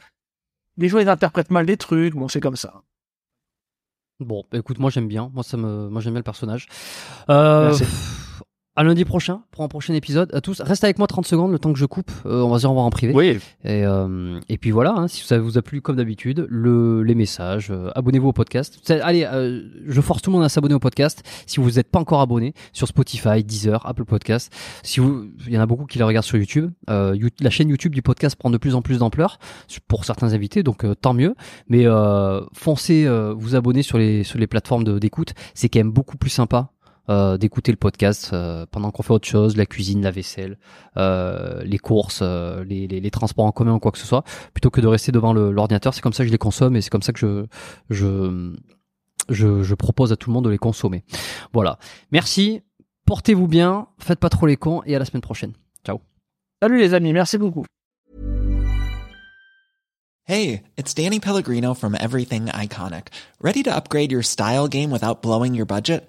les 0.77 0.89
gens 0.89 0.99
ils 0.99 1.09
interprètent 1.09 1.51
mal 1.51 1.67
des 1.67 1.77
trucs, 1.77 2.15
bon 2.15 2.29
c'est 2.29 2.41
comme 2.41 2.57
ça. 2.57 2.83
Bon, 4.21 4.45
bah, 4.51 4.59
écoute, 4.59 4.79
moi 4.79 4.91
j'aime 4.91 5.09
bien, 5.09 5.31
moi 5.35 5.43
ça 5.43 5.57
me, 5.57 5.89
moi 5.89 6.01
j'aime 6.01 6.13
bien 6.13 6.21
le 6.21 6.25
personnage. 6.25 6.69
Euh, 7.31 7.77
à 8.77 8.83
lundi 8.83 9.05
prochain 9.05 9.43
pour 9.53 9.63
un 9.63 9.69
prochain 9.69 9.95
épisode. 9.95 10.35
À 10.35 10.41
tous, 10.41 10.61
reste 10.61 10.83
avec 10.83 10.99
moi 10.99 11.07
30 11.07 11.27
secondes 11.27 11.53
le 11.53 11.59
temps 11.59 11.73
que 11.73 11.79
je 11.79 11.87
coupe. 11.87 12.11
Euh, 12.27 12.43
on 12.43 12.51
va 12.51 12.59
se 12.59 12.67
revoir 12.67 12.85
en 12.85 12.91
privé. 12.91 13.15
Oui. 13.15 13.39
Et, 13.65 13.85
euh, 13.85 14.41
et 14.49 14.59
puis 14.59 14.73
voilà, 14.73 14.95
hein, 14.97 15.09
si 15.09 15.25
ça 15.25 15.39
vous 15.39 15.59
a 15.59 15.63
plu 15.63 15.81
comme 15.81 15.97
d'habitude, 15.97 16.47
le, 16.51 17.03
les 17.03 17.15
messages, 17.15 17.69
euh, 17.71 17.91
abonnez-vous 17.95 18.29
au 18.29 18.33
podcast. 18.33 18.81
Allez, 18.91 19.25
euh, 19.25 19.63
je 19.87 20.01
force 20.01 20.23
tout 20.23 20.31
le 20.31 20.37
monde 20.37 20.45
à 20.45 20.49
s'abonner 20.49 20.75
au 20.75 20.81
podcast. 20.81 21.23
Si 21.47 21.61
vous 21.61 21.73
n'êtes 21.73 21.91
pas 21.91 22.01
encore 22.01 22.21
abonné 22.21 22.53
sur 22.73 22.89
Spotify, 22.89 23.45
Deezer, 23.45 23.87
Apple 23.87 24.05
Podcast, 24.05 24.53
si 24.83 24.99
vous, 24.99 25.29
il 25.47 25.53
y 25.53 25.59
en 25.59 25.63
a 25.63 25.67
beaucoup 25.67 25.87
qui 25.87 25.99
le 25.99 26.05
regardent 26.05 26.27
sur 26.27 26.39
YouTube. 26.39 26.73
la 26.89 27.51
chaîne 27.51 27.69
YouTube 27.69 27.95
du 27.95 28.03
podcast 28.03 28.37
prend 28.37 28.51
de 28.51 28.59
plus 28.59 28.75
en 28.75 28.83
plus 28.83 28.99
d'ampleur 28.99 29.39
pour 29.87 30.05
certains 30.05 30.33
invités, 30.33 30.63
donc 30.63 30.85
tant 31.01 31.15
mieux. 31.15 31.35
Mais 31.69 31.85
foncez 32.53 33.09
vous 33.37 33.55
abonner 33.55 33.83
sur 33.83 33.99
les 33.99 34.25
sur 34.25 34.39
les 34.39 34.47
plateformes 34.47 34.99
d'écoute, 34.99 35.35
c'est 35.55 35.69
quand 35.69 35.81
même 35.81 35.93
beaucoup 35.93 36.17
plus 36.17 36.31
sympa 36.31 36.74
euh, 37.11 37.37
d'écouter 37.37 37.71
le 37.71 37.77
podcast 37.77 38.31
euh, 38.33 38.65
pendant 38.71 38.91
qu'on 38.91 39.03
fait 39.03 39.13
autre 39.13 39.29
chose, 39.29 39.57
la 39.57 39.67
cuisine, 39.67 40.03
la 40.03 40.11
vaisselle, 40.11 40.59
euh, 40.97 41.63
les 41.65 41.79
courses, 41.79 42.23
les, 42.23 42.87
les, 42.87 43.01
les, 43.01 43.11
transports 43.11 43.45
en 43.45 43.53
commun 43.53 43.75
ou 43.75 43.79
quoi 43.79 43.93
que 43.93 43.99
ce 43.99 44.07
soit, 44.07 44.25
plutôt 44.53 44.71
que 44.71 44.81
de 44.81 44.87
rester 44.87 45.13
devant 45.13 45.33
l'ordinateur. 45.35 45.93
C'est 45.93 46.01
comme 46.01 46.13
ça 46.13 46.23
que 46.25 46.29
je 46.29 46.33
les 46.33 46.39
consomme 46.39 46.77
et 46.77 46.81
c'est 46.81 46.91
comme 46.91 47.03
ça 47.03 47.13
que 47.13 47.19
je, 47.19 47.47
je, 47.91 48.55
je, 49.29 49.63
je 49.63 49.75
propose 49.75 50.13
à 50.13 50.17
tout 50.17 50.31
le 50.31 50.35
monde 50.35 50.45
de 50.45 50.51
les 50.51 50.59
consommer. 50.59 51.05
Voilà. 51.53 51.79
Merci. 52.11 52.63
Portez-vous 53.07 53.49
bien. 53.49 53.89
Faites 53.99 54.19
pas 54.19 54.31
trop 54.31 54.47
les 54.47 54.57
cons 54.57 54.83
et 54.87 54.97
à 54.97 54.99
la 54.99 55.05
semaine 55.05 55.21
prochaine. 55.21 55.53
Ciao. 55.85 56.01
Salut 56.63 56.79
les 56.79 56.95
amis. 56.95 57.13
Merci 57.13 57.37
beaucoup. 57.37 57.67
Hey, 60.27 60.63
it's 60.79 60.95
Danny 60.95 61.21
Pellegrino 61.21 61.75
from 61.75 61.95
Everything 62.01 62.47
Iconic. 62.47 63.09
Ready 63.43 63.63
to 63.65 63.77
upgrade 63.77 64.11
your 64.11 64.23
style 64.23 64.69
game 64.69 64.91
without 64.91 65.21
blowing 65.21 65.55
your 65.55 65.67
budget? 65.67 66.09